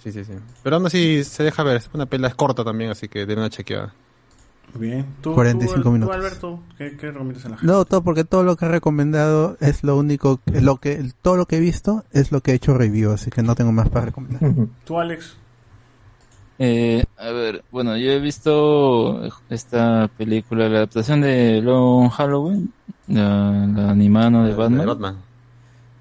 Sí, 0.02 0.10
sí, 0.10 0.24
sí. 0.24 0.32
Pero 0.62 0.76
aún 0.76 0.86
así 0.86 1.22
se 1.24 1.44
deja 1.44 1.62
ver, 1.62 1.82
una 1.92 2.06
pela, 2.06 2.26
es 2.28 2.34
corta 2.34 2.64
también, 2.64 2.90
así 2.90 3.06
que 3.06 3.26
de 3.26 3.34
una 3.34 3.48
chequeada. 3.50 3.92
Bien. 4.78 5.06
¿Tú, 5.20 5.34
45 5.34 5.82
tú, 5.82 5.90
minutos. 5.90 6.14
Tú, 6.14 6.20
Alberto, 6.20 6.60
¿qué, 6.78 6.96
qué 6.96 7.10
recomiendas 7.10 7.44
a 7.46 7.48
la 7.50 7.56
gente? 7.58 7.72
No, 7.72 7.84
todo 7.84 8.02
porque 8.02 8.24
todo 8.24 8.42
lo 8.42 8.56
que 8.56 8.66
he 8.66 8.68
recomendado 8.68 9.56
es 9.60 9.82
lo 9.84 9.96
único, 9.96 10.40
lo 10.46 10.76
que, 10.76 11.12
todo 11.22 11.36
lo 11.36 11.46
que 11.46 11.56
he 11.56 11.60
visto 11.60 12.04
es 12.12 12.32
lo 12.32 12.40
que 12.40 12.52
he 12.52 12.54
hecho 12.54 12.74
review, 12.74 13.12
así 13.12 13.30
que 13.30 13.42
no 13.42 13.54
tengo 13.54 13.72
más 13.72 13.88
para 13.88 14.06
recomendar. 14.06 14.52
¿Tú, 14.84 14.98
Alex? 14.98 15.36
Eh, 16.58 17.04
a 17.16 17.30
ver, 17.30 17.64
bueno, 17.70 17.96
yo 17.96 18.10
he 18.10 18.20
visto 18.20 19.22
esta 19.48 20.08
película, 20.08 20.68
la 20.68 20.78
adaptación 20.78 21.22
de 21.22 21.62
Long 21.62 22.10
Halloween, 22.10 22.70
la, 23.08 23.66
la 23.66 23.90
animada 23.90 24.30
¿no? 24.30 24.44
de 24.44 24.54
Batman. 24.54 24.80
de 24.80 24.86
Batman. 24.86 25.16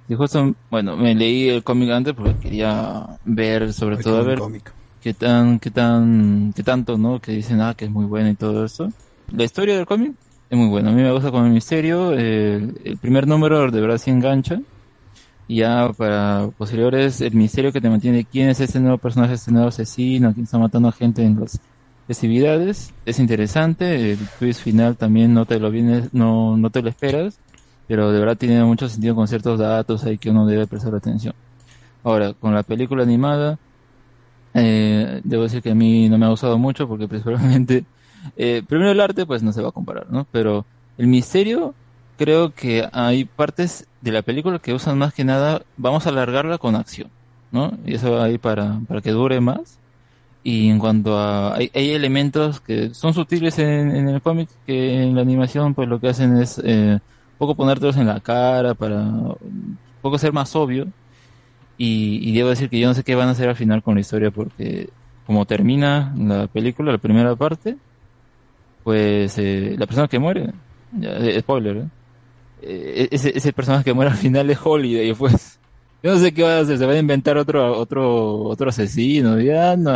Y 0.09 0.15
justo, 0.15 0.53
bueno, 0.69 0.97
me 0.97 1.15
leí 1.15 1.47
el 1.49 1.63
cómic 1.63 1.91
antes 1.91 2.13
porque 2.13 2.35
quería 2.39 3.19
ver, 3.25 3.71
sobre 3.71 3.97
Hay 3.97 4.03
todo, 4.03 4.17
a 4.17 4.23
ver 4.23 4.39
cómic. 4.39 4.73
Qué 5.01 5.13
tan, 5.13 5.59
qué 5.59 5.71
tan, 5.71 6.53
qué 6.55 6.63
tanto, 6.63 6.97
¿no? 6.97 7.19
Que 7.19 7.31
dicen, 7.31 7.61
ah, 7.61 7.73
que 7.75 7.85
es 7.85 7.91
muy 7.91 8.05
buena 8.05 8.29
y 8.29 8.35
todo 8.35 8.65
eso. 8.65 8.91
La 9.31 9.43
historia 9.43 9.75
del 9.75 9.85
cómic 9.85 10.13
es 10.49 10.57
muy 10.57 10.67
buena. 10.67 10.89
A 10.89 10.93
mí 10.93 11.01
me 11.01 11.11
gusta 11.11 11.31
con 11.31 11.45
el 11.45 11.51
misterio. 11.51 12.13
El, 12.13 12.97
primer 13.01 13.27
número 13.27 13.69
de 13.69 13.81
verdad 13.81 13.97
sí 13.97 14.09
engancha. 14.09 14.59
Y 15.47 15.57
ya 15.57 15.91
para 15.97 16.49
posteriores, 16.57 17.21
el 17.21 17.33
misterio 17.33 17.71
que 17.71 17.81
te 17.81 17.89
mantiene 17.89 18.23
quién 18.23 18.49
es 18.49 18.59
este 18.59 18.79
nuevo 18.79 18.97
personaje, 18.99 19.33
este 19.33 19.51
nuevo 19.51 19.69
asesino, 19.69 20.33
quién 20.33 20.43
está 20.43 20.59
matando 20.59 20.89
a 20.89 20.91
gente 20.91 21.23
en 21.23 21.39
los 21.39 21.59
festividades. 22.05 22.93
Es 23.05 23.19
interesante, 23.19 24.11
el 24.11 24.19
twist 24.37 24.61
final 24.61 24.95
también 24.95 25.33
no 25.33 25.45
te 25.45 25.59
lo 25.59 25.71
vienes, 25.71 26.13
no, 26.13 26.55
no 26.55 26.69
te 26.69 26.83
lo 26.83 26.89
esperas, 26.89 27.39
pero 27.87 28.11
de 28.11 28.19
verdad 28.19 28.37
tiene 28.37 28.63
mucho 28.63 28.87
sentido 28.89 29.15
con 29.15 29.27
ciertos 29.27 29.57
datos 29.57 30.03
ahí 30.03 30.19
que 30.19 30.29
uno 30.29 30.45
debe 30.45 30.67
prestar 30.67 30.93
atención. 30.93 31.33
Ahora, 32.03 32.33
con 32.33 32.53
la 32.53 32.61
película 32.61 33.01
animada, 33.01 33.57
eh, 34.53 35.21
debo 35.23 35.43
decir 35.43 35.61
que 35.61 35.71
a 35.71 35.75
mí 35.75 36.09
no 36.09 36.17
me 36.17 36.25
ha 36.25 36.29
gustado 36.29 36.57
mucho 36.57 36.87
porque 36.87 37.07
principalmente, 37.09 37.85
eh, 38.37 38.63
primero 38.67 38.91
el 38.91 38.99
arte 38.99 39.25
pues 39.25 39.43
no 39.43 39.51
se 39.51 39.61
va 39.61 39.69
a 39.69 39.73
comparar, 39.73 40.07
¿no? 40.09 40.25
Pero 40.31 40.65
el 40.97 41.07
misterio, 41.07 41.73
creo 42.17 42.53
que 42.53 42.87
hay 42.91 43.25
partes 43.25 43.87
de 44.01 44.11
la 44.11 44.21
película 44.21 44.59
que 44.59 44.73
usan 44.73 44.97
más 44.97 45.13
que 45.13 45.23
nada, 45.23 45.61
vamos 45.77 46.05
a 46.05 46.09
alargarla 46.09 46.57
con 46.57 46.75
acción, 46.75 47.09
¿no? 47.51 47.73
Y 47.85 47.95
eso 47.95 48.11
va 48.11 48.25
ahí 48.25 48.37
para, 48.37 48.79
para 48.87 49.01
que 49.01 49.11
dure 49.11 49.39
más. 49.39 49.77
Y 50.41 50.69
en 50.69 50.79
cuanto 50.79 51.17
a, 51.17 51.55
hay, 51.55 51.69
hay 51.73 51.91
elementos 51.91 52.61
que 52.61 52.93
son 52.93 53.13
sutiles 53.13 53.59
en, 53.59 54.07
el 54.07 54.21
cómic 54.21 54.49
que 54.65 55.03
en 55.03 55.15
la 55.15 55.21
animación 55.21 55.73
pues 55.73 55.89
lo 55.89 55.99
que 55.99 56.07
hacen 56.09 56.37
es, 56.37 56.61
eh, 56.63 56.99
poco 57.39 57.55
ponértelos 57.55 57.97
en 57.97 58.07
la 58.07 58.19
cara 58.19 58.73
para 58.75 59.11
poco 60.01 60.17
ser 60.17 60.33
más 60.33 60.55
obvio. 60.55 60.87
Y, 61.81 62.19
y 62.29 62.35
debo 62.35 62.49
decir 62.49 62.69
que 62.69 62.77
yo 62.77 62.89
no 62.89 62.93
sé 62.93 63.03
qué 63.03 63.15
van 63.15 63.29
a 63.29 63.31
hacer 63.31 63.47
al 63.47 63.55
final 63.55 63.81
con 63.81 63.95
la 63.95 64.01
historia 64.01 64.31
porque 64.31 64.89
como 65.25 65.45
termina 65.45 66.13
la 66.17 66.47
película, 66.47 66.91
la 66.91 66.97
primera 66.97 67.35
parte, 67.35 67.77
pues 68.83 69.37
eh, 69.37 69.75
la 69.77 69.85
persona 69.85 70.07
que 70.07 70.19
muere, 70.19 70.51
ya, 70.91 71.11
eh, 71.11 71.39
spoiler, 71.39 71.77
¿eh? 71.77 71.87
Eh, 72.63 73.07
ese, 73.11 73.37
ese 73.37 73.53
personaje 73.53 73.83
que 73.83 73.93
muere 73.93 74.11
al 74.11 74.17
final 74.17 74.49
es 74.49 74.57
Holiday, 74.61 75.13
pues. 75.13 75.59
Yo 76.01 76.13
no 76.13 76.19
sé 76.19 76.33
qué 76.33 76.43
van 76.43 76.53
a 76.53 76.59
hacer, 76.61 76.77
se 76.79 76.85
van 76.85 76.95
a 76.95 76.99
inventar 76.99 77.37
otro, 77.37 77.77
otro, 77.77 78.43
otro 78.45 78.69
asesino, 78.69 79.39
ya 79.39 79.77
no, 79.77 79.91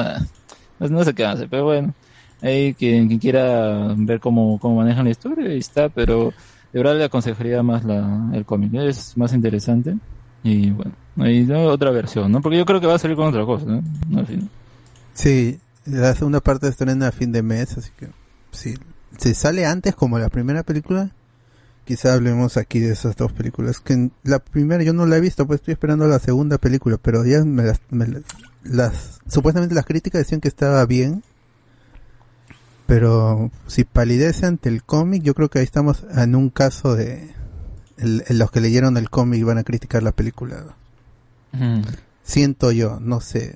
no, 0.79 0.87
no 0.87 1.03
sé 1.03 1.13
qué 1.13 1.23
van 1.23 1.31
a 1.31 1.33
hacer, 1.35 1.49
pero 1.49 1.65
bueno, 1.65 1.93
ahí 2.41 2.73
quien, 2.73 3.07
quien 3.07 3.19
quiera 3.19 3.93
ver 3.97 4.19
cómo, 4.19 4.59
cómo 4.59 4.75
manejan 4.75 5.05
la 5.05 5.11
historia, 5.11 5.49
ahí 5.49 5.57
está, 5.57 5.89
pero 5.89 6.33
de 6.71 6.79
verdad 6.79 6.97
le 6.97 7.05
aconsejaría 7.05 7.63
más 7.63 7.83
la, 7.85 8.29
el 8.33 8.45
cómic, 8.45 8.71
es 8.75 9.17
más 9.17 9.33
interesante, 9.33 9.95
y 10.43 10.69
bueno, 10.69 10.91
¿no? 11.15 11.63
otra 11.67 11.91
versión, 11.91 12.31
¿no? 12.31 12.41
Porque 12.41 12.57
yo 12.57 12.65
creo 12.65 12.81
que 12.81 12.87
va 12.87 12.95
a 12.95 12.99
salir 12.99 13.15
con 13.15 13.27
otra 13.27 13.45
cosa, 13.45 13.65
¿no? 13.65 13.81
Sí, 15.13 15.59
la 15.85 16.13
segunda 16.15 16.39
parte 16.41 16.67
estrena 16.67 17.07
a 17.07 17.11
fin 17.11 17.31
de 17.31 17.43
mes, 17.43 17.77
así 17.77 17.91
que. 17.97 18.09
Si 19.17 19.33
sale 19.35 19.65
antes 19.65 19.93
como 19.95 20.17
la 20.17 20.29
primera 20.29 20.63
película, 20.63 21.11
quizá 21.85 22.13
hablemos 22.13 22.57
aquí 22.57 22.79
de 22.79 22.91
esas 22.93 23.15
dos 23.15 23.31
películas. 23.31 23.79
Que 23.79 24.09
la 24.23 24.39
primera 24.39 24.83
yo 24.83 24.93
no 24.93 25.05
la 25.05 25.17
he 25.17 25.21
visto, 25.21 25.45
pues 25.45 25.59
estoy 25.61 25.73
esperando 25.73 26.07
la 26.07 26.19
segunda 26.19 26.57
película, 26.57 26.97
pero 27.01 27.23
ya 27.25 27.43
me 27.45 27.63
las, 27.63 27.79
me 27.91 28.07
las, 28.07 28.23
las- 28.63 29.19
supuestamente 29.27 29.75
las 29.75 29.85
críticas 29.85 30.19
decían 30.19 30.41
que 30.41 30.47
estaba 30.47 30.83
bien. 30.85 31.23
Pero 32.85 33.49
si 33.67 33.85
palidece 33.85 34.45
ante 34.45 34.69
el 34.69 34.83
cómic, 34.83 35.23
yo 35.23 35.33
creo 35.33 35.49
que 35.49 35.59
ahí 35.59 35.65
estamos 35.65 36.03
en 36.15 36.35
un 36.35 36.49
caso 36.49 36.95
de 36.95 37.31
en 37.97 38.37
los 38.39 38.51
que 38.51 38.59
leyeron 38.59 38.97
el 38.97 39.09
cómic 39.09 39.43
van 39.45 39.57
a 39.59 39.63
criticar 39.63 40.03
la 40.03 40.11
película. 40.11 40.75
Siento 42.23 42.71
yo, 42.71 42.99
no 43.01 43.19
sé. 43.21 43.55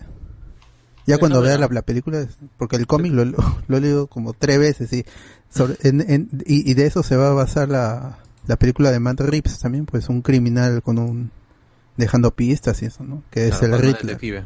Ya 1.06 1.18
cuando 1.20 1.42
vea 1.42 1.58
la, 1.58 1.68
la 1.68 1.82
película, 1.84 2.28
porque 2.58 2.76
el 2.76 2.86
cómic 2.86 3.14
lo, 3.14 3.24
he 3.24 3.80
leído 3.82 4.08
como 4.08 4.34
tres 4.34 4.60
veces 4.60 4.92
y, 4.92 5.06
sobre- 5.50 5.78
en- 5.84 6.02
en- 6.02 6.30
y, 6.46 6.70
y 6.70 6.74
de 6.74 6.86
eso 6.86 7.02
se 7.02 7.16
va 7.16 7.30
a 7.30 7.34
basar 7.34 7.70
la, 7.70 8.20
la 8.46 8.58
película 8.58 8.92
de 8.92 9.00
Matt 9.00 9.22
Reeves 9.22 9.58
también, 9.60 9.86
pues 9.86 10.10
un 10.10 10.22
criminal 10.22 10.82
con 10.84 10.98
un 11.00 11.32
dejando 11.96 12.36
pistas 12.36 12.82
y 12.82 12.88
eso, 12.88 13.04
¿no? 13.06 13.24
Que 13.32 13.48
es 13.48 13.58
Claro, 13.58 13.76
el 13.78 13.82
Riddler. 13.82 14.02
detective. 14.06 14.46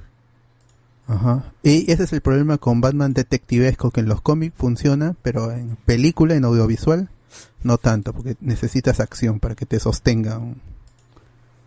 Ajá. 1.08 1.52
Y 1.64 1.92
ese 1.92 2.04
es 2.04 2.14
el 2.14 2.22
problema 2.22 2.58
con 2.60 2.80
Batman 2.80 3.14
detectivesco, 3.14 3.90
que 3.92 4.02
en 4.02 4.08
los 4.08 4.22
cómics 4.22 4.56
funciona, 4.56 5.16
pero 5.24 5.52
en 5.52 5.76
película, 5.78 6.36
en 6.36 6.46
audiovisual, 6.46 7.10
no 7.64 7.78
tanto, 7.80 8.14
porque 8.14 8.38
necesitas 8.40 9.00
acción 9.00 9.40
para 9.40 9.56
que 9.56 9.66
te 9.66 9.80
sostenga 9.80 10.38
un- 10.38 10.62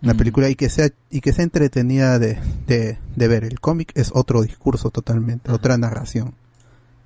una 0.05 0.15
Mm. 0.15 0.17
película 0.17 0.49
y 0.49 0.55
que 0.55 0.69
sea 0.69 0.89
y 1.11 1.21
que 1.21 1.33
sea 1.33 1.43
entretenida 1.43 2.19
de, 2.21 2.39
de, 2.69 2.99
de 3.17 3.29
ver. 3.29 3.43
El 3.45 3.59
cómic 3.59 3.91
es 3.97 4.13
otro 4.15 4.43
discurso 4.43 4.91
totalmente, 4.91 5.51
otra 5.51 5.77
narración. 5.79 6.35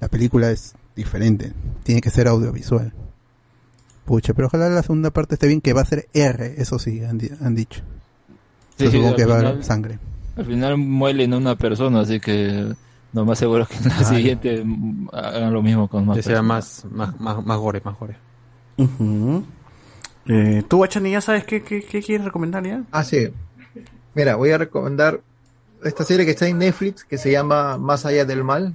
La 0.00 0.08
película 0.08 0.50
es 0.50 0.74
diferente, 0.94 1.52
tiene 1.84 2.00
que 2.02 2.10
ser 2.10 2.28
audiovisual. 2.28 2.92
Pucha, 4.04 4.32
pero 4.34 4.46
ojalá 4.48 4.68
la 4.68 4.82
segunda 4.82 5.10
parte 5.10 5.34
esté 5.34 5.46
bien, 5.46 5.60
que 5.60 5.72
va 5.72 5.82
a 5.82 5.86
ser 5.86 6.08
R, 6.14 6.54
eso 6.60 6.78
sí, 6.78 7.02
han, 7.04 7.18
di- 7.18 7.30
han 7.40 7.54
dicho. 7.54 7.82
Sí, 8.76 8.84
Yo 8.84 8.90
sí, 8.90 8.96
supongo 8.96 9.08
al 9.10 9.16
que 9.16 9.24
va 9.26 9.34
a 9.34 9.38
final- 9.38 9.52
haber 9.52 9.64
sangre. 9.64 9.98
Al 10.36 10.44
final 10.46 10.78
muelen 10.78 11.32
a 11.34 11.36
una 11.36 11.56
persona, 11.56 12.00
así 12.00 12.18
que 12.20 12.72
lo 13.12 13.24
más 13.24 13.38
seguro 13.38 13.64
es 13.64 13.68
que 13.68 13.76
en 13.76 13.88
la 13.88 13.98
Ay. 13.98 14.04
siguiente 14.04 14.62
mm, 14.64 15.08
hagan 15.12 15.52
lo 15.52 15.62
mismo 15.62 15.88
con 15.88 16.06
más 16.06 16.16
Que 16.16 16.22
sea 16.22 16.42
más, 16.42 16.84
más, 16.90 17.18
más, 17.20 17.44
más 17.44 17.58
gore, 17.58 17.82
más 17.84 17.98
gore. 17.98 18.16
Ujú. 18.78 19.44
Eh, 20.28 20.62
¿Tú, 20.68 20.76
Guachani, 20.78 21.10
ya 21.10 21.20
sabes 21.20 21.44
qué, 21.44 21.62
qué, 21.62 21.82
qué 21.82 22.02
quieres 22.02 22.24
recomendar 22.24 22.64
ya? 22.66 22.82
Ah, 22.92 23.02
sí. 23.04 23.28
Mira, 24.14 24.36
voy 24.36 24.50
a 24.50 24.58
recomendar 24.58 25.20
esta 25.84 26.04
serie 26.04 26.24
que 26.26 26.32
está 26.32 26.46
en 26.48 26.58
Netflix 26.58 27.04
que 27.04 27.18
se 27.18 27.30
llama 27.30 27.78
Más 27.78 28.04
allá 28.04 28.24
del 28.24 28.44
mal. 28.44 28.74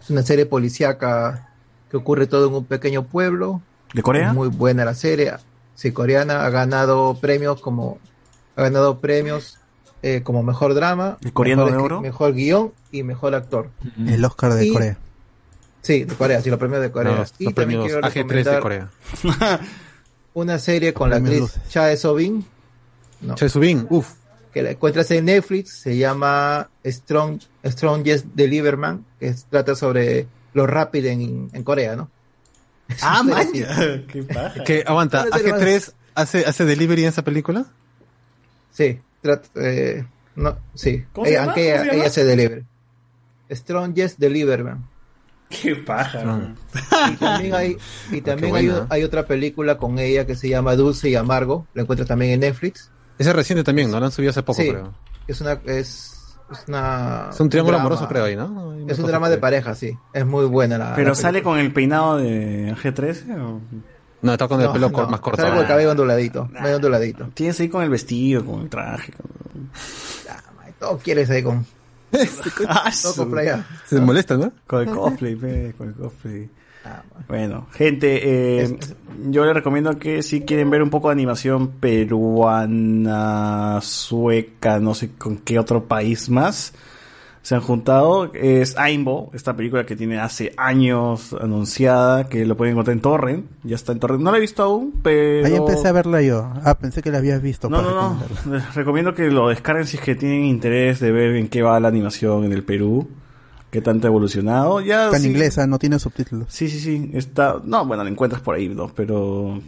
Es 0.00 0.10
una 0.10 0.22
serie 0.22 0.46
policíaca 0.46 1.48
que 1.90 1.96
ocurre 1.96 2.26
todo 2.26 2.48
en 2.48 2.54
un 2.54 2.64
pequeño 2.64 3.04
pueblo. 3.04 3.60
¿De 3.92 4.02
Corea? 4.02 4.28
Es 4.28 4.34
muy 4.34 4.48
buena 4.48 4.84
la 4.84 4.94
serie. 4.94 5.32
Sí, 5.74 5.92
coreana. 5.92 6.44
Ha 6.44 6.50
ganado 6.50 7.14
premios 7.20 7.60
como 7.60 7.98
ha 8.54 8.62
ganado 8.62 9.00
premios 9.00 9.58
eh, 10.02 10.22
como 10.22 10.42
mejor 10.42 10.74
drama, 10.74 11.16
¿El 11.24 11.32
coreano 11.32 11.64
mejor, 11.64 11.78
de 11.80 11.84
oro? 11.84 12.00
mejor 12.02 12.34
guion 12.34 12.72
y 12.90 13.02
mejor 13.02 13.34
actor. 13.34 13.70
El 14.06 14.24
Oscar 14.24 14.52
de 14.54 14.66
Y- 14.66 14.72
Corea. 14.72 14.96
Sí, 15.80 16.04
de 16.04 16.14
Corea, 16.14 16.40
sí, 16.42 16.50
los 16.50 16.58
premios 16.58 16.80
de 16.82 16.90
Corea. 16.92 17.12
No, 17.12 17.18
los- 17.20 17.34
y 17.38 17.44
los 17.44 17.52
premios 17.54 17.84
quiero 17.86 18.00
AG3 18.06 18.44
de 18.44 18.60
Corea. 18.60 18.88
una 20.34 20.58
serie 20.58 20.92
con 20.94 21.10
la 21.10 21.16
actriz 21.16 21.58
Chae 21.68 21.96
Sobin. 21.96 22.44
No. 23.20 23.34
Chae 23.34 23.48
Subin, 23.48 23.86
uff. 23.90 24.14
que 24.52 24.62
la 24.62 24.70
encuentras 24.72 25.10
en 25.12 25.24
Netflix, 25.26 25.80
se 25.80 25.96
llama 25.96 26.68
Strong, 26.84 27.40
Strongest 27.64 28.26
Deliverman, 28.34 29.04
que 29.18 29.28
es- 29.28 29.44
trata 29.48 29.74
sobre 29.74 30.26
lo 30.54 30.66
rápido 30.66 31.08
en, 31.08 31.48
en 31.52 31.62
Corea, 31.64 31.96
¿no? 31.96 32.10
Ah, 33.00 33.22
maña. 33.24 34.04
Qué 34.08 34.22
paja. 34.24 34.64
Que 34.64 34.84
aguanta, 34.86 35.24
Pero- 35.32 35.56
pero- 35.56 35.56
AG3 35.58 35.92
hace, 36.14 36.44
hace 36.44 36.64
delivery 36.64 37.02
en 37.04 37.08
esa 37.08 37.22
película. 37.22 37.64
Sí, 38.72 39.00
trata, 39.22 39.48
eh, 39.56 40.04
no, 40.36 40.56
sí. 40.74 41.04
¿Cómo 41.12 41.24
se 41.26 41.32
Ella- 41.32 41.40
llama? 41.40 41.52
aunque 41.52 41.70
¿Cómo 41.70 41.74
ella, 41.74 41.82
se 41.82 41.86
llama? 41.90 42.02
ella 42.02 42.10
se 42.10 42.24
deliver. 42.24 42.64
Strongest 43.50 44.18
Deliverman. 44.18 44.88
Qué 45.60 45.76
paja. 45.76 46.22
No. 46.24 46.54
Y 47.10 47.16
también 47.16 47.54
hay, 47.54 47.76
y 48.10 48.20
también 48.20 48.54
Qué 48.54 48.84
hay, 48.88 49.02
otra 49.04 49.26
película 49.26 49.76
con 49.76 49.98
ella 49.98 50.26
que 50.26 50.34
se 50.34 50.48
llama 50.48 50.74
Dulce 50.76 51.10
y 51.10 51.14
Amargo. 51.14 51.66
La 51.74 51.82
encuentras 51.82 52.08
también 52.08 52.32
en 52.32 52.40
Netflix. 52.40 52.90
Ese 53.18 53.30
es 53.30 53.36
reciente 53.36 53.62
también, 53.64 53.90
¿no? 53.90 54.00
Lo 54.00 54.06
han 54.06 54.12
subido 54.12 54.30
hace 54.30 54.42
poco, 54.42 54.62
Sí. 54.62 54.70
creo. 54.70 54.92
Es 55.28 55.40
una, 55.40 55.52
es, 55.66 56.36
es 56.50 56.64
una. 56.66 57.28
Es 57.30 57.40
un 57.40 57.48
triángulo 57.48 57.76
drama. 57.76 57.86
amoroso, 57.88 58.08
creo, 58.08 58.24
ahí, 58.24 58.34
¿no? 58.36 58.72
Hay 58.72 58.86
Es 58.88 58.98
un 58.98 59.06
drama 59.06 59.28
de 59.28 59.38
pareja, 59.38 59.74
sí. 59.74 59.96
Es 60.12 60.26
muy 60.26 60.46
buena 60.46 60.78
la. 60.78 60.94
¿Pero 60.94 61.10
la 61.10 61.14
sale 61.14 61.42
con 61.42 61.58
el 61.58 61.72
peinado 61.72 62.16
de 62.16 62.74
G13? 62.82 63.40
O... 63.40 63.60
No, 64.22 64.32
está 64.32 64.48
con 64.48 64.60
el 64.60 64.66
No, 64.66 64.72
pelo 64.72 64.88
no, 64.90 65.06
más 65.08 65.20
corto. 65.20 65.40
Sale 65.40 65.52
con 65.52 65.60
el 65.62 65.68
cabello 65.68 65.90
onduladito. 65.90 66.46
Medio 66.46 66.76
onduladito. 66.76 67.28
Tienes 67.34 67.58
ahí 67.60 67.68
con 67.68 67.82
el 67.82 67.90
vestido, 67.90 68.44
con 68.44 68.62
el 68.62 68.68
traje. 68.68 69.12
Con... 69.12 69.70
Todo 70.78 70.98
quieres 70.98 71.30
ahí 71.30 71.42
con. 71.42 71.64
Ah. 72.68 72.90
Se 73.86 74.00
molesta, 74.00 74.36
¿no? 74.36 74.52
Con 74.66 74.82
el 74.82 74.94
cosplay, 74.94 75.36
pe, 75.36 75.74
con 75.76 75.88
el 75.88 75.94
cosplay. 75.94 76.48
Ah, 76.84 77.02
Bueno, 77.28 77.68
gente, 77.72 78.62
eh, 78.62 78.78
yo 79.30 79.44
les 79.44 79.54
recomiendo 79.54 79.98
que 79.98 80.22
si 80.22 80.42
quieren 80.42 80.68
ver 80.68 80.82
un 80.82 80.90
poco 80.90 81.08
de 81.08 81.12
animación 81.12 81.72
peruana, 81.78 83.78
sueca, 83.80 84.80
no 84.80 84.94
sé 84.94 85.12
con 85.16 85.38
qué 85.38 85.58
otro 85.58 85.86
país 85.86 86.28
más 86.28 86.74
se 87.42 87.56
han 87.56 87.60
juntado, 87.60 88.32
es 88.34 88.78
Aimbo, 88.78 89.30
esta 89.34 89.56
película 89.56 89.84
que 89.84 89.96
tiene 89.96 90.18
hace 90.20 90.52
años 90.56 91.34
anunciada, 91.40 92.28
que 92.28 92.46
lo 92.46 92.56
pueden 92.56 92.72
encontrar 92.74 92.94
en 92.96 93.02
Torrent, 93.02 93.46
ya 93.64 93.74
está 93.74 93.90
en 93.92 93.98
Torrent, 93.98 94.22
no 94.22 94.30
la 94.30 94.38
he 94.38 94.40
visto 94.40 94.62
aún, 94.62 95.00
pero... 95.02 95.46
Ahí 95.46 95.54
empecé 95.56 95.88
a 95.88 95.92
verla 95.92 96.22
yo. 96.22 96.52
Ah, 96.64 96.78
pensé 96.78 97.02
que 97.02 97.10
la 97.10 97.18
habías 97.18 97.42
visto. 97.42 97.68
No, 97.68 97.82
no, 97.82 97.90
no. 97.90 98.52
Les 98.52 98.74
recomiendo 98.74 99.14
que 99.14 99.28
lo 99.30 99.48
descarguen 99.48 99.86
si 99.86 99.96
es 99.96 100.02
que 100.02 100.14
tienen 100.14 100.44
interés 100.44 101.00
de 101.00 101.10
ver 101.10 101.34
en 101.36 101.48
qué 101.48 101.62
va 101.62 101.80
la 101.80 101.88
animación 101.88 102.44
en 102.44 102.52
el 102.52 102.62
Perú, 102.62 103.08
qué 103.70 103.80
tanto 103.80 104.06
ha 104.06 104.10
evolucionado. 104.10 104.80
Ya 104.80 105.06
Está 105.06 105.16
en 105.16 105.22
sí- 105.50 105.60
ah, 105.60 105.66
no 105.66 105.78
tiene 105.80 105.98
subtítulos. 105.98 106.46
Sí, 106.48 106.68
sí, 106.68 106.78
sí. 106.78 107.10
Está. 107.14 107.56
No, 107.64 107.84
bueno, 107.86 108.04
lo 108.04 108.10
encuentras 108.10 108.40
por 108.42 108.54
ahí, 108.54 108.68
¿no? 108.68 108.86
Pero. 108.94 109.58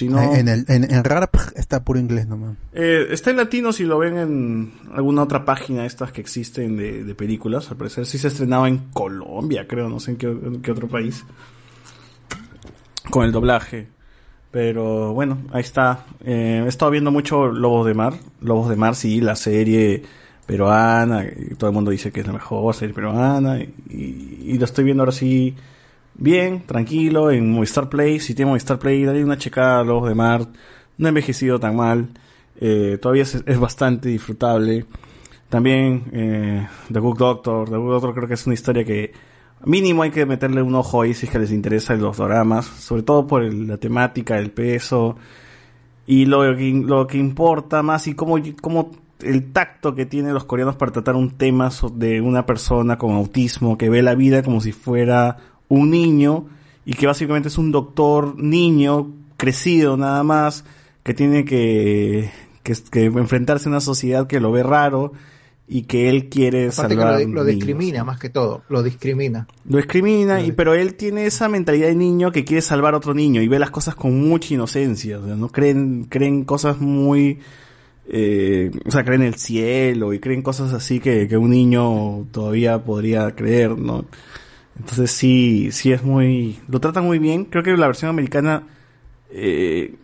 Si 0.00 0.08
no. 0.08 0.34
En, 0.34 0.48
el, 0.48 0.64
en, 0.68 0.90
en 0.90 1.04
RARP 1.04 1.34
está 1.56 1.84
puro 1.84 2.00
inglés 2.00 2.26
nomás. 2.26 2.56
Eh, 2.72 3.06
está 3.10 3.30
en 3.30 3.36
latino 3.36 3.70
si 3.70 3.84
lo 3.84 3.98
ven 3.98 4.16
en 4.16 4.72
alguna 4.94 5.22
otra 5.24 5.44
página 5.44 5.84
estas 5.84 6.10
que 6.10 6.22
existen 6.22 6.76
de, 6.78 7.04
de 7.04 7.14
películas. 7.14 7.70
Al 7.70 7.76
parecer 7.76 8.06
sí 8.06 8.16
se 8.16 8.28
estrenaba 8.28 8.66
en 8.66 8.78
Colombia, 8.94 9.66
creo, 9.68 9.90
no 9.90 10.00
sé 10.00 10.12
en 10.12 10.16
qué, 10.16 10.26
en 10.28 10.62
qué 10.62 10.70
otro 10.72 10.88
país. 10.88 11.22
Con 13.10 13.24
el 13.24 13.32
doblaje. 13.32 13.88
Pero 14.50 15.12
bueno, 15.12 15.38
ahí 15.52 15.60
está. 15.60 16.06
Eh, 16.24 16.62
he 16.64 16.68
estado 16.68 16.90
viendo 16.90 17.10
mucho 17.10 17.48
Lobos 17.48 17.86
de 17.86 17.94
Mar. 17.94 18.14
Lobos 18.40 18.68
de 18.70 18.76
Mar, 18.76 18.94
sí, 18.94 19.20
la 19.20 19.36
serie 19.36 20.02
peruana, 20.46 21.24
y 21.24 21.54
todo 21.56 21.70
el 21.70 21.74
mundo 21.74 21.90
dice 21.90 22.10
que 22.10 22.20
es 22.20 22.26
la 22.26 22.32
mejor 22.32 22.74
serie 22.74 22.94
peruana, 22.94 23.58
y, 23.60 23.72
y- 23.90 24.38
y 24.54 24.58
lo 24.58 24.64
estoy 24.64 24.82
viendo 24.84 25.02
ahora 25.02 25.12
sí 25.12 25.54
bien, 26.20 26.62
tranquilo, 26.66 27.30
en 27.30 27.50
Movistar 27.50 27.88
Play, 27.88 28.20
si 28.20 28.34
tiene 28.34 28.50
Movistar 28.50 28.78
Play, 28.78 29.04
dale 29.04 29.24
una 29.24 29.38
checada 29.38 29.80
a 29.80 29.84
los 29.84 30.06
de 30.06 30.14
Mar, 30.14 30.46
no 30.98 31.06
ha 31.06 31.08
envejecido 31.08 31.58
tan 31.58 31.74
mal, 31.74 32.08
eh, 32.60 32.98
todavía 33.00 33.22
es, 33.22 33.58
bastante 33.58 34.08
disfrutable. 34.08 34.84
También 35.48 36.04
eh, 36.12 36.68
The 36.92 37.00
Good 37.00 37.18
Doctor, 37.18 37.68
The 37.68 37.76
Good 37.76 37.90
Doctor 37.90 38.14
creo 38.14 38.28
que 38.28 38.34
es 38.34 38.46
una 38.46 38.54
historia 38.54 38.84
que 38.84 39.12
mínimo 39.64 40.02
hay 40.02 40.10
que 40.10 40.26
meterle 40.26 40.62
un 40.62 40.74
ojo 40.74 41.02
ahí 41.02 41.14
si 41.14 41.26
es 41.26 41.32
que 41.32 41.38
les 41.38 41.50
interesa 41.50 41.94
los 41.94 42.18
doramas, 42.18 42.66
sobre 42.66 43.02
todo 43.02 43.26
por 43.26 43.42
el- 43.42 43.66
la 43.66 43.78
temática, 43.78 44.38
el 44.38 44.50
peso 44.52 45.16
y 46.06 46.26
lo 46.26 46.56
que, 46.56 46.70
lo 46.84 47.06
que 47.06 47.18
importa 47.18 47.82
más 47.82 48.06
y 48.06 48.14
cómo, 48.14 48.36
cómo 48.60 48.90
el 49.20 49.52
tacto 49.52 49.94
que 49.94 50.06
tienen 50.06 50.34
los 50.34 50.44
coreanos 50.44 50.76
para 50.76 50.92
tratar 50.92 51.16
un 51.16 51.32
tema 51.32 51.70
de 51.94 52.20
una 52.20 52.46
persona 52.46 52.96
con 52.98 53.12
autismo 53.12 53.76
que 53.76 53.90
ve 53.90 54.02
la 54.02 54.14
vida 54.14 54.42
como 54.42 54.60
si 54.60 54.72
fuera 54.72 55.36
un 55.70 55.90
niño 55.90 56.44
y 56.84 56.92
que 56.92 57.06
básicamente 57.06 57.48
es 57.48 57.56
un 57.56 57.72
doctor 57.72 58.38
niño 58.38 59.14
crecido 59.38 59.96
nada 59.96 60.22
más 60.22 60.64
que 61.02 61.14
tiene 61.14 61.46
que, 61.46 62.30
que, 62.62 62.74
que 62.90 63.04
enfrentarse 63.06 63.68
a 63.68 63.72
una 63.72 63.80
sociedad 63.80 64.26
que 64.26 64.40
lo 64.40 64.52
ve 64.52 64.62
raro 64.62 65.12
y 65.72 65.82
que 65.82 66.10
él 66.10 66.28
quiere 66.28 66.68
Aparte 66.68 66.96
que 66.96 67.02
salvar 67.02 67.12
lo, 67.12 67.18
lo 67.28 67.44
niños. 67.44 67.46
discrimina 67.46 68.02
más 68.02 68.18
que 68.18 68.28
todo, 68.28 68.64
lo 68.68 68.82
discrimina. 68.82 69.46
Lo 69.64 69.76
discrimina, 69.76 70.42
y, 70.42 70.50
pero 70.50 70.74
él 70.74 70.96
tiene 70.96 71.26
esa 71.26 71.48
mentalidad 71.48 71.86
de 71.86 71.94
niño 71.94 72.32
que 72.32 72.44
quiere 72.44 72.60
salvar 72.60 72.94
a 72.94 72.96
otro 72.96 73.14
niño 73.14 73.40
y 73.40 73.46
ve 73.46 73.60
las 73.60 73.70
cosas 73.70 73.94
con 73.94 74.20
mucha 74.20 74.52
inocencia. 74.52 75.20
O 75.20 75.24
sea, 75.24 75.36
no 75.36 75.48
creen, 75.48 76.06
creen 76.10 76.44
cosas 76.44 76.80
muy, 76.80 77.38
eh, 78.08 78.72
o 78.84 78.90
sea, 78.90 79.04
creen 79.04 79.22
el 79.22 79.36
cielo 79.36 80.12
y 80.12 80.18
creen 80.18 80.42
cosas 80.42 80.72
así 80.72 80.98
que, 80.98 81.28
que 81.28 81.36
un 81.36 81.50
niño 81.50 82.26
todavía 82.32 82.82
podría 82.84 83.30
creer, 83.36 83.78
¿no? 83.78 84.06
Entonces 84.78 85.10
sí, 85.10 85.70
sí 85.72 85.92
es 85.92 86.02
muy, 86.02 86.58
lo 86.68 86.80
tratan 86.80 87.04
muy 87.04 87.18
bien. 87.18 87.44
Creo 87.44 87.62
que 87.62 87.76
la 87.76 87.86
versión 87.86 88.08
americana, 88.08 88.64
eh, 89.30 89.96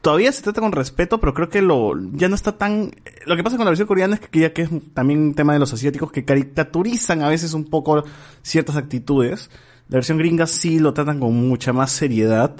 todavía 0.00 0.32
se 0.32 0.42
trata 0.42 0.60
con 0.60 0.72
respeto, 0.72 1.18
pero 1.20 1.34
creo 1.34 1.48
que 1.48 1.62
lo 1.62 1.94
ya 2.12 2.28
no 2.28 2.34
está 2.34 2.52
tan 2.56 2.92
lo 3.26 3.36
que 3.36 3.42
pasa 3.42 3.56
con 3.56 3.64
la 3.64 3.70
versión 3.70 3.88
coreana 3.88 4.14
es 4.14 4.20
que 4.20 4.40
ya 4.40 4.52
que 4.52 4.62
es 4.62 4.70
también 4.94 5.20
un 5.20 5.34
tema 5.34 5.52
de 5.52 5.58
los 5.58 5.72
asiáticos 5.72 6.12
que 6.12 6.24
caricaturizan 6.24 7.22
a 7.22 7.28
veces 7.28 7.54
un 7.54 7.64
poco 7.64 8.04
ciertas 8.42 8.76
actitudes. 8.76 9.50
La 9.88 9.96
versión 9.96 10.18
gringa 10.18 10.46
sí 10.46 10.78
lo 10.78 10.94
tratan 10.94 11.20
con 11.20 11.34
mucha 11.34 11.72
más 11.72 11.90
seriedad. 11.92 12.54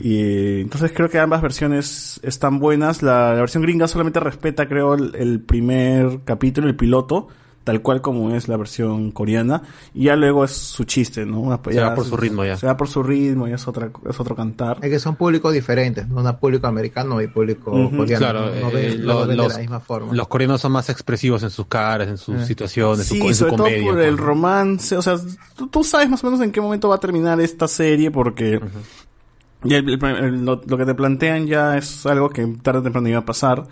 Y 0.00 0.16
eh, 0.16 0.60
entonces 0.60 0.92
creo 0.94 1.08
que 1.08 1.18
ambas 1.18 1.40
versiones 1.40 2.20
están 2.22 2.58
buenas. 2.58 3.02
La, 3.02 3.34
la 3.34 3.40
versión 3.40 3.62
gringa 3.62 3.88
solamente 3.88 4.20
respeta, 4.20 4.68
creo, 4.68 4.94
el, 4.94 5.14
el 5.14 5.40
primer 5.40 6.20
capítulo, 6.24 6.68
el 6.68 6.76
piloto, 6.76 7.28
tal 7.64 7.80
cual 7.82 8.00
como 8.00 8.34
es 8.34 8.48
la 8.48 8.56
versión 8.56 9.10
coreana. 9.12 9.62
Y 9.94 10.04
ya 10.04 10.16
luego 10.16 10.44
es 10.44 10.50
su 10.52 10.84
chiste, 10.84 11.24
¿no? 11.24 11.40
Una- 11.40 11.60
Se 11.70 11.80
va 11.80 11.94
por 11.94 12.04
su 12.04 12.16
ritmo 12.16 12.44
ya. 12.44 12.56
Se 12.56 12.66
va 12.66 12.76
por 12.76 12.88
su 12.88 13.02
ritmo 13.02 13.46
y 13.48 13.52
es 13.52 13.68
otra, 13.68 13.90
es 14.08 14.18
otro 14.20 14.34
cantar. 14.34 14.78
Es 14.82 14.90
que 14.90 14.98
son 14.98 15.16
públicos 15.16 15.52
diferentes, 15.52 16.08
no 16.08 16.22
un 16.22 16.36
público 16.38 16.66
americano 16.66 17.20
y 17.22 17.28
público 17.28 17.70
Ujú. 17.70 17.96
coreano. 17.98 18.18
Claro, 18.18 18.40
no, 18.46 18.70
no 18.70 18.78
eh, 18.78 18.94
lo- 18.96 19.20
ven 19.20 19.28
de 19.28 19.36
los, 19.36 19.52
la 19.52 19.58
misma 19.60 19.80
forma. 19.80 20.12
los 20.12 20.28
coreanos 20.28 20.60
son 20.60 20.72
más 20.72 20.88
expresivos 20.90 21.42
en 21.42 21.50
sus 21.50 21.66
caras, 21.66 22.08
en 22.08 22.18
sus 22.18 22.42
Eh. 22.42 22.46
situaciones, 22.46 23.06
Sí, 23.06 23.18
su, 23.18 23.26
en 23.28 23.34
su 23.34 23.38
sobre 23.44 23.50
todo 23.56 23.64
comedia. 23.66 23.84
por 23.84 23.94
pues, 23.94 24.06
el 24.08 24.16
¿no? 24.16 24.22
romance. 24.22 24.96
O 24.96 25.02
sea, 25.02 25.16
tú, 25.56 25.68
tú 25.68 25.84
sabes 25.84 26.08
más 26.08 26.22
o 26.24 26.26
menos 26.26 26.40
en 26.40 26.50
qué 26.52 26.60
momento 26.60 26.88
va 26.88 26.96
a 26.96 27.00
terminar 27.00 27.40
esta 27.40 27.68
serie 27.68 28.10
porque 28.10 28.60
ya 29.64 29.76
el- 29.78 29.88
el- 29.88 30.04
el- 30.04 30.44
lo, 30.44 30.60
lo 30.66 30.76
que 30.78 30.84
te 30.84 30.94
plantean 30.94 31.46
ya 31.46 31.76
es 31.78 32.04
algo 32.06 32.28
que 32.30 32.44
tarde 32.62 32.80
o 32.80 32.82
temprano 32.82 33.08
iba 33.08 33.18
a 33.20 33.24
pasar. 33.24 33.64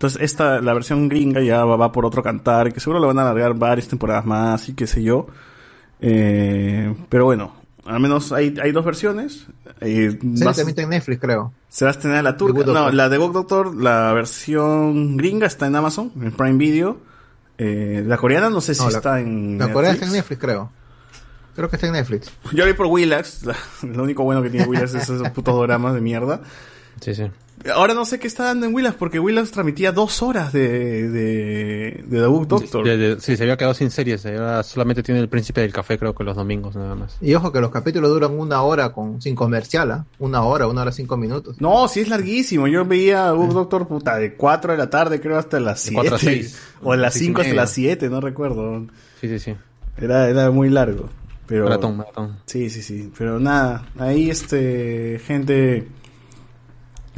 Entonces, 0.00 0.22
esta, 0.22 0.62
la 0.62 0.72
versión 0.72 1.10
gringa 1.10 1.42
ya 1.42 1.62
va, 1.66 1.76
va 1.76 1.92
por 1.92 2.06
otro 2.06 2.22
cantar, 2.22 2.72
que 2.72 2.80
seguro 2.80 3.00
lo 3.00 3.08
van 3.08 3.18
a 3.18 3.22
alargar 3.22 3.52
varias 3.54 3.86
temporadas 3.86 4.24
más 4.24 4.66
y 4.70 4.72
qué 4.72 4.86
sé 4.86 5.02
yo. 5.02 5.26
Eh, 6.00 6.94
pero 7.08 7.26
bueno, 7.26 7.52
al 7.84 8.00
menos 8.00 8.32
hay, 8.32 8.54
hay 8.62 8.72
dos 8.72 8.84
versiones. 8.84 9.46
Eh, 9.80 10.16
Sí, 10.20 10.44
vas- 10.44 10.56
también 10.56 10.68
está 10.70 10.82
en 10.82 10.88
Netflix, 10.90 11.20
creo. 11.20 11.52
se 11.68 11.84
va 11.84 11.90
a 11.90 11.92
estrenar 11.92 12.24
la 12.24 12.36
turca. 12.36 12.64
No, 12.64 12.90
la 12.90 13.08
de 13.08 13.18
Good 13.18 13.32
Doctor, 13.32 13.74
la 13.76 14.12
versión 14.12 15.16
gringa 15.16 15.46
está 15.46 15.66
en 15.66 15.76
Amazon, 15.76 16.12
en 16.20 16.32
Prime 16.32 16.56
Video. 16.56 16.98
Eh, 17.58 18.02
la 18.06 18.16
coreana 18.16 18.48
no 18.48 18.60
sé 18.62 18.74
si 18.74 18.82
No, 18.82 18.90
la- 18.90 18.96
está 18.96 19.20
en. 19.20 19.58
La 19.58 19.70
coreana 19.70 19.94
está 19.94 20.06
Netflix. 20.06 20.08
en 20.08 20.12
Netflix, 20.16 20.40
creo. 20.40 20.70
Creo 21.54 21.68
que 21.68 21.76
está 21.76 21.86
en 21.88 21.92
Netflix. 21.92 22.30
Yo 22.54 22.64
vi 22.64 22.72
por 22.72 22.86
Willax. 22.86 23.44
la- 23.44 23.56
lo 23.82 24.02
único 24.04 24.22
bueno 24.24 24.42
que 24.42 24.48
tiene 24.48 24.66
Willax 24.66 24.94
es 24.94 25.02
esos 25.10 25.28
putos 25.30 25.60
dramas 25.66 25.92
de 25.92 26.00
mierda. 26.00 26.40
Sí, 27.00 27.14
sí. 27.14 27.24
Ahora 27.74 27.92
no 27.92 28.06
sé 28.06 28.18
qué 28.18 28.26
está 28.26 28.44
dando 28.44 28.64
en 28.66 28.74
Willax 28.74 28.96
porque 28.96 29.18
Willax 29.20 29.50
transmitía 29.50 29.92
dos 29.92 30.22
horas 30.22 30.50
de, 30.52 31.08
de, 31.10 32.04
de 32.06 32.20
The 32.20 32.26
Book 32.26 32.48
Doctor. 32.48 32.84
De- 32.86 32.96
de- 32.96 33.20
sí, 33.20 33.36
se 33.36 33.42
había 33.42 33.56
quedado 33.58 33.74
sin 33.74 33.90
series. 33.90 34.24
ahora 34.24 34.62
solamente 34.62 35.02
tiene 35.02 35.20
el 35.20 35.28
príncipe 35.28 35.60
del 35.60 35.72
café, 35.72 35.98
creo 35.98 36.14
que 36.14 36.24
los 36.24 36.36
domingos 36.36 36.74
nada 36.76 36.94
más. 36.94 37.18
Y 37.20 37.34
ojo 37.34 37.52
que 37.52 37.60
los 37.60 37.70
capítulos 37.70 38.08
duran 38.10 38.38
una 38.38 38.62
hora 38.62 38.92
con 38.92 39.20
sin 39.20 39.34
comercial, 39.34 39.90
¿ah? 39.90 40.06
Una 40.18 40.42
hora, 40.42 40.66
una 40.68 40.82
hora 40.82 40.92
cinco 40.92 41.16
minutos. 41.18 41.60
No, 41.60 41.86
sí 41.88 42.00
es 42.00 42.08
larguísimo. 42.08 42.66
Yo 42.66 42.84
veía 42.86 43.26
The 43.26 43.32
Book 43.36 43.52
Doctor 43.52 43.86
puta 43.86 44.16
de 44.16 44.34
4 44.36 44.72
de 44.72 44.78
la 44.78 44.88
tarde 44.88 45.20
creo 45.20 45.36
hasta 45.36 45.60
las 45.60 45.84
De 45.84 45.90
7. 45.90 45.94
cuatro 45.94 46.16
a 46.16 46.18
seis. 46.18 46.58
O 46.82 46.92
de 46.92 46.98
las 46.98 47.12
5 47.12 47.42
hasta 47.42 47.52
las 47.54 47.70
7, 47.72 48.08
no 48.08 48.22
recuerdo. 48.22 48.86
Sí, 49.20 49.28
sí, 49.28 49.38
sí. 49.38 49.54
Era, 49.98 50.30
era 50.30 50.50
muy 50.50 50.70
largo. 50.70 51.10
Pero... 51.46 51.64
Maratón, 51.64 51.98
maratón. 51.98 52.38
Sí, 52.46 52.70
sí, 52.70 52.80
sí. 52.80 53.12
Pero 53.18 53.38
nada, 53.38 53.84
ahí 53.98 54.30
este, 54.30 55.20
gente, 55.26 55.88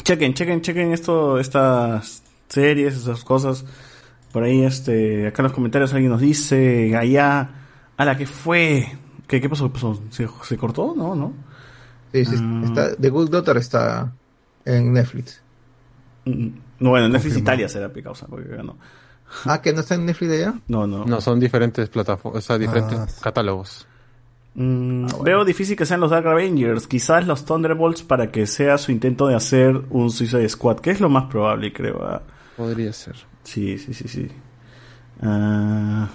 chequen, 0.02 0.34
chequen, 0.34 0.60
chequen 0.62 0.92
esto, 0.92 1.38
estas 1.38 2.22
series, 2.48 2.96
esas 2.96 3.24
cosas. 3.24 3.64
Por 4.32 4.42
ahí, 4.44 4.64
este, 4.64 5.26
acá 5.26 5.42
en 5.42 5.44
los 5.44 5.52
comentarios 5.52 5.92
alguien 5.92 6.10
nos 6.10 6.20
dice, 6.20 6.96
allá, 6.96 7.50
a 7.96 8.04
la 8.04 8.16
que 8.16 8.26
fue, 8.26 8.88
¿qué, 9.26 9.40
qué 9.40 9.48
pasó? 9.48 9.66
¿Qué 9.68 9.74
pasó? 9.74 10.02
¿Se, 10.10 10.26
se 10.44 10.56
cortó? 10.56 10.94
No, 10.96 11.14
no. 11.14 11.32
Sí, 12.12 12.24
sí, 12.24 12.36
Ah. 12.38 12.62
está, 12.64 12.96
The 12.96 13.08
Good 13.10 13.30
Doctor 13.30 13.56
está 13.58 14.12
en 14.64 14.92
Netflix. 14.92 15.40
No, 16.24 16.90
bueno, 16.90 17.06
en 17.06 17.12
Netflix 17.12 17.34
Confirmado. 17.34 17.40
Italia 17.40 17.68
será 17.68 17.88
picausa, 17.92 18.26
porque 18.26 18.48
no. 18.62 18.76
Ah, 19.46 19.60
que 19.62 19.72
no 19.72 19.80
está 19.80 19.94
en 19.94 20.06
Netflix 20.06 20.30
de 20.30 20.36
allá. 20.44 20.54
No, 20.68 20.86
no. 20.86 21.04
No, 21.04 21.20
son 21.20 21.40
diferentes 21.40 21.88
plataformas, 21.88 22.44
o 22.44 22.46
sea, 22.46 22.58
diferentes 22.58 22.98
Ah. 22.98 23.06
catálogos. 23.22 23.86
Mm, 24.54 25.06
Veo 25.24 25.44
difícil 25.44 25.76
que 25.76 25.86
sean 25.86 26.00
los 26.00 26.10
Dark 26.10 26.26
Avengers, 26.26 26.86
quizás 26.86 27.26
los 27.26 27.44
Thunderbolts 27.44 28.02
para 28.02 28.30
que 28.30 28.46
sea 28.46 28.76
su 28.78 28.92
intento 28.92 29.26
de 29.26 29.34
hacer 29.34 29.80
un 29.90 30.10
Suicide 30.10 30.48
Squad, 30.48 30.80
que 30.80 30.90
es 30.90 31.00
lo 31.00 31.08
más 31.08 31.24
probable, 31.24 31.72
creo. 31.72 32.04
¿ah? 32.04 32.22
Podría 32.56 32.92
ser. 32.92 33.16
Sí, 33.44 33.78
sí, 33.78 33.94
sí, 33.94 34.08
sí. 34.08 34.28
Ah. 35.22 36.08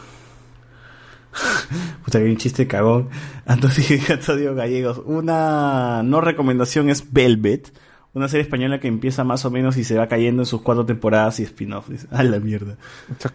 Puta, 2.06 2.20
que 2.20 2.26
hay 2.26 2.32
un 2.32 2.38
chiste 2.38 2.68
cagón. 2.68 3.10
Antonio, 3.46 3.76
Antonio 4.10 4.56
Gallegos. 4.56 5.02
Una 5.06 6.02
no 6.04 6.22
recomendación 6.22 6.90
es 6.90 7.12
Velvet. 7.12 7.74
Una 8.14 8.28
serie 8.28 8.44
española 8.44 8.80
que 8.80 8.88
empieza 8.88 9.24
más 9.24 9.46
o 9.46 9.52
menos 9.52 9.78
y 9.78 9.84
se 9.84 9.96
va 9.96 10.08
cayendo 10.08 10.42
en 10.42 10.46
sus 10.48 10.62
cuatro 10.62 10.86
temporadas 10.86 11.40
y 11.40 11.44
spin-off. 11.44 11.90
A 12.12 12.24
la 12.24 12.40
mierda. 12.40 12.78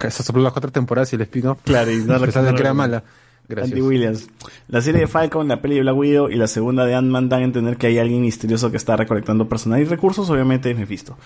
Esa 0.00 0.22
sobre 0.22 0.42
las 0.42 0.52
cuatro 0.52 0.72
temporadas 0.72 1.12
y 1.12 1.16
el 1.16 1.22
spin-off. 1.22 1.58
Claro, 1.64 1.90
y 1.92 1.98
no 1.98 2.14
A 2.14 2.18
pesar 2.20 2.44
de 2.44 2.50
no 2.50 2.56
que 2.56 2.62
era 2.62 2.74
mala. 2.74 3.04
Gracias. 3.48 3.72
Andy 3.72 3.82
Williams. 3.82 4.28
La 4.68 4.80
serie 4.80 5.02
de 5.02 5.06
Falcon, 5.06 5.48
la 5.48 5.60
peli 5.60 5.74
de 5.76 5.82
Black 5.82 5.96
Widow 5.96 6.28
y 6.30 6.36
la 6.36 6.46
segunda 6.46 6.86
de 6.86 6.94
Ant-Man 6.94 7.28
dan 7.28 7.42
a 7.42 7.44
entender 7.44 7.76
que 7.76 7.88
hay 7.88 7.98
alguien 7.98 8.22
misterioso 8.22 8.70
que 8.70 8.76
está 8.76 8.96
recolectando 8.96 9.48
personal 9.48 9.80
y 9.80 9.84
recursos. 9.84 10.30
Obviamente 10.30 10.70
es 10.70 10.78
Mephisto. 10.78 11.16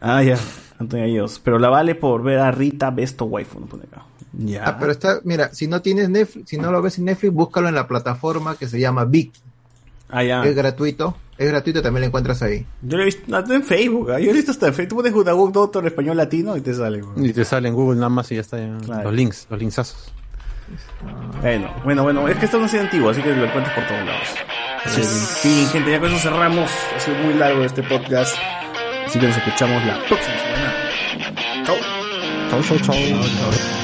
Ah, 0.00 0.22
ya. 0.22 0.36
Antonio 0.78 1.06
Gallegos. 1.06 1.40
Pero 1.42 1.58
la 1.58 1.68
vale 1.68 1.94
por 1.94 2.22
ver 2.22 2.40
a 2.40 2.50
Rita 2.50 2.90
Besto 2.90 3.24
Waifu. 3.24 3.60
No 3.60 3.66
pone 3.66 3.84
acá. 3.84 4.04
Ya. 4.32 4.64
Ah, 4.66 4.76
pero 4.78 4.92
está, 4.92 5.20
mira, 5.24 5.52
si 5.54 5.66
no 5.68 5.80
tienes 5.82 6.08
Netflix, 6.08 6.48
si 6.50 6.58
no 6.58 6.72
lo 6.72 6.82
ves 6.82 6.98
en 6.98 7.04
Netflix, 7.04 7.32
búscalo 7.32 7.68
en 7.68 7.74
la 7.74 7.86
plataforma 7.86 8.56
que 8.56 8.66
se 8.66 8.80
llama 8.80 9.04
Vic. 9.04 9.32
Ah, 10.08 10.24
ya. 10.24 10.44
Es 10.44 10.54
gratuito, 10.54 11.16
es 11.38 11.48
gratuito, 11.48 11.80
también 11.82 12.02
lo 12.02 12.06
encuentras 12.08 12.42
ahí. 12.42 12.66
Yo 12.82 12.96
lo 12.96 13.02
he 13.02 13.06
visto 13.06 13.24
en 13.54 13.62
Facebook. 13.62 14.10
¿ah? 14.10 14.18
Yo 14.18 14.26
lo 14.26 14.32
he 14.32 14.34
visto 14.34 14.50
hasta 14.50 14.68
en 14.68 14.74
Facebook. 14.74 14.88
Tú 14.90 14.96
pones 14.96 15.12
Judabook 15.12 15.52
Doctor 15.52 15.86
español 15.86 16.16
latino 16.16 16.56
y 16.56 16.60
te 16.60 16.74
sale. 16.74 17.00
güey. 17.00 17.28
Y 17.30 17.32
te 17.32 17.44
sale 17.44 17.68
en 17.68 17.74
Google 17.74 17.96
nada 17.96 18.08
más 18.08 18.30
y 18.32 18.34
ya 18.34 18.40
está. 18.40 18.58
ya. 18.58 18.76
Claro. 18.84 19.04
Los 19.04 19.14
links, 19.14 19.46
los 19.48 19.58
linksazos. 19.60 20.12
Bueno, 21.40 21.74
bueno, 21.84 22.02
bueno. 22.02 22.28
Es 22.28 22.38
que 22.38 22.46
esto 22.46 22.58
no 22.58 22.66
es 22.66 22.74
antiguo, 22.74 23.10
así 23.10 23.22
que 23.22 23.34
lo 23.34 23.44
encuentras 23.44 23.74
por 23.74 23.86
todos 23.86 24.04
lados. 24.04 24.28
En 24.84 25.04
fin, 25.04 25.68
gente, 25.68 25.90
ya 25.90 26.00
con 26.00 26.12
eso 26.12 26.18
cerramos. 26.18 26.70
Ha 26.96 27.00
sido 27.00 27.16
muy 27.18 27.34
largo 27.34 27.64
este 27.64 27.82
podcast. 27.82 28.36
Así 29.06 29.18
que 29.18 29.26
nos 29.26 29.36
escuchamos 29.36 29.84
la 29.84 29.98
próxima 30.06 30.36
semana. 30.38 31.64
Chau. 31.64 31.76
Chau, 32.50 32.62
chau, 32.62 32.78
chau. 32.78 33.81